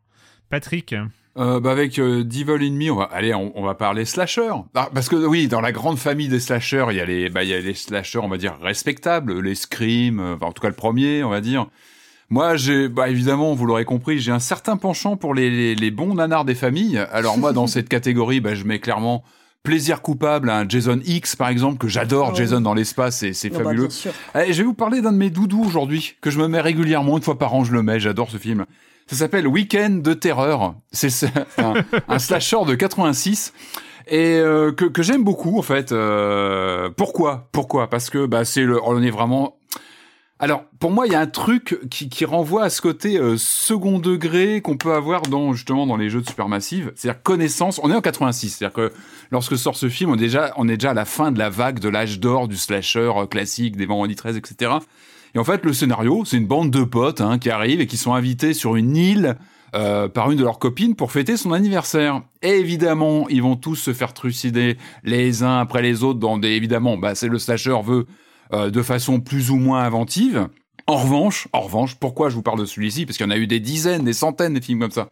Patrick. 0.50 0.96
Euh, 1.38 1.60
bah 1.60 1.72
avec 1.72 2.00
euh, 2.00 2.24
Devil 2.24 2.66
in 2.66 2.72
Me, 2.72 2.92
on 2.92 2.96
va 2.96 3.04
allez, 3.06 3.34
on, 3.34 3.62
va 3.62 3.76
parler 3.76 4.06
slasher. 4.06 4.52
Ah, 4.74 4.90
parce 4.92 5.08
que 5.08 5.16
oui, 5.16 5.48
dans 5.48 5.62
la 5.62 5.72
grande 5.72 6.00
famille 6.00 6.30
des 6.30 6.40
slashers, 6.40 6.88
il 6.90 6.98
y 6.98 7.00
a 7.00 7.06
les, 7.06 7.30
bah 7.30 7.44
il 7.44 7.50
y 7.50 7.54
a 7.54 7.60
les 7.60 7.76
slashers, 7.76 8.20
on 8.20 8.28
va 8.28 8.38
dire 8.38 8.58
respectables, 8.60 9.40
les 9.40 9.54
Scream, 9.54 10.20
euh, 10.20 10.36
enfin, 10.36 10.48
en 10.48 10.52
tout 10.52 10.62
cas 10.62 10.70
le 10.70 10.76
premier, 10.76 11.24
on 11.24 11.30
va 11.30 11.42
dire. 11.42 11.68
Moi, 12.30 12.56
j'ai, 12.56 12.90
bah 12.90 13.10
évidemment, 13.10 13.54
vous 13.54 13.68
l'aurez 13.68 13.86
compris, 13.86 14.20
j'ai 14.20 14.32
un 14.32 14.40
certain 14.40 14.78
penchant 14.78 15.16
pour 15.16 15.36
les, 15.36 15.76
les, 15.76 15.92
bons 15.92 16.16
nanars 16.16 16.44
des 16.44 16.56
familles. 16.56 16.98
Alors 17.12 17.38
moi, 17.38 17.54
dans 17.54 17.68
cette 17.68 17.88
catégorie, 17.88 18.40
bah, 18.40 18.56
je 18.56 18.64
mets 18.64 18.80
clairement 18.80 19.24
plaisir 19.62 20.02
coupable 20.02 20.50
à 20.50 20.60
un 20.60 20.68
Jason 20.68 21.00
X 21.06 21.36
par 21.36 21.50
exemple 21.50 21.78
que 21.78 21.88
j'adore. 21.88 22.30
Oh. 22.32 22.36
Jason 22.36 22.62
dans 22.62 22.74
l'espace, 22.74 23.18
c'est, 23.18 23.34
c'est 23.34 23.50
bah, 23.50 23.64
fabuleux. 23.64 23.90
Allez, 24.34 24.54
je 24.54 24.58
vais 24.60 24.64
vous 24.64 24.74
parler 24.74 25.02
d'un 25.02 25.12
de 25.12 25.18
mes 25.18 25.30
doudous 25.30 25.64
aujourd'hui 25.64 26.16
que 26.20 26.32
je 26.32 26.40
me 26.40 26.48
mets 26.48 26.62
régulièrement 26.62 27.18
une 27.18 27.24
fois 27.24 27.38
par 27.38 27.54
an. 27.54 27.64
Je 27.64 27.74
le 27.74 27.84
mets, 27.84 28.00
j'adore 28.00 28.32
ce 28.32 28.38
film. 28.38 28.66
Ça 29.08 29.16
s'appelle 29.16 29.48
Weekend 29.48 30.02
de 30.02 30.14
terreur. 30.14 30.76
C'est 30.92 31.10
un, 31.58 31.74
un, 32.08 32.20
slasher 32.20 32.66
de 32.68 32.76
86 32.76 33.54
et 34.10 34.36
euh, 34.38 34.72
que, 34.72 34.86
que 34.86 35.02
j'aime 35.02 35.24
beaucoup 35.24 35.58
en 35.58 35.62
fait. 35.62 35.92
Euh, 35.92 36.90
pourquoi 36.96 37.48
Pourquoi? 37.52 37.90
Parce 37.90 38.10
que 38.10 38.26
bah 38.26 38.46
c'est 38.46 38.64
le 38.64 38.82
on 38.84 39.02
est 39.02 39.10
vraiment 39.10 39.58
alors, 40.40 40.66
pour 40.80 40.92
moi, 40.92 41.08
il 41.08 41.14
y 41.14 41.16
a 41.16 41.20
un 41.20 41.26
truc 41.26 41.80
qui, 41.90 42.10
qui 42.10 42.24
renvoie 42.24 42.66
à 42.66 42.70
ce 42.70 42.80
côté 42.80 43.18
euh, 43.18 43.38
second 43.38 43.98
degré 43.98 44.62
qu'on 44.62 44.78
peut 44.78 44.94
avoir 44.94 45.24
dans 45.24 45.54
justement 45.54 45.88
dans 45.88 45.98
les 45.98 46.12
jeux 46.12 46.22
de 46.22 46.28
supermassive, 46.28 46.92
c'est-à-dire 46.96 47.24
connaissance. 47.24 47.80
On 47.82 47.90
est 47.90 47.96
en 47.96 48.02
86, 48.02 48.50
c'est-à-dire 48.50 48.76
que 48.76 48.94
lorsque 49.32 49.58
sort 49.58 49.76
ce 49.76 49.90
film, 49.90 50.12
on 50.12 50.14
est 50.14 50.20
déjà 50.20 50.54
on 50.58 50.70
est 50.70 50.78
déjà 50.78 50.92
à 50.92 50.94
la 50.94 51.06
fin 51.06 51.32
de 51.32 51.40
la 51.40 51.50
vague 51.50 51.80
de 51.80 51.90
l'âge 51.90 52.20
d'or 52.20 52.48
du 52.48 52.56
slasher 52.56 53.12
classique, 53.32 53.78
des 53.78 53.88
Vendredi 53.88 54.16
13, 54.16 54.38
etc. 54.38 54.74
En 55.38 55.44
fait, 55.44 55.64
le 55.66 55.74
scénario, 55.74 56.24
c'est 56.26 56.38
une 56.38 56.48
bande 56.48 56.72
de 56.72 56.84
potes 56.84 57.22
hein, 57.22 57.38
qui 57.38 57.50
arrivent 57.50 57.82
et 57.82 57.88
qui 57.88 57.98
sont 57.98 58.14
invités 58.14 58.54
sur 58.54 58.76
une 58.76 58.96
île 58.96 59.38
euh, 59.76 60.08
par 60.08 60.32
une 60.32 60.38
de 60.38 60.44
leurs 60.44 60.60
copines 60.60 60.96
pour 60.96 61.12
fêter 61.12 61.38
son 61.38 61.52
anniversaire. 61.52 62.22
Et 62.42 62.52
évidemment, 62.52 63.28
ils 63.30 63.42
vont 63.42 63.56
tous 63.56 63.76
se 63.76 63.94
faire 63.94 64.14
trucider 64.14 64.78
les 65.04 65.44
uns 65.44 65.60
après 65.60 65.82
les 65.82 66.04
autres 66.04 66.20
dans 66.20 66.38
des... 66.38 66.50
Évidemment, 66.50 66.98
bah, 66.98 67.16
c'est 67.16 67.28
le 67.28 67.38
slasher 67.38 67.78
veut 67.84 68.06
euh, 68.54 68.70
de 68.70 68.82
façon 68.82 69.20
plus 69.20 69.52
ou 69.52 69.58
moins 69.58 69.84
inventive. 69.84 70.48
En 70.88 70.96
revanche, 70.96 71.50
en 71.52 71.62
revanche, 71.62 71.96
pourquoi 71.96 72.30
je 72.30 72.36
vous 72.36 72.42
parle 72.42 72.60
de 72.60 72.66
celui-ci? 72.66 73.06
Parce 73.06 73.18
qu'il 73.18 73.26
y 73.26 73.30
en 73.30 73.32
a 73.32 73.38
eu 73.38 73.48
des 73.48 73.60
dizaines, 73.60 74.06
des 74.06 74.14
centaines 74.14 74.54
de 74.54 74.62
films 74.62 74.80
comme 74.80 74.92
ça. 74.92 75.10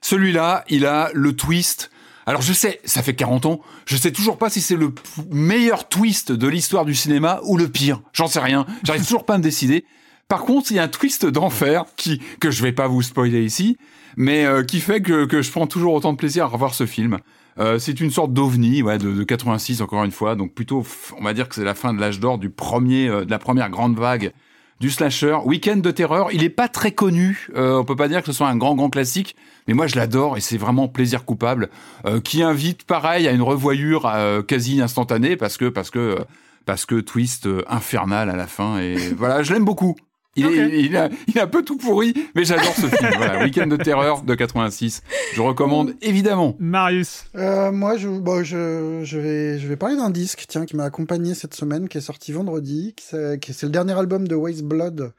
Celui-là, 0.00 0.64
il 0.70 0.86
a 0.86 1.10
le 1.12 1.36
twist 1.36 1.90
alors 2.30 2.42
je 2.42 2.52
sais, 2.52 2.80
ça 2.84 3.02
fait 3.02 3.14
40 3.14 3.46
ans, 3.46 3.60
je 3.86 3.96
sais 3.96 4.12
toujours 4.12 4.38
pas 4.38 4.50
si 4.50 4.60
c'est 4.60 4.76
le 4.76 4.94
meilleur 5.32 5.88
twist 5.88 6.30
de 6.30 6.46
l'histoire 6.46 6.84
du 6.84 6.94
cinéma 6.94 7.40
ou 7.42 7.56
le 7.56 7.66
pire. 7.66 8.02
J'en 8.12 8.28
sais 8.28 8.38
rien, 8.38 8.66
j'arrive 8.84 9.04
toujours 9.04 9.24
pas 9.24 9.34
à 9.34 9.38
me 9.38 9.42
décider. 9.42 9.84
Par 10.28 10.42
contre, 10.42 10.70
il 10.70 10.76
y 10.76 10.78
a 10.78 10.84
un 10.84 10.88
twist 10.88 11.26
d'enfer 11.26 11.86
qui 11.96 12.22
que 12.38 12.52
je 12.52 12.62
vais 12.62 12.70
pas 12.70 12.86
vous 12.86 13.02
spoiler 13.02 13.42
ici, 13.42 13.78
mais 14.16 14.44
euh, 14.44 14.62
qui 14.62 14.78
fait 14.78 15.02
que, 15.02 15.24
que 15.24 15.42
je 15.42 15.50
prends 15.50 15.66
toujours 15.66 15.92
autant 15.92 16.12
de 16.12 16.18
plaisir 16.18 16.44
à 16.44 16.46
revoir 16.46 16.72
ce 16.72 16.86
film. 16.86 17.18
Euh, 17.58 17.80
c'est 17.80 18.00
une 18.00 18.12
sorte 18.12 18.32
d'ovni, 18.32 18.80
ouais, 18.80 18.98
de, 18.98 19.12
de, 19.12 19.24
86 19.24 19.82
encore 19.82 20.04
une 20.04 20.12
fois, 20.12 20.36
donc 20.36 20.54
plutôt, 20.54 20.86
on 21.18 21.24
va 21.24 21.34
dire 21.34 21.48
que 21.48 21.56
c'est 21.56 21.64
la 21.64 21.74
fin 21.74 21.92
de 21.92 22.00
l'âge 22.00 22.20
d'or 22.20 22.38
du 22.38 22.48
premier, 22.48 23.08
euh, 23.08 23.24
de 23.24 23.30
la 23.32 23.40
première 23.40 23.70
grande 23.70 23.98
vague 23.98 24.32
du 24.80 24.90
slasher. 24.90 25.36
Weekend 25.44 25.82
de 25.82 25.90
terreur, 25.90 26.28
il 26.32 26.42
est 26.42 26.48
pas 26.48 26.68
très 26.68 26.92
connu, 26.92 27.48
euh, 27.54 27.78
on 27.78 27.84
peut 27.84 27.96
pas 27.96 28.08
dire 28.08 28.20
que 28.20 28.26
ce 28.26 28.32
soit 28.32 28.48
un 28.48 28.56
grand 28.56 28.74
grand 28.74 28.88
classique, 28.88 29.36
mais 29.68 29.74
moi 29.74 29.86
je 29.86 29.96
l'adore 29.96 30.38
et 30.38 30.40
c'est 30.40 30.56
vraiment 30.56 30.88
plaisir 30.88 31.24
coupable, 31.24 31.68
euh, 32.06 32.20
qui 32.20 32.42
invite 32.42 32.84
pareil 32.84 33.28
à 33.28 33.32
une 33.32 33.42
revoyure 33.42 34.06
euh, 34.06 34.42
quasi 34.42 34.80
instantanée 34.80 35.36
parce 35.36 35.58
que 35.58 35.66
parce 35.66 35.90
que 35.90 36.16
parce 36.64 36.86
que 36.86 37.00
twist 37.00 37.48
infernal 37.68 38.30
à 38.30 38.36
la 38.36 38.46
fin 38.46 38.78
et 38.78 38.96
voilà, 39.16 39.42
je 39.42 39.52
l'aime 39.52 39.64
beaucoup. 39.64 39.96
Il, 40.36 40.46
est, 40.46 40.84
il, 40.84 40.96
a, 40.96 41.08
il 41.26 41.38
a 41.40 41.44
un 41.44 41.48
peu 41.48 41.64
tout 41.64 41.76
pourri, 41.76 42.14
mais 42.36 42.44
j'adore 42.44 42.72
ce 42.74 42.86
film. 42.86 43.10
Voilà, 43.16 43.42
Week-end 43.44 43.66
de 43.66 43.76
terreur 43.76 44.22
de 44.22 44.34
86. 44.34 45.02
Je 45.34 45.40
recommande 45.40 45.94
évidemment. 46.02 46.56
Marius. 46.60 47.24
Euh, 47.34 47.72
moi, 47.72 47.96
je, 47.96 48.08
bon, 48.08 48.44
je, 48.44 49.00
je, 49.02 49.18
vais, 49.18 49.58
je 49.58 49.66
vais 49.66 49.76
parler 49.76 49.96
d'un 49.96 50.10
disque, 50.10 50.44
tiens, 50.46 50.66
qui 50.66 50.76
m'a 50.76 50.84
accompagné 50.84 51.34
cette 51.34 51.54
semaine, 51.54 51.88
qui 51.88 51.98
est 51.98 52.02
sorti 52.02 52.30
vendredi, 52.30 52.94
c'est 52.98 53.62
le 53.62 53.68
dernier 53.70 53.98
album 53.98 54.28
de 54.28 54.36
Waste 54.36 54.62
Blood, 54.62 55.12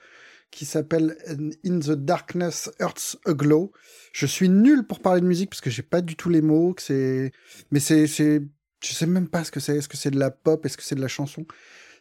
qui 0.49 0.63
s'appelle 0.63 1.17
In 1.65 1.79
the 1.79 1.91
Darkness 1.91 2.71
Earth's 2.79 3.17
Aglow. 3.25 3.73
Je 4.13 4.25
suis 4.25 4.47
nul 4.47 4.85
pour 4.87 5.01
parler 5.01 5.19
de 5.19 5.25
musique 5.25 5.49
parce 5.49 5.61
que 5.61 5.69
j'ai 5.69 5.83
pas 5.83 5.99
du 5.99 6.15
tout 6.15 6.29
les 6.29 6.41
mots, 6.41 6.73
que 6.73 6.81
c'est, 6.81 7.33
mais 7.71 7.81
c'est, 7.81 8.07
c'est, 8.07 8.41
je 8.81 8.93
sais 8.93 9.07
même 9.07 9.27
pas 9.27 9.43
ce 9.43 9.51
que 9.51 9.59
c'est. 9.59 9.75
Est-ce 9.75 9.89
que 9.89 9.97
c'est 9.97 10.11
de 10.11 10.19
la 10.19 10.31
pop, 10.31 10.65
est-ce 10.65 10.77
que 10.77 10.83
c'est 10.83 10.95
de 10.95 11.01
la 11.01 11.09
chanson? 11.09 11.45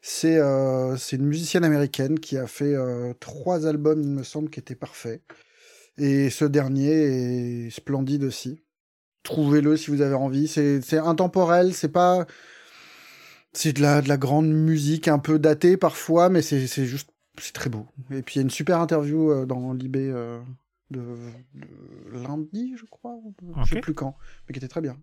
C'est 0.02 0.38
euh, 0.38 0.96
c'est 0.96 1.16
une 1.16 1.26
musicienne 1.26 1.64
américaine 1.64 2.18
qui 2.18 2.38
a 2.38 2.46
fait 2.46 2.74
euh, 2.74 3.12
trois 3.20 3.66
albums, 3.66 4.00
il 4.02 4.08
me 4.08 4.22
semble, 4.22 4.48
qui 4.48 4.60
étaient 4.60 4.74
parfaits. 4.74 5.22
Et 5.98 6.30
ce 6.30 6.46
dernier 6.46 7.66
est 7.66 7.70
splendide 7.70 8.24
aussi. 8.24 8.62
Trouvez-le 9.22 9.76
si 9.76 9.90
vous 9.90 10.00
avez 10.00 10.14
envie. 10.14 10.48
C'est 10.48 10.98
intemporel, 10.98 11.74
c'est 11.74 11.90
pas. 11.90 12.26
C'est 13.52 13.74
de 13.74 13.82
la, 13.82 14.00
de 14.00 14.08
la 14.08 14.16
grande 14.16 14.48
musique 14.48 15.08
un 15.08 15.18
peu 15.18 15.38
datée 15.38 15.76
parfois, 15.76 16.30
mais 16.30 16.40
c'est 16.40 16.66
juste. 16.86 17.10
C'est 17.38 17.52
très 17.52 17.70
beau. 17.70 17.86
Et 18.10 18.22
puis 18.22 18.36
il 18.36 18.38
y 18.38 18.40
a 18.40 18.42
une 18.42 18.50
super 18.50 18.80
interview 18.80 19.30
euh, 19.30 19.46
dans 19.46 19.72
l'IB 19.72 19.96
de, 19.96 20.40
de, 20.90 21.16
lundi, 22.12 22.74
je 22.76 22.84
crois. 22.86 23.18
Je 23.64 23.74
sais 23.74 23.80
plus 23.80 23.94
quand, 23.94 24.16
mais 24.48 24.52
qui 24.52 24.58
était 24.58 24.68
très 24.68 24.80
bien. 24.80 24.98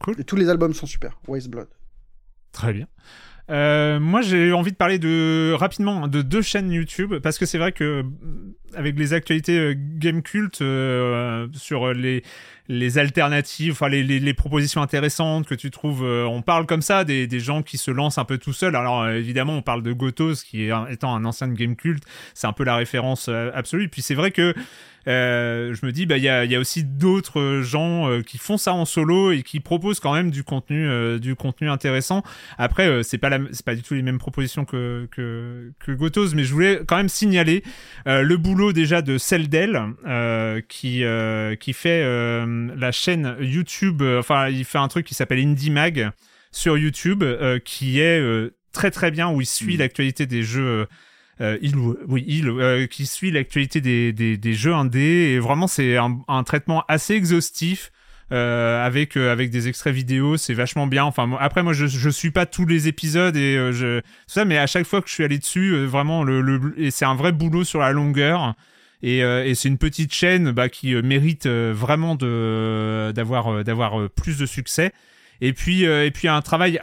Cool. 0.00 0.20
Et 0.20 0.24
tous 0.24 0.36
les 0.36 0.48
albums 0.48 0.74
sont 0.74 0.86
super. 0.86 1.20
Waste 1.28 1.48
Blood. 1.48 1.68
Très 2.50 2.72
bien. 2.72 2.88
Euh, 3.50 3.98
moi, 4.00 4.22
j'ai 4.22 4.52
envie 4.52 4.72
de 4.72 4.76
parler 4.76 4.98
de 4.98 5.52
rapidement 5.52 6.08
de 6.08 6.22
deux 6.22 6.42
chaînes 6.42 6.70
YouTube 6.70 7.14
parce 7.22 7.38
que 7.38 7.46
c'est 7.46 7.58
vrai 7.58 7.72
que 7.72 8.04
avec 8.74 8.98
les 8.98 9.12
actualités 9.12 9.58
euh, 9.58 9.74
game 9.76 10.22
cult 10.22 10.62
euh, 10.62 11.48
sur 11.52 11.92
les 11.92 12.22
les 12.68 12.98
alternatives, 12.98 13.72
enfin 13.72 13.88
les, 13.88 14.02
les, 14.02 14.20
les, 14.20 14.34
propositions 14.34 14.82
intéressantes 14.82 15.46
que 15.46 15.54
tu 15.54 15.70
trouves, 15.70 16.02
on 16.02 16.42
parle 16.42 16.66
comme 16.66 16.82
ça 16.82 17.04
des, 17.04 17.26
des 17.26 17.40
gens 17.40 17.62
qui 17.62 17.78
se 17.78 17.90
lancent 17.90 18.18
un 18.18 18.24
peu 18.24 18.38
tout 18.38 18.52
seuls. 18.52 18.76
Alors 18.76 19.08
évidemment, 19.08 19.56
on 19.56 19.62
parle 19.62 19.82
de 19.82 19.92
Gotos 19.92 20.42
qui 20.44 20.64
est 20.64 20.72
étant 20.90 21.14
un 21.14 21.24
ancien 21.24 21.48
game 21.48 21.76
cult, 21.76 22.04
c'est 22.34 22.46
un 22.46 22.52
peu 22.52 22.64
la 22.64 22.76
référence 22.76 23.28
absolue. 23.28 23.88
Puis 23.88 24.02
c'est 24.02 24.14
vrai 24.14 24.30
que 24.30 24.54
euh, 25.08 25.74
je 25.74 25.84
me 25.84 25.92
dis, 25.92 26.06
bah, 26.06 26.16
il 26.16 26.22
y 26.22 26.28
a, 26.28 26.44
y 26.44 26.54
a, 26.54 26.60
aussi 26.60 26.84
d'autres 26.84 27.60
gens 27.62 28.08
euh, 28.08 28.22
qui 28.22 28.38
font 28.38 28.56
ça 28.56 28.72
en 28.72 28.84
solo 28.84 29.32
et 29.32 29.42
qui 29.42 29.60
proposent 29.60 30.00
quand 30.00 30.14
même 30.14 30.30
du 30.30 30.44
contenu, 30.44 30.88
euh, 30.88 31.18
du 31.18 31.34
contenu 31.34 31.68
intéressant. 31.68 32.22
Après, 32.58 33.02
c'est 33.02 33.18
pas 33.18 33.30
c'est 33.52 33.64
pas 33.64 33.74
du 33.74 33.82
tout 33.82 33.94
les 33.94 34.02
mêmes 34.02 34.18
propositions 34.18 34.64
que 34.64 35.08
que, 35.10 35.72
que 35.80 35.92
Gotos, 35.92 36.34
mais 36.34 36.44
je 36.44 36.52
voulais 36.52 36.80
quand 36.86 36.96
même 36.96 37.08
signaler 37.08 37.62
le 38.06 38.36
boulot 38.36 38.72
déjà 38.72 39.02
de 39.02 39.18
Celdel, 39.18 39.80
qui 40.68 41.04
qui 41.60 41.72
fait 41.72 42.02
la 42.76 42.92
chaîne 42.92 43.36
YouTube. 43.40 44.02
Enfin, 44.02 44.48
il 44.48 44.64
fait 44.64 44.78
un 44.78 44.88
truc 44.88 45.06
qui 45.06 45.14
s'appelle 45.14 45.38
Indie 45.38 45.70
Mag 45.70 46.10
sur 46.50 46.78
YouTube, 46.78 47.24
qui 47.64 48.00
est 48.00 48.22
très 48.72 48.90
très 48.90 49.10
bien 49.10 49.30
où 49.30 49.40
il 49.40 49.46
suit 49.46 49.76
mmh. 49.76 49.80
l'actualité 49.80 50.26
des 50.26 50.42
jeux 50.42 50.86
euh, 51.40 51.58
il, 51.62 51.76
oui, 51.76 52.24
il, 52.26 52.48
euh, 52.48 52.86
qui 52.86 53.06
suit 53.06 53.30
l'actualité 53.30 53.80
des, 53.80 54.12
des, 54.12 54.36
des, 54.36 54.54
jeux 54.54 54.74
indés. 54.74 55.32
Et 55.32 55.38
vraiment, 55.38 55.66
c'est 55.66 55.96
un, 55.96 56.20
un, 56.28 56.44
traitement 56.44 56.84
assez 56.88 57.14
exhaustif. 57.14 57.90
Euh, 58.30 58.86
avec 58.86 59.18
euh, 59.18 59.30
avec 59.30 59.50
des 59.50 59.68
extraits 59.68 59.92
vidéo, 59.92 60.38
c'est 60.38 60.54
vachement 60.54 60.86
bien. 60.86 61.04
Enfin, 61.04 61.36
après 61.38 61.62
moi 61.62 61.74
je 61.74 61.86
je 61.86 62.08
suis 62.08 62.30
pas 62.30 62.46
tous 62.46 62.64
les 62.64 62.88
épisodes 62.88 63.36
et 63.36 63.58
euh, 63.58 63.72
je 63.72 64.00
ça, 64.26 64.46
mais 64.46 64.56
à 64.56 64.66
chaque 64.66 64.86
fois 64.86 65.02
que 65.02 65.08
je 65.08 65.12
suis 65.12 65.24
allé 65.24 65.38
dessus, 65.38 65.84
vraiment 65.84 66.24
le, 66.24 66.40
le 66.40 66.72
et 66.78 66.90
c'est 66.90 67.04
un 67.04 67.14
vrai 67.14 67.32
boulot 67.32 67.62
sur 67.64 67.80
la 67.80 67.92
longueur. 67.92 68.54
Et, 69.02 69.18
et 69.18 69.54
c'est 69.54 69.68
une 69.68 69.78
petite 69.78 70.14
chaîne 70.14 70.52
bah, 70.52 70.68
qui 70.68 70.94
mérite 70.94 71.46
vraiment 71.48 72.14
de 72.14 73.12
d'avoir 73.12 74.08
plus 74.10 74.38
de 74.38 74.46
succès. 74.46 74.92
Et 75.40 75.52
puis 75.52 75.82
et 75.82 76.10
puis 76.12 76.28
un 76.28 76.40
travail 76.40 76.78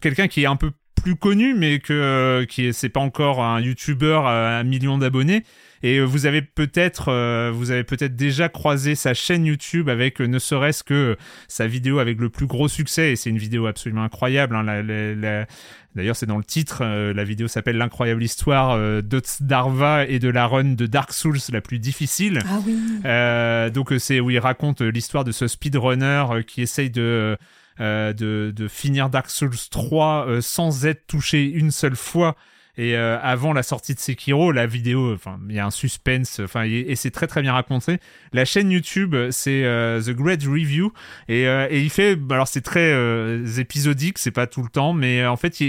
quelqu'un 0.00 0.26
qui 0.26 0.42
est 0.42 0.46
un 0.46 0.56
peu 0.56 0.70
plus 1.00 1.16
connu, 1.16 1.54
mais 1.54 1.80
euh, 1.90 2.44
qui 2.46 2.72
c'est 2.72 2.88
pas 2.88 3.00
encore 3.00 3.42
un 3.42 3.60
YouTuber 3.60 4.20
à 4.24 4.58
un 4.58 4.64
million 4.64 4.98
d'abonnés. 4.98 5.44
Et 5.82 5.98
euh, 5.98 6.04
vous 6.04 6.26
avez 6.26 6.42
peut-être, 6.42 7.08
euh, 7.08 7.50
vous 7.52 7.70
avez 7.70 7.84
peut-être 7.84 8.16
déjà 8.16 8.48
croisé 8.48 8.94
sa 8.94 9.14
chaîne 9.14 9.46
YouTube 9.46 9.88
avec 9.88 10.20
ne 10.20 10.38
serait-ce 10.38 10.84
que 10.84 11.16
sa 11.48 11.66
vidéo 11.66 11.98
avec 11.98 12.20
le 12.20 12.28
plus 12.28 12.46
gros 12.46 12.68
succès. 12.68 13.12
Et 13.12 13.16
c'est 13.16 13.30
une 13.30 13.38
vidéo 13.38 13.66
absolument 13.66 14.04
incroyable. 14.04 14.56
Hein, 14.56 15.46
D'ailleurs, 15.96 16.14
c'est 16.14 16.26
dans 16.26 16.38
le 16.38 16.44
titre. 16.44 16.84
la 16.84 17.24
vidéo 17.24 17.48
s'appelle 17.48 17.76
L'incroyable 17.76 18.22
histoire 18.22 18.78
de 18.78 19.22
Darva 19.40 20.06
et 20.06 20.20
de 20.20 20.28
la 20.28 20.46
run 20.46 20.74
de 20.74 20.86
Dark 20.86 21.12
Souls 21.12 21.38
la 21.50 21.60
plus 21.60 21.80
difficile. 21.80 22.38
Ah 22.46 22.60
oui. 22.64 23.72
donc 23.72 23.92
c'est 23.98 24.20
où 24.20 24.30
il 24.30 24.38
raconte 24.38 24.82
l'histoire 24.82 25.24
de 25.24 25.32
ce 25.32 25.48
speedrunner 25.48 26.26
qui 26.46 26.62
essaye 26.62 26.90
de 26.90 27.36
euh, 27.80 28.12
de, 28.12 28.52
de, 28.54 28.68
finir 28.68 29.08
Dark 29.08 29.30
Souls 29.30 29.56
3 29.70 30.26
euh, 30.26 30.40
sans 30.42 30.84
être 30.84 31.06
touché 31.06 31.44
une 31.44 31.70
seule 31.70 31.96
fois. 31.96 32.36
Et 32.80 32.96
euh, 32.96 33.18
avant 33.20 33.52
la 33.52 33.62
sortie 33.62 33.94
de 33.94 34.00
Sekiro, 34.00 34.52
la 34.52 34.66
vidéo, 34.66 35.12
enfin, 35.12 35.38
il 35.50 35.54
y 35.54 35.58
a 35.58 35.66
un 35.66 35.70
suspense, 35.70 36.40
enfin, 36.40 36.64
et, 36.64 36.96
c'est 36.96 37.10
très 37.10 37.26
très 37.26 37.42
bien 37.42 37.52
raconté. 37.52 37.98
La 38.32 38.46
chaîne 38.46 38.70
YouTube, 38.70 39.14
c'est 39.30 39.62
The 39.62 40.10
Great 40.10 40.42
Review, 40.44 40.90
et, 41.28 41.42
et 41.42 41.78
il 41.78 41.90
fait, 41.90 42.18
alors 42.30 42.48
c'est 42.48 42.62
très 42.62 42.90
épisodique, 43.58 44.18
c'est 44.18 44.30
pas 44.30 44.46
tout 44.46 44.62
le 44.62 44.70
temps, 44.70 44.94
mais 44.94 45.26
en 45.26 45.36
fait, 45.36 45.60
il, 45.60 45.66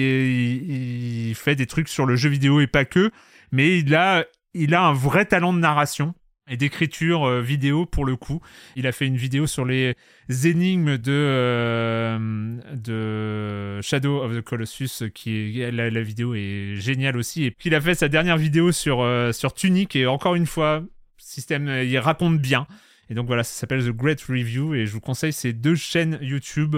il, 1.29 1.35
fait 1.35 1.55
des 1.55 1.65
trucs 1.65 1.89
sur 1.89 2.05
le 2.05 2.15
jeu 2.15 2.29
vidéo 2.29 2.61
et 2.61 2.67
pas 2.67 2.85
que, 2.85 3.11
mais 3.51 3.79
il 3.79 3.93
a, 3.93 4.23
il 4.53 4.73
a 4.73 4.81
un 4.81 4.93
vrai 4.93 5.25
talent 5.25 5.51
de 5.51 5.59
narration 5.59 6.13
et 6.49 6.57
d'écriture 6.57 7.23
euh, 7.25 7.41
vidéo 7.41 7.85
pour 7.85 8.05
le 8.05 8.15
coup. 8.15 8.41
Il 8.75 8.87
a 8.87 8.91
fait 8.91 9.07
une 9.07 9.17
vidéo 9.17 9.47
sur 9.47 9.65
les 9.65 9.95
énigmes 10.43 10.97
de, 10.97 11.11
euh, 11.11 12.57
de 12.73 13.81
Shadow 13.81 14.21
of 14.21 14.35
the 14.35 14.41
Colossus 14.41 15.09
qui 15.13 15.61
est, 15.61 15.71
la, 15.71 16.01
vidéo 16.01 16.33
est 16.35 16.75
géniale 16.75 17.17
aussi 17.17 17.43
et 17.45 17.51
puis 17.51 17.69
il 17.69 17.75
a 17.75 17.81
fait 17.81 17.95
sa 17.95 18.09
dernière 18.09 18.37
vidéo 18.37 18.71
sur 18.71 19.01
euh, 19.01 19.31
sur 19.31 19.53
Tunic 19.53 19.95
et 19.95 20.07
encore 20.07 20.35
une 20.35 20.45
fois 20.45 20.83
système 21.17 21.67
il 21.67 21.97
raconte 21.99 22.39
bien 22.39 22.67
et 23.09 23.13
donc 23.13 23.27
voilà 23.27 23.43
ça 23.43 23.53
s'appelle 23.53 23.83
The 23.83 23.91
Great 23.91 24.21
Review 24.21 24.73
et 24.73 24.85
je 24.85 24.91
vous 24.91 25.01
conseille 25.01 25.33
ces 25.33 25.53
deux 25.53 25.75
chaînes 25.75 26.17
YouTube 26.21 26.77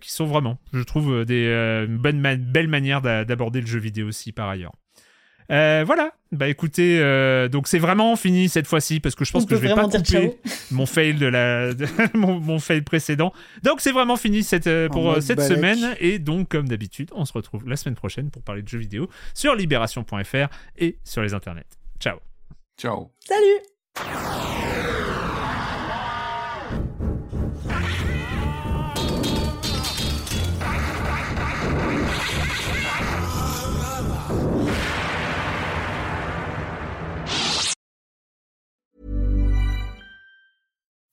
qui 0.00 0.12
sont 0.12 0.26
vraiment 0.26 0.60
je 0.72 0.82
trouve 0.82 1.24
des 1.24 1.46
une 1.88 1.98
bonne 1.98 2.20
belle 2.20 2.68
manière 2.68 3.00
d'aborder 3.02 3.60
le 3.60 3.66
jeu 3.66 3.80
vidéo 3.80 4.08
aussi 4.08 4.30
par 4.30 4.48
ailleurs. 4.48 4.72
Euh, 5.50 5.84
voilà. 5.86 6.12
Bah 6.32 6.48
écoutez, 6.48 6.98
euh, 7.00 7.48
donc 7.48 7.68
c'est 7.68 7.78
vraiment 7.78 8.16
fini 8.16 8.48
cette 8.48 8.66
fois-ci 8.66 8.98
parce 8.98 9.14
que 9.14 9.24
je 9.24 9.32
pense 9.32 9.46
que 9.46 9.54
je 9.54 9.60
vais 9.60 9.74
pas 9.74 9.88
couper 9.88 10.36
mon 10.72 10.86
fail 10.86 11.14
de 11.14 11.26
la 11.26 11.70
mon, 12.14 12.58
fail 12.58 12.82
précédent. 12.82 13.32
Donc 13.62 13.80
c'est 13.80 13.92
vraiment 13.92 14.16
fini 14.16 14.42
cette 14.42 14.66
euh, 14.66 14.88
pour 14.88 15.22
cette 15.22 15.40
semaine 15.40 15.94
et 16.00 16.18
donc 16.18 16.48
comme 16.48 16.68
d'habitude, 16.68 17.10
on 17.14 17.24
se 17.24 17.32
retrouve 17.32 17.68
la 17.68 17.76
semaine 17.76 17.94
prochaine 17.94 18.30
pour 18.30 18.42
parler 18.42 18.62
de 18.62 18.68
jeux 18.68 18.78
vidéo 18.78 19.08
sur 19.32 19.54
libération.fr 19.54 20.48
et 20.78 20.98
sur 21.04 21.22
les 21.22 21.34
internets. 21.34 21.64
Ciao. 22.00 22.18
Ciao. 22.78 23.12
Salut. 23.20 24.53